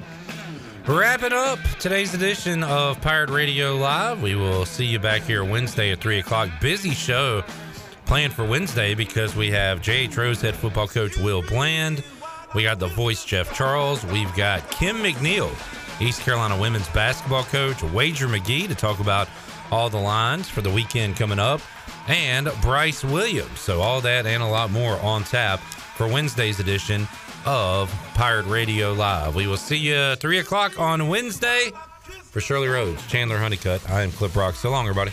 Wrapping 0.86 1.32
up 1.32 1.58
today's 1.78 2.14
edition 2.14 2.64
of 2.64 3.00
Pirate 3.00 3.30
Radio 3.30 3.76
Live. 3.76 4.22
We 4.22 4.34
will 4.34 4.64
see 4.64 4.86
you 4.86 4.98
back 4.98 5.22
here 5.22 5.44
Wednesday 5.44 5.92
at 5.92 6.00
3 6.00 6.18
o'clock. 6.18 6.48
Busy 6.60 6.90
show 6.90 7.44
planned 8.10 8.32
for 8.32 8.44
Wednesday 8.44 8.92
because 8.92 9.36
we 9.36 9.52
have 9.52 9.80
J.H. 9.80 10.16
Rose 10.16 10.40
head 10.40 10.56
football 10.56 10.88
coach 10.88 11.16
Will 11.16 11.42
Bland. 11.42 12.02
We 12.56 12.64
got 12.64 12.80
the 12.80 12.88
voice 12.88 13.24
Jeff 13.24 13.54
Charles. 13.54 14.04
We've 14.06 14.34
got 14.34 14.68
Kim 14.68 14.96
McNeill, 14.96 15.52
East 16.02 16.22
Carolina 16.22 16.60
women's 16.60 16.88
basketball 16.88 17.44
coach, 17.44 17.80
Wager 17.84 18.26
McGee 18.26 18.66
to 18.66 18.74
talk 18.74 18.98
about 18.98 19.28
all 19.70 19.88
the 19.88 20.00
lines 20.00 20.48
for 20.48 20.60
the 20.60 20.70
weekend 20.70 21.14
coming 21.14 21.38
up, 21.38 21.60
and 22.08 22.50
Bryce 22.62 23.04
Williams. 23.04 23.60
So, 23.60 23.80
all 23.80 24.00
that 24.00 24.26
and 24.26 24.42
a 24.42 24.48
lot 24.48 24.72
more 24.72 24.98
on 25.02 25.22
tap 25.22 25.60
for 25.60 26.08
Wednesday's 26.08 26.58
edition 26.58 27.06
of 27.46 27.92
Pirate 28.14 28.46
Radio 28.46 28.92
Live. 28.92 29.36
We 29.36 29.46
will 29.46 29.56
see 29.56 29.76
you 29.76 30.16
3 30.16 30.40
o'clock 30.40 30.80
on 30.80 31.06
Wednesday. 31.06 31.70
For 32.32 32.40
Shirley 32.40 32.66
Rhodes, 32.66 33.06
Chandler 33.06 33.38
Honeycutt, 33.38 33.88
I 33.88 34.02
am 34.02 34.10
Clip 34.10 34.34
Rock. 34.34 34.56
So 34.56 34.68
long, 34.68 34.88
everybody. 34.88 35.12